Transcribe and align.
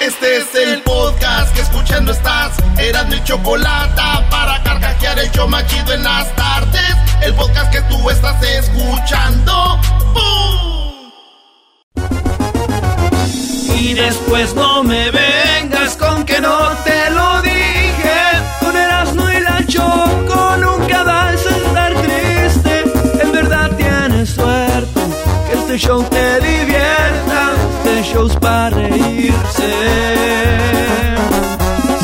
Este 0.00 0.38
es 0.38 0.54
el 0.54 0.80
podcast 0.80 1.54
que 1.54 1.60
escuchando 1.60 2.12
estás. 2.12 2.56
Eran 2.78 3.10
mi 3.10 3.22
chocolate 3.22 4.00
para 4.30 4.62
carcajear 4.62 5.18
el 5.18 5.30
yo 5.30 5.46
machido 5.46 5.92
en 5.92 6.02
las 6.02 6.34
tardes. 6.36 6.96
El 7.20 7.34
podcast 7.34 7.70
que 7.70 7.82
tú 7.82 8.08
estás 8.08 8.42
escuchando. 8.42 9.78
¡Bum! 10.14 11.10
Y 13.78 13.92
después 13.92 14.54
no 14.54 14.82
me 14.82 15.10
vengas 15.10 15.98
con 15.98 16.24
que 16.24 16.40
no 16.40 16.70
te 16.82 17.10
lo 17.10 17.42
dije. 17.42 18.20
Con 18.60 18.74
Erasmo 18.74 19.30
y 19.30 19.40
la 19.40 19.66
Choco 19.66 20.56
nunca 20.56 21.02
vas 21.02 21.44
a 21.44 21.56
estar 21.56 21.92
triste. 22.00 22.84
En 23.20 23.32
verdad 23.32 23.70
tienes 23.76 24.30
suerte 24.30 25.00
que 25.46 25.58
este 25.58 25.78
show 25.78 26.02
te. 26.04 26.49
Para 28.28 28.68
reírse. 28.68 29.72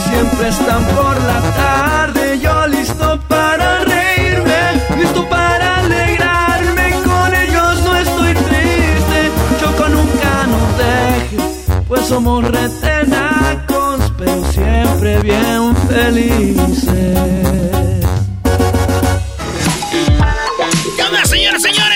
Siempre 0.09 0.49
están 0.49 0.83
por 0.87 1.21
la 1.23 1.43
tarde, 1.55 2.41
yo 2.41 2.67
listo 2.69 3.21
para 3.29 3.85
reírme, 3.85 4.57
listo 4.99 5.29
para 5.29 5.81
alegrarme. 5.81 6.93
Con 7.05 7.35
ellos 7.35 7.83
no 7.83 7.97
estoy 7.97 8.33
triste, 8.33 9.31
Choco 9.61 9.89
nunca 9.89 10.47
nos 10.47 10.79
deje, 10.79 11.37
pues 11.87 12.07
somos 12.07 12.45
retenacos, 12.45 14.11
pero 14.17 14.53
siempre 14.53 15.21
bien 15.21 15.77
felices. 15.89 17.19
¿Qué 20.97 21.03
onda, 21.03 21.25
señoras, 21.27 21.61
señores? 21.63 21.96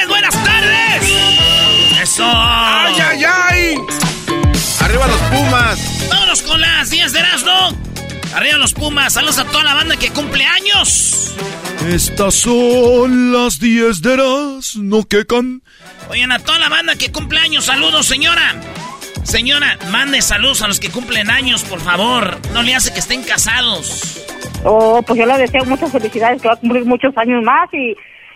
Con 6.46 6.60
las 6.60 6.90
10 6.90 7.12
de 7.12 7.18
Erasmo. 7.18 7.76
Arriba 8.34 8.58
los 8.58 8.74
Pumas. 8.74 9.14
Saludos 9.14 9.38
a 9.38 9.44
toda 9.44 9.64
la 9.64 9.74
banda 9.74 9.96
que 9.96 10.10
cumple 10.10 10.44
años. 10.44 11.34
Estas 11.88 12.34
son 12.34 13.32
las 13.32 13.58
10 13.58 14.02
de 14.02 14.16
no 14.76 15.04
que 15.04 15.24
can. 15.26 15.62
Oigan, 16.10 16.32
a 16.32 16.38
toda 16.38 16.58
la 16.58 16.68
banda 16.68 16.94
que 16.96 17.10
cumple 17.10 17.40
años, 17.40 17.64
saludos, 17.64 18.06
señora. 18.06 18.54
Señora, 19.22 19.78
mande 19.90 20.22
saludos 20.22 20.62
a 20.62 20.68
los 20.68 20.80
que 20.80 20.90
cumplen 20.90 21.30
años, 21.30 21.62
por 21.62 21.80
favor. 21.80 22.38
No 22.52 22.62
le 22.62 22.74
hace 22.74 22.92
que 22.92 23.00
estén 23.00 23.22
casados. 23.22 24.26
Oh, 24.64 25.02
pues 25.06 25.18
yo 25.18 25.26
le 25.26 25.38
deseo 25.38 25.64
muchas 25.64 25.92
felicidades, 25.92 26.42
que 26.42 26.48
va 26.48 26.54
a 26.54 26.58
cumplir 26.58 26.84
muchos 26.84 27.16
años 27.16 27.42
más 27.42 27.72
y, 27.72 27.96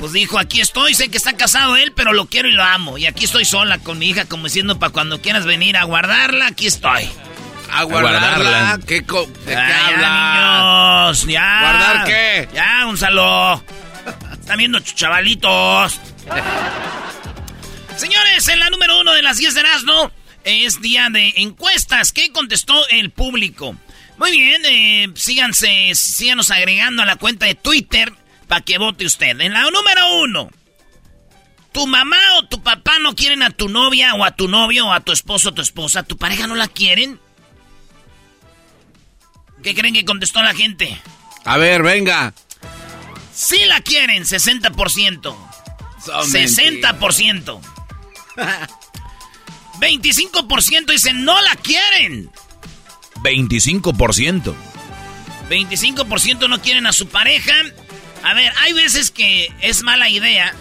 Pues 0.00 0.12
dijo: 0.12 0.38
Aquí 0.38 0.60
estoy, 0.60 0.94
sé 0.94 1.10
que 1.10 1.18
está 1.18 1.36
casado 1.36 1.76
él, 1.76 1.92
pero 1.94 2.12
lo 2.12 2.26
quiero 2.26 2.48
y 2.48 2.52
lo 2.52 2.64
amo. 2.64 2.98
Y 2.98 3.06
aquí 3.06 3.24
estoy 3.26 3.44
sola 3.44 3.78
con 3.78 3.98
mi 3.98 4.08
hija, 4.10 4.24
como 4.24 4.44
diciendo: 4.44 4.78
Para 4.78 4.92
cuando 4.92 5.20
quieras 5.22 5.44
venir 5.46 5.76
a 5.76 5.84
guardarla, 5.84 6.48
aquí 6.48 6.66
estoy. 6.66 7.08
¿A 7.70 7.84
guardarla? 7.84 8.80
¿Qué 8.84 9.04
co- 9.04 9.26
¿De 9.46 9.52
qué 9.52 9.56
Ah, 9.56 9.86
habla? 9.86 11.04
niños, 11.12 11.26
ya. 11.26 11.60
¿Guardar 11.60 12.04
qué? 12.06 12.48
Ya, 12.52 12.84
Gonzalo. 12.84 13.62
Están 14.32 14.58
viendo 14.58 14.80
chavalitos. 14.80 16.00
Señores, 17.96 18.48
en 18.48 18.58
la 18.58 18.70
número 18.70 18.98
uno 19.00 19.12
de 19.12 19.22
las 19.22 19.36
10 19.36 19.54
de 19.54 19.60
Erasmo 19.60 20.10
es 20.42 20.80
día 20.80 21.08
de 21.10 21.34
encuestas. 21.36 22.10
¿Qué 22.12 22.32
contestó 22.32 22.88
el 22.88 23.10
público? 23.10 23.76
Muy 24.16 24.32
bien, 24.32 24.62
eh, 24.64 25.08
síganse, 25.14 25.92
síganos 25.94 26.50
agregando 26.50 27.02
a 27.02 27.06
la 27.06 27.16
cuenta 27.16 27.46
de 27.46 27.54
Twitter 27.54 28.12
para 28.50 28.62
que 28.62 28.78
vote 28.78 29.06
usted. 29.06 29.40
En 29.40 29.52
la 29.52 29.62
número 29.70 30.22
uno, 30.24 30.50
¿tu 31.70 31.86
mamá 31.86 32.18
o 32.38 32.48
tu 32.48 32.60
papá 32.60 32.98
no 32.98 33.14
quieren 33.14 33.44
a 33.44 33.50
tu 33.50 33.68
novia 33.68 34.12
o 34.16 34.24
a 34.24 34.32
tu 34.32 34.48
novio 34.48 34.88
o 34.88 34.92
a 34.92 34.98
tu 34.98 35.12
esposo 35.12 35.50
o 35.50 35.54
tu 35.54 35.62
esposa? 35.62 36.02
¿Tu 36.02 36.16
pareja 36.16 36.48
no 36.48 36.56
la 36.56 36.66
quieren? 36.66 37.20
¿Qué 39.62 39.72
creen 39.72 39.94
que 39.94 40.04
contestó 40.04 40.42
la 40.42 40.52
gente? 40.52 41.00
A 41.44 41.58
ver, 41.58 41.84
venga. 41.84 42.34
Sí 43.32 43.64
la 43.66 43.80
quieren, 43.82 44.24
60%. 44.24 45.36
Son 46.04 46.28
60%. 46.28 47.60
25% 49.78 50.86
dicen 50.90 51.24
no 51.24 51.40
la 51.40 51.54
quieren. 51.54 52.32
25%. 53.22 54.54
25% 55.48 56.48
no 56.48 56.60
quieren 56.60 56.88
a 56.88 56.92
su 56.92 57.06
pareja. 57.06 57.54
A 58.22 58.34
ver, 58.34 58.52
hay 58.60 58.72
veces 58.72 59.10
que 59.10 59.48
es 59.60 59.82
mala 59.82 60.08
idea 60.08 60.54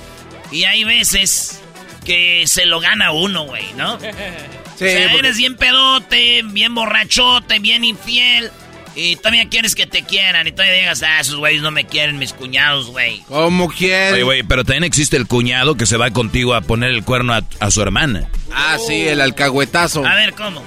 y 0.51 0.63
hay 0.63 0.83
veces 0.83 1.61
que 2.05 2.43
se 2.47 2.65
lo 2.65 2.79
gana 2.79 3.11
uno, 3.11 3.43
güey, 3.43 3.65
¿no? 3.75 3.99
Sí, 3.99 4.05
o 4.07 4.77
sea, 4.77 5.03
porque- 5.03 5.19
eres 5.19 5.37
bien 5.37 5.55
pedote, 5.55 6.41
bien 6.45 6.73
borrachote, 6.75 7.59
bien 7.59 7.83
infiel. 7.83 8.51
Y 8.95 9.15
todavía 9.17 9.47
quieres 9.47 9.75
que 9.75 9.85
te 9.85 10.01
quieran. 10.03 10.47
Y 10.47 10.51
todavía 10.51 10.73
digas, 10.75 11.03
ah, 11.03 11.19
esos 11.21 11.35
güeyes 11.35 11.61
no 11.61 11.71
me 11.71 11.85
quieren, 11.85 12.17
mis 12.17 12.33
cuñados, 12.33 12.87
güey. 12.87 13.21
¿Cómo 13.27 13.69
quiere? 13.69 14.13
Oye, 14.13 14.23
güey, 14.23 14.43
pero 14.43 14.65
también 14.65 14.83
existe 14.83 15.15
el 15.15 15.27
cuñado 15.27 15.75
que 15.75 15.85
se 15.85 15.95
va 15.95 16.09
contigo 16.11 16.53
a 16.55 16.61
poner 16.61 16.89
el 16.89 17.03
cuerno 17.03 17.33
a, 17.33 17.43
a 17.59 17.71
su 17.71 17.81
hermana. 17.81 18.27
Ah, 18.53 18.77
sí, 18.85 19.07
el 19.07 19.21
alcahuetazo. 19.21 20.05
A 20.05 20.15
ver, 20.15 20.33
¿cómo? 20.33 20.63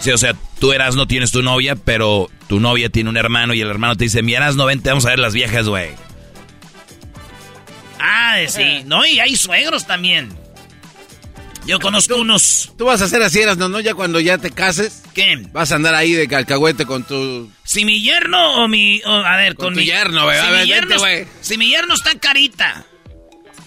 Sí, 0.00 0.10
o 0.10 0.18
sea, 0.18 0.34
tú 0.58 0.72
eras 0.72 0.96
no 0.96 1.06
tienes 1.06 1.30
tu 1.30 1.42
novia, 1.42 1.76
pero 1.76 2.28
tu 2.48 2.58
novia 2.58 2.88
tiene 2.90 3.08
un 3.08 3.16
hermano 3.16 3.54
y 3.54 3.60
el 3.60 3.68
hermano 3.70 3.96
te 3.96 4.04
dice, 4.04 4.22
mi 4.22 4.34
no 4.34 4.64
vente, 4.66 4.88
vamos 4.88 5.06
a 5.06 5.10
ver 5.10 5.18
las 5.18 5.32
viejas, 5.32 5.66
güey. 5.66 5.90
Ah, 8.00 8.36
sí. 8.48 8.82
No, 8.86 9.04
y 9.06 9.20
hay 9.20 9.36
suegros 9.36 9.86
también. 9.86 10.28
Yo 11.66 11.78
conozco 11.78 12.16
unos... 12.16 12.72
Tú 12.78 12.86
vas 12.86 13.02
a 13.02 13.04
hacer 13.04 13.22
así, 13.22 13.38
eras, 13.40 13.58
no, 13.58 13.68
no, 13.68 13.80
ya 13.80 13.94
cuando 13.94 14.18
ya 14.18 14.38
te 14.38 14.50
cases. 14.50 15.02
¿Qué? 15.14 15.36
Vas 15.52 15.70
a 15.70 15.76
andar 15.76 15.94
ahí 15.94 16.12
de 16.14 16.34
alcahuete 16.34 16.86
con 16.86 17.04
tu... 17.04 17.50
Si 17.64 17.84
mi 17.84 18.00
yerno 18.02 18.64
o 18.64 18.66
mi... 18.68 19.02
o, 19.04 19.12
a 19.12 19.36
ver, 19.36 19.54
con, 19.54 19.66
Con 19.66 19.74
tu 19.74 19.80
mi... 19.80 19.86
yerno, 19.86 20.24
güey. 20.24 20.40
Si, 20.40 20.46
A 20.46 20.50
mi 20.50 20.56
ver, 20.56 20.66
yerno, 20.66 20.88
vente, 20.88 20.98
güey. 20.98 21.26
si 21.42 21.58
mi 21.58 21.68
yerno 21.68 21.94
está 21.94 22.18
carita, 22.18 22.84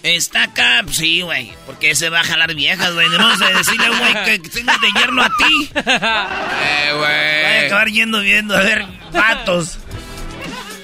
está 0.02 0.42
acá, 0.42 0.82
pues 0.84 0.96
sí, 0.96 1.20
güey. 1.22 1.52
Porque 1.66 1.92
ese 1.92 2.10
va 2.10 2.20
a 2.20 2.24
jalar 2.24 2.52
viejas, 2.54 2.92
güey. 2.92 3.08
No 3.10 3.36
sé 3.38 3.44
decirle, 3.54 3.88
güey, 3.88 4.24
que 4.24 4.48
tengas 4.50 4.80
de 4.80 4.88
yerno 5.00 5.22
a 5.22 5.28
ti. 5.28 5.70
Eh, 5.76 6.90
Voy 6.94 7.04
a 7.04 7.48
güey. 7.52 7.66
acabar 7.66 7.88
yendo 7.88 8.20
viendo, 8.20 8.56
a 8.56 8.60
ver, 8.60 8.84
vatos. 9.12 9.78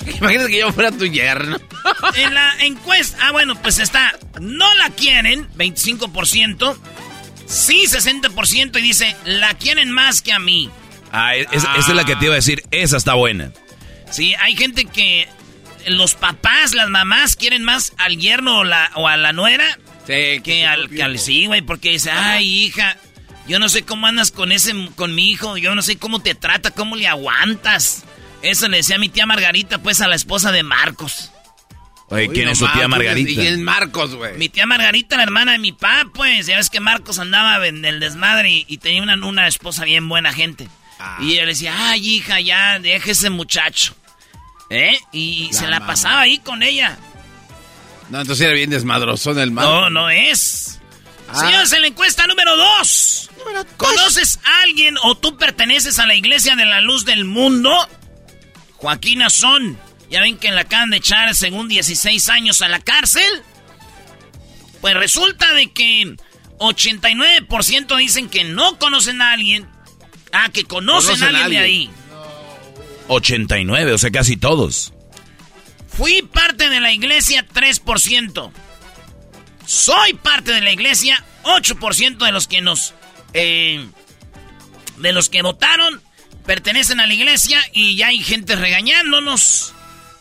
Imagínate 0.20 0.50
que 0.50 0.58
yo 0.58 0.72
fuera 0.72 0.90
tu 0.92 1.06
yerno. 1.06 1.58
En 2.16 2.34
la 2.34 2.52
encuesta, 2.60 3.16
ah, 3.22 3.32
bueno, 3.32 3.54
pues 3.60 3.78
está, 3.78 4.12
no 4.40 4.72
la 4.74 4.90
quieren, 4.90 5.48
25%, 5.56 6.76
sí, 7.46 7.84
60%, 7.86 8.78
y 8.78 8.82
dice, 8.82 9.16
la 9.24 9.54
quieren 9.54 9.90
más 9.90 10.20
que 10.22 10.32
a 10.32 10.38
mí. 10.38 10.70
Ah, 11.12 11.34
es- 11.36 11.46
esa 11.52 11.76
es 11.78 11.88
la 11.88 12.04
que 12.04 12.16
te 12.16 12.26
iba 12.26 12.34
a 12.34 12.36
decir. 12.36 12.62
Esa 12.70 12.96
está 12.96 13.14
buena. 13.14 13.52
Sí, 14.10 14.34
hay 14.40 14.56
gente 14.56 14.84
que 14.84 15.26
los 15.86 16.14
papás, 16.14 16.74
las 16.74 16.88
mamás 16.90 17.36
quieren 17.36 17.62
más 17.64 17.92
al 17.96 18.18
yerno 18.18 18.58
o, 18.58 18.64
la, 18.64 18.90
o 18.94 19.08
a 19.08 19.16
la 19.16 19.32
nuera 19.32 19.78
Sí, 20.06 20.40
que 20.42 20.66
al, 20.66 20.90
que 20.90 21.02
al 21.02 21.18
sí, 21.18 21.46
güey, 21.46 21.62
porque 21.62 21.90
dice, 21.90 22.10
ay, 22.10 22.64
hija, 22.64 22.96
yo 23.48 23.58
no 23.58 23.68
sé 23.68 23.82
cómo 23.84 24.06
andas 24.06 24.30
con 24.32 24.50
ese, 24.52 24.74
con 24.96 25.14
mi 25.14 25.30
hijo, 25.30 25.56
yo 25.56 25.74
no 25.74 25.82
sé 25.82 25.96
cómo 25.96 26.20
te 26.20 26.34
trata, 26.34 26.70
cómo 26.72 26.96
le 26.96 27.06
aguantas. 27.06 28.02
Eso 28.42 28.68
le 28.68 28.78
decía 28.78 28.98
mi 28.98 29.08
tía 29.08 29.26
Margarita, 29.26 29.78
pues, 29.78 30.00
a 30.00 30.08
la 30.08 30.14
esposa 30.16 30.50
de 30.52 30.62
Marcos. 30.62 31.30
Oye, 32.08 32.26
Uy, 32.28 32.34
¿quién 32.34 32.46
no 32.46 32.52
es 32.52 32.58
su 32.58 32.66
tía 32.72 32.88
Margarita? 32.88 33.30
¿Y 33.30 33.34
quién 33.34 33.52
es 33.54 33.58
Marcos, 33.58 34.14
güey? 34.14 34.36
Mi 34.36 34.48
tía 34.48 34.66
Margarita, 34.66 35.16
la 35.16 35.22
hermana 35.22 35.52
de 35.52 35.58
mi 35.58 35.72
papá, 35.72 36.06
pues, 36.12 36.46
ya 36.46 36.56
ves 36.56 36.70
que 36.70 36.80
Marcos 36.80 37.18
andaba 37.18 37.64
en 37.66 37.84
el 37.84 38.00
desmadre 38.00 38.50
y, 38.50 38.64
y 38.68 38.78
tenía 38.78 39.02
una, 39.02 39.14
una 39.24 39.46
esposa 39.46 39.84
bien 39.84 40.08
buena 40.08 40.32
gente. 40.32 40.68
Ah. 40.98 41.18
Y 41.20 41.32
ella 41.34 41.42
le 41.42 41.48
decía, 41.52 41.74
ay, 41.90 42.06
hija, 42.16 42.40
ya, 42.40 42.78
deja 42.78 43.10
ese 43.10 43.30
muchacho. 43.30 43.94
¿Eh? 44.70 44.98
Y 45.12 45.48
La 45.52 45.58
se 45.58 45.66
la 45.68 45.80
mamá. 45.80 45.86
pasaba 45.92 46.20
ahí 46.22 46.38
con 46.38 46.62
ella. 46.62 46.96
No, 48.08 48.20
entonces 48.20 48.44
era 48.44 48.54
bien 48.54 48.70
desmadrozón 48.70 49.38
el 49.38 49.50
Marcos. 49.52 49.72
No, 49.72 49.90
no 49.90 50.10
es. 50.10 50.80
Ah. 51.28 51.40
Señores, 51.40 51.72
en 51.72 51.82
la 51.82 51.86
encuesta 51.88 52.26
número 52.26 52.56
dos. 52.56 53.30
¿Conoces 53.76 54.38
a 54.44 54.62
alguien 54.64 54.96
o 55.02 55.16
tú 55.16 55.36
perteneces 55.36 55.98
a 55.98 56.06
la 56.06 56.14
iglesia 56.14 56.56
de 56.56 56.66
la 56.66 56.80
luz 56.80 57.04
del 57.04 57.24
mundo? 57.24 57.70
Joaquín 58.80 59.22
Azón. 59.22 59.78
Ya 60.10 60.20
ven 60.20 60.38
que 60.38 60.50
le 60.50 60.60
acaban 60.60 60.90
de 60.90 60.96
echar, 60.96 61.34
según 61.34 61.68
16 61.68 62.28
años, 62.30 62.62
a 62.62 62.68
la 62.68 62.80
cárcel. 62.80 63.42
Pues 64.80 64.94
resulta 64.94 65.52
de 65.54 65.70
que 65.70 66.16
89% 66.58 67.96
dicen 67.96 68.28
que 68.28 68.44
no 68.44 68.78
conocen 68.78 69.22
a 69.22 69.32
alguien. 69.32 69.68
Ah, 70.32 70.48
que 70.52 70.64
conocen, 70.64 71.14
Conocen 71.18 71.36
a 71.36 71.44
alguien 71.44 71.60
de 71.60 71.66
ahí. 71.66 71.90
89, 73.08 73.92
o 73.92 73.98
sea, 73.98 74.10
casi 74.10 74.36
todos. 74.36 74.92
Fui 75.88 76.22
parte 76.22 76.68
de 76.68 76.80
la 76.80 76.92
iglesia 76.92 77.46
3%. 77.46 78.52
Soy 79.66 80.14
parte 80.14 80.52
de 80.52 80.60
la 80.60 80.72
iglesia 80.72 81.24
8% 81.44 82.18
de 82.24 82.32
los 82.32 82.46
que 82.48 82.60
nos... 82.60 82.94
eh, 83.32 83.86
de 84.98 85.12
los 85.12 85.28
que 85.28 85.42
votaron 85.42 86.02
pertenecen 86.46 87.00
a 87.00 87.06
la 87.06 87.14
iglesia 87.14 87.60
y 87.72 87.96
ya 87.96 88.08
hay 88.08 88.18
gente 88.22 88.56
regañándonos. 88.56 89.74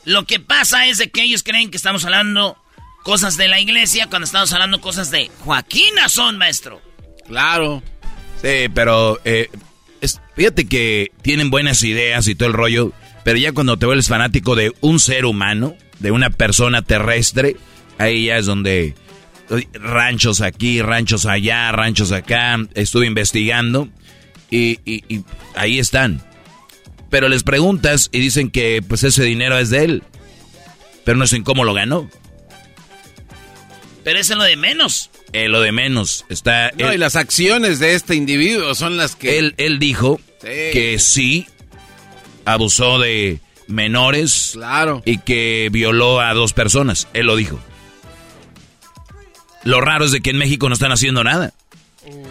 Lo 0.05 0.25
que 0.25 0.39
pasa 0.39 0.87
es 0.87 0.97
de 0.97 1.09
que 1.09 1.23
ellos 1.23 1.43
creen 1.43 1.69
que 1.71 1.77
estamos 1.77 2.05
hablando 2.05 2.57
cosas 3.03 3.37
de 3.37 3.47
la 3.47 3.59
iglesia 3.59 4.07
cuando 4.07 4.25
estamos 4.25 4.51
hablando 4.53 4.81
cosas 4.81 5.11
de 5.11 5.29
Joaquín 5.43 5.97
Azón, 5.99 6.37
maestro. 6.37 6.81
Claro. 7.27 7.83
Sí, 8.41 8.67
pero 8.73 9.19
eh, 9.25 9.49
es- 10.01 10.19
fíjate 10.35 10.67
que 10.67 11.11
tienen 11.21 11.49
buenas 11.49 11.83
ideas 11.83 12.27
y 12.27 12.35
todo 12.35 12.47
el 12.47 12.53
rollo, 12.53 12.93
pero 13.23 13.37
ya 13.37 13.51
cuando 13.51 13.77
te 13.77 13.85
vuelves 13.85 14.07
fanático 14.07 14.55
de 14.55 14.71
un 14.81 14.99
ser 14.99 15.25
humano, 15.25 15.75
de 15.99 16.11
una 16.11 16.29
persona 16.29 16.81
terrestre, 16.81 17.57
ahí 17.97 18.25
ya 18.27 18.37
es 18.37 18.45
donde 18.45 18.95
ranchos 19.73 20.41
aquí, 20.41 20.81
ranchos 20.81 21.25
allá, 21.25 21.71
ranchos 21.71 22.11
acá, 22.11 22.57
estuve 22.75 23.07
investigando 23.07 23.89
y, 24.49 24.79
y- 24.85 25.03
y 25.13 25.23
ahí 25.55 25.79
están. 25.79 26.21
Pero 27.09 27.27
les 27.29 27.43
preguntas 27.43 28.09
y 28.11 28.19
dicen 28.19 28.51
que 28.51 28.81
pues 28.87 29.03
ese 29.03 29.23
dinero 29.23 29.57
es 29.57 29.69
de 29.69 29.83
él, 29.83 30.03
pero 31.05 31.17
no 31.17 31.25
sé 31.27 31.41
cómo 31.43 31.63
lo 31.63 31.73
ganó. 31.73 32.09
Pero 34.03 34.19
eso 34.19 34.33
es 34.33 34.37
lo 34.37 34.43
de 34.45 34.55
menos. 34.55 35.09
Eh, 35.33 35.47
lo 35.49 35.61
de 35.61 35.71
menos 35.71 36.25
está... 36.29 36.71
No, 36.77 36.87
él- 36.89 36.95
y 36.95 36.97
las 36.97 37.15
acciones 37.15 37.79
de 37.79 37.93
este 37.95 38.15
individuo 38.15 38.73
son 38.75 38.97
las 38.97 39.15
que... 39.15 39.37
Él, 39.39 39.53
él 39.57 39.77
dijo 39.79 40.19
Sí. 40.41 40.47
que 40.71 40.97
sí 40.99 41.47
abusó 42.45 42.97
de 42.97 43.39
menores 43.67 44.51
Claro. 44.53 45.03
y 45.05 45.17
que 45.19 45.67
violó 45.71 46.21
a 46.21 46.33
dos 46.33 46.53
personas. 46.53 47.07
Él 47.13 47.25
lo 47.27 47.35
dijo. 47.35 47.59
Lo 49.63 49.81
raro 49.81 50.05
es 50.05 50.11
de 50.11 50.21
que 50.21 50.29
en 50.29 50.37
México 50.37 50.69
no 50.69 50.73
están 50.73 50.91
haciendo 50.93 51.23
nada. 51.23 51.53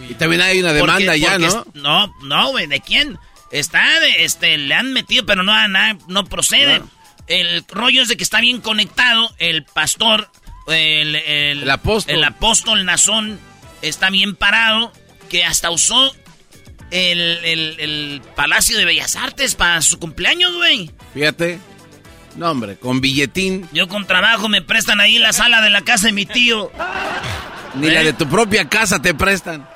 Y 0.09 0.13
también 0.15 0.41
hay 0.41 0.59
una 0.59 0.73
demanda 0.73 0.93
Porque- 1.05 1.19
ya, 1.19 1.31
porque 1.31 1.45
¿no? 1.47 1.47
es- 1.47 1.73
no, 1.75 2.13
no, 2.23 2.49
güey, 2.51 2.67
¿de 2.67 2.79
quién? 2.81 3.17
Está, 3.51 3.99
de, 3.99 4.23
este, 4.25 4.57
le 4.57 4.73
han 4.75 4.93
metido, 4.93 5.25
pero 5.25 5.43
no, 5.43 5.67
nada, 5.67 5.97
no 6.07 6.25
procede. 6.25 6.79
No. 6.79 6.89
El 7.27 7.63
rollo 7.67 8.01
es 8.01 8.07
de 8.07 8.17
que 8.17 8.23
está 8.23 8.41
bien 8.41 8.59
conectado 8.61 9.31
el 9.37 9.63
pastor, 9.63 10.29
el, 10.67 11.15
el, 11.15 11.63
El 11.63 11.69
apóstol. 11.69 12.15
el 12.15 12.23
apóstol 12.23 12.85
Nazón 12.85 13.39
está 13.81 14.09
bien 14.09 14.35
parado, 14.35 14.91
que 15.29 15.45
hasta 15.45 15.69
usó 15.71 16.13
el, 16.91 17.19
el- 17.43 17.75
el 17.79 18.21
Palacio 18.35 18.77
de 18.77 18.85
Bellas 18.85 19.15
Artes 19.15 19.55
para 19.55 19.81
su 19.81 19.99
cumpleaños, 19.99 20.53
güey. 20.55 20.91
Fíjate. 21.13 21.59
No, 22.35 22.51
hombre, 22.51 22.77
con 22.77 23.01
billetín. 23.01 23.67
Yo 23.73 23.87
con 23.87 24.05
trabajo 24.05 24.47
me 24.49 24.61
prestan 24.61 24.99
ahí 25.01 25.17
la 25.19 25.33
sala 25.33 25.61
de 25.61 25.69
la 25.71 25.81
casa 25.81 26.07
de 26.07 26.13
mi 26.13 26.25
tío. 26.25 26.71
Ni 27.79 27.87
¿Eh? 27.87 27.91
la 27.91 28.03
de 28.03 28.13
tu 28.13 28.27
propia 28.27 28.67
casa 28.67 29.01
te 29.01 29.13
prestan. 29.13 29.67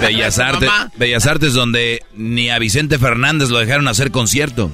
Bellas. 0.00 0.38
Artes, 0.38 0.70
Bellas 0.96 1.26
Artes 1.26 1.54
donde 1.54 2.04
ni 2.14 2.50
a 2.50 2.58
Vicente 2.58 2.98
Fernández 2.98 3.48
lo 3.48 3.58
dejaron 3.58 3.88
hacer 3.88 4.10
concierto. 4.10 4.70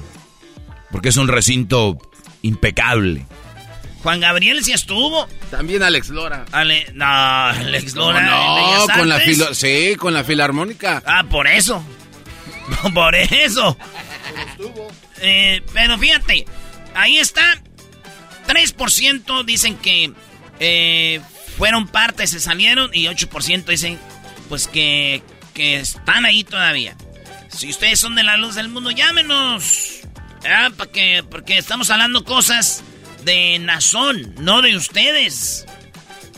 Porque 0.91 1.09
es 1.09 1.17
un 1.17 1.27
recinto 1.27 1.97
impecable. 2.41 3.25
Juan 4.03 4.19
Gabriel 4.19 4.63
sí 4.63 4.73
estuvo. 4.73 5.27
También 5.49 5.81
Alex 5.81 6.09
Lora. 6.09 6.45
Ale, 6.51 6.85
no, 6.93 7.05
Alex 7.05 7.93
¿Cómo 7.93 8.11
Lora. 8.11 8.21
no, 8.21 8.55
Bellas 8.55 8.97
con 8.97 9.09
la 9.09 9.19
filo 9.19 9.53
sí, 9.53 9.95
con 9.97 10.13
la 10.13 10.23
filarmónica. 10.23 11.01
Ah, 11.05 11.23
por 11.23 11.47
eso. 11.47 11.83
por 12.93 13.15
eso. 13.15 13.77
Eh, 15.21 15.61
pero 15.73 15.97
fíjate, 15.97 16.45
ahí 16.93 17.17
está. 17.17 17.61
3% 18.47 19.45
dicen 19.45 19.77
que 19.77 20.11
eh, 20.59 21.21
fueron 21.57 21.87
parte, 21.87 22.27
se 22.27 22.39
salieron. 22.39 22.89
Y 22.93 23.05
8% 23.05 23.65
dicen 23.65 23.99
pues 24.49 24.67
que, 24.67 25.21
que 25.53 25.77
están 25.77 26.25
ahí 26.25 26.43
todavía. 26.43 26.95
Si 27.49 27.69
ustedes 27.69 27.99
son 27.99 28.15
de 28.15 28.23
la 28.23 28.37
luz 28.37 28.55
del 28.55 28.69
mundo, 28.69 28.91
llámenos. 28.91 29.99
Ah, 30.47 30.69
para 30.75 30.91
que, 30.91 31.23
porque 31.29 31.57
estamos 31.57 31.89
hablando 31.89 32.23
cosas 32.25 32.83
de 33.23 33.57
Nazón, 33.59 34.35
no 34.39 34.61
de 34.61 34.75
ustedes. 34.75 35.65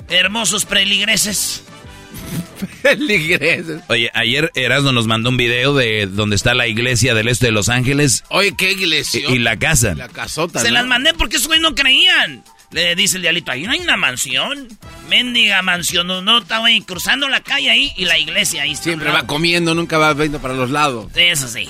Hermosos 0.10 0.66
preligreses. 0.66 1.64
Feligreses. 2.82 3.82
Oye, 3.88 4.12
ayer 4.14 4.52
Erasmo 4.56 4.92
nos 4.92 5.08
mandó 5.08 5.30
un 5.30 5.38
video 5.38 5.74
de 5.74 6.06
donde 6.08 6.36
está 6.36 6.54
la 6.54 6.68
iglesia 6.68 7.14
del 7.14 7.28
este 7.28 7.48
de 7.48 7.52
Los 7.52 7.70
Ángeles 7.70 8.24
Oye, 8.30 8.54
qué 8.58 8.72
iglesia. 8.72 9.22
y, 9.30 9.34
y 9.36 9.40
la 9.40 9.57
casa. 9.57 9.95
La 9.95 10.07
casota, 10.07 10.60
Se 10.60 10.68
¿no? 10.69 10.76
las 10.76 10.86
mandé 10.86 11.14
porque 11.14 11.38
esos 11.38 11.48
güeyes 11.48 11.64
no 11.64 11.74
creían. 11.76 12.44
Le 12.72 12.95
dice 12.95 13.18
el 13.18 13.22
dialito, 13.22 13.52
ahí 13.52 13.64
no 13.64 13.72
hay 13.72 13.80
una 13.80 13.98
mansión. 13.98 14.68
Mendiga 15.10 15.62
mansión, 15.62 16.07
no, 16.07 16.22
no, 16.22 16.40
está 16.40 16.60
güey, 16.60 16.81
cruzando 16.81 17.30
la 17.30 17.42
calle 17.42 17.69
ahí 17.69 17.94
y 17.95 18.06
la 18.06 18.18
iglesia 18.18 18.64
ahí. 18.64 18.72
está 18.72 18.86
Siempre 18.86 19.12
va 19.12 19.28
comiendo, 19.28 19.74
nunca 19.74 19.98
va 19.98 20.14
viendo 20.14 20.42
para 20.42 20.54
los 20.54 20.72
lados. 20.72 21.12
Eso 21.16 21.48
sí. 21.48 21.69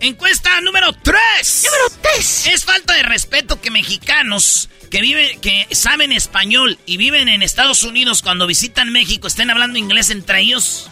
Encuesta 0.00 0.60
número 0.60 0.92
3. 0.92 1.64
Número 1.64 2.02
3. 2.14 2.46
Es 2.48 2.64
falta 2.64 2.94
de 2.94 3.02
respeto 3.02 3.60
que 3.60 3.70
mexicanos 3.70 4.68
que 4.90 5.00
viven, 5.00 5.40
que 5.40 5.66
saben 5.72 6.12
español 6.12 6.78
y 6.86 6.96
viven 6.96 7.28
en 7.28 7.42
Estados 7.42 7.82
Unidos 7.82 8.22
cuando 8.22 8.46
visitan 8.46 8.92
México 8.92 9.26
estén 9.26 9.50
hablando 9.50 9.78
inglés 9.78 10.10
entre 10.10 10.40
ellos. 10.40 10.90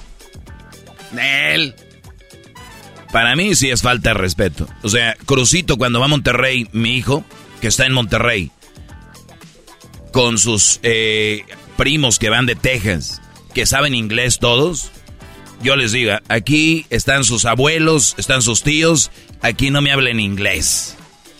Nel. 1.12 1.74
Para 3.12 3.36
mí 3.36 3.54
sí 3.54 3.70
es 3.70 3.82
falta 3.82 4.10
de 4.10 4.14
respeto. 4.14 4.68
O 4.82 4.88
sea, 4.88 5.14
Crucito 5.26 5.76
cuando 5.76 6.00
va 6.00 6.06
a 6.06 6.08
Monterrey, 6.08 6.68
mi 6.72 6.96
hijo, 6.96 7.24
que 7.60 7.68
está 7.68 7.86
en 7.86 7.92
Monterrey, 7.92 8.50
con 10.14 10.38
sus 10.38 10.78
eh, 10.84 11.44
primos 11.76 12.18
que 12.20 12.30
van 12.30 12.46
de 12.46 12.54
Texas, 12.54 13.20
que 13.52 13.66
saben 13.66 13.94
inglés 13.96 14.38
todos, 14.38 14.92
yo 15.60 15.74
les 15.74 15.90
digo, 15.90 16.12
aquí 16.28 16.86
están 16.88 17.24
sus 17.24 17.44
abuelos, 17.44 18.14
están 18.16 18.40
sus 18.40 18.62
tíos, 18.62 19.10
aquí 19.42 19.70
no 19.70 19.82
me 19.82 19.90
hablen 19.90 20.20
inglés. 20.20 20.96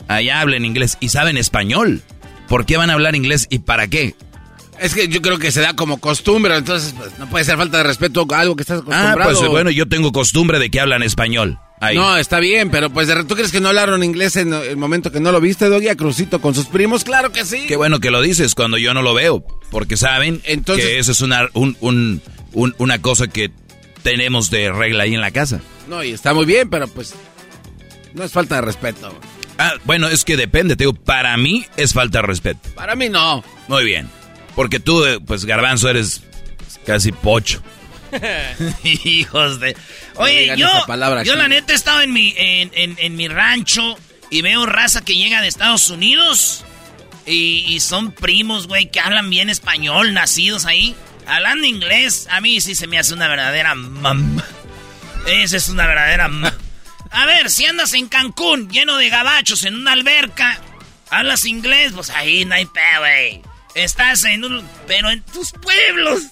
Allá 0.09 0.41
hablen 0.41 0.65
inglés 0.65 0.99
y 0.99 1.11
saben 1.11 1.37
español. 1.37 2.03
¿Por 2.49 2.67
qué 2.67 2.77
van 2.77 2.91
a 2.91 2.95
hablar 2.95 3.15
inglés 3.15 3.47
y 3.49 3.61
para 3.61 3.87
qué? 3.87 4.17
Es 4.81 4.93
que 4.93 5.07
yo 5.07 5.23
creo 5.23 5.39
que 5.39 5.53
se 5.53 5.61
da 5.61 5.77
como 5.77 5.99
costumbre, 6.01 6.57
entonces 6.57 6.95
pues, 6.99 7.17
no 7.21 7.29
puede 7.31 7.45
ser 7.45 7.57
falta 7.57 7.79
de 7.79 7.85
respeto 7.85 8.27
a 8.29 8.41
algo 8.41 8.57
que 8.57 8.63
estás 8.63 8.81
Ah, 8.91 9.13
acostumbrado. 9.13 9.39
pues 9.39 9.51
bueno, 9.51 9.71
yo 9.71 9.87
tengo 9.89 10.11
costumbre 10.11 10.59
de 10.59 10.69
que 10.71 10.81
hablan 10.81 11.05
español. 11.05 11.61
Ahí. 11.81 11.97
No, 11.97 12.17
está 12.17 12.39
bien, 12.39 12.71
pero 12.71 12.89
pues 12.91 13.09
¿tú 13.27 13.35
crees 13.35 13.51
que 13.53 13.61
no 13.61 13.69
hablaron 13.69 14.03
inglés 14.03 14.37
en 14.37 14.53
el 14.55 14.77
momento 14.77 15.11
que 15.13 15.21
no 15.21 15.33
lo 15.33 15.41
viste, 15.41 15.69
Doggy, 15.69 15.89
a 15.89 15.97
Crucito 15.97 16.41
con 16.41 16.55
sus 16.55 16.67
primos? 16.67 17.05
Claro 17.05 17.31
que 17.33 17.45
sí. 17.45 17.65
Qué 17.67 17.77
bueno 17.77 18.01
que 18.01 18.11
lo 18.11 18.23
dices 18.23 18.55
cuando 18.55 18.79
yo 18.79 18.95
no 18.95 19.03
lo 19.03 19.13
veo, 19.13 19.45
porque 19.71 19.97
saben 19.97 20.41
Entonces- 20.45 20.85
que 20.87 20.99
eso 20.99 21.13
es 21.13 21.21
una, 21.21 21.49
un- 21.53 21.77
un- 21.81 22.23
un- 22.53 22.75
una 22.79 23.03
cosa 23.03 23.27
que 23.27 23.51
tenemos 24.03 24.51
de 24.51 24.71
regla 24.73 25.05
ahí 25.05 25.15
en 25.15 25.21
la 25.21 25.31
casa. 25.31 25.61
No, 25.89 26.03
y 26.03 26.13
está 26.13 26.33
muy 26.33 26.47
bien, 26.47 26.71
pero 26.71 26.89
pues 26.89 27.15
no 28.15 28.23
es 28.25 28.33
falta 28.33 28.55
de 28.57 28.61
respeto. 28.63 29.13
Ah, 29.59 29.75
bueno, 29.85 30.09
es 30.09 30.25
que 30.25 30.37
depende, 30.37 30.77
te 30.77 30.85
digo, 30.85 30.95
para 30.95 31.37
mí 31.37 31.67
es 31.77 31.93
falta 31.93 32.19
de 32.21 32.27
respeto. 32.27 32.61
Para 32.75 32.97
mí 32.97 33.09
no. 33.09 33.45
Muy 33.69 33.85
bien, 33.85 34.09
porque 34.57 34.81
tú, 34.81 35.05
eh, 35.05 35.21
pues 35.25 35.45
garbanzo, 35.45 35.89
eres 35.91 36.23
casi 36.87 37.13
pocho. 37.13 37.63
Hijos 38.85 39.61
de... 39.61 39.77
Oye, 40.17 40.55
yo, 40.57 40.69
yo 41.25 41.37
la 41.37 41.49
neta 41.49 41.73
he 41.73 41.77
estado 41.77 42.01
en 42.01 42.13
mi, 42.13 42.35
en, 42.37 42.97
en, 42.99 43.17
mi 43.17 43.29
rancho 43.29 43.99
y 44.31 44.43
veo 44.43 44.67
raza 44.67 45.05
que 45.05 45.15
llega 45.15 45.41
de 45.41 45.49
Estados 45.49 45.91
Unidos 45.91 46.65
y, 47.27 47.81
son 47.81 48.13
primos, 48.13 48.67
güey, 48.67 48.91
que 48.91 49.01
hablan 49.01 49.31
bien 49.31 49.49
español, 49.49 50.13
nacidos 50.13 50.67
ahí. 50.67 50.95
Hablando 51.27 51.67
inglés, 51.67 52.29
a 52.31 52.41
mí 52.41 52.61
sí 52.61 52.75
se 52.75 52.87
me 52.87 52.99
hace 52.99 53.15
una 53.15 53.29
verdadera 53.29 53.75
mamá. 53.75 54.45
Esa 55.27 55.57
es 55.57 55.71
una 55.71 55.87
verdadera 55.87 56.31
A 57.11 57.27
ver, 57.27 57.51
si 57.51 57.65
andas 57.65 57.95
en 57.95 58.09
Cancún, 58.09 58.69
lleno 58.69 58.99
de 58.99 59.09
gabachos, 59.09 59.65
en 59.65 59.75
una 59.75 59.93
alberca, 59.93 60.61
hablas 61.11 61.47
inglés, 61.47 61.93
pues 61.95 62.11
ahí 62.11 62.45
no 62.45 62.55
hay 62.55 62.67
pe, 62.67 62.81
güey. 62.99 63.43
Estás 63.75 64.25
en 64.25 64.45
un... 64.45 64.69
Pero 64.87 65.11
en 65.11 65.23
tus 65.23 65.53
pueblos... 65.53 66.23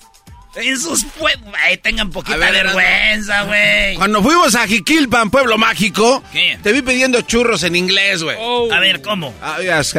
En 0.55 0.79
sus 0.79 1.05
pueblos. 1.05 1.55
tengan 1.83 2.11
poquita 2.11 2.37
vergüenza, 2.37 3.43
güey. 3.43 3.95
Cuando 3.97 4.23
fuimos 4.23 4.55
a 4.55 4.67
Jiquilpan, 4.67 5.31
pueblo 5.31 5.57
mágico, 5.59 6.23
te 6.63 6.73
vi 6.73 6.83
pidiendo 6.83 7.21
churros 7.23 7.63
en 7.63 7.77
inglés, 7.77 8.23
güey. 8.23 8.37
A 8.71 8.79
ver, 8.81 9.01
¿cómo? 9.03 9.35
Ah, 9.41 9.59
yes, 9.61 9.95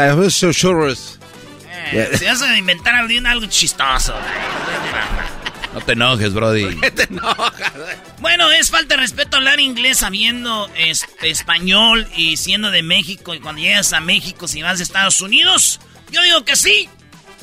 churros. 0.55 1.19
Eh, 1.91 2.09
Si 2.17 2.25
vas 2.25 2.41
a 2.41 2.57
inventar 2.57 2.95
algo 2.95 3.45
chistoso, 3.47 4.13
No 5.73 5.81
te 5.81 5.93
enojes, 5.93 6.33
Brody. 6.33 6.75
¿Qué 6.79 6.91
te 6.91 7.03
enojas? 7.03 7.73
Bueno, 8.19 8.51
es 8.51 8.69
falta 8.69 8.95
de 8.95 9.01
respeto 9.01 9.37
hablar 9.37 9.59
inglés 9.59 9.97
sabiendo 9.99 10.69
este, 10.77 11.29
español 11.29 12.07
y 12.15 12.37
siendo 12.37 12.69
de 12.69 12.83
México. 12.83 13.33
Y 13.33 13.39
cuando 13.39 13.61
llegas 13.61 13.91
a 13.93 13.99
México, 13.99 14.47
si 14.47 14.61
vas 14.61 14.77
de 14.77 14.83
Estados 14.83 15.19
Unidos, 15.21 15.79
yo 16.11 16.21
digo 16.21 16.45
que 16.45 16.55
sí. 16.55 16.89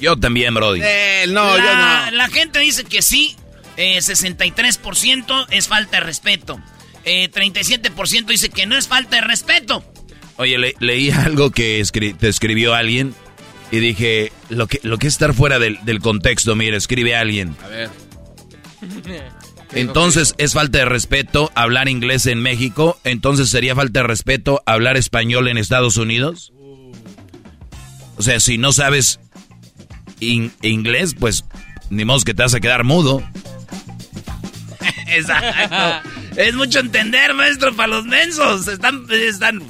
Yo 0.01 0.17
también, 0.17 0.55
Brody. 0.55 0.81
Eh, 0.83 1.27
no, 1.29 1.57
la, 1.57 1.65
yo 1.65 2.11
no. 2.11 2.17
La 2.17 2.29
gente 2.29 2.59
dice 2.59 2.85
que 2.85 3.03
sí. 3.03 3.37
63% 3.77 5.43
eh, 5.43 5.47
es 5.51 5.69
falta 5.69 5.99
de 5.99 6.05
respeto. 6.05 6.61
37% 7.05 8.23
eh, 8.23 8.25
dice 8.29 8.51
que 8.51 8.67
no 8.67 8.77
es 8.77 8.89
falta 8.89 9.17
de 9.17 9.23
respeto. 9.23 9.85
Oye, 10.37 10.75
leí 10.79 11.11
algo 11.11 11.51
que 11.51 11.83
te 12.19 12.29
escribió 12.29 12.75
alguien 12.75 13.15
y 13.71 13.79
dije, 13.79 14.33
lo 14.49 14.67
que, 14.67 14.81
lo 14.83 14.99
que 14.99 15.07
es 15.07 15.15
estar 15.15 15.35
fuera 15.35 15.59
del, 15.59 15.79
del 15.85 16.01
contexto, 16.01 16.57
mire, 16.57 16.77
escribe 16.77 17.15
alguien. 17.15 17.57
A 17.63 17.69
ver. 17.69 17.91
Entonces 19.73 20.35
es 20.39 20.55
falta 20.55 20.79
de 20.79 20.85
respeto 20.85 21.53
hablar 21.55 21.89
inglés 21.89 22.27
en 22.27 22.41
México, 22.41 22.99
entonces 23.05 23.51
sería 23.51 23.77
falta 23.77 24.01
de 24.01 24.07
respeto 24.09 24.63
hablar 24.67 24.97
español 24.97 25.47
en 25.47 25.59
Estados 25.59 25.97
Unidos. 25.97 26.53
O 28.17 28.23
sea, 28.23 28.41
si 28.41 28.59
no 28.59 28.73
sabes 28.73 29.21
inglés, 30.21 31.15
pues 31.19 31.45
ni 31.91 32.05
modo 32.05 32.21
que 32.21 32.35
te 32.35 32.43
vas 32.43 32.55
a 32.55 32.61
quedar 32.61 32.85
mudo. 32.85 33.23
Exacto. 35.07 36.09
es 36.37 36.55
mucho 36.55 36.79
entender, 36.81 37.35
maestro, 37.35 37.75
para 37.75 37.89
los 37.89 38.05
mensos. 38.05 38.69
Están, 38.69 39.07
están. 39.11 39.63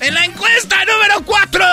En 0.00 0.14
la 0.14 0.24
encuesta 0.24 0.76
número 0.84 1.22
4. 1.24 1.64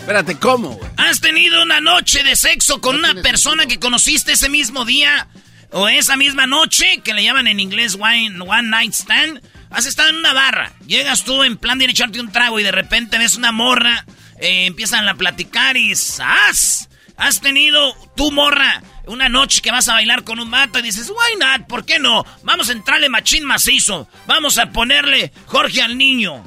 Espérate, 0.00 0.36
¿cómo, 0.36 0.78
¿Has 0.96 1.20
tenido 1.20 1.62
una 1.62 1.80
noche 1.80 2.22
de 2.22 2.36
sexo 2.36 2.80
con 2.80 2.94
una 2.94 3.14
persona 3.22 3.66
que 3.66 3.78
conociste 3.78 4.32
ese 4.32 4.48
mismo 4.48 4.84
día? 4.84 5.28
¿O 5.72 5.88
esa 5.88 6.16
misma 6.16 6.46
noche, 6.46 7.00
que 7.02 7.12
le 7.12 7.24
llaman 7.24 7.48
en 7.48 7.58
inglés 7.58 7.96
one, 8.00 8.40
one 8.40 8.68
night 8.68 8.92
stand? 8.92 9.42
Has 9.70 9.86
estado 9.86 10.10
en 10.10 10.16
una 10.16 10.32
barra, 10.32 10.72
llegas 10.86 11.24
tú 11.24 11.42
en 11.42 11.56
plan 11.56 11.78
de 11.78 11.86
echarte 11.86 12.20
un 12.20 12.32
trago 12.32 12.60
y 12.60 12.62
de 12.62 12.72
repente 12.72 13.18
ves 13.18 13.36
una 13.36 13.52
morra, 13.52 14.04
eh, 14.38 14.66
empiezan 14.66 15.08
a 15.08 15.14
platicar 15.14 15.76
y 15.76 15.94
¡zas! 15.94 16.88
Has 17.16 17.40
tenido 17.40 17.94
tu 18.14 18.30
morra 18.30 18.82
una 19.06 19.28
noche 19.28 19.60
que 19.62 19.70
vas 19.70 19.88
a 19.88 19.94
bailar 19.94 20.24
con 20.24 20.40
un 20.40 20.50
mato 20.50 20.78
y 20.78 20.82
dices, 20.82 21.10
why 21.10 21.38
not, 21.38 21.66
¿por 21.66 21.86
qué 21.86 21.98
no? 21.98 22.24
Vamos 22.42 22.68
a 22.68 22.72
entrarle 22.72 23.08
machín 23.08 23.44
macizo, 23.44 24.08
vamos 24.26 24.58
a 24.58 24.70
ponerle 24.70 25.32
Jorge 25.46 25.80
al 25.82 25.96
niño. 25.96 26.44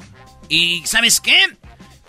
¿Y 0.48 0.86
sabes 0.86 1.20
qué? 1.20 1.56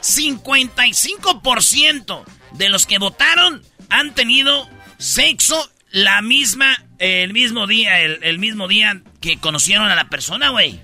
55% 0.01 2.23
de 2.53 2.69
los 2.69 2.85
que 2.85 2.99
votaron 2.99 3.63
han 3.89 4.13
tenido 4.13 4.69
sexo 4.97 5.71
la 5.91 6.21
misma, 6.21 6.77
el 6.99 7.33
mismo 7.33 7.65
día, 7.67 7.99
el 7.99 8.39
mismo 8.39 8.67
día 8.67 9.01
que 9.19 9.37
conocieron 9.37 9.89
a 9.89 9.95
la 9.95 10.09
persona, 10.09 10.49
güey. 10.49 10.81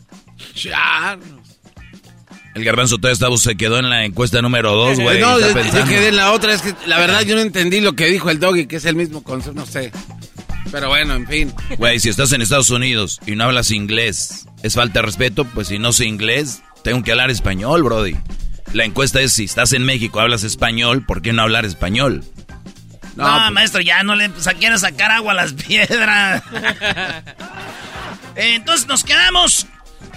El 2.56 2.64
garbanzo 2.64 2.98
todavía 2.98 3.38
se 3.38 3.56
quedó 3.56 3.78
en 3.78 3.90
la 3.90 4.04
encuesta 4.04 4.42
número 4.42 4.74
2, 4.74 5.00
güey. 5.00 5.20
No, 5.20 5.40
yo, 5.40 5.54
quedé 5.86 6.08
en 6.08 6.16
la 6.16 6.32
otra. 6.32 6.54
Es 6.54 6.62
que 6.62 6.74
la 6.88 6.98
verdad 6.98 7.22
yo 7.22 7.36
no 7.36 7.42
entendí 7.42 7.82
lo 7.82 7.94
que 7.94 8.08
dijo 8.08 8.30
el 8.32 8.40
doggy, 8.40 8.66
que 8.66 8.78
es 8.78 8.86
el 8.86 8.96
mismo 8.96 9.24
concepto, 9.24 9.60
no 9.60 9.66
sé. 9.68 9.92
Pero 10.72 10.90
bueno, 10.90 11.14
en 11.14 11.28
fin. 11.28 11.54
Güey, 11.78 12.00
si 12.00 12.10
estás 12.10 12.32
en 12.32 12.42
Estados 12.42 12.72
Unidos 12.72 13.20
y 13.26 13.36
no 13.36 13.44
hablas 13.44 13.72
inglés, 13.72 14.48
¿es 14.64 14.74
falta 14.74 15.00
de 15.00 15.06
respeto? 15.06 15.46
Pues 15.46 15.68
si 15.68 15.78
no 15.80 15.94
sé 15.94 16.06
inglés, 16.06 16.64
tengo 16.84 17.04
que 17.04 17.12
hablar 17.12 17.30
español, 17.30 17.84
brody. 17.84 18.16
La 18.74 18.84
encuesta 18.86 19.22
es 19.22 19.34
si 19.34 19.46
estás 19.46 19.72
en 19.74 19.84
México, 19.84 20.20
hablas 20.20 20.44
español, 20.44 21.06
¿por 21.06 21.22
qué 21.22 21.34
no 21.34 21.44
hablar 21.44 21.64
español? 21.66 22.24
No, 23.16 23.24
pues- 23.24 23.52
maestro, 23.52 23.82
ya 23.82 24.04
no 24.04 24.16
le 24.16 24.32
quieres 24.60 24.82
sacar 24.82 25.12
agua 25.12 25.34
a 25.34 25.36
las 25.36 25.54
piedras. 25.54 26.44
Entonces 28.36 28.88
nos 28.88 29.04
quedamos 29.04 29.68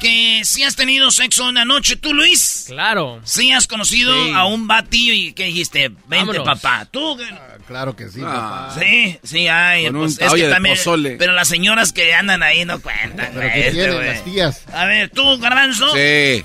que 0.01 0.43
si 0.45 0.63
has 0.63 0.77
tenido 0.77 1.11
sexo 1.11 1.49
una 1.49 1.65
noche, 1.65 1.97
¿tú, 1.97 2.15
Luis? 2.15 2.65
Claro. 2.69 3.21
Si 3.25 3.53
has 3.53 3.67
conocido 3.67 4.13
a 4.35 4.47
un 4.47 4.67
batillo 4.67 5.13
y 5.13 5.33
que 5.33 5.45
dijiste, 5.45 5.91
vente, 6.07 6.41
papá. 6.41 6.87
¿Tú? 6.91 7.19
Ah, 7.33 7.57
claro 7.67 7.95
que 7.95 8.09
sí, 8.09 8.21
ah. 8.25 8.71
papá. 8.71 8.81
Sí, 8.81 9.19
sí, 9.23 9.49
hay. 9.49 9.91
Pues, 9.91 10.19
es 10.21 10.33
que 10.33 10.49
también, 10.49 10.77
pero 11.19 11.33
las 11.33 11.49
señoras 11.49 11.93
que 11.93 12.15
andan 12.15 12.43
ahí 12.43 12.65
no 12.65 12.81
cuentan. 12.81 13.31
Pero 13.35 13.53
que 13.53 13.71
tienen 13.71 14.07
las 14.07 14.25
tías. 14.25 14.65
A 14.73 14.87
ver, 14.87 15.11
¿tú, 15.11 15.39
Garbanzo? 15.39 15.95
Sí. 15.95 16.45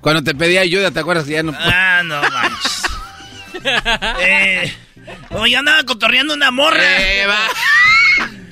Cuando 0.00 0.22
te 0.22 0.34
pedí 0.34 0.58
ayuda, 0.58 0.90
¿te 0.90 1.00
acuerdas 1.00 1.26
que 1.26 1.32
ya 1.32 1.42
no... 1.42 1.54
Ah, 1.56 2.02
no 2.04 2.20
manches. 2.20 2.82
eh... 4.20 4.72
Oye, 5.30 5.56
andaba 5.56 5.82
cotorreando 5.84 6.34
una 6.34 6.50
morra. 6.50 7.00
Eh, 7.00 7.26
va. 7.26 7.38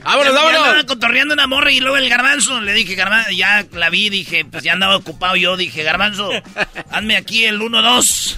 ¡Vámonos, 0.04 0.32
ya, 0.32 0.32
vámonos! 0.32 0.60
andaba 0.60 0.84
cotorreando 0.84 1.34
una 1.34 1.46
morra 1.46 1.70
y 1.72 1.80
luego 1.80 1.96
el 1.96 2.08
garbanzo. 2.08 2.60
Le 2.60 2.72
dije, 2.72 2.94
garbanzo, 2.94 3.30
ya 3.30 3.66
la 3.72 3.90
vi, 3.90 4.10
dije, 4.10 4.44
pues 4.44 4.62
ya 4.62 4.72
andaba 4.72 4.96
ocupado 4.96 5.36
yo. 5.36 5.56
Dije, 5.56 5.82
garbanzo, 5.82 6.30
hazme 6.90 7.16
aquí 7.16 7.44
el 7.44 7.60
1-2. 7.60 8.36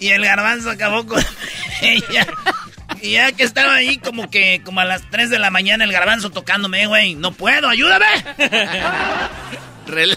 Y 0.00 0.08
el 0.08 0.24
garbanzo 0.24 0.70
acabó 0.70 1.06
con 1.06 1.22
ella. 1.82 2.26
Y 3.00 3.12
ya 3.12 3.32
que 3.32 3.42
estaba 3.42 3.74
ahí 3.74 3.98
como 3.98 4.30
que 4.30 4.62
como 4.64 4.80
a 4.80 4.84
las 4.84 5.02
3 5.10 5.30
de 5.30 5.38
la 5.38 5.50
mañana 5.50 5.84
el 5.84 5.92
garbanzo 5.92 6.30
tocándome, 6.30 6.86
güey. 6.86 7.14
No 7.14 7.32
puedo, 7.32 7.68
ayúdame. 7.68 8.06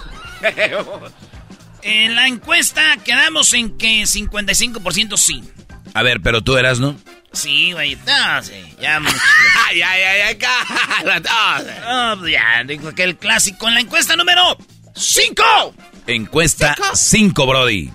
en 1.81 2.15
la 2.15 2.27
encuesta 2.27 2.97
quedamos 3.03 3.53
en 3.53 3.77
que 3.77 4.03
55% 4.03 5.17
sí. 5.17 5.43
A 5.93 6.03
ver, 6.03 6.21
pero 6.21 6.41
tú 6.41 6.57
eras, 6.57 6.79
¿no? 6.79 6.95
Sí, 7.35 7.73
güey. 7.73 7.95
No, 7.95 8.43
sí. 8.43 8.53
Ya, 8.79 9.01
ya, 9.75 9.97
ya, 9.97 10.31
ya, 10.31 11.19
No, 12.13 12.19
pues 12.19 12.31
ya, 12.31 12.63
digo 12.65 12.93
que 12.93 13.03
el 13.03 13.17
clásico 13.17 13.67
en 13.67 13.75
la 13.75 13.81
encuesta 13.81 14.15
número 14.15 14.57
5. 14.95 15.75
Encuesta 16.07 16.75
5, 16.93 17.45
Brody. 17.45 17.91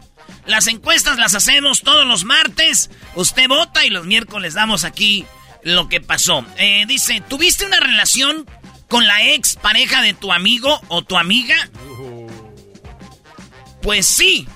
Las 0.46 0.66
encuestas 0.66 1.18
las 1.18 1.34
hacemos 1.34 1.82
todos 1.82 2.06
los 2.06 2.24
martes. 2.24 2.90
Usted 3.14 3.48
vota 3.48 3.84
y 3.84 3.90
los 3.90 4.06
miércoles 4.06 4.54
damos 4.54 4.84
aquí 4.84 5.24
lo 5.62 5.88
que 5.88 6.00
pasó. 6.00 6.44
Eh, 6.56 6.84
dice, 6.86 7.22
¿tuviste 7.28 7.64
una 7.64 7.80
relación 7.80 8.48
con 8.88 9.06
la 9.06 9.22
ex 9.22 9.56
pareja 9.56 10.02
de 10.02 10.14
tu 10.14 10.32
amigo 10.32 10.80
o 10.88 11.02
tu 11.02 11.16
amiga? 11.16 11.56
Pues 13.82 14.06
sí. 14.06 14.46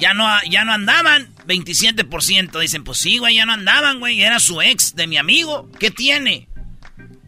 Ya 0.00 0.14
no, 0.14 0.28
ya 0.50 0.64
no 0.64 0.72
andaban. 0.72 1.31
27% 1.46 2.60
dicen, 2.60 2.84
pues 2.84 2.98
sí, 2.98 3.18
güey, 3.18 3.36
ya 3.36 3.46
no 3.46 3.52
andaban, 3.52 3.98
güey. 3.98 4.22
Era 4.22 4.38
su 4.40 4.60
ex 4.62 4.94
de 4.94 5.06
mi 5.06 5.16
amigo. 5.16 5.70
¿Qué 5.78 5.90
tiene? 5.90 6.48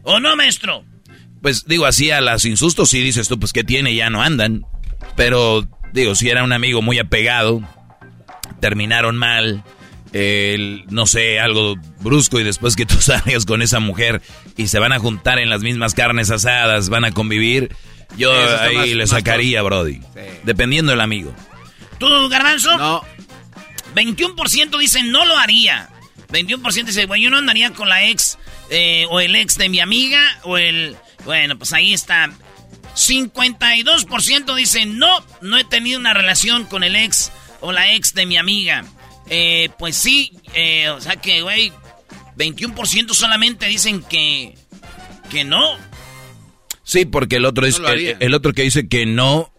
¿O 0.03 0.19
no, 0.19 0.35
maestro? 0.35 0.85
Pues 1.41 1.65
digo, 1.65 1.85
así 1.85 2.11
a 2.11 2.21
las 2.21 2.45
insustos 2.45 2.89
sí 2.89 3.01
dices 3.01 3.27
tú, 3.27 3.39
pues 3.39 3.53
¿qué 3.53 3.63
tiene? 3.63 3.93
Ya 3.95 4.09
no 4.09 4.21
andan. 4.21 4.65
Pero 5.15 5.67
digo, 5.93 6.15
si 6.15 6.29
era 6.29 6.43
un 6.43 6.53
amigo 6.53 6.81
muy 6.81 6.99
apegado, 6.99 7.61
terminaron 8.59 9.17
mal, 9.17 9.63
no 10.89 11.05
sé, 11.05 11.39
algo 11.39 11.75
brusco 11.99 12.39
y 12.39 12.43
después 12.43 12.75
que 12.75 12.85
tú 12.85 12.95
salgas 12.99 13.45
con 13.45 13.61
esa 13.61 13.79
mujer 13.79 14.21
y 14.57 14.67
se 14.67 14.79
van 14.79 14.93
a 14.93 14.99
juntar 14.99 15.39
en 15.39 15.49
las 15.49 15.61
mismas 15.61 15.93
carnes 15.93 16.31
asadas, 16.31 16.89
van 16.89 17.05
a 17.05 17.11
convivir, 17.11 17.75
yo 18.17 18.31
ahí 18.59 18.93
le 18.93 19.07
sacaría, 19.07 19.61
Brody. 19.61 20.01
Dependiendo 20.43 20.91
del 20.91 21.01
amigo. 21.01 21.33
¿Tú, 21.97 22.07
Garbanzo? 22.29 22.77
No. 22.77 23.03
21% 23.95 24.77
dicen 24.77 25.11
no 25.11 25.25
lo 25.25 25.37
haría. 25.37 25.89
21% 26.29 26.85
dice, 26.85 27.05
bueno, 27.05 27.23
yo 27.23 27.29
no 27.29 27.37
andaría 27.37 27.71
con 27.71 27.87
la 27.87 28.05
ex 28.05 28.37
eh, 28.69 29.05
o 29.09 29.19
el 29.19 29.35
ex 29.35 29.57
de 29.57 29.69
mi 29.69 29.79
amiga 29.79 30.21
o 30.43 30.57
el... 30.57 30.95
Bueno, 31.23 31.57
pues 31.57 31.73
ahí 31.73 31.93
está. 31.93 32.31
52% 32.95 34.55
dicen 34.55 34.97
no, 34.99 35.25
no 35.41 35.57
he 35.57 35.63
tenido 35.63 35.99
una 35.99 36.13
relación 36.13 36.65
con 36.65 36.83
el 36.83 36.95
ex 36.95 37.31
o 37.61 37.71
la 37.71 37.93
ex 37.93 38.13
de 38.13 38.25
mi 38.25 38.37
amiga. 38.37 38.85
Eh, 39.29 39.69
pues 39.79 39.95
sí, 39.95 40.33
eh, 40.53 40.89
o 40.89 41.01
sea 41.01 41.15
que, 41.15 41.41
güey, 41.41 41.71
21% 42.37 43.13
solamente 43.13 43.65
dicen 43.65 44.03
que, 44.03 44.55
que 45.29 45.43
no. 45.43 45.77
Sí, 46.83 47.05
porque 47.05 47.37
el 47.37 47.45
otro, 47.45 47.65
es, 47.65 47.81
el, 48.19 48.33
otro 48.33 48.53
que 48.53 48.61
dice 48.61 48.87
que 48.87 49.07
no, 49.07 49.51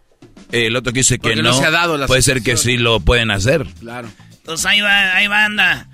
el 0.52 0.76
otro 0.76 0.92
que 0.92 1.00
dice 1.00 1.18
que 1.18 1.34
no, 1.34 1.52
se 1.52 1.64
ha 1.64 1.70
dado 1.72 2.06
puede 2.06 2.22
ser 2.22 2.42
que 2.42 2.56
sí 2.56 2.76
lo 2.76 3.00
pueden 3.00 3.32
hacer. 3.32 3.66
Claro. 3.80 4.08
Entonces 4.46 4.64
ahí 4.64 4.80
va, 4.80 5.16
ahí 5.16 5.26
va, 5.26 5.44
anda. 5.44 5.88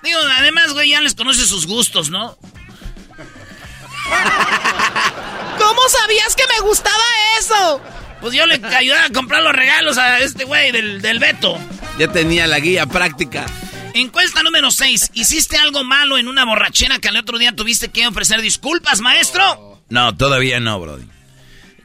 Digo, 0.00 0.20
además, 0.38 0.72
güey, 0.72 0.90
ya 0.90 1.00
les 1.00 1.16
conoce 1.16 1.44
sus 1.44 1.66
gustos, 1.66 2.08
¿no? 2.08 2.38
¿Cómo 5.58 5.80
sabías 5.88 6.36
que 6.36 6.44
me 6.54 6.60
gustaba 6.60 7.02
eso? 7.40 7.80
Pues 8.20 8.32
yo 8.32 8.46
le 8.46 8.64
ayudaba 8.64 9.06
a 9.06 9.10
comprar 9.10 9.42
los 9.42 9.52
regalos 9.52 9.98
a 9.98 10.20
este 10.20 10.44
güey 10.44 10.70
del, 10.70 11.02
del 11.02 11.18
Beto. 11.18 11.58
Ya 11.98 12.06
tenía 12.06 12.46
la 12.46 12.60
guía 12.60 12.86
práctica. 12.86 13.44
Encuesta 13.94 14.44
número 14.44 14.70
6. 14.70 15.10
¿Hiciste 15.14 15.56
algo 15.56 15.82
malo 15.82 16.16
en 16.16 16.28
una 16.28 16.44
borrachera 16.44 17.00
que 17.00 17.08
al 17.08 17.16
otro 17.16 17.38
día 17.38 17.56
tuviste 17.56 17.88
que 17.88 18.06
ofrecer 18.06 18.40
disculpas, 18.40 19.00
maestro? 19.00 19.82
No, 19.88 20.16
todavía 20.16 20.60
no, 20.60 20.78
Brody. 20.78 21.06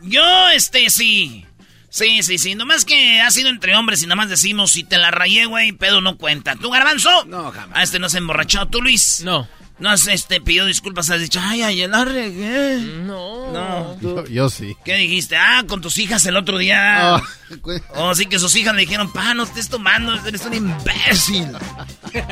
Yo, 0.03 0.49
este, 0.49 0.87
sí. 0.91 1.47
Sí, 1.91 2.23
sí, 2.23 2.37
sí. 2.37 2.55
Nomás 2.55 2.85
que 2.85 3.19
ha 3.19 3.29
sido 3.31 3.49
entre 3.49 3.75
hombres 3.75 4.01
y 4.01 4.07
nomás 4.07 4.29
decimos, 4.29 4.71
si 4.71 4.85
te 4.85 4.97
la 4.97 5.11
rayé, 5.11 5.45
güey, 5.45 5.73
pedo 5.73 5.99
no 5.99 6.15
cuenta. 6.17 6.55
¿Tú, 6.55 6.71
Garbanzo? 6.71 7.25
No, 7.25 7.51
jamás. 7.51 7.77
Ah, 7.77 7.83
este 7.83 7.99
no 7.99 8.07
se 8.07 8.17
emborrachó. 8.17 8.65
¿Tú, 8.67 8.81
Luis? 8.81 9.21
No. 9.25 9.45
No 9.77 9.89
has 9.89 10.07
este, 10.07 10.39
pidió 10.39 10.65
disculpas, 10.65 11.09
has 11.09 11.19
dicho, 11.19 11.41
ay, 11.43 11.63
ay, 11.63 11.85
la 11.87 12.05
regué. 12.05 12.77
No. 12.77 13.51
No. 13.51 14.25
Yo, 14.27 14.49
sí. 14.49 14.77
¿Qué 14.85 14.95
dijiste? 14.95 15.35
Ah, 15.35 15.65
con 15.67 15.81
tus 15.81 15.97
hijas 15.97 16.25
el 16.27 16.37
otro 16.37 16.59
día. 16.59 17.17
Oh, 17.17 17.21
oh 17.95 18.15
sí 18.15 18.27
que 18.27 18.39
sus 18.39 18.55
hijas 18.55 18.73
le 18.73 18.81
dijeron, 18.81 19.11
pa, 19.11 19.33
no 19.33 19.43
estés 19.43 19.67
tomando, 19.67 20.13
eres 20.25 20.45
un 20.45 20.53
imbécil. 20.53 21.47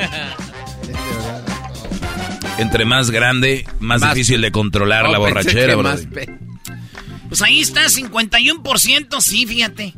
Entre 2.58 2.84
más 2.86 3.10
grande, 3.10 3.68
más, 3.78 4.00
difícil 4.00 4.40
de 4.40 4.52
controlar 4.52 5.10
la 5.10 5.18
borrachera, 5.18 5.74
bro. 5.76 5.94
Pues 7.30 7.42
ahí 7.42 7.60
está, 7.60 7.84
51%, 7.84 9.20
sí, 9.20 9.46
fíjate. 9.46 9.94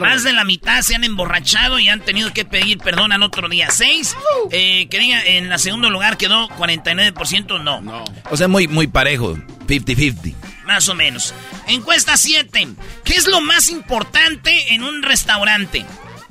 Más 0.00 0.22
de 0.22 0.32
la 0.32 0.44
mitad 0.44 0.80
se 0.82 0.94
han 0.94 1.02
emborrachado 1.04 1.80
y 1.80 1.88
han 1.88 2.00
tenido 2.00 2.32
que 2.32 2.44
pedir 2.44 2.78
perdón 2.78 3.12
al 3.12 3.24
otro 3.24 3.48
día. 3.48 3.68
Seis, 3.70 4.16
eh, 4.52 4.86
que 4.88 4.98
diga, 4.98 5.20
en 5.24 5.48
la 5.48 5.58
segundo 5.58 5.90
lugar 5.90 6.16
quedó 6.16 6.48
49%, 6.50 7.62
no. 7.62 7.80
no. 7.80 8.04
O 8.30 8.36
sea, 8.36 8.46
muy, 8.46 8.68
muy 8.68 8.86
parejo, 8.86 9.36
50-50. 9.66 10.34
Más 10.64 10.88
o 10.88 10.94
menos. 10.94 11.34
Encuesta 11.66 12.16
7. 12.16 12.68
¿Qué 13.04 13.14
es 13.14 13.26
lo 13.26 13.40
más 13.40 13.68
importante 13.68 14.72
en 14.72 14.84
un 14.84 15.02
restaurante? 15.02 15.84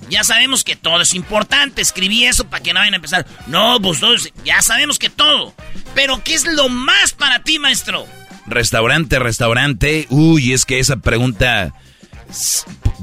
Ya 0.10 0.24
sabemos 0.24 0.64
que 0.64 0.78
todo 0.78 1.02
es 1.02 1.14
importante. 1.14 1.82
Escribí 1.82 2.26
eso 2.26 2.50
para 2.50 2.64
que 2.64 2.74
no 2.74 2.80
vayan 2.80 2.94
a 2.94 2.98
empezar. 2.98 3.26
No, 3.48 3.80
pues 3.82 4.00
ya 4.46 4.62
sabemos 4.62 4.98
que 4.98 5.10
todo. 5.10 5.54
Pero 5.94 6.24
¿qué 6.24 6.34
es 6.34 6.46
lo 6.46 6.70
más 6.70 7.14
para 7.14 7.44
ti, 7.44 7.60
maestro? 7.60 8.08
Restaurante, 8.52 9.18
restaurante. 9.18 10.08
Uy, 10.10 10.52
es 10.52 10.66
que 10.66 10.80
esa 10.80 10.98
pregunta 10.98 11.74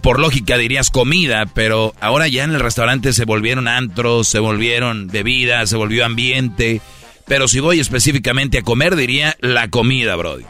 por 0.03 0.21
lógica 0.21 0.57
dirías 0.59 0.91
comida, 0.91 1.47
pero 1.55 1.95
ahora 2.01 2.29
ya 2.29 2.45
en 2.45 2.53
el 2.53 2.61
restaurante 2.61 3.13
se 3.13 3.25
volvieron 3.25 3.67
antros, 3.67 4.29
se 4.29 4.39
volvieron 4.39 5.09
bebidas, 5.09 5.71
se 5.71 5.77
volvió 5.77 6.05
ambiente. 6.05 6.83
Pero 7.27 7.49
si 7.49 7.61
voy 7.61 7.81
específicamente 7.81 8.59
a 8.59 8.63
comer, 8.63 8.95
diría 8.95 9.37
la 9.41 9.69
comida, 9.69 10.17
Brody. 10.17 10.45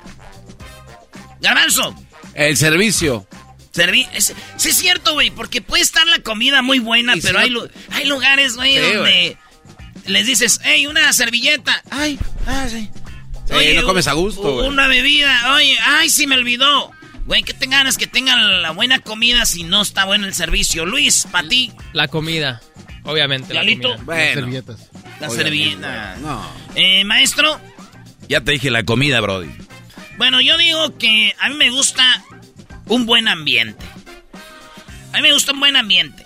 Garbanzo. 1.40 1.94
El 2.34 2.56
servicio. 2.56 3.26
sí, 3.72 4.68
es 4.68 4.76
cierto, 4.76 5.12
güey, 5.14 5.30
porque 5.30 5.62
puede 5.62 5.82
estar 5.82 6.06
la 6.08 6.18
comida 6.20 6.60
muy 6.62 6.80
buena, 6.80 7.14
pero 7.22 7.38
hay, 7.38 7.54
hay 7.90 8.06
lugares, 8.06 8.56
güey, 8.56 8.76
donde 8.78 9.36
les 10.06 10.26
dices, 10.26 10.60
hey, 10.64 10.86
una 10.86 11.12
servilleta. 11.12 11.82
Ay, 11.90 12.18
ah, 12.46 12.66
sí. 12.68 12.90
Oye, 13.50 13.74
no 13.74 13.84
comes 13.84 14.06
a 14.06 14.12
gusto, 14.12 14.66
Una 14.66 14.88
bebida, 14.88 15.54
oye, 15.54 15.76
ay, 15.82 16.10
sí 16.10 16.26
me 16.26 16.36
olvidó. 16.36 16.90
Güey, 17.26 17.42
¿qué 17.42 17.52
te 17.52 17.66
ganas 17.66 17.98
que 17.98 18.06
tengan 18.06 18.62
la 18.62 18.70
buena 18.70 19.00
comida 19.00 19.44
si 19.44 19.62
no 19.62 19.82
está 19.82 20.06
bueno 20.06 20.26
el 20.26 20.34
servicio? 20.34 20.86
Luis, 20.86 21.26
para 21.30 21.46
ti. 21.46 21.72
La 21.92 22.08
comida, 22.08 22.62
obviamente. 23.04 23.52
La 23.52 23.60
comida. 23.60 23.98
Las 24.06 24.34
servilletas. 24.34 24.90
La 25.20 25.30
servilleta. 25.30 26.16
No. 26.20 26.50
Eh, 26.74 27.04
maestro. 27.04 27.60
Ya 28.28 28.40
te 28.40 28.52
dije 28.52 28.70
la 28.70 28.84
comida, 28.84 29.20
Brody. 29.20 29.50
Bueno, 30.16 30.40
yo 30.40 30.56
digo 30.56 30.96
que 30.96 31.34
a 31.38 31.48
mí 31.50 31.56
me 31.56 31.70
gusta 31.70 32.24
un 32.86 33.04
buen 33.04 33.28
ambiente. 33.28 33.84
A 35.12 35.16
mí 35.16 35.22
me 35.22 35.32
gusta 35.32 35.52
un 35.52 35.60
buen 35.60 35.76
ambiente. 35.76 36.24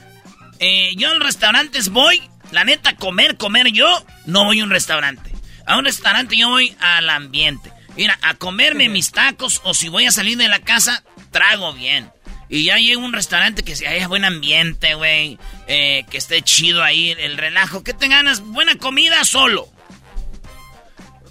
Eh, 0.60 0.94
yo 0.96 1.12
los 1.14 1.24
restaurantes 1.24 1.88
voy, 1.88 2.22
la 2.52 2.64
neta, 2.64 2.94
comer, 2.94 3.36
comer 3.36 3.72
yo, 3.72 4.04
no 4.26 4.44
voy 4.44 4.60
a 4.60 4.64
un 4.64 4.70
restaurante. 4.70 5.31
A 5.66 5.78
un 5.78 5.84
restaurante 5.84 6.36
yo 6.36 6.48
voy 6.48 6.76
al 6.80 7.08
ambiente. 7.08 7.72
Mira, 7.96 8.18
a 8.22 8.34
comerme 8.34 8.88
mis 8.88 9.12
tacos 9.12 9.60
o 9.64 9.74
si 9.74 9.88
voy 9.88 10.06
a 10.06 10.12
salir 10.12 10.38
de 10.38 10.48
la 10.48 10.60
casa, 10.60 11.04
trago 11.30 11.72
bien. 11.72 12.10
Y 12.48 12.64
ya 12.64 12.76
llego 12.76 13.00
a 13.00 13.06
un 13.06 13.14
restaurante 13.14 13.62
que 13.62 13.72
haya 13.86 14.08
buen 14.08 14.26
ambiente, 14.26 14.94
güey. 14.94 15.38
Eh, 15.68 16.04
que 16.10 16.18
esté 16.18 16.42
chido 16.42 16.82
ahí, 16.82 17.10
el 17.18 17.38
relajo. 17.38 17.82
¿Qué 17.82 17.94
te 17.94 18.08
ganas? 18.08 18.40
Buena 18.40 18.76
comida 18.76 19.24
solo. 19.24 19.72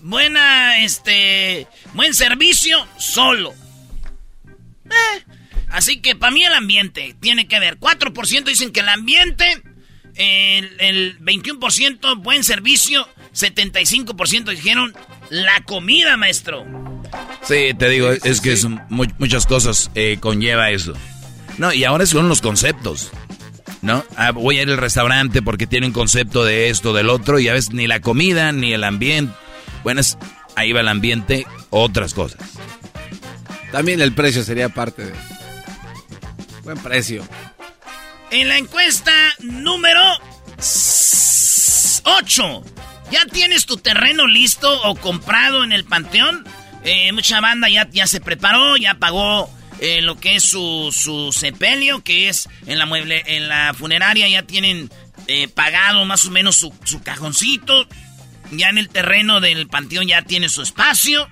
Buena, 0.01 0.79
este... 0.83 1.67
Buen 1.93 2.15
servicio 2.15 2.87
solo. 2.97 3.53
Eh, 4.85 5.23
así 5.69 6.01
que 6.01 6.15
para 6.15 6.31
mí 6.31 6.43
el 6.43 6.55
ambiente 6.55 7.15
tiene 7.19 7.47
que 7.47 7.59
ver. 7.59 7.77
4% 7.77 8.43
dicen 8.45 8.71
que 8.71 8.79
el 8.79 8.89
ambiente... 8.89 9.61
El, 10.15 10.75
el 10.79 11.19
21% 11.19 12.17
buen 12.17 12.43
servicio. 12.43 13.07
75% 13.33 14.49
dijeron 14.49 14.93
la 15.29 15.63
comida, 15.63 16.17
maestro. 16.17 16.65
Sí, 17.43 17.73
te 17.77 17.89
digo, 17.89 18.11
es 18.11 18.41
que 18.41 18.55
muchas 18.89 19.45
cosas 19.45 19.91
eh, 19.95 20.17
conlleva 20.19 20.69
eso. 20.69 20.93
No, 21.57 21.73
y 21.73 21.83
ahora 21.83 22.05
son 22.05 22.29
los 22.29 22.41
conceptos. 22.41 23.11
¿No? 23.81 24.05
Ah, 24.15 24.31
voy 24.31 24.59
a 24.59 24.61
ir 24.61 24.69
al 24.69 24.77
restaurante 24.77 25.41
porque 25.41 25.65
tiene 25.65 25.87
un 25.87 25.93
concepto 25.93 26.45
de 26.45 26.69
esto, 26.69 26.93
del 26.93 27.09
otro, 27.09 27.39
y 27.39 27.47
a 27.47 27.53
veces 27.53 27.73
ni 27.73 27.87
la 27.87 27.99
comida, 27.99 28.51
ni 28.51 28.73
el 28.73 28.83
ambiente. 28.83 29.33
Bueno, 29.83 30.01
ahí 30.55 30.71
va 30.71 30.81
el 30.81 30.87
ambiente, 30.87 31.47
otras 31.71 32.13
cosas. 32.13 32.41
También 33.71 34.01
el 34.01 34.13
precio 34.13 34.43
sería 34.43 34.69
parte 34.69 35.05
de. 35.05 35.13
Buen 36.63 36.77
precio. 36.77 37.23
En 38.29 38.49
la 38.49 38.57
encuesta 38.57 39.11
número 39.39 40.01
8. 42.03 42.63
¿Ya 43.11 43.25
tienes 43.25 43.65
tu 43.65 43.75
terreno 43.77 44.25
listo 44.25 44.81
o 44.83 44.95
comprado 44.95 45.65
en 45.65 45.73
el 45.73 45.83
panteón? 45.83 46.45
Eh, 46.83 47.11
mucha 47.11 47.41
banda 47.41 47.67
ya, 47.69 47.87
ya 47.91 48.07
se 48.07 48.21
preparó, 48.21 48.77
ya 48.77 48.95
pagó 48.95 49.53
eh, 49.79 50.01
lo 50.01 50.17
que 50.19 50.37
es 50.37 50.43
su, 50.43 50.95
su 50.97 51.31
sepelio, 51.33 52.03
que 52.03 52.29
es 52.29 52.47
en 52.65 52.79
la 52.79 52.85
mueble, 52.85 53.23
en 53.27 53.49
la 53.49 53.73
funeraria 53.73 54.27
ya 54.29 54.43
tienen 54.43 54.89
eh, 55.27 55.49
pagado 55.49 56.05
más 56.05 56.25
o 56.25 56.31
menos 56.31 56.55
su, 56.55 56.73
su, 56.85 57.03
cajoncito. 57.03 57.85
Ya 58.51 58.69
en 58.69 58.77
el 58.77 58.89
terreno 58.89 59.41
del 59.41 59.67
panteón 59.67 60.07
ya 60.07 60.21
tiene 60.23 60.49
su 60.49 60.61
espacio. 60.61 61.29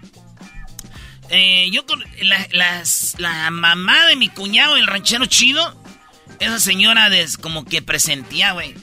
yo 1.71 1.85
con 1.85 2.03
la, 2.21 2.83
la, 3.17 3.51
mamá 3.51 4.05
de 4.07 4.15
mi 4.15 4.29
cuñado, 4.29 4.77
el 4.77 4.87
ranchero 4.87 5.25
chido, 5.25 5.81
esa 6.39 6.59
señora 6.59 7.09
des, 7.09 7.37
como 7.37 7.65
que 7.65 7.81
presentía, 7.81 8.51
güey. 8.51 8.75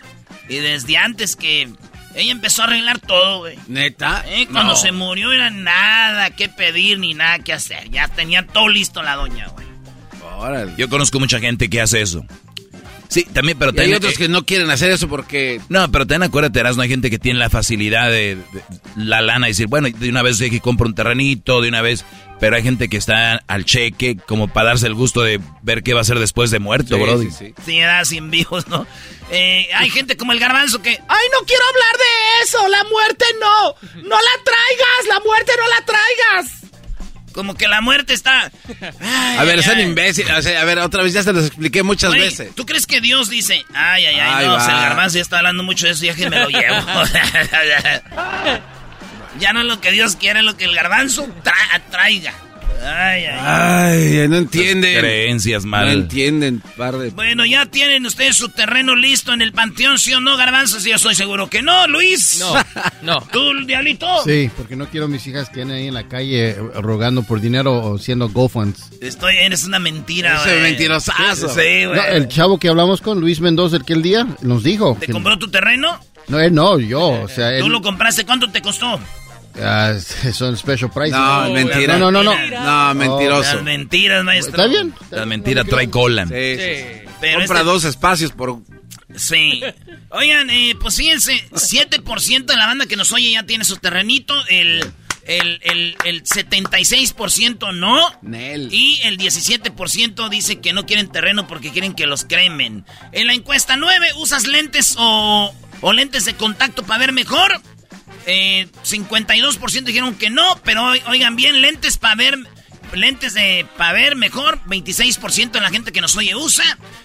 Y 0.49 0.57
desde 0.57 0.97
antes 0.97 1.35
que 1.35 1.73
ella 2.17 2.33
empezó 2.33 2.63
a 2.63 2.65
arreglar 2.67 2.99
todo, 2.99 3.41
güey. 3.41 3.59
¿Neta? 3.69 4.25
¿Eh? 4.27 4.49
Cuando 4.51 4.75
se 4.75 4.91
murió 4.91 5.33
era 5.33 5.51
nada 5.51 6.31
que 6.31 6.49
pedir 6.49 6.99
ni 6.99 7.15
nada 7.15 7.39
que 7.41 7.53
hacer. 7.53 7.91
Ya 7.91 8.09
tenía 8.09 8.47
todo 8.47 8.69
listo 8.69 9.03
la 9.03 9.17
doña, 9.17 9.49
güey. 9.49 9.67
Yo 10.77 10.89
conozco 10.89 11.19
mucha 11.21 11.41
gente 11.41 11.69
que 11.69 11.81
hace 11.81 12.03
eso. 12.03 12.25
Sí, 13.09 13.25
también, 13.33 13.59
pero 13.59 13.73
hay 13.79 13.93
otros 13.93 14.17
que 14.19 14.29
no 14.29 14.45
quieren 14.45 14.71
hacer 14.71 14.91
eso 14.91 15.09
porque... 15.09 15.61
No, 15.69 15.91
pero 15.91 16.07
ten 16.07 16.23
acuérdate, 16.23 16.63
no 16.63 16.83
hay 16.83 16.89
gente 16.89 17.11
que 17.11 17.19
tiene 17.19 17.39
la 17.39 17.51
facilidad 17.51 18.11
de, 18.11 18.39
la 18.97 19.23
lana 19.23 19.49
y 19.49 19.53
decir, 19.53 19.67
bueno, 19.69 19.89
de 19.89 20.09
una 20.09 20.23
vez 20.23 20.39
que 20.39 20.61
compro 20.61 20.87
un 20.87 20.95
terrenito, 20.95 21.61
de 21.61 21.69
una 21.69 21.83
vez... 21.83 22.05
Pero 22.39 22.55
hay 22.57 22.63
gente 22.63 22.91
que 22.91 22.99
está 22.99 23.43
al 23.47 23.65
cheque 23.65 24.19
como 24.27 24.49
para 24.49 24.69
darse 24.69 24.87
el 24.87 24.93
gusto 24.93 25.23
de 25.23 25.41
ver 25.63 25.83
qué 25.83 25.95
va 25.95 26.01
a 26.01 26.03
hacer 26.03 26.19
después 26.19 26.51
de 26.51 26.59
muerto, 26.59 26.99
bro. 26.99 27.19
Sí, 27.19 27.31
sí. 27.31 27.55
Sí, 27.65 27.81
sin 28.05 28.31
vivos, 28.31 28.69
¿no? 28.69 28.87
Eh, 29.31 29.67
hay 29.75 29.89
gente 29.89 30.19
como 30.19 30.33
el 30.33 30.39
garbanzo 30.39 30.83
que... 30.83 30.91
¡Ay, 30.91 31.27
no 31.33 31.47
quiero 31.47 31.63
hablar 31.67 31.97
de 31.97 32.43
eso! 32.45 32.69
¡La 32.69 32.85
muerte 32.85 33.25
no! 33.41 33.75
¡No 34.03 34.17
la 34.17 34.45
traigas! 34.45 35.07
¡La 35.09 35.21
muerte 35.21 35.53
no 35.57 35.69
la 35.69 35.87
traigas! 35.87 36.66
Como 37.37 37.55
que 37.55 37.69
la 37.69 37.81
muerte 37.83 38.15
está. 38.15 38.51
a 39.39 39.45
ver, 39.45 39.63
son 39.63 39.79
imbéciles. 39.79 40.47
a 40.47 40.65
ver, 40.65 40.79
otra 40.79 41.03
vez 41.03 41.13
ya 41.13 41.23
se 41.23 41.35
los 41.35 41.45
expliqué 41.47 41.83
muchas 41.83 42.13
veces. 42.13 42.55
¿Tú 42.55 42.65
crees 42.65 42.87
que 42.87 43.03
Dios 43.03 43.29
dice, 43.29 43.63
ay, 43.75 44.07
ay, 44.07 44.19
ay, 44.19 44.47
no, 44.47 44.57
el 44.57 44.67
garbanzo 44.67 45.17
ya 45.17 45.23
está 45.23 45.37
hablando 45.37 45.63
mucho 45.63 45.87
de 45.87 45.93
eso, 45.93 46.07
ya 46.07 46.15
que 46.15 46.31
me 46.31 46.41
lo 46.41 46.49
llevo? 46.49 46.77
ya 49.39 49.53
no 49.53 49.61
es 49.61 49.67
lo 49.67 49.83
que 49.83 49.93
Dios 49.93 50.17
quiere, 50.17 50.39
es 50.39 50.47
lo 50.47 50.57
que 50.57 50.65
el 50.65 50.75
garbanzo 50.75 51.29
traiga. 51.91 52.33
Ay, 52.85 53.25
ay. 53.25 54.21
Ay, 54.23 54.29
no 54.29 54.37
entienden. 54.37 54.99
creencias 54.99 55.65
mal. 55.65 55.87
No 55.87 55.93
entienden, 55.93 56.63
par 56.77 56.97
de... 56.99 57.11
Bueno, 57.11 57.45
ya 57.47 57.67
tienen 57.67 58.07
ustedes 58.07 58.37
su 58.37 58.49
terreno 58.49 58.95
listo 58.95 59.33
en 59.33 59.43
el 59.43 59.53
panteón, 59.53 59.99
¿sí 59.99 60.13
o 60.15 60.21
no, 60.21 60.37
Garbanzos? 60.37 60.85
Yo 60.85 60.99
soy 60.99 61.15
seguro 61.15 61.49
que 61.51 61.63
no, 61.63 61.87
Luis. 61.89 62.39
No, 62.39 62.55
no. 63.03 63.21
¿Tú, 63.33 63.41
Diablito? 63.67 64.07
Sí, 64.25 64.51
porque 64.57 64.77
no 64.77 64.89
quiero 64.89 65.07
a 65.07 65.09
mis 65.09 65.27
hijas 65.27 65.49
que 65.51 65.63
anden 65.63 65.77
ahí 65.79 65.87
en 65.89 65.95
la 65.95 66.09
calle 66.09 66.51
eh, 66.51 66.57
rogando 66.81 67.23
por 67.23 67.41
dinero 67.41 67.83
o 67.83 67.99
siendo 67.99 68.29
GoFunds. 68.29 68.91
Estoy, 69.01 69.37
eres 69.39 69.65
una 69.65 69.79
mentira, 69.79 70.43
güey. 70.45 70.61
mentirosazo. 70.63 71.49
Sí, 71.49 71.85
güey. 71.87 71.97
No, 71.97 72.05
el 72.05 72.29
chavo 72.29 72.59
que 72.59 72.69
hablamos 72.69 73.01
con 73.01 73.21
Luis 73.21 73.41
Mendoza 73.41 73.77
aquel 73.79 74.03
día 74.03 74.27
nos 74.43 74.63
dijo. 74.63 74.97
¿Te 75.01 75.07
que- 75.07 75.13
compró 75.13 75.39
tu 75.39 75.49
terreno? 75.49 75.99
No, 76.29 76.41
él 76.41 76.53
no, 76.55 76.79
yo. 76.81 77.23
O 77.23 77.29
sea, 77.29 77.55
él. 77.55 77.61
¿Tú 77.63 77.69
lo 77.69 77.81
compraste? 77.81 78.25
¿Cuánto 78.25 78.51
te 78.51 78.61
costó? 78.61 78.99
Ah, 79.63 79.95
son 80.33 80.57
special 80.57 80.91
prices. 80.91 81.13
No, 81.19 81.51
mentira. 81.51 81.99
No, 81.99 82.11
no, 82.11 82.23
no. 82.23 82.35
No, 82.35 82.95
mentiroso. 82.95 83.55
Las 83.57 83.63
mentiras, 83.65 84.25
maestro. 84.25 84.51
Está 84.63 84.67
bien. 84.67 84.95
La 85.11 85.27
mentira 85.27 85.65
trae 85.65 85.89
cola. 85.91 86.25
Sí, 86.27 86.33
sí. 86.33 86.85
Pero 87.21 87.39
Compra 87.39 87.59
este- 87.61 87.65
dos 87.71 87.85
espacios 87.85 88.33
por... 88.33 88.59
Sí. 89.15 89.63
Oigan, 90.11 90.51
eh, 90.51 90.75
pues 90.81 90.97
fíjense, 90.97 91.33
7% 91.53 92.45
de 92.45 92.57
la 92.57 92.67
banda 92.67 92.87
que 92.87 92.97
nos 92.97 93.13
oye 93.13 93.31
ya 93.31 93.45
tiene 93.45 93.65
su 93.65 93.77
terrenito, 93.77 94.35
el, 94.49 94.85
el, 95.25 95.61
el, 95.63 95.97
el 96.05 96.23
76% 96.25 97.75
no, 97.75 97.99
Nel. 98.23 98.69
y 98.73 99.01
el 99.05 99.17
17% 99.19 100.29
dice 100.29 100.61
que 100.61 100.73
no 100.73 100.85
quieren 100.87 101.09
terreno 101.09 101.47
porque 101.47 101.71
quieren 101.73 101.95
que 101.95 102.07
los 102.07 102.25
cremen. 102.25 102.85
En 103.13 103.27
la 103.27 103.33
encuesta 103.33 103.77
9, 103.77 104.09
¿usas 104.17 104.47
lentes 104.47 104.97
o, 104.99 105.55
o 105.81 105.93
lentes 105.93 106.25
de 106.27 106.35
contacto 106.35 106.83
para 106.83 106.99
ver 106.99 107.13
mejor? 107.13 107.61
Eh, 108.27 108.69
52% 108.85 109.85
dijeron 109.85 110.15
que 110.17 110.31
no, 110.31 110.61
pero 110.65 110.85
oi- 110.85 111.03
oigan 111.09 111.37
bien, 111.37 111.61
lentes 111.61 111.97
para 111.99 112.15
ver... 112.17 112.39
Lentes 112.93 113.35
de 113.35 113.67
para 113.77 113.93
ver 113.93 114.15
mejor, 114.15 114.61
26% 114.67 115.51
de 115.51 115.61
la 115.61 115.71
gente 115.71 115.91
que 115.91 116.01
nos 116.01 116.15
oye 116.17 116.37
usa. 116.37 116.65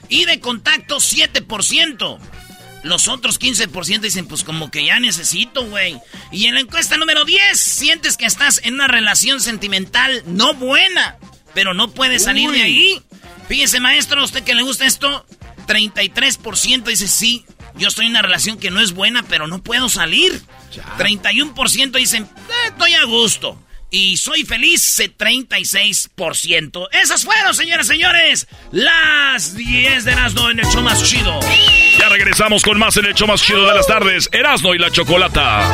Y 0.09 0.25
de 0.25 0.39
contacto, 0.39 0.97
7%. 0.97 2.19
Los 2.83 3.07
otros 3.07 3.39
15% 3.39 3.99
dicen, 3.99 4.27
pues 4.27 4.43
como 4.43 4.69
que 4.69 4.85
ya 4.85 4.99
necesito, 4.99 5.65
güey. 5.65 5.97
Y 6.31 6.45
en 6.45 6.53
la 6.53 6.59
encuesta 6.61 6.97
número 6.97 7.25
10, 7.25 7.59
sientes 7.59 8.15
que 8.15 8.27
estás 8.27 8.61
en 8.63 8.75
una 8.75 8.87
relación 8.87 9.41
sentimental 9.41 10.21
no 10.27 10.53
buena, 10.53 11.17
pero 11.55 11.73
no 11.73 11.89
puedes 11.91 12.23
salir 12.25 12.51
de 12.51 12.61
ahí. 12.61 13.01
Fíjese, 13.47 13.79
maestro, 13.79 14.21
a 14.21 14.25
usted 14.25 14.43
que 14.43 14.53
le 14.55 14.61
gusta 14.61 14.85
esto, 14.85 15.25
33% 15.67 16.83
dice 16.83 17.07
sí, 17.07 17.43
yo 17.75 17.87
estoy 17.87 18.05
en 18.05 18.11
una 18.11 18.21
relación 18.21 18.57
que 18.59 18.69
no 18.71 18.81
es 18.81 18.91
buena, 18.93 19.23
pero 19.23 19.47
no 19.47 19.63
puedo 19.63 19.89
salir. 19.89 20.41
31% 20.97 21.97
dicen, 21.97 22.23
"Eh, 22.23 22.67
estoy 22.69 22.93
a 22.93 23.03
gusto. 23.05 23.57
Y 23.93 24.15
soy 24.15 24.43
feliz, 24.45 24.81
se- 24.81 25.09
36%. 25.09 26.89
Esas 26.91 27.25
fueron, 27.25 27.53
señoras 27.53 27.87
y 27.87 27.89
señores, 27.89 28.47
las 28.71 29.53
10 29.55 30.05
de 30.05 30.11
Erasmo 30.13 30.49
en 30.49 30.59
el 30.59 30.65
show 30.67 30.81
más 30.81 31.03
chido. 31.03 31.37
Ya 31.99 32.07
regresamos 32.09 32.63
con 32.63 32.79
más 32.79 32.95
en 32.97 33.05
el 33.05 33.13
show 33.13 33.27
más 33.27 33.41
chido 33.41 33.67
de 33.67 33.75
las 33.75 33.87
tardes, 33.87 34.29
Erasmo 34.31 34.73
y 34.73 34.77
la 34.79 34.89
Chocolata. 34.91 35.69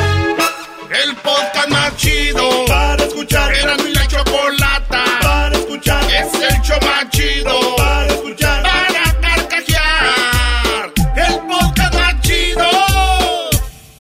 El 1.04 1.14
podcast 1.16 1.68
más 1.68 1.96
chido 1.96 2.64
para 2.66 3.04
escuchar. 3.04 3.54
Era 3.54 3.76
mi 3.76 3.92
la 3.92 4.06
chocolata 4.08 5.04
para 5.20 5.56
escuchar. 5.56 6.02
Es 6.10 6.34
el 6.34 6.62
show 6.62 6.78
más 6.82 7.10
chido 7.10 7.76
para 7.76 8.06
escuchar. 8.06 8.47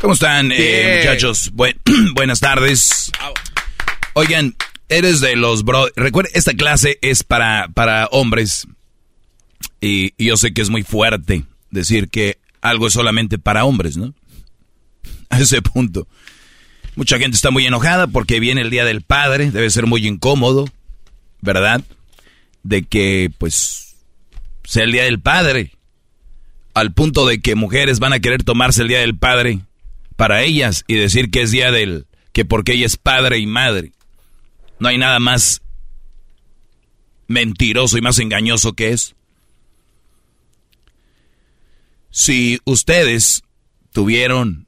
¿Cómo 0.00 0.14
están, 0.14 0.50
eh, 0.52 1.00
muchachos? 1.02 1.50
Buen- 1.52 1.78
buenas 2.14 2.40
tardes. 2.40 3.10
Oigan, 4.14 4.54
eres 4.88 5.20
de 5.20 5.36
los 5.36 5.62
bro... 5.64 5.88
Recuerden, 5.94 6.32
esta 6.34 6.54
clase 6.54 6.98
es 7.02 7.22
para, 7.22 7.68
para 7.74 8.06
hombres. 8.06 8.66
Y, 9.80 10.14
y 10.16 10.26
yo 10.28 10.36
sé 10.36 10.52
que 10.54 10.62
es 10.62 10.70
muy 10.70 10.82
fuerte 10.82 11.44
decir 11.70 12.08
que 12.08 12.38
algo 12.62 12.86
es 12.86 12.94
solamente 12.94 13.38
para 13.38 13.64
hombres, 13.64 13.96
¿no? 13.96 14.14
A 15.30 15.38
ese 15.38 15.60
punto. 15.62 16.08
Mucha 16.96 17.18
gente 17.18 17.36
está 17.36 17.50
muy 17.50 17.66
enojada 17.66 18.06
porque 18.06 18.40
viene 18.40 18.62
el 18.62 18.70
Día 18.70 18.84
del 18.84 19.02
Padre. 19.02 19.50
Debe 19.50 19.68
ser 19.70 19.86
muy 19.86 20.06
incómodo, 20.06 20.66
¿verdad? 21.40 21.82
De 22.62 22.82
que, 22.82 23.30
pues, 23.38 23.96
sea 24.64 24.84
el 24.84 24.92
Día 24.92 25.04
del 25.04 25.20
Padre. 25.20 25.72
Al 26.72 26.92
punto 26.92 27.26
de 27.26 27.40
que 27.40 27.54
mujeres 27.54 27.98
van 28.00 28.12
a 28.14 28.20
querer 28.20 28.42
tomarse 28.44 28.82
el 28.82 28.88
Día 28.88 29.00
del 29.00 29.16
Padre 29.16 29.60
para 30.20 30.42
ellas 30.42 30.84
y 30.86 30.96
decir 30.96 31.30
que 31.30 31.40
es 31.40 31.50
Día 31.50 31.70
del... 31.72 32.06
que 32.32 32.44
porque 32.44 32.72
ella 32.74 32.84
es 32.84 32.98
padre 32.98 33.38
y 33.38 33.46
madre. 33.46 33.92
No 34.78 34.88
hay 34.88 34.98
nada 34.98 35.18
más 35.18 35.62
mentiroso 37.26 37.96
y 37.96 38.02
más 38.02 38.18
engañoso 38.18 38.74
que 38.74 38.90
es. 38.90 39.14
Si 42.10 42.60
ustedes 42.64 43.42
tuvieron 43.92 44.66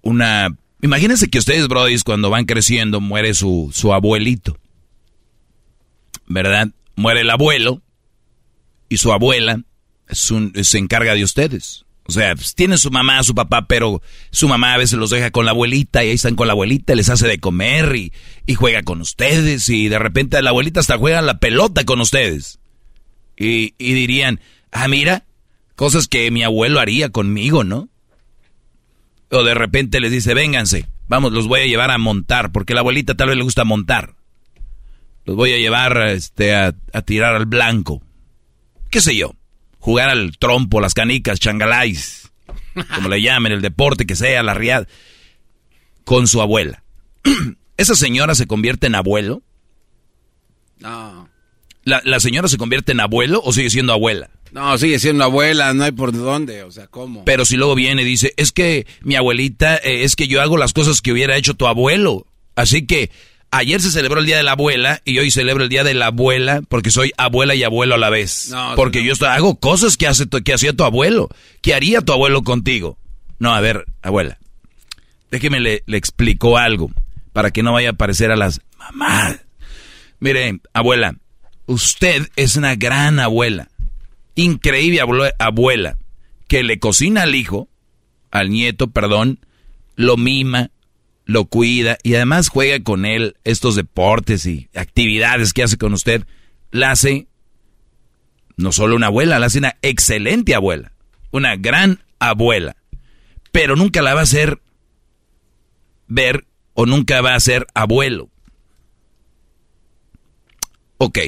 una... 0.00 0.56
Imagínense 0.80 1.28
que 1.28 1.38
ustedes, 1.38 1.68
brodis, 1.68 2.02
cuando 2.04 2.30
van 2.30 2.46
creciendo, 2.46 3.00
muere 3.02 3.34
su, 3.34 3.70
su 3.74 3.92
abuelito. 3.92 4.56
¿Verdad? 6.26 6.68
Muere 6.94 7.20
el 7.22 7.30
abuelo 7.30 7.82
y 8.88 8.96
su 8.96 9.12
abuela 9.12 9.60
un- 10.30 10.52
se 10.62 10.78
encarga 10.78 11.14
de 11.14 11.24
ustedes. 11.24 11.84
O 12.08 12.12
sea, 12.12 12.34
pues, 12.34 12.54
tienen 12.54 12.78
su 12.78 12.90
mamá, 12.90 13.22
su 13.22 13.34
papá, 13.34 13.66
pero 13.68 14.00
su 14.30 14.48
mamá 14.48 14.72
a 14.72 14.78
veces 14.78 14.98
los 14.98 15.10
deja 15.10 15.30
con 15.30 15.44
la 15.44 15.50
abuelita 15.50 16.02
y 16.02 16.08
ahí 16.08 16.14
están 16.14 16.36
con 16.36 16.46
la 16.46 16.54
abuelita, 16.54 16.94
les 16.94 17.10
hace 17.10 17.28
de 17.28 17.38
comer 17.38 17.94
y, 17.96 18.14
y 18.46 18.54
juega 18.54 18.82
con 18.82 19.02
ustedes 19.02 19.68
y 19.68 19.88
de 19.88 19.98
repente 19.98 20.40
la 20.40 20.48
abuelita 20.48 20.80
hasta 20.80 20.96
juega 20.96 21.20
la 21.20 21.38
pelota 21.38 21.84
con 21.84 22.00
ustedes. 22.00 22.60
Y, 23.36 23.74
y 23.76 23.92
dirían, 23.92 24.40
ah, 24.72 24.88
mira, 24.88 25.26
cosas 25.76 26.08
que 26.08 26.30
mi 26.30 26.42
abuelo 26.42 26.80
haría 26.80 27.10
conmigo, 27.10 27.62
¿no? 27.62 27.90
O 29.30 29.42
de 29.44 29.52
repente 29.52 30.00
les 30.00 30.10
dice, 30.10 30.32
vénganse, 30.32 30.86
vamos, 31.08 31.32
los 31.32 31.46
voy 31.46 31.60
a 31.60 31.66
llevar 31.66 31.90
a 31.90 31.98
montar, 31.98 32.52
porque 32.52 32.72
la 32.72 32.80
abuelita 32.80 33.16
tal 33.16 33.28
vez 33.28 33.36
le 33.36 33.44
gusta 33.44 33.64
montar. 33.64 34.14
Los 35.26 35.36
voy 35.36 35.52
a 35.52 35.58
llevar 35.58 36.08
este, 36.08 36.54
a 36.54 36.72
tirar 37.04 37.34
al 37.34 37.44
blanco. 37.44 38.02
¿Qué 38.88 39.02
sé 39.02 39.14
yo? 39.14 39.34
Jugar 39.78 40.10
al 40.10 40.36
trompo, 40.38 40.80
las 40.80 40.94
canicas, 40.94 41.40
changaláis. 41.40 42.30
como 42.94 43.08
le 43.08 43.22
llamen, 43.22 43.52
el 43.52 43.62
deporte 43.62 44.06
que 44.06 44.16
sea, 44.16 44.42
la 44.42 44.54
riad, 44.54 44.86
con 46.04 46.26
su 46.28 46.40
abuela. 46.40 46.82
¿Esa 47.76 47.94
señora 47.94 48.34
se 48.34 48.46
convierte 48.46 48.86
en 48.86 48.94
abuelo? 48.94 49.42
No. 50.78 51.28
¿La, 51.84 52.02
¿La 52.04 52.20
señora 52.20 52.48
se 52.48 52.58
convierte 52.58 52.92
en 52.92 53.00
abuelo 53.00 53.40
o 53.44 53.52
sigue 53.52 53.70
siendo 53.70 53.92
abuela? 53.92 54.30
No, 54.52 54.76
sigue 54.78 54.98
siendo 54.98 55.24
abuela, 55.24 55.74
no 55.74 55.84
hay 55.84 55.92
por 55.92 56.12
dónde, 56.12 56.62
o 56.62 56.70
sea, 56.70 56.86
¿cómo? 56.86 57.24
Pero 57.24 57.44
si 57.44 57.56
luego 57.56 57.74
viene 57.74 58.02
y 58.02 58.06
dice, 58.06 58.32
es 58.36 58.52
que 58.52 58.86
mi 59.02 59.14
abuelita, 59.14 59.76
eh, 59.76 60.04
es 60.04 60.16
que 60.16 60.26
yo 60.26 60.40
hago 60.40 60.56
las 60.56 60.72
cosas 60.72 61.00
que 61.00 61.12
hubiera 61.12 61.36
hecho 61.36 61.54
tu 61.54 61.66
abuelo. 61.66 62.26
Así 62.54 62.86
que 62.86 63.10
ayer 63.50 63.80
se 63.80 63.90
celebró 63.90 64.20
el 64.20 64.26
Día 64.26 64.36
de 64.36 64.42
la 64.42 64.52
Abuela 64.52 65.00
y 65.04 65.18
hoy 65.18 65.30
celebro 65.30 65.62
el 65.64 65.68
Día 65.70 65.84
de 65.84 65.94
la 65.94 66.06
Abuela 66.06 66.62
porque 66.68 66.90
soy 66.90 67.12
abuela 67.16 67.54
y 67.54 67.62
abuelo 67.64 67.94
a 67.94 67.98
la 67.98 68.10
vez. 68.10 68.48
No, 68.50 68.74
porque 68.76 69.02
no. 69.02 69.12
yo 69.14 69.26
hago 69.28 69.58
cosas 69.58 69.96
que, 69.96 70.06
hace, 70.06 70.26
tu- 70.26 70.42
que 70.42 70.52
hacía 70.54 70.72
tu 70.72 70.84
abuelo. 70.84 71.28
¿Qué 71.62 71.74
haría 71.74 72.00
tu 72.02 72.12
abuelo 72.12 72.42
contigo? 72.42 72.98
No, 73.38 73.54
a 73.54 73.60
ver, 73.60 73.86
abuela, 74.02 74.38
déjeme 75.30 75.60
le, 75.60 75.82
le 75.86 75.96
explico 75.96 76.58
algo 76.58 76.90
para 77.32 77.50
que 77.50 77.62
no 77.62 77.72
vaya 77.72 77.90
a 77.90 77.94
parecer 77.94 78.30
a 78.32 78.36
las 78.36 78.60
mamás. 78.78 79.40
Mire, 80.20 80.60
abuela, 80.72 81.14
usted 81.66 82.28
es 82.34 82.56
una 82.56 82.74
gran 82.74 83.20
abuela, 83.20 83.68
increíble 84.34 85.00
abue- 85.02 85.32
abuela, 85.38 85.96
que 86.48 86.62
le 86.64 86.78
cocina 86.80 87.22
al 87.22 87.34
hijo, 87.36 87.68
al 88.32 88.50
nieto, 88.50 88.88
perdón, 88.90 89.38
lo 89.94 90.16
mima, 90.16 90.70
lo 91.28 91.44
cuida 91.44 91.98
y 92.02 92.14
además 92.14 92.48
juega 92.48 92.82
con 92.82 93.04
él 93.04 93.36
estos 93.44 93.76
deportes 93.76 94.46
y 94.46 94.70
actividades 94.74 95.52
que 95.52 95.62
hace 95.62 95.76
con 95.76 95.92
usted. 95.92 96.26
La 96.70 96.90
hace 96.90 97.28
no 98.56 98.72
solo 98.72 98.96
una 98.96 99.08
abuela, 99.08 99.38
la 99.38 99.46
hace 99.46 99.58
una 99.58 99.76
excelente 99.82 100.54
abuela, 100.54 100.92
una 101.30 101.54
gran 101.56 102.02
abuela, 102.18 102.76
pero 103.52 103.76
nunca 103.76 104.00
la 104.00 104.14
va 104.14 104.20
a 104.20 104.22
hacer 104.22 104.62
ver 106.06 106.46
o 106.72 106.86
nunca 106.86 107.20
va 107.20 107.34
a 107.34 107.40
ser 107.40 107.66
abuelo. 107.74 108.30
Ok. 110.96 111.18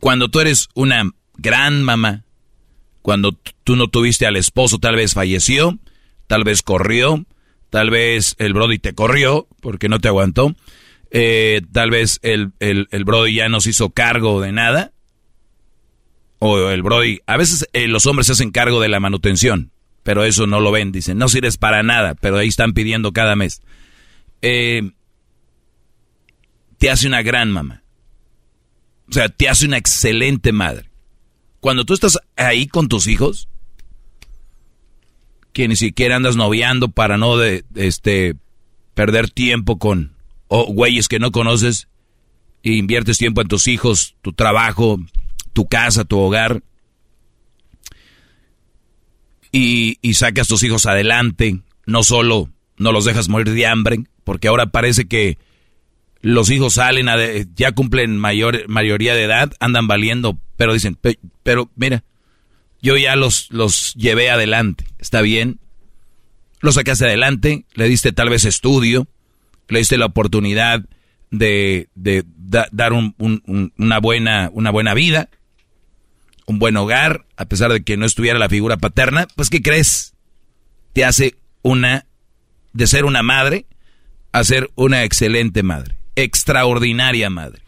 Cuando 0.00 0.30
tú 0.30 0.40
eres 0.40 0.70
una 0.74 1.10
gran 1.36 1.82
mamá, 1.82 2.24
cuando 3.02 3.32
tú 3.64 3.76
no 3.76 3.88
tuviste 3.88 4.26
al 4.26 4.36
esposo, 4.36 4.78
tal 4.78 4.96
vez 4.96 5.12
falleció, 5.12 5.78
tal 6.26 6.42
vez 6.42 6.62
corrió, 6.62 7.26
tal 7.72 7.88
vez 7.88 8.36
el 8.36 8.52
Brody 8.52 8.78
te 8.78 8.92
corrió 8.92 9.48
porque 9.62 9.88
no 9.88 9.98
te 9.98 10.08
aguantó, 10.08 10.54
eh, 11.10 11.62
tal 11.72 11.88
vez 11.88 12.18
el, 12.20 12.52
el, 12.60 12.86
el 12.90 13.04
Brody 13.06 13.36
ya 13.36 13.48
no 13.48 13.62
se 13.62 13.70
hizo 13.70 13.88
cargo 13.88 14.42
de 14.42 14.52
nada, 14.52 14.92
o 16.38 16.68
el 16.68 16.82
Brody, 16.82 17.20
a 17.26 17.38
veces 17.38 17.66
eh, 17.72 17.88
los 17.88 18.04
hombres 18.04 18.26
se 18.26 18.34
hacen 18.34 18.50
cargo 18.50 18.78
de 18.78 18.90
la 18.90 19.00
manutención, 19.00 19.70
pero 20.02 20.22
eso 20.22 20.46
no 20.46 20.60
lo 20.60 20.70
ven, 20.70 20.92
dicen, 20.92 21.16
no 21.16 21.30
sirves 21.30 21.56
para 21.56 21.82
nada, 21.82 22.14
pero 22.14 22.36
ahí 22.36 22.48
están 22.48 22.74
pidiendo 22.74 23.14
cada 23.14 23.36
mes. 23.36 23.62
Eh, 24.42 24.90
te 26.76 26.90
hace 26.90 27.06
una 27.06 27.22
gran 27.22 27.50
mamá. 27.50 27.84
O 29.08 29.12
sea, 29.14 29.30
te 29.30 29.48
hace 29.48 29.64
una 29.64 29.78
excelente 29.78 30.52
madre. 30.52 30.90
Cuando 31.60 31.86
tú 31.86 31.94
estás 31.94 32.18
ahí 32.36 32.66
con 32.66 32.88
tus 32.88 33.06
hijos, 33.06 33.48
que 35.52 35.68
ni 35.68 35.76
siquiera 35.76 36.16
andas 36.16 36.36
noviando 36.36 36.88
para 36.88 37.16
no 37.18 37.36
de, 37.36 37.64
este 37.74 38.34
perder 38.94 39.30
tiempo 39.30 39.78
con 39.78 40.12
güeyes 40.48 41.08
que 41.08 41.18
no 41.18 41.30
conoces, 41.32 41.88
e 42.62 42.72
inviertes 42.74 43.18
tiempo 43.18 43.40
en 43.40 43.48
tus 43.48 43.66
hijos, 43.68 44.14
tu 44.22 44.32
trabajo, 44.32 44.98
tu 45.52 45.66
casa, 45.66 46.04
tu 46.04 46.18
hogar, 46.18 46.62
y, 49.50 49.98
y 50.00 50.14
sacas 50.14 50.48
tus 50.48 50.62
hijos 50.62 50.86
adelante, 50.86 51.60
no 51.86 52.02
solo 52.02 52.48
no 52.78 52.92
los 52.92 53.04
dejas 53.04 53.28
morir 53.28 53.52
de 53.52 53.66
hambre, 53.66 54.04
porque 54.24 54.48
ahora 54.48 54.66
parece 54.66 55.06
que 55.06 55.38
los 56.20 56.50
hijos 56.50 56.74
salen, 56.74 57.08
a 57.08 57.16
de- 57.16 57.46
ya 57.54 57.72
cumplen 57.72 58.16
mayor, 58.18 58.68
mayoría 58.68 59.14
de 59.14 59.24
edad, 59.24 59.52
andan 59.60 59.86
valiendo, 59.88 60.38
pero 60.56 60.72
dicen, 60.72 60.94
"Pe- 60.94 61.18
pero 61.42 61.70
mira, 61.76 62.04
yo 62.82 62.96
ya 62.96 63.16
los, 63.16 63.50
los 63.50 63.94
llevé 63.94 64.30
adelante, 64.30 64.84
¿está 64.98 65.22
bien? 65.22 65.60
Los 66.60 66.74
sacaste 66.74 67.04
adelante, 67.06 67.64
le 67.74 67.88
diste 67.88 68.12
tal 68.12 68.28
vez 68.28 68.44
estudio, 68.44 69.08
le 69.68 69.78
diste 69.78 69.96
la 69.96 70.06
oportunidad 70.06 70.84
de, 71.30 71.88
de 71.94 72.24
da- 72.26 72.68
dar 72.72 72.92
un- 72.92 73.14
una, 73.76 73.98
buena, 74.00 74.50
una 74.52 74.70
buena 74.70 74.94
vida, 74.94 75.28
un 76.46 76.58
buen 76.58 76.76
hogar, 76.76 77.24
a 77.36 77.46
pesar 77.46 77.72
de 77.72 77.82
que 77.82 77.96
no 77.96 78.04
estuviera 78.04 78.38
la 78.38 78.48
figura 78.48 78.76
paterna, 78.76 79.26
pues 79.36 79.48
¿qué 79.48 79.62
crees? 79.62 80.14
Te 80.92 81.04
hace 81.04 81.36
una, 81.62 82.06
de 82.72 82.86
ser 82.86 83.04
una 83.04 83.22
madre, 83.22 83.66
a 84.32 84.44
ser 84.44 84.70
una 84.74 85.04
excelente 85.04 85.62
madre, 85.62 85.96
extraordinaria 86.16 87.30
madre. 87.30 87.62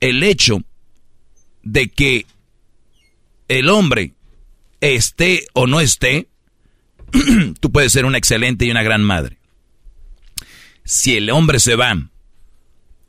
El 0.00 0.22
hecho 0.22 0.62
de 1.62 1.88
que 1.88 2.26
el 3.48 3.68
hombre 3.68 4.14
esté 4.80 5.46
o 5.52 5.66
no 5.66 5.80
esté, 5.80 6.28
tú 7.60 7.70
puedes 7.70 7.92
ser 7.92 8.04
una 8.04 8.18
excelente 8.18 8.64
y 8.64 8.70
una 8.70 8.82
gran 8.82 9.02
madre. 9.02 9.38
Si 10.84 11.16
el 11.16 11.30
hombre 11.30 11.60
se 11.60 11.76
va 11.76 11.96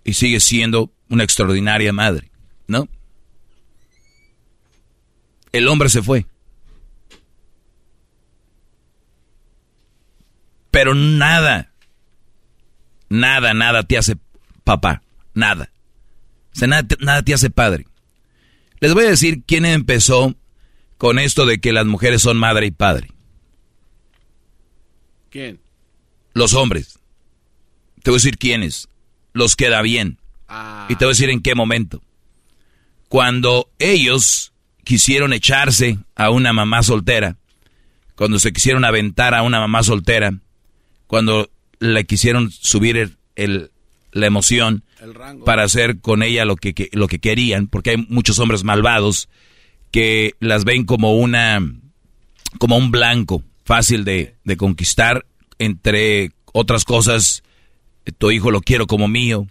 y 0.04 0.13
sigue 0.13 0.39
siendo 0.39 0.91
una 1.10 1.23
extraordinaria 1.23 1.93
madre, 1.93 2.32
¿no? 2.67 2.88
El 5.52 5.67
hombre 5.67 5.89
se 5.89 6.02
fue. 6.02 6.26
Pero 10.71 10.93
nada, 10.93 11.71
nada, 13.10 13.54
nada 13.54 13.84
te 13.84 13.97
hace 13.97 14.17
papá, 14.63 15.02
nada. 15.34 15.71
Nada, 16.60 16.88
nada 17.00 17.21
te 17.23 17.34
hace 17.34 17.50
padre. 17.50 17.87
Les 18.80 18.94
voy 18.94 19.06
a 19.06 19.10
decir 19.10 19.44
quién 19.46 19.66
empezó 19.66 20.36
con 20.98 21.20
esto 21.20 21.46
de 21.46 21.60
que 21.60 21.74
las 21.74 21.86
mujeres 21.86 22.22
son 22.22 22.38
madre 22.38 22.68
y 22.68 22.72
padre. 22.72 23.12
¿Quién? 25.30 25.60
Los 26.34 26.54
hombres. 26.54 27.00
Te 28.04 28.12
voy 28.12 28.16
a 28.18 28.20
decir 28.22 28.38
quiénes. 28.38 28.88
Los 29.34 29.56
queda 29.56 29.82
bien. 29.82 30.20
Y 30.90 30.96
te 30.96 31.06
voy 31.06 31.12
a 31.12 31.16
decir 31.16 31.30
en 31.30 31.42
qué 31.42 31.56
momento. 31.56 32.02
Cuando 33.10 33.70
ellos 33.80 34.54
quisieron 34.84 35.34
echarse 35.34 36.00
a 36.16 36.30
una 36.30 36.54
mamá 36.54 36.84
soltera, 36.84 37.38
cuando 38.16 38.40
se 38.40 38.54
quisieron 38.54 38.86
aventar 38.86 39.34
a 39.34 39.44
una 39.44 39.60
mamá 39.60 39.84
soltera, 39.84 40.34
cuando 41.08 41.50
le 41.80 42.06
quisieron 42.06 42.52
subir 42.52 42.98
el- 42.98 43.18
el- 43.36 43.72
la 44.12 44.26
emoción. 44.28 44.84
Para 45.46 45.64
hacer 45.64 46.00
con 46.00 46.24
ella 46.24 46.46
lo 46.46 46.56
que, 46.56 46.74
que- 46.74 46.90
lo 46.94 47.08
que 47.08 47.20
querían, 47.20 47.68
porque 47.68 47.92
hay 47.92 47.98
muchos 48.10 48.40
hombres 48.40 48.64
malvados 48.64 49.30
que 49.92 50.34
las 50.40 50.64
ven 50.66 50.86
como 50.86 51.16
una 51.18 51.60
como 52.60 52.78
un 52.78 52.92
blanco 52.92 53.44
fácil 53.66 54.04
de, 54.06 54.36
de 54.44 54.58
conquistar. 54.58 55.26
Entre 55.60 56.32
otras 56.54 56.84
cosas 56.86 57.44
tu 58.18 58.32
hijo 58.32 58.52
lo 58.52 58.62
quiero 58.62 58.88
como 58.88 59.08
mío 59.08 59.48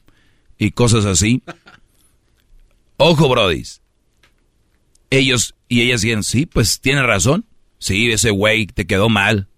y 0.58 0.70
cosas 0.72 1.04
así. 1.04 1.42
Ojo 2.96 3.28
brodis 3.28 3.82
ellos 5.10 5.54
y 5.68 5.82
ellas 5.82 6.00
dicen 6.02 6.22
sí 6.22 6.46
pues 6.46 6.80
tiene 6.80 7.02
razón. 7.02 7.44
Sí 7.78 8.10
ese 8.10 8.30
güey 8.30 8.66
te 8.66 8.86
quedó 8.86 9.08
mal 9.08 9.48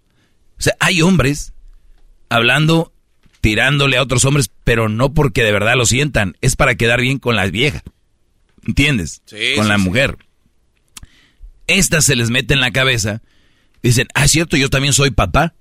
o 0.57 0.61
sea 0.61 0.73
hay 0.79 1.01
hombres 1.01 1.53
hablando 2.27 2.91
tirándole 3.41 3.97
a 3.97 4.03
otros 4.03 4.25
hombres 4.25 4.51
pero 4.63 4.89
no 4.89 5.13
porque 5.13 5.43
de 5.43 5.51
verdad 5.51 5.75
lo 5.75 5.85
sientan 5.85 6.35
es 6.41 6.55
para 6.55 6.75
quedar 6.75 7.01
bien 7.01 7.19
con 7.19 7.35
la 7.35 7.45
vieja 7.47 7.83
¿entiendes? 8.65 9.21
Sí, 9.25 9.53
con 9.55 9.65
sí, 9.65 9.69
la 9.69 9.77
sí. 9.77 9.83
mujer 9.83 10.17
esta 11.69 12.01
se 12.01 12.15
les 12.15 12.31
mete 12.31 12.55
en 12.55 12.61
la 12.61 12.71
cabeza. 12.71 13.21
Dicen, 13.83 14.07
ah, 14.15 14.27
cierto, 14.27 14.57
yo 14.57 14.69
también 14.69 14.93
soy 14.93 15.11
papá. 15.11 15.53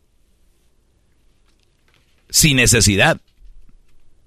Sin 2.30 2.56
necesidad. 2.56 3.20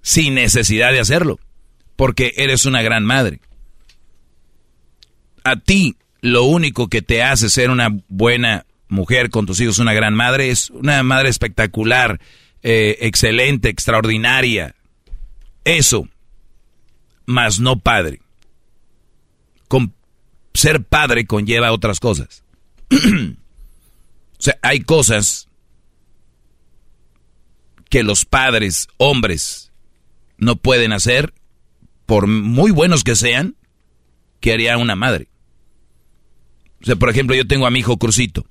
Sin 0.01 0.35
necesidad 0.35 0.91
de 0.91 0.99
hacerlo. 0.99 1.39
Porque 1.95 2.33
eres 2.37 2.65
una 2.65 2.83
gran 2.83 3.03
madre. 3.03 3.41
A 5.43 5.55
ti, 5.55 5.97
lo 6.21 6.43
único 6.43 6.87
que 6.87 7.01
te 7.01 7.23
hace 7.23 7.49
ser 7.49 7.71
una 7.71 7.89
buena 8.07 8.65
mujer 8.87 9.31
con 9.31 9.47
tus 9.47 9.59
hijos, 9.59 9.79
una 9.79 9.93
gran 9.93 10.13
madre, 10.13 10.51
es 10.51 10.69
una 10.69 11.01
madre 11.01 11.29
espectacular, 11.29 12.19
eh, 12.63 12.97
excelente, 13.01 13.69
extraordinaria. 13.69 14.75
Eso. 15.63 16.07
Más 17.25 17.59
no 17.59 17.79
padre. 17.79 18.21
Con 19.67 19.93
ser 20.53 20.83
padre 20.83 21.25
conlleva 21.25 21.71
otras 21.71 21.99
cosas. 21.99 22.43
o 22.91 24.41
sea, 24.41 24.57
hay 24.61 24.81
cosas 24.81 25.47
que 27.89 28.03
los 28.03 28.25
padres, 28.25 28.87
hombres, 28.97 29.71
no 30.37 30.55
pueden 30.55 30.93
hacer, 30.93 31.33
por 32.05 32.27
muy 32.27 32.71
buenos 32.71 33.03
que 33.03 33.15
sean, 33.15 33.55
que 34.39 34.53
haría 34.53 34.77
una 34.77 34.95
madre. 34.95 35.27
O 36.81 36.85
sea, 36.85 36.95
por 36.95 37.09
ejemplo, 37.09 37.35
yo 37.35 37.45
tengo 37.47 37.67
a 37.67 37.69
mi 37.69 37.79
hijo 37.79 37.97
Crucito. 37.97 38.45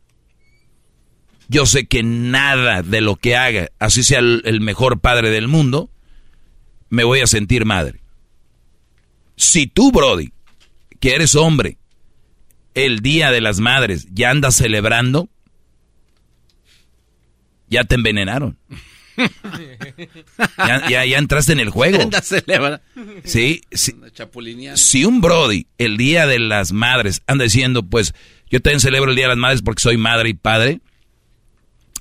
Yo 1.51 1.67
sé 1.67 1.89
que 1.89 2.05
nada 2.05 2.83
de 2.83 3.01
lo 3.01 3.17
que 3.17 3.35
haga, 3.35 3.71
así 3.81 4.05
sea 4.05 4.21
el, 4.21 4.43
el 4.45 4.61
mejor 4.61 5.01
padre 5.01 5.31
del 5.31 5.49
mundo, 5.49 5.91
me 6.91 7.03
voy 7.03 7.21
a 7.21 7.27
sentir 7.27 7.65
madre. 7.65 8.01
Si 9.35 9.67
tú, 9.67 9.91
Brody, 9.91 10.33
que 11.01 11.17
eres 11.17 11.35
hombre, 11.35 11.77
el 12.75 13.01
Día 13.01 13.33
de 13.33 13.41
las 13.41 13.59
Madres 13.59 14.07
ya 14.13 14.31
andas 14.31 14.55
celebrando, 14.55 15.29
ya 17.69 17.83
te 17.83 17.97
envenenaron. 17.97 18.57
ya, 19.17 20.89
ya, 20.89 21.05
ya 21.05 21.19
entraste 21.19 21.53
en 21.53 21.61
el 21.61 21.71
juego. 21.71 21.99
Sí, 23.25 23.63
sí. 23.73 23.95
Si 24.77 25.05
un 25.05 25.21
Brody, 25.21 25.67
el 25.79 25.97
Día 25.97 26.29
de 26.29 26.39
las 26.39 26.73
Madres, 26.73 27.23
anda 27.27 27.43
diciendo, 27.43 27.83
pues, 27.83 28.15
yo 28.51 28.61
también 28.61 28.81
celebro 28.81 29.11
el 29.11 29.17
Día 29.17 29.25
de 29.25 29.31
las 29.31 29.39
Madres 29.39 29.63
porque 29.63 29.83
soy 29.83 29.97
madre 29.97 30.29
y 30.29 30.35
padre, 30.35 30.81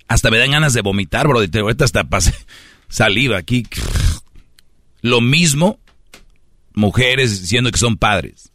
hasta 0.09 0.29
me 0.29 0.37
dan 0.37 0.51
ganas 0.51 0.73
de 0.73 0.81
vomitar. 0.81 1.27
Te- 1.49 1.59
Ahorita 1.59 1.85
hasta 1.85 2.03
pasé 2.03 2.33
saliva 2.89 3.37
aquí. 3.37 3.65
Lo 5.01 5.21
mismo, 5.21 5.79
mujeres 6.73 7.41
diciendo 7.41 7.71
que 7.71 7.79
son 7.79 7.95
padres. 7.97 8.51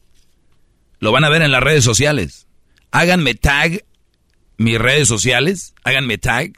Lo 0.98 1.12
van 1.12 1.24
a 1.24 1.30
ver 1.30 1.40
en 1.42 1.50
las 1.52 1.62
redes 1.62 1.84
sociales. 1.84 2.46
Háganme 2.90 3.34
tag, 3.34 3.84
mis 4.58 4.78
redes 4.78 5.08
sociales, 5.08 5.74
háganme 5.84 6.18
tag 6.18 6.52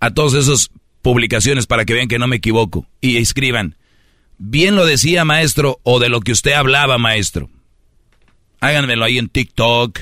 a 0.00 0.10
todas 0.10 0.34
esas 0.34 0.70
publicaciones 1.02 1.66
para 1.66 1.84
que 1.84 1.94
vean 1.94 2.08
que 2.08 2.18
no 2.18 2.26
me 2.26 2.36
equivoco. 2.36 2.86
Y 3.00 3.18
escriban, 3.18 3.76
bien 4.38 4.74
lo 4.74 4.84
decía 4.86 5.24
maestro 5.24 5.78
o 5.82 6.00
de 6.00 6.08
lo 6.08 6.20
que 6.20 6.32
usted 6.32 6.52
hablaba 6.52 6.98
maestro. 6.98 7.50
Háganmelo 8.60 9.04
ahí 9.04 9.18
en 9.18 9.28
TikTok, 9.28 10.00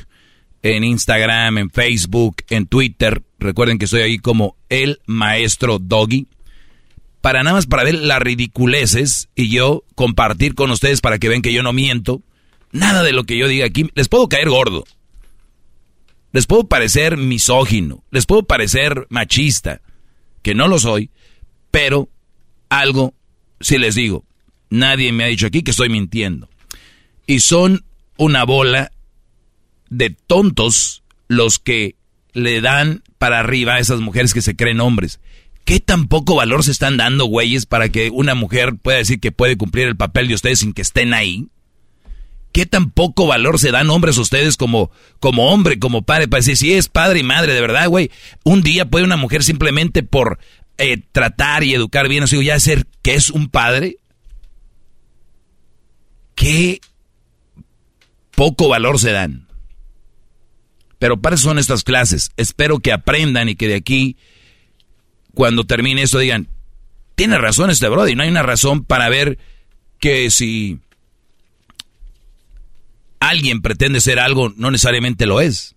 en 0.62 0.84
Instagram, 0.84 1.58
en 1.58 1.70
Facebook, 1.70 2.36
en 2.48 2.66
Twitter. 2.66 3.22
Recuerden 3.38 3.78
que 3.78 3.86
estoy 3.86 4.02
ahí 4.02 4.18
como 4.18 4.56
el 4.68 5.00
maestro 5.06 5.78
Doggy. 5.78 6.28
Para 7.20 7.42
nada 7.42 7.56
más 7.56 7.66
para 7.66 7.84
ver 7.84 7.94
las 7.94 8.20
ridiculeces 8.20 9.28
y 9.34 9.48
yo 9.48 9.84
compartir 9.94 10.54
con 10.54 10.70
ustedes 10.70 11.00
para 11.00 11.18
que 11.18 11.28
vean 11.28 11.42
que 11.42 11.52
yo 11.52 11.62
no 11.62 11.72
miento. 11.72 12.22
Nada 12.72 13.02
de 13.02 13.12
lo 13.12 13.24
que 13.24 13.36
yo 13.36 13.48
diga 13.48 13.66
aquí. 13.66 13.90
Les 13.94 14.08
puedo 14.08 14.28
caer 14.28 14.48
gordo. 14.48 14.84
Les 16.32 16.46
puedo 16.46 16.64
parecer 16.64 17.16
misógino. 17.16 18.02
Les 18.10 18.26
puedo 18.26 18.44
parecer 18.44 19.06
machista. 19.10 19.82
Que 20.42 20.54
no 20.54 20.66
lo 20.66 20.78
soy. 20.78 21.10
Pero 21.70 22.08
algo 22.68 23.14
si 23.60 23.78
les 23.78 23.94
digo. 23.94 24.24
Nadie 24.70 25.12
me 25.12 25.24
ha 25.24 25.28
dicho 25.28 25.46
aquí 25.46 25.62
que 25.62 25.72
estoy 25.72 25.90
mintiendo. 25.90 26.48
Y 27.26 27.40
son 27.40 27.84
una 28.16 28.44
bola 28.44 28.90
de 29.92 30.08
tontos 30.10 31.02
los 31.28 31.58
que 31.58 31.96
le 32.32 32.62
dan 32.62 33.02
para 33.18 33.40
arriba 33.40 33.74
a 33.74 33.78
esas 33.78 34.00
mujeres 34.00 34.32
que 34.32 34.40
se 34.40 34.56
creen 34.56 34.80
hombres. 34.80 35.20
¿Qué 35.64 35.80
tan 35.80 36.08
poco 36.08 36.34
valor 36.34 36.64
se 36.64 36.72
están 36.72 36.96
dando, 36.96 37.26
güeyes, 37.26 37.66
para 37.66 37.90
que 37.90 38.10
una 38.10 38.34
mujer 38.34 38.74
pueda 38.74 38.98
decir 38.98 39.20
que 39.20 39.32
puede 39.32 39.56
cumplir 39.56 39.86
el 39.86 39.96
papel 39.96 40.28
de 40.28 40.34
ustedes 40.34 40.60
sin 40.60 40.72
que 40.72 40.82
estén 40.82 41.12
ahí? 41.12 41.46
¿Qué 42.52 42.64
tan 42.66 42.90
poco 42.90 43.26
valor 43.26 43.58
se 43.58 43.70
dan 43.70 43.90
hombres 43.90 44.16
ustedes 44.16 44.56
como, 44.56 44.90
como 45.20 45.52
hombre, 45.52 45.78
como 45.78 46.02
padre, 46.02 46.26
para 46.26 46.40
decir 46.40 46.56
si 46.56 46.72
es 46.72 46.88
padre 46.88 47.20
y 47.20 47.22
madre, 47.22 47.52
de 47.52 47.60
verdad, 47.60 47.88
güey? 47.88 48.10
Un 48.44 48.62
día 48.62 48.90
puede 48.90 49.04
una 49.04 49.16
mujer 49.16 49.44
simplemente 49.44 50.02
por 50.02 50.38
eh, 50.78 51.02
tratar 51.12 51.64
y 51.64 51.74
educar 51.74 52.08
bien 52.08 52.24
a 52.24 52.26
su 52.26 52.36
hijo 52.36 52.42
ya 52.42 52.58
ser 52.58 52.86
que 53.02 53.14
es 53.14 53.28
un 53.28 53.48
padre. 53.48 53.98
¿Qué 56.34 56.80
poco 58.34 58.68
valor 58.68 58.98
se 58.98 59.12
dan? 59.12 59.51
Pero 61.02 61.20
para 61.20 61.34
eso 61.34 61.48
son 61.48 61.58
estas 61.58 61.82
clases. 61.82 62.30
Espero 62.36 62.78
que 62.78 62.92
aprendan 62.92 63.48
y 63.48 63.56
que 63.56 63.66
de 63.66 63.74
aquí, 63.74 64.16
cuando 65.34 65.64
termine 65.64 66.02
esto, 66.02 66.20
digan, 66.20 66.46
tiene 67.16 67.38
razón 67.38 67.70
este 67.70 67.88
Brody. 67.88 68.14
No 68.14 68.22
hay 68.22 68.28
una 68.28 68.44
razón 68.44 68.84
para 68.84 69.08
ver 69.08 69.36
que 69.98 70.30
si 70.30 70.78
alguien 73.18 73.62
pretende 73.62 74.00
ser 74.00 74.20
algo, 74.20 74.54
no 74.56 74.70
necesariamente 74.70 75.26
lo 75.26 75.40
es. 75.40 75.74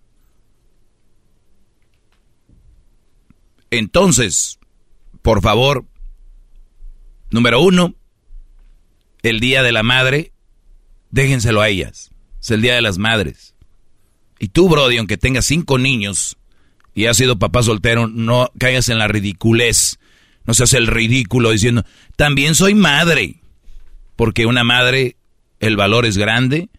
Entonces, 3.71 4.59
por 5.23 5.41
favor, 5.41 5.85
número 7.31 7.61
uno, 7.61 7.95
el 9.23 9.39
Día 9.39 9.63
de 9.63 9.71
la 9.71 9.81
Madre, 9.81 10.33
déjenselo 11.09 11.61
a 11.61 11.69
ellas. 11.69 12.11
Es 12.39 12.51
el 12.51 12.61
Día 12.61 12.75
de 12.75 12.83
las 12.83 12.99
Madres. 12.99 13.54
Y 14.39 14.49
tú, 14.49 14.69
Brody, 14.69 14.97
aunque 14.97 15.17
tengas 15.17 15.45
cinco 15.45 15.77
niños 15.77 16.37
y 16.93 17.05
has 17.05 17.17
sido 17.17 17.39
papá 17.39 17.63
soltero, 17.63 18.07
no 18.07 18.51
caigas 18.57 18.89
en 18.89 18.97
la 18.97 19.07
ridiculez. 19.07 19.99
No 20.45 20.53
seas 20.53 20.73
el 20.73 20.87
ridículo 20.87 21.51
diciendo, 21.51 21.83
también 22.15 22.55
soy 22.55 22.75
madre. 22.75 23.41
Porque 24.15 24.45
una 24.45 24.63
madre, 24.63 25.17
el 25.59 25.75
valor 25.75 26.05
es 26.05 26.17
grande, 26.17 26.69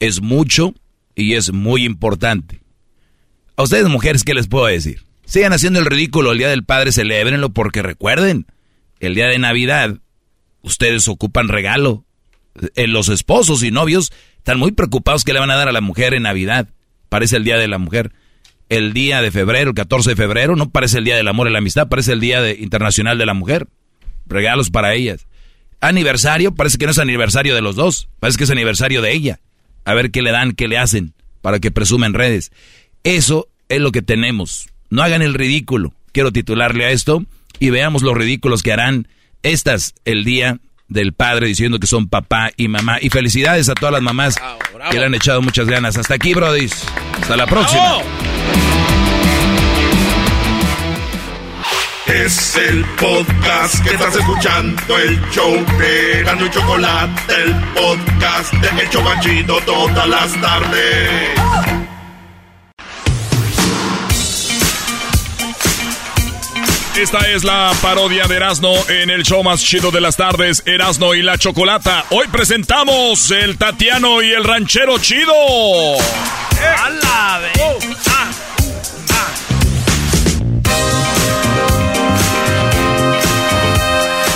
es 0.00 0.20
mucho 0.20 0.74
y 1.14 1.34
es 1.34 1.52
muy 1.52 1.84
importante. 1.84 2.60
A 3.56 3.62
ustedes, 3.62 3.88
mujeres, 3.88 4.24
¿qué 4.24 4.34
les 4.34 4.48
puedo 4.48 4.66
decir? 4.66 5.02
Sigan 5.24 5.52
haciendo 5.52 5.78
el 5.78 5.86
ridículo 5.86 6.32
el 6.32 6.38
Día 6.38 6.48
del 6.48 6.64
Padre, 6.64 6.92
celébrenlo 6.92 7.50
porque 7.50 7.82
recuerden, 7.82 8.46
el 9.00 9.14
día 9.14 9.28
de 9.28 9.38
Navidad, 9.38 9.98
ustedes 10.62 11.08
ocupan 11.08 11.48
regalo. 11.48 12.04
Eh, 12.74 12.86
los 12.86 13.08
esposos 13.08 13.62
y 13.62 13.70
novios 13.70 14.12
están 14.44 14.58
muy 14.58 14.72
preocupados 14.72 15.24
que 15.24 15.32
le 15.32 15.40
van 15.40 15.50
a 15.50 15.54
dar 15.56 15.68
a 15.68 15.72
la 15.72 15.80
mujer 15.80 16.12
en 16.12 16.24
Navidad. 16.24 16.68
Parece 17.08 17.36
el 17.36 17.44
Día 17.44 17.56
de 17.56 17.66
la 17.66 17.78
Mujer. 17.78 18.12
El 18.68 18.92
día 18.92 19.22
de 19.22 19.30
febrero, 19.30 19.70
el 19.70 19.74
14 19.74 20.10
de 20.10 20.16
febrero, 20.16 20.54
no 20.54 20.68
parece 20.68 20.98
el 20.98 21.04
Día 21.04 21.16
del 21.16 21.28
Amor 21.28 21.48
y 21.48 21.52
la 21.52 21.58
Amistad, 21.60 21.88
parece 21.88 22.12
el 22.12 22.20
Día 22.20 22.42
de- 22.42 22.52
Internacional 22.60 23.16
de 23.16 23.24
la 23.24 23.32
Mujer. 23.32 23.68
Regalos 24.26 24.68
para 24.68 24.92
ellas. 24.92 25.26
Aniversario, 25.80 26.54
parece 26.54 26.76
que 26.76 26.84
no 26.84 26.90
es 26.90 26.98
aniversario 26.98 27.54
de 27.54 27.62
los 27.62 27.74
dos, 27.74 28.08
parece 28.20 28.36
que 28.36 28.44
es 28.44 28.50
aniversario 28.50 29.00
de 29.00 29.12
ella. 29.12 29.40
A 29.86 29.94
ver 29.94 30.10
qué 30.10 30.20
le 30.20 30.30
dan, 30.30 30.52
qué 30.52 30.68
le 30.68 30.76
hacen, 30.76 31.14
para 31.40 31.58
que 31.58 31.70
presumen 31.70 32.12
redes. 32.12 32.52
Eso 33.02 33.48
es 33.70 33.80
lo 33.80 33.92
que 33.92 34.02
tenemos. 34.02 34.68
No 34.90 35.02
hagan 35.02 35.22
el 35.22 35.32
ridículo. 35.34 35.94
Quiero 36.12 36.32
titularle 36.32 36.84
a 36.84 36.90
esto 36.90 37.24
y 37.60 37.70
veamos 37.70 38.02
los 38.02 38.14
ridículos 38.14 38.62
que 38.62 38.72
harán 38.72 39.08
estas 39.42 39.94
el 40.04 40.24
día 40.24 40.58
del 40.94 41.12
padre 41.12 41.48
diciendo 41.48 41.78
que 41.78 41.86
son 41.86 42.08
papá 42.08 42.50
y 42.56 42.68
mamá. 42.68 42.98
Y 43.02 43.10
felicidades 43.10 43.68
a 43.68 43.74
todas 43.74 43.92
las 43.92 44.02
mamás 44.02 44.36
que 44.90 44.98
le 44.98 45.04
han 45.04 45.14
echado 45.14 45.42
muchas 45.42 45.66
ganas. 45.66 45.98
Hasta 45.98 46.14
aquí, 46.14 46.32
brodis. 46.32 46.84
Hasta 47.20 47.36
la 47.36 47.46
próxima. 47.46 47.98
Es 52.06 52.56
el 52.56 52.84
podcast 53.00 53.82
que 53.82 53.94
estás 53.94 54.14
escuchando, 54.14 54.98
el 54.98 55.20
show 55.30 55.52
de 55.78 56.22
Gano 56.22 56.46
y 56.46 56.50
Chocolate, 56.50 57.34
el 57.42 57.54
podcast 57.74 58.52
de 58.52 58.82
El 58.82 58.90
Chocachito 58.90 59.58
todas 59.66 60.06
las 60.06 60.40
tardes. 60.40 61.83
Esta 66.96 67.28
es 67.28 67.42
la 67.42 67.72
parodia 67.82 68.28
de 68.28 68.36
Erasno 68.36 68.72
en 68.88 69.10
el 69.10 69.24
show 69.24 69.42
más 69.42 69.60
chido 69.60 69.90
de 69.90 70.00
las 70.00 70.16
tardes, 70.16 70.62
Erasno 70.64 71.12
y 71.14 71.22
la 71.22 71.36
Chocolata. 71.36 72.04
Hoy 72.10 72.28
presentamos 72.28 73.32
el 73.32 73.58
Tatiano 73.58 74.22
y 74.22 74.30
el 74.30 74.44
Ranchero 74.44 74.96
Chido. 74.98 75.34
¡A 75.96 76.90
la 76.90 77.40
vez! 77.40 77.96
Ah, 78.06 78.30
ah. 79.10 79.26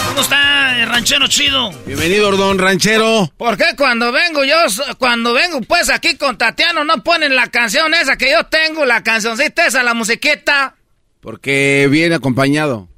¿Cómo 0.08 0.20
está 0.20 0.80
el 0.80 0.88
ranchero 0.88 1.28
chido? 1.28 1.70
Bienvenido, 1.86 2.32
don 2.32 2.58
ranchero. 2.58 3.32
¿Por 3.36 3.56
qué 3.56 3.76
cuando 3.76 4.10
vengo 4.10 4.42
yo, 4.42 4.56
cuando 4.98 5.32
vengo 5.32 5.60
pues 5.60 5.90
aquí 5.90 6.16
con 6.16 6.36
Tatiano 6.36 6.82
no 6.82 7.04
ponen 7.04 7.36
la 7.36 7.46
canción 7.46 7.94
esa 7.94 8.16
que 8.16 8.32
yo 8.32 8.46
tengo, 8.46 8.84
la 8.84 9.04
cancioncita 9.04 9.64
esa, 9.64 9.84
la 9.84 9.94
musiquita? 9.94 10.74
Porque 11.20 11.88
viene 11.90 12.14
acompañado. 12.14 12.88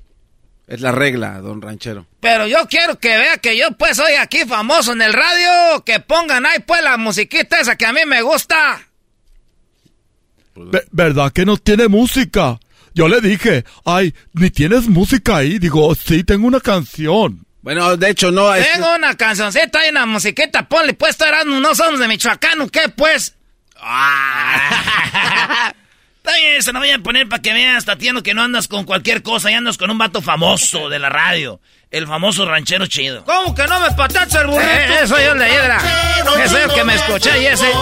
Es 0.67 0.81
la 0.83 0.93
regla, 0.93 1.41
don 1.41 1.61
ranchero. 1.61 2.07
Pero 2.21 2.47
yo 2.47 2.59
quiero 2.69 2.99
que 2.99 3.09
vea 3.17 3.39
que 3.39 3.57
yo 3.59 3.73
pues 3.73 3.97
soy 3.97 4.13
aquí 4.13 4.45
famoso 4.47 4.93
en 4.93 5.03
el 5.03 5.13
radio, 5.13 5.83
que 5.85 5.99
pongan 6.01 6.47
ahí 6.47 6.61
pues 6.65 6.83
la 6.83 6.97
musiquita 6.97 7.59
esa 7.59 7.77
que 7.77 7.87
a 7.87 7.93
mí 7.93 8.01
me 8.07 8.23
gusta. 8.23 8.81
Ve- 10.55 10.87
¿Verdad 10.93 11.33
que 11.33 11.45
no 11.45 11.57
tiene 11.57 11.89
música? 11.89 12.61
Yo 12.95 13.09
le 13.09 13.21
dije, 13.21 13.65
ay, 13.85 14.15
ni 14.35 14.51
tienes 14.51 14.87
música 14.89 15.39
ahí. 15.39 15.59
Digo, 15.59 15.93
sí, 15.95 16.23
tengo 16.23 16.47
una 16.47 16.61
canción. 16.61 17.45
Bueno, 17.63 17.97
de 17.97 18.11
hecho, 18.11 18.31
no. 18.31 18.55
es- 18.55 18.71
Tengo 18.73 18.95
una 18.95 19.17
cancioncita 19.17 19.85
y 19.87 19.91
una 19.91 20.07
musiquita, 20.07 20.69
ponle 20.69 20.95
pues, 20.95 21.17
tú 21.17 21.25
eras, 21.25 21.47
no 21.47 21.75
somos 21.75 21.99
de 21.99 22.07
Michoacán, 22.09 22.61
¿o 22.61 22.69
qué 22.69 22.89
pues? 22.95 23.35
Está 26.23 26.37
bien, 26.37 26.57
eso 26.57 26.71
no 26.75 26.81
voy 26.81 26.91
a 26.91 26.99
poner 26.99 27.27
para 27.31 27.41
que 27.41 27.51
veas, 27.55 27.87
Tatiano, 27.87 28.23
que 28.23 28.35
no 28.35 28.43
andas 28.43 28.69
con 28.69 28.85
cualquier 28.85 29.23
cosa, 29.23 29.51
y 29.51 29.55
andas 29.55 29.79
con 29.79 29.91
un 29.91 29.97
vato 29.97 30.21
famoso 30.21 30.91
de 30.91 30.99
la 30.99 31.09
radio. 31.09 31.61
El 31.91 32.07
famoso 32.07 32.45
ranchero 32.45 32.87
chido. 32.87 33.25
¿Cómo 33.25 33.55
que 33.55 33.67
no 33.67 33.81
me 33.81 33.91
patacha 33.93 34.43
el 34.43 34.49
burrito? 34.49 34.63
Eh, 34.69 35.07
soy 35.09 35.25
yo 35.25 35.33
el 35.33 35.39
de 35.39 35.49
Hiedra. 35.49 35.81
Ese 36.45 36.45
es 36.45 36.65
el 36.65 36.73
que 36.73 36.85
me 36.85 36.95
escuché 36.95 37.43
y 37.43 37.47
ese. 37.47 37.73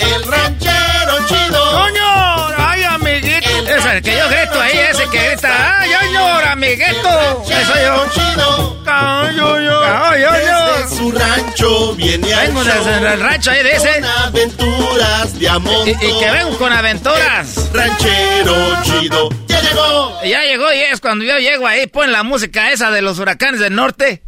El 0.00 0.24
ranchero 0.24 1.26
chido. 1.28 1.70
¡Coño! 1.70 2.48
¡Ay, 2.58 2.82
amiguito! 2.82 3.48
Es 3.68 3.86
el 3.86 4.02
que 4.02 4.18
yo 4.18 4.28
grito 4.28 4.60
ahí, 4.60 4.78
ese 4.90 5.08
que 5.08 5.28
grita. 5.30 5.78
¡Ay, 5.80 5.90
señor, 6.00 6.44
amiguito! 6.44 7.42
Ese 7.48 7.64
soy 7.64 7.80
yo. 7.80 8.06
chido. 8.12 8.82
¡Ay, 8.86 9.36
yo, 9.36 9.60
yo! 9.60 9.80
¡Ay, 9.84 10.20
yo, 10.20 10.30
yo! 10.30 10.78
Desde 10.78 10.81
su 11.02 11.10
rancho 11.10 11.94
viene 11.96 12.32
al 12.32 12.46
Vengo 12.48 12.62
show 12.64 12.84
desde 12.84 13.12
el 13.14 13.20
rancho 13.20 13.50
ahí 13.50 13.62
de 13.64 13.72
ese. 13.74 14.00
Con 14.00 14.04
aventuras 14.04 15.38
de 15.38 15.48
amor. 15.48 15.88
Y, 15.88 15.90
y 15.90 15.96
que 16.20 16.30
vengo 16.30 16.58
con 16.58 16.72
aventuras. 16.72 17.70
Ranchero 17.72 18.82
chido. 18.84 19.28
Ya 19.48 19.60
llegó. 19.60 20.22
Ya 20.24 20.42
llegó 20.44 20.72
y 20.72 20.78
es 20.78 21.00
cuando 21.00 21.24
yo 21.24 21.38
llego 21.38 21.66
ahí, 21.66 21.86
ponen 21.88 22.12
la 22.12 22.22
música 22.22 22.70
esa 22.70 22.90
de 22.92 23.02
los 23.02 23.18
huracanes 23.18 23.58
del 23.60 23.74
norte. 23.74 24.22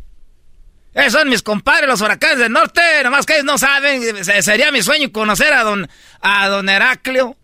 Esos 0.94 1.12
son 1.20 1.28
mis 1.28 1.42
compadres, 1.42 1.88
los 1.88 2.00
huracanes 2.00 2.38
del 2.38 2.52
norte. 2.52 2.80
Nomás 3.04 3.24
que 3.26 3.34
ellos 3.34 3.44
no 3.44 3.56
saben. 3.58 4.24
se- 4.24 4.42
Sería 4.42 4.72
mi 4.72 4.82
sueño 4.82 5.12
conocer 5.12 5.52
a 5.52 5.62
don, 5.62 5.88
a 6.20 6.48
don 6.48 6.68
Heraclio. 6.68 7.36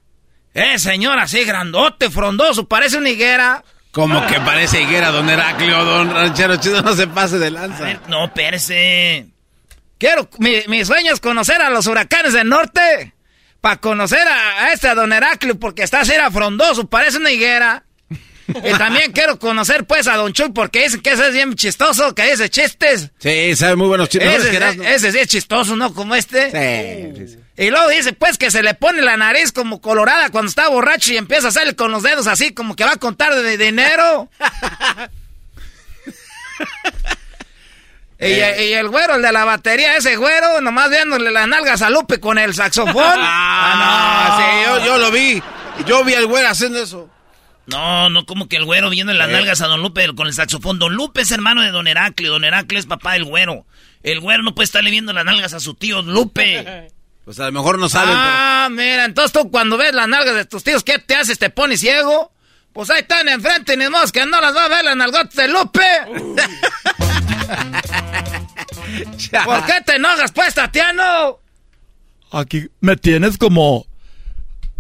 Eh, 0.55 0.79
señor, 0.81 1.19
así 1.21 1.45
grandote, 1.45 2.11
frondoso, 2.11 2.67
parece 2.67 2.97
una 2.99 3.11
higuera. 3.11 3.63
Como 3.93 4.25
que 4.27 4.41
parece 4.41 4.83
higuera, 4.83 5.11
don 5.11 5.29
Heraclio, 5.29 5.85
don 5.85 6.15
Ranchero 6.15 6.57
Chido, 6.57 6.81
no 6.83 6.95
se 6.95 7.09
pase 7.09 7.39
de 7.39 7.51
lanza. 7.51 7.85
A 7.85 7.87
ver, 7.87 8.01
no, 8.09 8.27
espérese. 8.27 9.27
Quiero, 9.99 10.29
mi, 10.39 10.63
mi 10.69 10.85
sueño 10.85 11.13
es 11.13 11.21
conocer 11.21 11.61
a 11.61 11.71
los 11.71 11.87
huracanes 11.87 12.33
del 12.33 12.49
norte. 12.49 13.15
Para 13.61 13.77
conocer 13.77 14.27
a, 14.27 14.65
a 14.65 14.73
este 14.73 14.89
a 14.89 14.95
don 14.95 15.13
Heraclio, 15.13 15.59
porque 15.59 15.83
está 15.83 16.01
así 16.01 16.13
era 16.13 16.31
frondoso, 16.31 16.89
parece 16.89 17.19
una 17.19 17.31
higuera. 17.31 17.85
Y 18.65 18.79
también 18.79 19.13
quiero 19.13 19.39
conocer 19.39 19.85
pues 19.85 20.07
a 20.07 20.17
Don 20.17 20.33
Chuy 20.33 20.51
porque 20.51 20.85
dicen 20.85 21.01
que 21.01 21.13
ese 21.13 21.29
es 21.29 21.35
bien 21.35 21.55
chistoso, 21.55 22.15
que 22.15 22.31
dice 22.31 22.49
chistes. 22.49 23.11
Sí, 23.19 23.55
sabe 23.57 23.77
muy 23.77 23.89
buenos 23.89 24.09
chistes. 24.09 24.45
Ese, 24.45 24.95
ese 24.95 25.13
sí 25.13 25.19
es 25.19 25.29
chistoso, 25.29 25.77
¿no? 25.77 25.93
Como 25.95 26.15
este. 26.15 26.51
Sí, 26.51 27.13
sí, 27.17 27.29
sí. 27.35 27.39
Y 27.57 27.71
luego 27.71 27.89
dice 27.89 28.13
pues 28.15 28.39
que 28.39 28.51
se 28.51 28.63
le 28.63 28.75
pone 28.75 29.03
la 29.03 29.17
nariz 29.17 29.53
como 29.53 29.81
colorada 29.81 30.31
cuando 30.31 30.49
está 30.49 30.69
borracho 30.69 31.13
y 31.13 31.19
empieza 31.19 31.49
a 31.49 31.51
hacerle 31.51 31.77
con 31.77 31.91
los 31.91 32.03
dedos 32.03 32.27
así 32.27 32.55
como 32.55 32.75
que 32.75 32.85
va 32.85 32.93
a 32.93 32.97
contar 32.97 33.35
de 33.35 33.59
dinero. 33.59 34.31
y, 38.19 38.27
y 38.27 38.73
el 38.73 38.89
güero, 38.89 39.17
el 39.17 39.23
de 39.23 39.33
la 39.33 39.45
batería, 39.45 39.97
ese 39.97 40.17
güero, 40.17 40.61
nomás 40.61 40.91
viéndole 40.91 41.31
las 41.31 41.49
nalgas 41.49 41.83
a 41.83 41.91
Lupe 41.91 42.19
con 42.19 42.39
el 42.39 42.55
saxofón. 42.55 43.19
Ah, 43.19 44.39
sí, 44.39 44.67
yo, 44.67 44.87
yo 44.87 44.99
lo 44.99 45.11
vi. 45.11 45.43
Yo 45.87 46.05
vi 46.05 46.15
al 46.15 46.27
güero 46.27 46.49
haciendo 46.49 46.83
eso. 46.83 47.09
No, 47.71 48.11
no, 48.11 48.27
como 48.27 48.49
que 48.49 48.57
el 48.57 48.65
güero 48.65 48.91
viendo 48.91 49.13
las 49.13 49.29
Eh. 49.29 49.33
nalgas 49.33 49.61
a 49.61 49.67
Don 49.67 49.83
Lupe 49.83 50.07
con 50.15 50.27
el 50.27 50.33
saxofón. 50.35 50.79
Don 50.79 50.95
Lupe 50.95 51.23
es 51.23 51.31
hermano 51.31 51.63
de 51.63 51.71
Don 51.71 51.87
Heraclio. 51.87 52.33
Don 52.33 52.45
Heraclio 52.45 52.79
es 52.79 52.87
papá 52.87 53.13
del 53.15 53.25
güero. 53.25 53.67
El 54.03 54.21
güero 54.21 54.43
no 54.43 54.55
puede 54.55 54.65
estarle 54.65 54.91
viendo 54.91 55.13
las 55.13 55.25
nalgas 55.25 55.53
a 55.55 55.61
su 55.61 55.75
tío 55.75 56.03
Lupe. 56.03 56.91
Pues 57.23 57.39
a 57.39 57.45
lo 57.45 57.53
mejor 57.53 57.79
no 57.79 57.89
saben. 57.89 58.15
Ah, 58.17 58.69
mira, 58.73 59.05
entonces 59.05 59.31
tú 59.33 59.51
cuando 59.53 59.77
ves 59.77 59.95
las 59.95 60.09
nalgas 60.09 60.35
de 60.35 60.47
tus 60.47 60.65
tíos, 60.65 60.83
¿qué 60.83 60.99
te 60.99 61.15
haces? 61.15 61.39
¿Te 61.39 61.49
pones 61.51 61.79
ciego? 61.79 62.33
Pues 62.73 62.91
ahí 62.91 63.01
están 63.03 63.29
enfrente, 63.29 63.77
ni 63.77 63.89
modo 63.89 64.05
que 64.11 64.27
no 64.27 64.41
las 64.41 64.57
va 64.57 64.65
a 64.65 64.69
ver 64.69 64.85
las 64.85 64.97
nalgotas 64.97 65.35
de 65.37 65.47
Lupe. 65.47 65.81
¿Por 69.45 69.67
qué 69.67 69.81
te 69.85 69.97
enojas, 69.97 70.33
pues, 70.33 70.55
Tatiano? 70.55 71.39
Aquí 72.33 72.69
me 72.81 72.97
tienes 72.97 73.39
como 73.39 73.87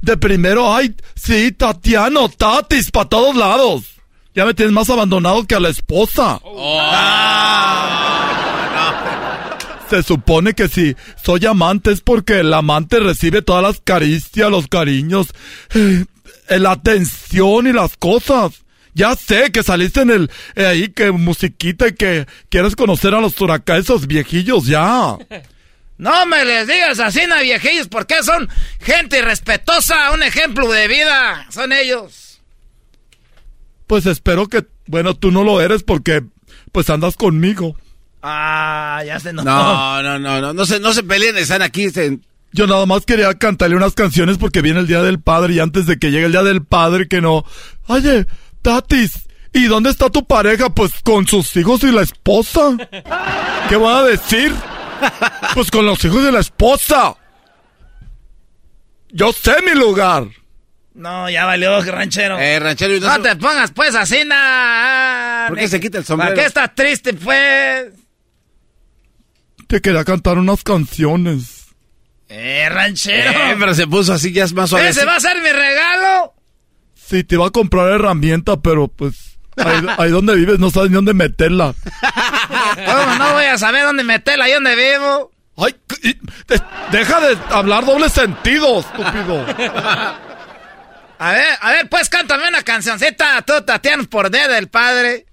de 0.03 0.16
primero, 0.16 0.74
ay, 0.74 0.94
sí, 1.14 1.53
Tatiano, 1.53 2.28
Tatis, 2.28 2.90
para 2.90 3.09
todos 3.09 3.36
lados. 3.36 3.84
Ya 4.34 4.46
me 4.46 4.55
tienes 4.55 4.72
más 4.72 4.88
abandonado 4.88 5.44
que 5.46 5.55
a 5.55 5.61
la 5.61 5.68
esposa. 5.68 6.40
Se 9.90 10.03
supone 10.05 10.55
que 10.55 10.68
si 10.68 10.94
soy 11.22 11.46
amante 11.46 11.90
es 11.90 12.01
porque 12.01 12.40
el 12.40 12.55
amante 12.55 13.01
recibe 13.01 13.42
todas 13.42 13.62
las 13.62 13.80
caricias, 13.80 14.48
los 14.48 14.68
cariños, 14.68 15.28
eh, 15.74 16.05
la 16.48 16.72
atención 16.72 17.66
y 17.66 17.72
las 17.72 17.96
cosas. 17.96 18.62
Ya 18.94 19.16
sé 19.16 19.51
que 19.51 19.62
saliste 19.64 20.03
en 20.03 20.11
el 20.11 20.30
eh, 20.55 20.66
ahí 20.66 20.88
que 20.88 21.11
musiquita 21.11 21.88
y 21.88 21.94
que 21.94 22.26
quieres 22.48 22.76
conocer 22.76 23.14
a 23.14 23.20
los 23.20 23.40
huracanes, 23.40 23.84
esos 23.84 24.07
viejillos 24.07 24.66
ya. 24.66 25.16
No 26.01 26.24
me 26.24 26.44
les 26.46 26.66
digas 26.66 26.98
así, 26.98 27.20
na 27.28 27.42
viejillos, 27.42 27.86
porque 27.88 28.22
son 28.22 28.48
gente 28.80 29.18
irrespetuosa, 29.18 30.12
un 30.12 30.22
ejemplo 30.22 30.66
de 30.72 30.88
vida, 30.88 31.46
son 31.51 31.72
ellos. 31.72 32.40
Pues 33.86 34.07
espero 34.07 34.48
que, 34.48 34.66
bueno, 34.86 35.14
tú 35.14 35.30
no 35.30 35.44
lo 35.44 35.61
eres 35.61 35.82
porque 35.82 36.22
pues 36.72 36.88
andas 36.88 37.16
conmigo. 37.16 37.76
Ah, 38.22 39.03
ya 39.07 39.20
se 39.20 39.32
notó. 39.34 39.51
No, 39.51 40.03
no, 40.03 40.18
no, 40.18 40.40
no, 40.40 40.53
no 40.55 40.64
se, 40.66 40.80
no 40.80 40.92
se 40.94 41.03
peleen, 41.03 41.36
están 41.36 41.61
aquí. 41.61 41.90
se- 41.90 42.18
Yo 42.53 42.66
nada 42.66 42.86
más 42.86 43.05
quería 43.05 43.34
cantarle 43.34 43.76
unas 43.76 43.92
canciones 43.94 44.38
porque 44.38 44.62
viene 44.62 44.80
el 44.80 44.86
Día 44.86 45.03
del 45.03 45.20
Padre 45.20 45.55
y 45.55 45.61
antes 45.61 45.84
de 45.86 45.98
que 45.98 46.11
llegue 46.11 46.26
el 46.26 46.32
Día 46.32 46.42
del 46.42 46.64
Padre 46.64 47.09
que 47.09 47.20
no... 47.20 47.44
Oye, 47.88 48.26
Tatis, 48.62 49.28
¿y 49.53 49.64
dónde 49.66 49.90
está 49.90 50.09
tu 50.09 50.26
pareja? 50.26 50.70
Pues 50.70 50.92
con 51.05 51.26
sus 51.26 51.55
hijos 51.57 51.82
y 51.84 51.90
la 51.92 52.03
esposa. 52.03 52.76
¿Qué 53.68 53.76
van 53.76 53.96
a 53.96 54.03
decir? 54.05 54.55
Pues 55.55 55.70
con 55.70 55.84
los 55.84 56.05
hijos 56.05 56.22
de 56.24 56.32
la 56.32 56.40
esposa. 56.40 57.16
Yo 59.11 59.32
sé 59.32 59.57
mi 59.62 59.78
lugar. 59.78 60.28
No, 60.94 61.30
ya 61.30 61.44
valió, 61.44 61.80
ranchero. 61.82 62.38
Eh, 62.38 62.59
ranchero, 62.59 62.94
y 62.94 63.01
no 63.01 63.18
No 63.18 63.22
te 63.22 63.36
pongas 63.36 63.70
pues 63.72 63.94
así, 63.94 64.22
na. 64.24 65.46
¿Por 65.48 65.59
qué 65.59 65.68
se 65.68 65.80
quita 65.80 65.98
el 65.98 66.05
sombrero? 66.05 66.32
¿Para 66.32 66.42
qué 66.42 66.46
estás 66.46 66.74
triste, 66.74 67.14
pues? 67.14 67.86
Te 69.66 69.80
quería 69.80 70.05
cantar 70.05 70.38
unas 70.38 70.62
canciones. 70.62 71.66
Eh, 72.28 72.68
ranchero. 72.70 73.30
Eh, 73.30 73.57
pero 73.59 73.74
se 73.74 73.86
puso 73.86 74.12
así, 74.12 74.32
ya 74.32 74.44
es 74.44 74.53
más 74.53 74.70
suave. 74.70 74.88
¿Ese 74.88 75.05
va 75.05 75.16
a 75.16 75.20
ser 75.20 75.40
mi 75.42 75.51
regalo? 75.51 76.34
Sí, 76.94 77.24
te 77.24 77.34
iba 77.36 77.46
a 77.46 77.51
comprar 77.51 77.88
herramienta, 77.88 78.61
pero 78.61 78.88
pues... 78.88 79.38
Ahí, 79.57 79.84
ahí 79.98 80.11
donde 80.11 80.36
vives 80.36 80.59
no 80.59 80.70
sabes 80.70 80.90
ni 80.90 80.94
dónde 80.94 81.14
meterla. 81.14 81.74
¿Cómo 82.75 83.14
no 83.16 83.33
voy 83.35 83.45
a 83.45 83.59
saber 83.59 83.85
dónde 83.85 84.05
meterla 84.05 84.49
y 84.49 84.53
dónde 84.53 84.77
vivo? 84.77 85.31
Ay, 85.57 85.75
deja 86.91 87.21
de 87.21 87.39
hablar 87.51 87.85
doble 87.85 88.09
sentido, 88.09 88.81
estúpido. 88.81 89.45
A 91.18 91.33
ver, 91.33 91.59
a 91.61 91.73
ver, 91.73 91.89
pues 91.91 92.09
cántame 92.09 92.49
una 92.49 92.62
cancioncita, 92.62 93.43
tú, 93.43 93.53
Tatiana, 93.62 94.05
por 94.05 94.31
D 94.31 94.49
del 94.49 94.68
padre. 94.68 95.27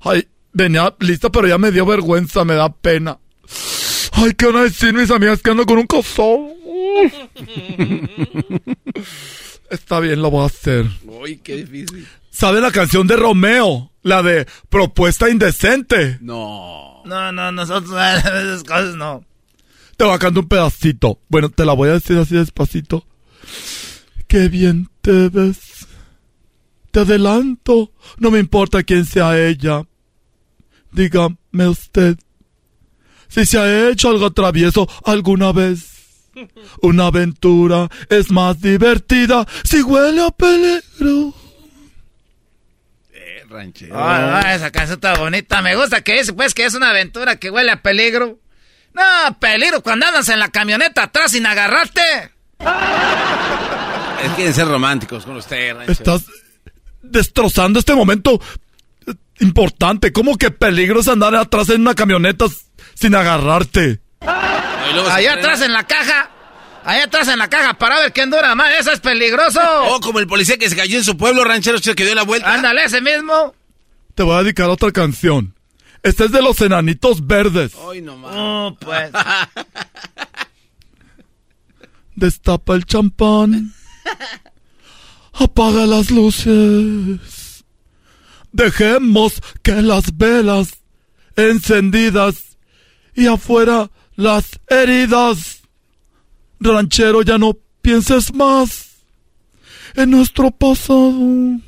Ay, 0.00 0.28
venía 0.52 0.94
lista, 0.98 1.30
pero 1.30 1.48
ya 1.48 1.56
me 1.56 1.70
dio 1.70 1.86
vergüenza, 1.86 2.44
me 2.44 2.54
da 2.54 2.70
pena. 2.70 3.18
Ay, 4.12 4.32
¿qué 4.36 4.46
van 4.46 4.56
a 4.56 4.62
decir 4.64 4.92
mis 4.92 5.10
amigas 5.10 5.40
que 5.40 5.50
ando 5.50 5.64
con 5.64 5.78
un 5.78 5.86
cosón? 5.86 6.50
Está 9.70 9.98
bien, 10.00 10.20
lo 10.20 10.30
voy 10.30 10.42
a 10.42 10.46
hacer. 10.46 10.86
Uy, 11.04 11.38
qué 11.38 11.56
difícil. 11.56 12.06
¿Sabe 12.34 12.60
la 12.60 12.72
canción 12.72 13.06
de 13.06 13.14
Romeo? 13.14 13.92
La 14.02 14.20
de 14.20 14.48
Propuesta 14.68 15.30
Indecente. 15.30 16.18
No. 16.20 17.00
No, 17.04 17.30
no, 17.30 17.52
nosotros 17.52 17.92
esas 18.18 18.64
cosas 18.64 18.96
no. 18.96 19.24
Te 19.96 20.02
voy 20.02 20.14
a 20.14 20.18
cantar 20.18 20.42
un 20.42 20.48
pedacito. 20.48 21.20
Bueno, 21.28 21.48
te 21.48 21.64
la 21.64 21.74
voy 21.74 21.90
a 21.90 21.92
decir 21.92 22.18
así 22.18 22.34
despacito. 22.34 23.06
Qué 24.26 24.48
bien 24.48 24.88
te 25.00 25.28
ves. 25.28 25.86
Te 26.90 27.00
adelanto. 27.00 27.92
No 28.18 28.32
me 28.32 28.40
importa 28.40 28.82
quién 28.82 29.04
sea 29.04 29.38
ella. 29.38 29.86
Dígame 30.90 31.68
usted. 31.68 32.18
Si 33.28 33.46
se 33.46 33.58
ha 33.58 33.90
hecho 33.90 34.08
algo 34.08 34.32
travieso 34.32 34.88
alguna 35.04 35.52
vez. 35.52 36.32
Una 36.82 37.06
aventura 37.06 37.88
es 38.10 38.32
más 38.32 38.60
divertida 38.60 39.46
si 39.62 39.82
huele 39.82 40.26
a 40.26 40.30
peligro. 40.32 41.43
Ranchero. 43.54 43.94
Ah, 43.96 44.54
esa 44.54 44.70
canción 44.70 44.96
está 44.96 45.14
bonita. 45.14 45.62
Me 45.62 45.76
gusta 45.76 46.02
que 46.02 46.18
dice, 46.18 46.32
pues, 46.32 46.54
que 46.54 46.64
es 46.64 46.74
una 46.74 46.90
aventura 46.90 47.36
que 47.36 47.50
huele 47.50 47.70
a 47.70 47.82
peligro. 47.82 48.38
No, 48.92 49.38
peligro 49.38 49.82
cuando 49.82 50.06
andas 50.06 50.28
en 50.28 50.38
la 50.38 50.48
camioneta 50.48 51.04
atrás 51.04 51.30
sin 51.30 51.46
agarrarte. 51.46 52.02
Es 54.22 54.30
que 54.30 54.34
quieren 54.36 54.54
ser 54.54 54.66
románticos 54.66 55.24
con 55.24 55.36
usted, 55.36 55.74
ranchero. 55.74 55.92
Estás 55.92 56.24
destrozando 57.02 57.78
este 57.78 57.94
momento 57.94 58.40
importante. 59.40 60.12
¿Cómo 60.12 60.36
que 60.36 60.50
peligro 60.50 61.00
es 61.00 61.08
andar 61.08 61.34
atrás 61.34 61.68
en 61.70 61.82
una 61.82 61.94
camioneta 61.94 62.46
sin 62.94 63.14
agarrarte? 63.14 64.00
Allá 64.20 65.34
atrás 65.34 65.60
en 65.62 65.72
la 65.72 65.84
caja. 65.84 66.30
Allá 66.84 67.04
atrás 67.04 67.28
en 67.28 67.38
la 67.38 67.48
caja 67.48 67.74
para 67.74 67.98
ver 68.00 68.12
quién 68.12 68.30
dura 68.30 68.54
más. 68.54 68.70
Eso 68.78 68.92
es 68.92 69.00
peligroso. 69.00 69.60
Oh, 69.86 70.00
como 70.00 70.18
el 70.18 70.26
policía 70.26 70.58
que 70.58 70.68
se 70.68 70.76
cayó 70.76 70.98
en 70.98 71.04
su 71.04 71.16
pueblo, 71.16 71.44
ranchero, 71.44 71.78
chido, 71.78 71.94
que 71.94 72.04
dio 72.04 72.14
la 72.14 72.24
vuelta. 72.24 72.52
Ándale, 72.52 72.84
ese 72.84 73.00
mismo. 73.00 73.54
Te 74.14 74.22
voy 74.22 74.36
a 74.36 74.42
dedicar 74.42 74.68
otra 74.70 74.92
canción. 74.92 75.54
Esta 76.02 76.24
es 76.24 76.32
de 76.32 76.42
los 76.42 76.60
enanitos 76.60 77.26
verdes. 77.26 77.72
Ay, 77.90 78.02
no 78.02 78.16
más. 78.16 78.34
Oh, 78.36 78.76
pues. 78.80 79.10
Destapa 82.14 82.74
el 82.74 82.84
champán. 82.84 83.72
Apaga 85.32 85.86
las 85.86 86.10
luces. 86.10 87.64
Dejemos 88.52 89.40
que 89.62 89.82
las 89.82 90.16
velas 90.16 90.78
encendidas 91.36 92.56
y 93.14 93.26
afuera 93.26 93.90
las 94.16 94.60
heridas. 94.68 95.62
Ranchero, 96.72 97.22
ya 97.22 97.38
no 97.38 97.56
pienses 97.82 98.32
más 98.34 98.96
en 99.94 100.10
nuestro 100.10 100.50
pasado. 100.50 101.60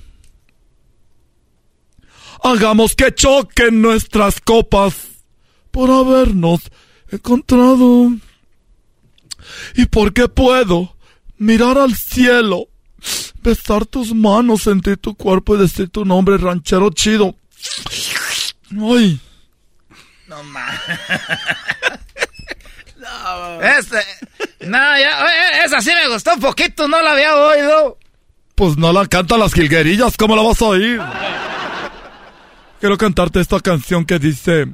Hagamos 2.42 2.94
que 2.94 3.14
choquen 3.14 3.80
nuestras 3.80 4.40
copas 4.40 4.94
por 5.70 5.90
habernos 5.90 6.60
encontrado. 7.10 8.12
Y 9.74 9.86
porque 9.86 10.28
puedo 10.28 10.96
mirar 11.38 11.78
al 11.78 11.94
cielo, 11.94 12.68
besar 13.42 13.86
tus 13.86 14.14
manos, 14.14 14.62
sentir 14.62 14.96
tu 14.96 15.14
cuerpo 15.14 15.54
y 15.54 15.60
decir 15.60 15.88
tu 15.88 16.04
nombre, 16.04 16.36
ranchero 16.38 16.90
chido. 16.90 17.36
Ay. 18.70 19.20
No 20.28 20.42
mames. 20.42 20.80
no, 23.26 23.62
este, 23.62 23.98
no, 24.60 24.78
ya, 24.98 25.26
esa 25.64 25.80
sí 25.80 25.90
me 25.94 26.08
gustó 26.12 26.34
un 26.34 26.40
poquito, 26.40 26.86
no 26.88 27.00
la 27.02 27.12
había 27.12 27.34
oído. 27.36 27.98
Pues 28.54 28.76
no 28.76 28.92
la 28.92 29.06
cantan 29.06 29.40
las 29.40 29.52
jilguerillas, 29.52 30.16
¿cómo 30.16 30.34
la 30.36 30.42
vas 30.42 30.60
a 30.62 30.66
oír? 30.66 31.00
Quiero 32.80 32.96
cantarte 32.96 33.40
esta 33.40 33.60
canción 33.60 34.04
que 34.04 34.18
dice... 34.18 34.66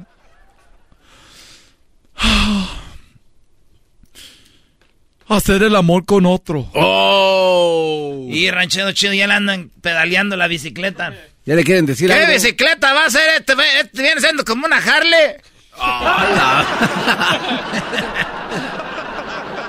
Hacer 5.27 5.63
el 5.63 5.75
amor 5.75 6.05
con 6.05 6.25
otro. 6.25 6.69
¡Oh! 6.73 8.27
Y 8.29 8.51
ranchero 8.51 8.91
chido 8.91 9.13
ya 9.13 9.25
le 9.25 9.33
andan 9.33 9.71
pedaleando 9.81 10.35
la 10.35 10.47
bicicleta. 10.47 11.13
Ya 11.45 11.55
le 11.55 11.63
quieren 11.63 11.85
decir 11.85 12.07
¿Qué 12.09 12.13
algo. 12.13 12.33
bicicleta 12.33 12.93
va 12.93 13.05
a 13.05 13.09
ser 13.09 13.29
este? 13.39 13.53
Este 13.81 14.01
viene 14.01 14.21
siendo 14.21 14.43
como 14.45 14.65
una 14.65 14.77
Harley. 14.77 15.35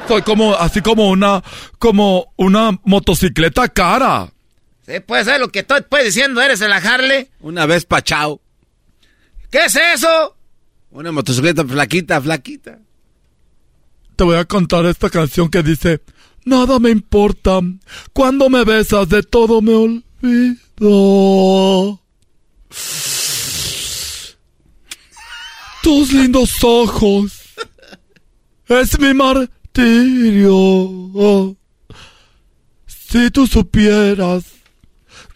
Soy 0.08 0.22
como, 0.22 0.54
así 0.54 0.80
como 0.82 1.08
una, 1.08 1.42
como 1.78 2.32
una 2.36 2.78
motocicleta 2.84 3.68
cara. 3.68 4.30
Sí, 4.86 5.00
puede 5.00 5.24
ser 5.24 5.40
lo 5.40 5.48
que 5.48 5.60
estoy 5.60 5.80
pues, 5.88 6.04
diciendo, 6.04 6.42
eres 6.42 6.60
el 6.60 6.72
Harley. 6.72 7.30
Una 7.40 7.64
vez 7.66 7.86
pachao. 7.86 8.40
¿Qué 9.50 9.64
es 9.66 9.76
eso? 9.76 10.36
Una 10.90 11.10
motocicleta 11.10 11.64
flaquita, 11.64 12.20
flaquita. 12.20 12.78
Te 14.16 14.24
voy 14.24 14.36
a 14.36 14.44
contar 14.44 14.84
esta 14.86 15.10
canción 15.10 15.48
que 15.48 15.62
dice, 15.62 16.02
nada 16.44 16.78
me 16.78 16.90
importa, 16.90 17.60
cuando 18.12 18.50
me 18.50 18.64
besas 18.64 19.08
de 19.08 19.22
todo 19.22 19.62
me 19.62 19.74
olvido. 19.74 20.02
Tus 25.84 26.12
lindos 26.14 26.64
ojos 26.64 27.32
es 28.66 28.98
mi 28.98 29.12
martirio. 29.12 29.54
Si 32.86 33.30
tú 33.30 33.46
supieras 33.46 34.44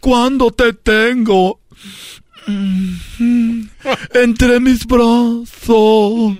cuando 0.00 0.50
te 0.50 0.72
tengo 0.72 1.60
mm, 2.46 3.62
entre 4.14 4.58
mis 4.58 4.86
brazos. 4.86 6.38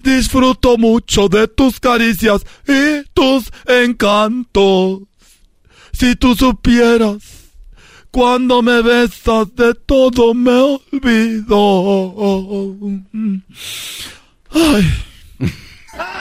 Disfruto 0.00 0.76
mucho 0.76 1.28
de 1.28 1.46
tus 1.46 1.78
caricias 1.78 2.44
y 2.66 3.04
tus 3.14 3.52
encantos. 3.66 5.02
Si 5.92 6.16
tú 6.16 6.34
supieras, 6.34 7.43
cuando 8.14 8.62
me 8.62 8.80
besas 8.80 9.52
de 9.56 9.74
todo 9.74 10.34
me 10.34 10.52
olvido. 10.52 11.58
Ay. 14.52 15.04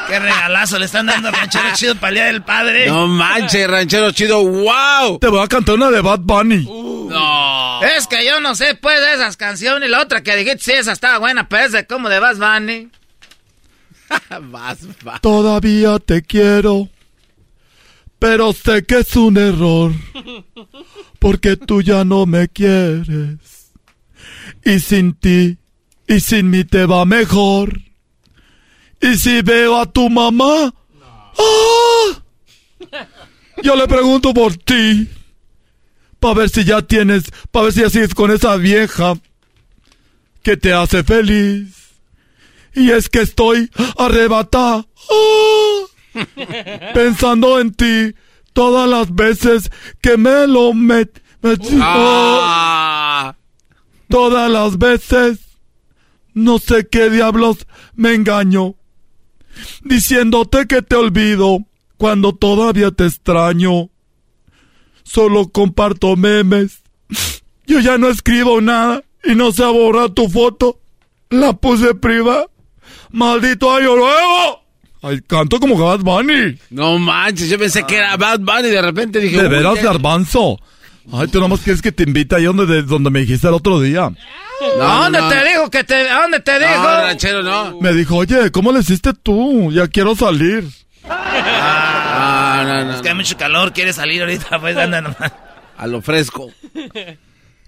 Qué 0.08 0.20
regalazo 0.20 0.80
le 0.80 0.86
están 0.86 1.06
dando 1.06 1.28
al 1.28 1.36
ranchero 1.36 1.66
chido 1.76 1.94
para 1.96 2.10
el 2.10 2.16
día 2.16 2.26
del 2.26 2.42
padre. 2.42 2.88
No 2.88 3.06
manches, 3.06 3.70
ranchero 3.70 4.10
chido, 4.10 4.44
wow. 4.44 5.20
Te 5.20 5.28
voy 5.28 5.44
a 5.44 5.48
cantar 5.48 5.76
una 5.76 5.92
de 5.92 6.02
Bad 6.02 6.22
Bunny. 6.22 6.66
No. 6.66 7.84
Es 7.84 8.08
que 8.08 8.26
yo 8.26 8.42
no 8.42 8.56
sé, 8.56 8.74
pues, 8.74 9.00
de 9.00 9.14
esas 9.14 9.38
canciones. 9.38 9.88
La 9.88 10.02
otra 10.02 10.24
que 10.24 10.36
dijiste, 10.36 10.64
sí, 10.64 10.72
esa 10.72 10.94
estaba 10.94 11.20
buena, 11.20 11.48
pero 11.48 11.66
es 11.66 11.74
de 11.74 11.86
como 11.86 12.10
de 12.10 12.18
Bass 12.18 12.40
Bunny. 12.40 12.90
Vas, 14.42 14.80
vas. 15.04 15.22
Todavía 15.22 16.00
te 16.00 16.24
quiero, 16.24 16.90
pero 18.18 18.52
sé 18.54 18.84
que 18.84 19.00
es 19.00 19.16
un 19.16 19.38
error, 19.38 19.92
porque 21.24 21.56
tú 21.56 21.82
ya 21.82 22.04
no 22.04 22.26
me 22.26 22.50
quieres. 22.50 23.72
Y 24.66 24.80
sin 24.82 25.14
ti, 25.14 25.58
y 26.06 26.20
sin 26.20 26.50
mí 26.50 26.66
te 26.66 26.86
va 26.86 27.06
mejor. 27.06 27.80
Y 29.00 29.18
si 29.18 29.42
veo 29.42 29.80
a 29.80 29.86
tu 29.86 30.10
mamá, 30.10 30.74
¡ah! 31.38 32.24
yo 33.64 33.76
le 33.78 33.88
pregunto 33.88 34.34
por 34.34 34.58
ti, 34.58 35.08
para 36.20 36.34
ver 36.34 36.50
si 36.50 36.66
ya 36.66 36.82
tienes, 36.82 37.32
para 37.52 37.64
ver 37.66 37.74
si 37.74 37.80
ya 37.80 37.90
sigues 37.90 38.14
con 38.14 38.30
esa 38.30 38.58
vieja 38.58 39.14
que 40.42 40.58
te 40.58 40.74
hace 40.74 41.06
feliz. 41.06 41.94
Y 42.76 42.92
es 42.92 43.08
que 43.08 43.22
estoy 43.22 43.72
arrebatada. 43.98 44.86
¡ah! 45.10 45.84
Pensando 46.94 47.62
en 47.62 47.74
ti 47.74 48.14
todas 48.54 48.90
las 48.90 49.14
veces 49.14 49.72
que 50.02 50.18
me 50.18 50.48
lo 50.48 50.74
met... 50.74 51.22
metí- 51.42 51.80
Ah. 51.82 53.36
Todas 54.10 54.50
las 54.50 54.78
veces. 54.78 55.40
No 56.34 56.58
sé 56.60 56.88
qué 56.88 57.10
diablos 57.10 57.68
me 57.96 58.14
engaño. 58.14 58.76
Diciéndote 59.84 60.66
que 60.68 60.82
te 60.82 60.96
olvido 60.96 61.60
cuando 61.98 62.34
todavía 62.34 62.92
te 62.92 63.06
extraño. 63.06 63.90
Solo 65.04 65.50
comparto 65.50 66.16
memes. 66.16 66.82
Yo 67.68 67.80
ya 67.80 67.98
no 67.98 68.10
escribo 68.10 68.62
nada 68.62 69.04
y 69.24 69.36
no 69.36 69.52
sé 69.52 69.64
borrar 69.66 70.10
tu 70.12 70.28
foto. 70.28 70.80
La 71.30 71.54
puse 71.54 71.94
privada. 71.96 72.48
¡Maldito 73.12 73.72
año 73.74 73.96
nuevo! 73.96 74.63
Ay, 75.04 75.20
canto 75.28 75.60
como 75.60 75.78
Bad 75.78 76.00
Bunny. 76.00 76.58
No 76.70 76.98
manches, 76.98 77.50
yo 77.50 77.60
pensé 77.60 77.84
que 77.86 77.98
era 77.98 78.16
Bad 78.18 78.40
Bunny 78.40 78.70
y 78.70 78.72
de 78.72 78.82
repente 78.82 79.20
dije... 79.20 79.42
De 79.42 79.50
veras, 79.50 79.76
ya- 79.76 79.84
garbanzo. 79.84 80.58
Ay, 81.12 81.28
tú 81.28 81.40
nomás 81.42 81.60
quieres 81.60 81.82
que 81.82 81.92
te 81.92 82.04
invite 82.04 82.36
ahí 82.38 82.46
donde, 82.46 82.66
de- 82.66 82.84
donde 82.84 83.10
me 83.10 83.20
dijiste 83.20 83.48
el 83.48 83.54
otro 83.54 83.82
día. 83.82 84.10
No, 84.78 84.84
¿A 84.84 85.04
dónde 85.04 85.20
no. 85.20 85.28
te 85.30 85.44
dijo 85.50 85.70
que 85.70 85.84
te... 85.84 86.10
¿A 86.10 86.22
dónde 86.22 86.40
te 86.40 86.58
dijo? 86.58 86.78
No, 86.78 86.84
ranchero, 87.02 87.44
no. 87.44 87.80
Me 87.82 87.92
dijo, 87.94 88.16
oye, 88.16 88.50
¿cómo 88.52 88.72
le 88.72 88.80
hiciste 88.80 89.12
tú? 89.22 89.70
Ya 89.74 89.88
quiero 89.90 90.16
salir. 90.16 90.66
Ah, 91.10 92.64
no, 92.66 92.86
no, 92.86 92.94
Es 92.96 93.02
que 93.02 93.10
hay 93.10 93.16
mucho 93.16 93.36
calor, 93.38 93.74
quiere 93.74 93.92
salir 93.92 94.22
ahorita, 94.22 94.60
pues 94.62 94.78
anda 94.78 95.02
nomás. 95.02 95.32
A 95.78 95.88
lo 95.88 96.02
fresco. 96.02 96.50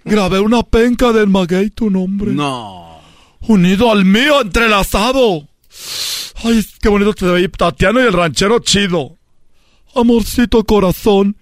Grabé 0.05 0.39
una 0.39 0.63
penca 0.63 1.11
del 1.11 1.27
maguey 1.27 1.69
tu 1.71 1.89
nombre. 1.89 2.31
No. 2.31 3.01
Unido 3.41 3.91
al 3.91 4.05
mío, 4.05 4.41
entrelazado. 4.41 5.45
Ay, 6.43 6.65
qué 6.81 6.89
bonito 6.89 7.13
te 7.13 7.25
ve 7.25 7.47
Tatiano 7.49 8.01
y 8.01 8.05
el 8.07 8.13
ranchero 8.13 8.59
chido. 8.59 9.17
Amorcito 9.95 10.63
corazón. 10.63 11.37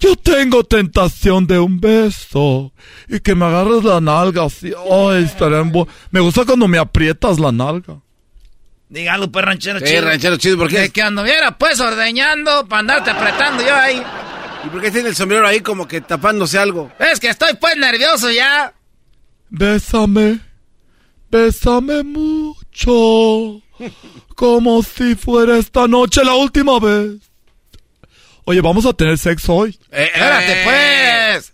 Yo 0.00 0.16
tengo 0.16 0.64
tentación 0.64 1.46
de 1.46 1.60
un 1.60 1.78
beso. 1.80 2.72
Y 3.08 3.20
que 3.20 3.36
me 3.36 3.44
agarres 3.44 3.84
la 3.84 4.00
nalga 4.00 4.44
así. 4.46 4.72
Ay, 4.90 5.22
estaría 5.24 5.58
en 5.60 5.72
Me 6.10 6.18
gusta 6.20 6.44
cuando 6.44 6.66
me 6.66 6.78
aprietas 6.78 7.38
la 7.38 7.52
nalga. 7.52 8.00
Dígalo, 8.88 9.30
pues, 9.30 9.44
ranchero 9.44 9.78
Sí, 9.78 9.86
chido. 9.86 10.02
ranchero 10.02 10.36
chido, 10.36 10.58
¿por 10.58 10.68
qué? 10.68 10.90
que 10.90 11.02
anduviera, 11.02 11.56
pues, 11.56 11.78
ordeñando 11.80 12.66
para 12.68 12.80
andarte 12.80 13.10
apretando 13.10 13.62
yo 13.62 13.74
ahí. 13.74 14.02
¿Y 14.64 14.68
por 14.68 14.80
qué 14.82 14.90
tiene 14.90 15.08
el 15.08 15.14
sombrero 15.16 15.46
ahí 15.46 15.60
como 15.60 15.86
que 15.88 16.00
tapándose 16.00 16.58
algo? 16.58 16.90
Es 16.98 17.20
que 17.20 17.28
estoy, 17.30 17.54
pues, 17.60 17.76
nervioso 17.76 18.30
ya. 18.30 18.74
Bésame. 19.48 20.40
Bésame 21.32 22.02
mucho. 22.02 23.62
Como 24.36 24.82
si 24.82 25.14
fuera 25.14 25.56
esta 25.56 25.88
noche 25.88 26.22
la 26.22 26.34
última 26.34 26.78
vez. 26.78 27.22
Oye, 28.44 28.60
vamos 28.60 28.84
a 28.84 28.92
tener 28.92 29.16
sexo 29.16 29.54
hoy. 29.54 29.78
Eh, 29.90 30.10
Espérate, 30.12 30.52
eh, 30.52 30.62
pues. 30.64 31.52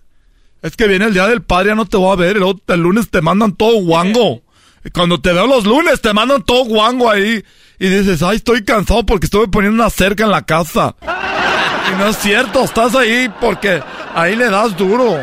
Es 0.62 0.76
que 0.76 0.88
viene 0.88 1.04
el 1.04 1.14
día 1.14 1.28
del 1.28 1.42
padre, 1.42 1.68
ya 1.68 1.74
no 1.76 1.86
te 1.86 1.96
voy 1.96 2.12
a 2.12 2.16
ver. 2.16 2.38
el 2.38 2.80
lunes 2.80 3.08
te 3.08 3.22
mandan 3.22 3.54
todo 3.54 3.80
guango. 3.80 4.42
Y 4.84 4.90
cuando 4.90 5.20
te 5.20 5.32
veo 5.32 5.46
los 5.46 5.64
lunes, 5.64 6.00
te 6.00 6.12
mandan 6.12 6.42
todo 6.42 6.64
guango 6.64 7.08
ahí. 7.08 7.44
Y 7.78 7.88
dices, 7.88 8.20
ay, 8.24 8.38
estoy 8.38 8.64
cansado 8.64 9.06
porque 9.06 9.26
estuve 9.26 9.46
poniendo 9.46 9.80
una 9.80 9.90
cerca 9.90 10.24
en 10.24 10.32
la 10.32 10.42
casa. 10.42 10.96
Y 11.02 11.98
no 11.98 12.08
es 12.08 12.18
cierto, 12.18 12.64
estás 12.64 12.96
ahí 12.96 13.30
porque 13.40 13.80
ahí 14.12 14.34
le 14.34 14.50
das 14.50 14.76
duro. 14.76 15.20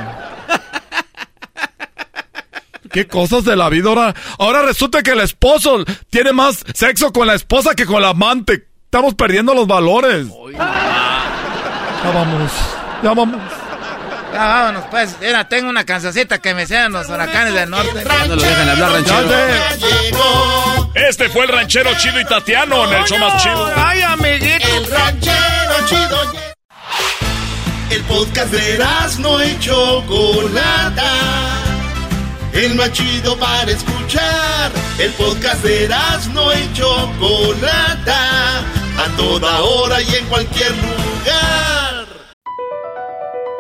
Qué 2.96 3.08
cosas 3.08 3.44
de 3.44 3.58
la 3.58 3.68
vida 3.68 3.90
ahora. 3.90 4.16
Ahora 4.40 4.62
resulta 4.62 5.04
que 5.04 5.12
el 5.12 5.20
esposo 5.20 5.84
tiene 6.10 6.32
más 6.32 6.64
sexo 6.74 7.12
con 7.12 7.28
la 7.28 7.34
esposa 7.34 7.76
que 7.76 7.86
con 7.86 8.02
la 8.02 8.12
amante. 8.12 8.70
Estamos 8.86 9.16
perdiendo 9.16 9.54
los 9.54 9.68
valores. 9.68 10.28
Ya 10.54 12.12
vamos, 12.14 12.52
ya 13.04 13.14
vamos. 13.14 13.38
Ya 14.32 14.48
vámonos, 14.48 14.86
pues. 14.90 15.14
Mira, 15.20 15.50
tengo 15.50 15.70
una 15.70 15.84
cancioncita 15.84 16.38
que 16.38 16.54
me 16.54 16.66
sean 16.66 16.94
los 16.94 17.10
huracanes 17.10 17.54
del 17.54 17.70
norte. 17.70 18.06
No 18.30 18.36
lo 18.38 18.42
dejan 18.42 18.70
hablar, 18.70 18.92
ranchero. 18.94 20.92
Este 20.94 21.28
fue 21.28 21.44
el 21.44 21.52
ranchero 21.52 21.90
chido 21.98 22.22
y 22.22 22.24
Tatiano 22.24 22.86
en 22.86 22.94
el 22.94 23.04
show 23.04 23.20
más 23.20 23.44
chido. 23.44 23.74
Ay, 23.76 24.04
amiguito. 24.04 24.68
El 24.70 24.90
ranchero 24.90 25.86
chido. 25.86 26.34
El 27.90 28.02
podcast 28.04 28.54
de 28.54 28.80
no 29.20 29.44
y 29.44 29.60
Chocolata. 29.60 31.65
El 32.56 32.76
más 32.76 32.92
chido 32.94 33.38
para 33.38 33.70
escuchar. 33.70 34.72
El 34.98 35.12
podcast 35.12 35.64
de 35.64 35.90
no 36.34 36.54
y 36.54 36.74
Chocolata. 36.74 38.60
A 38.98 39.18
toda 39.18 39.62
hora 39.62 40.02
y 40.02 40.16
en 40.16 40.26
cualquier 40.28 40.72
lugar. 40.72 42.06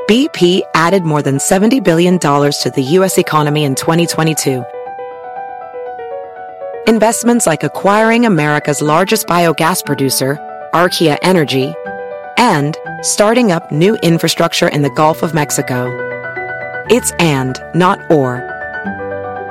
BP 0.07 0.61
added 0.75 1.03
more 1.03 1.21
than 1.21 1.39
$70 1.39 1.83
billion 1.83 2.19
to 2.19 2.71
the 2.75 2.83
U.S. 2.99 3.17
economy 3.17 3.63
in 3.63 3.73
2022 3.73 4.63
Investments 6.87 7.47
like 7.47 7.63
acquiring 7.63 8.27
America's 8.27 8.79
largest 8.79 9.25
biogas 9.25 9.83
producer, 9.83 10.37
Archaea 10.71 11.17
Energy, 11.23 11.73
and 12.37 12.77
starting 13.01 13.51
up 13.51 13.71
new 13.71 13.95
infrastructure 14.03 14.67
in 14.67 14.83
the 14.83 14.91
Gulf 14.91 15.23
of 15.23 15.33
Mexico. 15.33 15.89
It's 16.87 17.11
and, 17.13 17.59
not 17.73 17.99
or. 18.11 18.54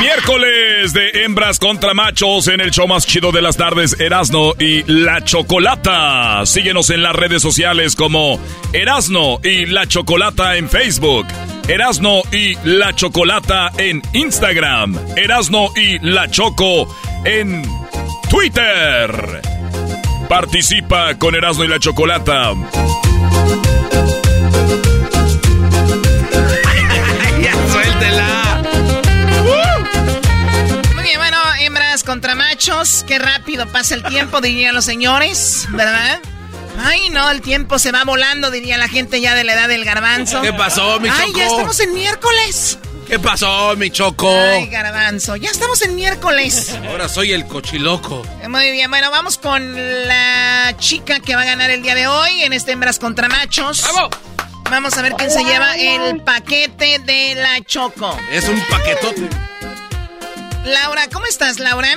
Miércoles 0.00 0.92
de 0.92 1.24
hembras 1.24 1.58
contra 1.58 1.94
machos 1.94 2.48
en 2.48 2.60
el 2.60 2.70
show 2.70 2.86
más 2.86 3.06
chido 3.06 3.32
de 3.32 3.42
las 3.42 3.56
tardes, 3.56 3.98
Erasno 3.98 4.52
y 4.58 4.82
La 4.86 5.22
Chocolata. 5.24 6.44
Síguenos 6.44 6.90
en 6.90 7.02
las 7.02 7.14
redes 7.14 7.42
sociales 7.42 7.96
como 7.96 8.40
Erasno 8.72 9.40
y 9.42 9.66
La 9.66 9.86
Chocolata 9.86 10.56
en 10.56 10.68
Facebook, 10.68 11.26
Erasno 11.68 12.22
y 12.30 12.56
La 12.64 12.94
Chocolata 12.94 13.72
en 13.78 14.02
Instagram, 14.12 14.98
Erasno 15.16 15.70
y 15.76 15.98
La 16.00 16.30
Choco 16.30 16.94
en 17.24 17.62
Twitter. 18.28 19.42
Participa 20.28 21.18
con 21.18 21.34
Erasno 21.34 21.64
y 21.64 21.68
La 21.68 21.78
Chocolata. 21.78 22.54
Hembras 32.02 32.04
contra 32.04 32.34
machos. 32.34 33.04
Qué 33.06 33.18
rápido 33.18 33.66
pasa 33.66 33.94
el 33.94 34.02
tiempo, 34.04 34.40
dirían 34.40 34.74
los 34.74 34.84
señores, 34.84 35.66
¿verdad? 35.70 36.20
Ay, 36.78 37.10
no, 37.10 37.30
el 37.30 37.42
tiempo 37.42 37.78
se 37.78 37.92
va 37.92 38.04
volando, 38.04 38.50
diría 38.50 38.78
la 38.78 38.88
gente 38.88 39.20
ya 39.20 39.34
de 39.34 39.44
la 39.44 39.54
edad 39.54 39.68
del 39.68 39.84
garbanzo. 39.84 40.40
¿Qué 40.40 40.52
pasó, 40.52 40.98
mi 41.00 41.08
choco? 41.08 41.22
Ay, 41.22 41.32
ya 41.36 41.46
estamos 41.46 41.80
en 41.80 41.94
miércoles. 41.94 42.78
¿Qué 43.06 43.18
pasó, 43.18 43.76
mi 43.76 43.90
choco? 43.90 44.34
Ay, 44.34 44.68
garbanzo, 44.68 45.36
ya 45.36 45.50
estamos 45.50 45.82
en 45.82 45.94
miércoles. 45.94 46.74
Ahora 46.88 47.08
soy 47.08 47.32
el 47.32 47.46
cochiloco. 47.46 48.24
Muy 48.48 48.70
bien, 48.70 48.90
bueno, 48.90 49.10
vamos 49.10 49.38
con 49.38 49.74
la 50.08 50.74
chica 50.78 51.20
que 51.20 51.34
va 51.34 51.42
a 51.42 51.46
ganar 51.46 51.70
el 51.70 51.82
día 51.82 51.94
de 51.94 52.06
hoy 52.06 52.42
en 52.42 52.52
este 52.52 52.72
Hembras 52.72 52.98
contra 52.98 53.28
Machos. 53.28 53.82
¡Vamos! 53.82 54.10
Vamos 54.70 54.96
a 54.96 55.02
ver 55.02 55.12
quién 55.14 55.30
se 55.30 55.44
lleva 55.44 55.76
el 55.76 56.22
paquete 56.22 56.98
de 57.00 57.34
la 57.34 57.60
Choco. 57.62 58.16
Es 58.30 58.48
un 58.48 58.58
paquetote. 58.70 59.28
Laura, 60.64 61.08
¿cómo 61.12 61.26
estás, 61.26 61.58
Laura? 61.58 61.88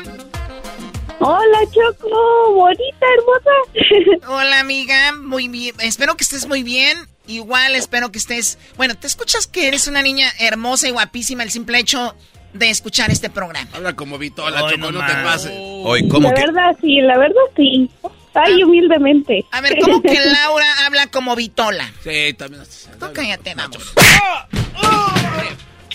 Hola, 1.19 1.59
Choco, 1.71 2.53
bonita, 2.53 3.05
hermosa. 3.17 4.27
Hola, 4.27 4.59
amiga, 4.59 5.13
muy 5.13 5.47
bien. 5.47 5.75
Espero 5.79 6.15
que 6.17 6.23
estés 6.23 6.47
muy 6.47 6.63
bien. 6.63 6.97
Igual 7.27 7.75
espero 7.75 8.11
que 8.11 8.19
estés... 8.19 8.57
Bueno, 8.77 8.95
te 8.95 9.07
escuchas 9.07 9.47
que 9.47 9.67
eres 9.67 9.87
una 9.87 10.01
niña 10.01 10.27
hermosa 10.39 10.87
y 10.87 10.91
guapísima 10.91 11.43
el 11.43 11.51
simple 11.51 11.79
hecho 11.79 12.15
de 12.53 12.69
escuchar 12.69 13.11
este 13.11 13.29
programa. 13.29 13.69
Habla 13.73 13.95
como 13.95 14.17
Vitola, 14.17 14.61
Choco, 14.69 14.91
no, 14.91 15.05
te 15.05 15.13
pases. 15.13 15.51
Hoy, 15.55 16.07
¿cómo 16.07 16.29
la 16.29 16.35
que? 16.35 16.41
verdad, 16.41 16.75
sí, 16.81 17.01
la 17.01 17.17
verdad, 17.17 17.41
sí. 17.55 17.89
Ay, 18.33 18.61
Ah. 18.61 18.65
humildemente. 18.65 19.45
A 19.51 19.61
ver, 19.61 19.77
¿cómo 19.81 20.01
que 20.01 20.19
Laura 20.43 20.65
habla 20.85 21.07
como 21.07 21.35
Vitola? 21.35 21.89
Sí, 22.03 22.33
también. 22.37 22.63
Tú 22.99 23.05
cállate, 23.13 23.55
vamos. 23.55 23.93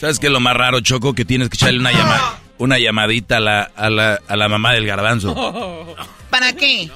¿Sabes 0.01 0.19
qué 0.19 0.27
es 0.29 0.33
lo 0.33 0.41
más 0.41 0.57
raro, 0.57 0.81
Choco? 0.81 1.13
Que 1.13 1.25
tienes 1.27 1.51
que 1.51 1.57
echarle 1.57 1.79
una, 1.79 1.93
llama, 1.93 2.39
una 2.61 2.79
llamadita 2.79 3.39
a 3.39 3.41
la, 3.41 3.63
a, 3.63 3.91
la, 3.91 4.21
a 4.29 4.37
la 4.37 4.49
mamá 4.49 4.73
del 4.73 4.87
garbanzo. 4.87 5.35
¿Para 6.31 6.53
qué? 6.53 6.89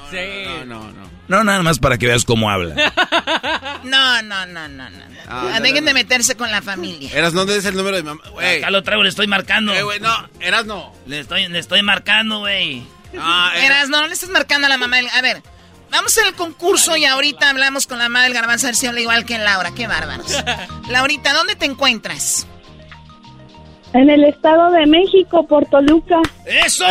No, 0.65 0.65
no, 0.65 0.91
no. 0.91 1.05
No, 1.27 1.43
nada 1.43 1.61
más 1.63 1.79
para 1.79 1.97
que 1.97 2.05
veas 2.07 2.23
cómo 2.23 2.49
habla. 2.49 2.75
No, 3.83 4.21
no, 4.23 4.45
no, 4.47 4.67
no, 4.67 4.89
no. 4.89 4.97
Ah, 5.27 5.59
Dejen 5.61 5.85
de 5.85 5.93
meterse 5.93 6.35
con 6.35 6.51
la 6.51 6.61
familia. 6.63 7.09
Eras, 7.13 7.33
no 7.33 7.45
des 7.45 7.65
el 7.65 7.75
número 7.75 7.95
de 7.97 8.01
mamá. 8.03 8.21
Güey. 8.31 8.57
Acá 8.59 8.71
lo 8.71 8.81
traigo, 8.81 9.03
le 9.03 9.09
estoy 9.09 9.27
marcando. 9.27 9.73
Eh, 9.73 9.83
güey, 9.83 9.99
no, 9.99 10.27
eras 10.39 10.65
no. 10.65 10.91
Le 11.05 11.19
estoy, 11.19 11.47
le 11.47 11.59
estoy 11.59 11.83
marcando, 11.83 12.39
güey. 12.39 12.83
Ah, 13.19 13.51
era- 13.55 13.65
Eras, 13.65 13.89
no, 13.89 14.01
no 14.01 14.07
le 14.07 14.13
estás 14.13 14.29
marcando 14.29 14.65
a 14.65 14.69
la 14.71 14.77
mamá 14.77 14.97
del... 14.97 15.07
A 15.09 15.21
ver, 15.21 15.43
vamos 15.91 16.17
al 16.17 16.33
concurso 16.33 16.97
y 16.97 17.05
ahorita 17.05 17.49
hablamos 17.51 17.85
con 17.85 17.99
la 17.99 18.05
mamá 18.09 18.23
del 18.23 18.33
garbanzo 18.33 18.65
a 18.65 18.69
ver 18.69 18.75
si 18.75 18.87
habla 18.87 19.01
igual 19.01 19.25
que 19.25 19.37
Laura. 19.37 19.71
Qué 19.75 19.85
bárbaros. 19.87 20.31
Laurita, 20.89 21.33
¿dónde 21.33 21.55
te 21.55 21.65
encuentras? 21.65 22.47
En 23.95 24.09
el 24.09 24.25
Estado 24.25 24.71
de 24.71 24.85
México, 24.87 25.47
por 25.47 25.65
Toluca. 25.67 26.17
¡Eso! 26.45 26.83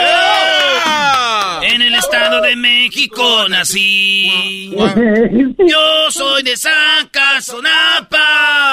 En 1.62 1.82
el 1.82 1.94
Estado 1.96 2.40
de 2.40 2.57
México 2.57 3.46
nací. 3.50 4.74
Yo 4.74 6.11
soy 6.11 6.42
de 6.44 6.57
Zacazonapa, 6.57 8.16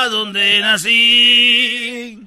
donde 0.09 0.61
nací. 0.61 2.19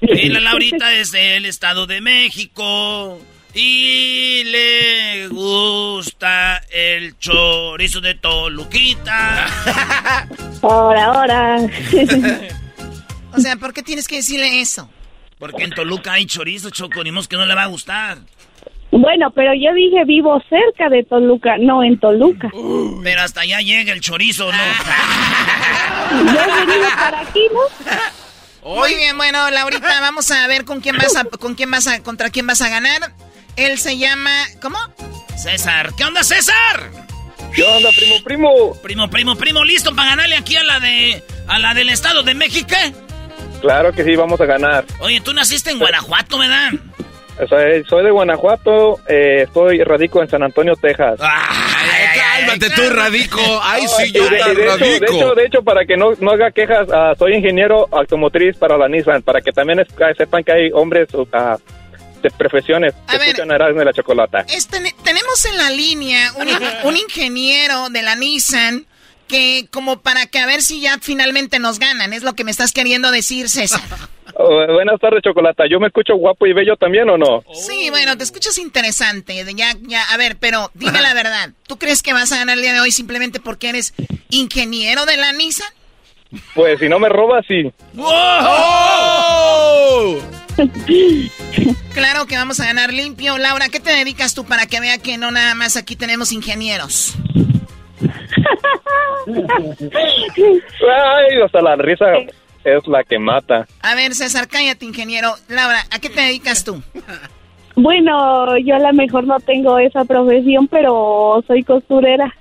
Y 0.00 0.28
la 0.30 0.40
Laurita 0.40 0.94
es 0.94 1.12
del 1.12 1.44
Estado 1.44 1.86
de 1.86 2.00
México. 2.00 3.20
Y 3.52 4.44
le 4.44 5.28
gusta 5.28 6.62
el 6.70 7.18
chorizo 7.18 8.00
de 8.00 8.14
Toluquita. 8.14 9.46
Ahora, 10.62 11.04
ahora. 11.04 11.58
O 13.32 13.38
sea, 13.38 13.54
¿por 13.54 13.72
qué 13.72 13.84
tienes 13.84 14.08
que 14.08 14.16
decirle 14.16 14.60
eso? 14.60 14.90
Porque 15.40 15.64
en 15.64 15.70
Toluca 15.70 16.12
hay 16.12 16.26
chorizo, 16.26 16.68
Choco, 16.68 17.02
ni 17.02 17.10
que 17.26 17.36
no 17.36 17.46
le 17.46 17.54
va 17.54 17.62
a 17.62 17.66
gustar. 17.66 18.18
bueno, 18.90 19.30
pero 19.30 19.54
yo 19.54 19.72
dije 19.72 20.04
vivo 20.04 20.38
cerca 20.50 20.90
de 20.90 21.02
Toluca, 21.02 21.56
no 21.58 21.82
en 21.82 21.98
Toluca. 21.98 22.50
Pero 23.02 23.22
hasta 23.22 23.40
allá 23.40 23.60
llega 23.60 23.94
el 23.94 24.02
chorizo, 24.02 24.52
¿no? 24.52 24.58
Yo 26.32 26.40
he 26.40 26.66
venido 26.66 26.88
para 26.94 27.20
aquí, 27.20 27.40
¿no? 27.52 28.70
Muy 28.70 28.94
bien, 28.94 29.16
bueno, 29.16 29.50
Laurita, 29.50 30.00
vamos 30.00 30.30
a 30.30 30.46
ver 30.46 30.66
con 30.66 30.80
quién 30.80 30.98
vas 30.98 31.16
a, 31.16 31.24
con 31.24 31.54
quién 31.54 31.70
vas 31.70 31.86
a, 31.86 32.02
contra 32.02 32.28
quién 32.28 32.46
vas 32.46 32.60
a 32.60 32.68
ganar. 32.68 33.14
Él 33.56 33.78
se 33.78 33.96
llama, 33.96 34.44
¿cómo? 34.60 34.76
César. 35.36 35.94
¿Qué 35.96 36.04
onda, 36.04 36.22
César? 36.22 36.90
¿Qué 37.54 37.62
onda, 37.62 37.88
primo, 37.96 38.22
primo? 38.22 38.74
Primo, 38.82 39.08
primo, 39.08 39.36
primo, 39.36 39.64
listo 39.64 39.94
para 39.94 40.10
ganarle 40.10 40.36
aquí 40.36 40.56
a 40.56 40.64
la 40.64 40.80
de, 40.80 41.24
a 41.46 41.58
la 41.58 41.72
del 41.72 41.88
Estado 41.88 42.22
de 42.22 42.34
México. 42.34 42.76
Claro 43.60 43.92
que 43.92 44.04
sí, 44.04 44.16
vamos 44.16 44.40
a 44.40 44.46
ganar. 44.46 44.84
Oye, 45.00 45.20
tú 45.20 45.32
naciste 45.34 45.70
en 45.70 45.78
Guanajuato, 45.78 46.38
¿verdad? 46.38 46.70
Soy, 47.48 47.84
soy 47.88 48.04
de 48.04 48.10
Guanajuato, 48.10 49.00
eh, 49.08 49.42
estoy 49.44 49.82
radico 49.82 50.20
en 50.22 50.28
San 50.28 50.42
Antonio, 50.42 50.74
Texas. 50.76 51.18
Cálmate 51.18 52.70
tú, 52.70 52.82
radico. 52.90 53.40
Ay, 53.62 53.84
No, 53.84 53.88
sí, 53.88 54.02
y 54.08 54.12
yo 54.12 54.28
de, 54.28 54.36
y 54.36 54.54
de 54.54 54.64
hecho, 54.66 54.76
de 54.76 54.96
hecho, 54.96 55.06
radico. 55.06 55.34
de 55.34 55.44
hecho, 55.46 55.62
para 55.62 55.84
que 55.86 55.96
no, 55.96 56.12
no 56.20 56.32
haga 56.32 56.50
quejas, 56.50 56.86
ah, 56.92 57.14
soy 57.18 57.34
ingeniero 57.34 57.88
automotriz 57.92 58.56
para 58.58 58.76
la 58.76 58.88
Nissan, 58.88 59.22
para 59.22 59.40
que 59.40 59.52
también 59.52 59.80
es- 59.80 59.88
ah, 60.00 60.12
sepan 60.16 60.44
que 60.44 60.52
hay 60.52 60.70
hombres 60.72 61.08
ah, 61.32 61.56
de 62.22 62.30
profesiones 62.30 62.92
que 63.08 63.16
ver. 63.16 63.28
escuchan 63.28 63.50
Erasmo 63.50 63.78
de 63.78 63.84
la 63.86 63.92
Chocolata. 63.94 64.44
Este, 64.48 64.78
tenemos 65.02 65.42
en 65.46 65.56
la 65.56 65.70
línea 65.70 66.32
un, 66.36 66.48
un 66.88 66.96
ingeniero 66.96 67.88
de 67.88 68.02
la 68.02 68.16
Nissan 68.16 68.84
que 69.30 69.68
como 69.70 70.00
para 70.00 70.26
que 70.26 70.40
a 70.40 70.46
ver 70.46 70.60
si 70.60 70.80
ya 70.80 70.98
finalmente 71.00 71.60
nos 71.60 71.78
ganan, 71.78 72.12
es 72.12 72.24
lo 72.24 72.34
que 72.34 72.42
me 72.42 72.50
estás 72.50 72.72
queriendo 72.72 73.10
decir, 73.10 73.48
César. 73.48 73.80
Oh, 74.42 74.64
buenas 74.72 74.98
tardes, 75.00 75.22
Chocolata. 75.22 75.64
¿Yo 75.68 75.80
me 75.80 75.88
escucho 75.88 76.14
guapo 76.14 76.46
y 76.46 76.54
bello 76.54 76.74
también 76.76 77.10
o 77.10 77.18
no? 77.18 77.42
Sí, 77.52 77.90
bueno, 77.90 78.16
te 78.16 78.24
escuchas 78.24 78.56
interesante. 78.56 79.44
Ya, 79.54 79.76
ya, 79.82 80.02
a 80.04 80.16
ver, 80.16 80.38
pero 80.40 80.70
dime 80.72 81.02
la 81.02 81.12
verdad. 81.12 81.50
¿Tú 81.66 81.78
crees 81.78 82.00
que 82.00 82.14
vas 82.14 82.32
a 82.32 82.36
ganar 82.36 82.56
el 82.56 82.62
día 82.62 82.72
de 82.72 82.80
hoy 82.80 82.90
simplemente 82.90 83.40
porque 83.40 83.68
eres 83.68 83.92
ingeniero 84.30 85.04
de 85.04 85.18
la 85.18 85.32
Nissan? 85.32 85.68
Pues 86.54 86.78
si 86.78 86.88
no 86.88 86.98
me 86.98 87.10
robas, 87.10 87.44
sí. 87.46 87.70
Claro 91.92 92.26
que 92.26 92.36
vamos 92.36 92.60
a 92.60 92.66
ganar 92.66 92.94
limpio. 92.94 93.36
Laura, 93.36 93.68
¿qué 93.68 93.80
te 93.80 93.90
dedicas 93.90 94.34
tú 94.34 94.46
para 94.46 94.64
que 94.66 94.80
vea 94.80 94.96
que 94.98 95.18
no 95.18 95.30
nada 95.32 95.54
más 95.54 95.76
aquí 95.76 95.96
tenemos 95.96 96.32
ingenieros? 96.32 97.14
Ay, 100.86 101.40
hasta 101.44 101.62
la 101.62 101.76
risa 101.76 102.06
es 102.64 102.86
la 102.86 103.04
que 103.04 103.18
mata. 103.18 103.66
A 103.82 103.94
ver, 103.94 104.14
César, 104.14 104.48
cállate, 104.48 104.84
ingeniero. 104.84 105.34
Laura, 105.48 105.84
¿a 105.90 105.98
qué 105.98 106.10
te 106.10 106.20
dedicas 106.20 106.64
tú? 106.64 106.82
Bueno, 107.76 108.58
yo 108.58 108.76
a 108.76 108.78
lo 108.78 108.92
mejor 108.92 109.24
no 109.24 109.38
tengo 109.40 109.78
esa 109.78 110.04
profesión, 110.04 110.68
pero 110.68 111.42
soy 111.46 111.62
costurera. 111.62 112.34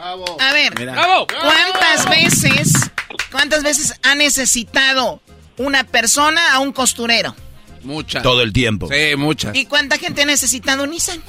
A 0.00 0.52
ver, 0.52 0.72
¿cuántas 0.74 2.08
veces, 2.08 2.90
cuántas 3.30 3.62
veces 3.62 3.98
ha 4.02 4.14
necesitado 4.14 5.20
una 5.58 5.84
persona 5.84 6.54
a 6.54 6.60
un 6.60 6.72
costurero? 6.72 7.34
Muchas. 7.82 8.22
Todo 8.22 8.42
el 8.42 8.52
tiempo. 8.52 8.88
Sí, 8.88 9.16
muchas. 9.16 9.54
¿Y 9.54 9.66
cuánta 9.66 9.96
gente 9.96 10.22
ha 10.22 10.26
necesitado 10.26 10.84
un 10.84 10.90
Nissan? 10.90 11.22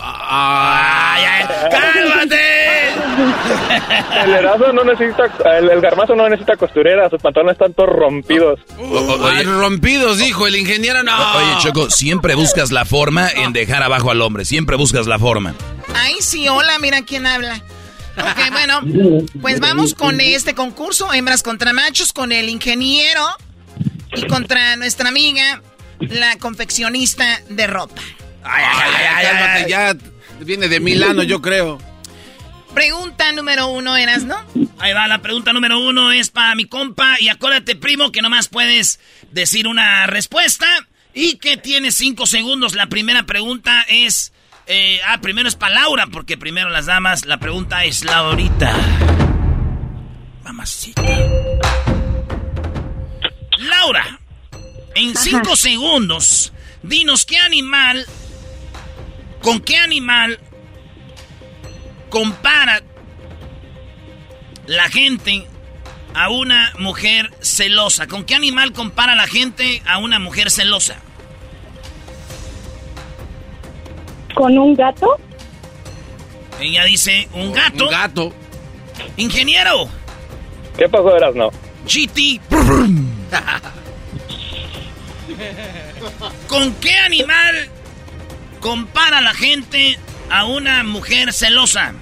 ¡Ay, 0.00 1.24
ay! 1.24 1.46
¡Cálmate! 1.70 2.68
El 4.24 4.30
Erasmo 4.32 4.72
no 4.72 4.84
necesita, 4.84 5.24
el, 5.58 5.70
el 5.70 5.80
garmazo 5.80 6.14
no 6.14 6.28
necesita 6.28 6.56
costurera, 6.56 7.08
sus 7.08 7.20
pantalones 7.20 7.54
están 7.54 7.72
todos 7.74 7.90
rompidos. 7.90 8.60
Ay, 9.22 9.44
rompidos, 9.44 10.18
dijo 10.18 10.46
el 10.46 10.56
ingeniero, 10.56 11.02
no. 11.02 11.12
Oye, 11.36 11.62
Choco, 11.62 11.90
siempre 11.90 12.34
buscas 12.34 12.70
la 12.70 12.84
forma 12.84 13.28
en 13.30 13.52
dejar 13.52 13.82
abajo 13.82 14.10
al 14.10 14.20
hombre. 14.20 14.44
Siempre 14.44 14.76
buscas 14.76 15.06
la 15.06 15.18
forma. 15.18 15.54
Ay, 15.94 16.16
sí, 16.20 16.48
hola, 16.48 16.78
mira 16.78 17.02
quién 17.02 17.26
habla. 17.26 17.62
Ok, 18.18 18.50
bueno, 18.50 19.22
pues 19.40 19.60
vamos 19.60 19.94
con 19.94 20.20
este 20.20 20.54
concurso, 20.54 21.12
hembras 21.12 21.42
contra 21.42 21.72
machos, 21.72 22.12
con 22.12 22.32
el 22.32 22.48
ingeniero 22.48 23.24
y 24.14 24.26
contra 24.26 24.76
nuestra 24.76 25.08
amiga, 25.08 25.62
la 26.00 26.36
confeccionista 26.38 27.40
de 27.48 27.66
ropa. 27.68 28.02
Ay, 28.50 28.64
ay, 28.64 29.04
ay, 29.14 29.26
cálmate, 29.26 29.70
ya 29.70 29.96
viene 30.40 30.68
de 30.68 30.80
Milano, 30.80 31.22
yo 31.22 31.42
creo. 31.42 31.78
Pregunta 32.74 33.32
número 33.32 33.66
uno, 33.68 33.96
¿eras, 33.96 34.24
no? 34.24 34.36
Ahí 34.78 34.92
va, 34.92 35.08
la 35.08 35.20
pregunta 35.20 35.52
número 35.52 35.80
uno 35.80 36.12
es 36.12 36.30
para 36.30 36.54
mi 36.54 36.66
compa. 36.66 37.16
Y 37.20 37.28
acuérdate, 37.28 37.76
primo, 37.76 38.12
que 38.12 38.22
nomás 38.22 38.48
puedes 38.48 39.00
decir 39.32 39.66
una 39.66 40.06
respuesta 40.06 40.66
y 41.12 41.36
que 41.38 41.56
tienes 41.56 41.94
cinco 41.96 42.26
segundos. 42.26 42.74
La 42.74 42.86
primera 42.86 43.24
pregunta 43.24 43.84
es... 43.88 44.32
eh, 44.66 45.00
ah, 45.06 45.18
primero 45.20 45.48
es 45.48 45.56
para 45.56 45.74
Laura, 45.74 46.06
porque 46.06 46.38
primero 46.38 46.70
las 46.70 46.86
damas. 46.86 47.26
La 47.26 47.38
pregunta 47.38 47.84
es 47.84 48.04
Laurita. 48.04 48.72
Mamacita. 50.44 51.02
Laura, 53.58 54.20
en 54.94 55.16
cinco 55.16 55.56
segundos, 55.56 56.52
dinos 56.82 57.26
qué 57.26 57.38
animal... 57.38 58.06
¿Con 59.42 59.60
qué 59.60 59.76
animal 59.76 60.38
compara 62.10 62.80
la 64.66 64.88
gente 64.88 65.46
a 66.14 66.30
una 66.30 66.72
mujer 66.78 67.30
celosa? 67.40 68.06
¿Con 68.06 68.24
qué 68.24 68.34
animal 68.34 68.72
compara 68.72 69.14
la 69.14 69.26
gente 69.26 69.82
a 69.86 69.98
una 69.98 70.18
mujer 70.18 70.50
celosa? 70.50 70.96
¿Con 74.34 74.58
un 74.58 74.74
gato? 74.74 75.16
Ella 76.60 76.84
dice, 76.84 77.28
¿un 77.32 77.52
gato? 77.52 77.84
Un 77.84 77.90
gato. 77.90 78.32
Ingeniero. 79.16 79.88
¿Qué 80.76 80.88
pasó, 80.88 81.16
Erasmo? 81.16 81.50
GT. 81.86 82.40
¿Con 86.48 86.74
qué 86.74 86.96
animal 86.98 87.68
compara 88.58 89.20
la 89.20 89.34
gente 89.34 89.98
a 90.30 90.44
una 90.44 90.82
mujer 90.84 91.32
celosa? 91.32 91.92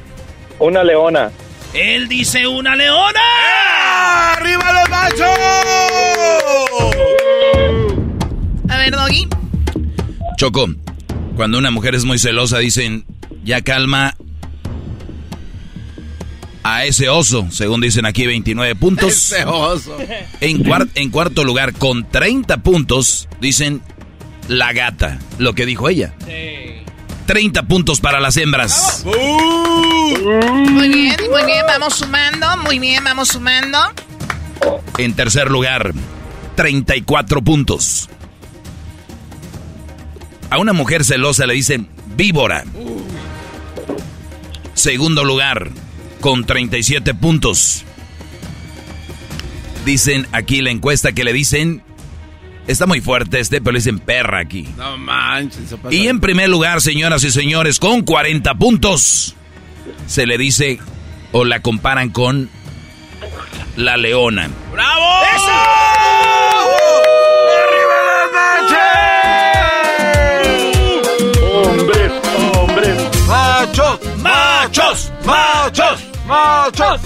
Una 0.59 0.83
leona. 0.85 1.31
Él 1.75 2.09
dice 2.09 2.47
una 2.47 2.75
leona. 2.77 3.21
¡Arriba 4.33 4.73
los 4.73 4.89
machos! 4.91 5.39
A 8.69 8.77
ver, 8.79 8.91
Doggy. 8.93 9.29
Choco, 10.37 10.67
cuando 11.37 11.59
una 11.59 11.71
mujer 11.71 11.95
es 11.95 12.05
muy 12.05 12.19
celosa 12.19 12.59
dicen, 12.59 13.05
ya 13.45 13.63
calma 13.63 14.17
a 16.63 16.85
ese 16.85 17.09
oso, 17.09 17.47
según 17.51 17.81
dicen 17.81 18.07
aquí 18.07 18.27
29 18.27 18.75
puntos. 18.75 19.13
Ese 19.33 19.45
oso. 19.45 19.97
En, 20.41 20.65
cuar- 20.65 20.89
en 20.97 21.11
cuarto 21.11 21.45
lugar, 21.45 21.73
con 21.75 22.09
30 22.11 22.59
puntos, 22.63 23.29
dicen 23.41 23.83
la 24.49 24.73
gata, 24.73 25.19
lo 25.39 25.55
que 25.55 25.67
dijo 25.67 25.89
ella. 25.89 26.15
30 27.27 27.65
puntos 27.65 28.01
para 28.01 28.21
las 28.21 28.37
hembras. 28.37 29.05
Muy 29.05 30.89
bien, 30.89 31.17
muy 31.31 31.45
bien, 31.45 31.65
vamos 31.67 31.95
sumando, 31.95 32.57
muy 32.59 32.79
bien, 32.79 33.03
vamos 33.05 33.29
sumando. 33.29 33.79
En 34.99 35.15
tercer 35.15 35.51
lugar, 35.51 35.93
34 36.55 37.43
puntos. 37.43 38.09
A 40.51 40.59
una 40.59 40.73
mujer 40.73 41.05
celosa 41.05 41.47
le 41.47 41.55
dicen 41.55 41.89
víbora. 42.17 42.65
Segundo 44.75 45.25
lugar, 45.25 45.71
con 46.21 46.45
37 46.45 47.15
puntos. 47.15 47.85
Dicen 49.85 50.27
aquí 50.33 50.63
la 50.63 50.71
encuesta 50.71 51.13
que 51.13 51.25
le 51.25 51.33
dicen... 51.33 51.83
Está 52.67 52.87
muy 52.87 53.01
fuerte 53.01 53.39
este, 53.39 53.61
pero 53.61 53.73
le 53.73 53.79
dicen 53.79 54.01
perra 54.01 54.41
aquí. 54.41 54.69
No 54.77 54.99
manches. 54.99 55.61
eso 55.67 55.79
pasa. 55.79 55.95
Y 55.95 56.09
en 56.09 56.21
primer 56.21 56.49
lugar, 56.49 56.81
señoras 56.81 57.23
y 57.23 57.31
señores, 57.31 57.79
con 57.79 58.03
40 58.03 58.55
puntos, 58.55 59.35
se 60.07 60.27
le 60.27 60.37
dice 60.37 60.79
o 61.33 61.45
la 61.45 61.61
comparan 61.61 62.11
con 62.11 62.51
la 63.77 63.97
leona. 63.97 64.51
¡Bravo! 64.73 65.07
¡Hombres, 71.53 72.13
hombres! 72.55 72.97
¡Machos! 73.29 74.01
¡Machos! 74.19 75.13
¡Machos! 75.25 76.01
¡Machos! 76.27 77.01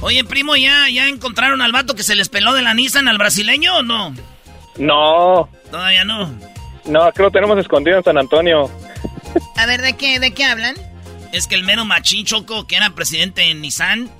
Oye, 0.00 0.24
primo, 0.24 0.56
¿ya, 0.56 0.88
¿ya 0.90 1.08
encontraron 1.08 1.60
al 1.62 1.72
vato 1.72 1.94
que 1.94 2.02
se 2.02 2.14
les 2.14 2.28
peló 2.28 2.52
de 2.52 2.62
la 2.62 2.74
Nissan 2.74 3.08
al 3.08 3.18
brasileño 3.18 3.78
o 3.78 3.82
no? 3.82 4.14
No, 4.78 5.48
Todavía 5.70 6.04
no. 6.04 6.32
no, 6.86 7.02
aquí 7.02 7.20
lo 7.20 7.30
tenemos 7.30 7.58
escondido 7.58 7.98
en 7.98 8.04
San 8.04 8.16
Antonio. 8.18 8.70
A 9.56 9.66
ver, 9.66 9.82
¿de 9.82 9.96
qué, 9.96 10.18
de 10.20 10.32
qué 10.32 10.44
hablan? 10.44 10.76
Es 11.32 11.46
que 11.46 11.54
el 11.56 11.64
mero 11.64 11.84
machín 11.84 12.24
Choco, 12.24 12.66
que 12.66 12.76
era 12.76 12.90
presidente 12.90 13.42
en 13.50 13.60
Nissan, 13.60 14.10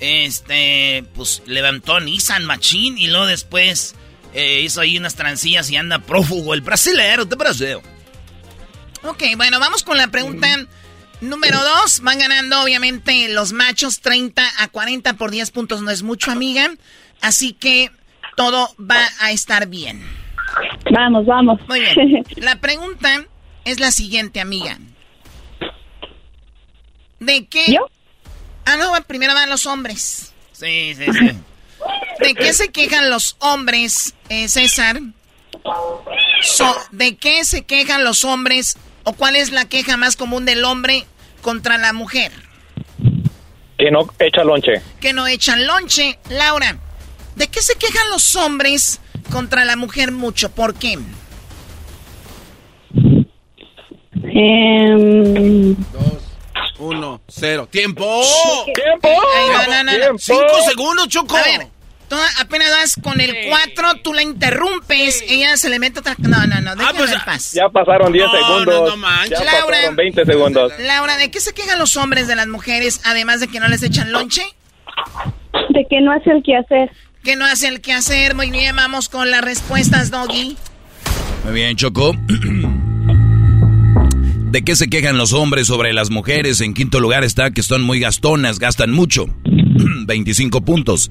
este, 0.00 1.04
pues 1.14 1.42
levantó 1.46 2.00
Nissan 2.00 2.44
machín 2.44 2.98
y 2.98 3.06
luego 3.06 3.26
después 3.26 3.94
eh, 4.34 4.60
hizo 4.62 4.80
ahí 4.80 4.98
unas 4.98 5.14
trancillas 5.14 5.70
y 5.70 5.76
anda 5.76 6.00
prófugo 6.00 6.54
el 6.54 6.62
brasilero 6.62 7.24
de 7.24 7.36
Brasil. 7.36 7.78
Ok, 9.04 9.22
bueno, 9.36 9.60
vamos 9.60 9.84
con 9.84 9.96
la 9.96 10.08
pregunta 10.08 10.48
número 11.20 11.62
dos. 11.62 12.00
Van 12.00 12.18
ganando, 12.18 12.60
obviamente, 12.62 13.28
los 13.28 13.52
machos 13.52 14.00
30 14.00 14.42
a 14.58 14.68
40 14.68 15.14
por 15.14 15.30
10 15.30 15.50
puntos. 15.52 15.82
No 15.82 15.90
es 15.92 16.02
mucho, 16.02 16.32
amiga. 16.32 16.70
Así 17.20 17.52
que 17.52 17.92
todo 18.36 18.68
va 18.78 19.00
a 19.20 19.30
estar 19.32 19.66
bien. 19.66 20.02
Vamos, 20.90 21.26
vamos. 21.26 21.58
Muy 21.68 21.80
bien. 21.80 22.24
La 22.36 22.56
pregunta 22.60 23.24
es 23.64 23.80
la 23.80 23.90
siguiente, 23.90 24.40
amiga. 24.40 24.78
¿De 27.18 27.46
qué? 27.46 27.64
¿Yo? 27.72 27.86
Ah, 28.64 28.76
no, 28.76 28.92
primero 29.06 29.34
van 29.34 29.48
los 29.50 29.66
hombres. 29.66 30.32
Sí, 30.52 30.94
sí, 30.94 31.04
sí. 31.12 31.30
¿De 32.20 32.34
qué 32.34 32.52
se 32.52 32.70
quejan 32.72 33.10
los 33.10 33.36
hombres, 33.40 34.14
eh, 34.28 34.48
César? 34.48 35.00
So- 36.42 36.76
¿De 36.90 37.16
qué 37.16 37.44
se 37.44 37.64
quejan 37.64 38.04
los 38.04 38.24
hombres 38.24 38.76
o 39.04 39.12
cuál 39.12 39.36
es 39.36 39.50
la 39.52 39.66
queja 39.66 39.96
más 39.96 40.16
común 40.16 40.44
del 40.44 40.64
hombre 40.64 41.04
contra 41.42 41.78
la 41.78 41.92
mujer? 41.92 42.32
Que 43.78 43.90
no 43.90 44.08
echa 44.18 44.42
lonche. 44.44 44.80
Que 45.00 45.12
no 45.12 45.26
echan 45.26 45.66
lonche. 45.66 46.18
Laura, 46.30 46.78
¿de 47.36 47.48
qué 47.48 47.62
se 47.62 47.76
quejan 47.76 48.08
los 48.10 48.34
hombres 48.36 49.00
contra 49.30 49.64
la 49.64 49.76
mujer 49.76 50.10
mucho? 50.12 50.50
¿Por 50.50 50.74
qué? 50.74 50.98
Em, 54.22 55.76
Uno, 56.78 57.20
cero. 57.28 57.68
¡Tiempo! 57.70 58.04
¡Tiempo! 58.74 59.08
Ay, 59.08 59.46
no, 59.50 59.62
no, 59.66 59.82
no, 59.84 59.92
no. 59.92 59.98
¡Tiempo! 59.98 60.18
¡Cinco 60.18 60.62
segundos, 60.68 61.08
Choco! 61.08 61.36
A 61.36 61.42
ver, 61.42 61.66
tú 62.08 62.16
apenas 62.40 62.70
vas 62.70 62.96
con 63.02 63.20
el 63.20 63.34
4, 63.48 63.94
tú 64.02 64.12
la 64.12 64.22
interrumpes, 64.22 65.24
ella 65.28 65.56
se 65.56 65.70
le 65.70 65.78
mete 65.78 66.00
otra... 66.00 66.14
No, 66.18 66.46
no, 66.46 66.60
no, 66.60 66.76
déjala 66.76 66.98
pues, 66.98 67.12
en 67.12 67.20
paz. 67.20 67.52
Ya 67.52 67.68
pasaron 67.70 68.12
10 68.12 68.26
No, 68.26 68.32
segundos. 68.32 68.74
no, 68.82 68.86
no 68.88 68.96
manches. 68.98 69.38
ya 69.38 69.44
Laura. 69.44 69.66
pasaron 69.76 69.96
20 69.96 70.24
segundos. 70.26 70.72
Laura, 70.80 71.16
¿de 71.16 71.30
qué 71.30 71.40
se 71.40 71.54
quejan 71.54 71.78
los 71.78 71.96
hombres 71.96 72.28
de 72.28 72.36
las 72.36 72.46
mujeres, 72.46 73.00
además 73.04 73.40
de 73.40 73.48
que 73.48 73.58
no 73.58 73.68
les 73.68 73.82
echan 73.82 74.12
lonche? 74.12 74.42
De 75.70 75.86
que 75.88 76.00
no 76.02 76.12
hace 76.12 76.30
el 76.30 76.42
que 76.42 76.56
hacer. 76.56 76.90
Que 77.26 77.34
no 77.34 77.44
hacen 77.44 77.72
el 77.74 77.80
que 77.80 77.92
hacer. 77.92 78.36
Muy 78.36 78.52
bien, 78.52 78.76
vamos 78.76 79.08
con 79.08 79.28
las 79.32 79.42
respuestas, 79.42 80.12
Doggy. 80.12 80.56
Muy 81.44 81.54
bien, 81.54 81.74
Choco. 81.74 82.14
¿De 84.52 84.62
qué 84.62 84.76
se 84.76 84.86
quejan 84.86 85.18
los 85.18 85.32
hombres 85.32 85.66
sobre 85.66 85.92
las 85.92 86.10
mujeres? 86.10 86.60
En 86.60 86.72
quinto 86.72 87.00
lugar 87.00 87.24
está 87.24 87.50
que 87.50 87.64
son 87.64 87.82
muy 87.82 87.98
gastonas, 87.98 88.60
gastan 88.60 88.92
mucho. 88.92 89.26
25 90.06 90.60
puntos. 90.60 91.10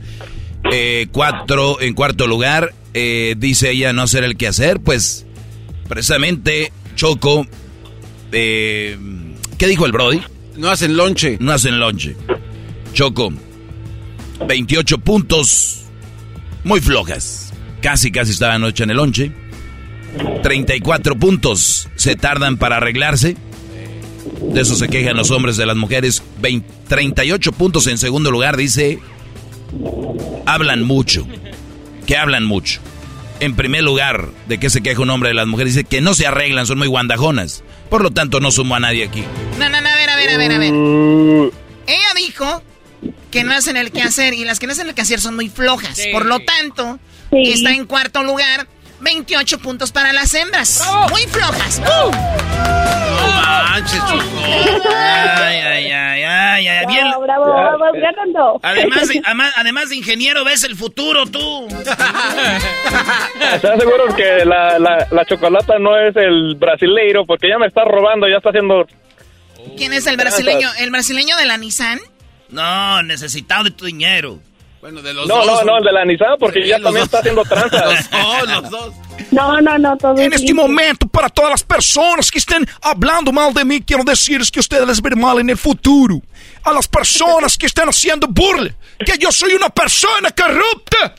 Eh, 0.72 1.08
cuatro, 1.12 1.82
en 1.82 1.94
cuarto 1.94 2.28
lugar, 2.28 2.74
eh, 2.94 3.36
dice 3.38 3.72
ella 3.72 3.92
no 3.92 4.02
hacer 4.04 4.24
el 4.24 4.38
que 4.38 4.48
hacer. 4.48 4.80
Pues, 4.80 5.26
precisamente, 5.90 6.72
Choco. 6.96 7.46
eh, 8.32 8.98
¿Qué 9.58 9.68
dijo 9.68 9.86
el 9.86 9.92
Brody? 9.92 10.22
No 10.56 10.70
hacen 10.70 10.96
lonche. 10.96 11.36
No 11.42 11.52
hacen 11.52 11.78
lonche. 11.78 12.16
Choco. 12.94 13.34
28 14.48 14.98
puntos. 15.00 15.82
Muy 16.66 16.82
flojas. 16.82 17.54
Casi, 17.80 18.12
casi 18.12 18.32
estaban 18.32 18.60
noche 18.60 18.84
en 18.84 18.90
el 18.90 18.98
lonche. 18.98 19.32
34 20.42 21.16
puntos. 21.16 21.88
Se 21.96 22.16
tardan 22.16 22.58
para 22.58 22.78
arreglarse. 22.78 23.38
De 24.42 24.62
eso 24.62 24.76
se 24.76 24.88
quejan 24.88 25.16
los 25.16 25.30
hombres 25.30 25.58
de 25.58 25.68
las 25.68 25.78
mujeres. 25.78 26.24
20 26.42 26.68
38 26.88 27.52
puntos 27.52 27.86
en 27.86 28.00
segundo 28.00 28.32
lugar, 28.32 28.58
dice. 28.58 29.00
Hablan 30.48 30.84
mucho. 30.84 31.28
Que 32.08 32.18
hablan 32.18 32.46
mucho. 32.46 32.82
En 33.40 33.56
primer 33.56 33.84
lugar, 33.84 34.30
¿de 34.48 34.58
qué 34.58 34.72
se 34.72 34.82
queja 34.82 35.02
un 35.02 35.12
hombre 35.12 35.30
de 35.30 35.36
las 35.36 35.46
mujeres? 35.46 35.76
Dice 35.76 35.86
que 35.86 36.02
no 36.02 36.16
se 36.16 36.26
arreglan, 36.26 36.66
son 36.66 36.80
muy 36.80 36.88
guandajonas. 36.88 37.64
Por 37.92 38.02
lo 38.02 38.10
tanto, 38.10 38.40
no 38.40 38.50
sumo 38.50 38.76
a 38.76 38.80
nadie 38.80 39.04
aquí. 39.04 39.24
No, 39.60 39.70
no, 39.70 39.82
no, 39.82 39.88
a 39.88 39.96
ver, 39.96 40.10
a 40.10 40.16
ver, 40.16 40.30
a 40.32 40.38
ver, 40.38 40.52
a 40.52 40.58
ver. 40.58 40.74
Ella 40.74 42.08
dijo 42.16 42.64
que 43.32 43.44
no 43.44 43.54
hacen 43.54 43.78
el 43.78 43.92
quehacer 43.92 44.34
y 44.34 44.46
las 44.46 44.60
que 44.60 44.68
no 44.68 44.74
hacen 44.74 44.88
el 44.88 44.96
quehacer 44.96 45.20
son 45.20 45.36
muy 45.36 45.50
flojas. 45.50 46.00
Por 46.12 46.26
lo 46.26 46.40
tanto, 46.40 47.00
Sí. 47.32 47.52
está 47.54 47.72
en 47.72 47.86
cuarto 47.86 48.24
lugar. 48.24 48.68
28 49.02 49.60
puntos 49.60 49.92
para 49.92 50.14
las 50.14 50.34
hembras. 50.34 50.82
Muy 51.12 51.22
flojas. 51.24 51.80
No 51.80 52.12
manches, 53.72 54.00
Choco. 54.00 54.24
Ay, 54.96 55.58
ay, 55.58 55.92
ay, 55.92 56.24
ay, 56.24 56.68
ay. 56.68 56.86
Bien. 56.88 57.06
Bravo, 57.10 57.24
bravo, 57.24 57.46
vamos 57.54 57.88
ganando. 58.02 58.60
Además 58.64 59.08
de, 59.10 59.22
ama- 59.26 59.52
además 59.58 59.90
de 59.90 59.98
ingeniero, 59.98 60.44
ves 60.46 60.64
el 60.64 60.76
futuro 60.76 61.26
tú. 61.26 61.68
¿Estás 63.54 63.80
seguro 63.80 64.16
que 64.16 64.46
la, 64.46 64.80
la, 64.80 65.08
la 65.12 65.26
chocolata 65.26 65.78
no 65.80 65.98
es 66.00 66.16
el 66.16 66.56
brasileiro? 66.56 67.26
Porque 67.26 67.50
ya 67.50 67.58
me 67.58 67.68
está 67.68 67.84
robando, 67.84 68.28
ya 68.28 68.38
está 68.38 68.50
haciendo... 68.50 68.88
¿Quién 69.78 69.94
es 69.94 70.08
el 70.08 70.16
brasileño? 70.18 70.70
¿El 70.80 70.92
brasileño 70.92 71.36
de 71.38 71.46
la 71.46 71.58
Nissan? 71.58 72.00
No, 72.50 73.04
necesitado 73.04 73.66
de 73.66 73.72
tu 73.72 73.86
dinero. 73.86 74.40
Bueno, 74.82 75.02
de 75.02 75.14
los 75.14 75.28
No, 75.28 75.38
dos. 75.44 75.66
no, 75.66 75.72
no, 75.72 75.78
el 75.80 75.84
de 75.84 75.92
la 75.92 76.06
Nissan, 76.06 76.36
porque 76.40 76.62
Sí, 76.62 76.68
ya 76.70 76.76
también 76.76 76.96
dos. 77.00 77.06
está 77.06 77.20
haciendo 77.20 77.44
tranzas. 77.44 78.10
Los 78.12 78.12
dos, 78.12 78.62
los 78.62 78.70
dos. 78.70 78.94
No, 79.32 79.60
no, 79.62 79.78
no, 79.80 79.98
todo 79.98 80.18
En 80.20 80.32
es 80.32 80.42
este 80.42 80.54
momento, 80.54 81.08
para 81.08 81.30
todas 81.30 81.50
las 81.50 81.64
personas 81.64 82.30
que 82.30 82.38
estén 82.38 82.68
hablando 82.82 83.32
mal 83.32 83.52
de 83.54 83.66
mí, 83.66 83.82
quiero 83.82 84.04
decirles 84.04 84.52
que 84.52 84.60
ustedes 84.60 84.86
les 84.88 85.02
verán 85.02 85.20
mal 85.20 85.40
en 85.40 85.50
el 85.50 85.58
futuro. 85.58 86.22
A 86.64 86.72
las 86.72 86.88
personas 86.88 87.58
que 87.58 87.66
están 87.66 87.90
haciendo 87.90 88.28
burla, 88.28 88.76
que 89.04 89.18
yo 89.18 89.32
soy 89.32 89.54
una 89.54 89.70
persona 89.70 90.30
corrupta, 90.32 91.16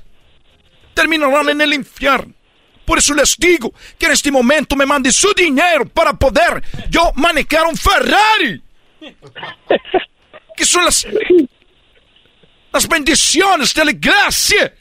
terminarán 0.94 1.48
en 1.48 1.60
el 1.62 1.74
infierno. 1.74 2.32
Por 2.84 2.98
eso 2.98 3.14
les 3.14 3.36
digo 3.36 3.72
que 3.98 4.06
en 4.06 4.12
este 4.12 4.30
momento 4.30 4.76
me 4.76 4.86
manden 4.86 5.12
su 5.12 5.32
dinero 5.34 5.86
para 5.86 6.12
poder 6.12 6.62
yo 6.88 7.10
manejar 7.16 7.66
un 7.66 7.76
Ferrari. 7.76 8.62
Que 10.56 10.64
son 10.64 10.84
las, 10.84 11.06
las 12.72 12.88
bendiciones 12.88 13.74
de 13.74 13.84
la 13.84 13.92
gracia. 13.92 14.72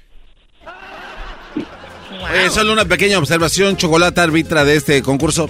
Oye, 2.32 2.49
solo 2.49 2.73
una 2.73 2.86
pequeña 2.86 3.19
observación, 3.19 3.78
chocolate 3.78 4.21
árbitra 4.21 4.63
de 4.63 4.76
este 4.78 5.01
concurso. 5.03 5.47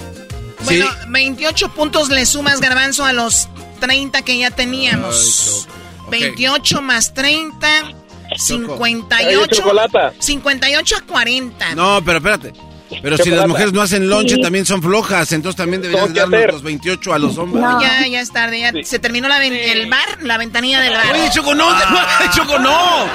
Sí, 0.67 0.79
Bueno, 0.79 0.87
28 1.09 1.69
puntos 1.73 2.09
le 2.09 2.25
sumas, 2.25 2.59
Garbanzo, 2.59 3.05
a 3.05 3.13
los 3.13 3.47
30 3.79 4.23
que 4.23 4.37
ya 4.39 4.51
teníamos. 4.51 5.67
28 6.09 6.81
más 6.81 7.13
30, 7.13 7.67
Ay, 7.67 7.95
58. 8.37 9.55
chocolata. 9.55 10.13
58 10.19 10.95
a 10.97 11.01
40. 11.01 11.75
no, 11.75 12.01
pero 12.03 12.17
espérate. 12.17 12.53
Pero 13.01 13.17
si 13.17 13.29
las 13.29 13.47
mujeres 13.47 13.73
no 13.73 13.81
hacen 13.81 14.09
lonche, 14.09 14.35
Sí. 14.35 14.41
también 14.41 14.65
son 14.65 14.81
flojas. 14.81 15.31
Entonces 15.31 15.57
también 15.57 15.81
deberían 15.81 16.13
darnos 16.13 16.33
hacer. 16.39 16.53
los 16.53 16.63
28 16.63 17.13
a 17.13 17.19
los 17.19 17.37
hombres. 17.37 17.63
No. 17.63 17.81
Ya, 17.81 18.07
ya 18.07 18.21
es 18.21 18.31
tarde, 18.31 18.59
ya 18.59 18.71
se 18.83 18.99
terminó 18.99 19.27
la 19.27 19.43
el 19.45 19.89
bar, 19.89 20.19
la 20.21 20.37
ventanilla 20.37 20.81
del 20.81 20.93
bar. 20.93 21.13
Oye, 21.13 21.29
Choco, 21.33 21.55
no, 21.55 21.69
Ah. 21.69 22.29
Choco, 22.35 22.59
no. 22.59 23.05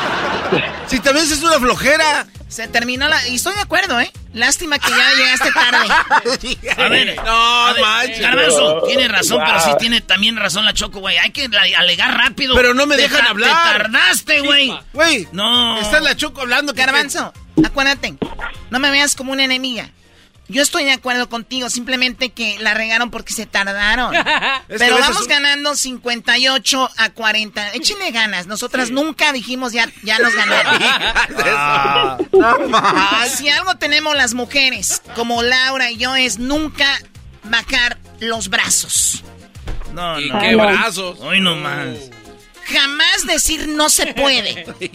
Si 0.87 0.99
también 1.01 1.27
es 1.31 1.43
una 1.43 1.59
flojera. 1.59 2.27
Se 2.49 2.67
terminó 2.67 3.09
la... 3.09 3.29
Y 3.29 3.37
estoy 3.37 3.55
de 3.55 3.61
acuerdo, 3.61 4.01
¿eh? 4.01 4.11
Lástima 4.33 4.77
que 4.81 4.91
ya 4.91 5.13
llegaste 5.17 5.53
tarde. 5.53 5.87
A 6.77 6.89
ver. 6.89 7.17
No, 7.25 7.67
a 7.67 7.73
ver, 7.73 7.83
manches. 7.83 8.21
Garbanzo, 8.21 8.83
tiene 8.89 9.07
razón, 9.09 9.41
pero 9.45 9.61
sí 9.61 9.71
tiene 9.79 10.01
también 10.01 10.37
razón 10.37 10.65
la 10.65 10.73
Choco, 10.73 10.99
güey. 10.99 11.17
Hay 11.19 11.31
que 11.31 11.49
alegar 11.77 12.17
rápido. 12.17 12.57
Pero 12.57 12.75
no 12.75 12.87
me 12.87 12.97
dejan 12.97 13.25
hablar. 13.27 13.51
Te 13.51 13.79
tardaste, 13.79 14.41
güey. 14.41 14.73
Güey, 14.93 15.29
No. 15.33 15.79
está 15.81 16.01
la 16.01 16.17
Choco 16.17 16.41
hablando. 16.41 16.75
que- 16.75 16.81
Garbanzo, 16.81 17.33
acuérdate, 17.65 18.15
no 18.71 18.79
me 18.79 18.91
veas 18.91 19.15
como 19.15 19.33
una 19.33 19.45
enemiga. 19.45 19.91
Yo 20.49 20.63
estoy 20.63 20.83
de 20.83 20.91
acuerdo 20.91 21.29
contigo, 21.29 21.71
simplemente 21.71 22.31
que 22.31 22.59
la 22.59 22.75
regaron 22.75 23.13
porque 23.13 23.33
se 23.33 23.47
tardaron. 23.47 24.13
Pero 24.69 24.99
vamos 24.99 25.21
un- 25.23 25.29
ganando 25.29 25.77
58 25.77 26.91
a 26.97 27.11
40. 27.11 27.75
Échenle 27.75 28.11
ganas. 28.11 28.49
Nosotras 28.49 28.91
nunca 28.91 29.33
dijimos 29.33 29.73
ya, 29.73 29.89
ya 30.03 30.19
nos 30.19 30.35
ganaron. 30.35 30.83
Ah, 31.53 32.19
no 32.33 32.69
manches. 32.69 33.39
si 33.39 33.49
algo 33.49 33.77
tenemos 33.77 34.17
las 34.17 34.35
mujeres, 34.35 35.03
como 35.15 35.43
Laura 35.45 35.91
y 35.93 35.99
yo, 35.99 36.17
es 36.17 36.39
nunca 36.41 36.99
bajar 37.45 37.99
los 38.19 38.49
brazos. 38.49 39.23
No, 39.95 40.19
¿Y 40.19 40.31
no. 40.31 40.39
qué 40.41 40.57
brazos? 40.57 41.17
Hoy 41.21 41.41
no 41.41 41.55
más. 41.57 41.89
Jamás 42.67 43.25
decir 43.27 43.69
no 43.69 43.89
se 43.89 44.15
puede. 44.15 44.65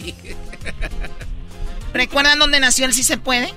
¿Recuerdan 1.96 2.38
dónde 2.38 2.60
nació 2.60 2.86
el 2.86 2.92
sí 2.92 3.02
se 3.02 3.16
puede? 3.16 3.52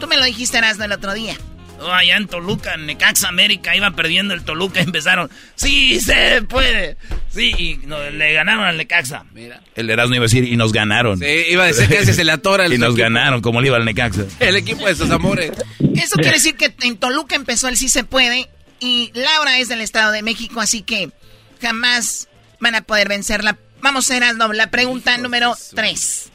Tú 0.00 0.06
me 0.06 0.16
lo 0.16 0.24
dijiste, 0.24 0.58
Erasmo, 0.58 0.84
el 0.84 0.92
otro 0.92 1.12
día. 1.14 1.36
Oh, 1.80 1.90
allá 1.92 2.16
en 2.16 2.28
Toluca, 2.28 2.74
en 2.74 2.86
Necaxa 2.86 3.28
América, 3.28 3.74
iba 3.76 3.90
perdiendo 3.90 4.32
el 4.32 4.44
Toluca 4.44 4.80
y 4.80 4.84
empezaron. 4.84 5.28
¡Sí 5.54 6.00
se 6.00 6.42
puede! 6.42 6.96
Sí, 7.28 7.52
y 7.58 7.76
no, 7.86 7.98
le 8.10 8.32
ganaron 8.32 8.64
al 8.64 8.76
Necaxa. 8.76 9.24
Mira. 9.32 9.60
El 9.74 9.90
Erasmo 9.90 10.14
iba 10.14 10.22
a 10.24 10.28
decir, 10.28 10.44
y 10.44 10.56
nos 10.56 10.72
ganaron. 10.72 11.18
Sí, 11.18 11.26
iba 11.50 11.64
a 11.64 11.66
decir 11.66 11.88
que 11.88 11.98
ese 11.98 12.14
se 12.14 12.24
le 12.24 12.32
atora 12.32 12.66
el 12.66 12.72
y 12.74 12.78
nos 12.78 12.90
equipo. 12.90 13.02
ganaron, 13.02 13.40
como 13.42 13.60
le 13.60 13.66
iba 13.68 13.76
al 13.76 13.84
Necaxa. 13.84 14.24
El 14.40 14.56
equipo 14.56 14.86
de 14.86 14.94
sus 14.94 15.10
amores. 15.10 15.50
Eso 15.96 16.16
quiere 16.16 16.32
decir 16.32 16.56
que 16.56 16.74
en 16.82 16.96
Toluca 16.96 17.34
empezó 17.34 17.68
el 17.68 17.76
sí 17.76 17.88
se 17.88 18.04
puede 18.04 18.48
y 18.80 19.10
Laura 19.14 19.58
es 19.58 19.68
del 19.68 19.80
Estado 19.80 20.12
de 20.12 20.22
México, 20.22 20.60
así 20.60 20.82
que 20.82 21.10
jamás 21.60 22.28
van 22.60 22.74
a 22.76 22.82
poder 22.82 23.08
vencerla. 23.08 23.58
Vamos 23.80 24.10
a 24.10 24.16
Erasmo, 24.16 24.52
la 24.52 24.70
pregunta 24.70 25.18
número 25.18 25.56
3. 25.74 26.30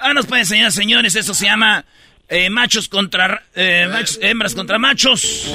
Ah, 0.00 0.14
nos 0.14 0.26
pueden 0.26 0.42
enseñar, 0.42 0.72
señores, 0.72 1.14
eso 1.14 1.34
se 1.34 1.44
llama 1.46 1.84
eh, 2.28 2.48
machos 2.50 2.88
contra... 2.88 3.42
eh, 3.54 3.86
machos- 3.90 4.18
hembras 4.22 4.54
contra 4.54 4.78
machos. 4.78 5.52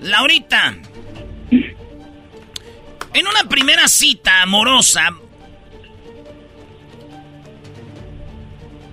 Laurita. 0.00 0.76
En 3.12 3.26
una 3.26 3.48
primera 3.48 3.86
cita 3.88 4.40
amorosa, 4.42 5.10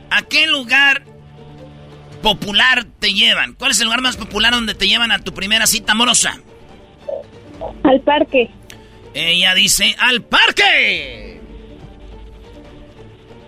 ¿a 0.09 0.21
qué 0.23 0.47
lugar 0.47 1.03
popular 2.21 2.85
te 2.99 3.13
llevan? 3.13 3.53
¿Cuál 3.53 3.71
es 3.71 3.79
el 3.79 3.85
lugar 3.85 4.01
más 4.01 4.17
popular 4.17 4.53
donde 4.53 4.73
te 4.73 4.87
llevan 4.87 5.11
a 5.11 5.19
tu 5.19 5.33
primera 5.33 5.67
cita 5.67 5.91
amorosa? 5.93 6.39
Al 7.83 8.01
parque. 8.01 8.49
Ella 9.13 9.53
dice, 9.53 9.95
¡al 9.99 10.23
parque! 10.23 11.36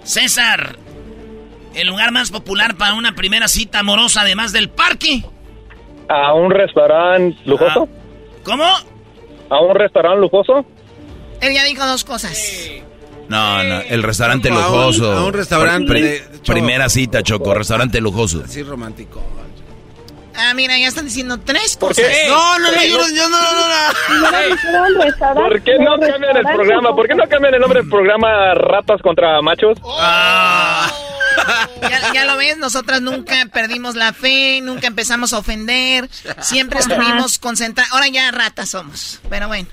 César, 0.09 0.75
¿el 1.75 1.87
lugar 1.87 2.11
más 2.11 2.31
popular 2.31 2.75
para 2.75 2.95
una 2.95 3.13
primera 3.13 3.47
cita 3.47 3.81
amorosa 3.81 4.21
además 4.21 4.51
del 4.51 4.67
parque? 4.67 5.23
¿A 6.07 6.33
un 6.33 6.49
restaurante 6.49 7.37
lujoso? 7.45 7.87
¿Cómo? 8.43 8.63
¿A 9.51 9.61
un 9.61 9.75
restaurante 9.75 10.19
lujoso? 10.21 10.65
Él 11.41 11.53
ya 11.53 11.63
dijo 11.63 11.85
dos 11.85 12.03
cosas. 12.03 12.41
No, 13.27 13.63
no, 13.63 13.81
el 13.81 14.01
restaurante 14.01 14.49
A 14.49 14.51
un- 14.53 14.57
lujoso. 14.57 15.11
a 15.11 15.25
un 15.27 15.33
restaurante 15.33 15.91
Pri- 15.91 16.01
de- 16.01 16.09
de 16.21 16.41
Choco. 16.41 16.53
primera 16.53 16.89
cita, 16.89 17.21
Choco, 17.21 17.53
restaurante 17.53 18.01
lujoso. 18.01 18.41
Así 18.43 18.63
romántico. 18.63 19.21
Ah, 20.35 20.53
mira, 20.53 20.77
ya 20.77 20.87
están 20.87 21.05
diciendo 21.05 21.37
tres 21.39 21.75
¿Por 21.75 21.89
cosas. 21.89 22.05
qué? 22.05 22.27
No, 22.29 22.59
no, 22.59 22.71
no, 22.71 22.83
yo, 22.83 22.97
no- 22.97 23.09
yo 23.15 23.29
no, 23.29 23.41
no, 23.41 23.51
no, 23.53 23.67
no. 25.33 25.33
¿Por 25.35 25.61
qué 25.63 25.77
no 25.79 25.99
cambian 25.99 26.37
el 26.37 26.43
programa? 26.43 26.95
¿Por 26.95 27.07
qué 27.07 27.15
no 27.15 27.27
cambian 27.27 27.53
el 27.55 27.59
nombre 27.59 27.81
del 27.81 27.89
programa 27.89 28.53
Ratas 28.53 29.01
contra 29.01 29.41
Machos? 29.41 29.77
Ya, 31.81 32.13
ya 32.13 32.25
lo 32.25 32.37
ves, 32.37 32.57
nosotras 32.57 33.01
nunca 33.01 33.33
perdimos 33.51 33.95
la 33.95 34.13
fe, 34.13 34.59
nunca 34.61 34.87
empezamos 34.87 35.33
a 35.33 35.37
ofender, 35.39 36.09
siempre 36.41 36.79
estuvimos 36.79 37.39
concentrados. 37.39 37.93
Ahora 37.93 38.07
ya 38.07 38.29
ratas 38.31 38.69
somos, 38.69 39.19
pero 39.29 39.47
bueno. 39.47 39.67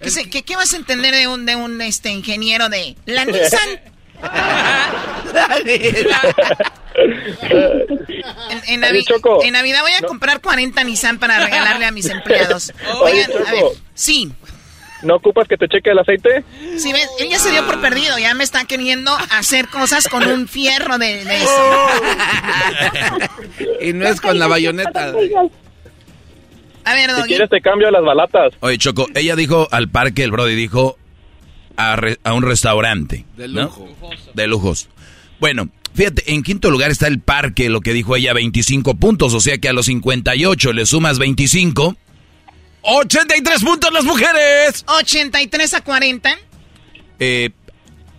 ¿Qué, 0.00 0.10
se- 0.10 0.28
qué- 0.28 0.42
qué 0.42 0.56
vas 0.56 0.72
a 0.74 0.76
entender 0.76 1.14
de 1.14 1.28
un, 1.28 1.46
de 1.46 1.56
un 1.56 1.80
este, 1.80 2.10
ingeniero 2.10 2.68
de 2.68 2.96
la 3.06 3.24
Nissan? 3.26 3.80
En, 8.50 8.62
en 8.68 8.80
Navi- 8.82 8.90
Oye, 8.90 9.04
Choco. 9.04 9.42
en 9.42 9.52
Navidad 9.52 9.80
voy 9.82 9.92
a 9.92 10.06
comprar 10.06 10.40
40 10.40 10.84
Nissan 10.84 11.18
para 11.18 11.38
regalarle 11.44 11.84
a 11.86 11.90
mis 11.90 12.06
empleados. 12.08 12.72
Oye, 13.02 13.24
Oigan, 13.26 13.46
a 13.46 13.52
ver, 13.52 13.64
sí, 13.94 14.32
¿No 15.02 15.16
ocupas 15.16 15.46
que 15.46 15.56
te 15.58 15.68
cheque 15.68 15.90
el 15.90 15.98
aceite? 15.98 16.44
sí, 16.78 16.90
ves, 16.92 17.08
él 17.20 17.28
ya 17.28 17.38
se 17.38 17.50
dio 17.50 17.66
por 17.66 17.78
perdido, 17.82 18.18
ya 18.18 18.32
me 18.32 18.42
está 18.42 18.64
queriendo 18.64 19.14
hacer 19.30 19.68
cosas 19.68 20.08
con 20.08 20.26
un 20.26 20.48
fierro 20.48 20.96
de, 20.98 21.24
de 21.24 21.36
eso. 21.36 21.88
Y 23.82 23.92
no 23.92 24.08
es 24.08 24.20
con 24.20 24.38
la 24.38 24.46
bayoneta. 24.46 25.12
A 26.86 26.94
ver, 26.94 27.10
Si 27.10 27.16
Doggy. 27.16 27.28
quieres 27.28 27.50
te 27.50 27.60
cambio 27.60 27.90
las 27.90 28.02
balatas. 28.02 28.54
Oye, 28.60 28.78
Choco, 28.78 29.06
ella 29.14 29.36
dijo 29.36 29.68
al 29.70 29.88
parque, 29.90 30.22
el 30.24 30.30
Brody 30.30 30.54
dijo 30.54 30.96
a, 31.76 31.96
re- 31.96 32.18
a 32.24 32.32
un 32.34 32.42
restaurante. 32.42 33.24
De 33.36 33.48
¿no? 33.48 33.62
lujo. 33.64 33.88
De 34.34 34.46
lujos. 34.46 34.88
Bueno, 35.40 35.68
fíjate, 35.94 36.32
en 36.32 36.42
quinto 36.42 36.70
lugar 36.70 36.90
está 36.90 37.06
el 37.06 37.20
parque, 37.20 37.68
lo 37.68 37.80
que 37.80 37.92
dijo 37.92 38.16
ella, 38.16 38.32
25 38.32 38.94
puntos. 38.94 39.34
O 39.34 39.40
sea 39.40 39.58
que 39.58 39.68
a 39.68 39.72
los 39.72 39.86
58 39.86 40.72
le 40.72 40.86
sumas 40.86 41.18
25. 41.18 41.96
83 42.82 43.62
puntos 43.64 43.92
las 43.92 44.04
mujeres. 44.04 44.84
83 44.86 45.74
a 45.74 45.80
40. 45.80 46.38
Eh, 47.18 47.50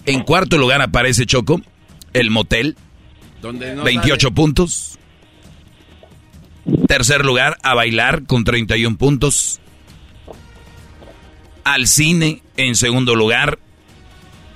en 0.05 0.23
cuarto 0.23 0.57
lugar 0.57 0.81
aparece 0.81 1.25
Choco, 1.25 1.61
el 2.13 2.29
motel, 2.31 2.75
Donde 3.41 3.75
no 3.75 3.83
28 3.83 4.31
puntos. 4.31 4.97
Tercer 6.87 7.25
lugar, 7.25 7.57
a 7.61 7.75
bailar 7.75 8.23
con 8.25 8.43
31 8.43 8.97
puntos. 8.97 9.59
Al 11.63 11.87
cine 11.87 12.41
en 12.57 12.75
segundo 12.75 13.15
lugar. 13.15 13.59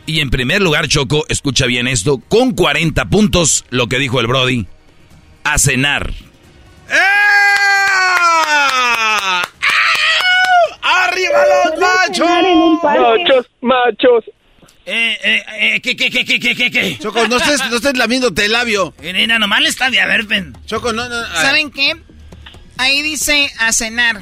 Y 0.05 0.21
en 0.21 0.29
primer 0.29 0.61
lugar, 0.61 0.87
Choco, 0.87 1.25
escucha 1.29 1.65
bien 1.65 1.87
esto, 1.87 2.17
con 2.17 2.53
40 2.53 3.05
puntos, 3.05 3.65
lo 3.69 3.87
que 3.87 3.99
dijo 3.99 4.19
el 4.19 4.27
Brody, 4.27 4.65
a 5.43 5.57
cenar. 5.59 6.11
¡Arriba 10.81 11.39
los 11.47 11.79
machos! 11.79 12.83
Machos, 12.83 13.45
machos. 13.61 14.23
Eh, 14.85 15.17
eh, 15.23 15.43
eh, 15.75 15.81
¿qué, 15.81 15.95
qué, 15.95 16.09
qué, 16.09 16.25
qué, 16.25 16.39
qué, 16.39 16.55
qué, 16.55 16.71
qué? 16.71 16.97
Choco, 16.97 17.27
no 17.27 17.37
estés, 17.37 17.59
no 17.69 17.75
estés 17.75 17.95
lamiéndote 17.95 18.45
el 18.45 18.51
labio. 18.51 18.95
Eh, 19.03 19.13
nena, 19.13 19.37
nomás 19.37 19.61
le 19.61 19.69
está 19.69 19.91
de 19.91 20.01
a 20.01 20.07
ver, 20.07 20.23
ven. 20.23 20.57
Choco, 20.65 20.91
no, 20.93 21.07
no. 21.07 21.27
¿Saben 21.35 21.69
qué? 21.69 21.95
Ahí 22.77 23.03
dice 23.03 23.51
a 23.59 23.71
cenar. 23.71 24.19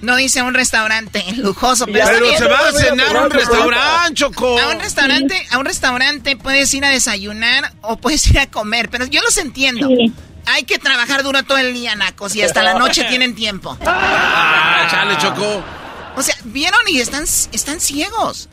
No 0.00 0.14
dice 0.16 0.40
a 0.40 0.44
un 0.44 0.54
restaurante 0.54 1.24
lujoso, 1.36 1.86
pero, 1.86 2.06
Pero 2.06 2.20
bien. 2.26 2.38
se 2.38 2.44
va 2.46 2.68
a 2.68 2.72
cenar 2.72 3.16
a 3.16 3.24
un 3.24 3.30
restaurante, 3.30 4.14
Choco. 4.14 4.58
A 4.60 4.68
un 4.68 4.80
restaurante, 4.80 5.46
a 5.50 5.58
un 5.58 5.64
restaurante 5.64 6.36
puedes 6.36 6.72
ir 6.74 6.84
a 6.84 6.90
desayunar 6.90 7.72
o 7.82 7.96
puedes 7.96 8.26
ir 8.28 8.38
a 8.38 8.46
comer, 8.48 8.90
pero 8.90 9.06
yo 9.06 9.20
los 9.22 9.36
entiendo. 9.38 9.88
Hay 10.46 10.62
que 10.64 10.78
trabajar 10.78 11.22
duro 11.24 11.42
todo 11.42 11.58
el 11.58 11.74
día, 11.74 11.94
nacos, 11.94 12.34
y 12.36 12.42
hasta 12.42 12.62
la 12.62 12.74
noche 12.74 13.04
tienen 13.08 13.34
tiempo. 13.34 13.76
Ah, 13.84 14.86
chale, 14.90 15.16
Choco. 15.18 15.62
O 16.16 16.22
sea, 16.22 16.34
¿vieron? 16.44 16.80
Y 16.88 17.00
están, 17.00 17.24
están 17.52 17.80
ciegos. 17.80 18.48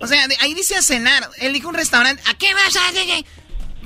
O 0.00 0.06
sea, 0.06 0.26
de- 0.28 0.36
ahí 0.40 0.54
dice 0.54 0.76
a 0.76 0.82
cenar. 0.82 1.30
Él 1.38 1.52
dijo 1.52 1.68
un 1.68 1.74
restaurante. 1.74 2.22
¿A 2.28 2.34
qué 2.34 2.52
vas 2.52 2.76
a 2.76 2.88
hacer? 2.88 3.24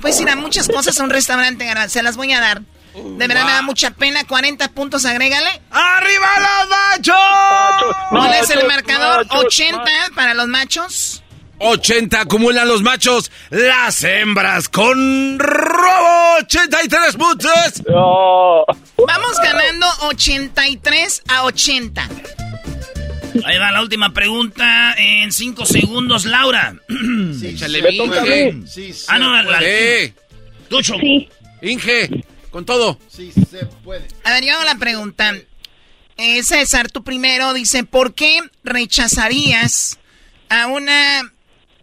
Puedes 0.01 0.19
ir 0.19 0.29
a 0.29 0.35
muchas 0.35 0.67
cosas 0.67 0.99
a 0.99 1.03
un 1.03 1.09
restaurante, 1.11 1.65
Se 1.89 2.01
las 2.03 2.17
voy 2.17 2.33
a 2.33 2.39
dar. 2.39 2.61
De 2.93 3.27
verdad 3.27 3.45
me 3.45 3.51
da 3.51 3.61
mucha 3.61 3.91
pena. 3.91 4.25
40 4.25 4.69
puntos, 4.71 5.05
agrégale. 5.05 5.61
¡Arriba 5.71 6.27
los 6.39 6.69
machos! 6.69 7.95
¿Cuál 8.09 8.33
es 8.33 8.49
el 8.49 8.67
marcador? 8.67 9.25
machos, 9.27 9.45
80 9.45 9.83
para 10.15 10.33
los 10.33 10.47
machos. 10.47 11.23
80 11.59 12.21
acumulan 12.21 12.67
los 12.67 12.81
machos. 12.81 13.31
Las 13.49 14.03
hembras 14.03 14.67
con 14.67 15.37
robo. 15.39 16.37
83 16.41 17.15
puntos. 17.15 17.83
Vamos 17.87 19.37
ganando 19.43 19.87
83 20.01 21.23
a 21.27 21.43
80. 21.43 22.09
Ahí 23.45 23.57
va 23.57 23.71
la 23.71 23.81
última 23.81 24.11
pregunta 24.13 24.93
en 24.97 25.31
cinco 25.31 25.65
segundos, 25.65 26.25
Laura. 26.25 26.75
Sí, 26.89 27.47
échale, 27.47 27.79
Inge. 27.91 28.53
mí. 28.53 28.67
Sí, 28.67 28.93
ah, 29.07 29.19
no, 29.19 29.41
la, 29.41 29.57
puede. 29.57 30.13
Tú, 30.67 30.81
Choco. 30.81 30.99
Inge, 31.61 32.23
con 32.51 32.65
todo. 32.65 32.97
Sí, 33.07 33.31
se 33.31 33.65
puede. 33.83 34.07
A 34.23 34.31
ver, 34.33 34.43
yo 34.45 34.53
hago 34.55 34.63
la 34.65 34.75
pregunta. 34.75 35.33
Eh, 36.17 36.43
César, 36.43 36.91
tú 36.91 37.03
primero 37.03 37.53
dice, 37.53 37.83
¿por 37.83 38.13
qué 38.13 38.39
rechazarías 38.63 39.97
a 40.49 40.67
una... 40.67 41.21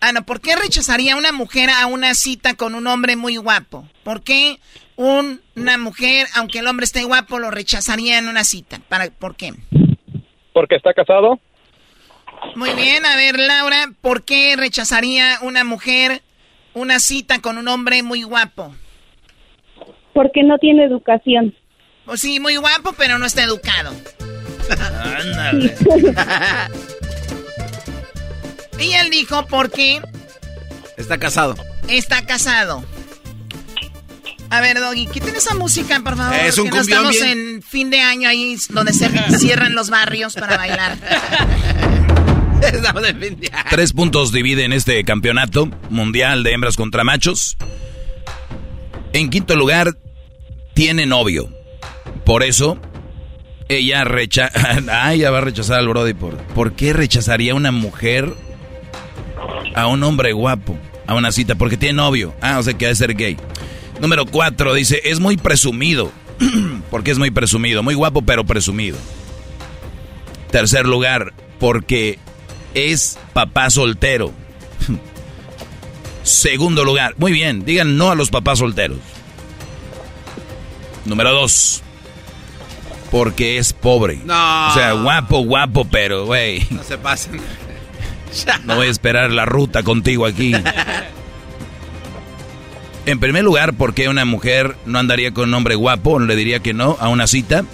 Ah, 0.00 0.12
no, 0.12 0.24
¿por 0.24 0.40
qué 0.40 0.54
rechazaría 0.54 1.16
una 1.16 1.32
mujer 1.32 1.70
a 1.70 1.86
una 1.86 2.14
cita 2.14 2.54
con 2.54 2.74
un 2.76 2.86
hombre 2.86 3.16
muy 3.16 3.36
guapo? 3.36 3.88
¿Por 4.04 4.22
qué 4.22 4.60
un- 4.94 5.40
una 5.56 5.76
mujer, 5.76 6.28
aunque 6.34 6.60
el 6.60 6.68
hombre 6.68 6.84
esté 6.84 7.02
guapo, 7.02 7.40
lo 7.40 7.50
rechazaría 7.50 8.18
en 8.18 8.28
una 8.28 8.44
cita? 8.44 8.78
¿Para, 8.88 9.10
¿Por 9.10 9.34
qué? 9.34 9.54
¿Porque 10.52 10.76
está 10.76 10.92
casado? 10.94 11.40
Muy 12.54 12.70
bien, 12.74 13.04
a 13.06 13.16
ver, 13.16 13.38
Laura, 13.40 13.90
¿por 14.00 14.24
qué 14.24 14.54
rechazaría 14.56 15.38
una 15.42 15.64
mujer 15.64 16.22
una 16.74 17.00
cita 17.00 17.40
con 17.40 17.58
un 17.58 17.66
hombre 17.66 18.04
muy 18.04 18.22
guapo? 18.22 18.76
Porque 20.18 20.42
no 20.42 20.58
tiene 20.58 20.84
educación. 20.84 21.54
Pues 22.04 22.20
sí, 22.22 22.40
muy 22.40 22.56
guapo, 22.56 22.92
pero 22.98 23.18
no 23.18 23.26
está 23.26 23.44
educado. 23.44 23.94
Ándale. 25.16 25.76
Y 28.80 28.92
él 28.94 29.10
dijo, 29.10 29.46
¿por 29.46 29.70
qué 29.70 30.00
Está 30.96 31.18
casado. 31.18 31.54
está 31.88 32.26
casado? 32.26 32.84
A 34.50 34.60
ver, 34.60 34.80
Doggy, 34.80 35.06
quiten 35.06 35.36
esa 35.36 35.54
música, 35.54 36.00
por 36.00 36.16
favor. 36.16 36.34
Es 36.34 36.58
un 36.58 36.64
que 36.64 36.70
no 36.76 36.80
estamos 36.80 37.12
bien. 37.12 37.38
en 37.56 37.62
fin 37.62 37.90
de 37.90 38.00
año 38.00 38.28
ahí 38.28 38.56
donde 38.70 38.92
se 38.92 39.08
cierran 39.38 39.76
los 39.76 39.88
barrios 39.88 40.34
para 40.34 40.56
bailar. 40.56 40.96
Estamos 42.62 43.08
en 43.08 43.20
fin 43.20 43.38
de 43.40 43.50
año. 43.52 43.66
Tres 43.70 43.92
puntos 43.92 44.32
dividen 44.32 44.72
este 44.72 45.04
campeonato 45.04 45.68
mundial 45.90 46.42
de 46.42 46.54
hembras 46.54 46.76
contra 46.76 47.04
machos. 47.04 47.56
En 49.12 49.30
quinto 49.30 49.54
lugar, 49.56 49.96
tiene 50.78 51.06
novio. 51.06 51.48
Por 52.24 52.44
eso, 52.44 52.78
ella 53.68 54.04
rechaza... 54.04 54.80
Ah, 54.92 55.12
ella 55.12 55.32
va 55.32 55.38
a 55.38 55.40
rechazar 55.40 55.80
al 55.80 55.88
Brody. 55.88 56.14
¿Por, 56.14 56.36
¿Por 56.36 56.74
qué 56.74 56.92
rechazaría 56.92 57.56
una 57.56 57.72
mujer 57.72 58.32
a 59.74 59.88
un 59.88 60.04
hombre 60.04 60.32
guapo 60.32 60.78
a 61.08 61.16
una 61.16 61.32
cita? 61.32 61.56
Porque 61.56 61.76
tiene 61.76 61.94
novio. 61.94 62.32
Ah, 62.40 62.60
o 62.60 62.62
sea 62.62 62.74
que 62.74 62.86
ha 62.86 62.90
de 62.90 62.94
ser 62.94 63.14
gay. 63.16 63.36
Número 64.00 64.24
cuatro, 64.24 64.72
dice, 64.72 65.00
es 65.02 65.18
muy 65.18 65.36
presumido. 65.36 66.12
porque 66.92 67.10
es 67.10 67.18
muy 67.18 67.32
presumido. 67.32 67.82
Muy 67.82 67.94
guapo, 67.94 68.22
pero 68.22 68.44
presumido. 68.44 68.98
Tercer 70.52 70.86
lugar, 70.86 71.32
porque 71.58 72.20
es 72.74 73.18
papá 73.32 73.68
soltero. 73.70 74.32
Segundo 76.22 76.84
lugar, 76.84 77.16
muy 77.18 77.32
bien, 77.32 77.64
digan 77.64 77.96
no 77.96 78.12
a 78.12 78.14
los 78.14 78.30
papás 78.30 78.60
solteros. 78.60 78.98
Número 81.08 81.32
dos, 81.32 81.82
porque 83.10 83.58
es 83.58 83.72
pobre. 83.72 84.20
No. 84.24 84.68
O 84.68 84.74
sea, 84.74 84.92
guapo, 84.92 85.40
guapo, 85.40 85.86
pero, 85.86 86.26
güey, 86.26 86.66
No 86.70 86.82
se 86.84 86.98
pasen. 86.98 87.40
no 88.64 88.76
voy 88.76 88.88
a 88.88 88.90
esperar 88.90 89.30
la 89.32 89.46
ruta 89.46 89.82
contigo 89.82 90.26
aquí. 90.26 90.54
En 93.06 93.20
primer 93.20 93.42
lugar, 93.42 93.72
porque 93.72 94.10
una 94.10 94.26
mujer 94.26 94.76
no 94.84 94.98
andaría 94.98 95.32
con 95.32 95.48
un 95.48 95.54
hombre 95.54 95.76
guapo, 95.76 96.18
le 96.18 96.36
diría 96.36 96.58
que 96.58 96.74
no 96.74 96.98
a 97.00 97.08
una 97.08 97.26
cita. 97.26 97.64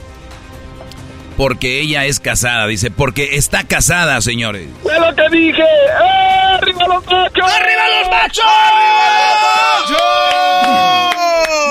Porque 1.37 1.80
ella 1.80 2.05
es 2.05 2.20
casada, 2.20 2.68
dice, 2.68 2.93
porque 2.93 3.30
está 3.35 3.64
casada, 3.64 4.20
señores. 4.20 4.68
¡Es 4.85 5.01
lo 5.01 5.12
que 5.16 5.37
dije! 5.37 5.61
¡Eh, 5.61 6.55
¡Arriba 6.55 6.87
los 6.87 7.05
machos! 7.07 7.53
¡Arriba 7.53 7.82
los 8.01 8.11
machos! 8.12 8.45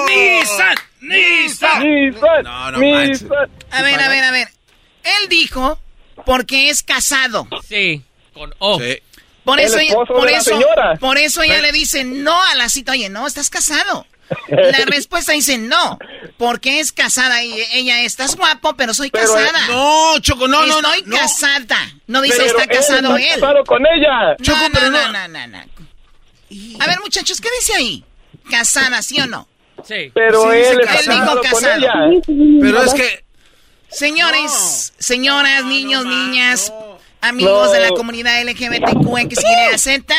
¡Nissan! 0.10 0.76
¡Nissan! 1.14 1.84
¡Nissan! 1.84 2.44
No, 2.44 2.72
no 2.72 2.78
¡Nissan! 2.80 3.50
A 3.72 3.82
ver, 3.82 4.00
a 4.00 4.10
ver, 4.10 4.24
a 4.24 4.32
ver. 4.32 4.48
Él 5.04 5.30
dijo 5.30 5.80
porque 6.26 6.70
es 6.70 6.84
casado. 6.84 7.48
Sí, 7.68 8.02
con 8.34 8.54
O. 8.60 8.80
Por 9.44 9.60
El 9.60 9.66
eso, 9.66 9.78
ella, 9.80 9.94
por 10.08 10.26
de 10.26 10.32
la 10.32 10.38
eso, 10.38 10.52
señora. 10.52 10.96
por 11.02 11.18
eso 11.18 11.42
ella 11.42 11.60
le 11.62 11.74
dice 11.74 12.04
no 12.06 12.42
a 12.42 12.56
la 12.56 12.70
cita. 12.70 12.94
Oye, 12.94 13.10
no, 13.10 13.28
estás 13.28 13.50
casado. 13.50 14.08
La 14.48 14.86
respuesta 14.86 15.34
dice 15.34 15.58
no, 15.58 16.00
porque 16.38 16.80
es 16.80 16.94
casada 16.94 17.44
y 17.44 17.54
ella 17.74 18.02
estás 18.04 18.38
guapo, 18.38 18.74
pero 18.78 18.94
soy 18.94 19.12
casada. 19.12 19.68
no, 19.68 20.18
Choco, 20.22 20.48
no, 20.48 20.66
no, 20.66 20.78
Estoy 20.78 21.04
no. 21.06 21.18
casada. 21.18 21.78
No 22.08 22.22
dice 22.22 22.38
Pero 22.38 22.50
está 22.58 22.68
casado 22.68 23.18
está 23.18 23.34
él. 23.36 23.42
casado 23.42 23.64
con 23.66 23.86
ella. 23.86 24.36
Choco, 24.42 24.60
pero 24.72 24.90
no, 24.90 25.12
no, 25.12 25.28
no, 25.28 25.48
no. 25.48 25.58
A 26.80 26.88
ver, 26.88 27.00
muchachos, 27.02 27.42
¿qué 27.42 27.50
dice 27.60 27.76
ahí? 27.76 28.06
Casada, 28.50 29.02
¿sí 29.02 29.20
o 29.20 29.28
no? 29.28 29.48
Sí. 29.84 30.12
Pero 30.14 30.42
Sí, 30.44 30.48
él 30.50 30.58
dice 30.58 30.72
está 30.82 30.92
que 30.94 31.00
él 31.00 31.06
dijo 31.06 31.20
casado 31.20 31.42
con 31.42 31.52
casado. 31.52 31.78
ella. 31.78 31.94
Pero 32.62 32.84
es 32.84 32.94
que... 32.94 33.24
Señores, 33.90 34.94
señoras, 34.98 35.66
niños, 35.66 36.06
niñas, 36.06 36.74
amigos 37.22 37.72
de 37.72 37.80
la 37.80 37.90
comunidad 37.90 38.42
LGBTQ, 38.44 39.36
Z, 39.78 40.16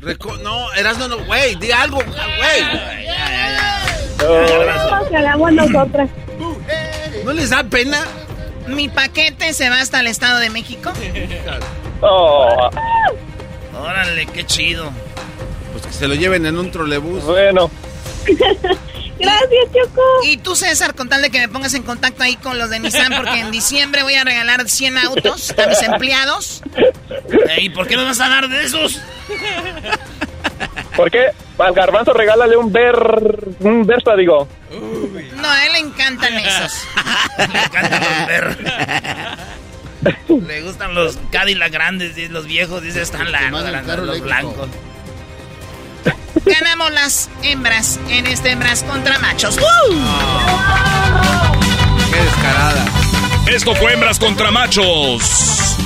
reco- 0.00 0.38
No, 0.40 0.68
no, 1.08 1.24
güey, 1.26 1.54
di 1.56 1.70
algo, 1.70 1.98
güey. 1.98 2.64
¿No 7.24 7.32
les 7.32 7.50
da 7.50 7.62
pena? 7.64 8.04
mi 8.66 8.88
paquete 8.88 9.52
se 9.52 9.68
va 9.68 9.80
hasta 9.80 10.00
el 10.00 10.06
Estado 10.06 10.38
de 10.38 10.50
México. 10.50 10.92
Oh, 12.02 12.70
Órale, 13.78 14.24
qué 14.24 14.46
chido. 14.46 14.90
Pues 15.72 15.84
que 15.84 15.92
se 15.92 16.08
lo 16.08 16.14
lleven 16.14 16.46
en 16.46 16.56
un 16.58 16.70
trolebús. 16.70 17.24
bueno. 17.24 17.70
Gracias, 19.18 19.64
Choco. 19.74 20.02
Y 20.24 20.38
tú, 20.38 20.56
César, 20.56 20.94
con 20.94 21.08
tal 21.08 21.20
de 21.20 21.30
que 21.30 21.40
me 21.40 21.48
pongas 21.48 21.74
en 21.74 21.82
contacto 21.82 22.22
ahí 22.22 22.36
con 22.36 22.58
los 22.58 22.70
de 22.70 22.80
Nissan, 22.80 23.14
porque 23.16 23.40
en 23.40 23.50
diciembre 23.50 24.02
voy 24.02 24.14
a 24.14 24.24
regalar 24.24 24.66
100 24.68 24.98
autos 24.98 25.54
a 25.58 25.66
mis 25.66 25.82
empleados. 25.82 26.62
¿Y 27.58 27.68
por 27.70 27.86
qué 27.86 27.96
no 27.96 28.04
vas 28.04 28.20
a 28.20 28.28
dar 28.28 28.48
de 28.48 28.64
esos? 28.64 29.00
¿Por 30.96 31.10
qué? 31.10 31.26
Al 31.58 31.74
garbanzo 31.74 32.12
regálale 32.14 32.56
un 32.56 32.72
ver... 32.72 32.96
Un 33.60 33.86
Versa, 33.86 34.16
digo. 34.16 34.48
No, 35.36 35.48
a 35.50 35.66
él 35.66 35.72
le 35.72 35.78
encantan 35.80 36.34
esos. 36.34 36.86
Le 37.38 37.44
encantan 37.62 38.00
los 38.00 38.26
perros. 38.26 38.56
Le 40.46 40.62
gustan 40.62 40.94
los 40.94 41.18
Cadillac 41.30 41.72
grandes, 41.72 42.16
y 42.16 42.28
los 42.28 42.46
viejos, 42.46 42.82
dice, 42.82 43.02
están 43.02 43.30
largos, 43.30 43.62
los 43.98 44.20
blancos. 44.20 44.68
Ganamos 46.44 46.90
las 46.92 47.30
hembras 47.42 47.98
en 48.08 48.26
este 48.26 48.50
hembras 48.52 48.82
contra 48.82 49.18
machos. 49.18 49.56
Qué 52.10 52.16
descarada. 52.16 52.84
Esto 53.46 53.74
fue 53.74 53.94
hembras 53.94 54.18
contra 54.18 54.50
machos. 54.50 55.76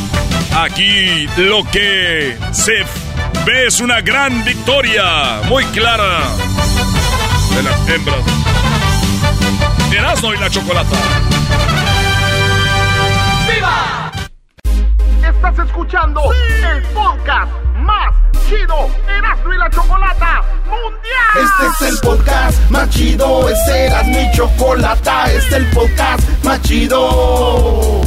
Aquí 0.56 1.26
lo 1.36 1.64
que 1.70 2.38
se 2.52 2.84
ve 3.44 3.66
es 3.66 3.80
una 3.80 4.00
gran 4.00 4.44
victoria, 4.44 5.40
muy 5.48 5.64
clara, 5.66 6.20
de 7.54 7.62
las 7.62 7.88
hembras. 7.88 8.20
Erasmo 9.92 10.34
y 10.34 10.38
la 10.38 10.50
chocolata. 10.50 10.96
¡Viva! 13.52 14.03
Estás 15.46 15.66
escuchando 15.66 16.22
el 16.32 16.82
podcast 16.94 17.52
más 17.76 18.14
chido 18.48 18.88
Erasmo 19.06 19.52
y 19.52 19.58
la 19.58 19.68
Chocolata 19.68 20.42
Mundial. 20.64 21.44
Este 21.44 21.84
es 21.84 21.92
el 21.92 21.98
podcast 22.00 22.70
más 22.70 22.88
chido, 22.88 23.48
este 23.50 23.84
era 23.84 24.02
mi 24.04 24.32
chocolata, 24.32 25.26
este 25.26 25.48
es 25.48 25.52
el 25.52 25.66
podcast 25.66 26.44
más 26.44 26.62
chido. 26.62 28.00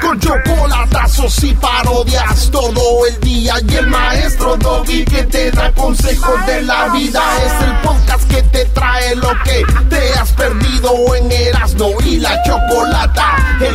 Con 0.00 0.18
chocolatazos 0.18 1.44
y 1.44 1.52
parodias 1.52 2.50
todo 2.50 3.06
el 3.06 3.20
día 3.20 3.54
y 3.68 3.74
el 3.74 3.88
maestro 3.88 4.56
Doggy 4.56 5.04
que 5.04 5.24
te 5.24 5.50
da 5.50 5.70
consejos 5.72 6.46
de 6.46 6.62
la 6.62 6.88
vida 6.88 7.22
es 7.44 7.62
el 7.62 7.76
podcast 7.82 8.30
que 8.30 8.42
te 8.44 8.64
trae 8.66 9.14
lo 9.16 9.30
que 9.44 9.66
te 9.90 10.14
has 10.14 10.32
perdido 10.32 11.14
en 11.14 11.30
Erasmo 11.30 11.90
y 12.06 12.16
la 12.16 12.42
chocolata. 12.42 13.07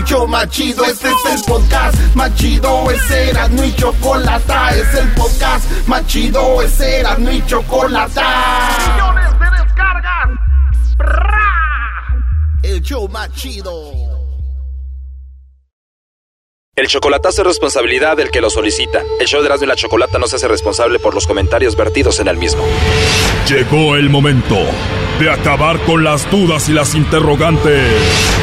El 0.04 0.10
show 0.10 0.28
más 0.28 0.49
chido, 0.49 0.84
este 0.84 1.08
es 1.08 1.34
el 1.34 1.41
podcast 1.45 1.95
más 2.14 2.36
chido, 2.36 2.91
ese 2.91 3.30
era 3.30 3.47
mi 3.47 3.74
chocolata, 3.74 4.76
es 4.76 4.95
el 4.95 5.08
podcast 5.14 5.88
más 5.88 6.06
chido, 6.08 6.62
ese 6.62 6.99
era 6.99 7.16
mi 7.16 7.41
chocolata. 7.45 8.70
Millones 8.91 9.39
de 9.39 9.64
descargas. 9.64 10.30
El 12.64 12.82
show 12.82 13.08
más 13.08 13.32
chido. 13.32 13.72
El 16.76 16.88
chocolatazo 16.88 17.43
es 17.43 17.47
responsabilidad 17.47 18.18
del 18.18 18.30
que 18.30 18.41
lo 18.41 18.49
solicita. 18.49 19.04
El 19.22 19.28
show 19.28 19.39
de 19.39 19.45
Erasmo 19.45 19.64
y 19.64 19.68
la 19.68 19.76
Chocolata 19.78 20.20
no 20.20 20.28
se 20.28 20.36
hace 20.36 20.49
responsable 20.49 20.99
por 20.99 21.14
los 21.14 21.28
comentarios 21.28 21.78
vertidos 21.78 22.20
en 22.20 22.28
el 22.28 22.36
mismo. 22.36 22.66
Llegó 23.47 23.95
el 23.95 24.10
momento 24.10 24.58
de 25.18 25.30
acabar 25.32 25.80
con 25.86 26.04
las 26.04 26.30
dudas 26.30 26.68
y 26.68 26.74
las 26.74 26.93
interrogantes. 26.93 28.43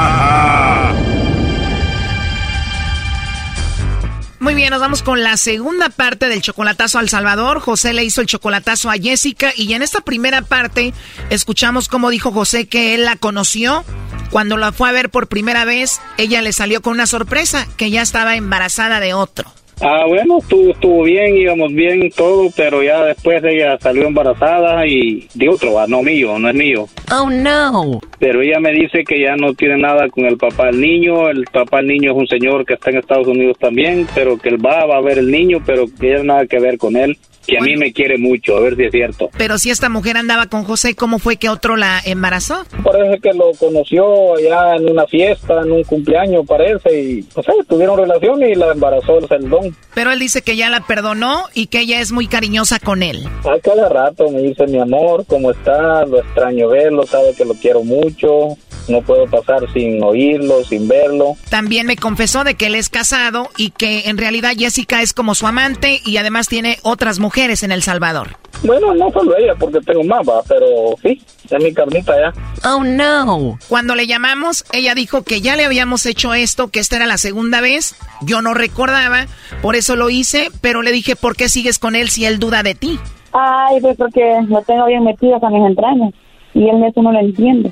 Muy 4.41 4.55
bien, 4.55 4.71
nos 4.71 4.81
vamos 4.81 5.03
con 5.03 5.21
la 5.21 5.37
segunda 5.37 5.89
parte 5.89 6.27
del 6.27 6.41
chocolatazo 6.41 6.97
al 6.97 7.09
Salvador. 7.09 7.59
José 7.59 7.93
le 7.93 8.03
hizo 8.03 8.21
el 8.21 8.27
chocolatazo 8.27 8.89
a 8.89 8.95
Jessica 8.95 9.53
y 9.55 9.71
en 9.73 9.83
esta 9.83 10.01
primera 10.01 10.41
parte 10.41 10.95
escuchamos 11.29 11.87
cómo 11.87 12.09
dijo 12.09 12.31
José 12.31 12.67
que 12.67 12.95
él 12.95 13.05
la 13.05 13.17
conoció. 13.17 13.85
Cuando 14.31 14.57
la 14.57 14.71
fue 14.71 14.89
a 14.89 14.93
ver 14.93 15.11
por 15.11 15.27
primera 15.27 15.63
vez, 15.63 16.01
ella 16.17 16.41
le 16.41 16.53
salió 16.53 16.81
con 16.81 16.93
una 16.93 17.05
sorpresa, 17.05 17.67
que 17.77 17.91
ya 17.91 18.01
estaba 18.01 18.35
embarazada 18.35 18.99
de 18.99 19.13
otro. 19.13 19.53
Ah, 19.83 20.05
bueno, 20.07 20.37
estuvo, 20.37 20.71
estuvo 20.71 21.03
bien, 21.03 21.35
íbamos 21.35 21.73
bien 21.73 22.11
todo, 22.15 22.49
pero 22.55 22.83
ya 22.83 23.03
después 23.03 23.43
ella 23.43 23.79
salió 23.79 24.05
embarazada 24.05 24.85
y 24.85 25.27
de 25.33 25.49
otro, 25.49 25.79
ah, 25.79 25.87
no 25.87 26.03
mío, 26.03 26.37
no 26.37 26.49
es 26.49 26.55
mío. 26.55 26.85
Oh, 27.11 27.29
no. 27.31 27.99
Pero 28.19 28.43
ella 28.43 28.59
me 28.59 28.71
dice 28.73 29.03
que 29.03 29.19
ya 29.19 29.35
no 29.35 29.55
tiene 29.55 29.77
nada 29.77 30.07
con 30.09 30.25
el 30.25 30.37
papá 30.37 30.67
del 30.67 30.81
niño, 30.81 31.29
el 31.29 31.45
papá 31.45 31.77
del 31.77 31.87
niño 31.87 32.11
es 32.11 32.17
un 32.17 32.27
señor 32.27 32.63
que 32.63 32.75
está 32.75 32.91
en 32.91 32.97
Estados 32.97 33.27
Unidos 33.27 33.57
también, 33.59 34.05
pero 34.13 34.37
que 34.37 34.49
él 34.49 34.63
va, 34.63 34.85
va 34.85 34.97
a 34.97 35.01
ver 35.01 35.17
el 35.17 35.31
niño, 35.31 35.63
pero 35.65 35.85
que 35.99 36.13
ella 36.13 36.23
nada 36.23 36.45
que 36.45 36.59
ver 36.59 36.77
con 36.77 36.95
él, 36.95 37.17
que 37.45 37.57
a 37.57 37.61
mí 37.61 37.75
me 37.75 37.91
quiere 37.91 38.17
mucho, 38.17 38.57
a 38.57 38.61
ver 38.61 38.75
si 38.75 38.83
es 38.83 38.91
cierto. 38.91 39.29
Pero 39.37 39.57
si 39.57 39.69
esta 39.69 39.89
mujer 39.89 40.17
andaba 40.17 40.47
con 40.47 40.63
José, 40.63 40.95
¿cómo 40.95 41.19
fue 41.19 41.37
que 41.37 41.49
otro 41.49 41.75
la 41.75 42.01
embarazó? 42.03 42.63
Parece 42.83 43.19
que 43.19 43.33
lo 43.33 43.51
conoció 43.57 44.35
allá 44.35 44.75
en 44.75 44.89
una 44.89 45.05
fiesta, 45.07 45.61
en 45.61 45.71
un 45.71 45.83
cumpleaños, 45.83 46.45
parece, 46.47 47.01
y 47.01 47.25
no 47.35 47.43
sé, 47.43 47.51
tuvieron 47.67 47.97
relación 47.97 48.41
y 48.43 48.55
la 48.55 48.71
embarazó 48.71 49.17
el 49.17 49.27
celdón. 49.27 49.75
Pero 49.93 50.11
él 50.11 50.19
dice 50.19 50.41
que 50.41 50.55
ya 50.55 50.69
la 50.69 50.81
perdonó 50.81 51.45
y 51.53 51.67
que 51.67 51.79
ella 51.81 51.99
es 51.99 52.11
muy 52.11 52.27
cariñosa 52.27 52.79
con 52.79 53.03
él. 53.03 53.27
A 53.43 53.59
cada 53.59 53.89
rato 53.89 54.29
me 54.29 54.41
dice 54.41 54.67
mi 54.67 54.79
amor, 54.79 55.25
¿cómo 55.27 55.51
está? 55.51 56.05
Lo 56.05 56.19
extraño 56.19 56.69
verlo, 56.69 57.05
sabe 57.05 57.33
que 57.35 57.45
lo 57.45 57.53
quiero 57.55 57.83
mucho, 57.83 58.57
no 58.87 59.01
puedo 59.01 59.25
pasar 59.25 59.61
sin 59.73 60.01
oírlo, 60.03 60.63
sin 60.63 60.87
verlo. 60.87 61.35
También 61.49 61.87
me 61.87 61.95
confesó 61.95 62.43
de 62.43 62.55
que 62.55 62.67
él 62.67 62.75
es 62.75 62.89
casado 62.89 63.49
y 63.57 63.71
que 63.71 64.09
en 64.09 64.17
realidad 64.17 64.53
Jessica 64.57 65.01
es 65.01 65.13
como 65.13 65.35
su 65.35 65.47
amante 65.47 66.01
y 66.05 66.17
además 66.17 66.47
tiene 66.47 66.77
otras 66.83 67.19
mujeres 67.19 67.30
en 67.35 67.71
El 67.71 67.81
Salvador. 67.83 68.37
Bueno, 68.63 68.93
no 68.93 69.09
solo 69.11 69.35
ella, 69.37 69.55
porque 69.57 69.79
tengo 69.79 70.03
más, 70.03 70.27
va, 70.27 70.43
pero 70.47 70.67
sí, 71.01 71.19
es 71.49 71.63
mi 71.63 71.73
carnita 71.73 72.13
ya. 72.15 72.33
Oh 72.69 72.83
no. 72.83 73.57
Cuando 73.67 73.95
le 73.95 74.05
llamamos, 74.05 74.65
ella 74.71 74.93
dijo 74.93 75.23
que 75.23 75.41
ya 75.41 75.55
le 75.55 75.65
habíamos 75.65 76.05
hecho 76.05 76.33
esto, 76.35 76.67
que 76.67 76.79
esta 76.79 76.97
era 76.97 77.07
la 77.07 77.17
segunda 77.17 77.59
vez. 77.59 77.95
Yo 78.21 78.41
no 78.41 78.53
recordaba, 78.53 79.25
por 79.63 79.75
eso 79.75 79.95
lo 79.95 80.09
hice, 80.11 80.49
pero 80.61 80.83
le 80.83 80.91
dije, 80.91 81.15
¿por 81.15 81.35
qué 81.35 81.49
sigues 81.49 81.79
con 81.79 81.95
él 81.95 82.09
si 82.09 82.25
él 82.25 82.37
duda 82.37 82.61
de 82.61 82.75
ti? 82.75 82.99
Ay, 83.33 83.81
pues 83.81 83.97
porque 83.97 84.21
lo 84.47 84.61
tengo 84.61 84.85
bien 84.85 85.03
metido 85.03 85.43
a 85.43 85.49
mis 85.49 85.65
entrañas. 85.65 86.13
Y 86.53 86.69
él 86.69 86.83
eso 86.83 87.01
no 87.01 87.11
lo 87.11 87.19
entiende. 87.19 87.71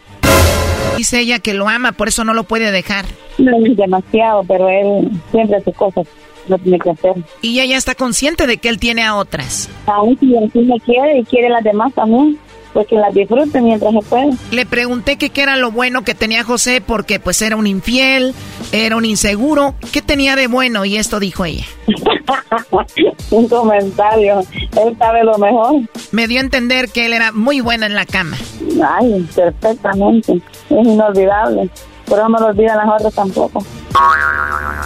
Dice 0.98 1.20
ella 1.20 1.40
que 1.40 1.54
lo 1.54 1.70
ama, 1.70 1.92
por 1.92 2.08
eso 2.08 2.24
no 2.24 2.34
lo 2.34 2.46
puede 2.46 2.72
dejar. 2.72 3.06
No 3.38 3.58
demasiado, 3.62 4.44
pero 4.46 4.68
él 4.70 5.10
siempre 5.32 5.58
hace 5.58 5.72
cosas. 5.72 6.08
Lo 6.50 6.58
tiene 6.58 6.80
que 6.80 6.90
hacer. 6.90 7.14
Y 7.42 7.60
ella 7.60 7.66
ya 7.66 7.78
está 7.78 7.96
consciente 7.96 8.46
de 8.48 8.58
que 8.58 8.68
él 8.70 8.80
tiene 8.80 9.04
a 9.04 9.16
otras. 9.16 9.70
Aún 9.86 10.18
si 10.20 10.36
él 10.36 10.50
sí 10.52 10.60
me 10.60 10.80
quiere 10.82 11.20
y 11.20 11.24
quiere 11.24 11.50
las 11.50 11.64
demás 11.64 11.94
también, 11.94 12.38
pues 12.74 12.88
que 12.88 12.96
las 12.96 13.14
disfrute 13.14 13.62
mientras 13.62 13.94
se 13.94 14.02
puede. 14.02 14.32
Le 14.52 14.66
pregunté 14.66 15.18
que 15.18 15.30
qué 15.30 15.44
era 15.44 15.56
lo 15.56 15.72
bueno 15.72 16.04
que 16.04 16.16
tenía 16.16 16.44
José 16.44 16.82
porque 16.86 17.20
pues 17.20 17.42
era 17.42 17.56
un 17.56 17.68
infiel, 17.68 18.34
era 18.72 18.96
un 18.96 19.06
inseguro. 19.06 19.76
¿Qué 19.92 20.02
tenía 20.02 20.36
de 20.36 20.48
bueno? 20.48 20.86
Y 20.86 20.98
esto 20.98 21.20
dijo 21.20 21.46
ella. 21.46 21.66
Un 23.32 23.48
comentario. 23.48 24.40
Él 24.78 24.98
sabe 24.98 25.24
lo 25.24 25.38
mejor. 25.38 25.76
Me 26.12 26.28
dio 26.28 26.40
a 26.40 26.44
entender 26.44 26.90
que 26.90 27.06
él 27.06 27.14
era 27.14 27.32
muy 27.32 27.62
bueno 27.62 27.86
en 27.86 27.96
la 27.96 28.06
cama. 28.06 28.38
Ay, 28.84 29.28
perfectamente. 29.36 30.34
Es 30.70 30.88
inolvidable. 30.88 31.70
Pero 32.06 32.24
no 32.24 32.30
me 32.30 32.40
lo 32.40 32.46
olvidan 32.48 32.78
las 32.78 32.96
otras 32.96 33.14
tampoco. 33.14 33.64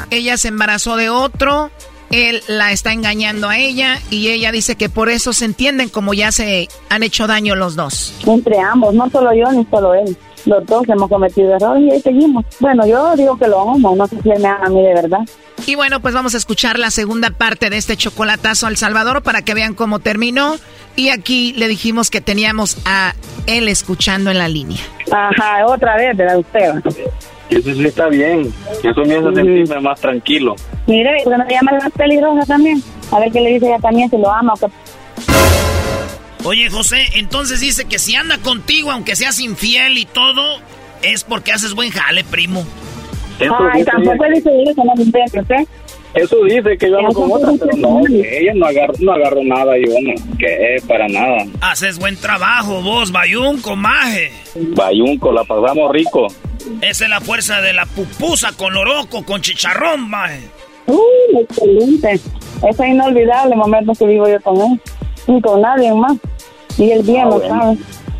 Ella 0.09 0.37
se 0.37 0.47
embarazó 0.47 0.95
de 0.95 1.09
otro 1.09 1.71
él 2.13 2.43
la 2.47 2.71
está 2.71 2.93
engañando 2.93 3.49
a 3.49 3.57
ella 3.57 3.97
y 4.11 4.29
ella 4.29 4.51
dice 4.51 4.75
que 4.75 4.87
por 4.87 5.09
eso 5.09 5.33
se 5.33 5.45
entienden 5.45 5.89
como 5.89 6.13
ya 6.13 6.31
se 6.31 6.69
han 6.89 7.01
hecho 7.01 7.25
daño 7.25 7.55
los 7.55 7.75
dos. 7.75 8.13
Entre 8.27 8.59
ambos, 8.59 8.93
no 8.93 9.09
solo 9.09 9.33
yo 9.33 9.51
ni 9.51 9.65
solo 9.65 9.95
él. 9.95 10.15
Los 10.45 10.63
dos 10.67 10.87
hemos 10.89 11.09
cometido 11.09 11.55
errores 11.55 11.83
y 11.83 11.91
ahí 11.91 12.01
seguimos. 12.01 12.45
Bueno, 12.59 12.85
yo 12.85 13.15
digo 13.15 13.35
que 13.37 13.47
lo 13.47 13.61
amo, 13.61 13.95
no 13.95 14.05
sé 14.05 14.21
si 14.21 14.29
él 14.29 14.41
me 14.41 14.47
ama 14.47 14.65
a 14.65 14.69
mí 14.69 14.83
de 14.83 14.93
verdad. 14.93 15.19
Y 15.65 15.73
bueno, 15.73 16.01
pues 16.01 16.13
vamos 16.13 16.35
a 16.35 16.37
escuchar 16.37 16.77
la 16.77 16.91
segunda 16.91 17.31
parte 17.31 17.71
de 17.71 17.77
este 17.77 17.97
chocolatazo 17.97 18.67
al 18.67 18.77
Salvador 18.77 19.23
para 19.23 19.41
que 19.41 19.55
vean 19.55 19.73
cómo 19.73 19.97
terminó. 19.97 20.57
Y 20.95 21.09
aquí 21.09 21.53
le 21.53 21.67
dijimos 21.67 22.11
que 22.11 22.21
teníamos 22.21 22.77
a 22.85 23.15
él 23.47 23.67
escuchando 23.69 24.29
en 24.29 24.37
la 24.37 24.49
línea. 24.49 24.81
Ajá, 25.11 25.65
otra 25.65 25.95
vez, 25.95 26.15
¿verdad? 26.15 26.37
Usted. 26.37 26.73
Eso 27.55 27.73
sí 27.73 27.85
está 27.85 28.07
bien. 28.07 28.53
Eso 28.83 29.05
me 29.05 29.15
hace 29.15 29.33
sentirme 29.33 29.79
más 29.79 29.99
tranquilo. 29.99 30.55
Mire, 30.87 31.11
¿por 31.23 31.33
qué 31.33 31.37
no 31.37 31.45
le 31.45 31.53
llama 31.53 31.71
la 31.73 31.89
pelirroja 31.89 32.45
también? 32.45 32.81
A 33.11 33.19
ver 33.19 33.31
qué 33.31 33.41
le 33.41 33.53
dice 33.53 33.67
ella 33.67 33.79
también, 33.79 34.09
si 34.09 34.17
lo 34.17 34.31
ama 34.31 34.53
o 34.53 34.57
qué. 34.57 34.67
Oye, 36.45 36.69
José, 36.69 36.97
entonces 37.15 37.61
dice 37.61 37.85
que 37.85 37.99
si 37.99 38.15
anda 38.15 38.37
contigo, 38.37 38.91
aunque 38.91 39.15
seas 39.15 39.39
infiel 39.39 39.97
y 39.97 40.05
todo, 40.05 40.59
es 41.01 41.23
porque 41.23 41.53
haces 41.53 41.73
buen 41.73 41.89
jale, 41.89 42.23
primo. 42.23 42.65
Ay, 43.39 43.83
tampoco 43.85 44.25
dice 44.33 44.49
ella 44.51 44.73
que 44.73 44.83
no 44.83 44.95
me 44.95 45.03
invente, 45.03 45.39
¿ok? 45.39 45.67
Eso 46.13 46.35
dice 46.43 46.77
que 46.77 46.89
yo 46.91 46.99
ando 46.99 47.13
con 47.13 47.31
otra, 47.31 47.51
pero 47.59 47.75
no, 47.77 48.03
que 48.03 48.39
ella 48.39 48.53
no 48.55 48.67
agarro, 48.67 48.93
no 48.99 49.13
agarro 49.13 49.43
nada, 49.43 49.73
yo 49.77 49.93
no, 50.01 50.37
que 50.37 50.75
es 50.75 50.83
para 50.83 51.07
nada. 51.07 51.45
Haces 51.61 51.97
buen 51.97 52.15
trabajo, 52.17 52.81
vos, 52.83 53.11
Bayunco, 53.11 53.75
maje. 53.75 54.31
Bayunco, 54.75 55.31
la 55.31 55.43
pasamos 55.43 55.91
rico. 55.91 56.27
Esa 56.81 57.03
es 57.05 57.09
la 57.09 57.21
fuerza 57.21 57.61
de 57.61 57.73
la 57.73 57.85
pupusa 57.85 58.51
con 58.57 58.75
oroco, 58.75 59.23
con 59.23 59.41
chicharrón, 59.41 60.09
maje. 60.09 60.41
Uy, 60.87 61.39
excelente. 61.41 62.19
Ese 62.69 62.87
inolvidable 62.87 63.55
momento 63.55 63.93
que 63.93 64.05
vivo 64.05 64.27
yo 64.27 64.39
con 64.41 64.57
él. 64.59 64.81
Y 65.27 65.41
con 65.41 65.61
nadie 65.61 65.93
más. 65.93 66.17
Y 66.77 66.91
él 66.91 67.03
bien 67.03 67.21
Ah, 67.21 67.25
lo 67.25 67.31
bueno. 67.39 67.59
sabe. 67.59 67.77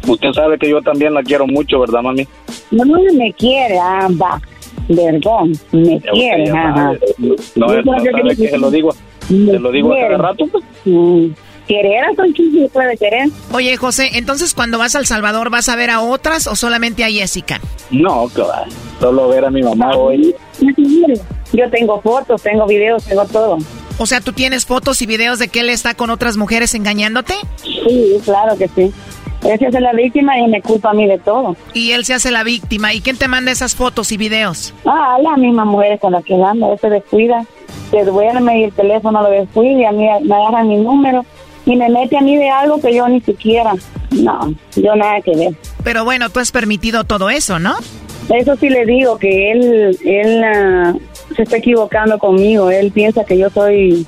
Usted 0.07 0.32
sabe 0.34 0.57
que 0.57 0.70
yo 0.70 0.82
también 0.82 1.14
la 1.14 1.24
quiero 1.24 1.48
mucho, 1.48 1.80
¿verdad, 1.80 2.02
mami? 2.02 2.28
No, 2.72 2.84
no 2.86 2.98
me 3.14 3.32
quiere, 3.34 3.78
ah, 3.80 4.07
va. 4.22 4.41
Perdón, 4.88 5.53
me 5.72 5.99
quiere, 6.02 6.49
ajá. 6.52 6.91
No, 7.18 7.68
no, 7.68 7.82
no 7.84 7.99
sabe 8.03 8.36
que 8.36 8.49
se 8.49 8.57
lo 8.57 8.70
digo, 8.70 8.94
se 9.28 9.34
lo 9.60 9.72
digo 9.72 9.94
a 9.94 9.98
cada 9.98 10.18
rato. 10.18 10.45
pues. 10.52 10.64
Mm, 10.86 11.28
Querer 11.74 12.06
a 12.06 12.10
se 12.14 12.70
puede 12.70 12.98
querer. 12.98 13.30
Oye, 13.52 13.76
José, 13.78 14.12
entonces 14.14 14.54
cuando 14.54 14.78
vas 14.78 14.95
al 14.95 15.08
Salvador, 15.08 15.50
¿vas 15.50 15.70
a 15.70 15.76
ver 15.76 15.90
a 15.90 16.02
otras 16.02 16.45
o 16.45 16.56
solamente 16.56 17.04
a 17.04 17.10
Jessica? 17.10 17.60
No, 17.90 18.30
va. 18.38 18.66
Solo 19.00 19.28
ver 19.30 19.44
a 19.44 19.50
mi 19.50 19.64
mamá 19.64 19.98
hoy. 19.98 20.36
Yo 21.52 21.70
tengo 21.72 22.00
fotos, 22.02 22.44
tengo 22.44 22.68
videos, 22.68 23.04
tengo 23.06 23.26
todo. 23.26 23.58
O 23.98 24.06
sea, 24.06 24.22
¿tú 24.22 24.34
tienes 24.34 24.68
fotos 24.68 25.02
y 25.02 25.08
videos 25.08 25.40
de 25.40 25.48
que 25.48 25.62
él 25.62 25.70
está 25.70 25.95
con 25.95 26.12
otras 26.12 26.38
mujeres 26.38 26.76
engañándote? 26.76 27.34
Sí, 27.64 28.22
claro 28.24 28.56
que 28.56 28.68
sí. 28.68 28.94
Él 29.44 29.58
se 29.58 29.66
hace 29.66 29.80
la 29.80 29.94
víctima 29.94 30.38
y 30.38 30.48
me 30.48 30.62
culpa 30.62 30.91
a 30.91 30.94
mí 30.94 31.08
de 31.08 31.18
todo. 31.18 31.56
Y 31.74 31.91
él 31.94 32.06
se 32.06 32.14
hace 32.14 32.30
la 32.30 32.44
víctima. 32.44 32.94
¿Y 32.94 33.02
quién 33.02 33.18
te 33.18 33.28
manda 33.28 33.52
esas 33.52 33.74
fotos 33.74 34.12
y 34.12 34.18
videos? 34.18 34.76
Ah, 34.86 35.18
la 35.24 35.38
misma 35.38 35.66
mujer 35.66 35.98
con 36.00 36.12
la 36.12 36.22
que 36.22 36.36
anda, 36.36 36.72
él 36.72 36.80
se 36.80 36.90
descuida, 36.91 37.44
se 37.90 38.04
duerme 38.06 38.60
y 38.60 38.64
el 38.66 38.74
teléfono 38.74 39.24
lo 39.24 39.30
descuida 39.32 39.82
y 39.82 39.86
a 39.86 39.91
mí 39.91 40.06
me 40.22 40.36
agarra 40.36 40.64
mi 40.64 40.78
número 40.78 41.26
y 41.65 41.76
me 41.76 41.90
mete 41.90 42.18
a 42.18 42.22
mí 42.22 42.38
de 42.38 42.49
algo 42.49 42.80
que 42.81 42.94
yo 42.94 43.07
ni 43.07 43.22
siquiera, 43.22 43.73
no, 44.11 44.53
yo 44.76 44.95
nada 44.95 45.22
que 45.22 45.35
ver. 45.35 45.56
Pero 45.84 46.03
bueno, 46.03 46.30
tú 46.30 46.40
has 46.40 46.52
permitido 46.52 47.03
todo 47.03 47.30
eso, 47.30 47.60
¿no? 47.60 47.76
Eso 48.30 48.56
sí 48.56 48.69
le 48.69 48.85
digo, 48.85 49.18
que 49.18 49.52
él, 49.52 49.98
él 50.06 50.44
ah, 50.44 50.94
se 51.35 51.44
está 51.44 51.57
equivocando 51.57 52.18
conmigo, 52.18 52.69
él 52.69 52.91
piensa 52.91 53.26
que 53.26 53.38
yo 53.38 53.49
soy 53.49 54.06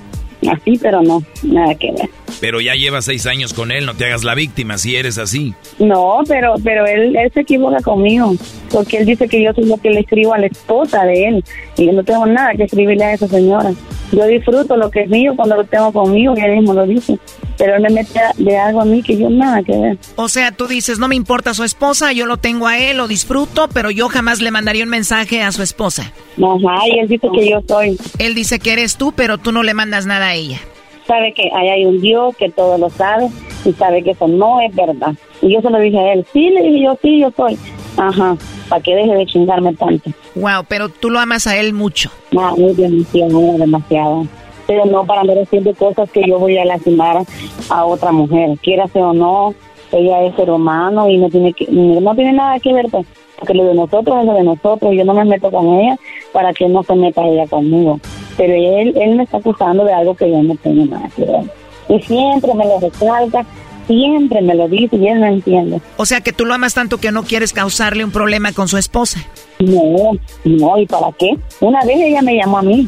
así, 0.49 0.77
pero 0.81 1.01
no, 1.01 1.23
nada 1.43 1.75
que 1.75 1.91
ver. 1.91 2.09
Pero 2.41 2.59
ya 2.59 2.75
llevas 2.75 3.05
seis 3.05 3.25
años 3.25 3.53
con 3.53 3.71
él, 3.71 3.85
no 3.85 3.95
te 3.95 4.05
hagas 4.05 4.23
la 4.23 4.35
víctima 4.35 4.77
si 4.77 4.95
eres 4.95 5.17
así. 5.17 5.53
No, 5.79 6.19
pero 6.27 6.55
pero 6.63 6.85
él, 6.85 7.15
él 7.15 7.31
se 7.33 7.41
equivoca 7.41 7.81
conmigo, 7.81 8.35
porque 8.71 8.97
él 8.97 9.05
dice 9.05 9.27
que 9.27 9.41
yo 9.41 9.53
soy 9.53 9.65
lo 9.65 9.77
que 9.77 9.89
le 9.89 10.01
escribo 10.01 10.33
a 10.33 10.37
la 10.37 10.47
esposa 10.47 11.05
de 11.05 11.27
él, 11.27 11.43
y 11.77 11.85
yo 11.85 11.93
no 11.93 12.03
tengo 12.03 12.25
nada 12.25 12.53
que 12.53 12.63
escribirle 12.63 13.03
a 13.05 13.13
esa 13.13 13.27
señora. 13.27 13.73
Yo 14.11 14.25
disfruto 14.27 14.77
lo 14.77 14.91
que 14.91 15.01
es 15.01 15.09
mío 15.09 15.33
cuando 15.35 15.55
lo 15.55 15.63
tengo 15.65 15.91
conmigo, 15.91 16.35
y 16.37 16.41
él 16.41 16.57
mismo 16.57 16.73
lo 16.73 16.85
dice, 16.85 17.17
pero 17.57 17.75
él 17.75 17.85
me 17.93 18.05
de 18.37 18.57
algo 18.57 18.81
a 18.81 18.85
mí 18.85 19.01
que 19.01 19.17
yo 19.17 19.29
nada 19.29 19.63
que 19.63 19.77
ver. 19.77 19.97
O 20.15 20.29
sea, 20.29 20.51
tú 20.51 20.67
dices, 20.67 20.99
no 20.99 21.07
me 21.07 21.15
importa 21.15 21.53
su 21.53 21.63
esposa, 21.63 22.11
yo 22.11 22.25
lo 22.25 22.37
tengo 22.37 22.67
a 22.67 22.77
él, 22.77 22.97
lo 22.97 23.07
disfruto, 23.07 23.67
pero 23.73 23.91
yo 23.91 24.09
jamás 24.09 24.41
le 24.41 24.51
mandaría 24.51 24.83
un 24.83 24.89
mensaje 24.89 25.41
a 25.41 25.51
su 25.51 25.63
esposa. 25.63 26.11
Ajá, 26.37 26.87
y 26.87 26.99
él 26.99 27.07
dice 27.07 27.27
que 27.33 27.49
yo 27.49 27.61
soy. 27.67 27.97
Él 28.19 28.35
dice 28.35 28.59
que 28.59 28.73
eres 28.73 28.97
tú, 28.97 29.13
pero 29.15 29.37
tú 29.37 29.51
no 29.51 29.63
le 29.63 29.73
mandas 29.73 30.05
nada 30.05 30.27
a 30.27 30.33
ella. 30.35 30.59
Sabe 31.07 31.33
que 31.33 31.49
ahí 31.55 31.69
hay 31.69 31.85
un 31.85 32.01
Dios 32.01 32.35
que 32.35 32.49
todo 32.49 32.77
lo 32.77 32.89
sabe, 32.89 33.29
y 33.63 33.73
sabe 33.73 34.03
que 34.03 34.11
eso 34.11 34.27
no 34.27 34.59
es 34.61 34.75
verdad. 34.75 35.13
Y 35.41 35.53
yo 35.53 35.61
se 35.61 35.69
lo 35.69 35.79
dije 35.79 35.97
a 35.97 36.13
él, 36.13 36.25
sí, 36.33 36.49
le 36.49 36.61
dije 36.63 36.83
yo, 36.83 36.97
sí, 37.01 37.19
yo 37.19 37.31
soy. 37.35 37.57
Ajá, 37.97 38.35
para 38.69 38.81
que 38.81 38.95
deje 38.95 39.13
de 39.13 39.25
chingarme 39.25 39.73
tanto. 39.75 40.11
Wow, 40.35 40.65
pero 40.67 40.89
tú 40.89 41.09
lo 41.09 41.19
amas 41.19 41.47
a 41.47 41.57
él 41.57 41.73
mucho. 41.73 42.11
No, 42.31 42.55
muy 42.57 42.73
demasiado, 42.73 43.57
demasiado. 43.57 44.27
Pero 44.67 44.85
no 44.85 45.05
para 45.05 45.21
andar 45.21 45.37
haciendo 45.37 45.73
cosas 45.75 46.09
que 46.11 46.23
yo 46.27 46.39
voy 46.39 46.57
a 46.57 46.65
lastimar 46.65 47.23
a 47.69 47.85
otra 47.85 48.11
mujer. 48.11 48.57
Quiera 48.61 48.85
o 48.93 49.13
no, 49.13 49.53
ella 49.91 50.23
es 50.23 50.35
ser 50.35 50.49
humano 50.49 51.09
y 51.09 51.17
no 51.17 51.29
tiene 51.29 51.53
que, 51.53 51.67
no 51.69 52.15
tiene 52.15 52.33
nada 52.33 52.59
que 52.59 52.73
ver, 52.73 52.87
pues, 52.89 53.05
porque 53.37 53.53
lo 53.53 53.65
de 53.65 53.75
nosotros 53.75 54.17
es 54.19 54.25
lo 54.25 54.33
de 54.33 54.43
nosotros. 54.43 54.93
Yo 54.95 55.05
no 55.05 55.13
me 55.13 55.25
meto 55.25 55.51
con 55.51 55.67
ella 55.75 55.97
para 56.31 56.53
que 56.53 56.67
no 56.67 56.83
se 56.83 56.95
meta 56.95 57.25
ella 57.25 57.47
conmigo. 57.47 57.99
Pero 58.37 58.53
él, 58.53 58.93
él 58.97 59.15
me 59.15 59.23
está 59.23 59.37
acusando 59.37 59.85
de 59.85 59.93
algo 59.93 60.15
que 60.15 60.29
yo 60.29 60.41
no 60.41 60.55
tengo 60.55 60.85
nada 60.85 61.09
que 61.15 61.25
ver. 61.25 61.43
Y 61.87 62.01
siempre 62.01 62.53
me 62.53 62.65
lo 62.65 62.79
recalca, 62.79 63.45
siempre 63.87 64.41
me 64.41 64.55
lo 64.55 64.67
dice 64.67 64.95
y 64.95 65.07
él 65.07 65.19
no 65.19 65.27
entiende. 65.27 65.81
O 65.97 66.05
sea, 66.05 66.21
que 66.21 66.33
tú 66.33 66.45
lo 66.45 66.53
amas 66.53 66.73
tanto 66.73 66.97
que 66.97 67.11
no 67.11 67.23
quieres 67.23 67.53
causarle 67.53 68.03
un 68.03 68.11
problema 68.11 68.51
con 68.53 68.67
su 68.67 68.77
esposa. 68.77 69.19
No, 69.59 70.11
no, 70.43 70.77
¿y 70.77 70.85
para 70.85 71.11
qué? 71.13 71.37
Una 71.61 71.83
vez 71.85 71.97
ella 71.97 72.21
me 72.21 72.35
llamó 72.35 72.57
a 72.57 72.61
mí 72.63 72.87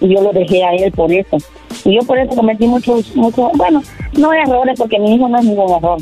y 0.00 0.14
yo 0.14 0.22
lo 0.22 0.32
dejé 0.32 0.64
a 0.64 0.72
él 0.74 0.92
por 0.92 1.12
eso. 1.12 1.36
Y 1.84 1.94
yo 1.94 2.00
por 2.06 2.18
eso 2.18 2.34
cometí 2.34 2.66
muchos, 2.66 3.14
muchos, 3.14 3.52
bueno, 3.54 3.82
no 4.16 4.32
errores 4.32 4.78
porque 4.78 4.98
mi 4.98 5.14
hijo 5.14 5.28
no 5.28 5.38
es 5.38 5.44
ningún 5.44 5.70
error. 5.72 5.98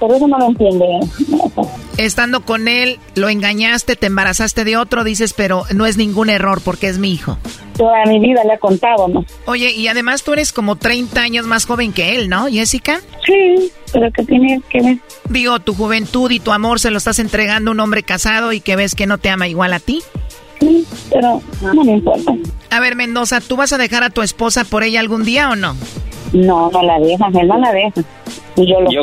Pero 0.00 0.14
eso 0.14 0.28
no 0.28 0.38
lo 0.38 0.46
entiende. 0.46 0.86
Estando 1.98 2.40
con 2.44 2.68
él, 2.68 2.98
lo 3.14 3.28
engañaste, 3.28 3.96
te 3.96 4.06
embarazaste 4.06 4.64
de 4.64 4.76
otro, 4.76 5.04
dices, 5.04 5.32
pero 5.32 5.64
no 5.74 5.86
es 5.86 5.96
ningún 5.96 6.30
error 6.30 6.60
porque 6.64 6.88
es 6.88 6.98
mi 6.98 7.12
hijo. 7.12 7.38
Toda 7.76 8.04
mi 8.06 8.18
vida 8.18 8.42
le 8.44 8.54
he 8.54 8.58
contado, 8.58 9.08
¿no? 9.08 9.24
Oye, 9.46 9.72
y 9.72 9.88
además 9.88 10.22
tú 10.22 10.32
eres 10.32 10.52
como 10.52 10.76
30 10.76 11.20
años 11.20 11.46
más 11.46 11.66
joven 11.66 11.92
que 11.92 12.16
él, 12.16 12.28
¿no, 12.28 12.46
Jessica? 12.46 13.00
Sí, 13.26 13.70
pero 13.92 14.10
¿qué 14.12 14.24
tiene 14.24 14.60
que 14.70 14.82
ver? 14.82 14.98
Digo, 15.28 15.58
tu 15.60 15.74
juventud 15.74 16.30
y 16.30 16.40
tu 16.40 16.52
amor 16.52 16.80
se 16.80 16.90
lo 16.90 16.98
estás 16.98 17.18
entregando 17.18 17.70
a 17.70 17.74
un 17.74 17.80
hombre 17.80 18.02
casado 18.02 18.52
y 18.52 18.60
que 18.60 18.76
ves 18.76 18.94
que 18.94 19.06
no 19.06 19.18
te 19.18 19.28
ama 19.28 19.48
igual 19.48 19.72
a 19.72 19.80
ti. 19.80 20.02
Sí, 20.60 20.86
pero 21.10 21.40
no 21.62 21.84
me 21.84 21.92
importa. 21.92 22.34
A 22.70 22.80
ver, 22.80 22.96
Mendoza, 22.96 23.40
¿tú 23.40 23.56
vas 23.56 23.72
a 23.72 23.78
dejar 23.78 24.02
a 24.02 24.10
tu 24.10 24.22
esposa 24.22 24.64
por 24.64 24.82
ella 24.82 25.00
algún 25.00 25.24
día 25.24 25.50
o 25.50 25.56
no? 25.56 25.76
No, 26.32 26.70
no 26.70 26.82
la 26.82 26.98
deja, 26.98 27.26
él 27.40 27.48
no 27.48 27.58
la 27.58 27.72
deja. 27.72 28.00
Y 28.56 28.66
yo 28.66 28.80
lo 28.80 28.90
Yo 28.90 29.02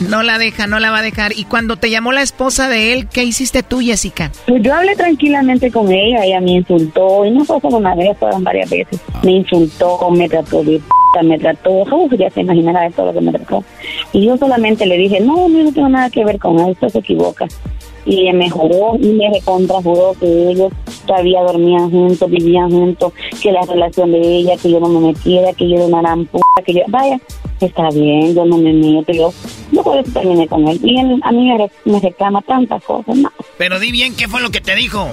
No 0.00 0.22
la 0.22 0.38
deja, 0.38 0.66
no 0.66 0.80
la 0.80 0.90
va 0.90 0.98
a 0.98 1.02
dejar. 1.02 1.32
Y 1.36 1.44
cuando 1.44 1.76
te 1.76 1.90
llamó 1.90 2.12
la 2.12 2.22
esposa 2.22 2.68
de 2.68 2.92
él, 2.92 3.08
¿qué 3.08 3.24
hiciste 3.24 3.62
tú, 3.62 3.80
Jessica? 3.80 4.30
Pues 4.46 4.62
yo 4.62 4.74
hablé 4.74 4.96
tranquilamente 4.96 5.70
con 5.70 5.90
ella, 5.92 6.24
ella 6.24 6.40
me 6.40 6.52
insultó, 6.52 7.24
y 7.24 7.30
no 7.30 7.44
fue 7.44 7.60
solo 7.60 7.76
una 7.76 7.94
vez, 7.94 8.16
fueron 8.18 8.42
varias 8.42 8.70
veces. 8.70 9.00
Me 9.22 9.32
insultó, 9.32 10.10
me 10.10 10.28
trató 10.28 10.62
de 10.62 10.78
p***, 10.78 11.22
me 11.22 11.38
trató, 11.38 11.70
uf, 11.70 12.12
ya 12.18 12.30
se 12.30 12.40
imaginará 12.40 12.82
de 12.82 12.90
todo 12.90 13.06
lo 13.06 13.12
que 13.12 13.20
me 13.20 13.32
trató. 13.32 13.64
Y 14.12 14.24
yo 14.26 14.36
solamente 14.36 14.86
le 14.86 14.96
dije, 14.96 15.20
no, 15.20 15.48
yo 15.48 15.64
no 15.64 15.72
tengo 15.72 15.88
nada 15.88 16.08
que 16.10 16.24
ver 16.24 16.38
con 16.38 16.58
usted 16.60 16.88
se 16.88 16.98
equivoca. 17.00 17.46
Y 18.06 18.32
me 18.32 18.48
juró 18.48 18.96
y 18.98 19.08
me 19.08 19.30
recontrajuró 19.30 20.14
que 20.18 20.50
ellos 20.50 20.72
todavía 21.06 21.42
dormían 21.42 21.90
juntos, 21.90 22.30
vivían 22.30 22.70
juntos, 22.70 23.12
que 23.42 23.52
la 23.52 23.62
relación 23.62 24.12
de 24.12 24.20
ella, 24.20 24.56
que 24.56 24.70
yo 24.70 24.80
no 24.80 24.88
me 24.88 25.08
metiera, 25.08 25.52
que 25.52 25.68
yo 25.68 25.76
era 25.76 25.84
una 25.86 26.00
gran 26.00 26.24
puta, 26.26 26.44
que 26.64 26.74
yo, 26.74 26.80
vaya, 26.88 27.20
está 27.60 27.90
bien, 27.90 28.34
yo 28.34 28.44
no 28.46 28.56
me 28.56 28.72
meto, 28.72 29.12
yo, 29.12 29.32
yo 29.72 29.82
por 29.82 29.98
eso 29.98 30.10
terminé 30.12 30.48
con 30.48 30.66
él. 30.68 30.80
Y 30.82 30.98
él 30.98 31.20
a 31.22 31.30
mí 31.32 31.48
me, 31.50 31.58
re- 31.58 31.70
me 31.84 32.00
reclama 32.00 32.40
tantas 32.42 32.82
cosas, 32.84 33.16
no. 33.16 33.30
Pero 33.58 33.78
di 33.78 33.92
bien 33.92 34.14
qué 34.16 34.28
fue 34.28 34.40
lo 34.40 34.50
que 34.50 34.60
te 34.60 34.74
dijo. 34.74 35.06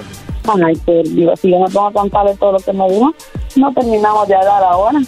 Ay, 0.64 0.74
pero 0.86 1.02
digo, 1.02 1.36
si 1.36 1.50
yo 1.50 1.58
me 1.58 1.66
pongo 1.68 1.88
a 1.88 1.92
contarle 1.92 2.34
todo 2.36 2.52
lo 2.52 2.58
que 2.58 2.72
me 2.72 2.88
dijo, 2.88 3.12
no 3.56 3.72
terminamos 3.74 4.26
de 4.28 4.34
hablar 4.34 4.62
ahora. 4.64 4.98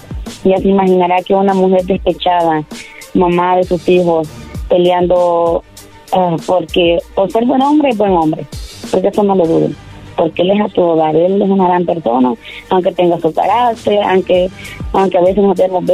Ya 0.45 0.59
se 0.59 0.69
imaginará 0.69 1.23
que 1.23 1.35
una 1.35 1.55
mujer 1.55 1.85
despechada, 1.87 2.63
mamá 3.15 3.57
de 3.57 3.65
sus 3.65 3.89
hijos, 3.89 4.29
peleando 4.69 5.63
ah, 6.13 6.37
porque 6.47 6.99
por 7.15 7.31
ser 7.31 7.45
buen 7.45 7.63
hombre 7.63 7.91
es 7.91 7.97
buen 7.97 8.13
hombre, 8.13 8.47
porque 8.91 9.09
eso 9.09 9.23
no 9.23 9.35
lo 9.35 9.47
dudo. 9.47 9.69
Porque 10.17 10.43
él 10.43 10.51
es 10.51 10.61
a 10.61 10.69
tu 10.69 10.83
hogar, 10.83 11.17
él 11.17 11.41
es 11.41 11.49
una 11.49 11.69
gran 11.69 11.87
persona, 11.87 12.35
aunque 12.69 12.93
tenga 12.93 13.19
su 13.21 13.33
carácter, 13.33 14.03
aunque 14.03 14.51
aunque 14.93 15.19
a 15.19 15.23
veces 15.23 15.43
nos 15.43 15.57
demos 15.57 15.85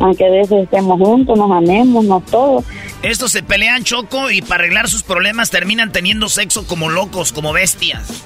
aunque 0.00 0.26
a 0.26 0.30
veces 0.30 0.64
estemos 0.64 0.98
juntos, 0.98 1.38
nos 1.38 1.50
amemos, 1.50 2.04
nos 2.04 2.24
todo. 2.26 2.64
Estos 3.02 3.32
se 3.32 3.42
pelean 3.42 3.84
choco 3.84 4.30
y 4.30 4.42
para 4.42 4.64
arreglar 4.64 4.88
sus 4.88 5.02
problemas 5.02 5.50
terminan 5.50 5.92
teniendo 5.92 6.28
sexo 6.28 6.66
como 6.66 6.88
locos, 6.88 7.32
como 7.32 7.52
bestias. 7.52 8.24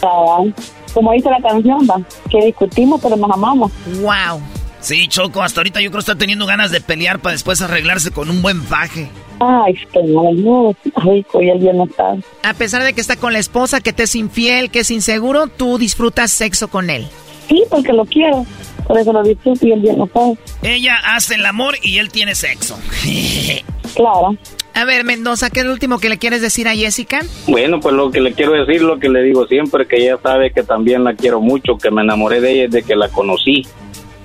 Cabal. 0.00 0.54
como 0.94 1.12
dice 1.12 1.28
la 1.28 1.40
canción, 1.46 1.86
va, 1.86 2.00
que 2.30 2.46
discutimos 2.46 3.00
pero 3.02 3.16
nos 3.16 3.30
amamos. 3.30 3.70
Wow. 4.00 4.40
Sí, 4.80 5.08
Choco, 5.08 5.42
hasta 5.42 5.60
ahorita 5.60 5.80
yo 5.82 5.90
creo 5.90 5.98
que 5.98 6.10
está 6.10 6.16
teniendo 6.16 6.46
ganas 6.46 6.70
de 6.70 6.80
pelear 6.80 7.18
para 7.18 7.32
después 7.32 7.60
arreglarse 7.60 8.12
con 8.12 8.30
un 8.30 8.40
buen 8.40 8.62
faje. 8.62 9.10
Ay, 9.42 9.74
no, 10.04 10.74
ay, 10.96 11.24
hoy 11.32 11.58
día 11.58 11.72
no 11.72 11.84
está. 11.84 12.14
A 12.42 12.54
pesar 12.54 12.82
de 12.82 12.92
que 12.92 13.00
está 13.00 13.16
con 13.16 13.32
la 13.32 13.38
esposa, 13.38 13.80
que 13.80 13.94
te 13.94 14.02
es 14.02 14.14
infiel, 14.14 14.70
que 14.70 14.80
es 14.80 14.90
inseguro, 14.90 15.46
tú 15.46 15.78
disfrutas 15.78 16.30
sexo 16.30 16.68
con 16.68 16.90
él. 16.90 17.06
Sí, 17.48 17.64
porque 17.70 17.92
lo 17.94 18.04
quiero. 18.04 18.44
Por 18.86 18.98
eso 18.98 19.12
lo 19.12 19.22
disfruto 19.22 19.66
y 19.66 19.72
el 19.72 19.80
día 19.80 19.94
no 19.94 20.04
está. 20.04 20.20
Ella 20.62 20.96
hace 21.04 21.36
el 21.36 21.46
amor 21.46 21.74
y 21.82 21.98
él 21.98 22.10
tiene 22.10 22.34
sexo. 22.34 22.78
claro. 23.94 24.36
A 24.74 24.84
ver, 24.84 25.04
Mendoza, 25.04 25.48
¿qué 25.48 25.60
es 25.60 25.66
lo 25.66 25.72
último 25.72 25.98
que 25.98 26.10
le 26.10 26.18
quieres 26.18 26.42
decir 26.42 26.68
a 26.68 26.74
Jessica? 26.74 27.20
Bueno, 27.48 27.80
pues 27.80 27.94
lo 27.94 28.10
que 28.10 28.20
le 28.20 28.34
quiero 28.34 28.52
decir, 28.52 28.82
lo 28.82 28.98
que 28.98 29.08
le 29.08 29.22
digo 29.22 29.46
siempre, 29.46 29.86
que 29.86 29.96
ella 29.96 30.18
sabe 30.22 30.52
que 30.52 30.62
también 30.62 31.02
la 31.02 31.14
quiero 31.14 31.40
mucho, 31.40 31.78
que 31.78 31.90
me 31.90 32.02
enamoré 32.02 32.40
de 32.40 32.52
ella 32.52 32.62
desde 32.68 32.86
que 32.86 32.94
la 32.94 33.08
conocí. 33.08 33.62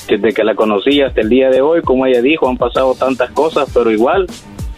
Desde 0.08 0.34
que 0.34 0.44
la 0.44 0.56
conocí 0.56 1.02
hasta 1.02 1.22
el 1.22 1.30
día 1.30 1.50
de 1.50 1.62
hoy, 1.62 1.82
como 1.82 2.06
ella 2.06 2.22
dijo, 2.22 2.48
han 2.48 2.58
pasado 2.58 2.94
tantas 2.94 3.32
cosas, 3.32 3.68
pero 3.74 3.90
igual, 3.92 4.28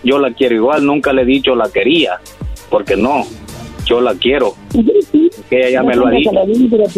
yo 0.08 0.18
la 0.20 0.32
quiero 0.32 0.56
igual, 0.56 0.86
nunca 0.86 1.12
le 1.12 1.24
he 1.24 1.26
dicho 1.26 1.54
la 1.54 1.70
quería, 1.70 2.20
porque 2.70 2.96
no, 2.96 3.26
yo 3.86 4.00
la 4.00 4.16
quiero. 4.16 4.54
Que 5.50 5.60
ella 5.60 5.70
ya 5.70 5.84
me 5.84 5.96
lo 5.96 6.08
ha 6.08 6.12
dicho 6.12 6.32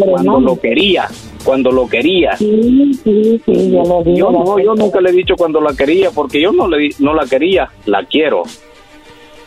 cuando 0.06 0.40
lo 0.40 0.60
quería, 0.60 1.08
cuando 1.44 1.72
lo 1.72 1.90
quería. 1.90 2.38
yo, 2.38 4.32
no, 4.32 4.60
yo 4.60 4.76
nunca 4.76 5.02
le 5.02 5.10
he 5.10 5.14
dicho 5.14 5.34
cuando 5.36 5.60
la 5.60 5.74
quería, 5.74 6.12
porque 6.12 6.40
yo 6.40 6.52
no, 6.52 6.68
le, 6.68 6.90
no 7.00 7.16
la 7.16 7.26
quería, 7.26 7.70
la 7.86 8.06
quiero. 8.06 8.44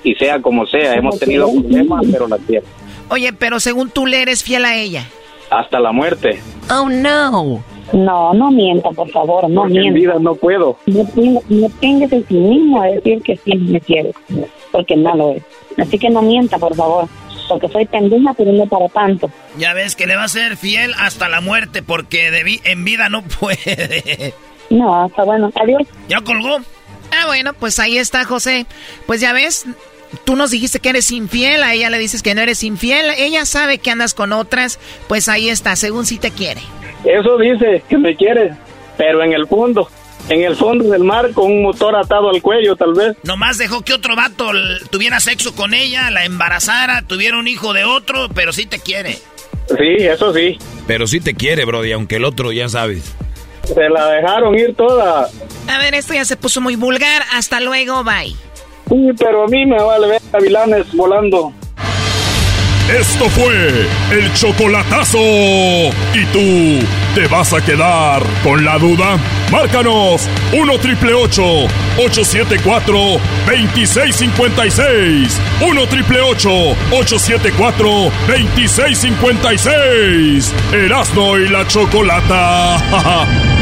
Y 0.03 0.17
sea 0.17 0.43
como 0.43 0.67
sea, 0.67 0.95
hemos 0.95 1.21
tenido 1.21 1.49
problemas, 1.53 2.05
pero 2.11 2.27
la 2.27 2.39
quiero. 2.39 2.67
Oye, 3.11 3.33
pero 3.33 3.61
según 3.61 3.91
tú 3.91 4.07
le 4.07 4.23
eres 4.23 4.43
fiel 4.43 4.65
a 4.65 4.77
ella. 4.77 5.07
Hasta 5.51 5.79
la 5.79 5.93
muerte. 5.93 6.41
Oh, 6.69 6.89
no. 6.89 7.63
No, 7.93 8.33
no 8.33 8.51
mienta, 8.51 8.91
por 8.91 9.11
favor, 9.11 9.49
no 9.51 9.65
mienta. 9.65 9.89
En 9.89 9.95
vida 9.95 10.15
no 10.21 10.35
puedo. 10.35 10.79
No, 10.87 11.07
no 11.49 11.69
tengas 11.81 12.13
el 12.13 12.25
mismo 12.29 12.83
a 12.83 12.87
decir 12.87 13.23
que 13.23 13.37
sí 13.37 13.55
me 13.57 13.81
quiere, 13.81 14.13
porque 14.71 14.97
no 14.97 15.15
lo 15.15 15.31
es. 15.33 15.43
Así 15.79 15.99
que 15.99 16.11
no 16.11 16.23
mienta, 16.23 16.59
por 16.59 16.75
favor 16.75 17.09
porque 17.49 17.69
soy 17.69 17.85
pendeja, 17.87 18.33
pero 18.35 18.53
no 18.53 18.67
para 18.67 18.89
tanto. 18.89 19.31
Ya 19.59 19.75
ves 19.75 19.97
que 19.97 20.07
le 20.07 20.17
va 20.17 20.25
a 20.25 20.29
ser 20.29 20.57
fiel 20.57 20.95
hasta 20.99 21.29
la 21.29 21.41
muerte, 21.41 21.83
porque 21.83 22.31
de 22.31 22.61
en 22.65 22.85
vida 22.85 23.09
no 23.09 23.23
puede. 23.23 24.35
No, 24.71 25.07
está 25.07 25.25
bueno. 25.25 25.51
Adiós. 25.55 25.83
¿Ya 26.09 26.21
colgó? 26.23 26.59
Ah, 27.11 27.27
bueno, 27.27 27.53
pues 27.53 27.79
ahí 27.79 27.99
está, 27.99 28.25
José. 28.25 28.67
Pues 29.07 29.21
ya 29.21 29.35
ves, 29.35 29.67
tú 30.25 30.37
nos 30.37 30.51
dijiste 30.51 30.81
que 30.81 30.91
eres 30.91 31.11
infiel, 31.11 31.63
a 31.63 31.75
ella 31.75 31.91
le 31.91 31.99
dices 31.99 32.23
que 32.23 32.35
no 32.35 32.41
eres 32.41 32.63
infiel, 32.63 33.07
ella 33.17 33.45
sabe 33.45 33.79
que 33.79 33.91
andas 33.91 34.15
con 34.15 34.33
otras, 34.33 34.79
pues 35.09 35.29
ahí 35.29 35.49
está, 35.49 35.77
según 35.77 36.07
si 36.07 36.19
te 36.19 36.31
quiere. 36.31 36.61
Eso 37.05 37.37
dice, 37.39 37.83
que 37.89 37.99
me 37.99 38.17
quiere, 38.17 38.53
pero 38.97 39.23
en 39.25 39.33
el 39.33 39.47
fondo 39.47 39.89
en 40.29 40.43
el 40.45 40.57
fondo 40.57 40.85
del 40.85 41.05
mar 41.05 41.33
con 41.33 41.51
un 41.51 41.63
motor 41.63 41.97
atado 41.97 42.31
al 42.31 42.41
cuello, 42.43 42.77
tal 42.77 42.95
vez. 42.95 43.17
Nomás 43.25 43.59
dejó 43.59 43.83
que 43.83 43.93
otro 43.93 44.17
vato 44.17 44.51
tuviera 44.91 45.21
sexo 45.21 45.55
con 45.55 45.75
ella, 45.75 46.11
la 46.11 46.25
embarazara, 46.25 47.03
tuviera 47.03 47.39
un 47.39 47.49
hijo 47.49 47.73
de 47.73 47.85
otro, 47.85 48.29
pero 48.35 48.53
sí 48.53 48.67
te 48.67 48.79
quiere. 48.79 49.19
Sí, 49.69 49.97
eso 49.99 50.33
sí. 50.33 50.59
Pero 50.87 51.07
sí 51.07 51.21
te 51.21 51.35
quiere, 51.35 51.65
Brody, 51.65 51.93
aunque 51.93 52.17
el 52.17 52.25
otro 52.25 52.53
ya 52.53 52.69
sabes. 52.69 53.15
Se 53.65 53.89
la 53.89 54.11
dejaron 54.11 54.59
ir 54.59 54.75
toda. 54.75 55.29
A 55.69 55.79
ver, 55.79 55.95
esto 55.95 56.15
ya 56.15 56.25
se 56.25 56.37
puso 56.37 56.61
muy 56.61 56.77
vulgar. 56.77 57.23
Hasta 57.33 57.61
luego, 57.61 58.03
bye. 58.05 58.35
Sí, 58.89 59.11
pero 59.19 59.45
a 59.45 59.49
mí 59.49 59.67
me 59.67 59.83
vale 59.83 60.07
ver 60.09 60.23
gavilanes 60.33 60.93
volando. 60.95 61.53
Esto 62.91 63.29
fue 63.31 63.87
el 64.11 64.33
chocolatazo. 64.35 65.19
¿Y 65.19 66.25
tú 66.33 66.85
te 67.15 67.27
vas 67.29 67.53
a 67.55 67.65
quedar 67.65 68.23
con 68.43 68.65
la 68.65 68.77
duda? 68.77 69.17
Márcanos 69.51 70.29
1 70.53 70.79
triple 70.79 71.15
874 71.15 72.95
2656. 73.47 75.41
1 75.63 75.87
triple 75.87 76.21
874 76.21 77.89
2656. 78.27 80.53
Erasno 80.73 81.39
y 81.39 81.49
la 81.49 81.67
chocolata. 81.67 82.77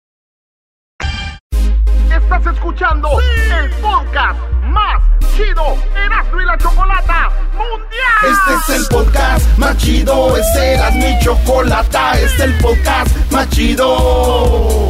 Estás 2.41 2.55
escuchando 2.55 3.07
el 3.19 3.69
podcast 3.81 4.39
más 4.63 5.03
chido 5.35 5.77
Erasmo 5.95 6.41
y 6.41 6.45
la 6.45 6.57
Chocolata 6.57 7.29
Mundial. 7.53 8.31
Este 8.31 8.73
es 8.73 8.79
el 8.79 8.87
podcast 8.87 9.57
más 9.59 9.77
chido, 9.77 10.35
este 10.35 10.73
era 10.73 10.89
mi 10.89 11.19
chocolata, 11.19 12.13
este 12.13 12.25
es 12.25 12.39
el 12.39 12.57
podcast 12.57 13.15
más 13.31 13.47
chido. 13.49 14.89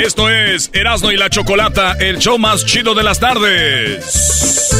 Esto 0.00 0.30
es 0.30 0.70
Erasmo 0.72 1.12
y 1.12 1.16
la 1.18 1.28
Chocolata, 1.28 1.92
el 2.00 2.16
show 2.16 2.38
más 2.38 2.64
chido 2.64 2.94
de 2.94 3.02
las 3.02 3.20
tardes. 3.20 4.70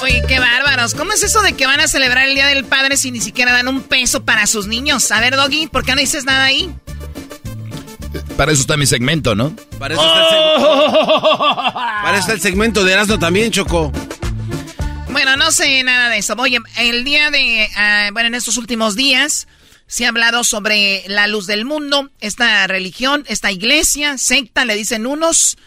Oye, 0.00 0.22
qué 0.28 0.38
bárbaros. 0.38 0.94
¿Cómo 0.94 1.12
es 1.12 1.24
eso 1.24 1.42
de 1.42 1.54
que 1.54 1.66
van 1.66 1.80
a 1.80 1.88
celebrar 1.88 2.28
el 2.28 2.36
Día 2.36 2.46
del 2.46 2.64
Padre 2.64 2.96
si 2.96 3.10
ni 3.10 3.20
siquiera 3.20 3.50
dan 3.52 3.66
un 3.66 3.82
peso 3.82 4.24
para 4.24 4.46
sus 4.46 4.68
niños? 4.68 5.10
A 5.10 5.20
ver, 5.20 5.34
Doggy, 5.34 5.66
¿por 5.66 5.84
qué 5.84 5.96
no 5.96 6.00
dices 6.00 6.24
nada 6.24 6.44
ahí? 6.44 6.72
Para 8.36 8.52
eso 8.52 8.60
está 8.60 8.76
mi 8.76 8.86
segmento, 8.86 9.34
¿no? 9.34 9.52
Para 9.80 9.94
eso 9.94 10.02
está 10.04 10.20
el 10.20 10.28
segmento, 10.28 11.72
Para 11.74 12.10
eso 12.12 12.20
está 12.20 12.32
el 12.34 12.40
segmento 12.40 12.84
de 12.84 12.92
Erasmo 12.92 13.18
también, 13.18 13.50
Choco. 13.50 13.90
Bueno, 15.10 15.36
no 15.36 15.50
sé 15.50 15.82
nada 15.82 16.08
de 16.08 16.18
eso. 16.18 16.34
Oye, 16.38 16.60
el 16.78 17.02
día 17.02 17.32
de... 17.32 17.68
ah, 17.76 18.10
bueno, 18.12 18.28
en 18.28 18.36
estos 18.36 18.56
últimos 18.58 18.94
días 18.94 19.48
se 19.92 20.06
ha 20.06 20.08
hablado 20.08 20.42
sobre 20.42 21.04
la 21.06 21.26
luz 21.26 21.46
del 21.46 21.66
mundo, 21.66 22.10
esta 22.22 22.66
religión, 22.66 23.26
esta 23.28 23.52
iglesia, 23.52 24.16
secta, 24.16 24.64
le 24.64 24.74
dicen 24.74 25.06
unos, 25.06 25.58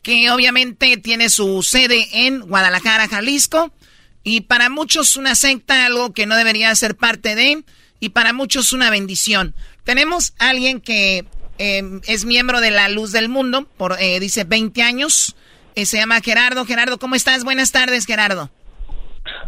que 0.00 0.30
obviamente 0.30 0.96
tiene 0.96 1.28
su 1.28 1.62
sede 1.62 2.08
en 2.10 2.40
Guadalajara, 2.40 3.08
Jalisco, 3.08 3.74
y 4.22 4.40
para 4.40 4.70
muchos 4.70 5.18
una 5.18 5.34
secta, 5.34 5.84
algo 5.84 6.14
que 6.14 6.24
no 6.24 6.34
debería 6.34 6.74
ser 6.74 6.96
parte 6.96 7.34
de, 7.34 7.62
y 8.00 8.08
para 8.08 8.32
muchos 8.32 8.72
una 8.72 8.88
bendición. 8.88 9.54
Tenemos 9.84 10.32
a 10.38 10.48
alguien 10.48 10.80
que 10.80 11.26
eh, 11.58 12.00
es 12.06 12.24
miembro 12.24 12.62
de 12.62 12.70
la 12.70 12.88
luz 12.88 13.12
del 13.12 13.28
mundo, 13.28 13.68
por, 13.76 14.00
eh, 14.00 14.18
dice 14.18 14.44
20 14.44 14.80
años, 14.80 15.36
eh, 15.74 15.84
se 15.84 15.98
llama 15.98 16.22
Gerardo. 16.22 16.64
Gerardo, 16.64 16.98
¿cómo 16.98 17.16
estás? 17.16 17.44
Buenas 17.44 17.70
tardes, 17.70 18.06
Gerardo. 18.06 18.50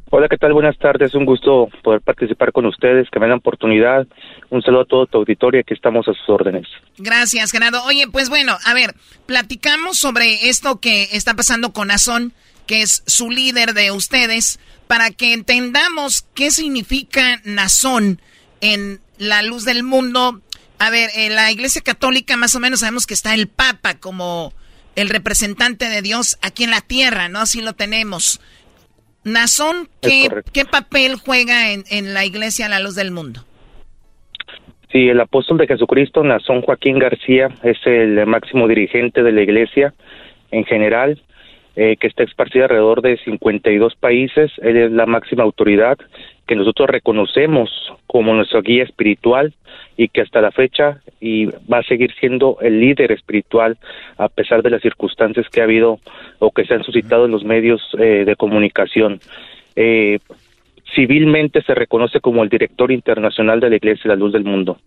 Hola, 0.09 0.29
¿qué 0.29 0.37
tal? 0.37 0.53
Buenas 0.53 0.79
tardes. 0.79 1.15
Un 1.15 1.25
gusto 1.25 1.69
poder 1.83 2.01
participar 2.01 2.53
con 2.53 2.65
ustedes, 2.67 3.09
que 3.11 3.19
me 3.19 3.27
dan 3.27 3.39
oportunidad. 3.39 4.07
Un 4.51 4.63
saludo 4.63 4.83
a 4.83 4.85
todo 4.85 5.07
tu 5.07 5.19
auditorio, 5.19 5.61
aquí 5.61 5.75
estamos 5.75 6.07
a 6.07 6.13
sus 6.13 6.29
órdenes. 6.29 6.69
Gracias, 6.97 7.51
Gerardo. 7.51 7.83
Oye, 7.85 8.07
pues 8.07 8.29
bueno, 8.29 8.57
a 8.65 8.73
ver, 8.73 8.95
platicamos 9.27 9.99
sobre 9.99 10.49
esto 10.49 10.81
que 10.81 11.09
está 11.13 11.35
pasando 11.35 11.73
con 11.73 11.91
Azón, 11.91 12.33
que 12.69 12.83
es 12.83 13.03
su 13.07 13.31
líder 13.31 13.75
de 13.75 13.91
ustedes, 13.91 14.61
para 14.87 15.11
que 15.11 15.33
entendamos 15.33 16.25
qué 16.35 16.53
significa 16.53 17.41
Nazón 17.45 18.21
en 18.61 19.01
la 19.19 19.43
luz 19.43 19.65
del 19.65 19.83
mundo. 19.83 20.41
A 20.79 20.91
ver, 20.91 21.11
en 21.15 21.35
la 21.35 21.51
Iglesia 21.51 21.83
Católica 21.83 22.37
más 22.37 22.55
o 22.55 22.61
menos 22.61 22.81
sabemos 22.81 23.07
que 23.07 23.15
está 23.15 23.35
el 23.35 23.49
Papa 23.49 23.95
como 23.95 24.53
el 24.95 25.09
representante 25.09 25.89
de 25.89 26.01
Dios 26.01 26.39
aquí 26.43 26.63
en 26.63 26.71
la 26.71 26.81
tierra, 26.81 27.29
¿no? 27.29 27.41
Así 27.41 27.61
lo 27.61 27.73
tenemos. 27.73 28.41
Nazón, 29.27 29.89
¿qué, 30.01 30.29
¿qué 30.53 30.65
papel 30.65 31.17
juega 31.17 31.73
en, 31.73 31.83
en 31.91 32.15
la 32.15 32.25
iglesia 32.25 32.67
a 32.67 32.69
la 32.69 32.79
luz 32.79 32.95
del 32.95 33.11
mundo? 33.11 33.41
Sí, 34.93 35.09
el 35.09 35.21
apóstol 35.21 35.59
de 35.59 35.67
Jesucristo, 35.67 36.23
Nazón 36.23 36.63
Joaquín 36.63 37.01
García, 37.01 37.49
es 37.65 37.77
el 37.87 38.25
máximo 38.25 38.69
dirigente 38.69 39.25
de 39.25 39.33
la 39.33 39.43
iglesia 39.43 39.95
en 40.53 40.65
general, 40.65 41.21
eh, 41.77 41.97
que 41.99 42.07
está 42.07 42.23
esparcida 42.25 42.65
alrededor 42.65 43.03
de 43.03 43.19
52 43.19 43.95
países. 43.97 44.51
Él 44.63 44.77
es 44.77 44.93
la 44.93 45.07
máxima 45.07 45.45
autoridad 45.45 45.99
que 46.47 46.57
nosotros 46.57 46.89
reconocemos 46.89 47.71
como 48.07 48.33
nuestra 48.33 48.61
guía 48.61 48.85
espiritual 48.85 49.53
y 49.97 50.09
que 50.09 50.23
hasta 50.23 50.41
la 50.41 50.53
fecha 50.53 51.01
y 51.21 51.47
va 51.47 51.79
a 51.79 51.83
seguir 51.83 52.15
siendo 52.21 52.59
el 52.61 52.81
líder 52.81 53.13
espiritual 53.13 53.77
a 54.17 54.29
pesar 54.29 54.63
de 54.63 54.71
las 54.71 54.83
circunstancias 54.83 55.47
que 55.51 55.61
ha 55.61 55.65
habido 55.65 55.99
o 56.39 56.51
que 56.51 56.65
se 56.65 56.75
han 56.75 56.85
suscitado 56.85 57.25
en 57.25 57.33
los 57.33 57.45
medios 57.45 57.83
eh, 57.99 58.25
de 58.25 58.37
comunicación. 58.37 59.21
Eh, 59.75 60.19
civilmente 60.95 61.63
se 61.63 61.75
reconoce 61.75 62.21
como 62.21 62.43
el 62.43 62.49
director 62.49 62.93
internacional 62.93 63.61
de 63.61 63.71
la 63.71 63.77
Iglesia 63.77 64.05
de 64.05 64.09
la 64.11 64.17
Luz 64.17 64.33
del 64.33 64.45
Mundo. 64.45 64.79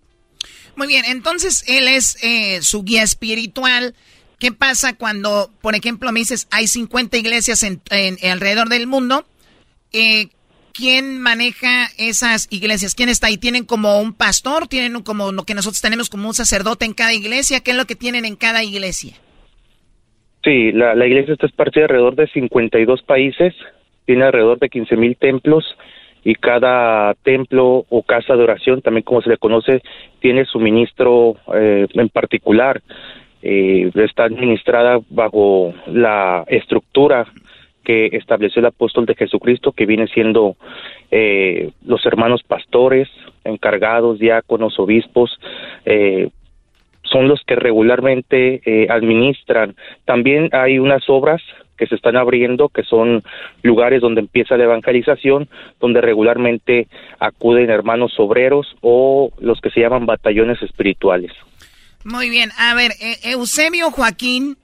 Muy 0.76 0.88
bien, 0.88 1.03
entonces 1.06 1.66
él 1.68 1.88
es 1.88 2.24
eh, 2.24 2.61
su 2.61 2.84
guía 2.84 3.03
espiritual. 3.03 3.94
¿Qué 4.40 4.52
pasa 4.52 4.95
cuando, 4.95 5.49
por 5.61 5.76
ejemplo, 5.76 6.11
me 6.11 6.20
dices, 6.20 6.48
hay 6.52 6.68
50 6.68 7.18
iglesias 7.18 7.64
en, 7.64 7.82
alrededor 8.30 8.70
del 8.70 8.88
mundo? 8.88 9.26
Eh, 9.91 10.28
¿Quién 10.74 11.20
maneja 11.20 11.88
esas 11.98 12.48
iglesias? 12.49 12.95
¿Quién 12.95 13.10
está 13.10 13.28
ahí? 13.28 13.38
¿Tienen 13.38 13.66
como 13.66 13.99
un 13.99 14.14
pastor? 14.14 14.68
¿Tienen 14.68 15.02
como 15.03 15.34
lo 15.34 15.44
que 15.44 15.56
nosotros 15.56 15.82
tenemos 15.82 16.10
como 16.10 16.30
un 16.30 16.34
sacerdote 16.34 16.86
en 16.86 16.94
cada 16.94 17.14
iglesia? 17.14 17.60
¿Qué 17.60 17.72
es 17.72 17.78
lo 17.78 17.86
que 17.86 17.95
tienen 17.95 18.24
en 18.24 18.38
cada 18.38 18.64
iglesia? 18.64 19.16
Sí, 20.44 20.72
la, 20.72 20.95
la 20.95 21.06
iglesia 21.06 21.34
está 21.34 21.48
esparcida 21.48 21.84
alrededor 21.84 22.16
de 22.16 22.28
52 22.28 23.02
países, 23.02 23.53
tiene 24.06 24.24
alrededor 24.24 24.60
de 24.60 24.70
15 24.70 24.95
mil 24.95 25.18
templos 25.18 25.66
y 26.24 26.36
cada 26.36 27.14
templo 27.16 27.86
o 27.90 28.03
casa 28.03 28.36
de 28.36 28.44
oración, 28.44 28.82
también 28.82 29.03
como 29.03 29.22
se 29.22 29.30
le 29.30 29.38
conoce, 29.38 29.82
tiene 30.22 30.45
su 30.45 30.60
ministro 30.60 31.36
eh, 31.53 31.88
en 31.94 32.10
particular. 32.10 32.82
Eh, 33.41 33.91
está 33.95 34.26
administrada 34.26 34.99
bajo 35.10 35.74
la 35.88 36.44
estructura 36.48 37.28
que 37.84 38.07
estableció 38.14 38.60
el 38.60 38.68
apóstol 38.68 39.06
de 39.06 39.16
Jesucristo, 39.16 39.72
que 39.72 39.86
viene 39.86 40.07
siendo 40.07 40.56
eh, 41.10 41.72
los 41.86 42.06
hermanos 42.06 42.44
pastores, 42.44 43.07
encargados, 43.44 44.20
diáconos, 44.20 44.78
obispos, 44.80 45.40
son 47.03 47.28
los 47.28 47.41
que 47.44 47.56
regularmente 47.56 48.61
administran. 48.90 49.76
También 50.06 50.49
hay 50.52 50.78
unas 50.78 51.10
obras 51.10 51.41
que 51.80 51.88
se 51.88 51.95
están 51.95 52.18
abriendo, 52.18 52.70
que 52.70 52.84
son 52.84 53.24
lugares 53.64 54.02
donde 54.02 54.22
empieza 54.22 54.57
la 54.57 54.66
evangelización, 54.66 55.48
donde 55.80 56.02
regularmente 56.02 56.88
acuden 57.20 57.70
hermanos 57.70 58.20
obreros 58.20 58.76
o 58.82 59.32
los 59.40 59.61
que 59.61 59.72
se 59.72 59.80
llaman 59.80 60.06
batallones 60.06 60.61
espirituales. 60.61 61.32
Muy 62.03 62.30
bien, 62.30 62.51
a 62.57 62.73
ver, 62.76 62.91
e-, 62.99 63.31
Eusebio 63.31 63.91
Joaquín 63.91 64.57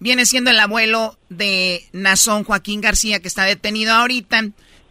viene 0.00 0.26
siendo 0.26 0.50
el 0.50 0.58
abuelo 0.58 1.14
de 1.28 1.80
Nazón 1.92 2.44
Joaquín 2.44 2.80
García, 2.80 3.20
que 3.20 3.28
está 3.28 3.44
detenido 3.44 3.92
ahorita. 3.92 4.42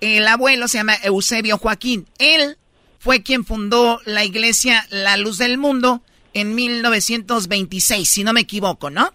El 0.02 0.28
abuelo 0.28 0.68
se 0.68 0.80
llama 0.80 0.96
Eusebio 1.04 1.58
Joaquín. 1.58 2.06
Él 2.20 2.56
fue 3.00 3.22
quien 3.22 3.44
fundó 3.44 4.00
la 4.06 4.24
iglesia 4.24 4.82
La 4.90 5.18
Luz 5.18 5.38
del 5.38 5.58
Mundo 5.58 6.02
en 6.34 6.56
1926, 6.56 8.10
si 8.10 8.24
no 8.24 8.34
me 8.34 8.42
equivoco, 8.42 8.90
¿no? 8.90 9.10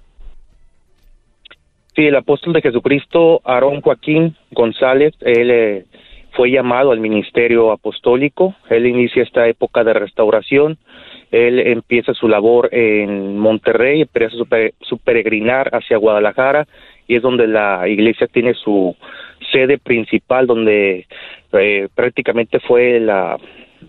Sí, 1.96 2.06
el 2.06 2.14
apóstol 2.14 2.52
de 2.52 2.62
Jesucristo, 2.62 3.40
Aarón 3.44 3.80
Joaquín 3.80 4.36
González, 4.52 5.14
él 5.20 5.50
eh, 5.50 5.84
fue 6.32 6.50
llamado 6.50 6.92
al 6.92 7.00
ministerio 7.00 7.72
apostólico, 7.72 8.54
él 8.70 8.86
inicia 8.86 9.24
esta 9.24 9.48
época 9.48 9.82
de 9.82 9.94
restauración, 9.94 10.78
él 11.30 11.58
empieza 11.58 12.14
su 12.14 12.28
labor 12.28 12.68
en 12.72 13.38
Monterrey, 13.38 14.02
empieza 14.02 14.36
su, 14.80 14.98
peregrinar 14.98 15.70
hacia 15.74 15.96
Guadalajara 15.96 16.66
y 17.06 17.16
es 17.16 17.22
donde 17.22 17.46
la 17.46 17.88
iglesia 17.88 18.26
tiene 18.26 18.54
su 18.54 18.96
sede 19.52 19.78
principal, 19.78 20.46
donde 20.46 21.06
eh, 21.52 21.88
prácticamente 21.94 22.60
fue 22.60 23.00
la, 23.00 23.38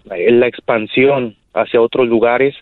la 0.06 0.48
expansión 0.48 1.36
hacia 1.54 1.82
otros 1.82 2.08
lugares 2.08 2.56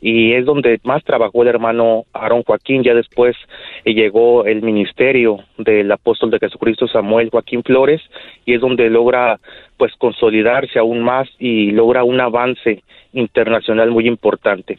y 0.00 0.32
es 0.32 0.46
donde 0.46 0.80
más 0.84 1.04
trabajó 1.04 1.42
el 1.42 1.48
hermano 1.48 2.04
Aarón 2.12 2.42
Joaquín. 2.42 2.82
Ya 2.82 2.94
después 2.94 3.36
eh, 3.84 3.92
llegó 3.92 4.46
el 4.46 4.62
ministerio 4.62 5.38
del 5.58 5.92
apóstol 5.92 6.30
de 6.30 6.38
Jesucristo 6.38 6.88
Samuel 6.88 7.30
Joaquín 7.30 7.62
Flores 7.62 8.00
y 8.46 8.54
es 8.54 8.60
donde 8.60 8.88
logra 8.88 9.38
pues 9.76 9.92
consolidarse 9.98 10.78
aún 10.78 11.02
más 11.02 11.28
y 11.38 11.70
logra 11.70 12.04
un 12.04 12.20
avance 12.20 12.82
internacional 13.12 13.90
muy 13.90 14.06
importante. 14.06 14.78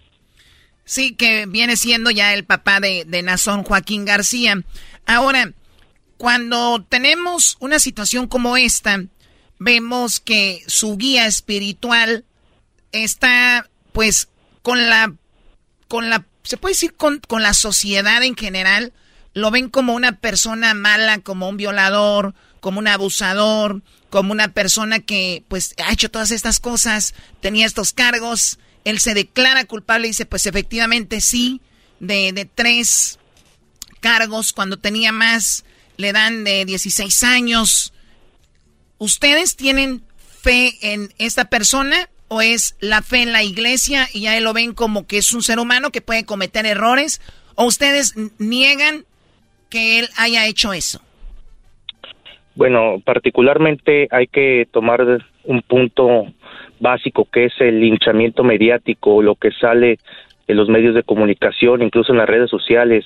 Sí, 0.83 1.15
que 1.15 1.45
viene 1.47 1.75
siendo 1.75 2.09
ya 2.09 2.33
el 2.33 2.43
papá 2.43 2.79
de, 2.79 3.05
de 3.05 3.21
Nazón 3.21 3.63
Joaquín 3.63 4.05
García. 4.05 4.55
Ahora, 5.05 5.51
cuando 6.17 6.83
tenemos 6.89 7.57
una 7.59 7.79
situación 7.79 8.27
como 8.27 8.57
esta, 8.57 9.03
vemos 9.59 10.19
que 10.19 10.59
su 10.65 10.97
guía 10.97 11.27
espiritual 11.27 12.25
está 12.91 13.67
pues 13.91 14.29
con 14.61 14.89
la, 14.89 15.13
con 15.87 16.09
la, 16.09 16.25
se 16.43 16.57
puede 16.57 16.73
decir 16.73 16.93
con, 16.95 17.19
con 17.19 17.41
la 17.41 17.53
sociedad 17.53 18.23
en 18.23 18.35
general, 18.35 18.93
lo 19.33 19.51
ven 19.51 19.69
como 19.69 19.93
una 19.93 20.13
persona 20.19 20.73
mala, 20.73 21.19
como 21.19 21.49
un 21.49 21.57
violador, 21.57 22.33
como 22.59 22.79
un 22.79 22.87
abusador, 22.87 23.81
como 24.09 24.31
una 24.31 24.49
persona 24.49 24.99
que 24.99 25.43
pues 25.47 25.73
ha 25.83 25.91
hecho 25.91 26.11
todas 26.11 26.31
estas 26.31 26.59
cosas, 26.59 27.13
tenía 27.39 27.65
estos 27.65 27.93
cargos, 27.93 28.59
él 28.83 28.99
se 28.99 29.13
declara 29.13 29.65
culpable 29.65 30.07
y 30.07 30.11
dice 30.11 30.25
pues 30.25 30.45
efectivamente 30.45 31.21
sí, 31.21 31.61
de, 31.99 32.33
de 32.33 32.45
tres 32.45 33.19
cargos, 33.99 34.51
cuando 34.53 34.77
tenía 34.77 35.11
más 35.11 35.63
le 35.97 36.11
dan 36.11 36.43
de 36.43 36.65
16 36.65 37.23
años. 37.23 37.93
¿Ustedes 38.97 39.55
tienen 39.55 40.03
fe 40.41 40.77
en 40.81 41.13
esta 41.17 41.45
persona 41.45 42.09
o 42.33 42.41
es 42.41 42.77
la 42.79 43.01
fe 43.01 43.23
en 43.23 43.33
la 43.33 43.43
iglesia 43.43 44.07
y 44.13 44.21
ya 44.21 44.39
lo 44.39 44.53
ven 44.53 44.73
como 44.73 45.05
que 45.05 45.17
es 45.17 45.33
un 45.33 45.41
ser 45.41 45.59
humano 45.59 45.89
que 45.89 45.99
puede 45.99 46.25
cometer 46.25 46.65
errores? 46.65 47.19
¿O 47.55 47.65
ustedes 47.65 48.15
niegan 48.39 49.03
que 49.69 49.99
él 49.99 50.07
haya 50.17 50.47
hecho 50.47 50.71
eso? 50.71 51.01
Bueno, 52.55 53.01
particularmente 53.03 54.07
hay 54.11 54.27
que 54.27 54.65
tomar 54.71 55.01
un 55.43 55.61
punto 55.61 56.27
básico 56.79 57.27
que 57.29 57.45
es 57.45 57.53
el 57.59 57.81
linchamiento 57.81 58.45
mediático, 58.45 59.21
lo 59.21 59.35
que 59.35 59.51
sale 59.51 59.99
en 60.47 60.55
los 60.55 60.69
medios 60.69 60.95
de 60.95 61.03
comunicación, 61.03 61.81
incluso 61.81 62.13
en 62.13 62.19
las 62.19 62.29
redes 62.29 62.49
sociales, 62.49 63.03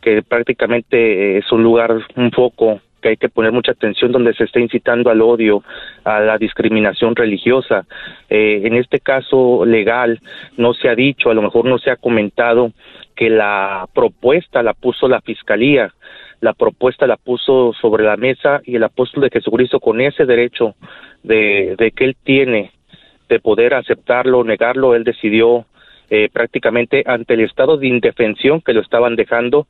que 0.00 0.22
prácticamente 0.22 1.36
es 1.36 1.52
un 1.52 1.62
lugar, 1.62 1.92
un 2.16 2.30
foco 2.30 2.80
que 3.04 3.10
hay 3.10 3.16
que 3.18 3.28
poner 3.28 3.52
mucha 3.52 3.72
atención 3.72 4.12
donde 4.12 4.32
se 4.32 4.44
está 4.44 4.60
incitando 4.60 5.10
al 5.10 5.20
odio, 5.20 5.62
a 6.04 6.20
la 6.20 6.38
discriminación 6.38 7.14
religiosa. 7.14 7.84
Eh, 8.30 8.62
en 8.64 8.76
este 8.76 8.98
caso 8.98 9.66
legal 9.66 10.20
no 10.56 10.72
se 10.72 10.88
ha 10.88 10.94
dicho, 10.94 11.28
a 11.28 11.34
lo 11.34 11.42
mejor 11.42 11.66
no 11.66 11.76
se 11.76 11.90
ha 11.90 11.96
comentado 11.96 12.72
que 13.14 13.28
la 13.28 13.86
propuesta 13.94 14.62
la 14.62 14.72
puso 14.72 15.06
la 15.06 15.20
fiscalía, 15.20 15.92
la 16.40 16.54
propuesta 16.54 17.06
la 17.06 17.18
puso 17.18 17.74
sobre 17.78 18.04
la 18.04 18.16
mesa 18.16 18.62
y 18.64 18.76
el 18.76 18.84
apóstol 18.84 19.24
de 19.24 19.30
Jesucristo 19.30 19.80
con 19.80 20.00
ese 20.00 20.24
derecho 20.24 20.74
de, 21.22 21.74
de 21.76 21.90
que 21.90 22.04
él 22.04 22.16
tiene 22.24 22.70
de 23.28 23.38
poder 23.38 23.74
aceptarlo 23.74 24.38
o 24.38 24.44
negarlo, 24.44 24.94
él 24.94 25.04
decidió 25.04 25.66
eh, 26.08 26.28
prácticamente 26.32 27.02
ante 27.06 27.34
el 27.34 27.40
estado 27.40 27.76
de 27.76 27.86
indefensión 27.88 28.62
que 28.62 28.74
lo 28.74 28.80
estaban 28.80 29.16
dejando, 29.16 29.66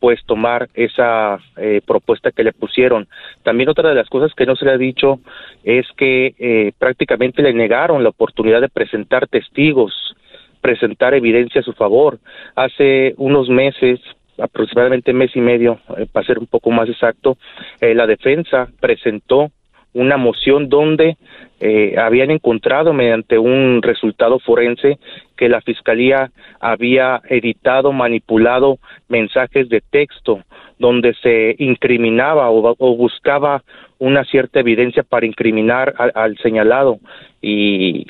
pues 0.00 0.24
tomar 0.24 0.68
esa 0.74 1.38
eh, 1.56 1.80
propuesta 1.86 2.30
que 2.30 2.44
le 2.44 2.52
pusieron. 2.52 3.08
También 3.42 3.68
otra 3.68 3.88
de 3.88 3.94
las 3.94 4.08
cosas 4.08 4.32
que 4.34 4.46
no 4.46 4.56
se 4.56 4.64
le 4.64 4.72
ha 4.72 4.78
dicho 4.78 5.20
es 5.64 5.86
que 5.96 6.34
eh, 6.38 6.72
prácticamente 6.78 7.42
le 7.42 7.52
negaron 7.52 8.02
la 8.02 8.10
oportunidad 8.10 8.60
de 8.60 8.68
presentar 8.68 9.26
testigos, 9.28 10.14
presentar 10.60 11.14
evidencia 11.14 11.60
a 11.60 11.64
su 11.64 11.72
favor. 11.72 12.18
Hace 12.54 13.14
unos 13.16 13.48
meses, 13.48 14.00
aproximadamente 14.38 15.12
mes 15.12 15.34
y 15.34 15.40
medio, 15.40 15.80
eh, 15.96 16.06
para 16.10 16.26
ser 16.26 16.38
un 16.38 16.46
poco 16.46 16.70
más 16.70 16.88
exacto, 16.88 17.36
la 17.80 18.06
defensa 18.06 18.68
presentó 18.80 19.50
una 19.98 20.16
moción 20.16 20.68
donde 20.68 21.16
eh, 21.60 21.96
habían 21.98 22.30
encontrado 22.30 22.92
mediante 22.92 23.36
un 23.36 23.82
resultado 23.82 24.38
forense 24.38 24.98
que 25.36 25.48
la 25.48 25.60
fiscalía 25.60 26.30
había 26.60 27.20
editado, 27.28 27.92
manipulado 27.92 28.78
mensajes 29.08 29.68
de 29.68 29.80
texto 29.80 30.44
donde 30.78 31.14
se 31.14 31.56
incriminaba 31.58 32.50
o, 32.50 32.96
buscaba 32.96 33.64
una 33.98 34.24
cierta 34.24 34.60
evidencia 34.60 35.02
para 35.02 35.26
incriminar 35.26 35.94
al, 36.14 36.38
señalado 36.38 37.00
y 37.42 38.06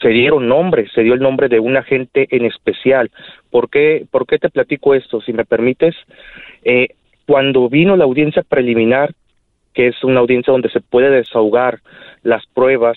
se 0.00 0.08
dieron 0.08 0.48
nombres, 0.48 0.90
se 0.94 1.02
dio 1.02 1.12
el 1.12 1.20
nombre 1.20 1.48
de 1.48 1.60
un 1.60 1.76
agente 1.76 2.28
en 2.30 2.46
especial. 2.46 3.10
¿Por 3.50 3.68
qué, 3.68 4.06
por 4.10 4.26
qué 4.26 4.38
te 4.38 4.48
platico 4.48 4.94
esto? 4.94 5.20
Si 5.20 5.34
me 5.34 5.44
permites, 5.44 5.94
eh, 6.64 6.88
cuando 7.26 7.68
vino 7.68 7.96
la 7.96 8.04
audiencia 8.04 8.42
preliminar, 8.42 9.12
que 9.76 9.88
es 9.88 10.02
una 10.02 10.20
audiencia 10.20 10.52
donde 10.52 10.70
se 10.70 10.80
puede 10.80 11.10
desahogar 11.10 11.80
las 12.22 12.46
pruebas, 12.46 12.96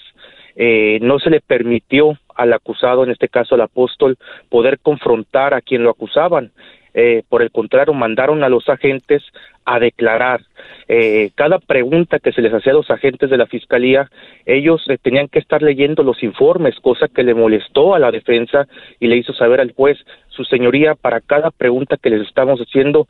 eh, 0.56 0.98
no 1.02 1.20
se 1.20 1.30
le 1.30 1.42
permitió 1.42 2.18
al 2.36 2.54
acusado, 2.54 3.04
en 3.04 3.12
este 3.12 3.28
caso 3.28 3.56
al 3.56 3.62
apóstol, 3.62 4.18
poder 4.48 4.80
confrontar 4.80 5.54
a 5.54 5.62
quien 5.62 5.84
lo 5.84 5.90
acusaban. 5.90 6.52
Eh, 6.94 7.24
por 7.28 7.42
el 7.42 7.52
contrario, 7.52 7.94
mandaron 7.94 8.44
a 8.44 8.50
los 8.50 8.68
agentes 8.70 9.24
a 9.66 9.78
declarar. 9.78 10.42
Eh, 10.88 11.32
cada 11.36 11.60
pregunta 11.60 12.18
que 12.20 12.32
se 12.32 12.42
les 12.42 12.54
hacía 12.54 12.72
a 12.72 12.76
los 12.76 12.90
agentes 12.90 13.30
de 13.30 13.38
la 13.38 13.46
fiscalía, 13.46 14.10
ellos 14.46 14.84
eh, 14.88 14.98
tenían 15.02 15.28
que 15.28 15.40
estar 15.40 15.62
leyendo 15.62 16.02
los 16.02 16.24
informes, 16.24 16.80
cosa 16.80 17.10
que 17.10 17.24
le 17.24 17.36
molestó 17.36 17.94
a 17.94 18.00
la 18.00 18.10
defensa 18.10 18.68
y 19.02 19.08
le 19.08 19.18
hizo 19.18 19.34
saber 19.34 19.60
al 19.60 19.74
juez, 19.74 19.98
su 20.30 20.46
señoría, 20.46 20.96
para 20.96 21.20
cada 21.20 21.52
pregunta 21.52 21.98
que 21.98 22.10
les 22.10 22.26
estamos 22.26 22.62
haciendo, 22.62 23.08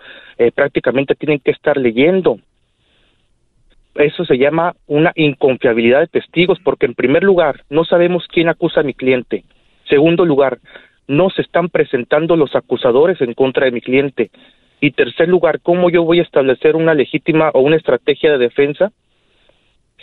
prácticamente 0.56 1.14
tienen 1.14 1.40
que 1.40 1.52
estar 1.52 1.78
leyendo. 1.78 2.40
Eso 3.96 4.24
se 4.26 4.38
llama 4.38 4.76
una 4.88 5.12
inconfiabilidad 5.16 6.02
de 6.02 6.08
testigos, 6.08 6.60
porque 6.64 6.86
en 6.86 6.96
primer 6.96 7.24
lugar, 7.24 7.64
no 7.70 7.84
sabemos 7.84 8.28
quién 8.28 8.48
acusa 8.48 8.82
a 8.82 8.84
mi 8.84 8.94
cliente. 8.94 9.44
Segundo 9.90 10.26
lugar, 10.26 10.60
no 11.08 11.30
se 11.32 11.42
están 11.42 11.70
presentando 11.70 12.36
los 12.36 12.56
acusadores 12.56 13.20
en 13.22 13.34
contra 13.34 13.66
de 13.66 13.72
mi 13.72 13.82
cliente. 13.82 14.30
Y 14.80 14.92
tercer 14.92 15.28
lugar, 15.28 15.60
¿cómo 15.62 15.90
yo 15.90 16.04
voy 16.04 16.20
a 16.20 16.24
establecer 16.24 16.76
una 16.76 16.94
legítima 16.94 17.50
o 17.54 17.62
una 17.62 17.76
estrategia 17.76 18.32
de 18.32 18.38
defensa 18.38 18.92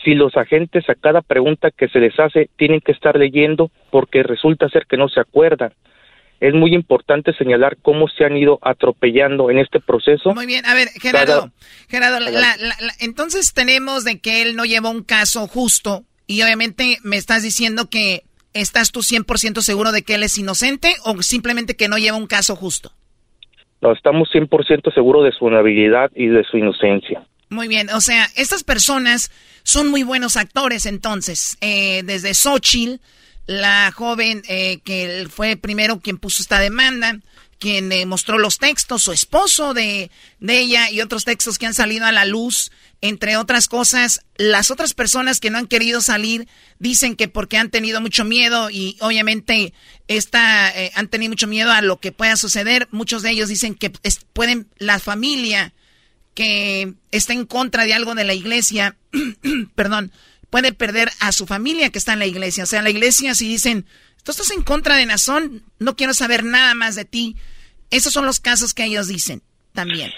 si 0.04 0.14
los 0.14 0.36
agentes 0.36 0.88
a 0.90 0.94
cada 0.94 1.22
pregunta 1.22 1.70
que 1.70 1.88
se 1.88 2.00
les 2.00 2.18
hace 2.20 2.50
tienen 2.56 2.80
que 2.80 2.92
estar 2.92 3.16
leyendo 3.16 3.70
porque 3.90 4.22
resulta 4.22 4.68
ser 4.68 4.86
que 4.86 4.96
no 4.96 5.08
se 5.08 5.20
acuerdan? 5.20 5.72
Es 6.40 6.54
muy 6.54 6.74
importante 6.74 7.32
señalar 7.34 7.78
cómo 7.80 8.08
se 8.08 8.24
han 8.24 8.36
ido 8.36 8.58
atropellando 8.62 9.50
en 9.50 9.58
este 9.58 9.80
proceso. 9.80 10.34
Muy 10.34 10.46
bien, 10.46 10.66
a 10.66 10.74
ver, 10.74 10.88
Gerardo, 11.00 11.50
Gerardo 11.88 12.18
entonces 13.00 13.54
tenemos 13.54 14.04
de 14.04 14.20
que 14.20 14.42
él 14.42 14.56
no 14.56 14.64
lleva 14.64 14.90
un 14.90 15.02
caso 15.02 15.46
justo 15.46 16.04
y 16.26 16.42
obviamente 16.42 16.98
me 17.02 17.16
estás 17.16 17.42
diciendo 17.42 17.88
que 17.88 18.24
¿Estás 18.56 18.90
tú 18.90 19.00
100% 19.00 19.60
seguro 19.60 19.92
de 19.92 20.02
que 20.02 20.14
él 20.14 20.22
es 20.22 20.38
inocente 20.38 20.94
o 21.04 21.20
simplemente 21.20 21.76
que 21.76 21.88
no 21.88 21.98
lleva 21.98 22.16
un 22.16 22.26
caso 22.26 22.56
justo? 22.56 22.90
No, 23.82 23.92
estamos 23.92 24.30
100% 24.32 24.94
seguros 24.94 25.24
de 25.24 25.32
su 25.32 25.46
habilidad 25.48 26.10
y 26.14 26.28
de 26.28 26.42
su 26.42 26.56
inocencia. 26.56 27.26
Muy 27.50 27.68
bien, 27.68 27.90
o 27.90 28.00
sea, 28.00 28.26
estas 28.34 28.64
personas 28.64 29.30
son 29.62 29.90
muy 29.90 30.04
buenos 30.04 30.38
actores 30.38 30.86
entonces. 30.86 31.58
Eh, 31.60 32.02
desde 32.04 32.32
Xochitl, 32.32 33.02
la 33.46 33.92
joven 33.94 34.42
eh, 34.48 34.80
que 34.84 35.28
fue 35.30 35.56
primero 35.56 36.00
quien 36.00 36.18
puso 36.18 36.42
esta 36.42 36.58
demanda, 36.58 37.20
quien 37.58 37.90
eh, 37.92 38.04
mostró 38.06 38.38
los 38.38 38.58
textos, 38.58 39.02
su 39.02 39.12
esposo 39.12 39.72
de, 39.72 40.10
de 40.40 40.58
ella 40.58 40.90
y 40.90 41.00
otros 41.00 41.24
textos 41.24 41.58
que 41.58 41.66
han 41.66 41.74
salido 41.74 42.06
a 42.06 42.12
la 42.12 42.24
luz 42.24 42.70
entre 43.02 43.36
otras 43.36 43.68
cosas, 43.68 44.22
las 44.36 44.70
otras 44.70 44.94
personas 44.94 45.38
que 45.38 45.50
no 45.50 45.58
han 45.58 45.66
querido 45.66 46.00
salir 46.00 46.48
dicen 46.78 47.14
que 47.14 47.28
porque 47.28 47.58
han 47.58 47.70
tenido 47.70 48.00
mucho 48.00 48.24
miedo 48.24 48.70
y 48.70 48.96
obviamente 49.00 49.74
esta, 50.08 50.70
eh, 50.70 50.92
han 50.94 51.08
tenido 51.08 51.30
mucho 51.30 51.46
miedo 51.46 51.72
a 51.72 51.82
lo 51.82 52.00
que 52.00 52.12
pueda 52.12 52.36
suceder. 52.36 52.88
Muchos 52.90 53.22
de 53.22 53.30
ellos 53.30 53.48
dicen 53.48 53.74
que 53.74 53.90
pueden, 54.32 54.68
la 54.78 54.98
familia 54.98 55.74
que 56.34 56.94
está 57.12 57.32
en 57.32 57.46
contra 57.46 57.84
de 57.84 57.94
algo 57.94 58.14
de 58.14 58.24
la 58.24 58.34
iglesia, 58.34 58.96
perdón, 59.74 60.10
puede 60.56 60.72
perder 60.72 61.08
a 61.20 61.32
su 61.32 61.44
familia 61.44 61.90
que 61.90 61.98
está 61.98 62.14
en 62.14 62.18
la 62.18 62.24
iglesia. 62.24 62.62
O 62.62 62.66
sea, 62.66 62.80
la 62.80 62.88
iglesia 62.88 63.34
si 63.34 63.46
dicen, 63.46 63.84
tú 64.24 64.30
estás 64.30 64.50
en 64.56 64.62
contra 64.62 64.96
de 64.96 65.04
Nazón, 65.04 65.60
no 65.78 65.96
quiero 65.96 66.14
saber 66.14 66.44
nada 66.44 66.72
más 66.74 66.96
de 66.96 67.04
ti. 67.04 67.34
Esos 67.90 68.14
son 68.14 68.24
los 68.24 68.40
casos 68.40 68.72
que 68.72 68.84
ellos 68.84 69.06
dicen 69.06 69.42
también. 69.74 70.12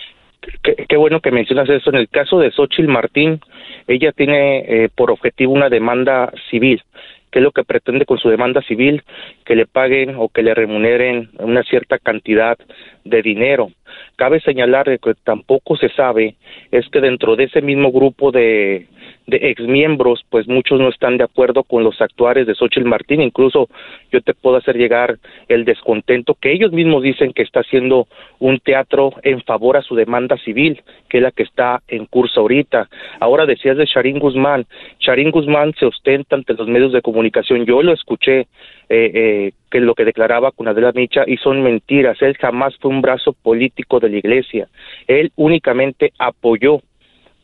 Qué, 0.62 0.96
bueno 0.96 1.20
que 1.20 1.32
mencionas 1.32 1.68
eso. 1.68 1.90
En 1.90 1.96
el 1.96 2.08
caso 2.08 2.38
de 2.38 2.52
Xochitl 2.52 2.86
Martín, 2.86 3.40
ella 3.88 4.12
tiene 4.12 4.58
eh, 4.60 4.88
por 4.94 5.10
objetivo 5.10 5.54
una 5.54 5.68
demanda 5.68 6.32
civil. 6.52 6.84
¿Qué 7.32 7.40
es 7.40 7.42
lo 7.42 7.50
que 7.50 7.64
pretende 7.64 8.06
con 8.06 8.18
su 8.18 8.28
demanda 8.28 8.62
civil? 8.62 9.02
Que 9.44 9.56
le 9.56 9.66
paguen 9.66 10.14
o 10.16 10.28
que 10.28 10.44
le 10.44 10.54
remuneren 10.54 11.30
una 11.40 11.64
cierta 11.64 11.98
cantidad 11.98 12.56
de 13.04 13.22
dinero. 13.22 13.72
Cabe 14.14 14.40
señalar 14.40 14.86
que 15.00 15.14
tampoco 15.24 15.76
se 15.76 15.88
sabe 15.88 16.36
es 16.70 16.88
que 16.90 17.00
dentro 17.00 17.34
de 17.34 17.44
ese 17.44 17.60
mismo 17.60 17.90
grupo 17.90 18.30
de, 18.30 18.86
de 19.28 19.50
exmiembros, 19.50 20.24
pues 20.30 20.48
muchos 20.48 20.80
no 20.80 20.88
están 20.88 21.18
de 21.18 21.24
acuerdo 21.24 21.62
con 21.62 21.84
los 21.84 22.00
actuares 22.00 22.46
de 22.46 22.54
Xochitl 22.54 22.88
Martín. 22.88 23.20
Incluso 23.20 23.68
yo 24.10 24.22
te 24.22 24.32
puedo 24.32 24.56
hacer 24.56 24.76
llegar 24.76 25.18
el 25.48 25.66
descontento 25.66 26.34
que 26.34 26.50
ellos 26.50 26.72
mismos 26.72 27.02
dicen 27.02 27.34
que 27.34 27.42
está 27.42 27.60
haciendo 27.60 28.08
un 28.38 28.58
teatro 28.58 29.12
en 29.22 29.42
favor 29.42 29.76
a 29.76 29.82
su 29.82 29.94
demanda 29.94 30.38
civil, 30.38 30.82
que 31.10 31.18
es 31.18 31.22
la 31.22 31.30
que 31.30 31.42
está 31.42 31.82
en 31.88 32.06
curso 32.06 32.40
ahorita. 32.40 32.88
Ahora 33.20 33.44
decías 33.44 33.76
de 33.76 33.84
Sharín 33.84 34.18
Guzmán. 34.18 34.64
Sharín 34.98 35.30
Guzmán 35.30 35.74
se 35.78 35.84
ostenta 35.84 36.34
ante 36.34 36.54
los 36.54 36.66
medios 36.66 36.92
de 36.92 37.02
comunicación. 37.02 37.66
Yo 37.66 37.82
lo 37.82 37.92
escuché 37.92 38.40
eh, 38.40 38.46
eh, 38.88 39.52
que 39.70 39.80
lo 39.80 39.94
que 39.94 40.06
declaraba 40.06 40.52
con 40.52 40.68
Adela 40.68 40.92
Micha 40.94 41.24
y 41.26 41.36
son 41.36 41.62
mentiras. 41.62 42.16
Él 42.22 42.34
jamás 42.38 42.74
fue 42.78 42.90
un 42.90 43.02
brazo 43.02 43.34
político 43.34 44.00
de 44.00 44.08
la 44.08 44.16
iglesia. 44.16 44.68
Él 45.06 45.32
únicamente 45.36 46.12
apoyó 46.18 46.80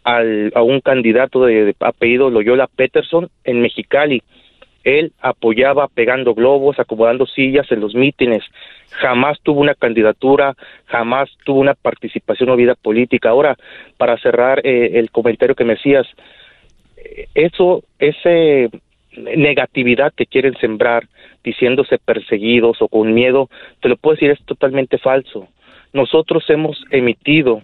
al, 0.04 0.52
a 0.54 0.62
un 0.62 0.80
candidato 0.80 1.44
de, 1.44 1.74
apellido 1.80 2.30
Loyola 2.30 2.68
Peterson 2.68 3.28
en 3.42 3.60
Mexicali. 3.60 4.22
Él 4.84 5.12
apoyaba 5.20 5.88
pegando 5.88 6.34
globos, 6.34 6.78
acomodando 6.78 7.26
sillas 7.26 7.72
en 7.72 7.80
los 7.80 7.94
mítines. 7.94 8.44
Jamás 8.90 9.40
tuvo 9.42 9.60
una 9.60 9.74
candidatura, 9.74 10.54
jamás 10.84 11.30
tuvo 11.44 11.60
una 11.60 11.74
participación 11.74 12.50
o 12.50 12.56
vida 12.56 12.74
política. 12.74 13.30
Ahora, 13.30 13.56
para 13.96 14.18
cerrar 14.18 14.60
eh, 14.62 14.98
el 14.98 15.10
comentario 15.10 15.54
que 15.54 15.64
me 15.64 15.74
decías, 15.74 16.06
eh, 16.98 17.28
eso, 17.34 17.82
ese 17.98 18.68
negatividad 19.16 20.12
que 20.14 20.26
quieren 20.26 20.54
sembrar 20.60 21.08
diciéndose 21.42 21.98
perseguidos 21.98 22.82
o 22.82 22.88
con 22.88 23.14
miedo, 23.14 23.48
te 23.80 23.88
lo 23.88 23.96
puedo 23.96 24.16
decir, 24.16 24.30
es 24.30 24.44
totalmente 24.44 24.98
falso. 24.98 25.48
Nosotros 25.92 26.44
hemos 26.48 26.84
emitido 26.90 27.62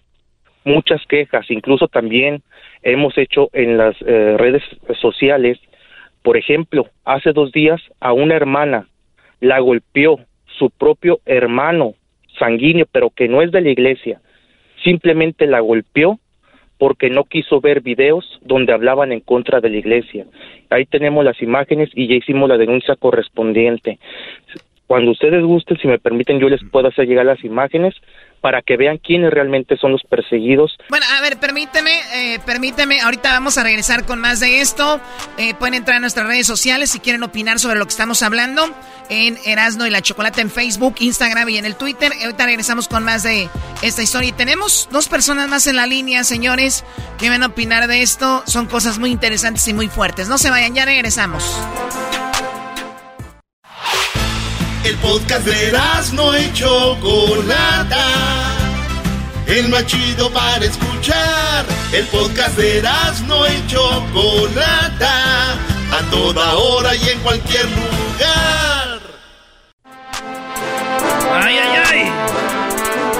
muchas 0.64 1.04
quejas, 1.06 1.50
incluso 1.50 1.88
también 1.88 2.42
hemos 2.82 3.16
hecho 3.18 3.50
en 3.52 3.76
las 3.76 3.96
eh, 4.02 4.36
redes 4.38 4.62
sociales, 5.00 5.58
por 6.22 6.36
ejemplo, 6.36 6.88
hace 7.04 7.32
dos 7.32 7.52
días 7.52 7.80
a 8.00 8.12
una 8.12 8.34
hermana 8.34 8.86
la 9.40 9.58
golpeó 9.58 10.20
su 10.58 10.70
propio 10.70 11.20
hermano 11.24 11.94
sanguíneo, 12.38 12.86
pero 12.90 13.10
que 13.10 13.28
no 13.28 13.42
es 13.42 13.50
de 13.52 13.60
la 13.60 13.70
iglesia, 13.70 14.20
simplemente 14.82 15.46
la 15.46 15.60
golpeó 15.60 16.18
porque 16.78 17.10
no 17.10 17.24
quiso 17.24 17.60
ver 17.60 17.82
videos 17.82 18.38
donde 18.40 18.72
hablaban 18.72 19.12
en 19.12 19.20
contra 19.20 19.60
de 19.60 19.68
la 19.68 19.76
iglesia. 19.76 20.24
Ahí 20.70 20.86
tenemos 20.86 21.22
las 21.24 21.40
imágenes 21.42 21.90
y 21.94 22.08
ya 22.08 22.14
hicimos 22.14 22.48
la 22.48 22.56
denuncia 22.56 22.96
correspondiente. 22.96 23.98
Cuando 24.90 25.12
ustedes 25.12 25.44
gusten, 25.44 25.78
si 25.78 25.86
me 25.86 26.00
permiten, 26.00 26.40
yo 26.40 26.48
les 26.48 26.58
puedo 26.68 26.88
hacer 26.88 27.06
llegar 27.06 27.24
las 27.24 27.44
imágenes 27.44 27.94
para 28.40 28.60
que 28.60 28.76
vean 28.76 28.98
quiénes 28.98 29.30
realmente 29.30 29.76
son 29.76 29.92
los 29.92 30.02
perseguidos. 30.02 30.76
Bueno, 30.88 31.06
a 31.16 31.20
ver, 31.20 31.38
permíteme, 31.38 31.92
eh, 32.12 32.40
permíteme, 32.44 33.00
ahorita 33.00 33.30
vamos 33.30 33.56
a 33.56 33.62
regresar 33.62 34.04
con 34.04 34.20
más 34.20 34.40
de 34.40 34.60
esto. 34.60 35.00
Eh, 35.38 35.54
pueden 35.54 35.74
entrar 35.74 35.98
a 35.98 36.00
nuestras 36.00 36.26
redes 36.26 36.44
sociales 36.48 36.90
si 36.90 36.98
quieren 36.98 37.22
opinar 37.22 37.60
sobre 37.60 37.78
lo 37.78 37.84
que 37.84 37.90
estamos 37.90 38.24
hablando 38.24 38.64
en 39.10 39.36
Erasno 39.46 39.86
y 39.86 39.90
la 39.90 40.02
Chocolate 40.02 40.40
en 40.40 40.50
Facebook, 40.50 40.96
Instagram 40.98 41.48
y 41.50 41.58
en 41.58 41.66
el 41.66 41.76
Twitter. 41.76 42.10
Ahorita 42.24 42.46
regresamos 42.46 42.88
con 42.88 43.04
más 43.04 43.22
de 43.22 43.48
esta 43.82 44.02
historia. 44.02 44.30
Y 44.30 44.32
tenemos 44.32 44.88
dos 44.90 45.06
personas 45.06 45.48
más 45.48 45.68
en 45.68 45.76
la 45.76 45.86
línea, 45.86 46.24
señores, 46.24 46.84
que 47.16 47.28
van 47.28 47.44
a 47.44 47.46
opinar 47.46 47.86
de 47.86 48.02
esto. 48.02 48.42
Son 48.44 48.66
cosas 48.66 48.98
muy 48.98 49.12
interesantes 49.12 49.68
y 49.68 49.72
muy 49.72 49.86
fuertes. 49.86 50.28
No 50.28 50.36
se 50.36 50.50
vayan, 50.50 50.74
ya 50.74 50.84
regresamos. 50.84 51.56
El 54.84 54.96
podcast 54.96 55.44
de 55.46 55.68
Erasmo 55.68 56.32
y 56.36 56.52
Chocolata. 56.52 58.06
El 59.46 59.68
más 59.68 59.86
chido 59.86 60.30
para 60.30 60.64
escuchar. 60.64 61.64
El 61.92 62.06
podcast 62.06 62.56
de 62.56 62.78
Erasmo 62.78 63.44
y 63.46 63.66
Chocolata. 63.66 65.52
A 65.92 66.10
toda 66.10 66.54
hora 66.54 66.94
y 66.94 67.08
en 67.08 67.18
cualquier 67.20 67.64
lugar. 67.64 69.00
¡Ay, 71.32 71.58
ay, 71.58 71.82
ay! 71.90 72.10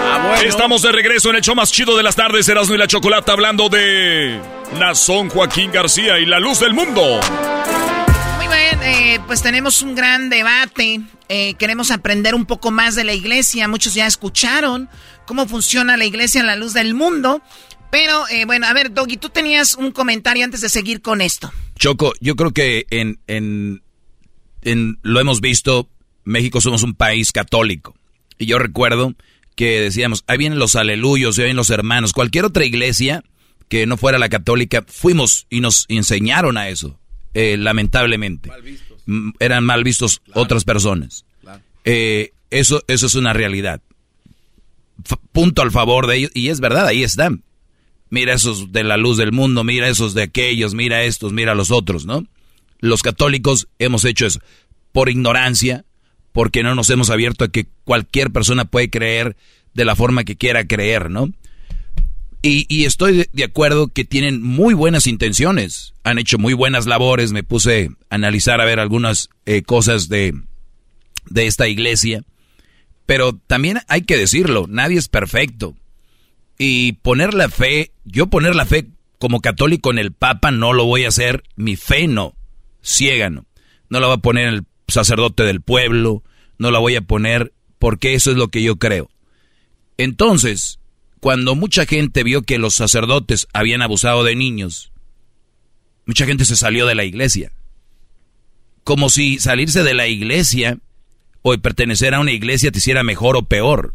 Ah, 0.03 0.37
Estamos 0.45 0.82
de 0.82 0.93
regreso 0.93 1.31
en 1.31 1.37
el 1.37 1.43
show 1.43 1.55
más 1.55 1.70
chido 1.70 1.97
de 1.97 2.03
las 2.03 2.16
tardes, 2.16 2.49
Erasmo 2.49 2.74
y 2.74 2.78
la 2.78 2.87
Chocolata, 2.87 3.32
hablando 3.32 3.69
de 3.69 4.41
Nazón 4.78 5.28
Joaquín 5.28 5.70
García 5.73 6.19
y 6.19 6.27
la 6.27 6.39
luz 6.41 6.61
del 6.61 6.73
mundo. 6.74 7.20
Eh, 8.52 9.18
pues 9.27 9.43
tenemos 9.43 9.82
un 9.82 9.94
gran 9.94 10.31
debate 10.31 11.01
eh, 11.32 11.55
queremos 11.55 11.93
aprender 11.93 12.35
un 12.35 12.44
poco 12.44 12.72
más 12.72 12.97
de 12.97 13.05
la 13.05 13.14
iglesia. 13.14 13.68
Muchos 13.68 13.94
ya 13.94 14.09
escucharon 14.09 14.89
cómo 15.27 15.47
funciona 15.47 15.97
la 15.97 16.05
iglesia 16.05 16.40
en 16.40 16.48
la 16.48 16.56
luz 16.56 16.72
del 16.72 16.93
mundo. 16.93 17.40
Pero 17.93 18.27
eh, 18.31 18.47
bueno, 18.47 18.66
a 18.66 18.72
ver, 18.72 18.93
Doggy, 18.93 19.16
tú 19.16 19.28
tenías 19.28 19.74
un 19.74 19.93
comentario 19.93 20.44
antes 20.44 20.60
de 20.60 20.68
seguir 20.68 21.02
con 21.02 21.20
esto. 21.20 21.52
Choco, 21.77 22.14
yo 22.20 22.35
creo 22.35 22.51
que 22.51 22.85
en, 22.90 23.82
lo 25.02 25.20
hemos 25.20 25.40
visto, 25.40 25.89
México 26.24 26.60
somos 26.60 26.82
un 26.82 26.94
país 26.94 27.31
católico. 27.31 27.94
Y 28.36 28.47
yo 28.47 28.59
recuerdo 28.59 29.14
que 29.55 29.81
decíamos, 29.81 30.24
ahí 30.27 30.36
vienen 30.36 30.59
los 30.59 30.74
aleluyos, 30.74 31.39
ahí 31.39 31.44
vienen 31.44 31.59
los 31.59 31.70
hermanos. 31.70 32.12
Cualquier 32.12 32.44
otra 32.44 32.64
iglesia 32.64 33.22
que 33.68 33.86
no 33.86 33.97
fuera 33.97 34.18
la 34.18 34.28
católica, 34.28 34.85
fuimos 34.89 35.47
y 35.48 35.60
nos 35.60 35.86
enseñaron 35.89 36.56
a 36.56 36.68
eso, 36.70 36.98
eh, 37.35 37.57
lamentablemente. 37.57 38.51
Eran 39.39 39.65
mal 39.65 39.85
vistos 39.85 40.23
otras 40.35 40.65
personas. 40.65 41.24
Eh, 41.85 42.32
eso, 42.51 42.82
eso 42.89 43.07
es 43.07 43.15
una 43.15 43.32
realidad. 43.32 43.81
punto 45.32 45.62
al 45.62 45.70
favor 45.70 46.07
de 46.07 46.16
ellos. 46.16 46.31
Y 46.35 46.48
es 46.48 46.61
verdad, 46.61 46.86
ahí 46.86 47.02
están. 47.02 47.43
Mira 48.11 48.35
esos 48.35 48.73
de 48.73 48.82
la 48.82 48.97
luz 48.97 49.16
del 49.16 49.32
mundo, 49.32 49.62
mira 49.62 49.89
esos 49.89 50.15
de 50.15 50.23
aquellos, 50.23 50.74
mira 50.74 51.05
estos, 51.05 51.32
mira 51.32 51.55
los 51.55 51.70
otros, 51.70 52.07
¿no? 52.07 52.27
Los 52.81 53.02
católicos 53.02 53.69
hemos 53.78 54.05
hecho 54.05 54.27
eso 54.27 54.40
por 54.93 55.09
ignorancia, 55.09 55.85
porque 56.32 56.62
no 56.62 56.74
nos 56.74 56.90
hemos 56.90 57.11
abierto 57.11 57.44
a 57.44 57.48
que 57.48 57.66
cualquier 57.85 58.31
persona 58.31 58.65
puede 58.65 58.90
creer 58.90 59.36
de 59.74 59.85
la 59.85 59.97
forma 59.97 60.24
que 60.24 60.36
quiera 60.36 60.66
creer, 60.66 61.11
¿no? 61.11 61.31
Y, 62.42 62.84
estoy 62.86 63.26
de 63.32 63.44
acuerdo 63.44 63.88
que 63.88 64.06
tienen 64.06 64.40
muy 64.40 64.72
buenas 64.72 65.06
intenciones, 65.06 65.92
han 66.04 66.18
hecho 66.18 66.38
muy 66.38 66.54
buenas 66.54 66.86
labores, 66.86 67.32
me 67.32 67.42
puse 67.42 67.90
a 68.08 68.14
analizar 68.14 68.62
a 68.62 68.64
ver 68.64 68.80
algunas 68.80 69.28
eh, 69.44 69.62
cosas 69.62 70.08
de, 70.08 70.32
de 71.28 71.46
esta 71.46 71.68
iglesia, 71.68 72.24
pero 73.04 73.34
también 73.46 73.80
hay 73.88 74.02
que 74.02 74.16
decirlo, 74.16 74.64
nadie 74.70 74.98
es 74.98 75.08
perfecto. 75.08 75.76
Y 76.58 76.92
poner 76.92 77.34
la 77.34 77.50
fe, 77.50 77.92
yo 78.04 78.28
poner 78.28 78.54
la 78.54 78.64
fe 78.64 78.86
como 79.18 79.40
católico 79.40 79.90
en 79.90 79.98
el 79.98 80.12
Papa 80.12 80.50
no 80.50 80.72
lo 80.72 80.86
voy 80.86 81.04
a 81.04 81.08
hacer, 81.08 81.42
mi 81.56 81.76
fe 81.76 82.08
no, 82.08 82.34
ciega 82.82 83.28
no. 83.28 83.44
La 83.90 84.00
va 84.00 84.14
a 84.14 84.18
poner 84.18 84.48
el 84.48 84.62
sacerdote 84.88 85.42
del 85.42 85.60
pueblo, 85.60 86.22
no 86.56 86.70
la 86.70 86.78
voy 86.78 86.96
a 86.96 87.02
poner 87.02 87.52
porque 87.78 88.14
eso 88.14 88.30
es 88.30 88.38
lo 88.38 88.48
que 88.48 88.62
yo 88.62 88.76
creo. 88.76 89.10
Entonces, 89.98 90.80
cuando 91.20 91.55
mucha 91.55 91.84
gente 91.86 92.24
vio 92.24 92.42
que 92.42 92.59
los 92.59 92.74
sacerdotes 92.74 93.47
habían 93.52 93.82
abusado 93.82 94.24
de 94.24 94.34
niños, 94.34 94.90
mucha 96.06 96.26
gente 96.26 96.44
se 96.44 96.56
salió 96.56 96.86
de 96.86 96.94
la 96.94 97.05
iglesia. 97.05 97.52
Como 98.84 99.10
si 99.10 99.38
salirse 99.38 99.82
de 99.82 99.94
la 99.94 100.09
iglesia 100.09 100.78
o 101.42 101.56
pertenecer 101.59 102.14
a 102.14 102.20
una 102.20 102.32
iglesia 102.32 102.72
te 102.72 102.78
hiciera 102.78 103.02
mejor 103.02 103.36
o 103.36 103.42
peor. 103.42 103.94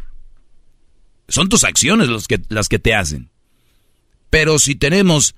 Son 1.27 1.49
tus 1.49 1.63
acciones 1.63 2.27
que, 2.27 2.39
las 2.49 2.69
que 2.69 2.79
te 2.79 2.93
hacen. 2.93 3.29
Pero 4.29 4.59
si 4.59 4.75
tenemos 4.75 5.35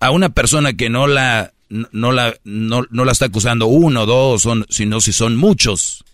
a 0.00 0.10
una 0.10 0.28
persona 0.30 0.74
que 0.74 0.88
no 0.88 1.06
la, 1.06 1.52
no 1.68 2.12
la, 2.12 2.36
no, 2.44 2.86
la 2.90 3.12
está 3.12 3.26
acusando 3.26 3.66
uno, 3.66 4.06
dos, 4.06 4.42
son, 4.42 4.66
sino 4.68 5.00
si 5.00 5.12
son 5.12 5.36
muchos, 5.36 6.04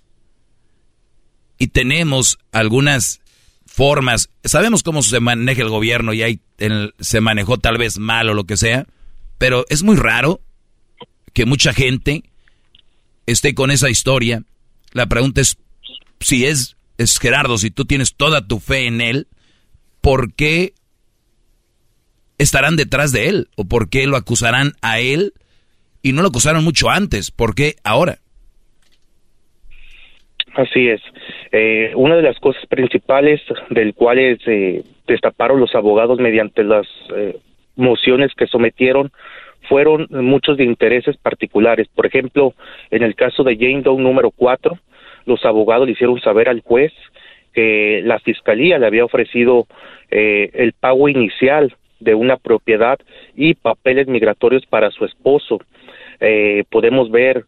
y 1.58 1.68
tenemos 1.68 2.38
algunas 2.50 3.21
formas, 3.72 4.28
sabemos 4.44 4.82
cómo 4.82 5.02
se 5.02 5.18
maneja 5.20 5.62
el 5.62 5.70
gobierno 5.70 6.12
y 6.12 6.22
ahí 6.22 6.40
se 7.00 7.20
manejó 7.22 7.56
tal 7.56 7.78
vez 7.78 7.98
mal 7.98 8.28
o 8.28 8.34
lo 8.34 8.44
que 8.44 8.58
sea, 8.58 8.86
pero 9.38 9.64
es 9.70 9.82
muy 9.82 9.96
raro 9.96 10.40
que 11.32 11.46
mucha 11.46 11.72
gente 11.72 12.22
esté 13.26 13.54
con 13.54 13.70
esa 13.70 13.88
historia. 13.88 14.42
La 14.92 15.06
pregunta 15.06 15.40
es 15.40 15.56
si 16.20 16.44
es, 16.44 16.76
es 16.98 17.18
Gerardo, 17.18 17.56
si 17.56 17.70
tú 17.70 17.86
tienes 17.86 18.14
toda 18.14 18.46
tu 18.46 18.60
fe 18.60 18.86
en 18.86 19.00
él, 19.00 19.26
¿por 20.02 20.34
qué 20.34 20.74
estarán 22.36 22.76
detrás 22.76 23.10
de 23.10 23.30
él? 23.30 23.48
¿O 23.56 23.64
por 23.64 23.88
qué 23.88 24.06
lo 24.06 24.18
acusarán 24.18 24.74
a 24.82 25.00
él? 25.00 25.32
Y 26.02 26.12
no 26.12 26.20
lo 26.20 26.28
acusaron 26.28 26.62
mucho 26.62 26.90
antes, 26.90 27.30
¿por 27.30 27.54
qué 27.54 27.76
ahora? 27.84 28.18
Así 30.54 30.88
es. 30.88 31.00
Eh, 31.52 31.92
una 31.94 32.16
de 32.16 32.22
las 32.22 32.38
cosas 32.38 32.64
principales 32.66 33.40
del 33.68 33.94
cuales 33.94 34.38
eh, 34.46 34.82
destaparon 35.06 35.60
los 35.60 35.74
abogados 35.74 36.18
mediante 36.18 36.64
las 36.64 36.86
eh, 37.14 37.36
mociones 37.76 38.32
que 38.34 38.46
sometieron 38.46 39.12
fueron 39.68 40.08
muchos 40.10 40.56
de 40.56 40.64
intereses 40.64 41.16
particulares. 41.18 41.88
Por 41.94 42.06
ejemplo, 42.06 42.54
en 42.90 43.02
el 43.02 43.14
caso 43.14 43.44
de 43.44 43.56
Jane 43.56 43.82
Doe 43.82 44.00
número 44.00 44.30
4, 44.30 44.78
los 45.26 45.44
abogados 45.44 45.86
le 45.86 45.92
hicieron 45.92 46.20
saber 46.20 46.48
al 46.48 46.60
juez 46.60 46.92
que 47.52 48.00
la 48.04 48.18
fiscalía 48.18 48.78
le 48.78 48.86
había 48.86 49.04
ofrecido 49.04 49.66
eh, 50.10 50.50
el 50.54 50.72
pago 50.72 51.08
inicial 51.08 51.74
de 52.00 52.14
una 52.14 52.36
propiedad 52.36 52.98
y 53.36 53.54
papeles 53.54 54.08
migratorios 54.08 54.66
para 54.66 54.90
su 54.90 55.04
esposo. 55.04 55.60
Eh, 56.20 56.64
podemos 56.70 57.10
ver 57.10 57.44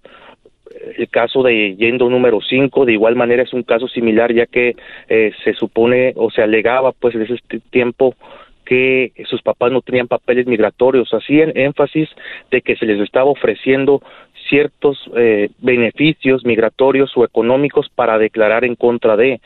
el 0.96 1.08
caso 1.08 1.42
de 1.42 1.76
Yendo 1.76 2.08
número 2.08 2.40
5, 2.40 2.84
de 2.84 2.92
igual 2.92 3.16
manera 3.16 3.42
es 3.42 3.52
un 3.52 3.62
caso 3.62 3.88
similar 3.88 4.32
ya 4.32 4.46
que 4.46 4.76
eh, 5.08 5.32
se 5.44 5.54
supone 5.54 6.12
o 6.16 6.30
se 6.30 6.42
alegaba 6.42 6.92
pues 6.92 7.14
en 7.14 7.22
ese 7.22 7.36
tiempo 7.70 8.14
que 8.64 9.12
sus 9.26 9.42
papás 9.42 9.70
no 9.72 9.82
tenían 9.82 10.08
papeles 10.08 10.46
migratorios, 10.46 11.12
hacían 11.12 11.52
énfasis 11.54 12.08
de 12.50 12.62
que 12.62 12.76
se 12.76 12.86
les 12.86 13.00
estaba 13.00 13.30
ofreciendo 13.30 14.02
ciertos 14.48 14.98
eh, 15.16 15.50
beneficios 15.58 16.44
migratorios 16.44 17.12
o 17.16 17.24
económicos 17.24 17.88
para 17.94 18.18
declarar 18.18 18.64
en 18.64 18.74
contra 18.74 19.16
de. 19.16 19.40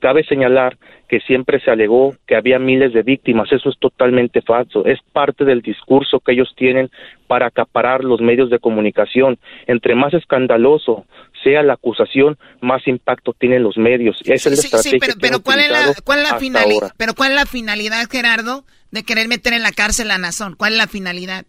Cabe 0.00 0.24
señalar 0.24 0.76
que 1.08 1.20
siempre 1.20 1.60
se 1.60 1.70
alegó 1.70 2.14
que 2.26 2.36
había 2.36 2.58
miles 2.58 2.92
de 2.92 3.02
víctimas, 3.02 3.52
eso 3.52 3.68
es 3.68 3.78
totalmente 3.78 4.40
falso, 4.40 4.86
es 4.86 4.98
parte 5.12 5.44
del 5.44 5.60
discurso 5.60 6.20
que 6.20 6.32
ellos 6.32 6.54
tienen 6.56 6.90
para 7.26 7.48
acaparar 7.48 8.02
los 8.02 8.20
medios 8.20 8.48
de 8.48 8.58
comunicación. 8.58 9.38
Entre 9.66 9.94
más 9.94 10.14
escandaloso 10.14 11.04
sea 11.44 11.62
la 11.62 11.74
acusación, 11.74 12.38
más 12.62 12.88
impacto 12.88 13.34
tienen 13.38 13.62
los 13.62 13.76
medios. 13.76 14.18
es 14.24 14.46
el 14.46 14.56
sí, 14.56 14.98
pero, 15.20 15.40
¿cuál, 15.42 15.60
es 15.60 15.70
la, 15.70 15.92
cuál 16.02 16.22
la 16.22 16.38
finalidad? 16.38 16.92
Pero 16.96 17.12
¿cuál 17.14 17.32
es 17.32 17.36
la 17.36 17.46
finalidad, 17.46 18.08
Gerardo, 18.10 18.64
de 18.90 19.04
querer 19.04 19.28
meter 19.28 19.52
en 19.52 19.62
la 19.62 19.72
cárcel 19.72 20.10
a 20.10 20.18
Nazón? 20.18 20.54
¿Cuál 20.56 20.72
es 20.72 20.78
la 20.78 20.86
finalidad? 20.86 21.44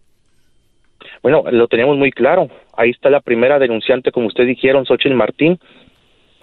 Bueno, 1.22 1.42
lo 1.50 1.68
tenemos 1.68 1.96
muy 1.96 2.10
claro. 2.10 2.50
Ahí 2.76 2.90
está 2.90 3.10
la 3.10 3.20
primera 3.20 3.58
denunciante, 3.58 4.12
como 4.12 4.28
usted 4.28 4.46
dijeron, 4.46 4.86
Xochitl 4.86 5.14
Martín. 5.14 5.58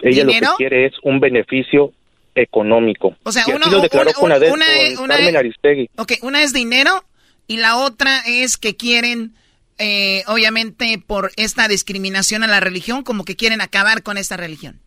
Ella 0.00 0.24
lo 0.24 0.32
que 0.32 0.40
quiere 0.58 0.86
es 0.86 0.94
un 1.02 1.20
beneficio 1.20 1.92
económico. 2.34 3.14
O 3.24 3.32
sea, 3.32 3.44
uno, 3.46 3.66
una, 4.20 4.36
una 6.22 6.42
es 6.42 6.52
dinero 6.52 6.90
y 7.46 7.58
la 7.58 7.76
otra 7.76 8.20
es 8.26 8.56
que 8.56 8.76
quieren, 8.76 9.34
eh, 9.78 10.22
obviamente, 10.26 10.98
por 11.06 11.30
esta 11.36 11.68
discriminación 11.68 12.42
a 12.42 12.46
la 12.46 12.60
religión, 12.60 13.02
como 13.02 13.24
que 13.24 13.36
quieren 13.36 13.60
acabar 13.60 14.02
con 14.02 14.16
esta 14.16 14.36
religión. 14.36 14.80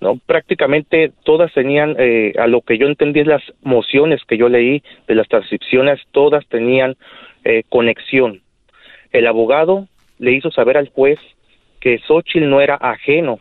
No, 0.00 0.16
prácticamente 0.18 1.12
todas 1.24 1.52
tenían, 1.54 1.96
eh, 1.98 2.34
a 2.38 2.46
lo 2.46 2.60
que 2.60 2.78
yo 2.78 2.86
entendí, 2.86 3.24
las 3.24 3.42
mociones 3.62 4.20
que 4.28 4.36
yo 4.36 4.48
leí 4.48 4.82
de 5.08 5.14
las 5.14 5.26
transcripciones, 5.28 6.00
todas 6.12 6.46
tenían 6.48 6.96
eh, 7.44 7.62
conexión. 7.68 8.42
El 9.14 9.28
abogado 9.28 9.86
le 10.18 10.32
hizo 10.32 10.50
saber 10.50 10.76
al 10.76 10.88
juez 10.88 11.20
que 11.80 12.00
Xochitl 12.00 12.50
no 12.50 12.60
era 12.60 12.74
ajeno 12.74 13.38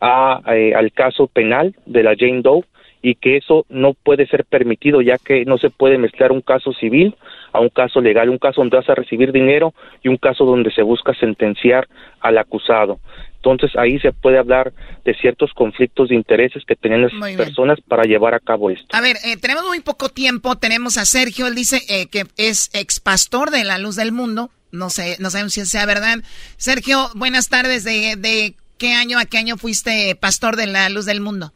a, 0.00 0.42
eh, 0.52 0.74
al 0.74 0.90
caso 0.90 1.28
penal 1.28 1.76
de 1.86 2.02
la 2.02 2.16
Jane 2.18 2.42
Doe 2.42 2.64
y 3.02 3.14
que 3.14 3.36
eso 3.36 3.66
no 3.68 3.94
puede 3.94 4.26
ser 4.26 4.44
permitido 4.44 5.00
ya 5.00 5.16
que 5.16 5.44
no 5.44 5.58
se 5.58 5.70
puede 5.70 5.96
mezclar 5.96 6.32
un 6.32 6.40
caso 6.40 6.72
civil 6.72 7.14
a 7.52 7.60
un 7.60 7.68
caso 7.68 8.00
legal, 8.00 8.30
un 8.30 8.38
caso 8.38 8.60
donde 8.60 8.78
vas 8.78 8.88
a 8.88 8.96
recibir 8.96 9.30
dinero 9.30 9.74
y 10.02 10.08
un 10.08 10.16
caso 10.16 10.44
donde 10.44 10.72
se 10.72 10.82
busca 10.82 11.14
sentenciar 11.14 11.86
al 12.18 12.36
acusado. 12.38 12.98
Entonces 13.36 13.76
ahí 13.76 14.00
se 14.00 14.10
puede 14.10 14.38
hablar 14.38 14.72
de 15.04 15.14
ciertos 15.14 15.52
conflictos 15.52 16.08
de 16.08 16.16
intereses 16.16 16.64
que 16.66 16.74
tenían 16.74 17.02
las 17.02 17.36
personas 17.36 17.78
para 17.86 18.02
llevar 18.02 18.34
a 18.34 18.40
cabo 18.40 18.70
esto. 18.70 18.88
A 18.90 19.00
ver, 19.00 19.14
eh, 19.24 19.36
tenemos 19.40 19.64
muy 19.68 19.78
poco 19.78 20.08
tiempo, 20.08 20.56
tenemos 20.56 20.98
a 20.98 21.04
Sergio, 21.04 21.46
él 21.46 21.54
dice 21.54 21.78
eh, 21.88 22.06
que 22.10 22.24
es 22.36 22.70
ex 22.74 22.98
pastor 22.98 23.50
de 23.50 23.62
la 23.62 23.78
Luz 23.78 23.94
del 23.94 24.10
Mundo, 24.10 24.50
no 24.76 24.90
sé, 24.90 25.16
no 25.20 25.30
sabemos 25.30 25.52
si 25.52 25.64
sea 25.64 25.86
verdad. 25.86 26.18
Sergio, 26.56 27.08
buenas 27.14 27.48
tardes, 27.48 27.84
¿de, 27.84 28.16
de 28.16 28.54
qué 28.78 28.92
año 28.92 29.18
a 29.18 29.24
qué 29.24 29.38
año 29.38 29.56
fuiste 29.56 30.16
pastor 30.16 30.56
de 30.56 30.66
la 30.66 30.88
Luz 30.88 31.06
del 31.06 31.20
Mundo? 31.20 31.52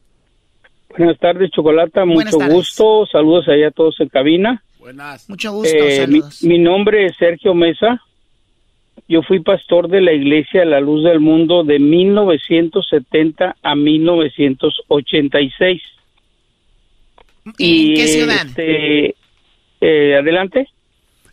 Buenas 0.97 1.19
tardes, 1.19 1.51
Chocolata, 1.53 2.05
mucho 2.05 2.39
gusto, 2.49 3.07
saludos 3.11 3.47
allá 3.49 3.69
a 3.69 3.71
todos 3.71 3.99
en 4.01 4.09
cabina. 4.09 4.63
Buenas. 4.81 5.29
Mucho 5.29 5.53
gusto, 5.53 5.77
eh, 5.77 5.99
saludos. 5.99 6.43
mi 6.43 6.59
nombre 6.59 7.07
es 7.07 7.17
Sergio 7.17 7.55
Mesa, 7.55 8.03
yo 9.11 9.23
fui 9.23 9.41
pastor 9.41 9.89
de 9.89 10.01
la 10.01 10.13
Iglesia 10.13 10.65
La 10.65 10.81
Luz 10.81 11.03
del 11.03 11.19
Mundo 11.19 11.65
de 11.65 11.81
1970 11.81 13.57
a 13.61 13.75
1986. 13.75 15.83
¿Y 17.59 17.89
en 17.89 17.95
qué 17.97 18.07
ciudad? 18.07 18.47
Este, 18.47 19.17
eh, 19.81 20.17
adelante. 20.17 20.69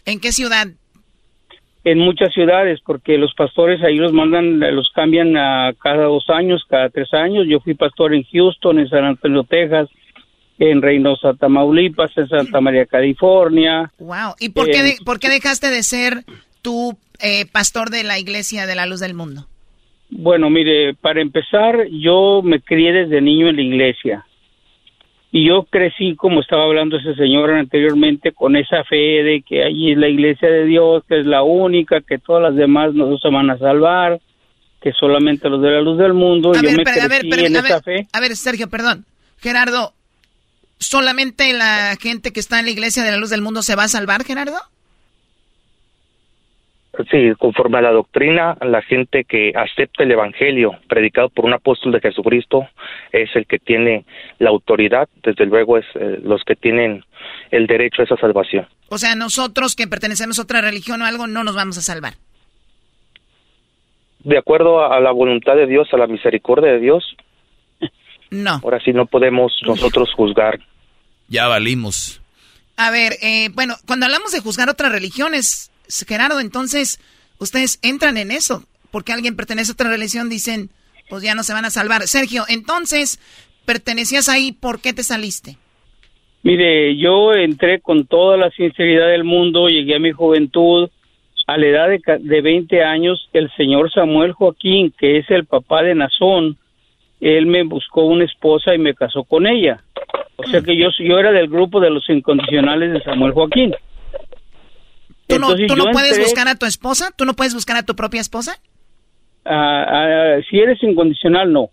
¿En 0.05 0.19
qué 0.19 0.31
ciudad? 0.31 0.69
En 1.89 1.99
muchas 1.99 2.33
ciudades, 2.33 2.81
porque 2.85 3.17
los 3.17 3.33
pastores 3.33 3.81
ahí 3.81 3.95
los 3.95 4.11
mandan, 4.11 4.59
los 4.59 4.89
cambian 4.93 5.37
a 5.37 5.71
cada 5.81 6.03
dos 6.03 6.25
años, 6.29 6.65
cada 6.67 6.89
tres 6.89 7.13
años. 7.13 7.45
Yo 7.47 7.61
fui 7.61 7.75
pastor 7.75 8.13
en 8.13 8.23
Houston, 8.23 8.79
en 8.79 8.89
San 8.89 9.05
Antonio, 9.05 9.45
Texas, 9.45 9.87
en 10.59 10.81
Reynosa, 10.81 11.33
Tamaulipas, 11.35 12.11
en 12.17 12.27
Santa 12.27 12.59
María, 12.59 12.85
California. 12.87 13.89
Wow. 13.99 14.35
¿Y 14.37 14.49
por 14.49 14.65
qué, 14.65 14.97
por 15.05 15.17
qué 15.21 15.29
dejaste 15.29 15.69
de 15.69 15.81
ser 15.81 16.25
tú, 16.61 16.97
eh, 17.21 17.45
pastor 17.49 17.89
de 17.89 18.03
la 18.03 18.19
iglesia 18.19 18.65
de 18.65 18.75
la 18.75 18.85
luz 18.85 18.99
del 18.99 19.13
mundo? 19.13 19.47
Bueno, 20.09 20.49
mire, 20.49 20.93
para 20.93 21.21
empezar, 21.21 21.87
yo 21.89 22.41
me 22.43 22.59
crié 22.59 22.91
desde 22.91 23.21
niño 23.21 23.47
en 23.47 23.55
la 23.55 23.61
iglesia. 23.61 24.25
Y 25.37 25.45
yo 25.45 25.67
crecí, 25.69 26.15
como 26.15 26.41
estaba 26.41 26.63
hablando 26.63 26.97
ese 26.97 27.13
señor 27.13 27.51
anteriormente, 27.51 28.31
con 28.31 28.55
esa 28.55 28.83
fe 28.85 28.95
de 28.95 29.43
que 29.47 29.63
allí 29.63 29.91
es 29.91 29.97
la 29.99 30.07
iglesia 30.07 30.49
de 30.49 30.65
Dios, 30.65 31.03
que 31.07 31.19
es 31.19 31.27
la 31.27 31.43
única, 31.43 32.01
que 32.01 32.17
todas 32.17 32.41
las 32.41 32.55
demás 32.55 32.95
no 32.95 33.15
se 33.19 33.29
van 33.29 33.51
a 33.51 33.57
salvar, 33.59 34.19
que 34.81 34.93
solamente 34.93 35.47
los 35.47 35.61
de 35.61 35.69
la 35.69 35.81
luz 35.81 35.99
del 35.99 36.15
mundo. 36.15 36.53
yo 36.55 36.71
me 36.71 36.83
crecí 36.83 37.45
en 37.45 37.55
esa 37.55 37.83
fe. 37.83 38.07
A 38.13 38.19
ver, 38.19 38.35
Sergio, 38.35 38.67
perdón. 38.67 39.05
Gerardo, 39.37 39.93
¿solamente 40.79 41.53
la 41.53 41.95
gente 42.01 42.33
que 42.33 42.39
está 42.39 42.57
en 42.57 42.65
la 42.65 42.71
iglesia 42.71 43.03
de 43.03 43.11
la 43.11 43.17
luz 43.17 43.29
del 43.29 43.43
mundo 43.43 43.61
se 43.61 43.75
va 43.75 43.83
a 43.83 43.89
salvar, 43.89 44.23
Gerardo? 44.23 44.57
Sí, 47.11 47.31
conforme 47.37 47.77
a 47.77 47.81
la 47.81 47.91
doctrina, 47.91 48.57
la 48.61 48.81
gente 48.81 49.23
que 49.23 49.51
acepta 49.55 50.03
el 50.03 50.11
Evangelio 50.11 50.71
predicado 50.87 51.29
por 51.29 51.45
un 51.45 51.53
apóstol 51.53 51.91
de 51.91 51.99
Jesucristo 51.99 52.67
es 53.11 53.29
el 53.35 53.45
que 53.45 53.59
tiene 53.59 54.05
la 54.39 54.49
autoridad, 54.49 55.07
desde 55.21 55.45
luego 55.45 55.77
es 55.77 55.85
eh, 55.93 56.19
los 56.23 56.43
que 56.43 56.55
tienen 56.55 57.03
el 57.51 57.67
derecho 57.67 58.01
a 58.01 58.05
esa 58.05 58.17
salvación. 58.17 58.67
O 58.89 58.97
sea, 58.97 59.13
nosotros 59.15 59.75
que 59.75 59.87
pertenecemos 59.87 60.39
a 60.39 60.41
otra 60.41 60.61
religión 60.61 61.01
o 61.01 61.05
algo 61.05 61.27
no 61.27 61.43
nos 61.43 61.55
vamos 61.55 61.77
a 61.77 61.81
salvar. 61.81 62.13
De 64.23 64.37
acuerdo 64.37 64.91
a 64.91 64.99
la 64.99 65.11
voluntad 65.11 65.55
de 65.55 65.67
Dios, 65.67 65.87
a 65.93 65.97
la 65.97 66.07
misericordia 66.07 66.71
de 66.71 66.79
Dios. 66.79 67.15
No. 68.31 68.59
Ahora 68.63 68.79
sí 68.83 68.91
no 68.91 69.05
podemos 69.05 69.53
nosotros 69.65 70.11
juzgar. 70.13 70.59
Ya 71.29 71.47
valimos. 71.47 72.21
A 72.75 72.91
ver, 72.91 73.13
eh, 73.21 73.49
bueno, 73.53 73.75
cuando 73.85 74.05
hablamos 74.05 74.31
de 74.31 74.39
juzgar 74.39 74.69
otras 74.69 74.91
religiones, 74.91 75.71
Gerardo, 76.07 76.39
entonces, 76.39 76.99
ustedes 77.39 77.79
entran 77.81 78.17
en 78.17 78.31
eso, 78.31 78.63
porque 78.91 79.13
alguien 79.13 79.35
pertenece 79.35 79.71
a 79.71 79.73
otra 79.73 79.89
religión, 79.89 80.29
dicen, 80.29 80.69
pues 81.09 81.23
ya 81.23 81.35
no 81.35 81.43
se 81.43 81.53
van 81.53 81.65
a 81.65 81.69
salvar. 81.69 82.03
Sergio, 82.07 82.43
entonces, 82.47 83.19
pertenecías 83.65 84.29
ahí, 84.29 84.51
¿por 84.51 84.81
qué 84.81 84.93
te 84.93 85.03
saliste? 85.03 85.57
Mire, 86.43 86.95
yo 86.97 87.33
entré 87.33 87.81
con 87.81 88.05
toda 88.05 88.37
la 88.37 88.49
sinceridad 88.51 89.07
del 89.07 89.23
mundo, 89.23 89.67
llegué 89.67 89.95
a 89.95 89.99
mi 89.99 90.11
juventud, 90.11 90.89
a 91.47 91.57
la 91.57 91.65
edad 91.65 91.89
de, 91.89 91.99
de 92.19 92.41
20 92.41 92.83
años, 92.83 93.29
el 93.33 93.49
señor 93.55 93.91
Samuel 93.91 94.33
Joaquín, 94.33 94.93
que 94.97 95.17
es 95.17 95.29
el 95.29 95.45
papá 95.45 95.81
de 95.83 95.95
Nazón, 95.95 96.57
él 97.19 97.47
me 97.47 97.63
buscó 97.63 98.03
una 98.03 98.25
esposa 98.25 98.75
y 98.75 98.77
me 98.77 98.93
casó 98.93 99.23
con 99.23 99.47
ella. 99.47 99.81
O 100.35 100.43
sea 100.43 100.61
que 100.61 100.77
yo, 100.77 100.89
yo 100.99 101.17
era 101.17 101.31
del 101.31 101.47
grupo 101.47 101.79
de 101.79 101.89
los 101.89 102.07
incondicionales 102.09 102.93
de 102.93 103.01
Samuel 103.01 103.33
Joaquín. 103.33 103.73
¿Tú 105.27 105.39
no, 105.39 105.55
¿tú 105.55 105.75
no 105.75 105.91
puedes 105.91 106.19
buscar 106.19 106.47
a 106.47 106.55
tu 106.55 106.65
esposa? 106.65 107.11
¿Tú 107.15 107.25
no 107.25 107.33
puedes 107.33 107.53
buscar 107.53 107.77
a 107.77 107.83
tu 107.83 107.95
propia 107.95 108.21
esposa? 108.21 108.59
Ah, 109.45 109.85
ah, 109.89 110.41
si 110.49 110.59
eres 110.59 110.81
incondicional, 110.83 111.51
no. 111.51 111.69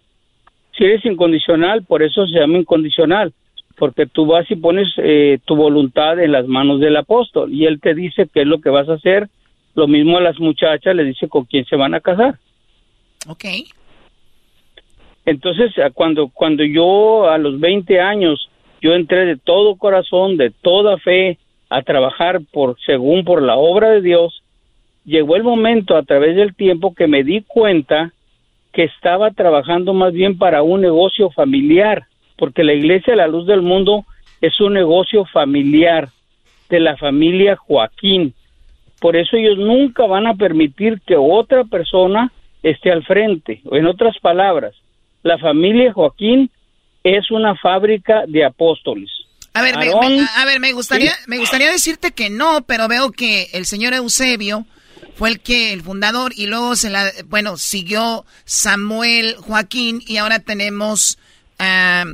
Si 0.77 0.85
eres 0.85 1.05
incondicional, 1.05 1.85
por 1.85 2.03
eso 2.03 2.27
se 2.27 2.39
llama 2.39 2.59
incondicional, 2.59 3.33
porque 3.77 4.07
tú 4.07 4.27
vas 4.27 4.49
y 4.51 4.57
pones 4.57 4.89
eh, 4.99 5.39
tu 5.45 5.55
voluntad 5.55 6.19
en 6.19 6.33
las 6.33 6.47
manos 6.47 6.81
del 6.81 6.97
apóstol 6.97 7.53
y 7.53 7.67
él 7.67 7.81
te 7.81 7.95
dice 7.95 8.29
qué 8.33 8.43
es 8.43 8.47
lo 8.47 8.61
que 8.61 8.71
vas 8.71 8.89
a 8.89 8.95
hacer. 8.95 9.29
Lo 9.75 9.89
mismo 9.89 10.19
a 10.19 10.21
las 10.21 10.39
muchachas 10.39 10.95
le 10.95 11.05
dice 11.05 11.29
con 11.29 11.45
quién 11.45 11.65
se 11.65 11.77
van 11.77 11.95
a 11.95 12.01
casar. 12.01 12.39
Ok. 13.29 13.45
Entonces, 15.27 15.73
cuando, 15.95 16.29
cuando 16.29 16.65
yo 16.65 17.29
a 17.29 17.39
los 17.39 17.59
20 17.59 18.01
años, 18.01 18.49
yo 18.81 18.93
entré 18.93 19.25
de 19.25 19.37
todo 19.37 19.77
corazón, 19.77 20.37
de 20.37 20.51
toda 20.51 20.99
fe, 20.99 21.39
a 21.75 21.83
trabajar 21.83 22.41
por 22.53 22.77
según 22.87 23.25
por 23.25 23.43
la 23.43 23.57
obra 23.57 23.91
de 23.91 24.01
Dios, 24.01 24.43
llegó 25.05 25.37
el 25.37 25.43
momento 25.43 25.97
a 25.97 26.03
través 26.03 26.37
del 26.37 26.55
tiempo 26.55 26.95
que 26.95 27.07
me 27.09 27.25
di 27.25 27.43
cuenta 27.43 28.13
que 28.73 28.85
estaba 28.85 29.31
trabajando 29.31 29.93
más 29.93 30.13
bien 30.13 30.39
para 30.39 30.63
un 30.63 30.81
negocio 30.81 31.31
familiar, 31.31 32.05
porque 32.37 32.65
la 32.65 32.75
Iglesia 32.75 33.17
la 33.17 33.29
Luz 33.29 33.47
del 33.47 33.63
Mundo 33.63 34.05
es 34.41 34.61
un 34.61 34.75
negocio 34.75 35.25
familiar 35.25 36.09
de 36.69 36.81
la 36.81 36.97
familia 36.97 37.57
Joaquín. 37.57 38.35
Por 39.01 39.17
eso 39.17 39.37
ellos 39.37 39.59
nunca 39.59 40.07
van 40.07 40.27
a 40.27 40.35
permitir 40.35 41.01
que 41.07 41.17
otra 41.17 41.65
persona 41.65 42.33
esté 42.63 42.91
al 42.91 43.05
frente. 43.05 43.61
O 43.67 43.77
en 43.77 43.87
otras 43.87 44.19
palabras, 44.19 44.75
la 45.23 45.39
familia 45.39 45.93
Joaquín 45.93 46.51
es 47.03 47.31
una 47.31 47.55
fábrica 47.57 48.25
de 48.27 48.45
apóstoles. 48.45 49.11
A 49.55 49.63
ver, 49.63 49.79
me, 49.79 49.91
a 49.91 50.45
ver, 50.45 50.59
me 50.59 50.73
gustaría, 50.73 51.17
me 51.27 51.39
gustaría 51.39 51.71
decirte 51.71 52.11
que 52.11 52.29
no, 52.29 52.63
pero 52.67 52.89
veo 52.89 53.13
que 53.13 53.51
el 53.53 53.67
señor 53.67 53.95
Eusebio 53.95 54.67
fue 55.17 55.31
el 55.31 55.41
que, 55.41 55.73
el 55.73 55.83
fundador, 55.83 56.33
y 56.35 56.47
luego 56.47 56.75
se 56.75 56.91
la, 56.91 57.13
bueno, 57.27 57.57
siguió 57.57 58.27
Samuel 58.45 59.37
Joaquín, 59.37 60.03
y 60.07 60.17
ahora 60.17 60.41
tenemos 60.41 61.19
a 61.61 62.05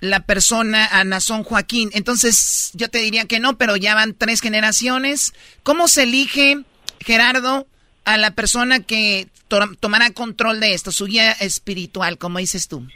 la 0.00 0.20
persona, 0.20 0.86
a 0.86 1.04
Nazón 1.04 1.42
Joaquín. 1.42 1.90
Entonces, 1.94 2.70
yo 2.74 2.88
te 2.88 2.98
diría 2.98 3.24
que 3.24 3.40
no, 3.40 3.56
pero 3.56 3.76
ya 3.76 3.94
van 3.94 4.14
tres 4.14 4.42
generaciones. 4.42 5.32
¿Cómo 5.62 5.88
se 5.88 6.02
elige, 6.02 6.64
Gerardo, 7.00 7.66
a 8.04 8.18
la 8.18 8.32
persona 8.32 8.80
que 8.80 9.28
tomará 9.80 10.10
control 10.10 10.60
de 10.60 10.74
esto, 10.74 10.92
su 10.92 11.06
guía 11.06 11.32
espiritual, 11.32 12.18
como 12.18 12.38
dices 12.38 12.68
tú? 12.68 12.86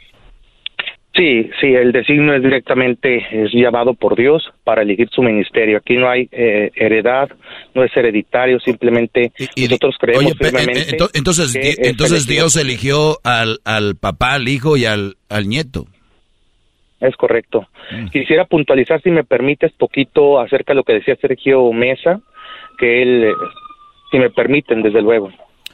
Sí, 1.15 1.49
sí, 1.61 1.67
el 1.67 1.93
designio 1.93 2.33
es 2.33 2.43
directamente 2.43 3.25
es 3.31 3.49
llamado 3.53 3.93
por 3.93 4.17
Dios 4.17 4.51
para 4.65 4.81
elegir 4.81 5.07
su 5.09 5.21
ministerio. 5.21 5.77
Aquí 5.77 5.95
no 5.95 6.09
hay 6.09 6.27
eh, 6.31 6.71
heredad, 6.75 7.29
no 7.73 7.85
es 7.85 7.95
hereditario, 7.95 8.59
simplemente 8.59 9.31
nosotros 9.55 9.95
creemos 9.97 10.33
firmemente. 10.37 10.97
entonces, 11.13 11.55
entonces 11.55 12.27
Dios 12.27 12.57
eligió 12.57 13.19
al, 13.23 13.59
al 13.63 13.95
papá, 13.95 14.33
al 14.33 14.49
hijo 14.49 14.75
y 14.75 14.85
al, 14.85 15.15
al 15.29 15.47
nieto. 15.47 15.85
Es 16.99 17.15
correcto. 17.15 17.67
Mm. 17.91 18.07
Quisiera 18.07 18.43
puntualizar, 18.43 19.01
si 19.01 19.09
me 19.09 19.23
permites, 19.23 19.71
poquito 19.71 20.39
acerca 20.41 20.73
de 20.73 20.77
lo 20.77 20.83
que 20.83 20.93
decía 20.93 21.15
Sergio 21.21 21.71
Mesa, 21.71 22.19
que 22.77 23.01
él, 23.01 23.23
eh, 23.23 23.33
si 24.11 24.17
me 24.17 24.31
permiten, 24.31 24.81
desde 24.81 25.01
luego. 25.01 25.31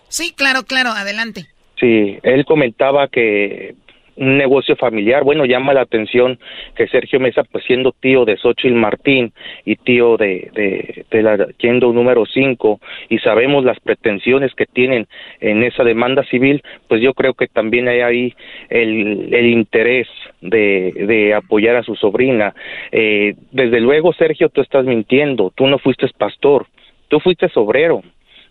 Sí, 0.07 0.33
claro, 0.35 0.63
claro, 0.63 0.91
adelante. 0.91 1.47
Sí, 1.79 2.19
él 2.21 2.45
comentaba 2.45 3.07
que 3.07 3.73
un 4.15 4.37
negocio 4.37 4.75
familiar. 4.75 5.23
Bueno, 5.23 5.45
llama 5.45 5.73
la 5.73 5.81
atención 5.81 6.39
que 6.75 6.87
Sergio 6.87 7.19
Mesa, 7.19 7.43
pues 7.43 7.63
siendo 7.65 7.91
tío 7.91 8.25
de 8.25 8.37
Xochitl 8.37 8.75
Martín 8.75 9.33
y 9.65 9.75
tío 9.75 10.17
de, 10.17 11.05
de, 11.09 11.21
la 11.21 11.37
número 11.37 12.25
5 12.25 12.79
y 13.09 13.19
sabemos 13.19 13.63
las 13.63 13.79
pretensiones 13.79 14.53
que 14.55 14.65
tienen 14.65 15.07
en 15.39 15.63
esa 15.63 15.83
demanda 15.83 16.23
civil, 16.23 16.61
pues 16.87 17.01
yo 17.01 17.13
creo 17.13 17.33
que 17.33 17.47
también 17.47 17.87
hay 17.87 18.01
ahí 18.01 18.33
el, 18.69 19.33
el 19.33 19.45
interés 19.47 20.07
de, 20.41 20.91
de 20.93 21.33
apoyar 21.33 21.75
a 21.75 21.83
su 21.83 21.95
sobrina. 21.95 22.53
Eh, 22.91 23.35
desde 23.51 23.79
luego, 23.79 24.13
Sergio, 24.13 24.49
tú 24.49 24.61
estás 24.61 24.85
mintiendo, 24.85 25.51
tú 25.55 25.67
no 25.67 25.77
fuiste 25.77 26.07
pastor, 26.17 26.65
tú 27.07 27.19
fuiste 27.19 27.47
obrero 27.55 28.01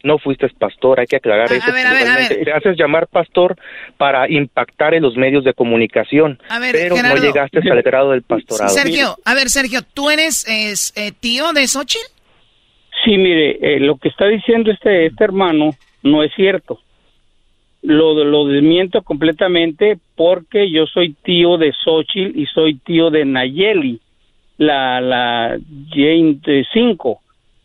no 0.03 0.19
fuiste 0.19 0.49
pastor, 0.59 1.01
hay 1.01 1.07
que 1.07 1.17
aclarar 1.17 1.53
eso. 1.53 1.71
Te 1.73 2.53
haces 2.53 2.77
llamar 2.77 3.07
pastor 3.07 3.57
para 3.97 4.31
impactar 4.31 4.95
en 4.95 5.03
los 5.03 5.17
medios 5.17 5.45
de 5.45 5.55
comunicación, 5.55 6.39
pero 6.73 6.97
no 6.97 7.17
llegaste 7.17 7.59
al 7.71 7.83
grado 7.83 8.13
del 8.13 8.23
pastorado. 8.23 8.71
Sergio, 8.71 9.17
a 9.25 9.35
ver, 9.35 9.49
Sergio, 9.49 9.81
¿tú 9.95 10.11
eres 10.11 10.47
eh, 10.49 11.13
tío 11.21 11.53
de 11.53 11.67
Xochitl? 11.67 12.07
Sí, 13.05 13.17
mire, 13.17 13.59
eh, 13.63 13.81
lo 13.81 13.97
que 13.97 14.09
está 14.09 14.27
diciendo 14.27 14.71
este, 14.71 15.07
este 15.07 15.25
hermano 15.25 15.71
no 16.03 16.23
es 16.23 16.33
cierto. 16.35 16.81
Lo, 17.83 18.13
lo 18.25 18.47
desmiento 18.47 19.01
completamente 19.03 19.99
porque 20.15 20.71
yo 20.71 20.85
soy 20.87 21.15
tío 21.25 21.57
de 21.57 21.73
Xochitl 21.73 22.39
y 22.39 22.47
soy 22.47 22.75
tío 22.75 23.11
de 23.11 23.25
Nayeli, 23.25 24.01
la, 24.59 25.01
la 25.01 25.59
Jane 25.91 26.41
5 26.73 27.21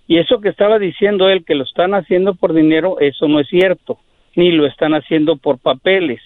y 0.08 0.18
eso 0.18 0.40
que 0.40 0.50
estaba 0.50 0.80
diciendo 0.80 1.30
él, 1.30 1.44
que 1.44 1.56
lo 1.56 1.64
están 1.64 1.94
haciendo 1.94 2.36
por 2.36 2.54
dinero, 2.54 3.00
eso 3.00 3.28
no 3.28 3.40
es 3.40 3.48
cierto, 3.48 4.00
ni 4.36 4.52
lo 4.52 4.66
están 4.66 4.94
haciendo 4.94 5.38
por 5.38 5.60
papeles. 5.60 6.22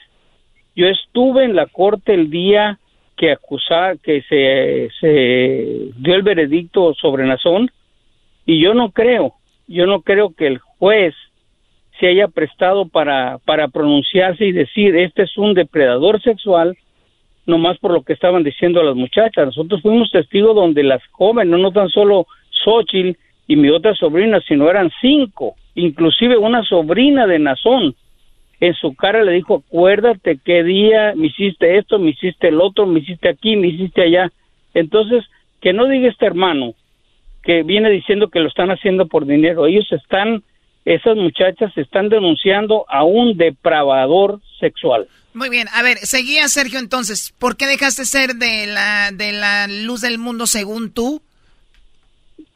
Yo 0.76 0.88
estuve 0.88 1.46
en 1.46 1.56
la 1.56 1.66
corte 1.68 2.14
el 2.14 2.30
día 2.30 2.80
que 3.16 3.32
acusa, 3.32 3.96
que 4.02 4.22
se, 4.24 4.90
se 5.00 5.92
dio 5.98 6.16
el 6.16 6.24
veredicto 6.24 6.94
sobre 6.94 7.26
Nazón, 7.26 7.72
y 8.46 8.62
yo 8.62 8.74
no 8.74 8.92
creo, 8.92 9.34
yo 9.68 9.86
no 9.86 10.02
creo 10.02 10.34
que 10.34 10.48
el 10.48 10.58
juez 10.58 11.14
se 12.00 12.08
haya 12.08 12.28
prestado 12.28 12.88
para, 12.88 13.38
para 13.40 13.68
pronunciarse 13.68 14.46
y 14.46 14.52
decir, 14.52 14.96
este 14.96 15.24
es 15.24 15.38
un 15.38 15.54
depredador 15.54 16.22
sexual, 16.22 16.78
nomás 17.46 17.78
por 17.80 17.92
lo 17.92 18.04
que 18.04 18.14
estaban 18.14 18.44
diciendo 18.44 18.82
las 18.84 18.96
muchachas. 18.96 19.48
Nosotros 19.48 19.82
fuimos 19.82 20.10
testigos 20.12 20.56
donde 20.56 20.84
las 20.84 21.06
jóvenes, 21.12 21.52
no, 21.52 21.58
no 21.58 21.72
tan 21.72 21.90
solo 21.90 22.26
Xochitl, 22.64 23.18
y 23.50 23.56
mi 23.56 23.72
otra 23.72 23.96
sobrina, 23.96 24.40
si 24.48 24.56
no 24.56 24.70
eran 24.70 24.92
cinco, 25.02 25.56
inclusive 25.74 26.38
una 26.38 26.64
sobrina 26.64 27.26
de 27.26 27.40
Nazón, 27.40 27.96
en 28.60 28.76
su 28.76 28.94
cara 28.94 29.24
le 29.24 29.32
dijo, 29.32 29.64
acuérdate 29.66 30.40
qué 30.46 30.64
día 30.64 31.14
me 31.16 31.28
hiciste 31.28 31.80
esto, 31.80 31.98
me 31.98 32.12
hiciste 32.12 32.50
el 32.50 32.62
otro, 32.62 32.86
me 32.86 33.00
hiciste 33.00 33.28
aquí, 33.28 33.56
me 33.56 33.70
hiciste 33.70 34.04
allá. 34.04 34.32
Entonces, 34.76 35.26
que 35.62 35.74
no 35.74 35.88
diga 35.88 36.10
este 36.10 36.28
hermano 36.28 36.76
que 37.42 37.64
viene 37.64 37.90
diciendo 37.90 38.28
que 38.28 38.40
lo 38.40 38.50
están 38.50 38.70
haciendo 38.70 39.08
por 39.08 39.26
dinero, 39.26 39.66
ellos 39.66 39.92
están 39.94 40.44
esas 40.86 41.16
muchachas 41.18 41.76
están 41.76 42.10
denunciando 42.10 42.86
a 42.88 43.04
un 43.04 43.36
depravador 43.36 44.42
sexual. 44.60 45.08
Muy 45.34 45.50
bien, 45.50 45.68
a 45.74 45.82
ver, 45.82 45.98
seguía 45.98 46.48
Sergio 46.50 46.78
entonces, 46.78 47.34
¿por 47.40 47.58
qué 47.58 47.66
dejaste 47.66 48.06
ser 48.06 48.36
de 48.36 48.68
la, 48.68 49.10
de 49.12 49.32
la 49.32 49.68
luz 49.68 50.02
del 50.02 50.20
mundo 50.20 50.46
según 50.46 50.92
tú? 50.94 51.24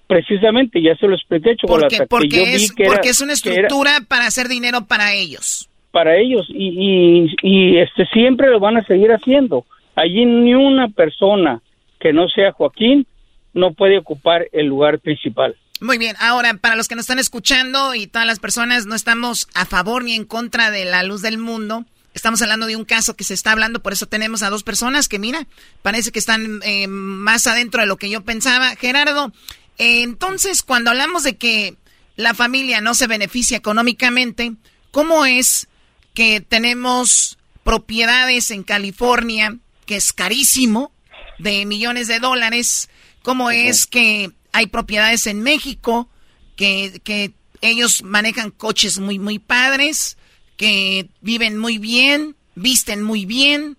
Precisamente, 0.08 0.82
ya 0.82 0.96
se 0.96 1.08
lo 1.08 1.16
expliqué, 1.16 1.56
Chocolata. 1.56 2.06
Porque, 2.08 2.30
porque, 2.30 2.56
es, 2.56 2.74
porque 2.86 3.10
es 3.10 3.22
una 3.22 3.34
estructura 3.34 4.02
para 4.08 4.28
hacer 4.28 4.48
dinero 4.48 4.86
para 4.86 5.14
ellos. 5.14 5.70
Para 5.92 6.18
ellos, 6.18 6.46
y, 6.50 6.68
y, 6.68 7.36
y, 7.42 7.78
este 7.78 8.06
siempre 8.08 8.50
lo 8.50 8.60
van 8.60 8.78
a 8.78 8.86
seguir 8.86 9.12
haciendo. 9.12 9.66
Allí 9.96 10.26
ni 10.26 10.56
una 10.56 10.90
persona 10.90 11.62
que 12.00 12.14
no 12.14 12.28
sea 12.28 12.52
Joaquín 12.52 13.06
no 13.54 13.74
puede 13.74 13.98
ocupar 13.98 14.48
el 14.52 14.66
lugar 14.66 15.00
principal. 15.00 15.56
Muy 15.80 15.98
bien, 15.98 16.16
ahora 16.20 16.54
para 16.56 16.76
los 16.76 16.88
que 16.88 16.96
nos 16.96 17.04
están 17.04 17.20
escuchando 17.20 17.94
y 17.94 18.08
todas 18.08 18.28
las 18.28 18.40
personas 18.40 18.86
no 18.86 18.96
estamos 18.96 19.48
a 19.54 19.66
favor 19.66 20.04
ni 20.04 20.14
en 20.14 20.26
contra 20.26 20.72
de 20.72 20.86
la 20.86 21.04
luz 21.04 21.22
del 21.22 21.38
mundo, 21.38 21.86
estamos 22.14 22.42
hablando 22.42 22.68
de 22.68 22.76
un 22.76 22.86
caso 22.86 23.16
que 23.16 23.24
se 23.24 23.34
está 23.34 23.52
hablando, 23.52 23.82
por 23.82 23.94
eso 23.94 24.06
tenemos 24.06 24.44
a 24.44 24.50
dos 24.50 24.64
personas 24.64 25.10
que 25.10 25.20
mira, 25.20 25.46
parece 25.82 26.12
que 26.12 26.20
están 26.20 26.62
eh, 26.64 26.88
más 26.88 27.48
adentro 27.48 27.82
de 27.82 27.88
lo 27.88 27.98
que 27.98 28.10
yo 28.10 28.22
pensaba. 28.24 28.76
Gerardo, 28.76 29.34
entonces 29.78 30.64
cuando 30.64 30.92
hablamos 30.92 31.24
de 31.24 31.38
que 31.38 31.76
la 32.16 32.34
familia 32.34 32.82
no 32.82 32.94
se 32.94 33.08
beneficia 33.08 33.58
económicamente, 33.58 34.54
¿cómo 34.92 35.26
es 35.26 35.68
que 36.14 36.42
tenemos 36.42 37.38
propiedades 37.64 38.52
en 38.52 38.64
California 38.64 39.58
que 39.86 39.96
es 39.96 40.14
carísimo, 40.14 40.92
de 41.40 41.66
millones 41.66 42.08
de 42.08 42.20
dólares? 42.20 42.90
¿Cómo 43.22 43.52
es 43.52 43.88
que 43.88 44.32
hay 44.52 44.68
propiedades 44.68 45.28
en 45.28 45.42
México 45.42 46.10
que, 46.56 47.02
que 47.04 47.34
ellos 47.62 48.04
manejan 48.04 48.52
coches 48.52 49.00
muy, 49.00 49.20
muy 49.20 49.40
padres, 49.40 50.18
que 50.58 51.10
viven 51.22 51.58
muy 51.58 51.78
bien, 51.78 52.36
visten 52.56 53.02
muy 53.02 53.26
bien? 53.26 53.78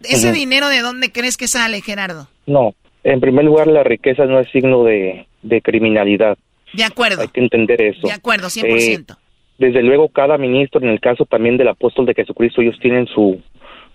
¿Ese 0.00 0.32
dinero 0.32 0.68
de 0.68 0.80
dónde 0.80 1.12
crees 1.12 1.36
que 1.36 1.48
sale, 1.48 1.80
Gerardo? 1.80 2.28
No, 2.46 2.74
en 3.04 3.20
primer 3.20 3.44
lugar, 3.44 3.66
la 3.66 3.84
riqueza 3.84 4.24
no 4.24 4.40
es 4.40 4.48
signo 4.50 4.84
de, 4.84 5.26
criminalidad. 5.62 6.36
De 6.72 6.84
acuerdo. 6.84 7.22
Hay 7.22 7.28
que 7.28 7.40
entender 7.40 7.80
eso. 7.80 8.06
De 8.06 8.12
acuerdo, 8.12 8.48
100%. 8.48 8.64
Eh, 8.64 9.14
desde 9.58 9.82
luego, 9.82 10.08
cada 10.08 10.36
ministro, 10.38 10.80
en 10.80 10.88
el 10.88 11.00
caso 11.00 11.24
también 11.26 11.56
del 11.56 11.68
apóstol 11.68 12.06
de 12.06 12.14
Jesucristo, 12.14 12.60
ellos 12.60 12.78
tienen 12.80 13.06
su, 13.06 13.40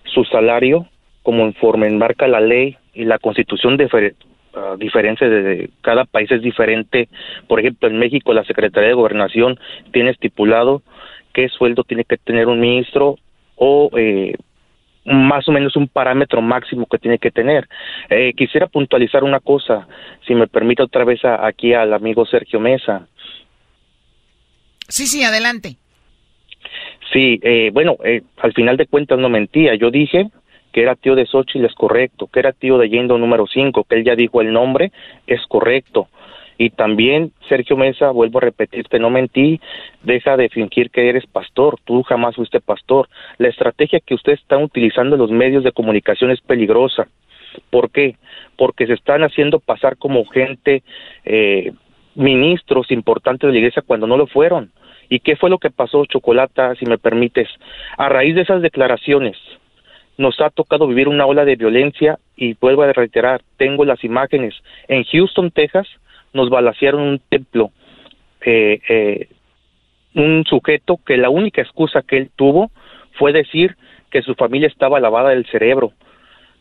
su 0.04 0.24
salario 0.24 0.86
como 1.22 1.46
informe 1.46 1.86
enmarca 1.86 2.26
la 2.26 2.40
ley 2.40 2.76
y 2.94 3.04
la 3.04 3.18
constitución 3.18 3.76
de 3.76 3.84
uh, 3.84 4.76
diferencia 4.78 5.28
de 5.28 5.70
cada 5.82 6.04
país 6.04 6.30
es 6.30 6.42
diferente. 6.42 7.08
Por 7.46 7.60
ejemplo, 7.60 7.88
en 7.88 7.98
México 7.98 8.32
la 8.32 8.44
Secretaría 8.44 8.88
de 8.88 8.94
Gobernación 8.94 9.58
tiene 9.92 10.10
estipulado 10.10 10.82
qué 11.32 11.48
sueldo 11.48 11.84
tiene 11.84 12.04
que 12.04 12.16
tener 12.16 12.48
un 12.48 12.60
ministro 12.60 13.16
o 13.56 13.90
eh, 13.96 14.34
más 15.04 15.48
o 15.48 15.52
menos 15.52 15.76
un 15.76 15.88
parámetro 15.88 16.42
máximo 16.42 16.86
que 16.86 16.98
tiene 16.98 17.18
que 17.18 17.30
tener. 17.30 17.68
Eh, 18.08 18.32
quisiera 18.36 18.66
puntualizar 18.66 19.24
una 19.24 19.40
cosa, 19.40 19.86
si 20.26 20.34
me 20.34 20.46
permite 20.46 20.82
otra 20.82 21.04
vez 21.04 21.20
aquí 21.24 21.72
al 21.74 21.92
amigo 21.92 22.26
Sergio 22.26 22.60
Mesa. 22.60 23.06
Sí, 24.88 25.06
sí, 25.06 25.22
adelante. 25.22 25.76
Sí, 27.12 27.40
eh, 27.42 27.70
bueno, 27.72 27.96
eh, 28.04 28.22
al 28.38 28.52
final 28.52 28.76
de 28.76 28.86
cuentas 28.86 29.18
no 29.18 29.28
mentía. 29.28 29.74
Yo 29.74 29.90
dije 29.90 30.28
que 30.72 30.82
era 30.82 30.94
tío 30.94 31.14
de 31.14 31.26
Xochitl 31.26 31.64
es 31.64 31.74
correcto, 31.74 32.28
que 32.28 32.40
era 32.40 32.52
tío 32.52 32.78
de 32.78 32.88
Yendo 32.88 33.18
número 33.18 33.46
5, 33.46 33.84
que 33.84 33.96
él 33.96 34.04
ya 34.04 34.14
dijo 34.14 34.40
el 34.40 34.52
nombre, 34.52 34.92
es 35.26 35.40
correcto. 35.48 36.08
Y 36.60 36.68
también, 36.68 37.32
Sergio 37.48 37.74
Mesa, 37.74 38.10
vuelvo 38.10 38.36
a 38.36 38.42
repetirte, 38.42 38.98
no 38.98 39.08
mentí, 39.08 39.58
deja 40.02 40.36
de 40.36 40.50
fingir 40.50 40.90
que 40.90 41.08
eres 41.08 41.24
pastor, 41.24 41.78
tú 41.86 42.02
jamás 42.02 42.36
fuiste 42.36 42.60
pastor. 42.60 43.08
La 43.38 43.48
estrategia 43.48 43.98
que 43.98 44.12
ustedes 44.12 44.40
están 44.40 44.62
utilizando 44.62 45.16
en 45.16 45.22
los 45.22 45.30
medios 45.30 45.64
de 45.64 45.72
comunicación 45.72 46.30
es 46.30 46.42
peligrosa. 46.42 47.08
¿Por 47.70 47.90
qué? 47.90 48.16
Porque 48.58 48.86
se 48.86 48.92
están 48.92 49.22
haciendo 49.22 49.58
pasar 49.58 49.96
como 49.96 50.26
gente, 50.26 50.82
eh, 51.24 51.72
ministros 52.14 52.90
importantes 52.90 53.48
de 53.48 53.52
la 53.54 53.58
iglesia 53.58 53.80
cuando 53.80 54.06
no 54.06 54.18
lo 54.18 54.26
fueron. 54.26 54.70
¿Y 55.08 55.20
qué 55.20 55.36
fue 55.36 55.48
lo 55.48 55.56
que 55.56 55.70
pasó, 55.70 56.04
Chocolata, 56.04 56.74
si 56.74 56.84
me 56.84 56.98
permites? 56.98 57.48
A 57.96 58.10
raíz 58.10 58.34
de 58.34 58.42
esas 58.42 58.60
declaraciones, 58.60 59.38
nos 60.18 60.38
ha 60.42 60.50
tocado 60.50 60.86
vivir 60.86 61.08
una 61.08 61.24
ola 61.24 61.46
de 61.46 61.56
violencia 61.56 62.18
y 62.36 62.52
vuelvo 62.60 62.82
a 62.82 62.92
reiterar, 62.92 63.40
tengo 63.56 63.86
las 63.86 64.04
imágenes. 64.04 64.54
En 64.88 65.04
Houston, 65.04 65.50
Texas, 65.50 65.88
nos 66.32 66.50
balacearon 66.50 67.02
un 67.02 67.20
templo. 67.28 67.70
Eh, 68.44 68.80
eh, 68.88 69.28
un 70.14 70.44
sujeto 70.48 70.98
que 71.04 71.16
la 71.16 71.30
única 71.30 71.62
excusa 71.62 72.02
que 72.02 72.16
él 72.16 72.30
tuvo 72.34 72.70
fue 73.18 73.32
decir 73.32 73.76
que 74.10 74.22
su 74.22 74.34
familia 74.34 74.68
estaba 74.68 74.98
lavada 74.98 75.30
del 75.30 75.46
cerebro 75.46 75.92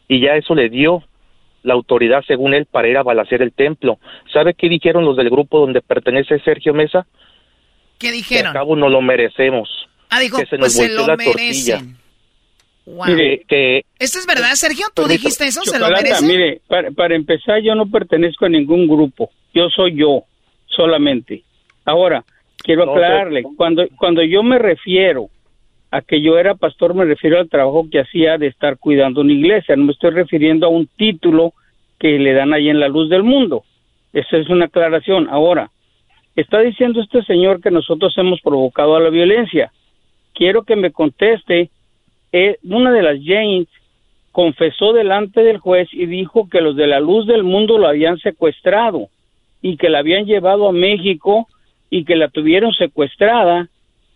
y 0.08 0.20
ya 0.22 0.36
eso 0.36 0.56
le 0.56 0.70
dio 0.70 1.04
la 1.64 1.74
autoridad 1.74 2.24
según 2.28 2.54
él 2.54 2.66
para 2.66 2.88
ir 2.88 2.98
a 2.98 3.04
balacear 3.04 3.41
el 3.41 3.54
templo. 3.54 4.00
¿Sabe 4.32 4.54
qué 4.54 4.70
dijeron 4.70 5.06
los 5.06 5.18
del 5.18 5.30
grupo 5.30 5.60
donde 5.60 5.82
pertenece 5.82 6.40
Sergio 6.40 6.74
Mesa? 6.74 7.06
¿Qué 7.98 8.12
dijeron? 8.12 8.54
Que 8.54 8.58
cabo 8.58 8.76
no 8.76 8.90
lo 8.90 9.02
merecemos. 9.02 9.70
Ah, 10.10 10.20
dijo, 10.20 10.38
que 10.38 10.46
se 10.46 10.58
nos 10.58 10.76
pues 10.76 10.88
se 10.88 10.90
lo 10.90 11.06
merecen. 11.18 11.98
Mire, 13.07 13.44
que... 13.48 13.84
¿Esto 13.99 14.20
es 14.20 14.26
verdad, 14.26 14.52
Sergio? 14.53 14.88
¿Tú 14.94 15.07
dijiste 15.07 15.45
eso? 15.45 15.61
¿Se 15.64 15.80
lo 15.80 15.90
merece? 15.90 16.26
Mire, 16.26 16.61
para, 16.68 17.16
empezar, 17.16 17.61
yo 17.61 17.76
no 17.76 17.90
pertenezco 17.90 18.45
a 18.45 18.49
ningún 18.49 18.88
grupo. 18.88 19.30
Yo 19.53 19.70
soy 19.70 19.95
yo, 19.95 20.24
solamente. 20.66 21.44
Ahora, 21.86 22.24
quiero 22.57 22.84
aclararle, 22.84 23.44
cuando, 23.56 23.88
cuando 23.98 24.24
yo 24.24 24.44
me 24.44 24.57
refiero 24.57 25.30
a 25.91 26.02
que 26.02 26.22
yo 26.22 26.38
era 26.38 26.56
pastor, 26.56 26.94
me 26.94 27.06
refiero 27.06 27.40
al 27.40 27.49
trabajo 27.49 27.88
que 27.91 27.99
hacía 27.99 28.38
de 28.38 28.48
estar 28.48 28.78
cuidando 28.78 29.22
una 29.22 29.34
iglesia. 29.34 29.76
No 29.76 29.86
me 29.86 29.94
estoy 29.94 30.11
refiriendo 30.11 30.68
a 30.68 30.70
un 30.70 30.88
título 30.88 31.53
que 31.99 32.20
le 32.20 32.34
dan 32.34 32.53
ahí 32.53 32.70
en 32.70 32.80
la 32.80 32.88
luz 32.88 33.10
del 33.10 33.24
mundo. 33.24 33.64
Esa 34.14 34.38
es 34.38 34.49
una 34.49 34.66
aclaración. 34.66 35.28
Ahora, 35.30 35.72
está 36.36 36.60
diciendo 36.60 37.02
este 37.02 37.24
señor 37.24 37.61
que 37.61 37.72
nosotros 37.72 38.14
hemos 38.18 38.41
provocado 38.41 38.95
a 38.95 38.99
la 38.99 39.10
violencia. 39.10 39.72
Quiero 40.34 40.64
que 40.64 40.76
me 40.76 40.91
conteste 40.91 41.70
eh, 42.32 42.58
una 42.64 42.92
de 42.92 43.02
las 43.02 43.18
Janes 43.24 43.68
confesó 44.32 44.94
delante 44.94 45.44
del 45.44 45.58
juez 45.58 45.90
y 45.92 46.06
dijo 46.06 46.48
que 46.50 46.62
los 46.62 46.76
de 46.76 46.88
la 46.88 47.00
luz 47.00 47.26
del 47.28 47.44
mundo 47.44 47.78
lo 47.78 47.88
habían 47.88 48.18
secuestrado 48.20 49.08
y 49.62 49.78
que 49.78 49.90
la 49.90 50.00
habían 50.00 50.26
llevado 50.26 50.70
a 50.70 50.72
México 50.72 51.48
y 51.90 52.06
que 52.06 52.16
la 52.16 52.30
tuvieron 52.30 52.72
secuestrada 52.74 53.68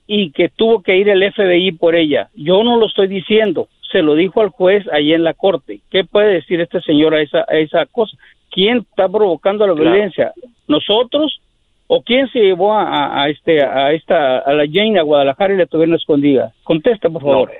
y 0.05 0.31
que 0.31 0.49
tuvo 0.49 0.81
que 0.81 0.97
ir 0.97 1.09
el 1.09 1.31
FBI 1.33 1.73
por 1.73 1.95
ella. 1.95 2.29
Yo 2.35 2.63
no 2.63 2.77
lo 2.77 2.85
estoy 2.85 3.07
diciendo, 3.07 3.67
se 3.91 4.01
lo 4.01 4.15
dijo 4.15 4.41
al 4.41 4.49
juez 4.49 4.85
allí 4.91 5.13
en 5.13 5.23
la 5.23 5.33
corte. 5.33 5.81
¿Qué 5.89 6.03
puede 6.03 6.33
decir 6.33 6.61
este 6.61 6.81
señor 6.81 7.15
a 7.15 7.21
esa, 7.21 7.45
a 7.47 7.57
esa 7.57 7.85
cosa? 7.85 8.17
¿Quién 8.51 8.79
está 8.89 9.09
provocando 9.09 9.65
la 9.65 9.73
violencia? 9.73 10.33
¿Nosotros? 10.67 11.41
¿O 11.87 12.01
quién 12.01 12.29
se 12.31 12.39
llevó 12.39 12.73
a, 12.75 13.27
este 13.29 13.63
a 13.63 13.91
esta 13.91 14.39
a 14.39 14.53
la 14.53 14.65
Jane 14.71 14.99
a 14.99 15.03
Guadalajara 15.03 15.53
y 15.53 15.57
la 15.57 15.65
tuvieron 15.65 15.95
escondida? 15.95 16.53
Contesta, 16.63 17.09
por 17.09 17.21
favor. 17.21 17.51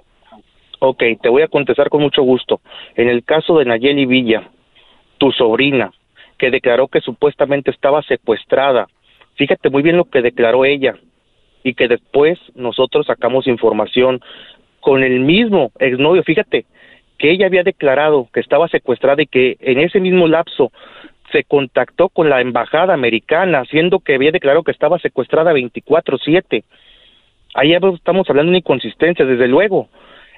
Ok, 0.86 1.02
te 1.22 1.30
voy 1.30 1.44
a 1.44 1.48
contestar 1.48 1.88
con 1.88 2.02
mucho 2.02 2.24
gusto. 2.24 2.60
En 2.96 3.08
el 3.08 3.24
caso 3.24 3.58
de 3.58 3.64
Nayeli 3.64 4.06
Villa, 4.06 4.50
tu 5.18 5.32
sobrina, 5.32 5.94
que 6.38 6.52
declaró 6.52 6.90
que 6.90 7.00
supuestamente 7.00 7.72
estaba 7.72 8.04
secuestrada, 8.04 8.88
fíjate 9.36 9.70
muy 9.70 9.82
bien 9.82 9.96
lo 9.96 10.04
que 10.04 10.22
declaró 10.22 10.66
ella 10.66 10.96
y 11.64 11.74
que 11.74 11.88
después 11.88 12.38
nosotros 12.56 13.06
sacamos 13.06 13.48
información 13.48 14.20
con 14.82 15.04
el 15.04 15.22
mismo 15.22 15.72
exnovio, 15.80 16.22
fíjate, 16.22 16.66
que 17.18 17.32
ella 17.32 17.46
había 17.46 17.64
declarado 17.64 18.28
que 18.34 18.42
estaba 18.42 18.68
secuestrada 18.68 19.22
y 19.22 19.28
que 19.28 19.56
en 19.62 19.80
ese 19.80 20.02
mismo 20.02 20.28
lapso 20.28 20.74
se 21.32 21.46
contactó 21.46 22.10
con 22.10 22.30
la 22.30 22.42
embajada 22.42 22.94
americana, 22.94 23.64
siendo 23.72 24.00
que 24.00 24.16
había 24.16 24.32
declarado 24.32 24.64
que 24.64 24.72
estaba 24.72 25.00
secuestrada 25.00 25.54
24/7. 25.54 26.66
Ahí 27.54 27.72
estamos 27.72 28.30
hablando 28.30 28.52
de 28.52 28.58
inconsistencia, 28.58 29.24
desde 29.24 29.48
luego 29.48 29.88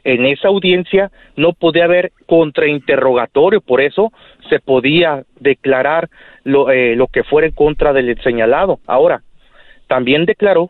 en 0.05 0.25
esa 0.25 0.47
audiencia 0.47 1.11
no 1.35 1.53
podía 1.53 1.85
haber 1.85 2.11
contrainterrogatorio, 2.27 3.59
por 3.59 3.81
eso 3.81 4.13
se 4.49 4.59
podía 4.59 5.23
declarar 5.39 6.09
lo, 6.43 6.71
eh, 6.71 6.95
lo 6.95 7.07
que 7.07 7.23
fuera 7.23 7.47
en 7.47 7.53
contra 7.53 7.91
del 7.91 8.15
señalado. 8.21 8.79
Ahora, 8.85 9.23
también 9.87 10.25
declaró 10.25 10.69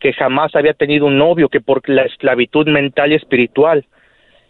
que 0.00 0.12
jamás 0.12 0.54
había 0.54 0.74
tenido 0.74 1.06
un 1.06 1.16
novio, 1.16 1.48
que 1.48 1.60
por 1.60 1.88
la 1.88 2.02
esclavitud 2.02 2.66
mental 2.66 3.12
y 3.12 3.14
espiritual, 3.14 3.86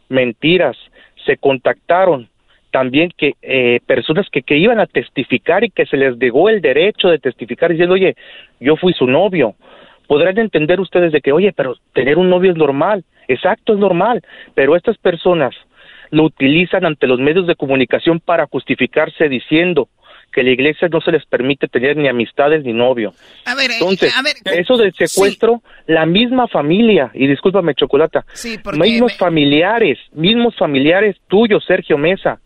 mentiras, 0.08 0.76
se 1.24 1.36
contactaron 1.36 2.28
también 2.70 3.10
que 3.16 3.34
eh, 3.42 3.80
personas 3.86 4.26
que, 4.30 4.42
que 4.42 4.56
iban 4.56 4.80
a 4.80 4.86
testificar 4.86 5.62
y 5.64 5.70
que 5.70 5.86
se 5.86 5.96
les 5.96 6.16
negó 6.16 6.48
el 6.48 6.60
derecho 6.60 7.08
de 7.08 7.18
testificar 7.18 7.70
diciendo, 7.70 7.94
oye, 7.94 8.16
yo 8.60 8.76
fui 8.76 8.92
su 8.92 9.06
novio. 9.06 9.54
Podrán 10.06 10.38
entender 10.38 10.80
ustedes 10.80 11.12
de 11.12 11.20
que, 11.20 11.32
oye, 11.32 11.52
pero 11.52 11.76
tener 11.92 12.18
un 12.18 12.30
novio 12.30 12.52
es 12.52 12.56
normal. 12.56 13.04
Exacto, 13.28 13.72
es 13.74 13.78
normal, 13.78 14.22
pero 14.54 14.76
estas 14.76 14.96
personas 14.98 15.54
lo 16.10 16.24
utilizan 16.24 16.84
ante 16.86 17.06
los 17.06 17.18
medios 17.18 17.46
de 17.46 17.56
comunicación 17.56 18.20
para 18.20 18.46
justificarse 18.46 19.28
diciendo 19.28 19.88
que 20.32 20.42
la 20.42 20.50
iglesia 20.50 20.88
no 20.88 21.00
se 21.00 21.12
les 21.12 21.24
permite 21.26 21.66
tener 21.66 21.96
ni 21.96 22.08
amistades 22.08 22.62
ni 22.64 22.72
novio. 22.72 23.12
A 23.46 23.54
ver, 23.54 23.70
eh, 23.70 23.74
Entonces, 23.80 24.14
a 24.16 24.22
ver, 24.22 24.34
eso 24.44 24.76
del 24.76 24.92
secuestro, 24.92 25.62
la 25.86 26.04
misma 26.04 26.46
familia, 26.46 27.10
y 27.14 27.26
discúlpame, 27.26 27.74
Chocolata, 27.74 28.24
Sí, 28.34 28.58
mismos 28.76 29.12
me- 29.12 29.18
familiares, 29.18 29.98
mismos 30.12 30.54
familiares 30.56 31.16
tuyos, 31.28 31.64
Sergio 31.64 31.96
Mesa, 31.96 32.38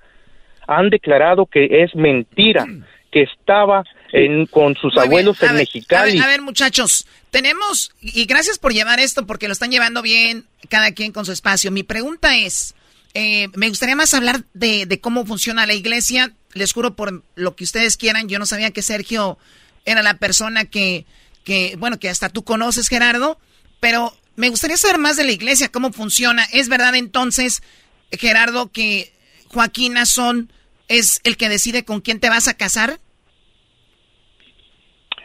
han 0.68 0.88
declarado 0.88 1.46
que 1.46 1.82
es 1.82 1.94
mentira, 1.96 2.64
que 3.10 3.22
estaba 3.22 3.82
en, 4.12 4.46
con 4.46 4.74
sus 4.76 4.94
Muy 4.94 5.04
abuelos 5.04 5.40
en 5.42 5.48
ver, 5.48 5.56
Mexicali. 5.56 6.12
A 6.12 6.14
ver, 6.14 6.22
a 6.22 6.26
ver, 6.26 6.42
muchachos, 6.42 7.06
tenemos, 7.30 7.92
y 8.00 8.24
gracias 8.24 8.58
por 8.58 8.72
llevar 8.72 9.00
esto 9.00 9.26
porque 9.26 9.46
lo 9.46 9.52
están 9.52 9.70
llevando 9.70 10.02
bien, 10.02 10.46
cada 10.68 10.92
quien 10.92 11.12
con 11.12 11.24
su 11.24 11.32
espacio. 11.32 11.70
Mi 11.70 11.82
pregunta 11.82 12.36
es, 12.36 12.74
eh, 13.14 13.48
me 13.54 13.68
gustaría 13.68 13.96
más 13.96 14.14
hablar 14.14 14.44
de, 14.54 14.86
de 14.86 15.00
cómo 15.00 15.26
funciona 15.26 15.66
la 15.66 15.74
iglesia. 15.74 16.32
Les 16.52 16.72
juro 16.72 16.96
por 16.96 17.22
lo 17.34 17.56
que 17.56 17.64
ustedes 17.64 17.96
quieran, 17.96 18.28
yo 18.28 18.38
no 18.38 18.46
sabía 18.46 18.70
que 18.70 18.82
Sergio 18.82 19.38
era 19.84 20.02
la 20.02 20.14
persona 20.14 20.64
que, 20.64 21.06
que 21.44 21.76
bueno, 21.78 21.98
que 21.98 22.08
hasta 22.08 22.28
tú 22.28 22.44
conoces, 22.44 22.88
Gerardo, 22.88 23.38
pero 23.80 24.16
me 24.36 24.48
gustaría 24.48 24.76
saber 24.76 24.98
más 24.98 25.16
de 25.16 25.24
la 25.24 25.32
iglesia, 25.32 25.70
cómo 25.70 25.92
funciona. 25.92 26.44
¿Es 26.52 26.68
verdad 26.68 26.94
entonces, 26.94 27.62
Gerardo, 28.12 28.70
que 28.72 29.12
Joaquín 29.48 29.94
Nazón 29.94 30.52
es 30.88 31.20
el 31.24 31.36
que 31.36 31.48
decide 31.48 31.84
con 31.84 32.00
quién 32.00 32.20
te 32.20 32.28
vas 32.28 32.48
a 32.48 32.54
casar? 32.54 33.00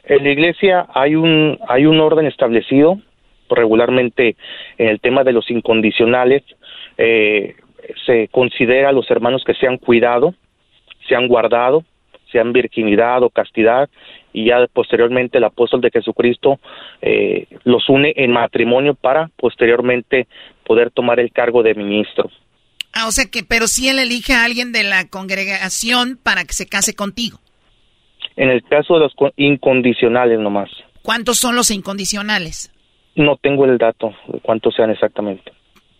En 0.07 0.23
la 0.23 0.29
iglesia 0.29 0.87
hay 0.93 1.15
un, 1.15 1.59
hay 1.67 1.85
un 1.85 1.99
orden 1.99 2.25
establecido 2.25 2.99
regularmente 3.49 4.35
en 4.77 4.89
el 4.89 4.99
tema 4.99 5.23
de 5.23 5.33
los 5.33 5.49
incondicionales. 5.49 6.43
eh, 6.97 7.55
se 8.05 8.27
considera 8.29 8.89
a 8.89 8.91
los 8.91 9.09
hermanos 9.11 9.43
que 9.45 9.53
se 9.53 9.67
han 9.67 9.77
cuidado, 9.77 10.33
se 11.07 11.15
han 11.15 11.27
guardado, 11.27 11.83
se 12.31 12.39
han 12.39 12.51
virginidad 12.51 13.23
o 13.23 13.29
castidad, 13.29 13.89
y 14.33 14.45
ya 14.45 14.65
posteriormente 14.71 15.37
el 15.37 15.43
apóstol 15.43 15.81
de 15.81 15.91
Jesucristo 15.91 16.59
eh, 17.01 17.47
los 17.63 17.87
une 17.87 18.13
en 18.15 18.31
matrimonio 18.31 18.95
para 18.95 19.29
posteriormente 19.37 20.27
poder 20.65 20.91
tomar 20.91 21.19
el 21.19 21.31
cargo 21.31 21.63
de 21.63 21.75
ministro. 21.75 22.29
Ah, 22.91 23.07
o 23.07 23.11
sea 23.11 23.25
que, 23.25 23.43
pero 23.43 23.67
si 23.67 23.87
él 23.87 23.99
elige 23.99 24.33
a 24.33 24.43
alguien 24.43 24.71
de 24.71 24.83
la 24.83 25.07
congregación 25.07 26.17
para 26.21 26.43
que 26.43 26.53
se 26.53 26.65
case 26.65 26.95
contigo. 26.95 27.39
En 28.37 28.49
el 28.49 28.63
caso 28.63 28.95
de 28.95 28.99
los 29.01 29.13
co- 29.15 29.31
incondicionales 29.37 30.39
nomás, 30.39 30.69
¿Cuántos 31.01 31.37
son 31.37 31.55
los 31.55 31.69
incondicionales? 31.71 32.71
no 33.15 33.37
tengo 33.37 33.63
el 33.65 33.77
dato 33.77 34.13
de 34.27 34.39
cuántos 34.41 34.75
sean 34.75 34.89
exactamente. 34.89 35.51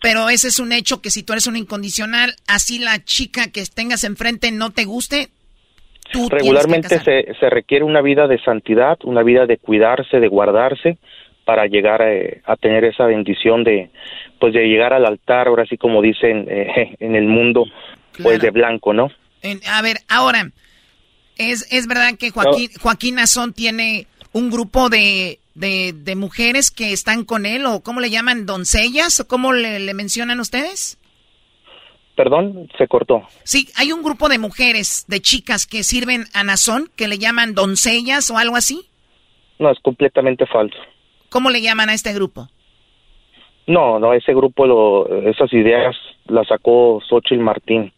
Pero 0.02 0.28
ese 0.28 0.48
es 0.48 0.60
un 0.60 0.72
hecho 0.72 1.00
que 1.00 1.10
si 1.10 1.22
tú 1.22 1.32
eres 1.32 1.46
un 1.46 1.56
incondicional, 1.56 2.34
así 2.46 2.78
la 2.78 3.02
chica 3.04 3.50
que 3.50 3.62
tengas 3.74 4.04
enfrente 4.04 4.50
no 4.52 4.70
te 4.70 4.84
guste, 4.84 5.28
tú 6.12 6.28
Regularmente 6.28 7.00
se, 7.00 7.34
se 7.40 7.50
requiere 7.50 7.84
una 7.84 8.02
vida 8.02 8.26
de 8.28 8.38
santidad, 8.42 8.98
una 9.04 9.22
vida 9.22 9.46
de 9.46 9.56
cuidarse, 9.56 10.20
de 10.20 10.28
guardarse, 10.28 10.98
para 11.46 11.66
llegar 11.66 12.02
eh, 12.02 12.42
a 12.44 12.56
tener 12.56 12.84
esa 12.84 13.06
bendición 13.06 13.64
de, 13.64 13.90
pues 14.40 14.52
de 14.52 14.66
llegar 14.66 14.92
al 14.92 15.06
altar, 15.06 15.46
ahora 15.48 15.64
sí 15.66 15.76
como 15.78 16.02
dicen 16.02 16.46
eh, 16.50 16.96
en 17.00 17.14
el 17.16 17.24
mundo, 17.26 17.64
pues 18.22 18.40
de 18.40 18.50
blanco, 18.50 18.92
¿no? 18.92 19.08
En- 19.42 19.60
a 19.72 19.80
ver, 19.80 19.98
ahora, 20.08 20.50
¿es, 21.36 21.66
es 21.70 21.86
verdad 21.86 22.16
que 22.18 22.30
Joaquín, 22.30 22.70
Joaquín 22.80 23.14
Nazón 23.16 23.52
tiene 23.52 24.06
un 24.32 24.50
grupo 24.50 24.88
de, 24.88 25.38
de, 25.54 25.92
de 25.94 26.16
mujeres 26.16 26.70
que 26.70 26.92
están 26.92 27.24
con 27.24 27.46
él, 27.46 27.66
o 27.66 27.80
cómo 27.80 28.00
le 28.00 28.10
llaman, 28.10 28.46
doncellas, 28.46 29.20
o 29.20 29.28
cómo 29.28 29.52
le, 29.52 29.78
le 29.78 29.94
mencionan 29.94 30.40
ustedes? 30.40 30.98
Perdón, 32.16 32.68
se 32.78 32.88
cortó. 32.88 33.22
Sí, 33.44 33.68
hay 33.76 33.92
un 33.92 34.02
grupo 34.02 34.28
de 34.28 34.38
mujeres, 34.38 35.04
de 35.06 35.20
chicas 35.20 35.66
que 35.66 35.82
sirven 35.82 36.24
a 36.32 36.44
Nazón, 36.44 36.90
que 36.96 37.08
le 37.08 37.18
llaman 37.18 37.54
doncellas 37.54 38.30
o 38.30 38.38
algo 38.38 38.56
así. 38.56 38.88
No, 39.58 39.70
es 39.70 39.78
completamente 39.80 40.46
falso. 40.46 40.78
¿Cómo 41.28 41.50
le 41.50 41.60
llaman 41.60 41.90
a 41.90 41.94
este 41.94 42.14
grupo? 42.14 42.48
No, 43.66 43.98
no, 43.98 44.14
ese 44.14 44.32
grupo, 44.32 44.66
lo, 44.66 45.28
esas 45.28 45.52
ideas 45.52 45.94
las 46.26 46.46
sacó 46.48 47.00
Xochitl 47.06 47.42
Martín 47.42 47.92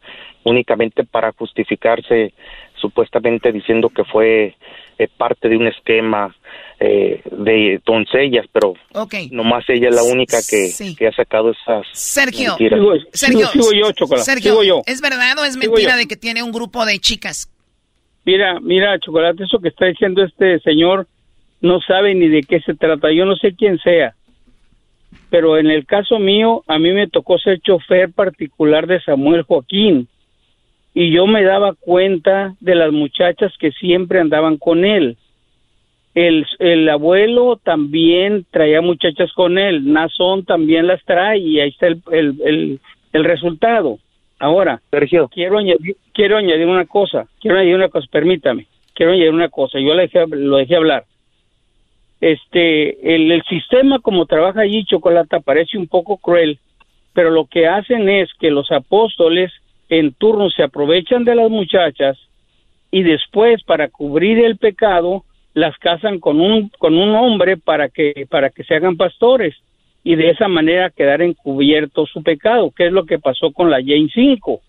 únicamente 0.44 1.04
para 1.04 1.32
justificarse, 1.32 2.32
supuestamente 2.80 3.52
diciendo 3.52 3.88
que 3.88 4.04
fue 4.04 4.54
eh, 4.98 5.08
parte 5.16 5.48
de 5.48 5.56
un 5.56 5.66
esquema 5.68 6.34
eh, 6.80 7.20
de 7.30 7.80
doncellas, 7.84 8.46
pero 8.52 8.74
Ok. 8.94 9.14
nomás 9.32 9.64
ella 9.68 9.88
es 9.88 9.94
la 9.94 10.02
única 10.04 10.36
que, 10.38 10.68
Sí. 10.68 10.94
que 10.96 11.08
ha 11.08 11.12
sacado 11.12 11.50
esas 11.50 11.86
Sergio, 11.92 12.50
mentiras. 12.58 12.80
Sergio, 13.12 13.46
sigo 13.48 13.72
yo, 13.72 13.92
Chocolate, 13.92 14.24
Sergio, 14.24 14.50
sigo 14.52 14.62
yo. 14.64 14.82
¿es 14.86 15.00
verdad 15.00 15.36
o 15.38 15.44
es 15.44 15.56
mentira 15.56 15.96
de 15.96 16.06
que 16.06 16.16
tiene 16.16 16.42
un 16.42 16.52
grupo 16.52 16.84
de 16.86 16.98
chicas? 16.98 17.50
Mira, 18.24 18.60
mira, 18.60 18.98
Chocolate, 19.00 19.44
eso 19.44 19.58
que 19.58 19.68
está 19.68 19.86
diciendo 19.86 20.22
este 20.22 20.60
señor 20.60 21.06
no 21.60 21.80
sabe 21.80 22.14
ni 22.14 22.28
de 22.28 22.42
qué 22.42 22.60
se 22.60 22.74
trata. 22.74 23.10
Yo 23.12 23.24
no 23.24 23.34
sé 23.36 23.54
quién 23.56 23.78
sea, 23.78 24.14
pero 25.30 25.58
en 25.58 25.70
el 25.70 25.86
caso 25.86 26.18
mío, 26.18 26.62
a 26.66 26.78
mí 26.78 26.92
me 26.92 27.08
tocó 27.08 27.38
ser 27.38 27.60
chofer 27.60 28.12
particular 28.12 28.86
de 28.86 29.00
Samuel 29.00 29.42
Joaquín 29.42 30.08
y 30.94 31.10
yo 31.12 31.26
me 31.26 31.42
daba 31.42 31.74
cuenta 31.74 32.54
de 32.60 32.74
las 32.74 32.92
muchachas 32.92 33.52
que 33.58 33.70
siempre 33.72 34.20
andaban 34.20 34.56
con 34.56 34.84
él. 34.84 35.16
El, 36.14 36.46
el 36.58 36.88
abuelo 36.88 37.60
también 37.62 38.44
traía 38.50 38.80
muchachas 38.80 39.32
con 39.32 39.58
él, 39.58 39.92
Nazón 39.92 40.44
también 40.44 40.86
las 40.86 41.04
trae 41.04 41.38
y 41.38 41.60
ahí 41.60 41.68
está 41.68 41.86
el, 41.86 42.02
el, 42.10 42.34
el, 42.44 42.80
el 43.12 43.24
resultado. 43.24 43.98
Ahora, 44.40 44.80
Sergio, 44.90 45.28
quiero 45.28 45.58
añadir, 45.58 45.96
quiero 46.12 46.36
añadir 46.36 46.66
una 46.66 46.86
cosa, 46.86 47.26
quiero 47.40 47.58
añadir 47.58 47.76
una 47.76 47.88
cosa, 47.88 48.06
permítame, 48.10 48.66
quiero 48.94 49.12
añadir 49.12 49.32
una 49.32 49.48
cosa, 49.48 49.78
yo 49.78 49.94
dejé, 49.94 50.26
lo 50.28 50.56
dejé 50.56 50.76
hablar. 50.76 51.04
Este, 52.20 53.14
el, 53.14 53.30
el 53.30 53.42
sistema 53.44 54.00
como 54.00 54.26
trabaja 54.26 54.62
allí 54.62 54.84
Chocolata 54.84 55.38
parece 55.40 55.78
un 55.78 55.86
poco 55.86 56.16
cruel, 56.16 56.58
pero 57.12 57.30
lo 57.30 57.46
que 57.46 57.68
hacen 57.68 58.08
es 58.08 58.28
que 58.40 58.50
los 58.50 58.70
apóstoles 58.72 59.52
en 59.88 60.12
turno 60.14 60.50
se 60.50 60.62
aprovechan 60.62 61.24
de 61.24 61.34
las 61.34 61.50
muchachas 61.50 62.18
y 62.90 63.02
después 63.02 63.62
para 63.64 63.88
cubrir 63.88 64.38
el 64.38 64.56
pecado 64.56 65.24
las 65.54 65.76
casan 65.78 66.20
con 66.20 66.40
un 66.40 66.70
con 66.78 66.96
un 66.96 67.14
hombre 67.14 67.56
para 67.56 67.88
que 67.88 68.26
para 68.28 68.50
que 68.50 68.64
se 68.64 68.74
hagan 68.74 68.96
pastores 68.96 69.56
y 70.04 70.14
de 70.14 70.30
esa 70.30 70.48
manera 70.48 70.90
quedar 70.90 71.20
encubierto 71.22 72.06
su 72.06 72.22
pecado, 72.22 72.70
que 72.70 72.86
es 72.86 72.92
lo 72.92 73.04
que 73.04 73.18
pasó 73.18 73.52
con 73.52 73.70
la 73.70 73.78
Jane 73.78 74.08
5. 74.12 74.60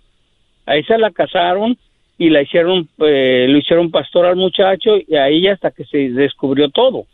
A 0.65 0.75
esa 0.75 0.97
la 0.97 1.11
casaron 1.11 1.77
y 2.17 2.29
la 2.29 2.41
hicieron 2.41 2.89
eh, 2.99 3.45
lo 3.47 3.57
hicieron 3.57 3.91
pastor 3.91 4.25
al 4.25 4.35
muchacho 4.35 4.97
y 4.97 5.15
a 5.15 5.29
ella 5.29 5.53
hasta 5.53 5.71
que 5.71 5.85
se 5.85 6.09
descubrió 6.09 6.69
todo. 6.69 7.05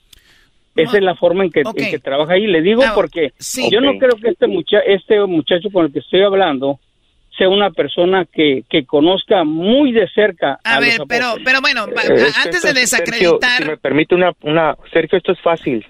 Esa 0.76 0.98
es 0.98 1.03
la 1.03 1.15
forma 1.15 1.45
en 1.45 1.52
que, 1.52 1.61
en 1.61 1.91
que 1.91 1.99
trabaja 1.99 2.34
ahí. 2.34 2.48
Le 2.48 2.61
digo 2.61 2.82
porque 2.95 3.32
sí. 3.38 3.69
yo 3.72 3.80
no 3.80 3.98
creo 3.98 4.18
que 4.22 4.30
este, 4.30 4.48
mucha 4.48 4.80
este 4.80 5.23
muchacho 5.26 5.69
con 5.72 5.86
el 5.86 5.94
que 5.94 5.99
estoy 5.99 6.22
hablando 6.22 6.80
sea 7.38 7.49
una 7.49 7.72
persona 7.72 8.26
que, 8.26 8.64
que 8.70 8.86
conozca 8.86 9.44
muy 9.44 9.91
de 9.91 10.07
cerca 10.10 10.60
a, 10.64 10.76
A 10.76 10.80
los 10.80 10.90
ver, 10.90 11.02
pero, 11.07 11.36
pero 11.44 11.62
bueno, 11.62 11.86
Eh, 11.88 11.94
es 11.95 12.34
que 12.34 12.40
antes 12.40 12.64
esto 12.64 12.68
de 12.68 12.86
Sergio, 12.86 13.32
desacreditar, 13.34 13.64
si 13.64 13.70
me 13.70 13.78
permite 13.78 14.16
una, 14.16 14.32
una, 14.41 14.76
Sergio, 14.91 15.18
esto 15.18 15.32
es 15.32 15.41
fácil. 15.41 15.86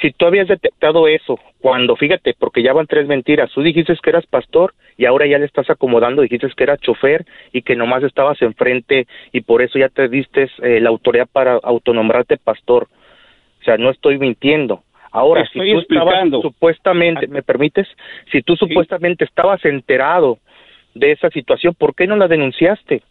Si 0.00 0.12
tú 0.12 0.26
habías 0.26 0.48
detectado 0.48 1.06
eso, 1.06 1.38
cuando, 1.58 1.94
fíjate, 1.94 2.34
porque 2.38 2.62
ya 2.62 2.72
van 2.72 2.86
tres 2.86 3.06
mentiras, 3.06 3.50
tú 3.52 3.62
dijiste 3.62 3.94
que 4.02 4.10
eras 4.10 4.24
pastor 4.26 4.74
y 4.96 5.04
ahora 5.04 5.26
ya 5.26 5.38
le 5.38 5.44
estás 5.44 5.68
acomodando, 5.68 6.22
dijiste 6.22 6.48
que 6.56 6.64
eras 6.64 6.80
chofer 6.80 7.26
y 7.52 7.62
que 7.62 7.76
nomás 7.76 8.02
estabas 8.02 8.40
enfrente 8.40 9.06
y 9.32 9.42
por 9.42 9.60
eso 9.60 9.78
ya 9.78 9.90
te 9.90 10.08
diste 10.08 10.50
eh, 10.62 10.80
la 10.80 10.88
autoridad 10.88 11.28
para 11.30 11.58
autonombrarte 11.62 12.38
pastor. 12.38 12.88
O 13.60 13.64
sea, 13.64 13.76
no 13.76 13.90
estoy 13.90 14.18
mintiendo. 14.18 14.82
Ahora, 15.12 15.44
si 15.52 15.58
tú 15.58 15.80
estabas 15.80 16.30
supuestamente, 16.40 17.26
¿me 17.26 17.42
permites? 17.42 17.86
Si 18.30 18.42
tú 18.42 18.56
supuestamente 18.56 19.24
estabas 19.24 19.62
enterado 19.64 20.38
de 20.94 21.12
esa 21.12 21.30
situación, 21.30 21.74
¿por 21.74 21.94
qué 21.94 22.06
no 22.06 22.16
la 22.16 22.28
denunciaste? 22.28 23.02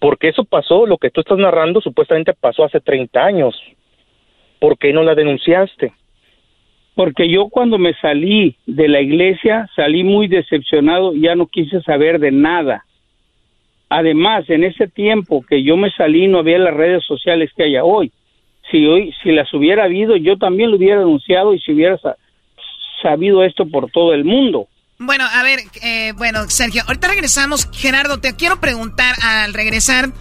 Porque 0.00 0.28
eso 0.28 0.44
pasó, 0.44 0.86
lo 0.86 0.98
que 0.98 1.10
tú 1.10 1.20
estás 1.20 1.38
narrando 1.38 1.80
supuestamente 1.80 2.32
pasó 2.34 2.64
hace 2.64 2.80
30 2.80 3.24
años. 3.24 3.60
¿Por 4.60 4.78
qué 4.78 4.92
no 4.92 5.02
la 5.02 5.14
denunciaste? 5.14 5.92
Porque 6.94 7.28
yo 7.28 7.48
cuando 7.48 7.78
me 7.78 7.94
salí 7.94 8.56
de 8.66 8.88
la 8.88 9.00
iglesia 9.00 9.68
salí 9.76 10.02
muy 10.02 10.26
decepcionado, 10.26 11.14
ya 11.14 11.34
no 11.36 11.46
quise 11.46 11.80
saber 11.82 12.18
de 12.18 12.32
nada. 12.32 12.84
Además, 13.88 14.48
en 14.50 14.64
ese 14.64 14.88
tiempo 14.88 15.42
que 15.48 15.62
yo 15.62 15.76
me 15.76 15.90
salí 15.92 16.26
no 16.26 16.38
había 16.38 16.58
las 16.58 16.74
redes 16.74 17.04
sociales 17.04 17.50
que 17.56 17.64
hay 17.64 17.76
hoy. 17.78 18.12
Si 18.70 18.84
hoy, 18.86 19.14
si 19.22 19.32
las 19.32 19.52
hubiera 19.54 19.84
habido, 19.84 20.16
yo 20.16 20.36
también 20.36 20.70
lo 20.70 20.76
hubiera 20.76 20.98
denunciado 20.98 21.54
y 21.54 21.60
si 21.60 21.72
hubiera 21.72 21.96
sa- 21.98 22.16
sabido 23.00 23.42
esto 23.44 23.66
por 23.66 23.90
todo 23.90 24.12
el 24.12 24.24
mundo. 24.24 24.66
Bueno, 24.98 25.24
a 25.24 25.42
ver, 25.42 25.60
eh, 25.80 26.12
bueno, 26.16 26.50
Sergio, 26.50 26.82
ahorita 26.86 27.08
regresamos. 27.08 27.68
Gerardo, 27.72 28.18
te 28.18 28.34
quiero 28.34 28.60
preguntar 28.60 29.14
al 29.22 29.54
regresar. 29.54 30.12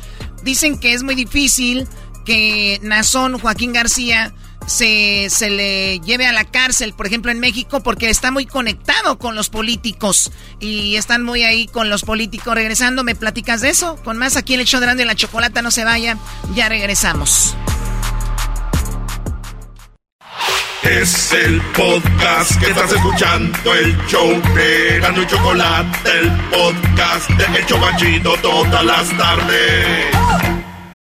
Dicen 0.44 0.80
que 0.80 0.94
es 0.94 1.04
muy 1.04 1.16
difícil 1.16 1.88
que 2.26 2.80
Nazón 2.84 3.40
Joaquín 3.40 3.74
García 3.74 4.34
se, 4.68 5.30
se 5.30 5.50
le 5.50 6.00
lleve 6.02 6.28
a 6.28 6.32
la 6.32 6.46
cárcel, 6.46 6.94
por 6.94 7.08
ejemplo, 7.08 7.32
en 7.32 7.40
México, 7.40 7.82
porque 7.82 8.10
está 8.10 8.32
muy 8.32 8.46
conectado 8.46 9.18
con 9.18 9.36
los 9.36 9.50
políticos 9.50 10.32
y 10.60 10.96
están 10.96 11.24
muy 11.24 11.44
ahí 11.44 11.68
con 11.68 11.90
los 11.90 12.04
políticos. 12.04 12.54
Regresando, 12.54 13.04
¿me 13.04 13.16
platicas 13.16 13.62
de 13.62 13.70
eso? 13.70 13.96
Con 14.04 14.18
más 14.18 14.36
aquí 14.36 14.54
el 14.54 14.66
show 14.66 14.80
de 14.80 15.06
la 15.06 15.16
chocolata, 15.16 15.62
no 15.62 15.72
se 15.72 15.86
vaya, 15.86 16.18
ya 16.54 16.70
regresamos. 16.70 17.56
Es 20.84 21.34
el 21.34 21.62
podcast 21.76 22.60
que 22.60 22.68
estás 22.68 22.92
escuchando, 22.94 23.74
el 23.74 23.98
show 24.08 24.30
de 24.54 24.98
y 24.98 25.26
Chocolate, 25.26 26.10
el 26.20 26.32
podcast 26.50 27.30
de 27.32 27.60
Hecho 27.60 27.78
Machito 27.78 28.36
todas 28.42 28.86
las 28.86 29.18
tardes 29.18 30.57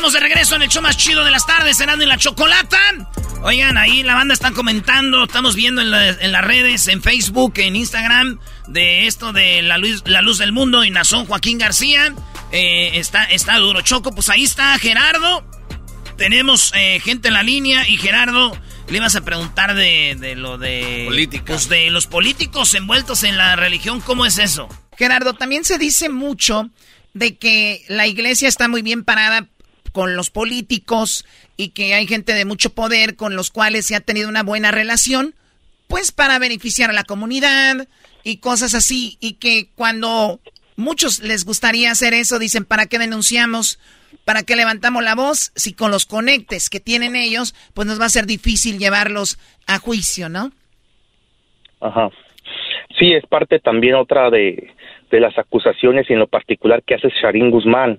Estamos 0.00 0.14
de 0.14 0.20
regreso 0.20 0.56
en 0.56 0.62
el 0.62 0.70
show 0.70 0.80
más 0.80 0.96
chido 0.96 1.24
de 1.24 1.30
las 1.30 1.44
tardes, 1.44 1.76
cenando 1.76 2.02
en 2.02 2.08
la 2.08 2.16
chocolata. 2.16 2.78
Oigan, 3.42 3.76
ahí 3.76 4.02
la 4.02 4.14
banda 4.14 4.32
está 4.32 4.50
comentando, 4.50 5.24
estamos 5.24 5.54
viendo 5.54 5.82
en, 5.82 5.90
las 5.90 6.42
redes, 6.42 6.88
en 6.88 7.02
Facebook, 7.02 7.52
en 7.56 7.76
Instagram, 7.76 8.38
de 8.66 9.06
esto 9.06 9.34
de 9.34 9.60
la 9.60 9.76
luz, 9.76 10.02
la 10.06 10.22
luz 10.22 10.38
del 10.38 10.52
mundo 10.52 10.84
y 10.84 10.90
Nazón 10.90 11.26
Joaquín 11.26 11.58
García. 11.58 12.14
Eh, 12.50 12.92
está, 12.94 13.24
está 13.24 13.58
duro. 13.58 13.82
Choco, 13.82 14.14
pues 14.14 14.30
ahí 14.30 14.44
está 14.44 14.78
Gerardo. 14.78 15.44
Tenemos 16.16 16.72
eh, 16.74 16.98
gente 17.04 17.28
en 17.28 17.34
la 17.34 17.42
línea 17.42 17.86
y 17.86 17.98
Gerardo, 17.98 18.56
le 18.88 18.96
ibas 18.96 19.16
a 19.16 19.20
preguntar 19.20 19.74
de, 19.74 20.34
lo 20.34 20.56
de... 20.56 21.02
Políticos. 21.08 21.46
Pues 21.46 21.68
de 21.68 21.90
los 21.90 22.06
políticos 22.06 22.72
envueltos 22.72 23.22
en 23.22 23.36
la 23.36 23.54
religión, 23.54 24.00
¿cómo 24.00 24.24
es 24.24 24.38
eso? 24.38 24.66
Gerardo, 24.96 25.34
también 25.34 25.66
se 25.66 25.76
dice 25.76 26.08
mucho 26.08 26.70
de 27.12 27.36
que 27.36 27.84
la 27.88 28.06
iglesia 28.06 28.48
está 28.48 28.66
muy 28.66 28.80
bien 28.80 29.04
parada 29.04 29.49
con 29.92 30.16
los 30.16 30.30
políticos 30.30 31.24
y 31.56 31.70
que 31.70 31.94
hay 31.94 32.06
gente 32.06 32.34
de 32.34 32.44
mucho 32.44 32.70
poder 32.70 33.16
con 33.16 33.36
los 33.36 33.50
cuales 33.50 33.86
se 33.86 33.96
ha 33.96 34.00
tenido 34.00 34.28
una 34.28 34.42
buena 34.42 34.70
relación, 34.70 35.34
pues 35.88 36.12
para 36.12 36.38
beneficiar 36.38 36.90
a 36.90 36.94
la 36.94 37.04
comunidad 37.04 37.88
y 38.22 38.38
cosas 38.38 38.74
así, 38.74 39.16
y 39.20 39.34
que 39.34 39.68
cuando 39.74 40.40
muchos 40.76 41.20
les 41.20 41.44
gustaría 41.44 41.90
hacer 41.90 42.14
eso, 42.14 42.38
dicen, 42.38 42.64
¿para 42.64 42.86
qué 42.86 42.98
denunciamos? 42.98 43.78
¿Para 44.24 44.42
qué 44.42 44.56
levantamos 44.56 45.02
la 45.02 45.14
voz? 45.14 45.52
Si 45.56 45.72
con 45.72 45.90
los 45.90 46.06
conectes 46.06 46.70
que 46.70 46.80
tienen 46.80 47.16
ellos, 47.16 47.54
pues 47.74 47.86
nos 47.86 48.00
va 48.00 48.06
a 48.06 48.10
ser 48.10 48.26
difícil 48.26 48.78
llevarlos 48.78 49.38
a 49.66 49.78
juicio, 49.78 50.28
¿no? 50.28 50.52
Ajá. 51.80 52.10
Sí, 52.98 53.12
es 53.12 53.24
parte 53.26 53.58
también 53.60 53.94
otra 53.94 54.30
de, 54.30 54.72
de 55.10 55.20
las 55.20 55.36
acusaciones 55.38 56.08
y 56.08 56.12
en 56.12 56.20
lo 56.20 56.26
particular 56.26 56.82
que 56.82 56.94
hace 56.94 57.08
Sharin 57.08 57.50
Guzmán, 57.50 57.98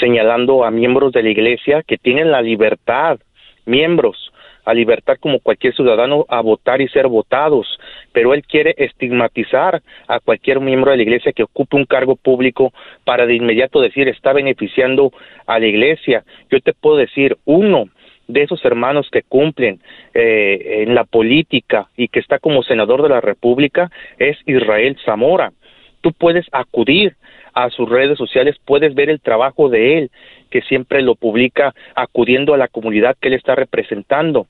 señalando 0.00 0.64
a 0.64 0.70
miembros 0.70 1.12
de 1.12 1.22
la 1.22 1.30
iglesia 1.30 1.82
que 1.82 1.96
tienen 1.96 2.30
la 2.30 2.42
libertad, 2.42 3.18
miembros, 3.64 4.32
a 4.64 4.74
libertad 4.74 5.16
como 5.18 5.40
cualquier 5.40 5.74
ciudadano 5.74 6.26
a 6.28 6.42
votar 6.42 6.82
y 6.82 6.88
ser 6.88 7.08
votados, 7.08 7.78
pero 8.12 8.34
él 8.34 8.42
quiere 8.42 8.74
estigmatizar 8.76 9.80
a 10.06 10.20
cualquier 10.20 10.60
miembro 10.60 10.90
de 10.90 10.98
la 10.98 11.04
iglesia 11.04 11.32
que 11.32 11.44
ocupe 11.44 11.76
un 11.76 11.86
cargo 11.86 12.16
público 12.16 12.72
para 13.04 13.24
de 13.24 13.34
inmediato 13.34 13.80
decir 13.80 14.08
está 14.08 14.34
beneficiando 14.34 15.10
a 15.46 15.58
la 15.58 15.66
iglesia. 15.66 16.22
Yo 16.50 16.60
te 16.60 16.74
puedo 16.74 16.98
decir, 16.98 17.38
uno 17.46 17.86
de 18.26 18.42
esos 18.42 18.62
hermanos 18.62 19.08
que 19.10 19.22
cumplen 19.22 19.80
eh, 20.12 20.84
en 20.86 20.94
la 20.94 21.04
política 21.04 21.88
y 21.96 22.08
que 22.08 22.20
está 22.20 22.38
como 22.38 22.62
senador 22.62 23.02
de 23.02 23.08
la 23.08 23.22
República 23.22 23.90
es 24.18 24.36
Israel 24.44 24.98
Zamora 25.06 25.52
tú 26.00 26.12
puedes 26.12 26.46
acudir 26.52 27.16
a 27.54 27.70
sus 27.70 27.88
redes 27.88 28.18
sociales, 28.18 28.56
puedes 28.64 28.94
ver 28.94 29.10
el 29.10 29.20
trabajo 29.20 29.68
de 29.68 29.98
él, 29.98 30.10
que 30.50 30.62
siempre 30.62 31.02
lo 31.02 31.14
publica 31.14 31.74
acudiendo 31.94 32.54
a 32.54 32.58
la 32.58 32.68
comunidad 32.68 33.16
que 33.20 33.28
él 33.28 33.34
está 33.34 33.54
representando 33.54 34.46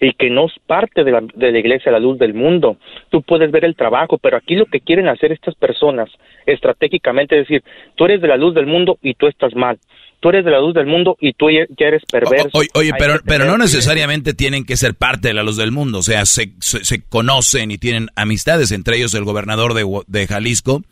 y 0.00 0.12
que 0.14 0.30
no 0.30 0.46
es 0.46 0.52
parte 0.66 1.04
de 1.04 1.12
la, 1.12 1.20
de 1.20 1.58
iglesia 1.58 1.92
la 1.92 1.98
luz 1.98 2.18
del 2.18 2.32
mundo. 2.32 2.78
Tú 3.10 3.22
puedes 3.22 3.50
ver 3.50 3.64
el 3.64 3.76
trabajo, 3.76 4.18
pero 4.18 4.36
aquí 4.36 4.56
lo 4.56 4.64
que 4.64 4.80
quieren 4.80 5.08
hacer 5.08 5.30
estas 5.30 5.54
personas 5.54 6.10
estratégicamente 6.46 7.38
es 7.38 7.46
decir, 7.46 7.62
tú 7.96 8.06
eres 8.06 8.22
de 8.22 8.28
la 8.28 8.38
luz 8.38 8.54
del 8.54 8.66
mundo 8.66 8.98
y 9.02 9.14
tú 9.14 9.26
estás 9.26 9.54
mal. 9.54 9.78
Tú 10.20 10.28
eres 10.28 10.44
de 10.44 10.50
la 10.50 10.60
luz 10.60 10.74
del 10.74 10.86
mundo 10.86 11.16
y 11.18 11.32
tú 11.32 11.46
ya 11.50 11.64
eres 11.78 12.02
perverso. 12.04 12.50
oye, 12.74 12.92
pero, 12.98 13.20
pero 13.24 13.46
no 13.46 13.56
necesariamente 13.56 14.34
tienen 14.34 14.64
que 14.64 14.76
ser 14.76 14.94
parte 14.94 15.28
de 15.28 15.34
la 15.34 15.42
luz 15.42 15.56
del 15.56 15.72
mundo. 15.72 15.98
O 15.98 16.02
sea, 16.02 16.26
se, 16.26 16.52
se, 16.60 17.00
conocen 17.02 17.70
y 17.70 17.78
tienen 17.78 18.08
amistades, 18.16 18.70
entre 18.70 18.98
ellos 18.98 19.14
el 19.14 19.24
gobernador 19.24 19.72
de, 19.72 19.86
de 20.06 20.26
Jalisco, 20.26 20.82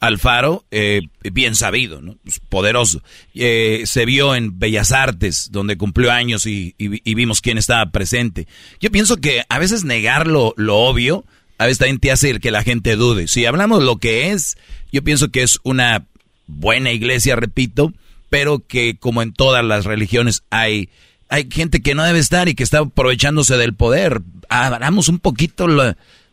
Alfaro, 0.00 0.64
eh, 0.70 1.02
bien 1.32 1.54
sabido, 1.54 2.00
¿no? 2.00 2.16
Pues, 2.22 2.40
poderoso. 2.48 3.02
Eh, 3.34 3.82
se 3.84 4.04
vio 4.04 4.34
en 4.34 4.58
Bellas 4.58 4.92
Artes, 4.92 5.50
donde 5.50 5.76
cumplió 5.76 6.12
años 6.12 6.46
y, 6.46 6.74
vimos 6.78 7.40
quién 7.40 7.58
estaba 7.58 7.90
presente. 7.90 8.46
Yo 8.80 8.90
pienso 8.90 9.16
que 9.16 9.42
a 9.48 9.58
veces 9.58 9.84
negar 9.84 10.28
lo, 10.28 10.54
obvio, 10.56 11.24
a 11.58 11.64
veces 11.64 11.78
también 11.78 11.98
te 11.98 12.12
hace 12.12 12.38
que 12.38 12.50
la 12.50 12.62
gente 12.62 12.96
dude. 12.96 13.26
Si 13.26 13.44
hablamos 13.44 13.82
lo 13.82 13.96
que 13.96 14.30
es, 14.30 14.56
yo 14.92 15.02
pienso 15.02 15.30
que 15.30 15.42
es 15.42 15.58
una 15.64 16.06
buena 16.46 16.92
iglesia, 16.92 17.34
repito, 17.34 17.92
pero 18.28 18.60
que 18.66 18.96
como 18.98 19.22
en 19.22 19.32
todas 19.32 19.64
las 19.64 19.84
religiones 19.84 20.42
hay, 20.50 20.88
hay 21.28 21.48
gente 21.50 21.80
que 21.80 21.94
no 21.94 22.04
debe 22.04 22.18
estar 22.18 22.48
y 22.48 22.54
que 22.54 22.62
está 22.62 22.78
aprovechándose 22.78 23.56
del 23.56 23.74
poder. 23.74 24.20
Abramos 24.48 25.08
un 25.08 25.18
poquito 25.18 25.66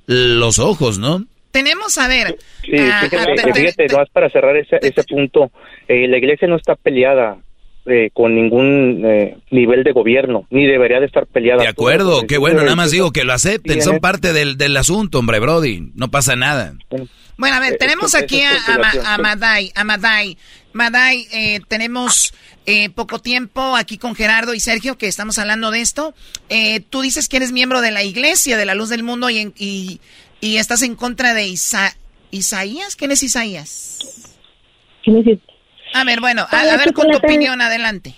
los 0.05 0.59
ojos, 0.59 0.99
¿no? 0.99 1.25
Tenemos, 1.51 1.97
a 1.97 2.07
ver. 2.07 2.37
Sí, 2.63 2.71
fíjate, 2.71 3.87
no 3.87 4.03
es 4.03 4.09
para 4.09 4.29
cerrar 4.29 4.57
ese, 4.57 4.77
ese 4.81 5.03
punto. 5.03 5.51
Eh, 5.87 6.07
la 6.07 6.17
iglesia 6.17 6.49
no 6.49 6.57
está 6.57 6.75
peleada 6.75 7.37
eh, 7.85 8.09
con 8.13 8.35
ningún 8.35 9.03
eh, 9.05 9.37
nivel 9.51 9.83
de 9.83 9.91
gobierno, 9.91 10.47
ni 10.49 10.65
debería 10.65 10.99
de 10.99 11.05
estar 11.05 11.27
peleada. 11.27 11.61
De 11.61 11.67
acuerdo, 11.67 12.25
qué 12.27 12.39
bueno, 12.39 12.63
nada 12.63 12.75
más 12.75 12.89
digo 12.89 13.11
que 13.11 13.23
lo 13.23 13.31
acepten, 13.31 13.81
son 13.81 13.99
parte 13.99 14.33
del, 14.33 14.57
del 14.57 14.75
asunto, 14.75 15.19
hombre, 15.19 15.39
Brody, 15.39 15.91
no 15.93 16.09
pasa 16.09 16.35
nada. 16.35 16.73
Bueno, 17.37 17.55
a 17.55 17.59
ver, 17.59 17.77
tenemos 17.77 18.15
aquí 18.15 18.41
a, 18.41 18.55
a, 19.13 19.17
Maday, 19.19 19.71
a 19.75 19.83
Maday. 19.83 20.35
Maday, 20.75 21.61
tenemos 21.67 22.33
poco 22.93 23.19
tiempo 23.19 23.75
aquí 23.75 23.97
con 23.97 24.13
Gerardo 24.13 24.53
y 24.53 24.59
Sergio, 24.59 24.97
que 24.97 25.07
estamos 25.07 25.39
hablando 25.39 25.71
de 25.71 25.81
esto. 25.81 26.13
tú 26.89 27.01
dices 27.01 27.27
que 27.27 27.37
eres 27.37 27.51
miembro 27.51 27.81
de 27.81 27.91
la 27.91 28.03
iglesia, 28.03 28.57
de 28.57 28.65
la 28.65 28.75
luz 28.75 28.89
del 28.89 29.01
mundo, 29.01 29.29
y, 29.29 29.53
y 29.57 29.99
y 30.45 30.57
estás 30.57 30.83
en 30.83 30.95
contra 30.95 31.33
de 31.33 31.47
Isaías. 31.47 32.95
¿Quién 32.95 33.11
es 33.11 33.23
Isaías? 33.23 33.99
A 35.93 36.03
ver, 36.03 36.19
bueno, 36.19 36.43
a, 36.49 36.77
ver 36.77 36.93
con 36.93 37.09
tu 37.09 37.17
opinión, 37.17 37.61
adelante. 37.61 38.13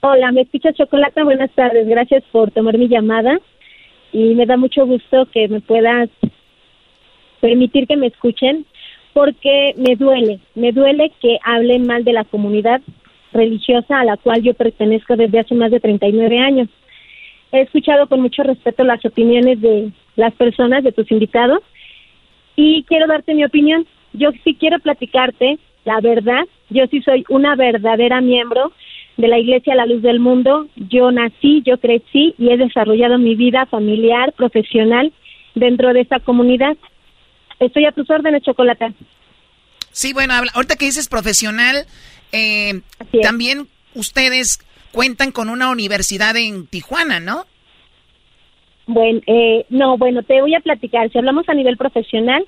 Hola, 0.00 0.32
me 0.32 0.42
escucha 0.42 0.72
Chocolata, 0.72 1.22
buenas 1.24 1.50
tardes, 1.52 1.86
gracias 1.86 2.24
por 2.32 2.50
tomar 2.52 2.78
mi 2.78 2.88
llamada 2.88 3.38
y 4.12 4.34
me 4.34 4.46
da 4.46 4.56
mucho 4.56 4.86
gusto 4.86 5.28
que 5.32 5.46
me 5.46 5.60
puedas 5.60 6.08
permitir 7.40 7.86
que 7.86 7.96
me 7.96 8.06
escuchen 8.06 8.66
porque 9.12 9.74
me 9.76 9.96
duele, 9.96 10.40
me 10.54 10.72
duele 10.72 11.12
que 11.20 11.38
hablen 11.44 11.86
mal 11.86 12.04
de 12.04 12.12
la 12.12 12.24
comunidad 12.24 12.80
religiosa 13.32 14.00
a 14.00 14.04
la 14.04 14.16
cual 14.16 14.42
yo 14.42 14.54
pertenezco 14.54 15.16
desde 15.16 15.40
hace 15.40 15.54
más 15.54 15.70
de 15.70 15.80
39 15.80 16.38
años. 16.38 16.68
He 17.52 17.60
escuchado 17.62 18.06
con 18.08 18.20
mucho 18.20 18.42
respeto 18.42 18.84
las 18.84 19.04
opiniones 19.04 19.60
de 19.60 19.90
las 20.16 20.32
personas, 20.34 20.84
de 20.84 20.92
tus 20.92 21.10
invitados, 21.10 21.60
y 22.56 22.84
quiero 22.84 23.06
darte 23.06 23.34
mi 23.34 23.44
opinión. 23.44 23.86
Yo 24.12 24.30
sí 24.44 24.54
quiero 24.54 24.78
platicarte 24.78 25.58
la 25.84 26.00
verdad. 26.00 26.44
Yo 26.68 26.86
sí 26.88 27.00
soy 27.02 27.24
una 27.28 27.56
verdadera 27.56 28.20
miembro 28.20 28.72
de 29.16 29.28
la 29.28 29.38
Iglesia 29.38 29.74
La 29.74 29.86
Luz 29.86 30.02
del 30.02 30.20
Mundo. 30.20 30.66
Yo 30.76 31.10
nací, 31.10 31.62
yo 31.64 31.78
crecí 31.78 32.34
y 32.38 32.50
he 32.50 32.56
desarrollado 32.56 33.18
mi 33.18 33.34
vida 33.34 33.66
familiar, 33.66 34.32
profesional 34.32 35.12
dentro 35.54 35.92
de 35.92 36.00
esta 36.00 36.20
comunidad. 36.20 36.76
Estoy 37.60 37.84
a 37.84 37.92
tus 37.92 38.08
órdenes, 38.10 38.42
Chocolata. 38.42 38.92
Sí, 39.92 40.12
bueno, 40.12 40.34
ahorita 40.54 40.76
que 40.76 40.86
dices 40.86 41.08
profesional, 41.08 41.84
eh, 42.32 42.80
también 43.22 43.68
ustedes 43.94 44.60
cuentan 44.92 45.30
con 45.30 45.48
una 45.48 45.70
universidad 45.70 46.36
en 46.36 46.66
Tijuana, 46.66 47.20
¿no? 47.20 47.44
Bueno, 48.86 49.20
eh, 49.26 49.66
no, 49.68 49.98
bueno, 49.98 50.22
te 50.22 50.40
voy 50.40 50.54
a 50.54 50.60
platicar. 50.60 51.10
Si 51.10 51.18
hablamos 51.18 51.48
a 51.48 51.54
nivel 51.54 51.76
profesional, 51.76 52.44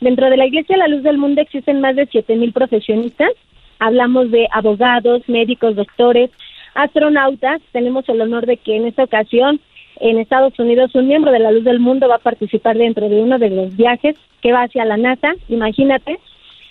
dentro 0.00 0.28
de 0.28 0.36
la 0.36 0.46
Iglesia 0.46 0.76
La 0.76 0.88
Luz 0.88 1.02
del 1.02 1.16
Mundo 1.16 1.40
existen 1.40 1.80
más 1.80 1.96
de 1.96 2.06
siete 2.06 2.34
mil 2.36 2.52
profesionistas. 2.52 3.30
Hablamos 3.78 4.30
de 4.30 4.48
abogados, 4.52 5.22
médicos, 5.28 5.76
doctores, 5.76 6.30
astronautas. 6.74 7.60
Tenemos 7.72 8.08
el 8.08 8.20
honor 8.20 8.46
de 8.46 8.56
que 8.56 8.76
en 8.76 8.86
esta 8.86 9.04
ocasión 9.04 9.60
en 10.00 10.18
Estados 10.18 10.58
Unidos 10.58 10.94
un 10.94 11.08
miembro 11.08 11.32
de 11.32 11.38
la 11.38 11.50
Luz 11.50 11.64
del 11.64 11.80
Mundo 11.80 12.08
va 12.08 12.16
a 12.16 12.18
participar 12.18 12.76
dentro 12.76 13.08
de 13.08 13.20
uno 13.20 13.38
de 13.38 13.50
los 13.50 13.76
viajes 13.76 14.16
que 14.42 14.52
va 14.52 14.62
hacia 14.62 14.84
la 14.84 14.96
NASA. 14.96 15.34
Imagínate 15.48 16.18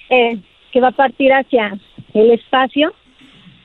eh, 0.09 0.37
que 0.71 0.81
va 0.81 0.89
a 0.89 0.91
partir 0.91 1.33
hacia 1.33 1.77
el 2.13 2.31
espacio. 2.31 2.93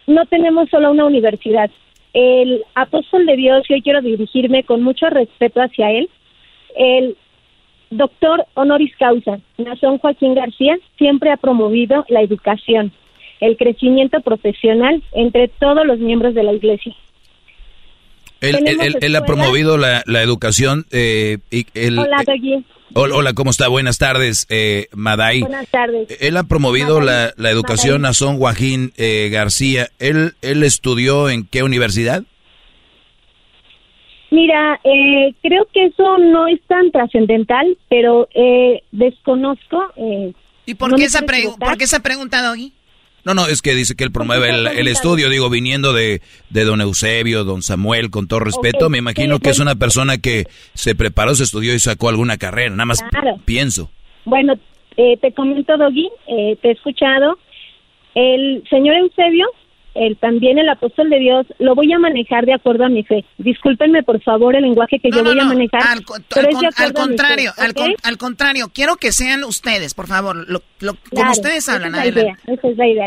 No 0.07 0.27
tenemos 0.27 0.69
solo 0.71 0.91
una 0.91 1.05
universidad. 1.05 1.71
El 2.13 2.65
apóstol 2.75 3.27
de 3.27 3.37
Dios, 3.37 3.69
y 3.69 3.75
hoy 3.75 3.83
quiero 3.83 4.01
dirigirme 4.01 4.65
con 4.65 4.83
mucho 4.83 5.09
respeto 5.11 5.61
hacia 5.61 5.91
él, 5.93 6.09
el 6.77 7.17
doctor 7.91 8.47
honoris 8.55 8.97
causa, 8.97 9.39
Nazón 9.59 9.99
Joaquín 9.99 10.35
García, 10.35 10.79
siempre 10.97 11.31
ha 11.31 11.37
promovido 11.37 12.05
la 12.09 12.23
educación, 12.23 12.93
el 13.41 13.57
crecimiento 13.57 14.21
profesional 14.21 15.03
entre 15.13 15.49
todos 15.49 15.87
los 15.87 15.99
miembros 15.99 16.35
de 16.35 16.43
la 16.43 16.53
iglesia. 16.53 16.95
Él, 18.41 18.97
él, 19.01 19.17
ha 19.17 19.25
promovido 19.25 19.77
la, 19.77 20.03
la 20.07 20.23
educación. 20.23 20.87
Eh, 20.91 21.39
y 21.51 21.67
hola, 21.99 22.23
Doggy. 22.27 22.65
Hola, 22.95 23.35
¿cómo 23.35 23.51
está? 23.51 23.69
Buenas 23.69 23.99
tardes, 23.99 24.47
eh, 24.49 24.89
Maday. 24.93 25.41
Buenas 25.43 25.69
tardes. 25.69 26.09
Él 26.21 26.37
ha 26.37 26.45
promovido 26.45 27.01
la, 27.01 27.33
la, 27.37 27.51
educación 27.51 28.05
a 28.05 28.13
Son 28.15 28.39
Joaquín 28.39 28.93
eh, 28.97 29.29
García. 29.31 29.91
¿Él, 29.99 30.35
¿Él 30.43 30.65
estudió 30.65 31.31
en 31.31 31.47
qué 31.47 31.63
universidad? 31.63 32.25
Mira, 34.31 34.81
eh, 34.85 35.35
creo 35.43 35.67
que 35.73 35.87
eso 35.87 36.19
no 36.19 36.47
es 36.47 36.61
tan 36.67 36.91
trascendental, 36.93 37.77
pero 37.89 38.29
eh, 38.35 38.83
desconozco. 38.93 39.83
Eh, 39.97 40.33
¿Y 40.67 40.75
por, 40.75 40.95
qué 40.95 41.05
esa 41.05 41.21
por 41.21 41.77
qué 41.77 41.85
esa 41.85 42.01
pregunta, 42.01 42.43
Doggy? 42.43 42.73
No, 43.25 43.35
no, 43.35 43.47
es 43.47 43.63
que 43.63 43.75
dice 43.75 43.95
que 43.97 44.05
él 44.05 44.13
promueve 44.13 44.49
el, 44.51 44.89
estudio, 44.89 45.29
digo, 45.29 45.51
viniendo 45.51 45.93
de, 45.93 46.23
de, 46.49 46.65
don 46.65 46.81
Eusebio, 46.81 47.45
don 47.45 47.63
Samuel, 47.63 48.11
con 48.11 48.29
todo 48.29 48.41
respeto, 48.41 48.89
me 48.89 48.99
imagino 48.99 49.39
que 49.39 49.51
es 49.51 49.59
una 49.59 49.75
persona 49.75 50.19
que 50.19 50.47
se 50.75 50.95
preparó, 50.95 51.35
se 51.35 51.45
estudió 51.45 51.75
y 51.75 51.79
sacó 51.79 52.09
alguna 52.09 52.39
carrera, 52.39 52.71
nada 52.71 52.87
más 52.87 53.05
pienso. 53.45 53.91
Bueno, 54.25 54.55
eh, 54.97 55.17
te 55.19 55.33
comento, 55.33 55.77
Doggy, 55.77 56.09
eh, 56.29 56.57
te 56.61 56.69
he 56.69 56.73
escuchado. 56.73 57.39
El 58.15 58.65
señor 58.69 58.97
Eusebio 58.97 59.47
el, 59.95 60.17
también 60.17 60.59
el 60.59 60.69
apóstol 60.69 61.11
de 61.11 61.19
Dios, 61.19 61.47
lo 61.59 61.75
voy 61.75 61.93
a 61.93 61.99
manejar 61.99 62.47
de 62.47 62.55
acuerdo 62.55 62.85
a 62.85 62.89
mi 62.89 63.03
fe. 63.03 63.25
Discúlpenme, 63.39 64.03
por 64.03 64.21
favor, 64.23 64.55
el 64.55 64.63
lenguaje 64.63 64.99
que 64.99 65.11
yo 65.11 65.25
voy 65.25 65.39
a 65.39 65.45
manejar. 65.45 65.83
Al, 65.83 66.05
contrario, 66.05 67.53
al, 68.03 68.17
contrario, 68.19 68.69
quiero 68.73 68.97
que 68.97 69.13
sean 69.13 69.45
ustedes, 69.45 69.95
por 69.95 70.07
favor, 70.07 70.37
lo, 70.49 70.61
como 71.11 71.31
ustedes 71.31 71.69
hablan. 71.69 71.95
Esa 71.95 72.05
es 72.05 72.15
la 72.15 72.23
idea, 72.23 72.39
esa 72.47 72.69
es 72.69 72.77
la 72.77 72.89
idea, 72.89 73.07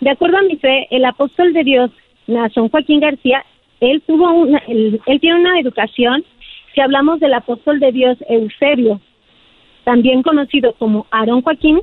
De 0.00 0.10
acuerdo 0.10 0.38
a 0.38 0.42
mi 0.42 0.56
fe, 0.56 0.86
el 0.90 1.04
apóstol 1.04 1.52
de 1.52 1.64
Dios, 1.64 1.90
Nazón 2.26 2.68
Joaquín 2.68 3.00
García, 3.00 3.44
él 3.80 4.02
tuvo 4.06 4.32
una, 4.32 4.58
él, 4.68 5.00
él 5.06 5.20
tiene 5.20 5.40
una 5.40 5.60
educación, 5.60 6.24
si 6.74 6.80
hablamos 6.80 7.20
del 7.20 7.34
apóstol 7.34 7.80
de 7.80 7.92
Dios 7.92 8.16
Eusebio, 8.28 9.00
también 9.84 10.22
conocido 10.22 10.72
como 10.78 11.06
Aarón 11.10 11.42
Joaquín, 11.42 11.80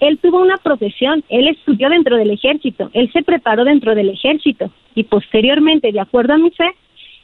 él 0.00 0.18
tuvo 0.18 0.40
una 0.40 0.56
profesión, 0.58 1.24
él 1.28 1.48
estudió 1.48 1.88
dentro 1.88 2.16
del 2.16 2.30
ejército, 2.30 2.90
él 2.92 3.10
se 3.12 3.22
preparó 3.22 3.64
dentro 3.64 3.94
del 3.94 4.10
ejército 4.10 4.70
y 4.94 5.04
posteriormente, 5.04 5.92
de 5.92 6.00
acuerdo 6.00 6.34
a 6.34 6.38
mi 6.38 6.50
fe 6.50 6.70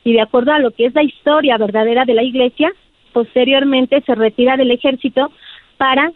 y 0.04 0.12
de 0.12 0.20
acuerdo 0.20 0.52
a 0.52 0.58
lo 0.58 0.70
que 0.70 0.86
es 0.86 0.94
la 0.94 1.02
historia 1.02 1.58
verdadera 1.58 2.04
de 2.04 2.14
la 2.14 2.22
iglesia, 2.22 2.72
posteriormente 3.12 4.00
se 4.04 4.14
retira 4.14 4.56
del 4.56 4.70
ejército 4.70 5.30
para 5.76 6.12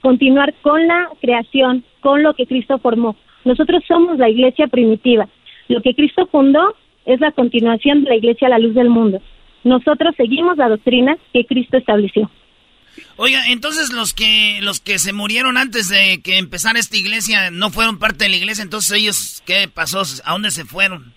continuar 0.00 0.54
con 0.62 0.86
la 0.86 1.08
creación, 1.20 1.84
con 2.00 2.22
lo 2.22 2.34
que 2.34 2.46
Cristo 2.46 2.78
formó. 2.78 3.16
Nosotros 3.44 3.82
somos 3.86 4.18
la 4.18 4.28
iglesia 4.28 4.66
primitiva. 4.66 5.28
Lo 5.68 5.80
que 5.82 5.94
Cristo 5.94 6.26
fundó 6.26 6.74
es 7.06 7.20
la 7.20 7.32
continuación 7.32 8.02
de 8.02 8.10
la 8.10 8.16
iglesia 8.16 8.48
a 8.48 8.50
la 8.50 8.58
luz 8.58 8.74
del 8.74 8.90
mundo. 8.90 9.20
Nosotros 9.62 10.14
seguimos 10.16 10.56
la 10.56 10.68
doctrina 10.68 11.16
que 11.32 11.44
Cristo 11.44 11.76
estableció. 11.76 12.30
Oiga, 13.16 13.42
entonces 13.48 13.92
los 13.92 14.14
que 14.14 14.58
los 14.62 14.80
que 14.80 14.98
se 14.98 15.12
murieron 15.12 15.56
antes 15.56 15.88
de 15.88 16.20
que 16.22 16.38
empezara 16.38 16.78
esta 16.78 16.96
iglesia 16.96 17.50
no 17.50 17.70
fueron 17.70 17.98
parte 17.98 18.24
de 18.24 18.30
la 18.30 18.36
iglesia, 18.36 18.62
entonces 18.62 18.92
ellos 18.92 19.42
¿qué 19.46 19.68
pasó? 19.68 20.02
¿A 20.24 20.32
dónde 20.32 20.50
se 20.50 20.64
fueron? 20.64 21.14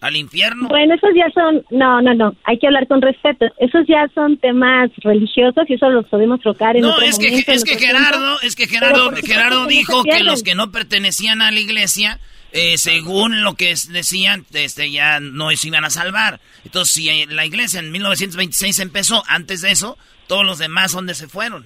¿Al 0.00 0.16
infierno? 0.16 0.66
Bueno, 0.68 0.94
esos 0.94 1.10
ya 1.14 1.30
son, 1.32 1.64
no, 1.70 2.02
no, 2.02 2.12
no, 2.12 2.34
hay 2.42 2.58
que 2.58 2.66
hablar 2.66 2.88
con 2.88 3.00
respeto. 3.00 3.46
Esos 3.58 3.86
ya 3.86 4.08
son 4.12 4.36
temas 4.36 4.90
religiosos 4.96 5.62
y 5.68 5.74
eso 5.74 5.88
los 5.90 6.06
podemos 6.08 6.40
trocar 6.40 6.74
en 6.74 6.82
No, 6.82 7.00
es 7.00 7.18
que, 7.18 7.28
es 7.28 7.62
que 7.62 7.78
Gerardo, 7.78 8.40
es 8.40 8.56
que 8.56 8.66
Gerardo, 8.66 9.12
Gerardo 9.24 9.66
dijo 9.66 10.02
que 10.02 10.24
los 10.24 10.42
que 10.42 10.56
no 10.56 10.72
pertenecían 10.72 11.40
a 11.40 11.52
la 11.52 11.60
iglesia 11.60 12.18
eh, 12.52 12.76
según 12.76 13.42
lo 13.42 13.54
que 13.54 13.74
decían, 13.88 14.44
este, 14.52 14.90
ya 14.90 15.20
no 15.20 15.50
se 15.52 15.68
iban 15.68 15.84
a 15.86 15.90
salvar. 15.90 16.38
Entonces, 16.64 16.94
si 16.94 17.26
la 17.26 17.46
iglesia 17.46 17.80
en 17.80 17.90
1926 17.90 18.78
empezó, 18.80 19.22
antes 19.26 19.62
de 19.62 19.70
eso, 19.70 19.96
todos 20.32 20.46
los 20.46 20.58
demás, 20.58 20.94
¿dónde 20.94 21.12
se 21.12 21.28
fueron? 21.28 21.62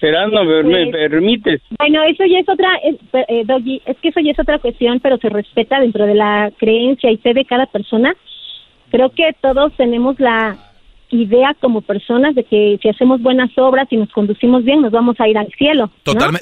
Gerardo, 0.00 0.42
¿me 0.42 0.86
permites? 0.86 1.60
Bueno, 1.78 2.02
eso 2.04 2.24
ya 2.24 2.38
es 2.38 2.48
otra, 2.48 2.70
eh, 2.82 3.42
Doggy, 3.44 3.82
es 3.84 3.94
que 3.98 4.08
eso 4.08 4.20
ya 4.20 4.30
es 4.30 4.38
otra 4.38 4.58
cuestión, 4.58 5.00
pero 5.00 5.18
se 5.18 5.28
respeta 5.28 5.78
dentro 5.78 6.06
de 6.06 6.14
la 6.14 6.50
creencia 6.56 7.10
y 7.10 7.18
fe 7.18 7.34
de 7.34 7.44
cada 7.44 7.66
persona. 7.66 8.16
Creo 8.90 9.10
que 9.10 9.36
todos 9.42 9.70
tenemos 9.76 10.18
la 10.18 10.56
idea 11.10 11.54
como 11.60 11.82
personas 11.82 12.34
de 12.34 12.44
que 12.44 12.78
si 12.80 12.88
hacemos 12.88 13.20
buenas 13.20 13.50
obras 13.58 13.86
y 13.90 13.98
nos 13.98 14.10
conducimos 14.12 14.64
bien, 14.64 14.80
nos 14.80 14.92
vamos 14.92 15.16
a 15.20 15.28
ir 15.28 15.36
al 15.36 15.52
cielo. 15.58 15.90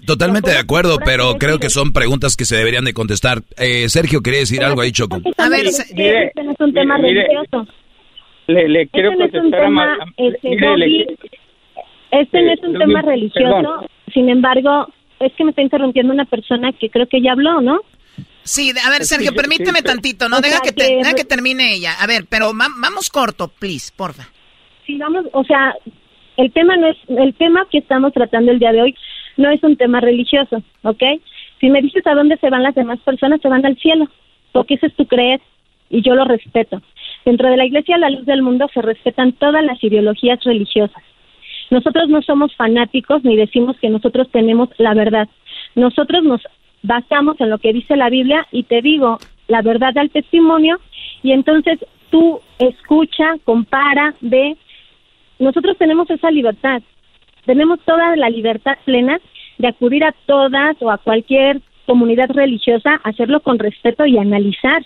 totalmente 0.07 0.53
de 0.53 0.59
acuerdo, 0.59 0.99
pero 1.05 1.35
creo 1.41 1.59
que 1.59 1.71
son 1.71 1.93
preguntas 1.93 2.37
que 2.37 2.45
se 2.45 2.55
deberían 2.55 2.85
de 2.85 2.95
contestar. 2.95 3.43
Eh, 3.59 3.89
Sergio, 3.89 4.21
¿quería 4.21 4.41
decir 4.41 4.63
algo 4.63 4.81
ahí, 4.81 4.93
Choco? 4.93 5.21
A 5.39 5.49
ver, 5.49 5.67
este 5.67 6.45
no 6.45 6.53
es 6.53 6.61
un 6.61 6.73
tema 6.73 6.99
religioso. 6.99 7.67
Le, 8.47 8.69
le 8.69 8.87
quiero 8.89 9.13
este 9.13 9.31
contestar 9.31 9.71
no 9.71 9.81
a, 9.81 9.97
este, 10.17 10.55
este 12.11 12.43
no 12.43 12.53
es 12.53 12.63
un 12.63 12.79
tema 12.79 13.03
religioso, 13.03 13.87
sin 14.13 14.29
embargo, 14.29 14.89
es 15.21 15.33
que 15.33 15.45
me 15.45 15.51
está 15.51 15.63
interrumpiendo 15.63 16.13
una 16.13 16.27
persona 16.27 16.73
que 16.73 16.91
creo 16.91 17.07
que 17.07 17.23
ya 17.23 17.33
habló, 17.33 17.61
¿no? 17.61 17.81
Sí, 18.43 18.73
a 18.85 18.91
ver, 18.91 19.05
Sergio, 19.05 19.33
permíteme 19.35 19.81
tantito, 19.81 20.29
¿no? 20.29 20.41
Deja 20.43 20.61
que, 20.61 20.73
deja 20.73 21.15
que 21.15 21.25
termine 21.25 21.75
ella. 21.75 21.95
A 21.99 22.07
ver, 22.07 22.27
pero 22.29 22.53
vamos 22.55 23.09
corto, 23.09 23.49
please, 23.49 23.91
porfa 23.97 24.29
sí, 24.87 24.99
vamos, 24.99 25.27
o 25.33 25.45
sea, 25.45 25.75
el 26.37 26.53
tema 26.53 26.77
no 26.77 26.89
es, 26.89 26.97
el 27.09 27.35
tema 27.35 27.67
que 27.71 27.79
estamos 27.79 28.13
tratando 28.13 28.51
el 28.51 28.59
día 28.59 28.73
de 28.73 28.83
hoy 28.83 28.95
no 29.37 29.51
es 29.51 29.63
un 29.63 29.77
tema 29.77 30.01
religioso, 30.01 30.63
¿ok? 30.83 31.03
Si 31.61 31.71
me 31.71 31.83
dices 31.83 32.07
a 32.07 32.15
dónde 32.15 32.37
se 32.39 32.51
van 32.51 32.63
las 32.63 32.75
demás 32.75 33.01
personas, 33.01 33.41
se 33.41 33.49
van 33.49 33.65
al 33.65 33.77
cielo, 33.79 34.09
porque 34.53 34.75
ese 34.75 34.87
es 34.87 34.95
tu 34.95 35.07
creer 35.07 35.41
y 35.91 36.03
yo 36.03 36.15
lo 36.15 36.25
respeto. 36.25 36.81
Dentro 37.25 37.49
de 37.49 37.57
la 37.57 37.65
Iglesia 37.65 37.99
La 37.99 38.11
Luz 38.11 38.27
del 38.27 38.43
Mundo 38.43 38.69
se 38.73 38.83
respetan 38.83 39.33
todas 39.33 39.65
las 39.65 39.83
ideologías 39.83 40.43
religiosas. 40.45 41.03
Nosotros 41.71 42.09
no 42.09 42.23
somos 42.23 42.55
fanáticos 42.55 43.25
ni 43.25 43.37
decimos 43.37 43.77
que 43.79 43.89
nosotros 43.89 44.29
tenemos 44.31 44.69
la 44.79 44.95
verdad. 44.95 45.29
Nosotros 45.75 46.23
nos 46.23 46.43
basamos 46.83 47.41
en 47.41 47.51
lo 47.51 47.59
que 47.59 47.73
dice 47.73 47.97
la 47.97 48.11
Biblia 48.11 48.47
y 48.53 48.65
te 48.65 48.83
digo 48.83 49.19
la 49.49 49.63
verdad 49.63 49.97
al 49.97 50.11
testimonio 50.11 50.79
y 51.23 51.33
entonces 51.33 51.79
tú 52.11 52.41
escucha, 52.59 53.37
compara, 53.45 54.15
ve 54.21 54.57
nosotros 55.39 55.77
tenemos 55.79 56.09
esa 56.11 56.31
libertad, 56.31 56.83
tenemos 57.45 57.81
toda 57.81 58.15
la 58.17 58.31
libertad 58.31 58.79
plena 58.85 59.19
de 59.59 59.69
acudir 59.69 60.05
a 60.05 60.15
todas 60.27 60.77
o 60.81 60.91
a 60.91 60.99
cualquier 60.99 61.61
comunidad 61.87 62.31
religiosa, 62.31 63.01
hacerlo 63.03 63.41
con 63.41 63.59
respeto 63.59 64.07
y 64.07 64.19
analizar 64.19 64.85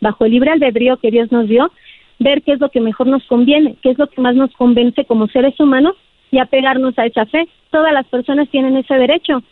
bajo 0.00 0.24
el 0.24 0.32
libre 0.32 0.50
albedrío 0.50 0.96
que 0.98 1.10
Dios 1.10 1.30
nos 1.32 1.48
dio, 1.48 1.70
ver 2.18 2.42
qué 2.42 2.52
es 2.52 2.60
lo 2.60 2.70
que 2.70 2.80
mejor 2.80 3.06
nos 3.06 3.24
conviene, 3.26 3.76
qué 3.82 3.90
es 3.90 3.98
lo 3.98 4.06
que 4.08 4.20
más 4.20 4.34
nos 4.34 4.52
convence 4.52 5.04
como 5.04 5.28
seres 5.28 5.58
humanos 5.60 5.94
y 6.30 6.38
apegarnos 6.38 6.98
a 6.98 7.06
esa 7.06 7.26
fe. 7.26 7.48
Todas 7.70 7.92
las 7.92 8.06
personas 8.06 8.48
tienen 8.50 8.76
ese 8.76 8.94
derecho. 8.94 9.42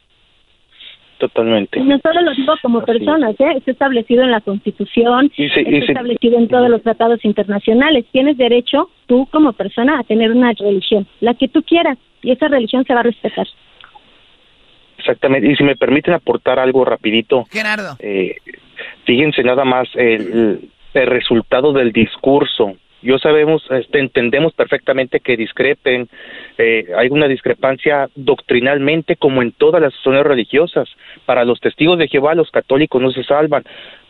Totalmente. 1.18 1.81
no 1.81 1.98
solo 1.98 2.20
lo 2.20 2.35
digo 2.35 2.55
como 2.60 2.85
personas, 2.85 3.35
¿eh? 3.40 3.55
está 3.56 3.70
establecido 3.70 4.23
en 4.23 4.31
la 4.31 4.43
Constitución, 4.43 5.32
está 5.35 5.60
establecido 5.60 6.36
en 6.36 6.47
todos 6.47 6.68
los 6.68 6.82
tratados 6.82 7.24
internacionales. 7.24 8.05
Tienes 8.12 8.36
derecho, 8.36 8.90
tú 9.06 9.27
como 9.31 9.55
persona, 9.55 9.98
a 9.98 10.05
tener 10.05 10.31
una 10.31 10.52
religión, 10.52 11.06
la 11.20 11.32
que 11.32 11.48
tú 11.48 11.62
quieras, 11.62 11.97
y 12.23 12.32
esa 12.32 12.48
religión 12.48 12.85
se 12.85 12.93
va 12.93 13.01
a 13.01 13.05
respetar. 13.05 13.47
Exactamente. 15.07 15.51
Y 15.51 15.55
si 15.57 15.62
me 15.62 15.77
permiten 15.77 16.15
aportar 16.15 16.59
algo 16.59 16.85
rapidito. 16.85 17.45
Gerardo. 17.51 17.97
Eh, 18.01 18.37
fíjense 19.05 19.45
nada 19.45 19.65
más 19.65 19.89
el, 19.95 20.69
el 20.95 21.07
resultado 21.07 21.73
del 21.73 21.93
discurso 21.93 22.77
yo 23.07 23.19
sabemos, 23.19 23.62
este, 23.70 24.01
entendemos 24.01 24.53
perfectamente 24.55 25.20
que 25.20 25.37
discrepen, 25.37 26.09
eh, 26.59 26.87
hay 26.97 27.09
una 27.09 27.28
discrepancia 27.28 28.09
doctrinalmente 28.16 29.15
como 29.15 29.43
en 29.43 29.53
todas 29.53 29.81
las 29.81 29.95
zonas 30.03 30.24
religiosas. 30.24 30.89
Para 31.24 31.45
los 31.45 31.61
testigos 31.61 31.99
de 31.99 32.09
Jehová, 32.09 32.35
los 32.35 32.51
católicos 32.51 33.01
no 33.01 33.12
se 33.12 33.23
salvan. 33.23 33.62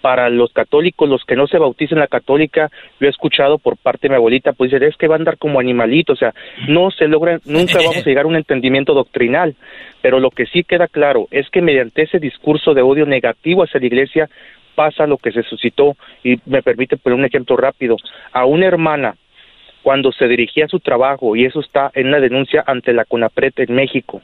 Para 0.07 0.31
los 0.31 0.53
católicos, 0.53 1.09
los 1.09 1.25
que 1.25 1.35
no 1.35 1.49
se 1.49 1.59
bautizan 1.59 1.99
la 1.99 2.07
católica, 2.07 2.71
yo 3.01 3.09
he 3.09 3.11
escuchado 3.11 3.59
por 3.59 3.77
parte 3.77 4.07
de 4.07 4.11
mi 4.11 4.15
abuelita, 4.15 4.53
pues 4.53 4.71
dicen, 4.71 4.87
es 4.87 4.97
que 4.97 5.09
van 5.09 5.17
a 5.17 5.23
andar 5.23 5.37
como 5.37 5.59
animalitos, 5.59 6.17
o 6.17 6.21
sea, 6.21 6.33
no 6.69 6.93
se 6.93 7.09
logra, 7.09 7.41
nunca 7.45 7.79
vamos 7.79 7.97
a 7.97 8.09
llegar 8.09 8.25
a 8.25 8.29
un 8.29 8.37
entendimiento 8.37 8.95
doctrinal. 8.95 9.57
Pero 10.03 10.21
lo 10.21 10.31
que 10.31 10.47
sí 10.47 10.63
queda 10.63 10.87
claro 10.87 11.27
es 11.33 11.51
que 11.51 11.61
mediante 11.61 12.03
ese 12.03 12.21
discurso 12.21 12.73
de 12.73 12.83
odio 12.83 13.05
negativo 13.05 13.65
hacia 13.65 13.81
la 13.81 13.87
iglesia, 13.87 14.31
pasa 14.77 15.09
lo 15.09 15.17
que 15.17 15.33
se 15.33 15.43
suscitó, 15.43 15.97
y 16.23 16.37
me 16.47 16.63
permite 16.63 16.97
poner 16.97 17.19
un 17.19 17.25
ejemplo 17.25 17.57
rápido, 17.57 17.97
a 18.31 18.45
una 18.45 18.67
hermana 18.67 19.17
cuando 19.83 20.13
se 20.13 20.29
dirigía 20.29 20.67
a 20.67 20.69
su 20.69 20.79
trabajo, 20.79 21.35
y 21.35 21.47
eso 21.47 21.59
está 21.59 21.91
en 21.95 22.07
una 22.07 22.21
denuncia 22.21 22.63
ante 22.65 22.93
la 22.93 23.07
CONAPRED 23.07 23.55
en 23.57 23.75
México, 23.75 24.23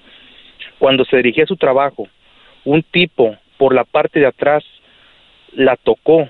cuando 0.78 1.04
se 1.04 1.16
dirigía 1.16 1.42
a 1.42 1.48
su 1.48 1.56
trabajo, 1.56 2.06
un 2.64 2.84
tipo 2.84 3.34
por 3.58 3.74
la 3.74 3.82
parte 3.82 4.20
de 4.20 4.26
atrás 4.26 4.62
la 5.54 5.76
tocó 5.76 6.28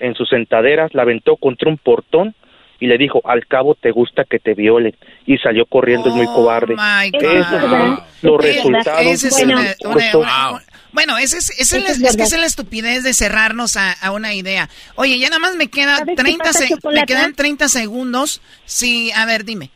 en 0.00 0.14
sus 0.14 0.28
sentaderas, 0.28 0.92
la 0.94 1.02
aventó 1.02 1.36
contra 1.36 1.70
un 1.70 1.78
portón 1.78 2.34
y 2.80 2.86
le 2.86 2.98
dijo, 2.98 3.20
al 3.24 3.46
cabo 3.46 3.76
te 3.76 3.92
gusta 3.92 4.24
que 4.24 4.40
te 4.40 4.54
violen. 4.54 4.96
Y 5.26 5.38
salió 5.38 5.66
corriendo, 5.66 6.08
es 6.08 6.14
muy 6.16 6.26
cobarde. 6.26 6.74
Esos 7.12 7.60
son 7.60 7.98
los 8.22 8.42
resultados. 8.44 9.06
Ese 9.06 9.28
es 9.28 9.42
una- 9.44 9.60
una- 9.84 10.16
una- 10.18 10.62
bueno, 10.92 11.16
ese 11.16 11.38
es, 11.38 11.50
ese 11.60 11.78
es, 11.78 12.00
la, 12.00 12.08
es 12.08 12.16
que 12.16 12.22
esa 12.24 12.34
es 12.36 12.40
la 12.40 12.46
estupidez 12.46 13.02
de 13.04 13.14
cerrarnos 13.14 13.76
a, 13.76 13.92
a 13.92 14.10
una 14.12 14.34
idea. 14.34 14.68
Oye, 14.96 15.18
ya 15.18 15.28
nada 15.28 15.38
más 15.38 15.54
me 15.56 15.68
queda 15.68 15.96
¿Sabes 15.98 16.16
qué 16.16 16.22
30 16.22 16.44
pasa, 16.44 16.66
se- 16.66 16.74
me 16.92 17.04
quedan 17.06 17.34
30 17.34 17.68
segundos. 17.68 18.42
Sí, 18.66 19.10
a 19.16 19.24
ver, 19.26 19.44
dime. 19.44 19.70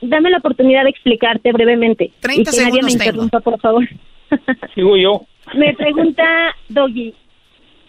Dame 0.00 0.30
la 0.30 0.38
oportunidad 0.38 0.84
de 0.84 0.90
explicarte 0.90 1.50
brevemente. 1.52 2.12
30 2.20 2.42
y 2.42 2.44
que 2.44 2.50
nadie 2.60 2.64
segundos 2.72 2.92
me 2.94 2.98
tengo. 2.98 3.22
interrumpa, 3.24 3.40
por 3.40 3.60
favor. 3.60 3.88
Sigo 4.74 4.96
yo. 4.96 5.22
Me 5.54 5.74
pregunta 5.74 6.22
Doggy, 6.68 7.14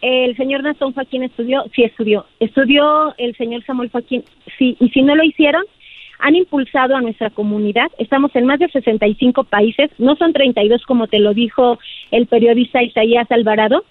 ¿el 0.02 0.36
señor 0.38 0.64
Nastón 0.64 0.94
Joaquín 0.94 1.24
estudió? 1.24 1.64
Sí, 1.76 1.84
estudió. 1.84 2.26
¿Estudió 2.40 3.16
el 3.18 3.36
señor 3.36 3.64
Samuel 3.66 3.90
Joaquín? 3.90 4.24
Sí. 4.58 4.78
¿Y 4.80 4.90
si 4.90 5.02
no 5.02 5.16
lo 5.16 5.24
hicieron? 5.24 5.64
Han 6.20 6.36
impulsado 6.36 6.96
a 6.96 7.02
nuestra 7.02 7.30
comunidad. 7.30 7.88
Estamos 7.98 8.36
en 8.36 8.46
más 8.46 8.60
de 8.60 8.68
65 8.70 9.46
países. 9.46 9.90
No 9.98 10.16
son 10.16 10.34
32 10.34 10.84
como 10.86 11.08
te 11.08 11.20
lo 11.20 11.34
dijo 11.34 11.80
el 12.12 12.28
periodista 12.28 12.84
Isaías 12.84 13.32
Alvarado. 13.32 13.86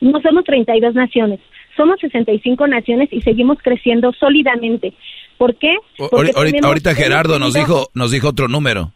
No 0.00 0.20
somos 0.20 0.44
32 0.44 0.94
naciones. 0.94 1.40
Somos 1.76 1.98
65 2.00 2.66
naciones 2.66 3.08
y 3.12 3.22
seguimos 3.22 3.58
creciendo 3.62 4.12
sólidamente. 4.12 4.92
¿Por 5.38 5.54
qué? 5.54 5.76
Porque 5.96 6.32
ahorita, 6.34 6.66
ahorita 6.66 6.94
Gerardo 6.94 7.38
nos 7.38 7.54
dijo, 7.54 7.88
nos 7.94 8.10
dijo 8.10 8.28
otro 8.28 8.48
número. 8.48 8.92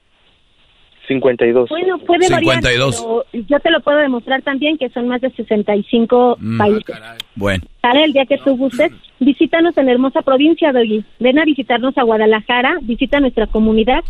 52. 1.13 1.69
Bueno, 1.69 1.99
puede 1.99 2.29
variar, 2.29 2.41
52. 2.41 2.97
pero 3.33 3.45
yo 3.49 3.61
te 3.61 3.71
lo 3.71 3.81
puedo 3.81 3.99
demostrar 3.99 4.43
también 4.43 4.79
que 4.79 4.89
son 4.91 5.09
más 5.09 5.21
de 5.21 5.31
65 5.31 6.37
Mm. 6.41 6.59
países. 6.59 6.97
Bueno. 7.35 7.65
Sale 7.81 8.05
el 8.05 8.13
día 8.13 8.25
que 8.27 8.39
tú 8.39 8.57
gustes, 8.57 8.91
visítanos 9.21 9.77
en 9.77 9.87
la 9.87 9.93
hermosa 9.93 10.23
provincia, 10.23 10.73
Doggy. 10.73 11.05
Ven 11.21 11.39
a 11.39 11.45
visitarnos 11.45 11.97
a 11.99 12.03
Guadalajara, 12.03 12.77
visita 12.83 13.21
nuestra 13.21 13.47
comunidad. 13.47 14.01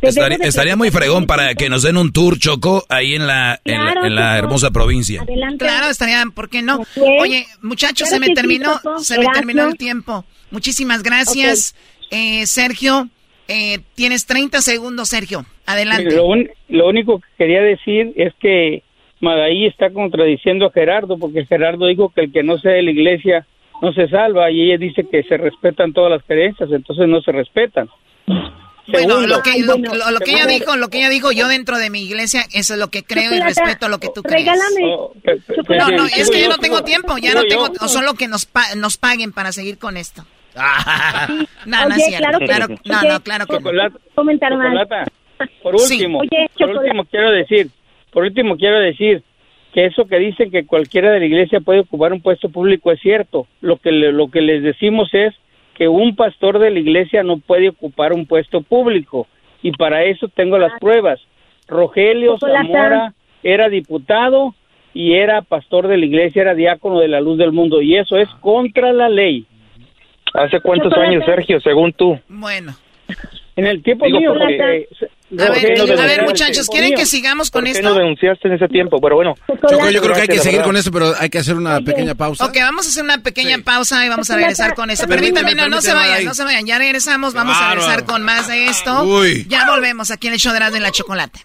Estaría, 0.00 0.38
estaría 0.38 0.74
muy 0.74 0.90
fregón 0.90 1.26
para 1.26 1.54
que 1.54 1.68
nos 1.68 1.84
den 1.84 1.96
un 1.96 2.12
tour, 2.12 2.36
Choco, 2.36 2.84
ahí 2.88 3.14
en 3.14 3.26
la, 3.28 3.60
en 3.64 3.74
la- 3.78 3.92
Claro, 3.92 4.06
en 4.06 4.14
la 4.16 4.22
Choco. 4.34 4.44
hermosa 4.46 4.70
provincia. 4.72 5.22
Adelante. 5.22 5.58
Claro, 5.64 5.86
estaría, 5.90 6.24
¿por 6.34 6.48
qué 6.48 6.60
no? 6.62 6.80
Oye, 7.20 7.46
muchachos, 7.62 8.08
Claro 8.08 8.14
se 8.14 8.20
me 8.20 8.26
sí, 8.26 8.34
terminó, 8.34 8.80
se 8.98 9.18
me 9.18 9.26
terminó 9.32 9.68
el 9.68 9.76
tiempo. 9.76 10.24
Muchísimas 10.50 11.02
gracias, 11.04 11.74
Eh, 12.10 12.44
Sergio. 12.46 13.08
Eh, 13.52 13.80
tienes 13.94 14.26
30 14.26 14.60
segundos, 14.62 15.08
Sergio. 15.08 15.44
Adelante. 15.66 16.14
Lo, 16.14 16.26
un- 16.26 16.50
lo 16.68 16.88
único 16.88 17.18
que 17.20 17.26
quería 17.38 17.60
decir 17.62 18.12
es 18.16 18.32
que 18.40 18.82
Madaí 19.20 19.66
está 19.66 19.90
contradiciendo 19.90 20.66
a 20.66 20.72
Gerardo, 20.72 21.18
porque 21.18 21.46
Gerardo 21.46 21.86
dijo 21.86 22.10
que 22.14 22.22
el 22.22 22.32
que 22.32 22.42
no 22.42 22.58
sea 22.58 22.72
de 22.72 22.82
la 22.82 22.90
iglesia 22.90 23.46
no 23.80 23.92
se 23.92 24.08
salva, 24.08 24.50
y 24.50 24.62
ella 24.62 24.78
dice 24.78 25.06
que 25.10 25.22
se 25.24 25.36
respetan 25.36 25.92
todas 25.92 26.10
las 26.10 26.22
creencias, 26.24 26.70
entonces 26.72 27.08
no 27.08 27.20
se 27.20 27.32
respetan. 27.32 27.88
Bueno, 28.88 29.08
Segundo. 29.14 29.26
lo 29.28 29.42
que, 29.42 29.58
lo, 29.60 29.76
lo- 29.78 30.10
lo 30.10 30.18
que 30.20 30.32
ella 30.32 30.46
dijo, 30.46 30.76
lo 30.76 30.88
que 30.88 30.98
ella 30.98 31.08
dijo, 31.08 31.30
yo 31.30 31.46
dentro 31.46 31.78
de 31.78 31.88
mi 31.88 32.02
iglesia, 32.02 32.42
eso 32.52 32.74
es 32.74 32.80
lo 32.80 32.88
que 32.88 33.04
creo 33.04 33.32
y 33.32 33.38
respeto 33.40 33.88
lo 33.88 33.98
que 33.98 34.08
tú 34.12 34.22
crees. 34.22 34.40
regálame. 34.44 34.84
Oh, 34.86 35.12
No, 35.68 35.90
no, 35.98 36.06
es 36.06 36.28
que 36.30 36.42
yo 36.42 36.48
no 36.48 36.58
tengo 36.58 36.82
tiempo, 36.82 37.16
ya 37.18 37.32
no 37.34 37.44
tengo, 37.44 37.68
o 37.80 37.88
solo 37.88 38.14
que 38.14 38.26
nos, 38.26 38.44
pa- 38.44 38.74
nos 38.76 38.96
paguen 38.96 39.32
para 39.32 39.52
seguir 39.52 39.78
con 39.78 39.96
esto. 39.96 40.24
No, 40.54 41.86
no 41.88 41.94
Oye, 41.94 41.96
es 41.96 42.04
cierto. 42.06 42.18
claro 42.18 42.38
que- 42.38 42.46
Claro, 42.46 42.66
no, 42.68 42.74
oye, 43.00 43.08
no, 43.08 43.20
claro 43.20 43.46
que 43.46 43.60
no. 43.60 43.98
Comentar 44.14 44.56
más. 44.56 44.88
Por 45.62 45.78
Sí. 45.80 45.94
último, 45.94 46.18
Oye, 46.20 46.46
por 46.58 46.70
último 46.76 47.04
quiero 47.04 47.30
decir, 47.32 47.68
por 48.12 48.22
último 48.24 48.56
quiero 48.56 48.78
decir 48.78 49.22
que 49.72 49.86
eso 49.86 50.04
que 50.06 50.18
dicen 50.18 50.50
que 50.50 50.66
cualquiera 50.66 51.10
de 51.10 51.18
la 51.20 51.26
iglesia 51.26 51.60
puede 51.60 51.80
ocupar 51.80 52.12
un 52.12 52.20
puesto 52.20 52.48
público 52.48 52.92
es 52.92 53.00
cierto. 53.00 53.46
Lo 53.60 53.76
que 53.78 53.90
le- 53.90 54.12
lo 54.12 54.28
que 54.30 54.40
les 54.42 54.62
decimos 54.62 55.08
es 55.14 55.34
que 55.74 55.88
un 55.88 56.14
pastor 56.14 56.58
de 56.58 56.70
la 56.70 56.78
iglesia 56.78 57.22
no 57.22 57.38
puede 57.38 57.70
ocupar 57.70 58.12
un 58.12 58.26
puesto 58.26 58.60
público 58.60 59.26
y 59.62 59.72
para 59.72 60.04
eso 60.04 60.28
tengo 60.28 60.58
las 60.58 60.78
pruebas. 60.78 61.18
Rogelio 61.66 62.34
Chocolata. 62.34 62.62
Zamora 62.66 63.14
era 63.42 63.68
diputado 63.68 64.54
y 64.94 65.14
era 65.14 65.40
pastor 65.42 65.88
de 65.88 65.96
la 65.96 66.04
iglesia, 66.04 66.42
era 66.42 66.54
diácono 66.54 67.00
de 67.00 67.08
la 67.08 67.20
luz 67.20 67.38
del 67.38 67.52
mundo 67.52 67.80
y 67.80 67.96
eso 67.96 68.16
es 68.18 68.28
contra 68.40 68.92
la 68.92 69.08
ley. 69.08 69.46
¿Hace 70.34 70.60
cuántos 70.60 70.92
años, 70.94 71.24
Sergio, 71.26 71.60
según 71.60 71.92
tú? 71.92 72.18
Bueno. 72.28 72.74
En 73.54 73.66
el 73.66 73.82
tiempo 73.82 74.06
Digo, 74.06 74.18
mío, 74.18 74.30
porque- 74.32 74.86
porque, 74.98 75.42
A 75.44 75.50
ver, 75.50 75.76
¿por 75.76 75.86
qué 75.86 75.94
no 75.94 76.02
a 76.02 76.06
ver, 76.06 76.22
muchachos, 76.22 76.68
¿quieren 76.68 76.94
que 76.94 77.04
sigamos 77.04 77.50
con 77.50 77.60
¿Por 77.60 77.72
qué 77.72 77.78
esto? 77.78 77.88
no 77.88 77.94
denunciaste 77.94 78.48
en 78.48 78.54
ese 78.54 78.68
tiempo? 78.68 78.98
Pero 79.00 79.16
bueno. 79.16 79.34
Yo 79.48 80.00
creo 80.02 80.14
que 80.14 80.20
hay 80.22 80.28
que 80.28 80.38
seguir 80.38 80.62
con 80.62 80.76
eso, 80.76 80.90
pero 80.90 81.12
hay 81.18 81.28
que 81.28 81.38
hacer 81.38 81.56
una 81.56 81.80
pequeña 81.80 82.14
pausa. 82.14 82.46
Ok, 82.46 82.56
vamos 82.60 82.86
a 82.86 82.88
hacer 82.88 83.04
una 83.04 83.18
pequeña 83.18 83.58
pausa 83.58 84.04
y 84.06 84.08
vamos 84.08 84.30
a 84.30 84.36
regresar 84.36 84.74
con 84.74 84.90
esto. 84.90 85.06
Permítame, 85.06 85.54
no, 85.54 85.68
no 85.68 85.80
se 85.82 85.92
vayan, 85.92 86.24
no 86.24 86.34
se 86.34 86.44
vayan. 86.44 86.66
Ya 86.66 86.78
regresamos, 86.78 87.34
vamos 87.34 87.56
a 87.60 87.70
regresar 87.70 88.04
con 88.04 88.22
más 88.22 88.48
de 88.48 88.66
esto. 88.66 89.04
Uy. 89.04 89.46
Ya 89.48 89.66
volvemos 89.66 90.10
aquí 90.10 90.28
en 90.28 90.34
el 90.34 90.38
show 90.38 90.52
de 90.54 90.62
y 90.76 90.80
la 90.80 90.90
Chocolate. 90.90 91.40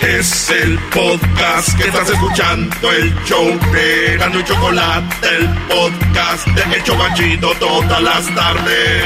Es 0.00 0.50
el 0.50 0.78
podcast 0.90 1.76
que 1.78 1.84
estás 1.84 2.10
escuchando, 2.10 2.90
el 2.90 3.14
show 3.24 3.46
de 3.72 4.14
Erasmo 4.14 4.40
y 4.40 4.44
Chocolate, 4.44 5.28
el 5.38 5.48
podcast 5.68 6.46
de 6.48 6.76
El 6.76 6.82
Chobachito 6.82 7.54
todas 7.60 8.02
las 8.02 8.34
tardes. 8.34 9.02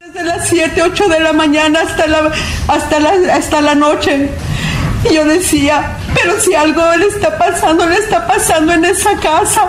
Desde 0.00 0.24
las 0.24 0.48
7, 0.48 0.82
8 0.82 1.08
de 1.08 1.20
la 1.20 1.32
mañana 1.34 1.80
hasta 1.80 2.06
la, 2.06 2.32
hasta 2.68 3.00
la, 3.00 3.34
hasta 3.34 3.60
la 3.60 3.74
noche. 3.74 4.30
Y 5.08 5.14
yo 5.14 5.24
decía, 5.24 5.96
pero 6.14 6.40
si 6.40 6.54
algo 6.54 6.82
le 6.96 7.06
está 7.06 7.38
pasando, 7.38 7.86
le 7.86 7.96
está 7.98 8.26
pasando 8.26 8.72
en 8.72 8.84
esa 8.84 9.12
casa. 9.16 9.62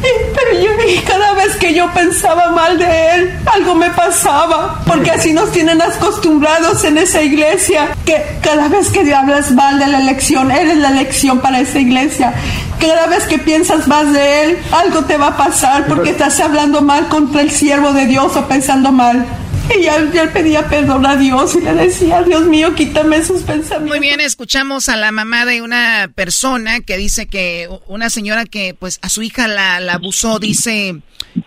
Y- 0.00 0.34
pero 0.34 0.60
yo, 0.60 0.70
y 0.88 0.98
cada 1.00 1.34
vez 1.34 1.54
que 1.56 1.74
yo 1.74 1.90
pensaba 1.92 2.50
mal 2.50 2.78
de 2.78 3.10
él, 3.14 3.38
algo 3.46 3.74
me 3.74 3.90
pasaba. 3.90 4.80
Porque 4.86 5.10
así 5.10 5.32
nos 5.32 5.52
tienen 5.52 5.80
acostumbrados 5.82 6.82
en 6.84 6.96
esa 6.98 7.20
iglesia. 7.22 7.88
Que 8.06 8.24
cada 8.42 8.68
vez 8.68 8.88
que 8.90 9.14
hablas 9.14 9.50
mal 9.52 9.78
de 9.78 9.86
la 9.86 10.00
elección, 10.00 10.50
eres 10.50 10.78
la 10.78 10.88
elección 10.88 11.40
para 11.40 11.60
esa 11.60 11.78
iglesia. 11.78 12.32
Cada 12.80 13.06
vez 13.06 13.24
que 13.24 13.38
piensas 13.38 13.86
más 13.86 14.12
de 14.12 14.44
él, 14.44 14.58
algo 14.72 15.04
te 15.04 15.16
va 15.16 15.28
a 15.28 15.36
pasar 15.36 15.86
porque 15.86 16.10
estás 16.10 16.40
hablando 16.40 16.80
mal 16.82 17.08
contra 17.08 17.40
el 17.42 17.50
siervo 17.50 17.92
de 17.92 18.06
Dios 18.06 18.34
o 18.36 18.46
pensando 18.48 18.92
mal. 18.92 19.24
Y 19.72 19.82
ya, 19.82 20.30
pedía 20.32 20.68
perdón 20.68 21.06
a 21.06 21.16
Dios 21.16 21.54
y 21.56 21.60
le 21.60 21.74
decía, 21.74 22.22
Dios 22.22 22.46
mío, 22.46 22.74
quítame 22.74 23.16
esos 23.16 23.42
pensamientos. 23.42 23.88
Muy 23.88 24.00
bien, 24.00 24.20
escuchamos 24.20 24.88
a 24.88 24.96
la 24.96 25.12
mamá 25.12 25.46
de 25.46 25.62
una 25.62 26.10
persona 26.14 26.80
que 26.80 26.96
dice 26.96 27.26
que 27.26 27.68
una 27.86 28.10
señora 28.10 28.44
que 28.44 28.74
pues 28.74 28.98
a 29.02 29.08
su 29.08 29.22
hija 29.22 29.48
la, 29.48 29.80
la 29.80 29.94
abusó, 29.94 30.38
dice 30.38 31.00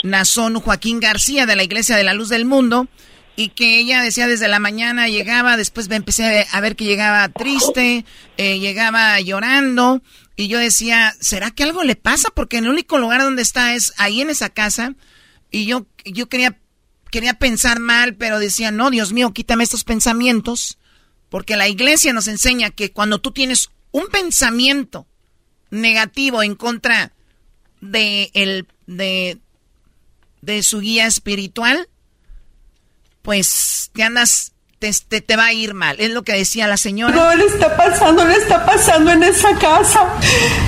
Nazón 0.03 0.59
Joaquín 0.59 0.99
García 0.99 1.45
de 1.45 1.55
la 1.55 1.63
Iglesia 1.63 1.95
de 1.95 2.03
la 2.03 2.13
Luz 2.13 2.29
del 2.29 2.45
Mundo, 2.45 2.87
y 3.37 3.49
que 3.49 3.77
ella 3.79 4.01
decía 4.01 4.27
desde 4.27 4.47
la 4.47 4.59
mañana 4.59 5.07
llegaba, 5.07 5.57
después 5.57 5.89
me 5.89 5.95
empecé 5.95 6.47
a 6.51 6.59
ver, 6.59 6.75
que 6.75 6.85
llegaba 6.85 7.29
triste, 7.29 8.03
eh, 8.37 8.59
llegaba 8.59 9.21
llorando, 9.21 10.01
y 10.35 10.47
yo 10.47 10.57
decía, 10.57 11.15
¿será 11.21 11.51
que 11.51 11.63
algo 11.63 11.83
le 11.83 11.95
pasa? 11.95 12.29
Porque 12.33 12.57
el 12.57 12.67
único 12.67 12.97
lugar 12.97 13.21
donde 13.21 13.43
está 13.43 13.75
es 13.75 13.93
ahí 13.97 14.21
en 14.21 14.31
esa 14.31 14.49
casa, 14.49 14.95
y 15.51 15.67
yo, 15.67 15.85
yo 16.03 16.27
quería, 16.27 16.57
quería 17.11 17.33
pensar 17.33 17.79
mal, 17.79 18.15
pero 18.15 18.39
decía, 18.39 18.71
no, 18.71 18.89
Dios 18.89 19.13
mío, 19.13 19.33
quítame 19.33 19.63
estos 19.63 19.83
pensamientos. 19.83 20.77
Porque 21.29 21.57
la 21.57 21.67
iglesia 21.67 22.13
nos 22.13 22.27
enseña 22.27 22.69
que 22.69 22.91
cuando 22.91 23.19
tú 23.19 23.31
tienes 23.31 23.69
un 23.91 24.07
pensamiento 24.07 25.07
negativo 25.69 26.43
en 26.43 26.55
contra 26.55 27.13
de 27.81 28.31
el 28.33 28.67
de, 28.85 29.39
de 30.41 30.63
su 30.63 30.79
guía 30.79 31.05
espiritual, 31.05 31.89
pues 33.21 33.91
te 33.93 34.03
andas, 34.03 34.53
te, 34.79 34.91
te, 35.07 35.21
te 35.21 35.35
va 35.35 35.45
a 35.45 35.53
ir 35.53 35.73
mal. 35.73 35.95
Es 35.99 36.11
lo 36.11 36.23
que 36.23 36.33
decía 36.33 36.67
la 36.67 36.77
señora. 36.77 37.15
No 37.15 37.35
le 37.35 37.45
está 37.45 37.75
pasando, 37.75 38.23
le 38.25 38.35
está 38.35 38.65
pasando 38.65 39.11
en 39.11 39.23
esa 39.23 39.49
casa. 39.59 40.01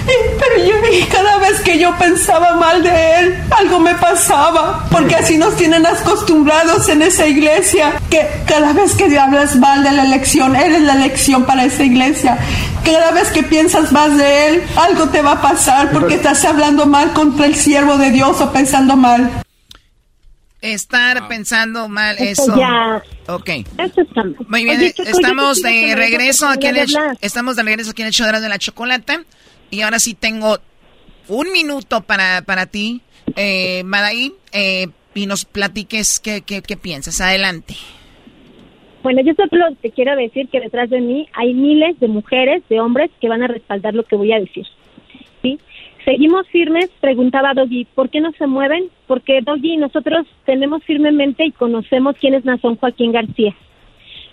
Y- 0.05 0.39
pero 0.39 0.65
yo, 0.65 0.75
y 0.97 1.03
cada 1.05 1.37
vez 1.37 1.59
que 1.61 1.77
yo 1.79 1.95
pensaba 1.97 2.55
mal 2.55 2.81
de 2.81 3.19
él, 3.19 3.43
algo 3.51 3.79
me 3.79 3.93
pasaba. 3.95 4.85
Porque 4.89 5.15
así 5.15 5.37
nos 5.37 5.55
tienen 5.55 5.85
acostumbrados 5.85 6.89
en 6.89 7.01
esa 7.01 7.27
iglesia. 7.27 7.93
Que 8.09 8.27
cada 8.47 8.73
vez 8.73 8.95
que 8.95 9.17
hablas 9.17 9.55
mal 9.55 9.83
de 9.83 9.91
la 9.91 10.03
elección, 10.05 10.55
eres 10.55 10.81
la 10.81 10.93
elección 10.93 11.45
para 11.45 11.65
esa 11.65 11.83
iglesia. 11.83 12.37
Cada 12.83 13.11
vez 13.11 13.29
que 13.29 13.43
piensas 13.43 13.91
más 13.91 14.17
de 14.17 14.47
él, 14.47 14.63
algo 14.77 15.09
te 15.09 15.21
va 15.21 15.33
a 15.33 15.41
pasar 15.41 15.91
porque 15.91 16.15
estás 16.15 16.43
hablando 16.45 16.85
mal 16.87 17.11
contra 17.13 17.45
el 17.45 17.55
siervo 17.55 17.97
de 17.97 18.09
Dios 18.11 18.39
o 18.41 18.51
pensando 18.51 18.95
mal. 18.95 19.29
Estar 20.61 21.27
pensando 21.29 21.87
mal, 21.87 22.17
Esto 22.19 22.43
eso. 22.43 22.57
ya- 22.57 23.01
Ok. 23.27 23.49
Eso 23.49 24.01
está 24.01 24.23
mal. 24.23 24.35
Muy 24.47 24.63
bien, 24.65 24.77
Oye, 24.77 24.93
estamos 24.97 25.61
de 25.61 25.95
regreso 25.95 26.47
aquí 26.47 26.67
en 26.67 26.77
el, 26.77 26.87
estamos 27.21 27.55
de 27.55 27.63
regreso 27.63 27.91
aquí 27.91 28.01
en 28.01 28.07
el 28.09 28.13
show 28.13 28.27
de 28.27 28.49
la 28.49 28.57
chocolata 28.59 29.23
y 29.69 29.81
ahora 29.81 29.99
sí 29.99 30.15
tengo 30.15 30.59
un 31.29 31.51
minuto 31.53 32.01
para, 32.01 32.41
para 32.41 32.65
ti, 32.65 33.01
eh, 33.35 33.83
Madaí, 33.85 34.33
eh, 34.51 34.87
y 35.13 35.27
nos 35.27 35.45
platiques 35.45 36.19
qué, 36.19 36.41
qué, 36.41 36.61
qué 36.61 36.75
piensas. 36.75 37.21
Adelante. 37.21 37.75
Bueno, 39.01 39.21
yo 39.25 39.33
solo 39.35 39.65
te 39.81 39.91
quiero 39.91 40.15
decir 40.17 40.49
que 40.49 40.59
detrás 40.59 40.89
de 40.89 40.99
mí 40.99 41.27
hay 41.33 41.53
miles 41.53 41.97
de 42.01 42.07
mujeres, 42.09 42.63
de 42.69 42.81
hombres 42.81 43.09
que 43.21 43.29
van 43.29 43.41
a 43.43 43.47
respaldar 43.47 43.93
lo 43.93 44.03
que 44.03 44.17
voy 44.17 44.33
a 44.33 44.39
decir. 44.39 44.65
Seguimos 46.05 46.47
firmes, 46.47 46.89
preguntaba 47.01 47.53
Doggy, 47.53 47.85
¿por 47.93 48.09
qué 48.09 48.21
no 48.21 48.31
se 48.31 48.47
mueven? 48.47 48.89
Porque 49.05 49.41
Doggy, 49.41 49.77
nosotros 49.77 50.25
tenemos 50.45 50.83
firmemente 50.83 51.45
y 51.45 51.51
conocemos 51.51 52.15
quién 52.19 52.33
es 52.33 52.45
Nazón 52.45 52.77
Joaquín 52.77 53.11
García. 53.11 53.53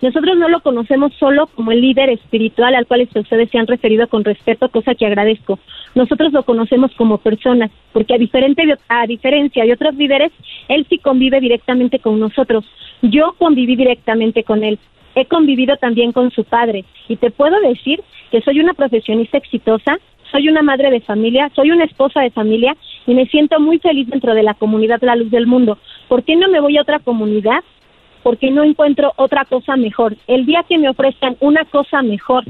Nosotros 0.02 0.36
no 0.36 0.48
lo 0.48 0.60
conocemos 0.60 1.12
solo 1.14 1.46
como 1.46 1.72
el 1.72 1.80
líder 1.80 2.10
espiritual 2.10 2.74
al 2.74 2.86
cual 2.86 3.08
ustedes 3.14 3.50
se 3.50 3.58
han 3.58 3.66
referido 3.66 4.06
con 4.08 4.24
respeto, 4.24 4.68
cosa 4.68 4.94
que 4.94 5.06
agradezco. 5.06 5.58
Nosotros 5.94 6.32
lo 6.32 6.44
conocemos 6.44 6.92
como 6.96 7.18
persona, 7.18 7.70
porque 7.92 8.14
a, 8.14 8.18
diferente, 8.18 8.62
a 8.88 9.06
diferencia 9.06 9.64
de 9.64 9.72
otros 9.72 9.94
líderes, 9.94 10.32
él 10.68 10.86
sí 10.90 10.98
convive 10.98 11.40
directamente 11.40 11.98
con 11.98 12.20
nosotros. 12.20 12.64
Yo 13.00 13.34
conviví 13.38 13.74
directamente 13.74 14.44
con 14.44 14.62
él. 14.64 14.78
He 15.14 15.24
convivido 15.24 15.76
también 15.78 16.12
con 16.12 16.30
su 16.30 16.44
padre 16.44 16.84
y 17.08 17.16
te 17.16 17.30
puedo 17.30 17.58
decir 17.60 18.02
que 18.30 18.42
soy 18.42 18.60
una 18.60 18.74
profesionista 18.74 19.38
exitosa, 19.38 19.98
soy 20.30 20.48
una 20.48 20.62
madre 20.62 20.90
de 20.90 21.00
familia, 21.00 21.50
soy 21.54 21.70
una 21.70 21.84
esposa 21.84 22.20
de 22.20 22.30
familia 22.30 22.76
y 23.06 23.14
me 23.14 23.26
siento 23.26 23.60
muy 23.60 23.78
feliz 23.78 24.08
dentro 24.08 24.34
de 24.34 24.42
la 24.42 24.54
comunidad 24.54 25.02
La 25.02 25.16
Luz 25.16 25.30
del 25.30 25.46
Mundo. 25.46 25.78
¿Por 26.08 26.24
qué 26.24 26.36
no 26.36 26.48
me 26.48 26.60
voy 26.60 26.76
a 26.76 26.82
otra 26.82 26.98
comunidad 26.98 27.62
porque 28.26 28.50
no 28.50 28.64
encuentro 28.64 29.12
otra 29.14 29.44
cosa 29.44 29.76
mejor. 29.76 30.16
El 30.26 30.46
día 30.46 30.64
que 30.68 30.78
me 30.78 30.88
ofrezcan 30.88 31.36
una 31.38 31.64
cosa 31.64 32.02
mejor 32.02 32.42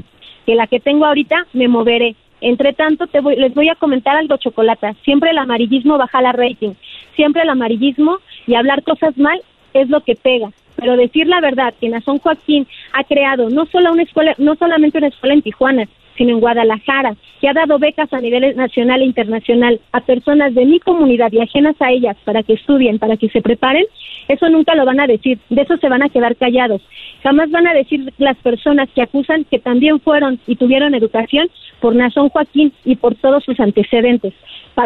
que 0.47 0.55
la 0.55 0.65
que 0.65 0.79
tengo 0.79 1.05
ahorita, 1.05 1.45
me 1.53 1.67
moveré. 1.67 2.15
Entre 2.41 2.73
tanto, 2.73 3.05
te 3.05 3.19
voy, 3.19 3.35
les 3.35 3.53
voy 3.53 3.69
a 3.69 3.75
comentar 3.75 4.15
algo, 4.15 4.37
Chocolata. 4.37 4.95
Siempre 5.03 5.29
el 5.29 5.37
amarillismo 5.37 5.99
baja 5.99 6.19
la 6.23 6.31
rating. 6.31 6.73
Siempre 7.15 7.43
el 7.43 7.49
amarillismo 7.49 8.17
y 8.47 8.55
hablar 8.55 8.81
cosas 8.81 9.15
mal 9.19 9.39
es 9.75 9.87
lo 9.89 10.01
que 10.01 10.15
pega. 10.15 10.49
Pero 10.77 10.97
decir 10.97 11.27
la 11.27 11.41
verdad, 11.41 11.75
que 11.79 11.89
Nazón 11.89 12.17
Joaquín 12.17 12.65
ha 12.93 13.03
creado 13.03 13.51
no 13.51 13.67
solo 13.67 13.91
una 13.91 14.01
escuela, 14.01 14.33
no 14.39 14.55
solamente 14.55 14.97
una 14.97 15.09
escuela 15.09 15.35
en 15.35 15.43
Tijuana, 15.43 15.83
sino 16.17 16.31
en 16.31 16.39
Guadalajara, 16.39 17.15
que 17.39 17.47
ha 17.47 17.53
dado 17.53 17.79
becas 17.79 18.11
a 18.11 18.19
nivel 18.19 18.55
nacional 18.55 19.01
e 19.01 19.05
internacional 19.05 19.79
a 19.91 20.01
personas 20.01 20.53
de 20.55 20.65
mi 20.65 20.79
comunidad 20.79 21.31
y 21.31 21.39
ajenas 21.39 21.75
a 21.79 21.91
ellas 21.91 22.17
para 22.25 22.43
que 22.43 22.53
estudien, 22.53 22.99
para 22.99 23.17
que 23.17 23.29
se 23.29 23.41
preparen, 23.41 23.85
eso 24.27 24.49
nunca 24.49 24.75
lo 24.75 24.85
van 24.85 24.99
a 24.99 25.07
decir, 25.07 25.39
de 25.49 25.61
eso 25.61 25.77
se 25.77 25.89
van 25.89 26.03
a 26.03 26.09
quedar 26.09 26.35
callados. 26.35 26.81
Jamás 27.23 27.49
van 27.51 27.67
a 27.67 27.73
decir 27.73 28.11
las 28.17 28.37
personas 28.37 28.89
que 28.93 29.01
acusan 29.01 29.45
que 29.45 29.59
también 29.59 29.99
fueron 29.99 30.39
y 30.47 30.55
tuvieron 30.55 30.95
educación 30.95 31.49
por 31.79 31.95
Nazón 31.95 32.29
Joaquín 32.29 32.73
y 32.83 32.95
por 32.95 33.15
todos 33.15 33.43
sus 33.43 33.59
antecedentes, 33.59 34.33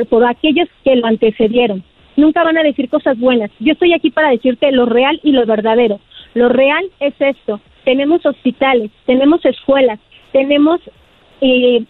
por 0.09 0.25
aquellos 0.25 0.67
que 0.83 0.95
lo 0.95 1.07
antecedieron. 1.07 1.83
Nunca 2.17 2.43
van 2.43 2.57
a 2.57 2.63
decir 2.63 2.89
cosas 2.89 3.17
buenas. 3.17 3.51
Yo 3.59 3.73
estoy 3.73 3.93
aquí 3.93 4.11
para 4.11 4.29
decirte 4.29 4.71
lo 4.71 4.85
real 4.85 5.19
y 5.23 5.31
lo 5.31 5.45
verdadero. 5.45 5.99
Lo 6.33 6.49
real 6.49 6.83
es 6.99 7.13
esto. 7.19 7.59
Tenemos 7.83 8.25
hospitales, 8.25 8.91
tenemos 9.05 9.43
escuelas, 9.45 9.99
tenemos 10.31 10.79
eh, 11.41 11.83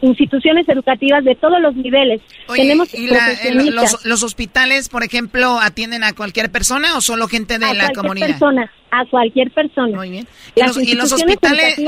instituciones 0.00 0.68
educativas 0.68 1.24
de 1.24 1.34
todos 1.34 1.60
los 1.60 1.74
niveles. 1.74 2.20
Tenemos 2.54 2.94
¿y 2.94 3.08
los, 3.08 4.22
hospitales, 4.22 4.88
por 4.88 5.02
ejemplo, 5.02 5.58
atienden 5.60 6.04
a 6.04 6.12
cualquier 6.12 6.50
persona 6.50 6.96
o 6.96 7.00
solo 7.00 7.28
gente 7.28 7.58
de 7.58 7.74
la 7.74 7.90
comunidad? 7.92 8.28
Persona, 8.28 8.70
a 8.90 9.04
cualquier 9.06 9.50
persona. 9.50 9.96
Muy 9.96 10.10
bien. 10.10 10.28
¿Y, 10.54 10.62
los, 10.94 11.12
hospitales, 11.12 11.78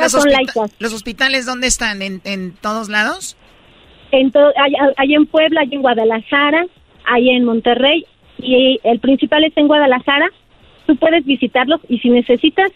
los, 0.78 0.92
hospitales 0.92 1.46
dónde 1.46 1.66
están? 1.66 2.02
¿En, 2.02 2.20
en 2.24 2.52
todos 2.52 2.88
lados? 2.88 3.36
En 4.12 4.32
hay, 4.96 5.14
en 5.14 5.26
Puebla, 5.26 5.60
hay 5.60 5.68
en 5.72 5.82
Guadalajara, 5.82 6.66
hay 7.04 7.30
en 7.30 7.44
Monterrey 7.44 8.04
y 8.38 8.80
el 8.82 8.98
principal 8.98 9.44
está 9.44 9.60
en 9.60 9.68
Guadalajara 9.68 10.30
tú 10.90 10.96
puedes 10.96 11.24
visitarlos 11.24 11.80
y 11.88 11.98
si 11.98 12.10
necesitas 12.10 12.72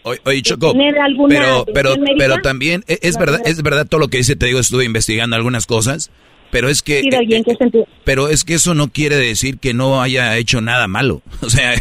tener 0.71 0.99
alguna 0.99 1.35
pero 1.35 1.65
pero 1.73 1.95
pero 2.17 2.37
también 2.37 2.83
e, 2.87 2.99
es 3.01 3.17
verdad 3.17 3.41
es 3.45 3.61
verdad 3.61 3.85
todo 3.85 3.99
lo 3.99 4.07
que 4.07 4.17
dice 4.17 4.37
te 4.37 4.45
digo 4.45 4.59
estuve 4.59 4.85
investigando 4.85 5.35
algunas 5.35 5.65
cosas 5.65 6.11
pero 6.51 6.69
es 6.69 6.81
que 6.81 7.01
eh, 7.01 7.83
pero 8.05 8.29
es 8.29 8.45
que 8.45 8.53
eso 8.53 8.73
no 8.73 8.87
quiere 8.87 9.17
decir 9.17 9.57
que 9.57 9.73
no 9.73 10.01
haya 10.01 10.37
hecho 10.37 10.61
nada 10.61 10.87
malo. 10.87 11.21
O 11.41 11.49
sea 11.49 11.73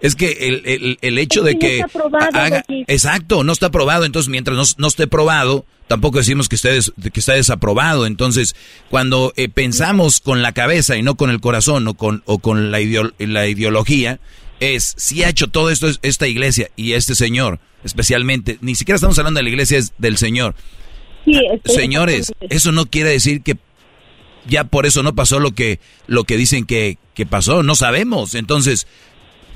es 0.00 0.14
que 0.14 0.30
el, 0.30 0.62
el, 0.66 0.98
el 1.00 1.18
hecho 1.18 1.42
de 1.42 1.58
que, 1.58 1.82
haga, 2.32 2.64
exacto 2.86 3.42
no 3.42 3.52
está 3.52 3.70
probado 3.70 4.04
entonces 4.04 4.28
mientras 4.28 4.56
no, 4.56 4.62
no 4.78 4.86
esté 4.86 5.08
probado 5.08 5.64
tampoco 5.88 6.18
decimos 6.18 6.48
que, 6.48 6.54
esté 6.54 6.78
que 7.12 7.18
está 7.18 7.32
desaprobado. 7.32 8.06
Entonces, 8.06 8.54
cuando 8.90 9.32
eh, 9.34 9.48
pensamos 9.48 10.20
con 10.20 10.40
la 10.40 10.52
cabeza 10.52 10.96
y 10.96 11.02
no 11.02 11.16
con 11.16 11.30
el 11.30 11.40
corazón 11.40 11.88
o 11.88 11.94
con, 11.94 12.22
o 12.26 12.38
con 12.38 12.70
la, 12.70 12.78
la 13.18 13.48
ideología, 13.48 14.20
es, 14.60 14.94
si 14.96 15.24
ha 15.24 15.28
hecho 15.28 15.48
todo 15.48 15.70
esto 15.70 15.88
esta 16.02 16.28
iglesia 16.28 16.70
y 16.76 16.92
este 16.92 17.14
señor, 17.14 17.58
especialmente, 17.82 18.58
ni 18.60 18.74
siquiera 18.74 18.96
estamos 18.96 19.18
hablando 19.18 19.38
de 19.38 19.44
la 19.44 19.50
iglesia, 19.50 19.78
es 19.78 19.94
del 19.98 20.16
Señor. 20.16 20.54
Señores, 21.64 22.32
eso 22.48 22.72
no 22.72 22.86
quiere 22.86 23.10
decir 23.10 23.42
que 23.42 23.56
ya 24.46 24.64
por 24.64 24.86
eso 24.86 25.02
no 25.02 25.14
pasó 25.14 25.38
lo 25.38 25.52
que, 25.52 25.80
lo 26.06 26.24
que 26.24 26.36
dicen 26.36 26.64
que, 26.64 26.98
que 27.14 27.26
pasó, 27.26 27.62
no 27.62 27.74
sabemos. 27.74 28.34
Entonces, 28.34 28.86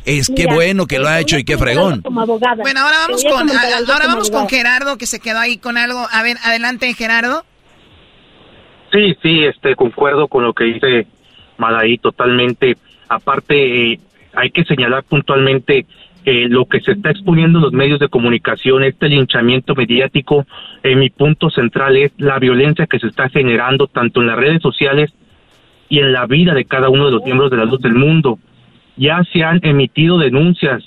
es 0.05 0.31
que 0.35 0.47
bueno 0.47 0.87
que 0.87 0.99
lo 0.99 1.09
ha 1.09 1.21
hecho 1.21 1.39
y 1.39 1.45
qué 1.45 1.57
fregón. 1.57 2.03
Bueno, 2.03 2.81
ahora 2.81 2.99
vamos 3.07 3.25
con 3.25 3.51
ahora 3.51 4.07
vamos 4.07 4.31
con 4.31 4.49
Gerardo 4.49 4.99
que 4.99 5.07
se 5.07 5.21
quedó 5.21 5.39
ahí 5.39 5.57
con 5.57 5.79
algo. 5.79 6.07
A 6.11 6.23
ver, 6.23 6.37
adelante 6.45 6.93
Gerardo. 6.95 7.45
Sí, 8.93 9.15
sí, 9.23 9.45
este 9.45 9.75
concuerdo 9.75 10.29
con 10.29 10.45
lo 10.45 10.53
que 10.53 10.65
dice 10.65 11.07
Malaí 11.57 11.99
totalmente. 11.99 12.77
Aparte 13.09 13.93
eh, 13.93 14.01
hay 14.37 14.51
que 14.51 14.65
señalar 14.65 15.05
puntualmente 15.05 15.87
eh, 16.25 16.49
lo 16.49 16.65
que 16.65 16.81
se 16.81 16.93
está 16.93 17.11
exponiendo 17.11 17.59
en 17.59 17.65
los 17.65 17.73
medios 17.73 18.01
de 18.01 18.09
comunicación, 18.09 18.83
este 18.83 19.09
linchamiento 19.09 19.75
mediático, 19.75 20.47
en 20.83 20.99
mi 20.99 21.11
punto 21.11 21.51
central 21.51 21.97
es 21.97 22.13
la 22.17 22.39
violencia 22.39 22.87
que 22.87 22.99
se 22.99 23.09
está 23.09 23.29
generando 23.29 23.87
tanto 23.87 24.23
en 24.23 24.29
las 24.29 24.37
redes 24.37 24.63
sociales 24.63 25.13
y 25.91 25.99
en 25.99 26.13
la 26.13 26.27
vida 26.27 26.55
de 26.55 26.65
cada 26.65 26.89
uno 26.89 27.07
de 27.07 27.13
los 27.13 27.25
miembros 27.25 27.51
de 27.51 27.59
la 27.59 27.67
luz 27.67 27.81
del 27.81 27.95
mundo. 27.95 28.39
Ya 28.97 29.23
se 29.33 29.43
han 29.43 29.61
emitido 29.63 30.19
denuncias. 30.19 30.83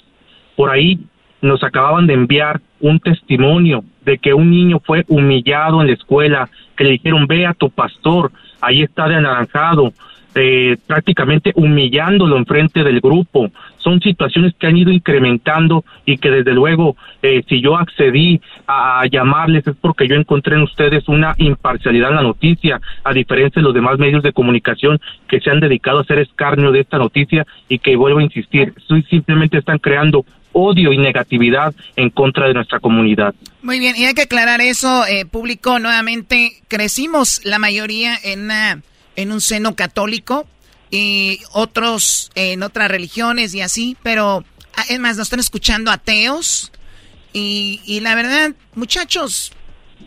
Por 0.56 0.72
ahí 0.72 1.00
nos 1.42 1.64
acababan 1.64 2.08
de 2.08 2.14
enviar 2.14 2.62
un 2.80 3.00
testimonio 3.00 3.84
de 4.06 4.18
que 4.18 4.34
un 4.34 4.50
niño 4.50 4.80
fue 4.84 5.04
humillado 5.08 5.82
en 5.82 5.88
la 5.88 5.94
escuela, 5.94 6.50
que 6.76 6.84
le 6.84 6.92
dijeron 6.92 7.28
ve 7.28 7.46
a 7.46 7.54
tu 7.54 7.70
pastor, 7.70 8.32
ahí 8.62 8.82
está 8.82 9.08
de 9.08 9.16
anaranjado, 9.16 9.94
eh, 10.40 10.78
prácticamente 10.86 11.52
humillándolo 11.56 12.38
enfrente 12.38 12.84
del 12.84 13.02
grupo. 13.02 13.50
Son 13.78 14.00
situaciones 14.00 14.54
que 14.60 14.68
han 14.68 14.78
ido 14.78 14.92
incrementando 14.92 15.84
y 16.06 16.18
que 16.18 16.30
desde 16.30 16.54
luego, 16.54 16.96
eh, 17.24 17.42
si 17.50 17.60
yo 17.60 17.76
accedí 17.76 18.40
a, 18.68 19.06
llamarles 19.08 19.66
es 19.66 19.76
porque 19.82 20.08
yo 20.08 20.16
encontré 20.16 20.56
en 20.56 20.62
ustedes 20.62 21.08
una 21.08 21.34
imparcialidad 21.38 22.10
en 22.12 22.16
la 22.18 22.22
noticia, 22.22 22.80
a 23.04 23.14
diferencia 23.14 23.62
de 23.62 23.66
los 23.66 23.74
demás 23.74 23.98
medios 23.98 24.22
de 24.22 24.32
comunicación 24.32 25.00
que 25.28 25.40
se 25.40 25.50
han 25.50 25.60
dedicado 25.60 26.00
a 26.00 26.02
hacer 26.02 26.20
escarnio 26.20 26.72
de 26.72 26.82
esta 26.82 26.98
noticia 27.00 27.46
y 27.68 27.80
que 27.80 27.96
vuelvo 27.96 28.20
a 28.20 28.24
insistir, 28.24 28.74
simplemente 29.10 29.58
están 29.58 29.80
creando 29.80 30.24
odio 30.52 30.92
y 30.92 30.98
negatividad 30.98 31.74
en 31.96 32.10
contra 32.10 32.48
de 32.48 32.54
nuestra 32.54 32.80
comunidad. 32.80 33.34
Muy 33.64 33.80
bien, 33.80 33.96
y 33.98 34.06
hay 34.06 34.14
que 34.14 34.24
aclarar 34.24 34.62
eso, 34.62 35.06
eh, 35.08 35.26
público, 35.26 35.80
nuevamente, 35.80 36.62
crecimos 36.68 37.42
la 37.44 37.60
mayoría 37.60 38.16
en 38.24 38.50
en 39.18 39.34
un 39.34 39.42
seno 39.42 39.76
católico 39.76 40.48
y 40.90 41.42
otros 41.52 42.32
en 42.36 42.64
otras 42.64 42.90
religiones 42.90 43.54
y 43.54 43.60
así, 43.60 43.98
pero 44.04 44.46
ah, 44.78 44.86
es 44.88 45.00
más, 45.00 45.18
nos 45.18 45.28
están 45.28 45.42
escuchando 45.42 45.92
ateos 45.92 46.72
y, 47.34 47.82
y 47.86 48.00
la 48.00 48.16
verdad, 48.16 48.54
muchachos, 48.74 49.52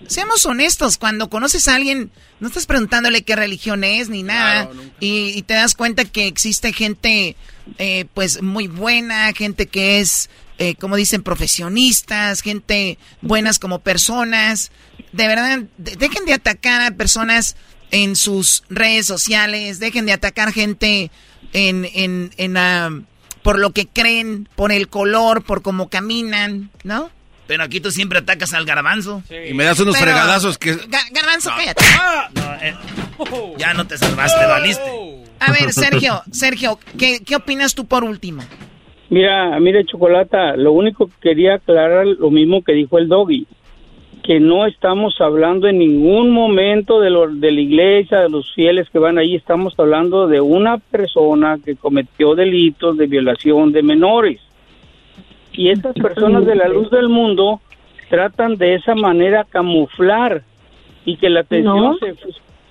seamos 0.06 0.46
honestos, 0.46 0.96
cuando 0.96 1.28
conoces 1.28 1.68
a 1.68 1.74
alguien, 1.74 2.10
no 2.40 2.48
estás 2.48 2.66
preguntándole 2.66 3.22
qué 3.22 3.36
religión 3.36 3.84
es 3.84 4.08
ni 4.08 4.22
nada 4.22 4.70
y, 4.98 5.42
te 5.42 5.54
das 5.54 5.74
cuenta 5.74 6.04
que 6.04 6.26
existe 6.26 6.72
gente 6.72 7.36
eh, 7.78 8.06
pues 8.14 8.42
muy 8.42 8.66
buena, 8.66 9.32
gente 9.32 9.66
que 9.66 10.00
es, 10.00 10.30
eh, 10.58 10.74
como 10.76 10.96
dicen, 10.96 11.22
profesionistas, 11.22 12.40
gente 12.40 12.98
buenas 13.20 13.58
como 13.58 13.80
personas. 13.80 14.72
De 15.12 15.26
verdad, 15.26 15.60
dejen 15.76 16.24
de 16.24 16.34
atacar 16.34 16.80
a 16.80 16.90
personas 16.92 17.56
en 17.90 18.16
sus 18.16 18.64
redes 18.68 19.06
sociales, 19.06 19.80
dejen 19.80 20.06
de 20.06 20.12
atacar 20.12 20.52
gente 20.52 21.10
en, 21.52 21.86
en, 21.94 22.30
en 22.36 22.56
ah, 22.56 22.90
por 23.42 23.58
lo 23.58 23.70
que 23.70 23.86
creen, 23.86 24.48
por 24.56 24.72
el 24.72 24.88
color, 24.88 25.42
por 25.42 25.62
cómo 25.62 25.88
caminan, 25.88 26.70
¿no? 26.84 27.10
Pero 27.46 27.64
aquí 27.64 27.80
tú 27.80 27.90
siempre 27.90 28.20
atacas 28.20 28.54
al 28.54 28.64
garbanzo. 28.64 29.24
Y 29.48 29.54
me 29.54 29.64
das 29.64 29.80
unos 29.80 29.98
fregadazos 29.98 30.56
que... 30.56 30.76
garbanzo, 31.10 31.50
cállate. 31.56 31.84
Eh, 32.62 32.74
ya 33.58 33.74
no 33.74 33.86
te 33.86 33.98
salvaste, 33.98 34.46
valiste. 34.46 34.88
A 35.40 35.50
ver, 35.52 35.72
Sergio, 35.72 36.22
Sergio, 36.30 36.78
¿qué, 36.96 37.20
¿qué 37.24 37.34
opinas 37.34 37.74
tú 37.74 37.86
por 37.86 38.04
último? 38.04 38.42
Mira, 39.08 39.58
mire, 39.58 39.84
Chocolata, 39.84 40.54
lo 40.56 40.70
único 40.72 41.08
que 41.08 41.14
quería 41.20 41.54
aclarar 41.54 42.06
lo 42.06 42.30
mismo 42.30 42.62
que 42.62 42.72
dijo 42.72 42.98
el 42.98 43.08
Doggy 43.08 43.48
que 44.30 44.38
no 44.38 44.64
estamos 44.64 45.20
hablando 45.20 45.66
en 45.66 45.80
ningún 45.80 46.30
momento 46.30 47.00
de, 47.00 47.10
lo, 47.10 47.26
de 47.26 47.50
la 47.50 47.60
iglesia, 47.62 48.20
de 48.20 48.28
los 48.28 48.54
fieles 48.54 48.88
que 48.88 49.00
van 49.00 49.18
ahí, 49.18 49.34
estamos 49.34 49.74
hablando 49.76 50.28
de 50.28 50.40
una 50.40 50.78
persona 50.78 51.58
que 51.64 51.74
cometió 51.74 52.36
delitos 52.36 52.96
de 52.96 53.08
violación 53.08 53.72
de 53.72 53.82
menores. 53.82 54.40
Y 55.50 55.70
estas 55.70 55.94
personas 55.94 56.46
de 56.46 56.54
la 56.54 56.68
luz 56.68 56.92
del 56.92 57.08
mundo 57.08 57.60
tratan 58.08 58.54
de 58.54 58.76
esa 58.76 58.94
manera 58.94 59.42
camuflar 59.42 60.44
y 61.04 61.16
que 61.16 61.28
la 61.28 61.40
atención 61.40 61.98
se 61.98 62.14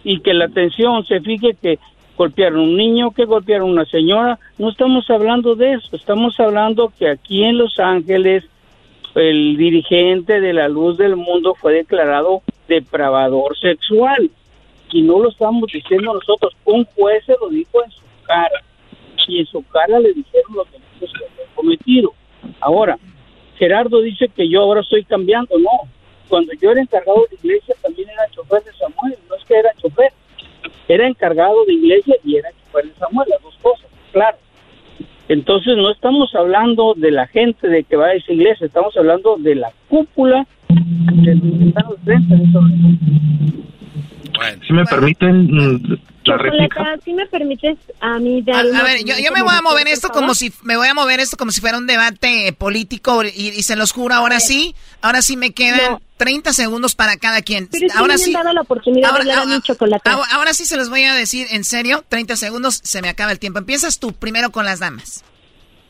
y 0.06 0.22
que 0.22 0.34
la 0.34 0.45
atención 0.45 1.06
se 1.06 1.19
fije 1.19 1.57
que 1.61 1.77
golpearon 2.15 2.60
a 2.60 2.64
un 2.64 2.77
niño, 2.77 3.11
que 3.11 3.26
golpearon 3.26 3.68
a 3.68 3.73
una 3.73 3.86
señora, 3.86 4.40
no 4.57 4.69
estamos 4.69 5.10
hablando 5.10 5.56
de 5.56 5.73
eso, 5.73 5.94
estamos 5.98 6.40
hablando 6.40 6.94
que 6.98 7.10
aquí 7.10 7.44
en 7.44 7.57
Los 7.57 7.80
Ángeles 7.80 8.45
el 9.15 9.57
dirigente 9.57 10.40
de 10.40 10.53
la 10.53 10.68
luz 10.68 10.98
del 10.98 11.15
mundo 11.15 11.56
fue 11.56 11.73
declarado 11.73 12.41
depravador 12.68 13.57
sexual. 13.57 14.30
Y 14.91 15.02
no 15.02 15.19
lo 15.19 15.30
estamos 15.30 15.72
diciendo 15.72 16.14
nosotros, 16.14 16.56
un 16.65 16.86
juez 16.86 17.23
se 17.26 17.36
lo 17.40 17.49
dijo 17.49 17.84
en 17.84 17.91
su 17.91 18.03
cara. 18.23 18.64
Y 19.27 19.40
en 19.40 19.45
su 19.45 19.64
cara 19.68 19.99
le 19.99 20.14
dijeron 20.14 20.56
los 20.56 20.72
delitos 20.72 21.14
que 21.14 21.26
había 21.26 21.53
cometido. 21.53 22.14
Ahora, 22.60 22.98
Gerardo 23.57 24.02
dice 24.02 24.30
que 24.30 24.49
yo 24.49 24.61
ahora 24.61 24.81
estoy 24.81 25.03
cambiando. 25.03 25.57
No, 25.60 25.90
cuando 26.27 26.53
yo 26.53 26.72
era 26.72 26.81
encargado 26.81 27.26
de 27.30 27.36
iglesia 27.36 27.76
también 27.81 28.10
era 28.10 28.30
chofer 28.31 28.64
de 28.64 28.72
Samuel. 28.73 29.18
No 29.27 29.36
es 29.36 29.44
que 29.45 29.56
era 29.56 29.69
chofer, 29.81 30.11
era 30.88 31.07
encargado 31.07 31.65
de 31.65 31.73
iglesia 31.73 32.15
y 32.23 32.38
era 32.38 32.49
chofer 32.52 32.86
de 32.86 32.95
Samuel, 32.95 33.27
las 33.30 33.41
dos 33.41 33.56
cosas, 33.61 33.90
claro. 34.11 34.38
Entonces 35.30 35.78
no 35.78 35.92
estamos 35.92 36.34
hablando 36.34 36.96
de 36.98 37.12
la 37.12 37.28
gente 37.28 37.68
de 37.68 37.84
que 37.84 37.96
va 37.96 38.08
a 38.08 38.14
esa 38.14 38.34
iglesia, 38.34 38.66
estamos 38.66 38.98
hablando 38.98 39.38
de 39.38 39.56
la 39.56 39.72
cúpula 39.88 40.46
de 40.68 41.36
los 41.36 41.54
Si 44.68 44.74
me 44.74 44.84
permiten 44.86 45.52
mm, 45.52 45.98
la 46.30 46.38
réplica. 46.38 46.98
Si 47.04 47.14
me 47.14 47.26
permites 47.28 47.78
a 48.00 48.20
mí 48.20 48.42
dar 48.42 48.66
a, 48.66 48.80
a 48.80 48.84
ver, 48.84 49.04
yo, 49.04 49.16
yo 49.18 49.32
me 49.32 49.42
voy 49.42 49.54
a 49.56 49.62
mover 49.62 49.88
esto 49.88 50.10
como 50.10 50.34
si 50.34 50.52
me 50.64 50.78
voy 50.78 50.88
a 50.88 50.94
mover 50.94 51.20
esto 51.20 51.38
como 51.38 51.52
si 51.52 51.62
fuera 51.62 51.78
un 51.78 51.88
debate 51.88 52.54
político 52.54 53.24
y, 53.24 53.28
y 53.28 53.64
se 53.64 53.76
los 53.76 53.92
juro 53.92 54.16
ahora 54.16 54.40
sí, 54.40 54.76
ahora 55.02 55.22
sí 55.22 55.38
me 55.38 55.52
quedan 55.52 56.00
30 56.18 56.52
segundos 56.54 56.96
para 56.96 57.18
cada 57.18 57.42
quien. 57.42 57.68
Pero 57.72 57.88
ahora 57.98 58.18
sí 58.18 58.26
sí. 58.26 58.32
me 58.32 58.40
han 58.40 58.44
dado 58.44 58.56
la 58.56 58.62
oportunidad 58.62 59.10
ahora, 59.10 59.24
de 59.24 59.32
hablar 59.32 59.48
a 59.48 59.56
mi 59.56 59.62
chocolate. 59.62 60.10
ahora, 60.10 60.28
ahora 60.34 60.54
sí 60.54 60.66
se 60.66 60.78
los 60.78 60.90
voy 60.90 61.04
a 61.04 61.14
decir 61.14 61.48
en 61.52 61.64
serio, 61.64 62.04
30 62.10 62.36
segundos, 62.36 62.82
se 62.84 63.02
me 63.02 63.10
acaba 63.10 63.32
el 63.32 63.40
tiempo. 63.40 63.60
Empiezas 63.60 64.00
tú 64.00 64.14
primero 64.14 64.52
con 64.52 64.66
las 64.66 64.80
damas. 64.80 65.24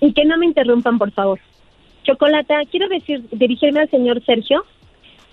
Y 0.02 0.14
que 0.14 0.24
no 0.26 0.38
me 0.38 0.46
interrumpan, 0.46 0.98
por 0.98 1.12
favor. 1.12 1.40
Chocolata, 2.04 2.56
quiero 2.72 2.88
decir, 2.88 3.24
dirigirme 3.32 3.82
al 3.82 3.90
señor 3.90 4.24
Sergio. 4.26 4.64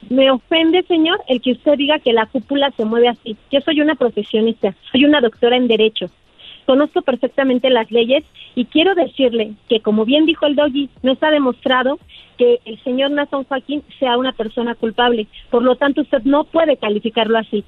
Me 0.08 0.30
ofende, 0.30 0.82
señor, 0.84 1.20
el 1.28 1.40
que 1.40 1.52
usted 1.52 1.76
diga 1.76 1.98
que 1.98 2.12
la 2.12 2.26
cúpula 2.26 2.70
se 2.76 2.84
mueve 2.84 3.08
así. 3.08 3.36
Yo 3.50 3.60
soy 3.60 3.80
una 3.80 3.96
profesionista, 3.96 4.74
soy 4.92 5.04
una 5.04 5.20
doctora 5.20 5.56
en 5.56 5.68
Derecho. 5.68 6.10
Conozco 6.64 7.02
perfectamente 7.02 7.70
las 7.70 7.90
leyes 7.90 8.24
y 8.56 8.64
quiero 8.64 8.94
decirle 8.94 9.52
que, 9.68 9.80
como 9.80 10.04
bien 10.04 10.26
dijo 10.26 10.46
el 10.46 10.56
doggy, 10.56 10.88
no 11.02 11.12
está 11.12 11.30
demostrado 11.30 11.98
que 12.38 12.60
el 12.64 12.82
señor 12.82 13.12
Nazón 13.12 13.44
Joaquín 13.44 13.82
sea 13.98 14.18
una 14.18 14.32
persona 14.32 14.74
culpable. 14.74 15.26
Por 15.50 15.62
lo 15.62 15.76
tanto, 15.76 16.02
usted 16.02 16.22
no 16.24 16.44
puede 16.44 16.76
calificarlo 16.76 17.38
así. 17.38 17.64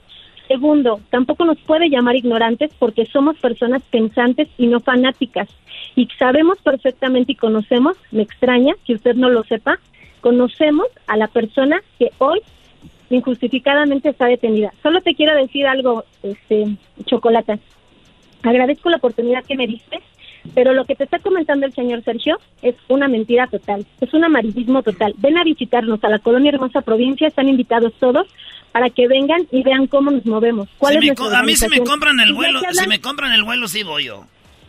Segundo, 0.48 1.00
tampoco 1.10 1.44
nos 1.44 1.58
puede 1.58 1.90
llamar 1.90 2.16
ignorantes 2.16 2.72
porque 2.78 3.04
somos 3.06 3.36
personas 3.38 3.82
pensantes 3.82 4.48
y 4.56 4.66
no 4.66 4.80
fanáticas. 4.80 5.48
Y 5.94 6.08
sabemos 6.18 6.58
perfectamente 6.62 7.32
y 7.32 7.36
conocemos, 7.36 7.96
me 8.10 8.22
extraña 8.22 8.74
que 8.84 8.94
usted 8.94 9.14
no 9.14 9.28
lo 9.28 9.44
sepa, 9.44 9.78
conocemos 10.20 10.86
a 11.06 11.16
la 11.16 11.28
persona 11.28 11.80
que 11.98 12.10
hoy 12.18 12.40
injustificadamente 13.10 14.10
está 14.10 14.26
detenida. 14.26 14.72
Solo 14.82 15.00
te 15.00 15.14
quiero 15.14 15.34
decir 15.34 15.66
algo, 15.66 16.04
este, 16.22 16.76
Chocolata. 17.04 17.58
Agradezco 18.42 18.90
la 18.90 18.98
oportunidad 18.98 19.44
que 19.44 19.56
me 19.56 19.66
diste, 19.66 20.00
pero 20.54 20.72
lo 20.72 20.84
que 20.84 20.94
te 20.94 21.04
está 21.04 21.18
comentando 21.18 21.66
el 21.66 21.74
señor 21.74 22.02
Sergio 22.04 22.38
es 22.62 22.74
una 22.88 23.08
mentira 23.08 23.46
total, 23.48 23.86
es 24.00 24.14
un 24.14 24.24
amarillismo 24.24 24.82
total. 24.82 25.14
Ven 25.18 25.38
a 25.38 25.44
visitarnos 25.44 26.02
a 26.04 26.08
la 26.08 26.18
colonia 26.18 26.50
Hermosa 26.50 26.82
Provincia, 26.82 27.26
están 27.26 27.48
invitados 27.48 27.92
todos 27.98 28.28
para 28.72 28.90
que 28.90 29.08
vengan 29.08 29.46
y 29.50 29.62
vean 29.62 29.86
cómo 29.86 30.10
nos 30.10 30.24
movemos. 30.26 30.68
¿Cuál 30.78 31.00
Si 31.00 31.08
es 31.08 31.18
me 31.18 31.36
a 31.36 31.42
mí 31.42 31.56
si 31.56 31.68
me 31.68 31.80
compran 31.80 32.20
el 32.20 32.34
vuelo, 32.34 32.60
si 32.72 32.86
me 32.86 33.00
compran 33.00 33.32
el 33.32 33.42
vuelo 33.42 33.66
sí 33.66 33.82
voy 33.82 34.04
yo. 34.04 34.24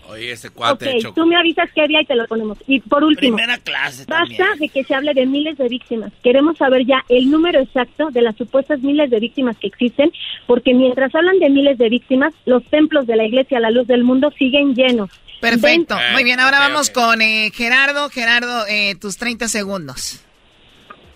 Oye, 0.10 0.32
ese 0.32 0.50
cuate, 0.50 0.98
Choco. 1.00 1.22
tú 1.22 1.28
me 1.28 1.36
avisas 1.36 1.70
qué 1.74 1.88
día 1.88 2.02
y 2.02 2.06
te 2.06 2.16
lo 2.16 2.26
ponemos. 2.28 2.58
Y 2.68 2.80
por 2.80 3.04
último, 3.04 3.38
Primera 3.38 3.58
clase 3.60 4.06
basta 4.08 4.46
de 4.60 4.70
que 4.70 4.84
se 4.84 4.96
hable 4.96 5.14
de 5.14 5.26
miles 5.26 5.58
de 5.58 5.68
víctimas. 5.70 6.12
Queremos 6.24 6.58
saber 6.58 6.86
ya 6.86 7.04
el 7.10 7.30
número 7.30 7.60
exacto 7.60 8.10
de 8.12 8.22
las 8.22 8.36
supuestas 8.36 8.80
miles 8.82 9.10
de 9.10 9.20
víctimas 9.20 9.58
que 9.58 9.68
existen, 9.68 10.12
porque 10.48 10.74
mientras 10.74 11.14
hablan 11.14 11.38
de 11.40 11.50
miles 11.50 11.78
de 11.78 11.90
víctimas, 11.90 12.34
los 12.46 12.64
templos 12.66 13.06
de 13.08 13.16
la 13.16 13.26
Iglesia 13.26 13.60
a 13.60 13.62
la 13.62 13.72
luz 13.72 13.86
del 13.88 14.04
mundo 14.04 14.32
siguen 14.38 14.74
llenos. 14.74 15.10
Perfecto. 15.42 15.96
Ven- 15.96 16.14
Muy 16.14 16.24
bien, 16.24 16.40
ahora 16.40 16.60
vamos 16.60 16.90
con 16.90 17.22
eh, 17.22 17.52
Gerardo. 17.54 18.10
Gerardo, 18.10 18.66
eh, 18.68 18.96
tus 19.00 19.18
30 19.18 19.48
segundos. 19.48 20.26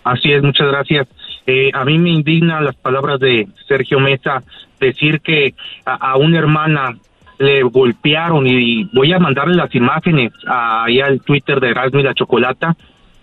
Así 0.04 0.32
es, 0.32 0.42
muchas 0.42 0.68
gracias. 0.68 1.08
Eh, 1.46 1.70
a 1.74 1.84
mí 1.84 1.98
me 1.98 2.10
indignan 2.10 2.64
las 2.64 2.76
palabras 2.76 3.20
de 3.20 3.46
Sergio 3.68 4.00
Mesa, 4.00 4.42
decir 4.80 5.20
que 5.20 5.54
a, 5.84 5.94
a 6.12 6.16
una 6.16 6.38
hermana 6.38 6.96
le 7.38 7.62
golpearon 7.62 8.46
y 8.46 8.84
voy 8.92 9.12
a 9.12 9.18
mandarle 9.18 9.54
las 9.54 9.74
imágenes 9.74 10.32
ahí 10.46 11.00
al 11.00 11.20
Twitter 11.20 11.60
de 11.60 11.70
Erasmo 11.70 12.00
y 12.00 12.04
la 12.04 12.14
Chocolata 12.14 12.76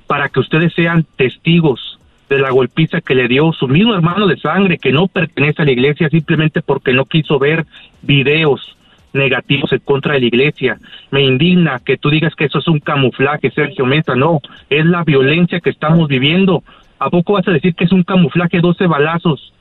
para 0.07 0.29
que 0.29 0.39
ustedes 0.39 0.73
sean 0.73 1.05
testigos 1.15 1.99
de 2.29 2.39
la 2.39 2.51
golpiza 2.51 3.01
que 3.01 3.15
le 3.15 3.27
dio 3.27 3.51
su 3.53 3.67
mismo 3.67 3.93
hermano 3.93 4.27
de 4.27 4.37
sangre 4.37 4.77
que 4.77 4.91
no 4.91 5.07
pertenece 5.07 5.61
a 5.61 5.65
la 5.65 5.71
iglesia 5.71 6.09
simplemente 6.09 6.61
porque 6.61 6.93
no 6.93 7.05
quiso 7.05 7.39
ver 7.39 7.65
videos 8.01 8.77
negativos 9.13 9.71
en 9.73 9.79
contra 9.79 10.13
de 10.13 10.21
la 10.21 10.25
iglesia. 10.27 10.77
Me 11.11 11.21
indigna 11.23 11.79
que 11.79 11.97
tú 11.97 12.09
digas 12.09 12.33
que 12.35 12.45
eso 12.45 12.59
es 12.59 12.67
un 12.67 12.79
camuflaje, 12.79 13.51
Sergio 13.51 13.85
Mesa. 13.85 14.15
No, 14.15 14.39
es 14.69 14.85
la 14.85 15.03
violencia 15.03 15.59
que 15.59 15.69
estamos 15.69 16.07
viviendo. 16.07 16.63
¿A 16.99 17.09
poco 17.09 17.33
vas 17.33 17.47
a 17.47 17.51
decir 17.51 17.75
que 17.75 17.83
es 17.85 17.91
un 17.91 18.03
camuflaje 18.03 18.61
12 18.61 18.87
balazos 18.87 19.51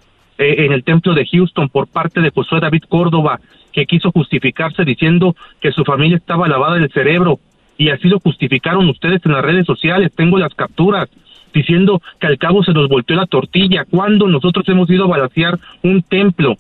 eh, 0.41 0.65
en 0.65 0.73
el 0.73 0.83
templo 0.83 1.15
de 1.15 1.27
Houston 1.27 1.69
por 1.69 1.87
parte 1.87 2.21
de 2.21 2.31
Josué 2.31 2.59
David 2.61 2.85
Córdoba, 2.89 3.39
que 3.73 3.87
quiso 3.87 4.11
justificarse 4.11 4.85
diciendo 4.85 5.37
que 5.61 5.71
su 5.71 5.85
familia 5.85 6.17
estaba 6.17 6.49
lavada 6.49 6.77
del 6.77 6.91
cerebro? 6.91 7.39
Y 7.79 7.91
así 7.91 8.09
lo 8.09 8.19
justificaron 8.21 8.89
ustedes 8.89 9.21
en 9.25 9.33
las 9.33 9.43
redes 9.45 9.67
sociales. 9.67 10.13
Tengo 10.17 10.39
las 10.39 10.55
capturas 10.55 11.09
diciendo 11.55 12.01
que 12.21 12.27
al 12.27 12.39
cabo 12.39 12.63
se 12.63 12.73
nos 12.73 12.89
volteó 12.89 13.17
la 13.17 13.27
tortilla. 13.27 13.85
cuando 13.85 14.27
nosotros 14.29 14.69
hemos 14.69 14.89
ido 14.91 15.05
a 15.05 15.09
balasear 15.09 15.59
un 15.83 16.03
templo? 16.03 16.57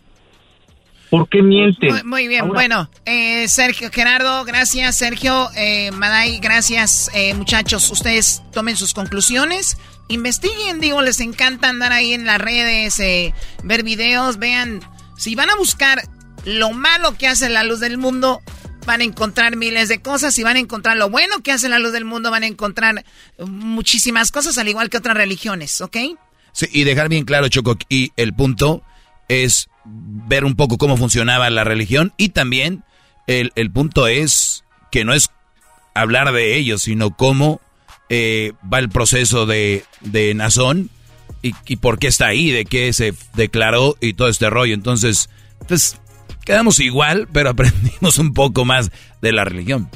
¿Por 1.11 1.29
qué 1.29 1.43
mienten? 1.43 1.91
Muy, 1.91 2.03
muy 2.05 2.29
bien, 2.29 2.43
Ahora- 2.43 2.53
bueno, 2.55 2.89
eh, 3.05 3.49
Sergio, 3.49 3.89
Gerardo, 3.93 4.45
gracias, 4.45 4.97
Sergio, 4.97 5.49
eh, 5.57 5.91
Maday, 5.91 6.39
gracias, 6.39 7.11
eh, 7.15 7.35
muchachos, 7.35 7.91
ustedes 7.91 8.45
tomen 8.53 8.77
sus 8.77 8.95
conclusiones, 8.95 9.77
investiguen, 10.11 10.81
digo, 10.81 11.01
les 11.03 11.21
encanta 11.21 11.69
andar 11.69 11.93
ahí 11.93 12.13
en 12.13 12.27
las 12.27 12.41
redes, 12.41 12.99
eh, 13.01 13.33
ver 13.63 13.83
videos, 13.83 14.39
vean, 14.39 14.81
si 15.17 15.35
van 15.35 15.49
a 15.51 15.57
buscar 15.57 16.03
lo 16.45 16.73
malo 16.73 17.17
que 17.17 17.29
hace 17.29 17.49
la 17.49 17.65
luz 17.65 17.81
del 17.81 17.97
mundo, 17.97 18.43
van 18.87 19.01
a 19.01 19.05
encontrar 19.05 19.57
miles 19.57 19.89
de 19.89 20.03
cosas, 20.03 20.35
si 20.35 20.43
van 20.43 20.57
a 20.57 20.61
encontrar 20.61 20.97
lo 20.97 21.11
bueno 21.11 21.43
que 21.43 21.53
hace 21.53 21.69
la 21.69 21.79
luz 21.79 21.93
del 21.93 22.05
mundo, 22.05 22.31
van 22.31 22.43
a 22.43 22.49
encontrar 22.49 23.05
muchísimas 23.39 24.33
cosas, 24.33 24.59
al 24.59 24.69
igual 24.69 24.91
que 24.91 24.99
otras 24.99 25.17
religiones, 25.17 25.81
¿ok? 25.81 25.97
Sí, 26.53 26.67
y 26.73 26.85
dejar 26.85 27.09
bien 27.09 27.25
claro, 27.25 27.49
Choco, 27.49 27.77
y 27.89 28.13
el 28.17 28.35
punto 28.35 28.83
es 29.29 29.69
ver 29.85 30.45
un 30.45 30.57
poco 30.57 30.77
cómo 30.77 30.97
funcionaba 30.97 31.49
la 31.51 31.63
religión 31.63 32.13
y 32.17 32.31
también 32.31 32.85
el, 33.29 33.53
el 33.55 33.71
punto 33.71 34.09
es 34.09 34.65
que 34.91 35.05
no 35.05 35.15
es 35.15 35.31
hablar 35.95 36.33
de 36.33 36.57
ellos, 36.57 36.83
sino 36.83 37.17
cómo 37.17 37.61
eh, 38.11 38.53
va 38.71 38.79
el 38.79 38.91
proceso 38.91 39.47
de, 39.47 39.85
de 40.01 40.35
Nazón 40.35 40.91
y, 41.43 41.55
y 41.67 41.77
por 41.77 41.99
qué 41.99 42.09
está 42.09 42.27
ahí, 42.27 42.51
de 42.51 42.67
qué 42.67 42.93
se 42.93 43.15
declaró 43.35 43.97
y 44.01 44.13
todo 44.13 44.29
este 44.29 44.51
rollo. 44.51 44.75
Entonces, 44.75 45.31
pues 45.67 45.97
quedamos 46.45 46.81
igual, 46.81 47.29
pero 47.33 47.51
aprendimos 47.51 48.19
un 48.19 48.35
poco 48.35 48.67
más 48.67 48.91
de 49.23 49.33
la 49.33 49.45
religión. 49.45 49.89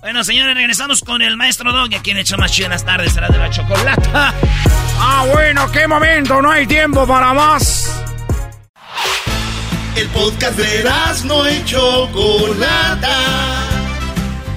Bueno, 0.00 0.24
señores, 0.24 0.54
regresamos 0.54 1.02
con 1.02 1.20
el 1.20 1.36
maestro 1.36 1.72
Doggy, 1.72 1.94
aquí 1.94 2.10
en 2.10 2.16
Hecho 2.16 2.38
Más 2.38 2.50
Chido 2.50 2.66
en 2.66 2.72
las 2.72 2.86
tardes, 2.86 3.12
será 3.12 3.28
de 3.28 3.36
la 3.36 3.50
chocolata. 3.50 4.34
Ah, 4.98 5.26
bueno, 5.30 5.70
qué 5.70 5.86
momento, 5.86 6.40
no 6.40 6.50
hay 6.50 6.66
tiempo 6.66 7.06
para 7.06 7.34
más. 7.34 8.02
El 9.96 10.08
podcast 10.08 10.56
de 10.56 10.84
no 11.26 11.50
y 11.50 11.62
Chocolata. 11.64 13.08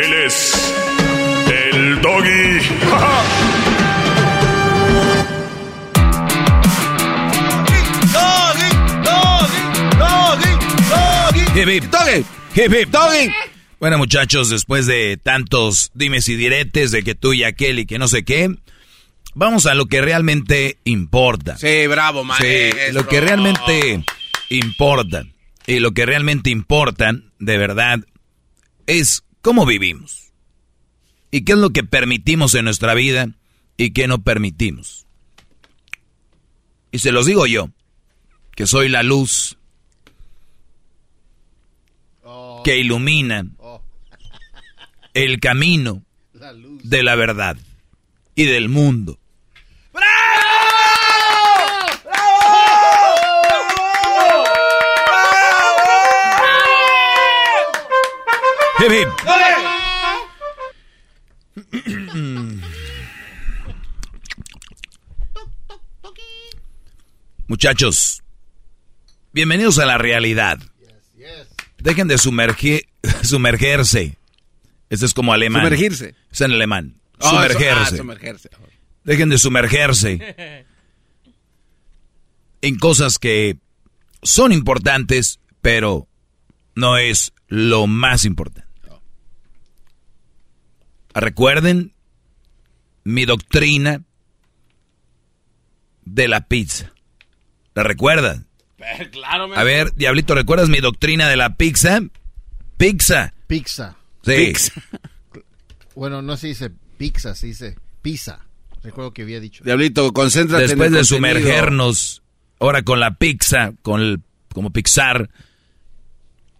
Él 0.00 0.12
es 0.14 0.74
el 1.50 2.00
doggy. 2.00 2.58
Hip, 11.54 11.68
hip, 11.68 11.84
doggy. 11.90 12.24
Hip, 12.54 12.72
hip, 12.72 12.88
doggy. 12.90 13.32
Bueno, 13.80 13.98
muchachos, 13.98 14.50
después 14.50 14.86
de 14.86 15.16
tantos 15.20 15.90
dimes 15.94 16.28
y 16.28 16.36
diretes 16.36 16.92
de 16.92 17.02
que 17.02 17.16
tú 17.16 17.32
y 17.32 17.42
aquel 17.42 17.80
y 17.80 17.86
que 17.86 17.98
no 17.98 18.06
sé 18.06 18.24
qué, 18.24 18.54
vamos 19.34 19.66
a 19.66 19.74
lo 19.74 19.86
que 19.86 20.00
realmente 20.00 20.78
importa. 20.84 21.58
Sí, 21.58 21.88
bravo, 21.88 22.22
maestro. 22.22 22.48
Sí, 22.48 22.92
lo 22.92 23.08
que 23.08 23.20
realmente 23.20 24.04
importa. 24.50 25.24
Y 25.66 25.80
lo 25.80 25.90
que 25.90 26.06
realmente 26.06 26.50
importa, 26.50 27.12
de 27.40 27.58
verdad, 27.58 27.98
es 28.86 29.24
cómo 29.48 29.64
vivimos. 29.64 30.30
Y 31.30 31.46
qué 31.46 31.52
es 31.52 31.58
lo 31.58 31.70
que 31.70 31.82
permitimos 31.82 32.54
en 32.54 32.66
nuestra 32.66 32.92
vida 32.92 33.30
y 33.78 33.92
qué 33.92 34.06
no 34.06 34.20
permitimos. 34.20 35.06
Y 36.92 36.98
se 36.98 37.12
los 37.12 37.24
digo 37.24 37.46
yo, 37.46 37.70
que 38.54 38.66
soy 38.66 38.90
la 38.90 39.02
luz 39.02 39.56
que 42.62 42.76
ilumina 42.76 43.46
el 45.14 45.40
camino 45.40 46.02
de 46.82 47.02
la 47.02 47.14
verdad 47.14 47.56
y 48.34 48.44
del 48.44 48.68
mundo. 48.68 49.18
Hip, 58.80 58.90
hip. 58.92 59.08
Muchachos, 67.46 68.22
bienvenidos 69.32 69.78
a 69.78 69.86
la 69.86 69.98
realidad. 69.98 70.58
Dejen 71.78 72.08
de 72.08 72.18
sumergir, 72.18 72.88
sumergerse. 73.22 74.18
Este 74.90 75.06
es 75.06 75.14
como 75.14 75.32
alemán. 75.32 75.64
Sumergirse. 75.64 76.14
Es 76.30 76.40
en 76.40 76.52
alemán. 76.52 77.00
Oh, 77.20 77.30
sumergerse. 77.30 77.62
eso- 77.82 77.94
ah, 77.94 77.96
sumergerse. 77.96 78.50
Dejen 79.04 79.28
de 79.30 79.38
sumergerse 79.38 80.66
en 82.60 82.78
cosas 82.78 83.18
que 83.18 83.56
son 84.22 84.52
importantes, 84.52 85.40
pero 85.62 86.06
no 86.74 86.98
es 86.98 87.32
lo 87.46 87.86
más 87.86 88.24
importante. 88.24 88.67
Recuerden 91.20 91.92
mi 93.04 93.24
doctrina 93.24 94.02
de 96.04 96.28
la 96.28 96.42
pizza. 96.46 96.92
¿La 97.74 97.82
recuerdan? 97.82 98.46
Claro, 99.10 99.52
A 99.54 99.64
ver, 99.64 99.92
Diablito, 99.94 100.34
¿recuerdas 100.34 100.68
mi 100.68 100.78
doctrina 100.78 101.28
de 101.28 101.36
la 101.36 101.56
pizza? 101.56 102.00
Pizza. 102.76 103.34
Pizza. 103.46 103.96
Sí. 104.24 104.52
Bueno, 105.94 106.22
no 106.22 106.36
se 106.36 106.46
dice 106.46 106.70
pizza, 106.96 107.34
se 107.34 107.48
dice 107.48 107.76
pizza. 108.02 108.46
Recuerdo 108.84 109.12
que 109.12 109.22
había 109.22 109.40
dicho. 109.40 109.64
Diablito, 109.64 110.12
concéntrate 110.12 110.62
en 110.62 110.68
Después 110.68 110.86
el 110.86 110.92
de 110.92 110.98
contenido. 111.00 111.40
sumergernos 111.40 112.22
ahora 112.60 112.82
con 112.82 113.00
la 113.00 113.16
pizza, 113.16 113.72
con 113.82 114.00
el, 114.00 114.20
como 114.52 114.70
Pixar, 114.70 115.28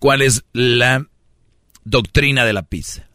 ¿cuál 0.01 0.23
es 0.23 0.45
la 0.53 1.07
doctrina 1.85 2.45
de 2.45 2.53
la 2.53 2.63
pizza? 2.63 3.08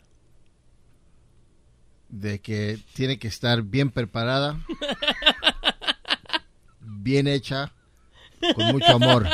De 2.14 2.40
que 2.40 2.78
tiene 2.94 3.18
que 3.18 3.28
estar 3.28 3.64
bien 3.64 3.90
preparada, 3.90 4.60
bien 6.80 7.28
hecha, 7.28 7.74
con 8.54 8.68
mucho 8.68 8.96
amor. 8.96 9.28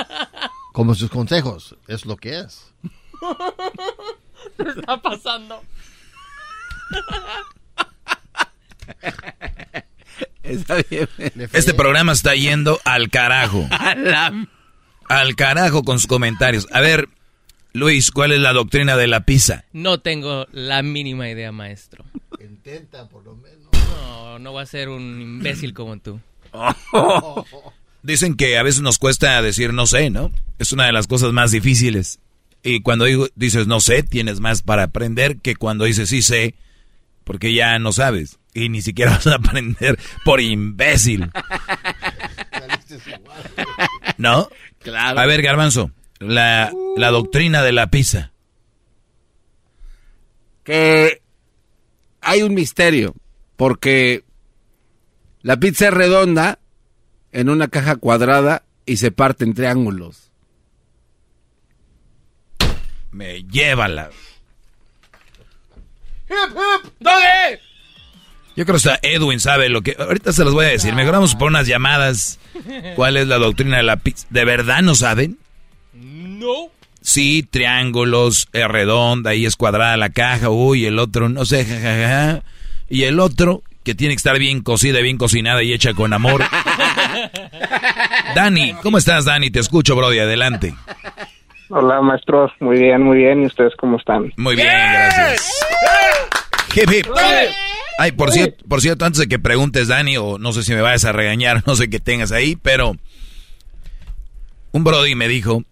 Como 0.72 0.96
sus 0.96 1.10
consejos, 1.10 1.76
es 1.90 2.06
lo 2.06 2.16
que 2.16 2.40
es. 2.40 2.74
¿Qué 4.56 4.70
está 4.70 5.02
pasando? 5.02 5.62
Está 10.42 10.78
bien. 10.90 11.10
Este 11.52 11.74
programa 11.74 12.14
está 12.14 12.34
yendo 12.34 12.80
al 12.86 13.10
carajo. 13.10 13.68
Al 15.10 15.36
carajo 15.36 15.84
con 15.84 15.98
sus 15.98 16.08
comentarios. 16.08 16.68
A 16.72 16.82
ver, 16.82 17.10
Luis, 17.74 18.12
¿cuál 18.12 18.32
es 18.32 18.40
la 18.40 18.54
doctrina 18.54 18.98
de 18.98 19.08
la 19.08 19.22
pizza? 19.26 19.64
No 19.74 20.00
tengo 20.00 20.48
la 20.52 20.82
mínima 20.82 21.30
idea, 21.30 21.52
maestro. 21.52 22.04
Intenta, 22.42 23.08
por 23.08 23.24
lo 23.24 23.36
menos. 23.36 23.60
No, 24.02 24.40
no 24.40 24.52
voy 24.52 24.64
a 24.64 24.66
ser 24.66 24.90
un 24.90 25.22
imbécil 25.22 25.74
como 25.74 25.98
tú. 26.00 26.20
Dicen 28.04 28.36
que 28.36 28.58
a 28.58 28.64
veces 28.64 28.82
nos 28.82 28.98
cuesta 28.98 29.42
decir 29.42 29.74
no 29.74 29.86
sé, 29.86 30.10
¿no? 30.10 30.32
Es 30.58 30.72
una 30.72 30.86
de 30.86 30.94
las 30.94 31.06
cosas 31.08 31.32
más 31.34 31.52
difíciles. 31.52 32.20
Y 32.64 32.82
cuando 32.82 33.06
digo- 33.06 33.28
dices 33.36 33.68
no 33.68 33.80
sé, 33.82 34.04
tienes 34.04 34.40
más 34.40 34.62
para 34.64 34.84
aprender 34.84 35.38
que 35.38 35.56
cuando 35.56 35.86
dices 35.86 36.10
sí 36.10 36.22
sé, 36.22 36.56
porque 37.24 37.54
ya 37.54 37.78
no 37.78 37.92
sabes. 37.92 38.40
Y 38.54 38.70
ni 38.70 38.82
siquiera 38.82 39.12
vas 39.16 39.28
a 39.28 39.36
aprender 39.36 40.00
por 40.26 40.42
imbécil. 40.42 41.30
¿No? 44.18 44.50
Claro. 44.80 45.20
A 45.20 45.26
ver, 45.26 45.42
Garbanzo, 45.42 45.92
la, 46.20 46.72
la 46.98 47.10
doctrina 47.10 47.62
de 47.64 47.72
la 47.72 47.90
pizza. 47.90 48.32
que 50.64 51.22
hay 52.22 52.42
un 52.44 52.54
misterio, 52.54 53.16
porque 53.56 54.24
la 55.42 55.58
pizza 55.58 55.88
es 55.88 55.94
redonda 55.94 56.60
en 57.32 57.50
una 57.50 57.70
caja 57.70 57.96
cuadrada 57.96 58.64
y 58.86 58.98
se 58.98 59.12
parte 59.12 59.46
en 59.46 59.54
triángulos. 59.54 60.32
Me 63.12 63.44
llévala. 63.44 64.10
¡Hip, 66.30 66.36
hip! 66.52 66.92
¡Doggy! 67.00 67.60
Yo 68.56 68.66
creo 68.66 68.78
que 68.78 68.90
hasta 68.90 69.00
Edwin 69.02 69.40
sabe 69.40 69.70
lo 69.70 69.82
que... 69.82 69.96
Ahorita 69.98 70.34
se 70.34 70.44
los 70.44 70.54
voy 70.54 70.66
a 70.66 70.70
decir. 70.70 70.94
Mejor 70.94 71.14
vamos 71.14 71.34
por 71.34 71.48
unas 71.48 71.66
llamadas. 71.66 72.40
¿Cuál 72.96 73.18
es 73.18 73.28
la 73.28 73.38
doctrina 73.38 73.78
de 73.78 73.84
la 73.84 73.98
pizza? 73.98 74.28
¿De 74.30 74.46
verdad 74.46 74.82
no 74.82 74.94
saben? 74.96 75.40
No. 76.40 76.70
Sí, 77.02 77.44
triángulos, 77.44 78.48
es 78.54 78.68
redonda, 78.68 79.32
ahí 79.32 79.46
es 79.46 79.58
cuadrada 79.58 79.98
la 79.98 80.10
caja, 80.10 80.50
uy, 80.50 80.86
el 80.86 80.98
otro, 80.98 81.28
no 81.28 81.44
sé, 81.44 81.66
jajaja. 81.66 82.44
Y 82.90 83.04
el 83.04 83.20
otro, 83.20 83.62
que 83.84 83.94
tiene 83.94 84.14
que 84.14 84.18
estar 84.18 84.40
bien 84.40 84.62
cocida, 84.62 85.02
bien 85.02 85.18
cocinada 85.18 85.64
y 85.64 85.74
hecha 85.74 85.94
con 85.94 86.14
amor. 86.14 86.42
Dani, 88.36 88.74
¿cómo 88.84 88.98
estás, 88.98 89.26
Dani? 89.26 89.52
Te 89.52 89.60
escucho, 89.60 89.98
Brody, 89.98 90.20
adelante. 90.20 90.74
Hola, 91.70 92.02
maestro. 92.02 92.50
Muy 92.62 92.80
bien, 92.80 93.04
muy 93.04 93.18
bien. 93.18 93.44
¿Y 93.44 93.46
ustedes 93.48 93.74
cómo 93.78 93.98
están? 93.98 94.34
Muy 94.38 94.56
bien, 94.56 94.68
gracias. 94.68 95.52
Hip, 96.74 96.90
hip. 96.92 97.08
Ay, 97.98 98.14
por 98.14 98.32
cierto, 98.32 98.64
por 98.68 98.80
cierto, 98.80 99.06
antes 99.06 99.20
de 99.20 99.28
que 99.28 99.40
preguntes, 99.40 99.90
Dani, 99.90 100.16
o 100.16 100.38
no 100.38 100.54
sé 100.54 100.64
si 100.64 100.74
me 100.74 100.82
vayas 100.82 101.04
a 101.04 101.12
regañar, 101.12 101.64
no 101.68 101.76
sé 101.76 101.90
qué 101.90 102.00
tengas 102.00 102.32
ahí, 102.32 102.56
pero 102.56 102.96
un 104.72 104.84
Brody 104.84 105.16
me 105.16 105.28
dijo 105.28 105.64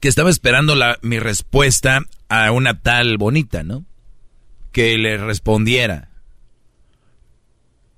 que 0.00 0.08
estaba 0.08 0.30
esperando 0.30 0.74
la, 0.74 0.98
mi 1.02 1.18
respuesta 1.18 2.02
a 2.28 2.50
una 2.52 2.80
tal 2.80 3.18
bonita, 3.18 3.62
¿no? 3.62 3.84
Que 4.72 4.96
le 4.98 5.16
respondiera. 5.18 6.08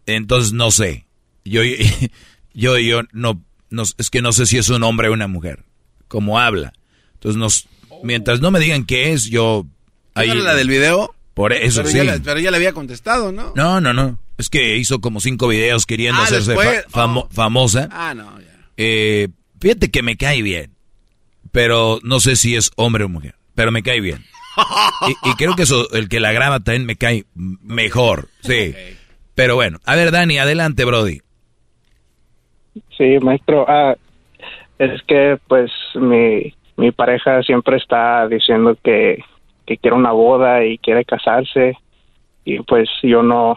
Entonces 0.07 0.53
no 0.53 0.71
sé. 0.71 1.07
Yo, 1.45 1.63
yo, 2.55 2.79
yo 2.79 3.03
no, 3.13 3.43
no, 3.71 3.83
es 3.99 4.11
que 4.11 4.23
no 4.23 4.33
sé 4.33 4.47
si 4.47 4.59
es 4.59 4.69
un 4.69 4.83
hombre 4.83 5.09
o 5.09 5.13
una 5.13 5.29
mujer. 5.29 5.65
Como 6.09 6.39
habla. 6.39 6.73
Entonces 7.15 7.39
nos, 7.39 7.69
mientras 8.03 8.41
no 8.41 8.51
me 8.51 8.61
digan 8.61 8.85
qué 8.85 9.13
es, 9.13 9.25
yo. 9.27 9.67
¿No 10.15 10.23
era 10.23 10.35
la 10.35 10.55
del 10.55 10.69
video? 10.69 11.15
Por 11.35 11.53
eso 11.55 11.81
pero 11.81 11.89
sí. 11.91 11.97
Ya 11.99 12.05
la- 12.05 12.19
pero 12.23 12.39
ya 12.41 12.51
le 12.51 12.57
había 12.59 12.73
contestado, 12.73 13.33
¿no? 13.33 13.53
No, 13.57 13.81
no, 13.81 13.95
no. 13.95 14.19
Es 14.37 14.51
que 14.51 14.77
hizo 14.77 15.01
como 15.01 15.21
cinco 15.21 15.49
videos 15.49 15.87
queriendo 15.87 16.21
Ah, 16.21 16.25
hacerse 16.25 16.51
después. 16.53 16.85
fa- 16.89 17.07
famo- 17.07 17.29
famosa. 17.31 17.89
Ah, 17.93 18.13
no, 18.15 18.39
ya. 18.41 18.47
Eh, 18.77 19.29
fíjate 19.61 19.91
que 19.91 20.03
me 20.03 20.17
cae 20.17 20.43
bien. 20.43 20.73
Pero 21.53 21.99
no 22.03 22.21
sé 22.21 22.37
si 22.37 22.57
es 22.57 22.71
hombre 22.77 23.05
o 23.05 23.09
mujer. 23.09 23.35
Pero 23.55 23.71
me 23.71 23.83
cae 23.83 24.01
bien. 24.01 24.19
Y, 25.09 25.31
y 25.31 25.35
creo 25.35 25.57
que 25.57 25.63
eso, 25.63 25.91
el 25.93 26.09
que 26.09 26.21
la 26.21 26.31
graba 26.31 26.61
también 26.61 26.87
me 26.87 26.97
cae 26.97 27.25
mejor. 27.35 28.29
Sí. 28.41 28.75
Pero 29.35 29.55
bueno. 29.57 29.79
A 29.85 29.97
ver, 29.97 30.13
Dani, 30.13 30.39
adelante, 30.39 30.85
Brody. 30.85 31.21
Sí, 32.97 33.19
maestro. 33.21 33.65
Ah, 33.67 33.97
es 34.79 35.03
que, 35.05 35.39
pues, 35.49 35.73
mi, 35.95 36.55
mi 36.77 36.93
pareja 36.93 37.43
siempre 37.43 37.77
está 37.77 38.29
diciendo 38.29 38.77
que, 38.83 39.25
que 39.67 39.79
quiere 39.79 39.97
una 39.97 40.13
boda 40.13 40.65
y 40.65 40.79
quiere 40.79 41.05
casarse. 41.05 41.77
Y 42.45 42.61
pues 42.61 42.89
yo 43.03 43.23
no, 43.23 43.57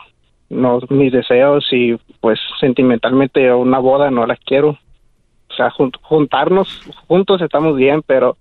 no, 0.50 0.80
mis 0.90 1.12
deseos 1.12 1.66
y 1.72 1.98
pues 2.22 2.40
sentimentalmente 2.60 3.52
una 3.54 3.80
boda 3.80 4.12
no 4.12 4.26
la 4.26 4.36
quiero. 4.36 4.78
O 5.56 5.58
sea, 5.58 5.70
jun- 5.70 5.94
juntarnos 6.02 6.82
juntos 7.08 7.42
estamos 7.42 7.78
bien, 7.78 8.02
pero 8.06 8.36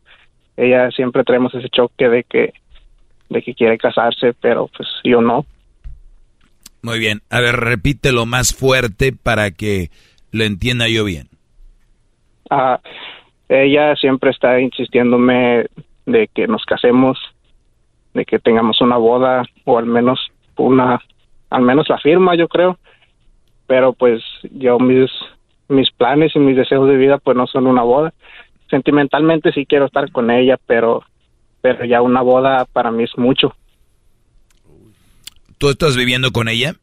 ella 0.57 0.91
siempre 0.91 1.23
tenemos 1.23 1.55
ese 1.55 1.69
choque 1.69 2.09
de 2.09 2.25
que 2.25 2.53
de 3.31 3.41
que 3.41 3.55
quiere 3.55 3.79
casarse, 3.79 4.35
pero 4.35 4.69
pues 4.77 4.89
yo 5.05 5.21
no. 5.21 5.47
Muy 6.83 6.99
bien. 6.99 7.23
A 7.31 7.39
ver, 7.41 7.55
repítelo 7.57 8.27
más 8.27 8.53
fuerte 8.53 9.13
para 9.13 9.53
que 9.53 9.91
lo 10.33 10.43
entienda 10.45 10.89
yo 10.89 11.05
bien. 11.05 11.29
Ah, 12.51 12.81
ella 13.49 13.95
siempre 13.95 14.31
está 14.31 14.61
insistiéndome 14.61 15.67
de 16.07 16.29
que 16.35 16.49
nos 16.49 16.65
casemos, 16.65 17.17
de 18.13 18.25
que 18.25 18.41
tengamos 18.41 18.81
una 18.81 18.97
boda 18.97 19.45
o 19.65 19.79
al 19.79 19.87
menos 19.87 20.21
una, 20.57 21.01
al 21.51 21.63
menos 21.63 21.89
la 21.89 21.99
firma, 21.99 22.35
yo 22.37 22.49
creo. 22.49 22.77
Pero 23.67 23.93
pues 23.93 24.23
yo 24.51 24.79
mis 24.79 25.11
mis 25.69 25.91
planes 25.93 26.35
y 26.35 26.39
mis 26.39 26.57
deseos 26.57 26.89
de 26.89 26.97
vida 26.97 27.19
pues 27.19 27.37
no 27.37 27.47
son 27.47 27.67
una 27.67 27.83
boda. 27.83 28.13
Sentimentalmente 28.71 29.53
sí 29.53 29.67
quiero 29.67 29.87
estar 29.87 30.11
con 30.11 30.31
ella, 30.31 30.59
pero 30.67 31.03
pero 31.61 31.85
ya 31.85 32.03
una 32.03 32.21
boda 32.23 32.67
para 32.67 32.91
mí 32.91 33.05
es 33.05 33.17
mucho. 33.17 33.55
¿Tú 35.59 35.71
estás 35.71 35.97
viviendo 35.97 36.31
con 36.31 36.49
ella? 36.49 36.75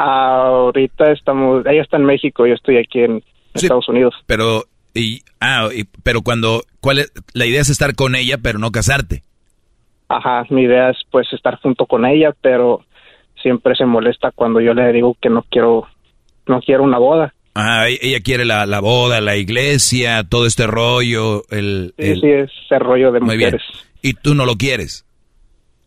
ahorita 0.00 1.10
estamos, 1.10 1.66
ella 1.66 1.82
está 1.82 1.96
en 1.96 2.04
México, 2.04 2.46
yo 2.46 2.54
estoy 2.54 2.76
aquí 2.78 3.00
en 3.00 3.22
Estados 3.52 3.88
Unidos. 3.88 4.14
Pero, 4.26 4.62
y, 4.94 5.22
ah, 5.40 5.68
y- 5.74 5.84
pero 6.04 6.22
cuando, 6.22 6.62
¿cuál 6.80 7.00
es? 7.00 7.12
La 7.34 7.46
idea 7.46 7.60
es 7.60 7.68
estar 7.68 7.96
con 7.96 8.14
ella, 8.14 8.38
pero 8.40 8.60
no 8.60 8.70
casarte. 8.70 9.24
Ajá, 10.08 10.44
mi 10.50 10.62
idea 10.62 10.90
es 10.90 10.98
pues 11.10 11.26
estar 11.32 11.60
junto 11.60 11.84
con 11.86 12.06
ella, 12.06 12.32
pero 12.40 12.84
siempre 13.42 13.74
se 13.74 13.84
molesta 13.86 14.30
cuando 14.30 14.60
yo 14.60 14.72
le 14.72 14.92
digo 14.92 15.16
que 15.20 15.30
no 15.30 15.44
quiero, 15.50 15.88
no 16.48 16.60
quiero 16.60 16.82
una 16.84 16.98
boda. 16.98 17.34
Ah, 17.54 17.88
e- 17.88 17.98
ella 18.02 18.20
quiere 18.20 18.44
la, 18.44 18.66
la 18.66 18.80
boda, 18.80 19.20
la 19.20 19.36
iglesia, 19.36 20.24
todo 20.24 20.46
este 20.46 20.66
rollo, 20.66 21.44
el... 21.50 21.94
Sí, 21.98 22.04
el- 22.04 22.20
sí, 22.20 22.26
ese 22.66 22.78
rollo 22.78 23.12
de 23.12 23.20
Muy 23.20 23.36
bien. 23.36 23.56
Y 24.02 24.14
tú 24.14 24.34
no 24.34 24.44
lo 24.46 24.56
quieres. 24.56 25.04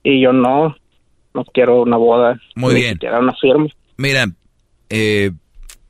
Y 0.03 0.21
yo 0.21 0.33
no, 0.33 0.75
no 1.33 1.43
quiero 1.53 1.81
una 1.81 1.97
boda. 1.97 2.39
Muy 2.55 2.73
ni 2.73 2.81
bien. 2.81 2.93
siquiera 2.93 3.19
una 3.19 3.33
firma. 3.39 3.67
Mira, 3.97 4.25
eh, 4.89 5.31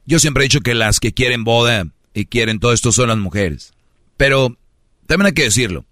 yo 0.06 0.20
siempre 0.20 0.44
he 0.44 0.46
dicho 0.46 0.60
que 0.62 0.76
las 0.76 1.00
que 1.00 1.14
quieren 1.14 1.44
boda 1.44 1.86
y 2.14 2.26
quieren 2.26 2.60
todo 2.60 2.74
esto 2.74 2.92
son 2.92 3.08
las 3.10 3.18
mujeres. 3.18 3.74
Pero 4.18 4.56
también 5.08 5.28
hay 5.28 5.34
que 5.34 5.44
decirlo. 5.44 5.86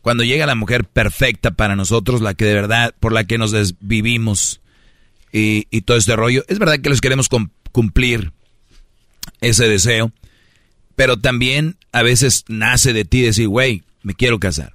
Cuando 0.00 0.22
llega 0.22 0.46
la 0.46 0.54
mujer 0.54 0.84
perfecta 0.84 1.50
para 1.50 1.76
nosotros, 1.76 2.20
la 2.20 2.34
que 2.34 2.44
de 2.44 2.54
verdad, 2.54 2.94
por 3.00 3.12
la 3.12 3.24
que 3.24 3.38
nos 3.38 3.50
desvivimos 3.52 4.60
y, 5.32 5.66
y 5.70 5.82
todo 5.82 5.96
este 5.96 6.14
rollo, 6.16 6.44
es 6.48 6.58
verdad 6.58 6.78
que 6.80 6.90
les 6.90 7.00
queremos 7.00 7.28
cum- 7.28 7.48
cumplir 7.74 8.32
ese 9.40 9.68
deseo, 9.68 10.12
pero 10.94 11.18
también 11.18 11.76
a 11.90 12.02
veces 12.02 12.44
nace 12.46 12.92
de 12.92 13.04
ti 13.04 13.20
decir, 13.20 13.48
güey, 13.48 13.82
me 14.04 14.14
quiero 14.14 14.38
casar. 14.38 14.74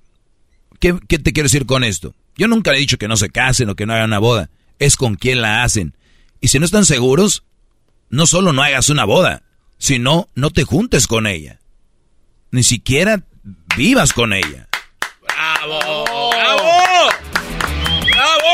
¿Qué, 0.81 0.99
qué 1.07 1.17
te 1.17 1.31
quiero 1.31 1.45
decir 1.45 1.65
con 1.65 1.85
esto? 1.85 2.13
Yo 2.35 2.49
nunca 2.49 2.71
le 2.71 2.77
he 2.77 2.81
dicho 2.81 2.97
que 2.97 3.07
no 3.07 3.15
se 3.15 3.29
casen 3.29 3.69
o 3.69 3.75
que 3.75 3.85
no 3.85 3.93
hagan 3.93 4.09
una 4.09 4.19
boda, 4.19 4.49
es 4.79 4.97
con 4.97 5.15
quién 5.15 5.41
la 5.41 5.63
hacen. 5.63 5.95
Y 6.41 6.49
si 6.49 6.59
no 6.59 6.65
están 6.65 6.83
seguros, 6.83 7.43
no 8.09 8.27
solo 8.27 8.51
no 8.51 8.63
hagas 8.63 8.89
una 8.89 9.05
boda, 9.05 9.43
sino 9.77 10.27
no 10.35 10.49
te 10.49 10.65
juntes 10.65 11.07
con 11.07 11.25
ella. 11.25 11.61
Ni 12.51 12.63
siquiera 12.63 13.23
vivas 13.77 14.11
con 14.11 14.33
ella. 14.33 14.67
¡Bravo! 15.21 16.31
¡Bravo! 16.31 17.09
¡Bravo! 18.11 18.49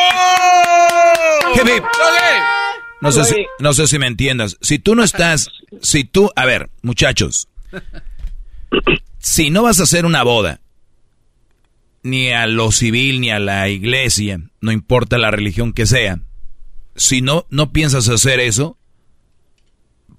Hip, 1.56 1.67
hip. 1.67 1.83
No 3.01 3.11
sé, 3.11 3.24
si, 3.25 3.45
no 3.59 3.74
sé 3.74 3.88
si 3.88 3.99
me 3.99 4.07
entiendas. 4.07 4.57
Si 4.61 4.80
tú 4.80 4.95
no 4.95 5.03
estás, 5.03 5.49
si 5.82 6.03
tú, 6.06 6.32
a 6.35 6.45
ver, 6.45 6.69
muchachos, 6.82 7.48
si 9.19 9.49
no 9.49 9.64
vas 9.64 9.80
a 9.80 9.83
hacer 9.83 10.06
una 10.06 10.24
boda, 10.24 10.59
ni 12.03 12.32
a 12.32 12.48
lo 12.48 12.72
civil, 12.72 13.19
ni 13.22 13.32
a 13.32 13.40
la 13.40 13.67
iglesia, 13.67 14.40
no 14.61 14.72
importa 14.72 15.17
la 15.17 15.32
religión 15.32 15.74
que 15.74 15.85
sea, 15.85 16.19
si 16.95 17.22
no, 17.22 17.45
no 17.49 17.72
piensas 17.72 18.07
hacer 18.09 18.40
eso, 18.40 18.77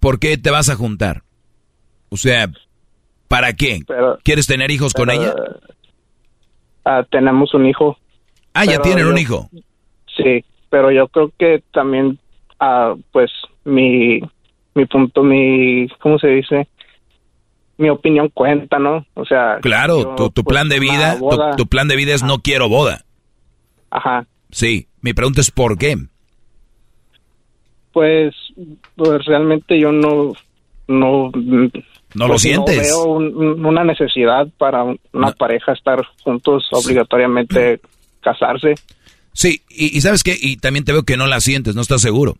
¿por 0.01 0.19
qué 0.19 0.37
te 0.37 0.51
vas 0.51 0.69
a 0.69 0.77
juntar? 0.77 1.23
O 2.11 2.17
sea, 2.17 2.51
¿para 3.29 3.55
qué? 3.55 3.83
¿Quieres 4.23 4.47
tener 4.47 4.71
hijos 4.71 4.93
con 4.93 5.11
ella? 5.11 5.35
Ah, 6.85 7.05
tenemos 7.11 7.53
un 7.55 7.67
hijo. 7.67 7.99
Ah, 8.55 8.65
ya 8.65 8.81
tienen 8.81 9.07
un 9.07 9.19
hijo. 9.19 9.51
Sí, 10.17 10.45
pero 10.71 10.91
yo 10.91 11.09
creo 11.09 11.33
que 11.39 11.63
también, 11.73 12.19
ah, 12.61 12.95
pues, 13.13 13.31
mi, 13.65 14.21
mi 14.75 14.87
punto, 14.87 15.23
mi, 15.23 15.89
¿cómo 16.01 16.19
se 16.19 16.29
dice? 16.29 16.69
Mi 17.79 17.91
opinión 17.91 18.31
cuenta, 18.33 18.79
¿no? 18.79 19.05
O 19.15 19.25
sea, 19.25 19.59
Claro, 19.61 20.03
yo, 20.03 20.15
tu, 20.17 20.31
tu 20.31 20.45
pues, 20.45 20.55
plan 20.55 20.69
de 20.69 20.81
vida, 20.81 21.19
tu, 21.57 21.67
plan 21.67 21.89
de 21.89 21.97
vida 21.97 22.15
es 22.15 22.23
no 22.23 22.39
quiero 22.39 22.69
boda. 22.69 23.05
Ajá. 23.91 24.27
Sí, 24.51 24.87
mi 25.03 25.13
pregunta 25.13 25.41
es 25.41 25.51
¿por 25.51 25.77
qué? 25.77 25.97
Pues, 27.93 28.35
pues 28.95 29.25
realmente 29.25 29.79
yo 29.79 29.91
no, 29.93 30.33
no, 30.89 31.31
¿No 32.15 32.27
lo 32.27 32.35
pues, 32.35 32.43
sientes? 32.43 32.77
No 32.77 32.83
veo 32.83 33.05
un- 33.05 33.37
un- 33.37 33.67
una 33.67 33.85
necesidad 33.85 34.47
para 34.59 34.83
un- 34.85 35.01
una 35.13 35.33
pareja 35.33 35.73
estar 35.73 36.03
juntos 36.23 36.67
obligatoriamente 36.73 37.81
casarse. 38.21 38.75
Sí, 39.37 39.63
y, 39.69 39.95
y 39.97 40.01
¿sabes 40.01 40.23
qué? 40.23 40.35
Y 40.41 40.57
también 40.57 40.87
te 40.87 40.93
veo 40.93 41.03
que 41.03 41.19
no 41.19 41.27
la 41.27 41.41
sientes, 41.43 41.75
no 41.75 41.83
estás 41.83 42.01
seguro. 42.01 42.39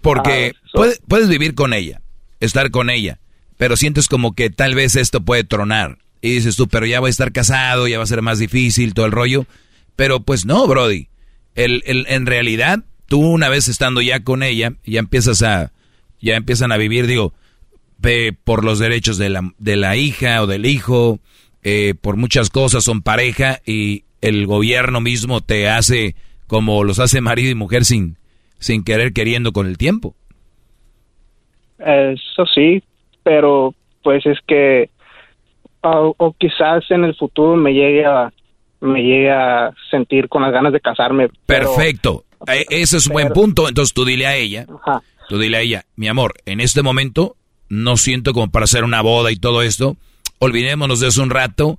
Porque 0.00 0.52
puede- 0.72 0.98
puedes 1.06 1.28
vivir 1.28 1.54
con 1.54 1.74
ella, 1.74 2.00
estar 2.40 2.70
con 2.70 2.88
ella, 2.88 3.18
pero 3.56 3.76
sientes 3.76 4.08
como 4.08 4.34
que 4.34 4.48
tal 4.50 4.74
vez 4.74 4.96
esto 4.96 5.20
puede 5.22 5.44
tronar. 5.44 5.98
Y 6.20 6.30
dices 6.30 6.56
tú, 6.56 6.66
pero 6.66 6.86
ya 6.86 7.00
voy 7.00 7.08
a 7.08 7.10
estar 7.10 7.30
casado, 7.32 7.86
ya 7.88 7.98
va 7.98 8.04
a 8.04 8.08
ser 8.08 8.22
más 8.22 8.38
difícil, 8.38 8.94
todo 8.94 9.06
el 9.06 9.12
rollo. 9.12 9.46
Pero 9.96 10.20
pues 10.20 10.46
no, 10.46 10.66
Brody. 10.66 11.08
El, 11.54 11.82
el- 11.86 12.06
en 12.08 12.24
realidad, 12.26 12.84
tú 13.06 13.20
una 13.20 13.48
vez 13.48 13.68
estando 13.68 14.00
ya 14.00 14.24
con 14.24 14.42
ella, 14.42 14.72
ya 14.86 15.00
empiezas 15.00 15.42
a, 15.42 15.72
ya 16.20 16.36
empiezan 16.36 16.72
a 16.72 16.76
vivir, 16.76 17.06
digo, 17.06 17.34
por 18.44 18.64
los 18.64 18.78
derechos 18.78 19.18
de 19.18 19.28
la, 19.28 19.52
de 19.58 19.76
la 19.76 19.96
hija 19.96 20.42
o 20.42 20.46
del 20.46 20.64
hijo, 20.66 21.20
eh, 21.62 21.94
por 22.00 22.16
muchas 22.16 22.48
cosas 22.48 22.84
son 22.84 23.02
pareja 23.02 23.60
y 23.66 24.04
el 24.20 24.46
gobierno 24.46 25.00
mismo 25.00 25.40
te 25.40 25.68
hace 25.68 26.14
como 26.46 26.82
los 26.84 26.98
hace 26.98 27.20
marido 27.20 27.50
y 27.50 27.54
mujer 27.54 27.84
sin, 27.84 28.16
sin 28.58 28.82
querer 28.84 29.12
queriendo 29.12 29.52
con 29.52 29.66
el 29.66 29.76
tiempo. 29.78 30.14
Eso 31.78 32.44
sí, 32.54 32.82
pero 33.22 33.74
pues 34.02 34.24
es 34.26 34.38
que 34.46 34.90
o, 35.82 36.14
o 36.16 36.32
quizás 36.32 36.84
en 36.90 37.04
el 37.04 37.14
futuro 37.14 37.56
me 37.56 37.72
llegue 37.72 38.04
a 38.04 38.32
me 38.80 39.02
llegue 39.02 39.30
a 39.30 39.72
sentir 39.90 40.28
con 40.28 40.42
las 40.42 40.52
ganas 40.52 40.72
de 40.72 40.80
casarme. 40.80 41.28
pero- 41.46 41.74
Perfecto. 41.74 42.24
Eh, 42.46 42.64
Ese 42.70 42.98
es 42.98 43.06
un 43.08 43.14
buen 43.14 43.28
punto. 43.30 43.68
Entonces 43.68 43.92
tú 43.92 44.04
dile 44.04 44.26
a 44.28 44.36
ella, 44.36 44.66
tú 45.28 45.38
dile 45.38 45.56
a 45.56 45.60
ella, 45.60 45.84
mi 45.96 46.06
amor, 46.06 46.34
en 46.46 46.60
este 46.60 46.82
momento 46.82 47.34
no 47.68 47.96
siento 47.96 48.32
como 48.32 48.50
para 48.50 48.64
hacer 48.64 48.84
una 48.84 49.02
boda 49.02 49.32
y 49.32 49.36
todo 49.36 49.62
esto. 49.62 49.96
Olvidémonos 50.38 51.00
de 51.00 51.08
eso 51.08 51.22
un 51.22 51.30
rato. 51.30 51.78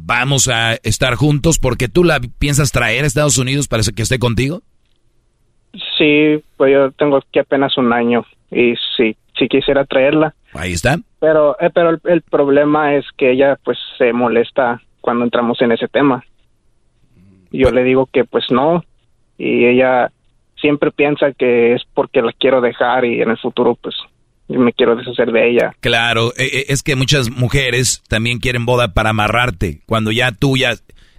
Vamos 0.00 0.48
a 0.48 0.74
estar 0.84 1.14
juntos 1.16 1.58
porque 1.58 1.88
tú 1.88 2.04
la 2.04 2.20
piensas 2.38 2.72
traer 2.72 3.04
a 3.04 3.06
Estados 3.06 3.36
Unidos 3.36 3.68
para 3.68 3.82
que 3.94 4.02
esté 4.02 4.18
contigo. 4.18 4.62
Sí, 5.98 6.42
pues 6.56 6.72
yo 6.72 6.92
tengo 6.92 7.16
aquí 7.18 7.38
apenas 7.40 7.76
un 7.76 7.92
año 7.92 8.24
y 8.50 8.74
sí, 8.96 9.16
sí 9.38 9.48
quisiera 9.48 9.84
traerla, 9.84 10.34
Ahí 10.54 10.72
está. 10.72 10.98
pero 11.20 11.56
eh, 11.60 11.70
pero 11.74 11.90
el, 11.90 12.00
el 12.04 12.22
problema 12.22 12.94
es 12.94 13.04
que 13.16 13.32
ella 13.32 13.58
pues 13.64 13.76
se 13.98 14.12
molesta 14.12 14.80
cuando 15.00 15.24
entramos 15.24 15.60
en 15.60 15.72
ese 15.72 15.88
tema. 15.88 16.24
Yo 17.50 17.70
le 17.70 17.82
digo 17.82 18.06
que 18.06 18.24
pues 18.24 18.44
no 18.50 18.84
y 19.36 19.66
ella 19.66 20.10
siempre 20.60 20.90
piensa 20.90 21.32
que 21.32 21.74
es 21.74 21.82
porque 21.94 22.22
la 22.22 22.32
quiero 22.32 22.60
dejar 22.60 23.04
y 23.04 23.20
en 23.20 23.30
el 23.30 23.38
futuro 23.38 23.74
pues 23.74 23.94
me 24.56 24.72
quiero 24.72 24.96
deshacer 24.96 25.30
de 25.30 25.50
ella. 25.50 25.74
Claro, 25.80 26.32
eh, 26.38 26.48
eh, 26.52 26.64
es 26.68 26.82
que 26.82 26.96
muchas 26.96 27.30
mujeres 27.30 28.02
también 28.08 28.38
quieren 28.38 28.64
boda 28.66 28.94
para 28.94 29.10
amarrarte. 29.10 29.80
Cuando 29.86 30.10
ya 30.10 30.32
tú 30.32 30.56
ya 30.56 30.72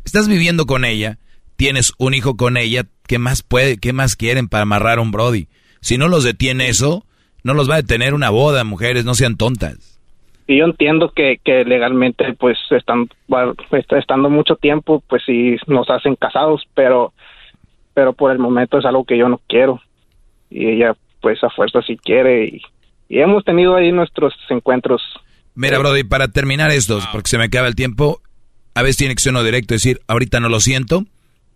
estás 0.03 0.27
viviendo 0.27 0.66
con 0.66 0.85
ella, 0.85 1.17
tienes 1.56 1.93
un 1.99 2.14
hijo 2.14 2.35
con 2.38 2.58
ella, 2.58 2.83
¿qué 3.08 3.19
más 3.19 3.43
puede, 3.43 3.77
qué 3.77 3.93
más 3.93 4.16
quieren 4.16 4.48
para 4.48 4.64
amarrar 4.64 4.98
a 4.98 5.01
un 5.01 5.11
Brody? 5.11 5.48
Si 5.82 5.98
no 5.98 6.08
los 6.08 6.24
detiene 6.24 6.69
eso, 6.69 7.06
no 7.43 7.53
los 7.53 7.69
va 7.69 7.75
a 7.75 7.82
detener 7.82 8.14
una 8.14 8.30
boda, 8.32 8.64
mujeres, 8.64 9.06
no 9.06 9.14
sean 9.14 9.38
tontas. 9.38 9.99
Y 10.48 10.58
yo 10.58 10.66
entiendo 10.66 11.11
que, 11.16 11.38
que 11.43 11.64
legalmente, 11.64 12.33
pues, 12.33 12.58
están, 12.72 13.08
est- 13.72 13.93
estando 13.93 14.32
mucho 14.32 14.56
tiempo, 14.56 15.03
pues 15.08 15.22
sí 15.25 15.56
nos 15.67 15.88
hacen 15.91 16.16
casados, 16.16 16.64
pero, 16.74 17.14
pero 17.93 18.14
por 18.14 18.32
el 18.32 18.40
momento 18.40 18.80
es 18.80 18.85
algo 18.85 19.03
que 19.06 19.16
yo 19.17 19.30
no 19.30 19.40
quiero. 19.48 19.80
Y 20.49 20.67
ella, 20.67 20.95
pues, 21.22 21.43
a 21.43 21.51
fuerza 21.51 21.83
sí 21.83 21.98
quiere. 21.98 22.45
Y, 22.45 22.61
y 23.09 23.19
hemos 23.19 23.43
tenido 23.43 23.75
ahí 23.75 23.91
nuestros 23.91 24.33
encuentros. 24.49 25.01
Mira, 25.55 25.79
Brody, 25.79 26.03
para 26.03 26.29
terminar 26.29 26.71
esto, 26.71 27.01
porque 27.11 27.29
se 27.29 27.38
me 27.38 27.45
acaba 27.45 27.67
el 27.67 27.75
tiempo, 27.75 28.21
a 28.75 28.83
veces 28.83 28.97
tiene 28.97 29.15
que 29.15 29.21
ser 29.21 29.31
uno 29.31 29.43
directo, 29.43 29.73
decir, 29.73 29.99
ahorita 30.07 30.39
no 30.39 30.47
lo 30.47 30.61
siento, 30.61 31.05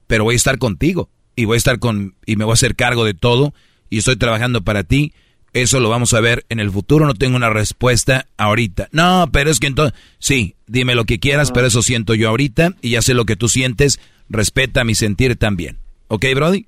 pero 0.07 0.25
voy 0.25 0.33
a 0.33 0.35
estar 0.35 0.57
contigo 0.57 1.09
y 1.35 1.45
voy 1.45 1.55
a 1.55 1.57
estar 1.57 1.79
con 1.79 2.15
y 2.25 2.35
me 2.35 2.43
voy 2.43 2.51
a 2.51 2.55
hacer 2.55 2.75
cargo 2.75 3.05
de 3.05 3.13
todo 3.13 3.53
y 3.89 3.99
estoy 3.99 4.17
trabajando 4.17 4.63
para 4.63 4.83
ti. 4.83 5.13
Eso 5.53 5.79
lo 5.79 5.87
vamos 5.87 6.15
a 6.15 6.19
ver 6.19 6.45
en 6.49 6.59
el 6.59 6.71
futuro. 6.71 7.05
No 7.05 7.13
tengo 7.13 7.37
una 7.37 7.51
respuesta 7.51 8.25
ahorita. 8.37 8.89
No, 8.91 9.29
pero 9.31 9.51
es 9.51 9.59
que 9.59 9.67
entonces, 9.67 9.97
sí, 10.17 10.55
dime 10.65 10.95
lo 10.95 11.05
que 11.05 11.19
quieras, 11.19 11.51
pero 11.51 11.67
eso 11.67 11.83
siento 11.83 12.15
yo 12.15 12.29
ahorita 12.29 12.73
y 12.81 12.89
ya 12.89 13.03
sé 13.03 13.13
lo 13.13 13.25
que 13.25 13.35
tú 13.35 13.47
sientes. 13.47 13.99
Respeta 14.29 14.83
mi 14.83 14.95
sentir 14.95 15.35
también. 15.35 15.77
¿Ok, 16.07 16.25
Brody? 16.33 16.65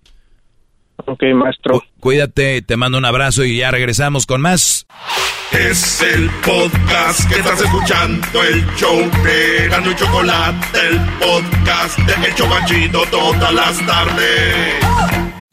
Ok, 0.98 1.24
maestro. 1.36 1.84
cuídate, 2.00 2.62
te 2.62 2.78
mando 2.78 2.98
un 2.98 3.06
abrazo 3.06 3.44
y 3.44 3.58
ya 3.58 3.72
regresamos 3.72 4.26
con 4.26 4.42
más. 4.42 4.88
Es 5.52 6.02
el 6.02 6.30
podcast 6.44 7.30
que 7.30 7.36
estás 7.36 7.62
escuchando, 7.62 8.44
el 8.44 8.66
show 8.76 8.98
de 9.24 9.68
Gano 9.70 9.92
y 9.92 9.96
Chocolate, 9.96 10.80
el 10.90 11.00
podcast 11.20 12.00
de 12.00 12.28
El 12.28 12.36
Chobachito 12.36 13.04
todas 13.12 13.54
las 13.54 13.86
tardes. 13.86 15.35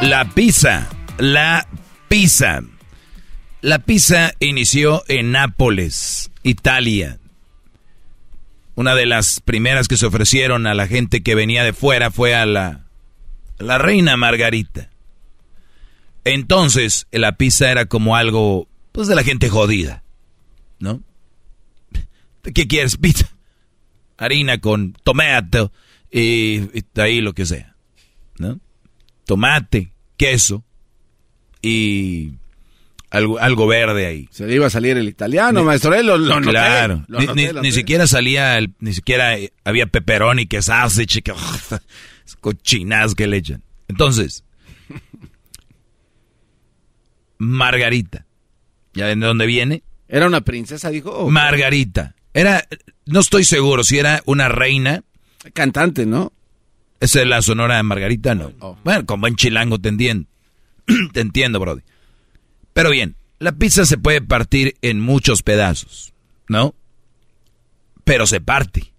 La 0.00 0.24
pizza, 0.34 0.88
la 1.18 1.68
pizza. 2.08 2.62
La 3.60 3.80
pizza 3.80 4.32
inició 4.40 5.04
en 5.08 5.30
Nápoles, 5.30 6.30
Italia. 6.42 7.18
Una 8.76 8.94
de 8.94 9.04
las 9.04 9.40
primeras 9.40 9.88
que 9.88 9.98
se 9.98 10.06
ofrecieron 10.06 10.66
a 10.66 10.72
la 10.72 10.86
gente 10.86 11.22
que 11.22 11.34
venía 11.34 11.64
de 11.64 11.74
fuera 11.74 12.10
fue 12.10 12.34
a 12.34 12.46
la, 12.46 12.86
a 13.58 13.62
la 13.62 13.76
reina 13.76 14.16
Margarita. 14.16 14.88
Entonces, 16.24 17.06
la 17.10 17.36
pizza 17.36 17.70
era 17.70 17.84
como 17.84 18.16
algo, 18.16 18.68
pues, 18.92 19.06
de 19.06 19.16
la 19.16 19.22
gente 19.22 19.50
jodida, 19.50 20.02
¿no? 20.78 21.02
¿Qué 22.54 22.66
quieres? 22.66 22.96
Pizza. 22.96 23.28
Harina 24.16 24.62
con 24.62 24.94
tomate 25.04 25.68
y, 26.10 26.60
y 26.72 26.84
ahí 26.96 27.20
lo 27.20 27.34
que 27.34 27.44
sea, 27.44 27.76
¿no? 28.38 28.58
Tomate, 29.28 29.92
queso 30.16 30.64
y 31.60 32.32
algo, 33.10 33.38
algo 33.38 33.66
verde 33.66 34.06
ahí. 34.06 34.26
Se 34.30 34.46
le 34.46 34.54
iba 34.54 34.68
a 34.68 34.70
salir 34.70 34.96
el 34.96 35.06
italiano, 35.06 35.62
maestro. 35.64 35.92
Él 35.94 36.06
lo, 36.06 36.16
lo 36.16 36.40
noté, 36.40 36.48
claro. 36.48 37.04
lo 37.08 37.20
Ni- 37.20 37.26
noté, 37.26 37.52
ni, 37.60 37.70
siquiera 37.70 38.06
salía, 38.06 38.56
el- 38.56 38.72
ni 38.80 38.94
siquiera 38.94 39.36
eh, 39.36 39.52
había 39.64 39.84
pepperoni, 39.86 40.46
que 40.46 40.62
sausage, 40.62 41.20
que 41.20 41.34
cochinas 42.40 43.14
que 43.14 43.26
le 43.26 43.36
echan. 43.36 43.62
Entonces, 43.86 44.44
Margarita. 47.36 48.24
¿Ya 48.94 49.08
de 49.08 49.16
dónde 49.16 49.44
viene? 49.44 49.82
Era 50.08 50.26
una 50.26 50.40
princesa, 50.40 50.88
dijo. 50.88 51.28
Margarita. 51.30 52.14
Era, 52.32 52.66
no 53.04 53.20
estoy 53.20 53.44
seguro 53.44 53.84
si 53.84 53.98
era 53.98 54.22
una 54.24 54.48
reina. 54.48 55.02
Cantante, 55.52 56.06
¿no? 56.06 56.32
¿Esa 57.00 57.22
es 57.22 57.26
la 57.26 57.42
sonora 57.42 57.76
de 57.76 57.82
Margarita? 57.82 58.34
No. 58.34 58.52
Bueno, 58.84 59.06
con 59.06 59.20
buen 59.20 59.36
chilango 59.36 59.78
te 59.78 59.88
entiendo. 59.88 60.28
te 61.12 61.20
entiendo, 61.20 61.60
Brody. 61.60 61.82
Pero 62.72 62.90
bien, 62.90 63.16
la 63.38 63.52
pizza 63.52 63.86
se 63.86 63.98
puede 63.98 64.20
partir 64.20 64.76
en 64.82 65.00
muchos 65.00 65.42
pedazos, 65.42 66.12
¿no? 66.48 66.74
Pero 68.04 68.26
se 68.26 68.40
parte. 68.40 68.92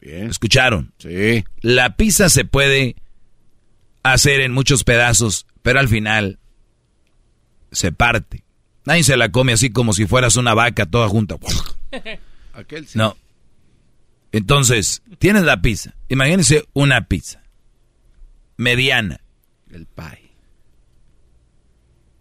Bien. 0.00 0.30
¿Escucharon? 0.30 0.92
Sí. 0.98 1.44
La 1.60 1.96
pizza 1.96 2.28
se 2.28 2.44
puede 2.44 2.96
hacer 4.02 4.40
en 4.40 4.52
muchos 4.52 4.84
pedazos, 4.84 5.46
pero 5.62 5.78
al 5.78 5.88
final 5.88 6.38
se 7.70 7.92
parte. 7.92 8.44
Nadie 8.84 9.04
se 9.04 9.16
la 9.16 9.30
come 9.30 9.52
así 9.52 9.70
como 9.70 9.92
si 9.92 10.06
fueras 10.06 10.36
una 10.36 10.54
vaca 10.54 10.86
toda 10.86 11.08
junta. 11.08 11.36
Aquel 12.54 12.86
sí. 12.86 12.98
No. 12.98 13.16
Entonces, 14.32 15.02
tienes 15.18 15.42
la 15.44 15.60
pizza. 15.62 15.94
Imagínense 16.08 16.64
una 16.72 17.06
pizza. 17.06 17.42
Mediana. 18.56 19.20
El 19.70 19.86
pie. 19.86 20.30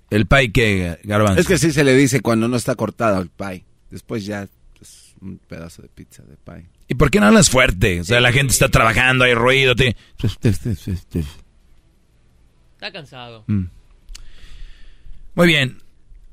El 0.10 0.26
pie 0.28 0.52
que, 0.52 1.00
garbanzo. 1.04 1.40
Es 1.40 1.48
que 1.48 1.58
sí 1.58 1.72
se 1.72 1.84
le 1.86 1.96
dice 1.96 2.20
cuando 2.22 2.48
no 2.50 2.58
está 2.58 2.76
cortado 2.76 3.22
el 3.22 3.30
pie. 3.30 3.66
Después 3.90 4.26
ya 4.26 4.48
es 4.82 5.16
un 5.22 5.38
pedazo 5.38 5.82
de 5.82 5.88
pizza 5.90 6.24
de 6.24 6.36
pie. 6.38 6.68
¿Y 6.88 6.96
por 6.96 7.10
qué 7.12 7.20
no 7.22 7.28
hablas 7.28 7.50
fuerte? 7.50 8.02
O 8.02 8.04
sea, 8.04 8.20
la 8.20 8.34
gente 8.34 8.52
está 8.52 8.68
trabajando, 8.68 9.24
hay 9.24 9.34
ruido. 9.34 9.74
te- 9.76 9.96
Está 12.74 12.92
cansado. 12.92 13.46
Mm. 13.48 13.64
Muy 15.36 15.48
bien. 15.48 15.82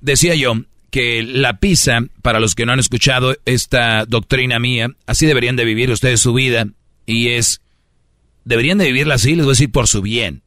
Decía 0.00 0.34
yo 0.34 0.54
que 0.90 1.22
la 1.22 1.58
pizza, 1.58 2.00
para 2.22 2.40
los 2.40 2.54
que 2.54 2.66
no 2.66 2.72
han 2.72 2.80
escuchado 2.80 3.36
esta 3.44 4.04
doctrina 4.06 4.58
mía, 4.58 4.90
así 5.06 5.26
deberían 5.26 5.56
de 5.56 5.64
vivir 5.64 5.90
ustedes 5.90 6.20
su 6.20 6.32
vida. 6.32 6.66
Y 7.06 7.28
es, 7.28 7.60
deberían 8.44 8.78
de 8.78 8.86
vivirla 8.86 9.14
así, 9.14 9.34
les 9.34 9.44
voy 9.44 9.52
a 9.52 9.54
decir, 9.54 9.70
por 9.70 9.88
su 9.88 10.02
bien. 10.02 10.42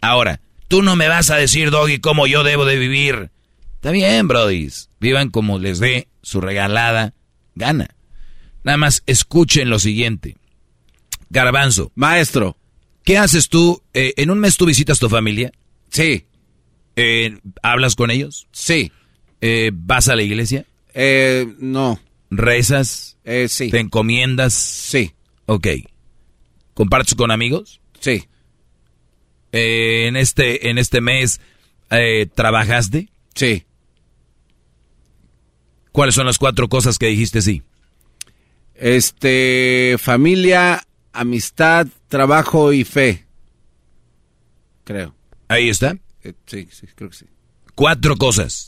Ahora, 0.00 0.40
tú 0.68 0.82
no 0.82 0.96
me 0.96 1.08
vas 1.08 1.30
a 1.30 1.36
decir, 1.36 1.70
Doggy, 1.70 1.98
cómo 1.98 2.26
yo 2.26 2.44
debo 2.44 2.64
de 2.64 2.78
vivir. 2.78 3.30
Está 3.74 3.90
bien, 3.90 4.28
brodis. 4.28 4.88
Vivan 5.00 5.30
como 5.30 5.58
les 5.58 5.78
dé 5.78 6.08
su 6.22 6.40
regalada 6.40 7.14
gana. 7.54 7.88
Nada 8.64 8.78
más 8.78 9.02
escuchen 9.06 9.70
lo 9.70 9.78
siguiente. 9.78 10.36
Garbanzo. 11.30 11.92
Maestro. 11.94 12.56
¿Qué 13.04 13.18
haces 13.18 13.48
tú? 13.48 13.82
Eh, 13.94 14.14
¿En 14.16 14.30
un 14.30 14.40
mes 14.40 14.56
tú 14.56 14.66
visitas 14.66 14.98
tu 14.98 15.08
familia? 15.08 15.52
Sí. 15.90 16.26
Eh, 16.96 17.38
¿Hablas 17.62 17.94
con 17.94 18.10
ellos? 18.10 18.48
Sí. 18.50 18.90
Eh, 19.40 19.70
¿Vas 19.72 20.08
a 20.08 20.16
la 20.16 20.22
iglesia? 20.22 20.66
Eh, 20.94 21.46
no. 21.58 22.00
¿Rezas? 22.30 23.18
Eh, 23.24 23.48
sí. 23.48 23.70
¿Te 23.70 23.80
encomiendas? 23.80 24.54
Sí. 24.54 25.12
Ok. 25.46 25.68
¿Compartes 26.74 27.14
con 27.14 27.30
amigos? 27.30 27.80
Sí. 28.00 28.24
Eh, 29.52 30.06
en, 30.06 30.16
este, 30.16 30.70
en 30.70 30.78
este 30.78 31.00
mes, 31.00 31.40
eh, 31.90 32.26
¿trabajaste? 32.34 33.08
Sí. 33.34 33.64
¿Cuáles 35.92 36.14
son 36.14 36.26
las 36.26 36.38
cuatro 36.38 36.68
cosas 36.68 36.98
que 36.98 37.06
dijiste 37.06 37.40
sí? 37.40 37.62
Este, 38.74 39.96
familia, 39.98 40.82
amistad, 41.12 41.86
trabajo 42.08 42.72
y 42.72 42.84
fe. 42.84 43.24
Creo. 44.84 45.14
Ahí 45.48 45.68
está. 45.68 45.96
Eh, 46.22 46.34
sí, 46.46 46.68
sí, 46.70 46.86
creo 46.94 47.10
que 47.10 47.16
sí. 47.16 47.26
Cuatro 47.74 48.16
cosas 48.16 48.65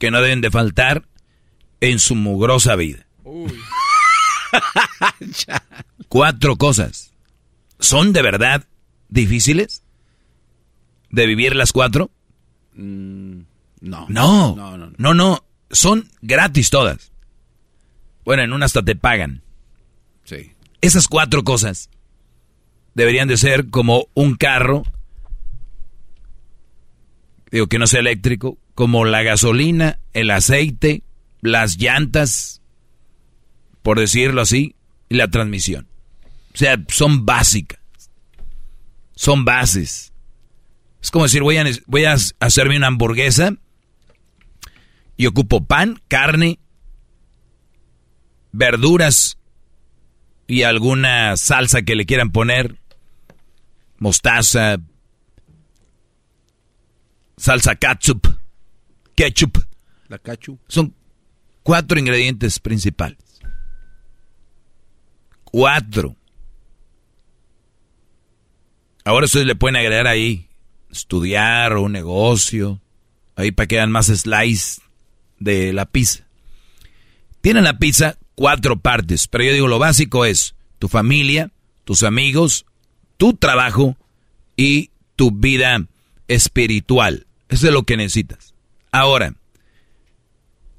que 0.00 0.10
no 0.10 0.20
deben 0.20 0.40
de 0.40 0.50
faltar 0.50 1.04
en 1.80 2.00
su 2.00 2.16
mugrosa 2.16 2.74
vida. 2.74 3.06
Cuatro 6.08 6.56
cosas. 6.56 7.12
¿Son 7.78 8.12
de 8.12 8.22
verdad 8.22 8.66
difíciles? 9.08 9.84
¿De 11.10 11.26
vivir 11.26 11.54
las 11.54 11.72
cuatro? 11.72 12.10
Mm, 12.74 13.42
no. 13.82 14.06
No. 14.08 14.56
No, 14.56 14.76
no, 14.76 14.78
no. 14.78 14.92
No, 14.96 15.14
no. 15.14 15.44
Son 15.70 16.08
gratis 16.22 16.70
todas. 16.70 17.12
Bueno, 18.24 18.42
en 18.42 18.52
una 18.52 18.66
hasta 18.66 18.82
te 18.82 18.96
pagan. 18.96 19.42
Sí. 20.24 20.52
Esas 20.80 21.08
cuatro 21.08 21.44
cosas 21.44 21.90
deberían 22.94 23.28
de 23.28 23.36
ser 23.36 23.68
como 23.70 24.06
un 24.14 24.34
carro, 24.34 24.82
digo 27.50 27.66
que 27.66 27.78
no 27.78 27.86
sea 27.86 28.00
eléctrico, 28.00 28.58
como 28.80 29.04
la 29.04 29.22
gasolina, 29.22 30.00
el 30.14 30.30
aceite, 30.30 31.02
las 31.42 31.76
llantas, 31.76 32.62
por 33.82 34.00
decirlo 34.00 34.40
así, 34.40 34.74
y 35.10 35.16
la 35.16 35.28
transmisión. 35.28 35.86
O 36.54 36.56
sea, 36.56 36.82
son 36.88 37.26
básicas. 37.26 37.78
Son 39.14 39.44
bases. 39.44 40.14
Es 41.02 41.10
como 41.10 41.26
decir, 41.26 41.42
voy 41.42 41.58
a, 42.06 42.16
hacerme 42.40 42.78
una 42.78 42.86
hamburguesa 42.86 43.52
y 45.18 45.26
ocupo 45.26 45.62
pan, 45.66 46.00
carne, 46.08 46.58
verduras 48.50 49.36
y 50.46 50.62
alguna 50.62 51.36
salsa 51.36 51.82
que 51.82 51.96
le 51.96 52.06
quieran 52.06 52.32
poner, 52.32 52.78
mostaza, 53.98 54.78
salsa 57.36 57.74
ketchup, 57.74 58.39
ketchup. 59.20 59.58
La 60.08 60.18
cachu. 60.18 60.58
Son 60.66 60.94
cuatro 61.62 61.98
ingredientes 61.98 62.58
principales. 62.58 63.18
Cuatro. 65.44 66.16
Ahora 69.04 69.26
ustedes 69.26 69.46
le 69.46 69.56
pueden 69.56 69.76
agregar 69.76 70.06
ahí 70.06 70.48
estudiar 70.90 71.74
o 71.74 71.82
un 71.82 71.92
negocio, 71.92 72.80
ahí 73.36 73.52
para 73.52 73.66
que 73.66 73.78
hagan 73.78 73.92
más 73.92 74.06
slice 74.06 74.80
de 75.38 75.72
la 75.72 75.86
pizza. 75.86 76.26
Tienen 77.40 77.64
la 77.64 77.78
pizza 77.78 78.16
cuatro 78.34 78.78
partes, 78.78 79.28
pero 79.28 79.44
yo 79.44 79.52
digo 79.52 79.68
lo 79.68 79.78
básico 79.78 80.24
es 80.24 80.54
tu 80.78 80.88
familia, 80.88 81.50
tus 81.84 82.02
amigos, 82.02 82.64
tu 83.16 83.34
trabajo 83.34 83.96
y 84.56 84.90
tu 85.16 85.30
vida 85.30 85.86
espiritual. 86.26 87.26
Eso 87.48 87.66
es 87.66 87.72
lo 87.72 87.82
que 87.82 87.96
necesitas. 87.96 88.49
Ahora, 88.92 89.34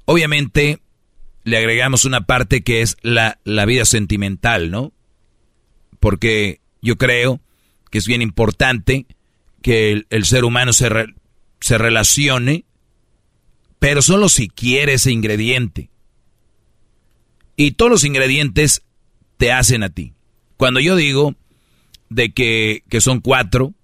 obviamente 0.04 0.80
le 1.44 1.58
agregamos 1.58 2.04
una 2.04 2.26
parte 2.26 2.62
que 2.62 2.82
es 2.82 2.96
la, 3.02 3.38
la 3.44 3.64
vida 3.64 3.84
sentimental, 3.84 4.70
¿no? 4.70 4.92
Porque 6.00 6.60
yo 6.80 6.96
creo 6.96 7.40
que 7.90 7.98
es 7.98 8.06
bien 8.06 8.22
importante 8.22 9.06
que 9.62 10.04
el, 10.08 10.24
ser 10.24 10.44
humano 10.44 10.72
se, 10.72 10.88
se 11.60 11.78
relacione, 11.78 12.64
pero 13.78 14.02
solo 14.02 14.28
si 14.28 14.48
quiere 14.48 14.94
ese 14.94 15.12
ingrediente. 15.12 15.90
Y 17.56 17.72
todos 17.72 17.90
los 17.90 18.04
ingredientes 18.04 18.82
te 19.36 19.52
hacen 19.52 19.82
a 19.82 19.90
ti. 19.90 20.14
Cuando 20.56 20.80
yo 20.80 20.96
digo 20.96 21.34
de 22.08 22.32
que, 22.32 22.82
que 22.88 23.00
son 23.00 23.20
cuatro, 23.20 23.74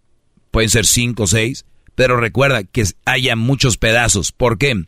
pueden 0.50 0.70
ser 0.70 0.86
cinco 0.86 1.24
o 1.24 1.26
seis, 1.26 1.65
pero 1.99 2.17
recuerda 2.17 2.62
que 2.62 2.85
haya 3.07 3.35
muchos 3.35 3.77
pedazos. 3.77 4.31
¿Por 4.31 4.57
qué? 4.57 4.85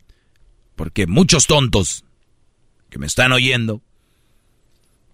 Porque 0.77 1.07
muchos 1.07 1.45
tontos 1.45 2.05
que 2.89 2.99
me 2.99 3.05
están 3.05 3.33
oyendo 3.33 3.81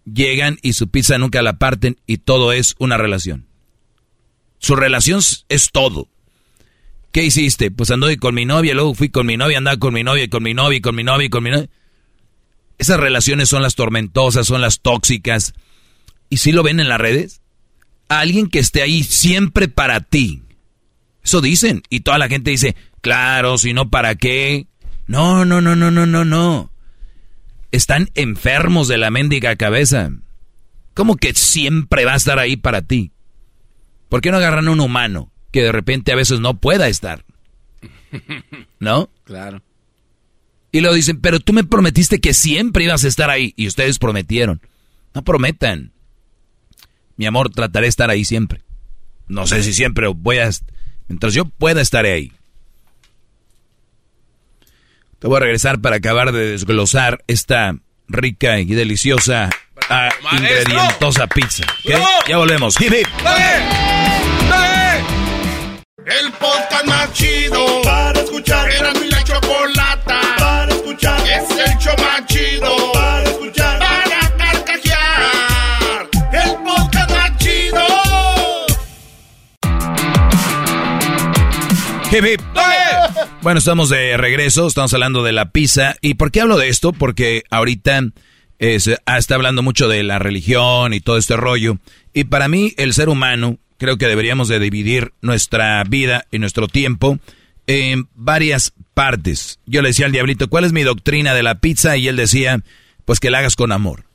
llegan 0.06 0.60
y 0.62 0.74
su 0.74 0.90
pizza 0.90 1.18
nunca 1.18 1.42
la 1.42 1.58
parten 1.58 1.98
y 2.06 2.18
todo 2.18 2.52
es 2.52 2.76
una 2.78 2.98
relación. 2.98 3.48
Su 4.60 4.76
relación 4.76 5.22
es 5.50 5.72
todo. 5.72 6.08
¿Qué 7.12 7.24
hiciste? 7.24 7.72
Pues 7.72 7.90
anduve 7.90 8.18
con 8.18 8.36
mi 8.36 8.46
novia, 8.46 8.76
luego 8.76 8.94
fui 8.94 9.10
con 9.10 9.26
mi 9.26 9.36
novia, 9.36 9.58
andaba 9.58 9.78
con 9.78 9.96
mi 9.96 10.04
novia, 10.04 10.30
con 10.30 10.44
mi 10.44 10.54
novia, 10.54 10.80
con 10.80 10.96
mi 10.96 11.04
novia, 11.04 11.30
con 11.32 11.44
mi 11.44 11.50
novia. 11.50 11.70
Esas 12.78 13.00
relaciones 13.00 13.50
son 13.50 13.64
las 13.64 13.74
tormentosas, 13.74 14.46
son 14.46 14.62
las 14.62 14.82
tóxicas. 14.82 15.56
¿Y 16.30 16.38
si 16.38 16.52
lo 16.52 16.62
ven 16.62 16.80
en 16.80 16.90
las 16.90 17.02
redes? 17.02 17.42
Alguien 18.08 18.52
que 18.52 18.60
esté 18.60 18.84
ahí 18.84 19.02
siempre 19.02 19.68
para 19.68 20.02
ti. 20.02 20.44
Eso 21.28 21.42
dicen. 21.42 21.84
Y 21.90 22.00
toda 22.00 22.18
la 22.18 22.30
gente 22.30 22.52
dice, 22.52 22.78
claro, 23.02 23.58
si 23.58 23.74
no, 23.74 23.90
¿para 23.90 24.16
qué? 24.16 24.68
No, 25.08 25.44
no, 25.44 25.60
no, 25.60 25.76
no, 25.76 25.92
no, 25.92 26.06
no, 26.06 26.24
no. 26.24 26.72
Están 27.70 28.10
enfermos 28.16 28.88
de 28.88 28.98
la 28.98 29.12
mendiga 29.12 29.58
cabeza. 29.58 30.10
¿Cómo 30.94 31.18
que 31.18 31.34
siempre 31.34 32.06
va 32.06 32.14
a 32.14 32.16
estar 32.16 32.40
ahí 32.40 32.56
para 32.56 32.82
ti? 32.82 33.12
¿Por 34.08 34.22
qué 34.22 34.32
no 34.32 34.38
agarran 34.38 34.70
a 34.70 34.72
un 34.72 34.80
humano 34.80 35.30
que 35.52 35.64
de 35.64 35.74
repente 35.74 36.14
a 36.14 36.16
veces 36.16 36.40
no 36.40 36.62
pueda 36.62 36.88
estar? 36.88 37.26
¿No? 38.80 39.10
Claro. 39.26 39.62
Y 40.72 40.80
lo 40.80 40.94
dicen, 40.94 41.20
pero 41.20 41.42
tú 41.42 41.52
me 41.52 41.66
prometiste 41.66 42.22
que 42.22 42.34
siempre 42.34 42.86
ibas 42.86 43.04
a 43.04 43.10
estar 43.10 43.30
ahí. 43.30 43.54
Y 43.58 43.68
ustedes 43.68 44.00
prometieron. 44.00 44.62
No 45.14 45.26
prometan. 45.26 45.92
Mi 47.18 47.26
amor, 47.26 47.50
trataré 47.50 47.88
de 47.88 47.90
estar 47.90 48.10
ahí 48.10 48.24
siempre. 48.24 48.62
No 49.28 49.46
sé 49.46 49.62
si 49.62 49.74
siempre 49.74 50.08
voy 50.08 50.38
a... 50.38 50.50
Mientras 51.08 51.34
yo 51.34 51.46
pueda 51.46 51.82
estar 51.82 52.06
ahí. 52.06 52.32
Te 55.20 55.28
voy 55.28 55.38
a 55.38 55.40
regresar 55.42 55.80
para 55.80 55.96
acabar 55.96 56.32
de 56.32 56.52
desglosar 56.52 57.24
esta 57.28 57.76
rica 58.08 58.60
y 58.60 58.66
deliciosa, 58.66 59.50
ah, 59.90 60.10
ingredientosa 60.32 61.28
pizza. 61.28 61.66
Ya 62.28 62.38
volvemos. 62.38 62.80
Hip, 62.80 62.94
hip. 62.94 63.08
El 66.06 66.32
podcast 66.34 66.86
más 66.86 67.12
chido 67.14 67.82
para 67.84 68.20
escuchar. 68.22 68.70
Era 68.72 68.94
mi 68.94 69.10
la 69.10 69.24
chocolata 69.24 70.22
para 70.38 70.72
escuchar. 70.74 71.20
Es 71.28 71.50
el 71.50 71.78
show 71.80 71.96
Hip. 82.12 82.42
Bueno, 83.42 83.60
estamos 83.60 83.90
de 83.90 84.18
regreso, 84.18 84.68
estamos 84.68 84.94
hablando 84.94 85.24
de 85.24 85.34
la 85.34 85.52
pizza. 85.52 85.96
¿Y 86.02 86.14
por 86.14 86.32
qué 86.32 86.42
hablo 86.42 86.58
de 86.58 86.70
esto? 86.70 86.94
Porque 86.94 87.44
ahorita 87.50 88.02
se 88.60 88.98
ah, 89.06 89.18
está 89.18 89.36
hablando 89.36 89.62
mucho 89.62 89.88
de 89.88 90.04
la 90.04 90.18
religión 90.18 90.94
y 90.94 91.02
todo 91.02 91.18
este 91.18 91.36
rollo. 91.36 91.78
Y 92.14 92.26
para 92.26 92.48
mí, 92.48 92.74
el 92.78 92.94
ser 92.94 93.10
humano, 93.10 93.58
creo 93.78 93.98
que 93.98 94.08
deberíamos 94.08 94.48
de 94.48 94.60
dividir 94.60 95.14
nuestra 95.22 95.84
vida 95.84 96.26
y 96.32 96.40
nuestro 96.40 96.68
tiempo 96.68 97.20
en 97.68 98.08
varias 98.16 98.74
partes. 98.94 99.60
Yo 99.66 99.82
le 99.82 99.90
decía 99.90 100.06
al 100.06 100.12
diablito, 100.12 100.50
¿cuál 100.50 100.64
es 100.64 100.74
mi 100.74 100.84
doctrina 100.84 101.34
de 101.34 101.44
la 101.44 101.60
pizza? 101.60 101.98
Y 101.98 102.08
él 102.08 102.16
decía, 102.16 102.62
pues 103.06 103.20
que 103.20 103.30
la 103.30 103.40
hagas 103.40 103.56
con 103.56 103.72
amor. 103.72 104.06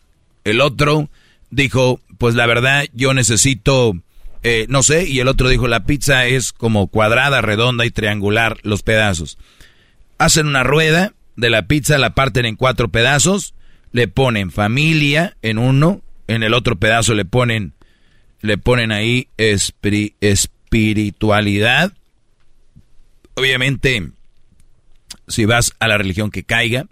El 0.45 0.61
otro 0.61 1.09
dijo, 1.51 2.01
pues 2.19 2.35
la 2.35 2.47
verdad, 2.47 2.85
yo 2.95 3.15
necesito, 3.15 3.95
eh, 4.43 4.67
no 4.69 4.83
sé, 4.83 5.09
y 5.09 5.21
el 5.21 5.29
otro 5.29 5.49
dijo, 5.49 5.69
la 5.69 5.85
pizza 5.85 6.27
es 6.27 6.53
como 6.53 6.89
cuadrada, 6.89 7.41
redonda 7.41 7.87
y 7.87 7.91
triangular, 7.91 8.59
los 8.63 8.83
pedazos. 8.83 9.39
Hacen 10.19 10.47
una 10.47 10.63
rueda 10.63 11.15
de 11.37 11.51
la 11.51 11.67
pizza, 11.67 11.99
la 11.99 12.15
parten 12.15 12.45
en 12.45 12.57
cuatro 12.57 12.89
pedazos, 12.89 13.55
le 13.93 14.09
ponen 14.09 14.51
familia 14.51 15.37
en 15.43 15.59
uno, 15.59 16.03
en 16.27 16.43
el 16.43 16.55
otro 16.55 16.77
pedazo 16.77 17.15
le 17.15 17.25
ponen 17.25 17.75
le 18.43 18.59
ponen 18.59 18.93
ahí 18.93 19.29
espiritualidad. 19.37 21.95
Obviamente, 23.35 24.11
si 25.29 25.47
vas 25.47 25.73
a 25.79 25.89
la 25.89 25.97
religión 25.97 26.31
que 26.31 26.43
caiga, 26.43 26.85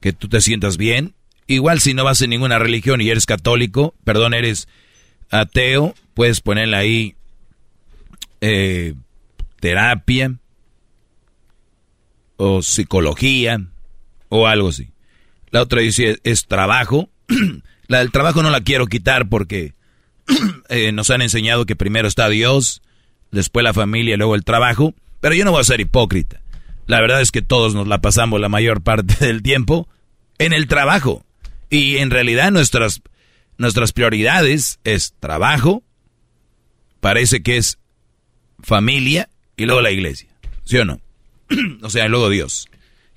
que 0.00 0.12
tú 0.12 0.28
te 0.28 0.40
sientas 0.40 0.76
bien. 0.76 1.14
Igual 1.46 1.80
si 1.80 1.94
no 1.94 2.04
vas 2.04 2.22
en 2.22 2.30
ninguna 2.30 2.58
religión 2.58 3.00
y 3.00 3.08
eres 3.08 3.26
católico, 3.26 3.94
perdón, 4.04 4.34
eres 4.34 4.68
ateo, 5.30 5.94
puedes 6.18 6.40
ponerle 6.40 6.76
ahí 6.76 7.14
eh, 8.40 8.94
terapia 9.60 10.34
o 12.36 12.60
psicología 12.60 13.60
o 14.28 14.48
algo 14.48 14.70
así. 14.70 14.90
La 15.50 15.62
otra 15.62 15.80
dice 15.80 16.18
es 16.24 16.46
trabajo. 16.46 17.08
la 17.86 18.00
del 18.00 18.10
trabajo 18.10 18.42
no 18.42 18.50
la 18.50 18.62
quiero 18.62 18.88
quitar 18.88 19.28
porque 19.28 19.74
Eh, 20.68 20.90
nos 20.90 21.08
han 21.10 21.22
enseñado 21.22 21.66
que 21.66 21.76
primero 21.76 22.08
está 22.08 22.28
Dios, 22.28 22.82
después 23.30 23.62
la 23.62 23.72
familia, 23.72 24.16
luego 24.16 24.34
el 24.34 24.44
trabajo. 24.44 24.94
Pero 25.20 25.36
yo 25.36 25.44
no 25.44 25.52
voy 25.52 25.60
a 25.60 25.64
ser 25.64 25.80
hipócrita. 25.80 26.40
La 26.86 27.00
verdad 27.00 27.20
es 27.20 27.30
que 27.30 27.42
todos 27.42 27.76
nos 27.76 27.86
la 27.86 28.00
pasamos 28.00 28.40
la 28.40 28.48
mayor 28.48 28.82
parte 28.82 29.14
del 29.24 29.40
tiempo 29.40 29.88
en 30.38 30.52
el 30.52 30.66
trabajo. 30.66 31.24
Y 31.70 31.98
en 31.98 32.10
realidad 32.10 32.50
nuestras, 32.50 33.02
nuestras 33.56 33.92
prioridades 33.92 34.80
es 34.82 35.14
trabajo, 35.20 35.84
parece 37.00 37.42
que 37.42 37.56
es 37.56 37.78
familia 38.60 39.28
y 39.56 39.66
luego 39.66 39.80
la 39.80 39.90
iglesia. 39.90 40.28
¿Sí 40.64 40.78
o 40.78 40.84
no? 40.84 41.00
o 41.82 41.90
sea, 41.90 42.08
luego 42.08 42.28
Dios. 42.28 42.68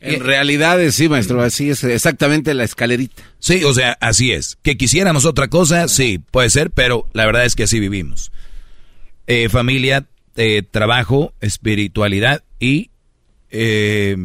En 0.02 0.22
realidad, 0.22 0.80
sí, 0.90 1.10
maestro, 1.10 1.44
así 1.44 1.70
es 1.70 1.84
exactamente 1.84 2.56
la 2.56 2.64
escalerita. 2.64 3.22
Sí, 3.38 3.64
o 3.64 3.74
sea, 3.74 3.98
así 4.02 4.32
es. 4.32 4.58
Que 4.64 4.76
quisiéramos 4.76 5.26
otra 5.26 5.48
cosa, 5.48 5.88
sí, 5.88 6.20
puede 6.32 6.50
ser, 6.50 6.72
pero 6.72 7.08
la 7.14 7.28
verdad 7.28 7.46
es 7.46 7.56
que 7.56 7.64
así 7.64 7.80
vivimos. 7.80 8.32
Eh, 9.28 9.48
familia, 9.48 10.08
eh, 10.36 10.64
trabajo, 10.64 11.34
espiritualidad 11.40 12.44
y... 12.60 12.90
Eh, 13.52 14.18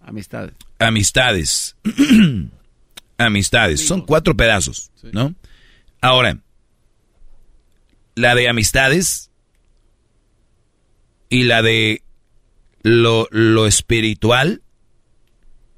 amistades. 0.00 0.54
Amistades. 0.80 1.76
amistades. 3.18 3.86
Son 3.86 4.00
cuatro 4.00 4.36
pedazos, 4.36 4.90
¿no? 5.12 5.36
Ahora, 6.00 6.40
la 8.16 8.34
de 8.34 8.48
amistades 8.48 9.30
y 11.28 11.44
la 11.44 11.62
de 11.62 12.02
lo, 12.82 13.28
lo 13.30 13.66
espiritual, 13.66 14.62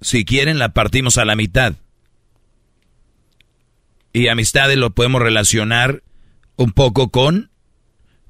si 0.01 0.25
quieren, 0.25 0.59
la 0.59 0.73
partimos 0.73 1.19
a 1.19 1.25
la 1.25 1.37
mitad. 1.37 1.75
Y 4.13 4.29
amistades 4.29 4.79
lo 4.79 4.91
podemos 4.91 5.21
relacionar 5.21 6.03
un 6.57 6.73
poco 6.73 7.11
con, 7.11 7.51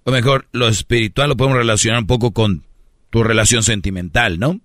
o 0.04 0.10
mejor, 0.10 0.48
lo 0.52 0.68
espiritual 0.68 1.28
lo 1.28 1.36
podemos 1.36 1.58
relacionar 1.58 2.00
un 2.00 2.06
poco 2.06 2.32
con 2.32 2.64
tu 3.10 3.22
relación 3.22 3.62
sentimental, 3.62 4.38
¿no? 4.38 4.60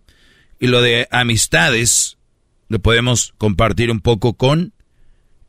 Y 0.60 0.68
lo 0.68 0.82
de 0.82 1.08
amistades 1.12 2.18
lo 2.70 2.80
podemos 2.80 3.34
compartir 3.38 3.92
un 3.92 4.00
poco 4.00 4.34
con 4.36 4.74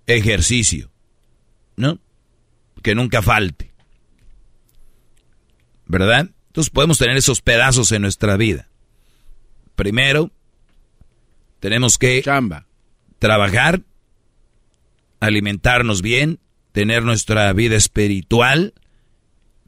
ejercicio, 0.06 0.90
¿no? 1.76 2.00
Que 2.82 2.94
nunca 2.94 3.22
falte. 3.22 3.73
¿Verdad? 5.86 6.30
Entonces 6.48 6.70
podemos 6.70 6.98
tener 6.98 7.16
esos 7.16 7.40
pedazos 7.40 7.92
en 7.92 8.02
nuestra 8.02 8.36
vida. 8.36 8.68
Primero, 9.74 10.30
tenemos 11.60 11.98
que 11.98 12.22
trabajar, 13.18 13.82
alimentarnos 15.20 16.02
bien, 16.02 16.38
tener 16.72 17.02
nuestra 17.02 17.52
vida 17.52 17.76
espiritual, 17.76 18.74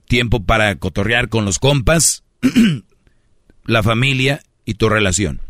tiempo 0.07 0.45
para 0.45 0.77
cotorrear 0.77 1.28
con 1.28 1.45
los 1.45 1.59
compas, 1.59 2.25
la 3.65 3.83
familia 3.83 4.43
y 4.65 4.75
tu 4.75 4.89
relación. 4.89 5.41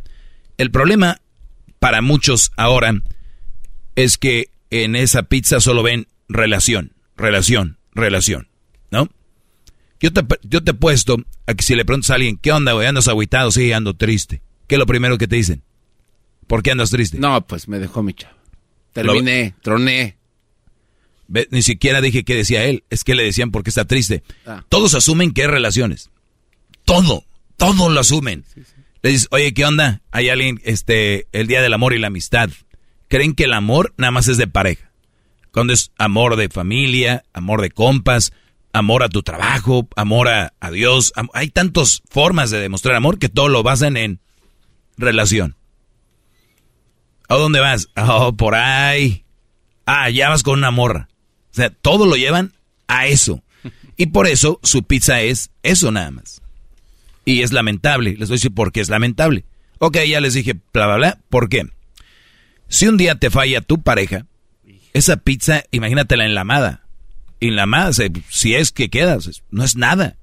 El 0.59 0.71
problema 0.71 1.21
para 1.79 2.01
muchos 2.01 2.53
ahora 2.57 2.95
es 3.95 4.19
que 4.19 4.51
en 4.71 4.97
esa 4.97 5.25
pizza 5.25 5.61
solo 5.61 5.83
ven 5.83 6.07
relación, 6.29 6.93
relación, 7.17 7.79
relación, 7.95 8.49
¿no? 8.91 9.09
Yo 10.01 10.13
te, 10.13 10.23
yo 10.43 10.63
te 10.63 10.73
he 10.73 10.75
puesto 10.75 11.17
a 11.47 11.55
que 11.55 11.63
si 11.63 11.75
le 11.75 11.85
preguntas 11.85 12.11
a 12.11 12.15
alguien, 12.15 12.39
¿qué 12.39 12.53
onda, 12.53 12.73
güey? 12.73 12.87
¿Andas 12.87 13.09
agüitado? 13.09 13.51
Sí, 13.51 13.73
ando 13.73 13.95
triste. 13.95 14.43
¿Qué 14.67 14.75
es 14.75 14.79
lo 14.79 14.87
primero 14.87 15.17
que 15.19 15.29
te 15.29 15.37
dicen? 15.37 15.63
¿Por 16.47 16.63
qué 16.63 16.71
andas 16.71 16.91
triste? 16.91 17.19
No, 17.19 17.47
pues 17.47 17.69
me 17.69 17.79
dejó 17.79 18.03
mi 18.03 18.15
chava. 18.15 18.37
Terminé, 18.93 19.55
troné. 19.63 20.17
Ve, 21.29 21.49
Ni 21.51 21.63
siquiera 21.63 22.01
dije 22.01 22.25
qué 22.25 22.35
decía 22.35 22.65
él. 22.65 22.85
Es 22.91 23.05
que 23.05 23.15
le 23.15 23.25
decían 23.25 23.51
porque 23.51 23.71
está 23.71 23.85
triste. 23.85 24.23
Ah. 24.47 24.65
Todos 24.69 24.95
asumen 24.95 25.33
que 25.33 25.43
es 25.43 25.51
relaciones. 25.51 26.11
Todo, 26.85 27.25
todo 27.57 27.89
lo 27.91 28.01
asumen. 28.01 28.45
Le 29.03 29.11
dices, 29.11 29.29
oye, 29.31 29.53
¿qué 29.55 29.65
onda? 29.65 30.03
Hay 30.11 30.29
alguien, 30.29 30.61
este, 30.65 31.27
el 31.33 31.47
día 31.47 31.63
del 31.63 31.75
amor 31.75 31.95
y 31.95 31.99
la 31.99 32.07
amistad. 32.09 32.51
Creen 33.09 33.35
que 33.35 33.45
el 33.45 33.53
amor 33.53 33.93
nada 33.97 34.11
más 34.11 34.29
es 34.29 34.37
de 34.37 34.47
pareja. 34.47 34.91
Cuando 35.53 35.73
es 35.73 35.91
amor 35.99 36.37
de 36.37 36.49
familia, 36.49 37.25
amor 37.33 37.63
de 37.63 37.71
compas, 37.71 38.33
amor 38.77 39.03
a 39.03 39.09
tu 39.09 39.23
trabajo, 39.23 39.89
amor 39.97 40.29
a, 40.29 40.53
a 40.61 40.71
Dios. 40.71 41.13
hay 41.33 41.49
tantas 41.49 42.03
formas 42.09 42.51
de 42.51 42.61
demostrar 42.61 42.95
amor 42.95 43.19
que 43.19 43.29
todo 43.29 43.49
lo 43.49 43.63
basan 43.63 43.97
en 43.97 44.21
relación. 44.97 45.57
¿A 47.29 47.35
dónde 47.35 47.61
vas? 47.61 47.89
Oh, 47.97 48.35
por 48.35 48.55
ahí. 48.55 49.25
Ah, 49.85 50.11
ya 50.11 50.29
vas 50.29 50.43
con 50.43 50.59
una 50.59 50.71
morra. 50.71 51.09
O 51.53 51.55
sea, 51.55 51.71
todo 51.71 52.07
lo 52.07 52.17
llevan 52.17 52.53
a 52.87 53.07
eso. 53.07 53.43
Y 53.97 54.07
por 54.07 54.27
eso 54.27 54.61
su 54.63 54.85
pizza 54.85 55.23
es 55.23 55.51
eso 55.63 55.91
nada 55.91 56.11
más. 56.11 56.43
Y 57.25 57.43
es 57.43 57.53
lamentable. 57.53 58.11
Les 58.17 58.29
voy 58.29 58.35
a 58.35 58.39
decir 58.39 58.55
por 58.55 58.73
qué 58.73 58.81
es 58.81 58.89
lamentable. 58.89 59.45
Ok, 59.79 59.99
ya 60.09 60.21
les 60.21 60.35
dije, 60.35 60.55
bla, 60.73 60.87
bla, 60.87 60.97
bla. 60.97 61.19
¿Por 61.29 61.49
qué? 61.49 61.67
Si 62.69 62.87
un 62.87 62.97
día 62.97 63.17
te 63.17 63.31
falla 63.31 63.61
tu 63.61 63.83
pareja, 63.83 64.27
esa 64.93 65.17
pizza, 65.17 65.65
imagínate 67.41 67.49
la. 67.49 67.51
Enlamada, 67.53 67.93
se- 67.93 68.13
si 68.29 68.55
es 68.55 68.73
que 68.73 68.89
quedas, 68.89 69.43
no 69.51 69.65
es 69.65 69.77
nada. 69.77 70.17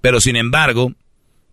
Pero 0.00 0.20
sin 0.20 0.36
embargo, 0.36 0.92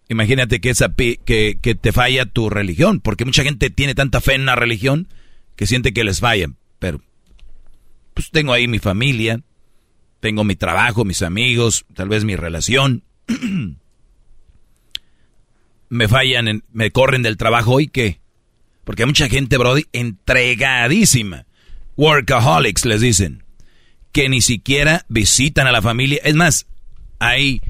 imagínate 0.10 0.60
que, 0.62 0.70
esa 0.70 0.94
que, 0.96 1.58
que 1.62 1.74
te 1.76 1.92
falla 1.92 2.26
tu 2.26 2.50
religión, 2.50 3.00
porque 3.00 3.26
mucha 3.26 3.44
gente 3.44 3.70
tiene 3.70 3.96
tanta 3.96 4.22
fe 4.22 4.34
en 4.36 4.42
una 4.42 4.56
religión 4.56 5.08
que 5.56 5.66
siente 5.68 5.94
que 5.94 6.04
les 6.04 6.20
fallan. 6.20 6.58
Pero, 6.80 7.02
pues 8.14 8.30
tengo 8.32 8.52
ahí 8.54 8.68
mi 8.68 8.80
familia, 8.80 9.42
tengo 10.20 10.44
mi 10.44 10.56
trabajo, 10.56 11.06
mis 11.06 11.22
amigos, 11.22 11.86
tal 11.94 12.10
vez 12.10 12.24
mi 12.26 12.36
relación. 12.36 13.04
me 15.90 16.08
fallan, 16.08 16.48
en- 16.48 16.64
me 16.72 16.92
corren 16.92 17.22
del 17.24 17.38
trabajo 17.38 17.80
y 17.80 17.88
qué? 17.88 18.20
Porque 18.84 19.04
hay 19.04 19.08
mucha 19.08 19.28
gente, 19.30 19.58
Brody, 19.58 19.86
entregadísima. 19.94 21.46
Workaholics 21.98 22.86
les 22.86 23.02
dicen. 23.02 23.44
Que 24.12 24.30
ni 24.30 24.42
siquiera 24.42 25.06
visitan 25.10 25.68
a 25.68 25.72
la 25.72 25.82
familia. 25.82 26.20
Es 26.24 26.36
más, 26.36 26.68
hay 27.20 27.62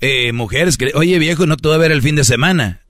eh, 0.00 0.32
mujeres 0.32 0.76
que, 0.76 0.92
oye 0.94 1.18
viejo, 1.18 1.46
no 1.46 1.56
te 1.56 1.68
voy 1.68 1.74
a 1.74 1.78
ver 1.78 1.92
el 1.92 2.02
fin 2.02 2.16
de 2.16 2.24
semana. 2.24 2.82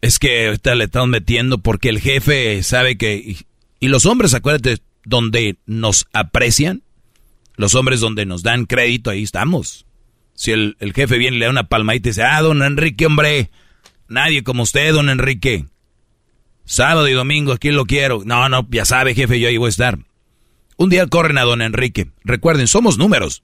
Es 0.00 0.18
que 0.18 0.46
ahorita 0.46 0.74
le 0.74 0.84
están 0.84 1.10
metiendo 1.10 1.58
porque 1.58 1.88
el 1.88 2.00
jefe 2.00 2.62
sabe 2.62 2.96
que... 2.96 3.16
Y, 3.16 3.38
y 3.80 3.88
los 3.88 4.06
hombres, 4.06 4.34
acuérdate, 4.34 4.78
donde 5.04 5.56
nos 5.66 6.06
aprecian, 6.12 6.82
los 7.56 7.74
hombres 7.74 8.00
donde 8.00 8.26
nos 8.26 8.42
dan 8.42 8.66
crédito, 8.66 9.10
ahí 9.10 9.22
estamos. 9.22 9.86
Si 10.34 10.50
el, 10.50 10.76
el 10.80 10.92
jefe 10.92 11.18
viene 11.18 11.36
y 11.36 11.40
le 11.40 11.44
da 11.46 11.50
una 11.50 11.68
palmadita 11.68 12.08
y 12.08 12.10
dice, 12.10 12.22
ah, 12.22 12.40
don 12.42 12.62
Enrique, 12.62 13.06
hombre, 13.06 13.50
nadie 14.08 14.42
como 14.42 14.62
usted, 14.62 14.92
don 14.92 15.08
Enrique. 15.08 15.66
Sábado 16.64 17.08
y 17.08 17.12
domingo, 17.12 17.52
aquí 17.52 17.70
lo 17.70 17.84
quiero. 17.84 18.22
No, 18.24 18.48
no, 18.48 18.66
ya 18.70 18.84
sabe, 18.84 19.14
jefe, 19.14 19.38
yo 19.38 19.48
ahí 19.48 19.58
voy 19.58 19.66
a 19.66 19.70
estar. 19.70 19.98
Un 20.76 20.90
día 20.90 21.06
corren 21.06 21.38
a 21.38 21.42
don 21.42 21.62
Enrique. 21.62 22.10
Recuerden, 22.24 22.66
somos 22.66 22.98
números. 22.98 23.42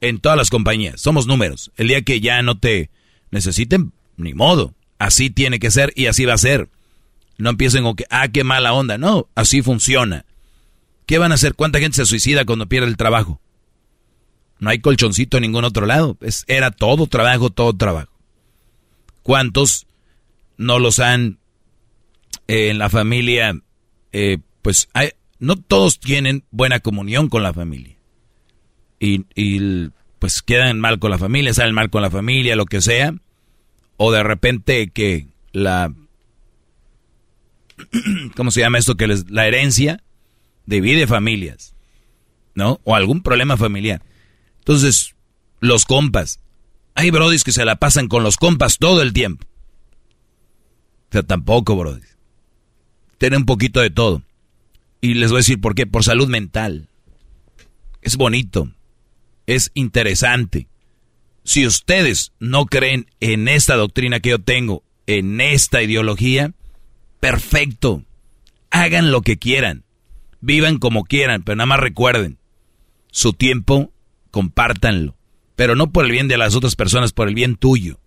En 0.00 0.18
todas 0.20 0.36
las 0.36 0.50
compañías, 0.50 1.00
somos 1.00 1.26
números. 1.26 1.70
El 1.76 1.88
día 1.88 2.02
que 2.02 2.20
ya 2.20 2.42
no 2.42 2.58
te 2.58 2.90
necesiten, 3.30 3.92
ni 4.16 4.34
modo. 4.34 4.74
Así 4.98 5.30
tiene 5.30 5.58
que 5.58 5.70
ser 5.70 5.92
y 5.96 6.06
así 6.06 6.24
va 6.24 6.34
a 6.34 6.38
ser. 6.38 6.68
No 7.38 7.50
empiecen 7.50 7.82
con 7.82 7.96
que, 7.96 8.04
ah, 8.10 8.28
qué 8.28 8.44
mala 8.44 8.72
onda. 8.72 8.98
No, 8.98 9.28
así 9.34 9.62
funciona. 9.62 10.24
¿Qué 11.06 11.18
van 11.18 11.32
a 11.32 11.36
hacer? 11.36 11.54
¿Cuánta 11.54 11.78
gente 11.78 11.96
se 11.96 12.06
suicida 12.06 12.44
cuando 12.44 12.66
pierde 12.66 12.88
el 12.88 12.96
trabajo? 12.96 13.40
No 14.58 14.70
hay 14.70 14.80
colchoncito 14.80 15.36
en 15.36 15.42
ningún 15.42 15.64
otro 15.64 15.86
lado. 15.86 16.16
Es, 16.20 16.44
era 16.48 16.70
todo 16.70 17.06
trabajo, 17.06 17.50
todo 17.50 17.74
trabajo. 17.74 18.12
¿Cuántos 19.22 19.86
no 20.56 20.78
los 20.78 20.98
han 20.98 21.38
eh, 22.48 22.70
en 22.70 22.78
la 22.78 22.88
familia? 22.88 23.60
eh, 24.18 24.38
pues 24.62 24.88
hay, 24.94 25.10
no 25.38 25.56
todos 25.56 26.00
tienen 26.00 26.44
buena 26.50 26.80
comunión 26.80 27.28
con 27.28 27.42
la 27.42 27.52
familia. 27.52 27.96
Y, 28.98 29.90
pues 30.18 30.42
quedan 30.42 30.80
mal 30.80 30.98
con 30.98 31.10
la 31.10 31.18
familia, 31.18 31.52
salen 31.52 31.74
mal 31.74 31.90
con 31.90 32.02
la 32.02 32.10
familia, 32.10 32.56
lo 32.56 32.66
que 32.66 32.80
sea. 32.80 33.14
O 33.96 34.12
de 34.12 34.22
repente 34.22 34.90
que 34.90 35.28
la... 35.52 35.92
¿Cómo 38.36 38.50
se 38.50 38.60
llama 38.60 38.78
esto? 38.78 38.96
Que 38.96 39.06
les, 39.06 39.30
la 39.30 39.46
herencia 39.46 40.02
divide 40.64 41.06
familias. 41.06 41.74
¿No? 42.54 42.80
O 42.84 42.94
algún 42.94 43.22
problema 43.22 43.58
familiar. 43.58 44.02
Entonces, 44.60 45.14
los 45.60 45.84
compas. 45.84 46.40
Hay 46.94 47.10
brodis 47.10 47.44
que 47.44 47.52
se 47.52 47.66
la 47.66 47.76
pasan 47.76 48.08
con 48.08 48.22
los 48.22 48.38
compas 48.38 48.78
todo 48.78 49.02
el 49.02 49.12
tiempo. 49.12 49.46
O 51.10 51.12
sea, 51.12 51.22
tampoco, 51.22 51.76
brodis. 51.76 52.16
Tiene 53.18 53.36
un 53.36 53.44
poquito 53.44 53.80
de 53.80 53.90
todo. 53.90 54.22
Y 55.00 55.14
les 55.14 55.30
voy 55.30 55.38
a 55.38 55.40
decir 55.40 55.60
por 55.60 55.74
qué. 55.74 55.86
Por 55.86 56.04
salud 56.04 56.28
mental. 56.28 56.88
Es 58.02 58.16
bonito. 58.16 58.70
Es 59.46 59.70
interesante. 59.74 60.68
Si 61.44 61.66
ustedes 61.66 62.32
no 62.40 62.66
creen 62.66 63.06
en 63.20 63.46
esta 63.48 63.76
doctrina 63.76 64.20
que 64.20 64.30
yo 64.30 64.40
tengo, 64.40 64.82
en 65.06 65.40
esta 65.40 65.82
ideología, 65.82 66.52
perfecto. 67.20 68.02
Hagan 68.70 69.12
lo 69.12 69.22
que 69.22 69.38
quieran. 69.38 69.84
Vivan 70.40 70.78
como 70.78 71.04
quieran, 71.04 71.42
pero 71.42 71.56
nada 71.56 71.66
más 71.66 71.80
recuerden. 71.80 72.38
Su 73.10 73.32
tiempo, 73.32 73.92
compártanlo. 74.30 75.16
Pero 75.54 75.74
no 75.74 75.90
por 75.90 76.04
el 76.04 76.12
bien 76.12 76.28
de 76.28 76.36
las 76.36 76.54
otras 76.54 76.76
personas, 76.76 77.12
por 77.12 77.28
el 77.28 77.34
bien 77.34 77.56
tuyo. 77.56 77.98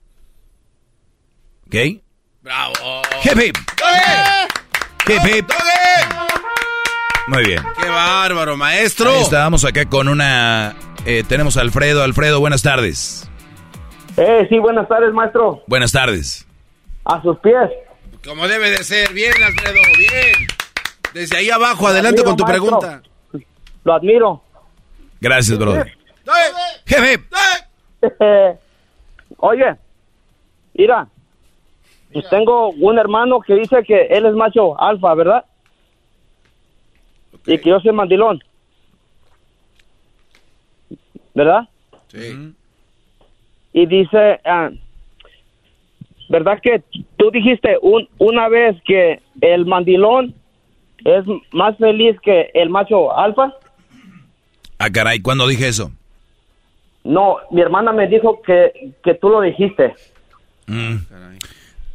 ¿Ok? 1.66 2.02
¡Bravo! 2.42 3.02
¡Hip, 3.24 3.38
hip! 3.38 3.58
¡Hip, 5.08 5.36
hip! 5.36 5.46
Muy 7.30 7.44
bien. 7.46 7.62
¡Qué 7.82 7.88
bárbaro, 7.88 8.58
maestro! 8.58 9.12
Ahí 9.12 9.22
estábamos 9.22 9.64
acá 9.64 9.86
con 9.88 10.08
una... 10.08 10.76
eh, 11.06 11.24
tenemos 11.28 11.58
a 11.58 11.62
Alfredo. 11.62 12.04
Alfredo, 12.04 12.40
buenas 12.40 12.64
tardes. 12.64 13.30
Eh, 14.18 14.48
sí, 14.50 14.58
buenas 14.58 14.88
tardes, 14.88 15.14
maestro. 15.14 15.62
Buenas 15.68 15.92
tardes. 15.92 16.48
A 17.06 17.22
sus 17.22 17.38
pies. 17.40 17.70
Como 18.26 18.48
debe 18.48 18.72
de 18.72 18.84
ser. 18.84 19.14
Bien, 19.14 19.32
Alfredo, 19.44 19.80
bien. 19.98 20.48
Desde 21.14 21.38
ahí 21.38 21.50
abajo, 21.52 21.88
adelante 21.88 22.24
con 22.24 22.36
tu 22.36 22.44
pregunta. 22.44 23.02
Lo 23.84 23.94
admiro. 23.94 24.42
Gracias, 25.22 25.58
brother. 25.58 25.96
Jefe. 26.86 27.24
Oye, 29.38 29.76
mira, 30.74 31.08
pues 32.12 32.28
tengo 32.30 32.70
un 32.72 32.98
hermano 32.98 33.40
que 33.40 33.54
dice 33.54 33.84
que 33.84 34.08
él 34.08 34.26
es 34.26 34.34
macho 34.34 34.80
alfa, 34.82 35.14
¿verdad? 35.14 35.46
Y 37.50 37.58
que 37.58 37.70
yo 37.70 37.80
soy 37.80 37.92
mandilón. 37.92 38.44
¿Verdad? 41.34 41.68
Sí. 42.10 42.54
Y 43.74 43.86
dice, 43.88 44.40
ah, 44.46 44.70
¿verdad 46.30 46.60
que 46.62 46.84
tú 47.18 47.32
dijiste 47.32 47.78
un, 47.82 48.08
una 48.20 48.50
vez 48.50 48.78
que 48.86 49.20
el 49.42 49.66
mandilón 49.66 50.36
es 51.04 51.26
más 51.52 51.76
feliz 51.78 52.18
que 52.22 52.52
el 52.54 52.70
macho 52.70 53.18
alfa? 53.18 53.54
Ah, 54.78 54.92
caray, 54.92 55.20
¿cuándo 55.20 55.48
dije 55.48 55.68
eso? 55.68 55.92
No, 57.04 57.38
mi 57.52 57.62
hermana 57.62 57.92
me 57.94 58.08
dijo 58.08 58.42
que, 58.44 58.92
que 59.04 59.16
tú 59.16 59.30
lo 59.30 59.42
dijiste. 59.42 59.96
Mm. 60.68 60.98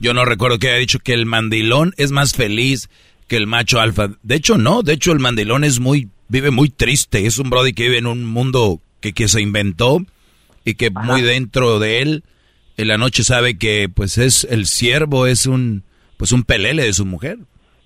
Yo 0.00 0.14
no 0.14 0.24
recuerdo 0.24 0.58
que 0.58 0.68
haya 0.68 0.78
dicho 0.78 0.98
que 0.98 1.12
el 1.14 1.26
mandilón 1.26 1.92
es 1.96 2.10
más 2.10 2.34
feliz 2.34 2.90
que 3.26 3.36
el 3.36 3.46
macho 3.46 3.80
alfa. 3.80 4.10
De 4.22 4.34
hecho, 4.34 4.58
no. 4.58 4.82
De 4.82 4.92
hecho, 4.92 5.12
el 5.12 5.18
mandilón 5.18 5.64
es 5.64 5.80
muy, 5.80 6.08
vive 6.28 6.50
muy 6.50 6.68
triste. 6.68 7.26
Es 7.26 7.38
un 7.38 7.50
brody 7.50 7.72
que 7.72 7.84
vive 7.84 7.98
en 7.98 8.06
un 8.06 8.24
mundo 8.24 8.80
que, 9.00 9.12
que 9.12 9.28
se 9.28 9.40
inventó 9.40 10.00
y 10.64 10.74
que 10.74 10.90
muy 10.90 11.22
dentro 11.22 11.78
de 11.78 12.02
él, 12.02 12.24
en 12.76 12.88
la 12.88 12.98
noche 12.98 13.22
sabe 13.22 13.58
que, 13.58 13.88
pues, 13.94 14.18
es 14.18 14.44
el 14.44 14.66
siervo, 14.66 15.26
es 15.26 15.46
un, 15.46 15.84
pues, 16.16 16.32
un 16.32 16.42
pelele 16.42 16.84
de 16.84 16.92
su 16.92 17.04
mujer. 17.04 17.38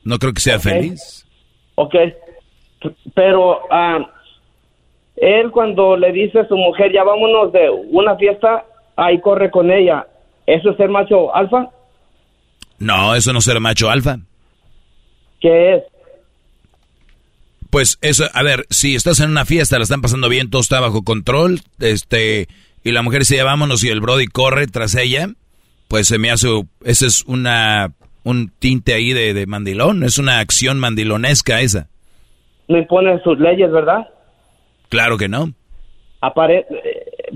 No 0.04 0.18
creo 0.18 0.32
que 0.32 0.40
sea 0.40 0.58
feliz. 0.58 1.26
Ok, 1.74 1.94
pero 3.14 3.60
ah, 3.70 3.98
él 5.16 5.50
cuando 5.50 5.96
le 5.96 6.12
dice 6.12 6.40
a 6.40 6.48
su 6.48 6.56
mujer, 6.56 6.92
ya 6.92 7.04
vámonos 7.04 7.52
de 7.52 7.68
una 7.90 8.16
fiesta, 8.16 8.64
ahí 8.96 9.20
corre 9.20 9.50
con 9.50 9.70
ella. 9.70 10.06
¿Eso 10.46 10.70
es 10.70 10.76
ser 10.76 10.88
macho 10.88 11.34
alfa? 11.34 11.68
No, 12.78 13.14
eso 13.14 13.32
no 13.32 13.40
es 13.40 13.44
ser 13.44 13.60
macho 13.60 13.90
alfa. 13.90 14.18
¿Qué 15.40 15.74
es? 15.74 15.82
Pues 17.70 17.98
eso, 18.00 18.24
a 18.32 18.42
ver, 18.42 18.64
si 18.70 18.94
estás 18.94 19.20
en 19.20 19.30
una 19.30 19.44
fiesta, 19.44 19.76
la 19.76 19.82
están 19.82 20.00
pasando 20.00 20.28
bien, 20.28 20.48
todo 20.48 20.62
está 20.62 20.80
bajo 20.80 21.02
control, 21.02 21.60
este, 21.80 22.48
y 22.82 22.92
la 22.92 23.02
mujer 23.02 23.20
dice, 23.20 23.42
vámonos, 23.42 23.84
y 23.84 23.90
el 23.90 24.00
Brody 24.00 24.26
corre 24.26 24.66
tras 24.66 24.94
ella, 24.94 25.28
pues 25.86 26.08
se 26.08 26.18
me 26.18 26.30
hace, 26.30 26.48
ese 26.82 27.06
es 27.06 27.24
una, 27.26 27.92
un 28.24 28.50
tinte 28.58 28.94
ahí 28.94 29.12
de, 29.12 29.34
de 29.34 29.46
mandilón, 29.46 30.02
es 30.02 30.18
una 30.18 30.38
acción 30.38 30.78
mandilonesca 30.78 31.60
esa. 31.60 31.88
No 32.68 32.78
impone 32.78 33.20
sus 33.22 33.38
leyes, 33.38 33.70
¿verdad? 33.70 34.08
Claro 34.88 35.18
que 35.18 35.28
no. 35.28 35.52
Apare 36.20 36.66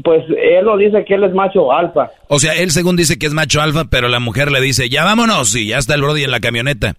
pues 0.02 0.24
él 0.28 0.64
no 0.64 0.76
dice 0.76 1.04
que 1.04 1.14
él 1.14 1.24
es 1.24 1.34
macho 1.34 1.72
alfa. 1.72 2.10
O 2.28 2.38
sea, 2.38 2.54
él 2.54 2.70
según 2.70 2.96
dice 2.96 3.18
que 3.18 3.26
es 3.26 3.34
macho 3.34 3.60
alfa, 3.60 3.84
pero 3.90 4.08
la 4.08 4.20
mujer 4.20 4.50
le 4.50 4.60
dice, 4.60 4.88
ya 4.88 5.04
vámonos, 5.04 5.54
y 5.54 5.68
ya 5.68 5.78
está 5.78 5.94
el 5.94 6.02
Brody 6.02 6.24
en 6.24 6.30
la 6.30 6.40
camioneta. 6.40 6.94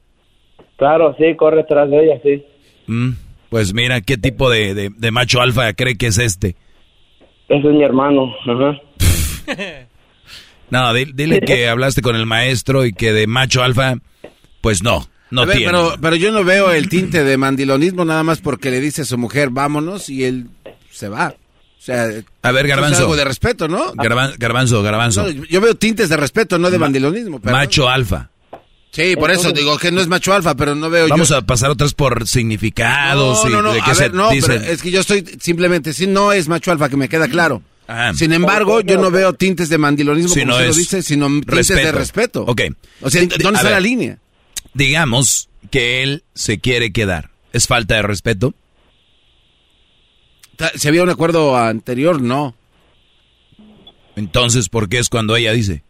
Claro, 0.78 1.16
sí, 1.18 1.36
corre 1.38 1.64
tras 1.68 1.90
de 1.90 2.04
ella, 2.04 2.20
sí. 2.24 2.44
Mm, 2.88 3.12
pues 3.50 3.74
mira, 3.74 4.02
¿qué 4.02 4.18
tipo 4.18 4.50
de, 4.50 4.74
de, 4.74 4.90
de 4.96 5.12
macho 5.12 5.42
alfa 5.42 5.72
cree 5.74 5.98
que 5.98 6.08
es 6.08 6.18
este? 6.18 6.56
Ese 7.48 7.68
es 7.68 7.74
mi 7.74 7.84
hermano, 7.84 8.34
ajá. 8.46 8.80
No, 10.70 10.94
di- 10.94 11.12
dile 11.14 11.42
que 11.42 11.68
hablaste 11.70 12.02
con 12.02 12.16
el 12.16 12.26
maestro 12.26 12.86
y 12.86 12.94
que 12.94 13.14
de 13.14 13.28
macho 13.28 13.62
alfa, 13.64 13.96
pues 14.62 14.82
no, 14.84 15.08
no 15.30 15.42
A 15.44 15.46
ver, 15.46 15.58
tiene. 15.58 15.72
pero, 15.72 15.96
pero 16.02 16.16
yo 16.16 16.32
no 16.32 16.44
veo 16.44 16.72
el 16.72 16.90
tinte 16.90 17.24
de 17.24 17.38
mandilonismo 17.38 18.06
nada 18.06 18.24
más 18.24 18.42
porque 18.42 18.72
le 18.72 18.80
dice 18.80 19.04
a 19.04 19.06
su 19.06 19.18
mujer, 19.18 19.50
vámonos, 19.52 20.10
y 20.10 20.24
él 20.24 20.48
se 20.90 21.10
va. 21.10 21.36
O 21.78 21.86
sea, 21.86 22.04
A 22.42 22.52
ver, 22.52 22.66
eso 22.66 22.66
es 22.66 22.68
Garbanzo. 22.68 23.00
algo 23.02 23.16
de 23.18 23.26
respeto, 23.26 23.68
¿no? 23.68 23.94
Garban- 23.94 24.36
garbanzo, 24.38 24.82
garbanzo. 24.82 25.24
No, 25.24 25.30
yo 25.30 25.60
veo 25.62 25.76
tintes 25.76 26.08
de 26.10 26.16
respeto, 26.18 26.58
no 26.58 26.72
de 26.72 26.80
mandilonismo. 26.80 27.40
perdón. 27.40 27.60
Macho 27.60 27.90
alfa. 27.90 28.30
Sí, 28.94 29.16
por 29.16 29.32
eso 29.32 29.52
digo 29.52 29.80
que 29.80 29.92
no 29.92 30.02
es 30.02 30.08
macho 30.08 30.34
alfa, 30.34 30.56
pero 30.56 30.76
no 30.76 30.88
veo 30.88 31.08
Vamos 31.08 31.30
yo... 31.30 31.38
a 31.38 31.42
pasar 31.42 31.72
otras 31.72 31.96
por 31.96 32.28
significados 32.28 33.44
no, 33.44 33.50
y 33.50 33.54
no, 33.54 33.62
no, 33.64 33.74
de 33.74 33.82
qué 33.82 33.96
se 33.96 34.02
ver, 34.04 34.14
no, 34.14 34.30
dicen. 34.30 34.60
pero 34.62 34.72
es 34.72 34.84
que 34.84 34.92
yo 34.92 35.00
estoy 35.00 35.26
simplemente, 35.42 35.94
si 35.94 36.06
no 36.06 36.32
es 36.32 36.48
macho 36.48 36.72
alfa, 36.72 36.90
que 36.90 36.98
me 36.98 37.10
queda 37.10 37.28
claro. 37.28 37.64
Ajá. 37.88 38.14
Sin 38.14 38.32
embargo, 38.34 38.82
yo 38.82 39.02
no 39.02 39.10
veo 39.10 39.34
tintes 39.34 39.68
de 39.70 39.80
mandilonismo, 39.80 40.32
Si 40.34 40.42
como 40.42 40.52
no 40.52 40.58
usted 40.58 40.68
lo 40.68 40.74
dice, 40.76 41.02
sino 41.02 41.28
tintes 41.28 41.68
de 41.70 41.92
respeto. 41.92 42.44
Ok. 42.44 42.62
O 43.02 43.10
sea, 43.10 43.22
¿dónde 43.22 43.36
a 43.36 43.52
está 43.52 43.64
ver, 43.64 43.72
la 43.72 43.80
línea? 43.80 44.20
Digamos 44.76 45.50
que 45.72 46.04
él 46.04 46.24
se 46.36 46.60
quiere 46.60 46.92
quedar. 46.92 47.32
¿Es 47.52 47.66
falta 47.66 47.96
de 47.96 48.04
respeto? 48.04 48.54
Si 50.76 50.88
había 50.88 51.02
un 51.02 51.10
acuerdo 51.10 51.58
anterior, 51.58 52.22
no. 52.22 52.56
Entonces, 54.16 54.70
¿por 54.70 54.88
qué 54.88 55.00
es 55.00 55.10
cuando 55.10 55.36
ella 55.36 55.52
dice? 55.52 55.84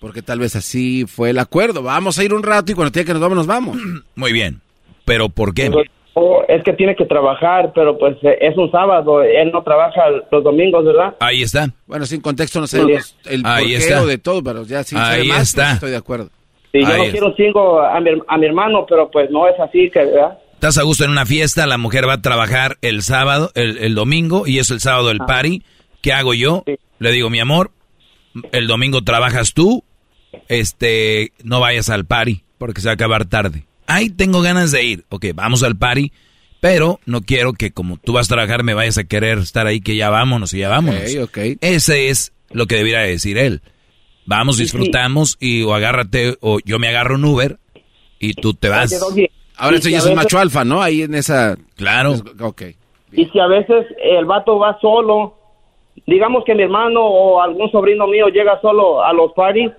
Porque 0.00 0.22
tal 0.22 0.38
vez 0.38 0.54
así 0.56 1.06
fue 1.06 1.30
el 1.30 1.38
acuerdo. 1.38 1.82
Vamos 1.82 2.18
a 2.18 2.24
ir 2.24 2.34
un 2.34 2.42
rato 2.42 2.72
y 2.72 2.74
cuando 2.74 2.92
tenga 2.92 3.06
que 3.06 3.12
nos 3.12 3.22
vamos, 3.22 3.36
nos 3.38 3.46
vamos. 3.46 3.76
Muy 4.14 4.32
bien. 4.32 4.60
¿Pero 5.04 5.28
por 5.28 5.54
qué? 5.54 5.70
Oh, 6.18 6.42
es 6.48 6.62
que 6.64 6.72
tiene 6.72 6.96
que 6.96 7.04
trabajar, 7.04 7.72
pero 7.74 7.98
pues 7.98 8.16
eh, 8.22 8.38
es 8.40 8.56
un 8.56 8.70
sábado, 8.70 9.22
él 9.22 9.50
no 9.52 9.62
trabaja 9.62 10.00
los 10.32 10.42
domingos, 10.42 10.82
¿verdad? 10.84 11.14
Ahí 11.20 11.42
está. 11.42 11.68
Bueno, 11.86 12.06
sin 12.06 12.22
contexto 12.22 12.58
no 12.58 12.66
sabemos 12.66 13.14
el 13.26 13.42
Ahí 13.44 13.64
porqué 13.64 13.76
está. 13.76 14.02
o 14.02 14.06
de 14.06 14.16
todo, 14.18 14.42
pero 14.42 14.64
ya 14.64 14.82
sin 14.82 14.96
saber 14.96 15.20
Ahí 15.20 15.28
más, 15.28 15.36
pues, 15.36 15.48
está. 15.48 15.72
estoy 15.74 15.90
de 15.90 15.96
acuerdo. 15.96 16.30
Y 16.72 16.80
yo 16.80 16.86
Ahí 16.88 16.96
no 16.98 17.04
es. 17.04 17.10
quiero 17.10 17.26
un 17.26 17.34
chingo 17.34 17.80
a 17.82 18.00
mi, 18.00 18.10
a 18.28 18.38
mi 18.38 18.46
hermano, 18.46 18.86
pero 18.88 19.10
pues 19.10 19.30
no 19.30 19.46
es 19.46 19.60
así, 19.60 19.90
que, 19.90 20.06
¿verdad? 20.06 20.38
Estás 20.54 20.78
a 20.78 20.84
gusto 20.84 21.04
en 21.04 21.10
una 21.10 21.26
fiesta, 21.26 21.66
la 21.66 21.76
mujer 21.76 22.08
va 22.08 22.14
a 22.14 22.22
trabajar 22.22 22.78
el 22.80 23.02
sábado, 23.02 23.50
el, 23.54 23.76
el 23.76 23.94
domingo, 23.94 24.46
y 24.46 24.58
es 24.58 24.70
el 24.70 24.80
sábado 24.80 25.10
el 25.10 25.18
party. 25.18 25.62
¿Qué 26.00 26.14
hago 26.14 26.32
yo? 26.32 26.64
Le 26.98 27.12
digo, 27.12 27.28
mi 27.28 27.40
amor, 27.40 27.72
el 28.52 28.66
domingo 28.68 29.02
trabajas 29.02 29.52
tú, 29.52 29.84
este, 30.48 31.32
no 31.42 31.60
vayas 31.60 31.88
al 31.88 32.04
party, 32.04 32.42
porque 32.58 32.80
se 32.80 32.88
va 32.88 32.92
a 32.92 32.94
acabar 32.94 33.24
tarde. 33.26 33.64
Ay, 33.86 34.10
tengo 34.10 34.42
ganas 34.42 34.72
de 34.72 34.84
ir. 34.84 35.04
Ok, 35.08 35.26
vamos 35.34 35.62
al 35.62 35.76
party, 35.76 36.12
pero 36.60 37.00
no 37.06 37.22
quiero 37.22 37.52
que 37.52 37.70
como 37.70 37.98
tú 37.98 38.14
vas 38.14 38.26
a 38.26 38.34
trabajar 38.34 38.64
me 38.64 38.74
vayas 38.74 38.98
a 38.98 39.04
querer 39.04 39.38
estar 39.38 39.66
ahí, 39.66 39.80
que 39.80 39.96
ya 39.96 40.10
vámonos 40.10 40.52
y 40.54 40.58
ya 40.58 40.68
vámonos. 40.68 41.02
Ok, 41.16 41.22
ok. 41.22 41.38
Ese 41.60 42.08
es 42.08 42.32
lo 42.50 42.66
que 42.66 42.76
debería 42.76 43.00
decir 43.00 43.38
él. 43.38 43.62
Vamos, 44.26 44.58
disfrutamos 44.58 45.36
y 45.38 45.62
o 45.62 45.74
agárrate, 45.74 46.36
o 46.40 46.58
yo 46.64 46.78
me 46.78 46.88
agarro 46.88 47.14
un 47.14 47.24
Uber 47.24 47.58
y 48.18 48.34
tú 48.34 48.54
te 48.54 48.68
vas. 48.68 48.92
Ahora 49.56 49.76
eso 49.76 49.88
ya 49.88 49.98
es 49.98 50.06
un 50.06 50.16
macho 50.16 50.38
alfa, 50.38 50.64
¿no? 50.64 50.82
Ahí 50.82 51.02
en 51.02 51.14
esa... 51.14 51.56
Claro. 51.76 52.14
Ok. 52.40 52.62
Y 53.12 53.26
si 53.26 53.38
a 53.38 53.46
veces 53.46 53.86
el 54.02 54.24
vato 54.26 54.58
va 54.58 54.78
solo, 54.80 55.38
digamos 56.06 56.44
que 56.44 56.54
mi 56.54 56.64
hermano 56.64 57.00
o 57.02 57.40
algún 57.40 57.70
sobrino 57.70 58.06
mío 58.06 58.26
llega 58.28 58.60
solo 58.60 59.02
a 59.02 59.12
los 59.12 59.32
parties, 59.32 59.70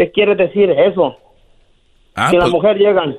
¿qué 0.00 0.10
quiere 0.12 0.34
decir 0.34 0.70
eso? 0.70 1.14
Ah, 2.14 2.30
si 2.30 2.36
la 2.36 2.44
pues- 2.44 2.52
mujer 2.54 2.78
llegan. 2.78 3.18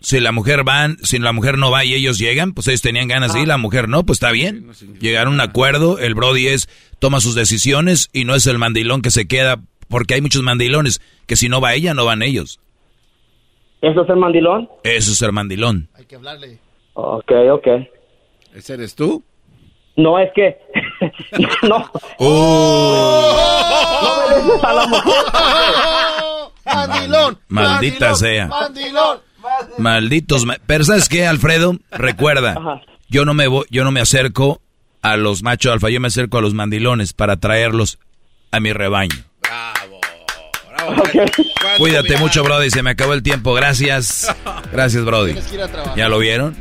si 0.00 0.18
la 0.18 0.32
mujer 0.32 0.64
van, 0.64 0.96
si 1.02 1.20
la 1.20 1.32
mujer 1.32 1.58
no 1.58 1.70
va 1.70 1.84
y 1.84 1.94
ellos 1.94 2.18
llegan, 2.18 2.54
pues 2.54 2.66
ellos 2.66 2.82
tenían 2.82 3.06
ganas 3.06 3.34
de 3.34 3.42
ir, 3.42 3.48
la 3.48 3.56
mujer 3.56 3.88
no, 3.88 4.04
pues 4.04 4.16
está 4.16 4.32
bien. 4.32 4.70
Llegaron 5.00 5.34
a 5.34 5.44
un 5.44 5.48
acuerdo, 5.48 6.00
el 6.00 6.16
Brody 6.16 6.48
es, 6.48 6.68
toma 6.98 7.20
sus 7.20 7.36
decisiones 7.36 8.10
y 8.12 8.24
no 8.24 8.34
es 8.34 8.48
el 8.48 8.58
mandilón 8.58 9.00
que 9.00 9.10
se 9.10 9.28
queda, 9.28 9.60
porque 9.88 10.14
hay 10.14 10.20
muchos 10.20 10.42
mandilones, 10.42 11.00
que 11.26 11.36
si 11.36 11.48
no 11.48 11.60
va 11.60 11.74
ella, 11.74 11.94
no 11.94 12.04
van 12.04 12.22
ellos. 12.22 12.58
¿Eso 13.80 14.02
es 14.02 14.08
el 14.08 14.16
mandilón? 14.16 14.68
Eso 14.82 15.12
es 15.12 15.18
ser 15.18 15.30
mandilón. 15.30 15.88
Hay 15.94 16.04
que 16.06 16.16
hablarle. 16.16 16.58
Ok, 16.94 17.30
ok. 17.52 17.66
¿Ese 18.54 18.74
eres 18.74 18.96
tú? 18.96 19.22
No, 19.98 20.18
es 20.18 20.30
que... 20.34 20.56
no. 21.68 21.90
No 22.20 24.28
me 24.28 24.34
dejes 24.36 24.64
a 24.64 24.72
la 24.72 24.86
mujer. 24.86 25.12
Mandilón. 26.64 27.38
Maldita 27.48 28.10
mandilón, 28.10 28.16
sea. 28.16 28.46
Mandilón. 28.46 29.18
Malditos, 29.78 30.44
ma- 30.44 30.58
pero 30.66 30.84
¿sabes 30.84 31.08
qué, 31.08 31.26
Alfredo? 31.26 31.74
Recuerda, 31.90 32.82
yo 33.08 33.24
no 33.24 33.34
me 33.34 33.46
voy, 33.48 33.64
yo 33.70 33.82
no 33.84 33.90
me 33.90 34.00
acerco 34.00 34.60
a 35.02 35.16
los 35.16 35.42
machos 35.42 35.72
alfa, 35.72 35.90
yo 35.90 36.00
me 36.00 36.08
acerco 36.08 36.38
a 36.38 36.42
los 36.42 36.54
mandilones 36.54 37.12
para 37.12 37.36
traerlos 37.38 37.98
a 38.52 38.60
mi 38.60 38.72
rebaño. 38.72 39.16
Cuídate 41.78 42.16
mucho, 42.18 42.42
Brody. 42.44 42.70
Se 42.70 42.82
me 42.82 42.90
acabó 42.90 43.14
el 43.14 43.22
tiempo. 43.22 43.54
Gracias. 43.54 44.32
Gracias, 44.72 45.04
Brody. 45.04 45.34
¿Ya 45.96 46.08
lo 46.08 46.18
vieron? 46.18 46.56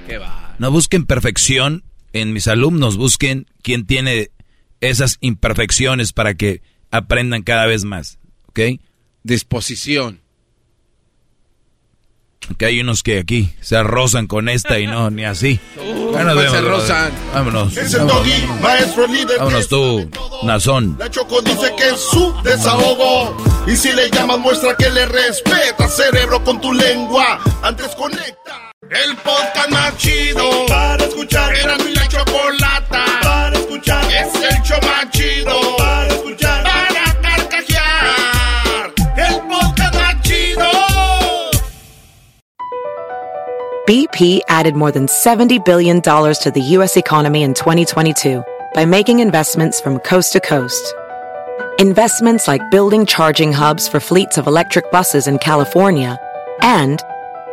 No 0.60 0.72
busquen 0.72 1.06
perfección 1.06 1.84
en 2.14 2.34
mis 2.34 2.48
alumnos. 2.48 2.98
Busquen 2.98 3.48
quién 3.62 3.86
tiene 3.86 4.32
esas 4.82 5.18
imperfecciones 5.22 6.14
para 6.14 6.36
que 6.36 6.62
aprendan 6.92 7.44
cada 7.44 7.66
vez 7.66 7.84
más. 7.84 8.20
¿Ok? 8.48 8.60
Disposición. 9.24 10.22
Que 12.58 12.66
hay 12.66 12.80
unos 12.80 13.04
que 13.04 13.20
aquí 13.20 13.52
se 13.60 13.82
rozan 13.84 14.28
con 14.28 14.48
esta 14.48 14.80
y 14.80 14.88
no, 14.88 15.10
ni 15.10 15.26
así. 15.26 15.60
Ya 16.14 16.24
nos 16.24 16.36
pues 16.36 16.52
vemos, 16.52 16.58
se 16.58 16.62
rozan. 16.62 17.12
Vámonos. 17.34 17.78
Es 17.78 17.94
el 17.94 18.00
vámonos, 18.00 18.18
doggy, 18.26 18.42
vámonos. 18.42 18.62
maestro 18.62 19.08
líder. 19.08 19.38
Vámonos 19.40 19.68
tú, 19.68 20.10
Nazón. 20.44 20.96
La 20.98 21.12
Choco 21.12 21.42
dice 21.42 21.70
que 21.78 21.90
es 21.90 22.00
su 22.00 22.34
desahogo. 22.44 23.38
Y 23.68 23.76
si 23.76 23.92
le 23.92 24.10
llamas, 24.10 24.40
muestra 24.40 24.76
que 24.78 24.90
le 24.90 25.06
respeta, 25.06 25.88
cerebro, 25.90 26.42
con 26.44 26.62
tu 26.62 26.72
lengua. 26.74 27.40
Antes 27.62 27.94
conecta. 27.96 28.67
El 28.90 29.18
podcast 29.18 29.70
más 29.70 29.98
chido 29.98 30.66
para 30.68 31.04
escuchar. 31.04 31.54
Era 31.54 31.78
mi 31.80 31.94
la 31.94 32.08
chocolata 32.08 33.06
para 33.22 33.58
escuchar. 33.58 34.06
Es 34.06 34.34
el 34.36 34.62
show 34.64 34.80
más 34.82 35.10
chido 35.12 35.60
para 35.78 36.08
escuchar. 36.08 36.64
Para 36.64 37.22
carcajear. 37.22 38.94
El 39.18 39.42
podcast 39.42 39.94
más 39.94 40.22
chido. 40.22 40.66
BP 43.86 44.40
added 44.48 44.76
more 44.76 44.92
than 44.92 45.08
$70 45.08 45.66
billion 45.66 46.02
to 46.02 46.52
the 46.54 46.62
U.S. 46.78 46.96
economy 46.96 47.44
in 47.44 47.54
2022 47.54 48.42
by 48.74 48.86
making 48.86 49.20
investments 49.20 49.82
from 49.82 50.00
coast 50.00 50.32
to 50.32 50.40
coast. 50.40 50.94
Investments 51.78 52.48
like 52.48 52.62
building 52.72 53.06
charging 53.06 53.52
hubs 53.52 53.90
for 53.90 54.00
fleets 54.00 54.38
of 54.38 54.48
electric 54.48 54.90
buses 54.92 55.28
in 55.28 55.40
California 55.40 56.18
and 56.62 57.02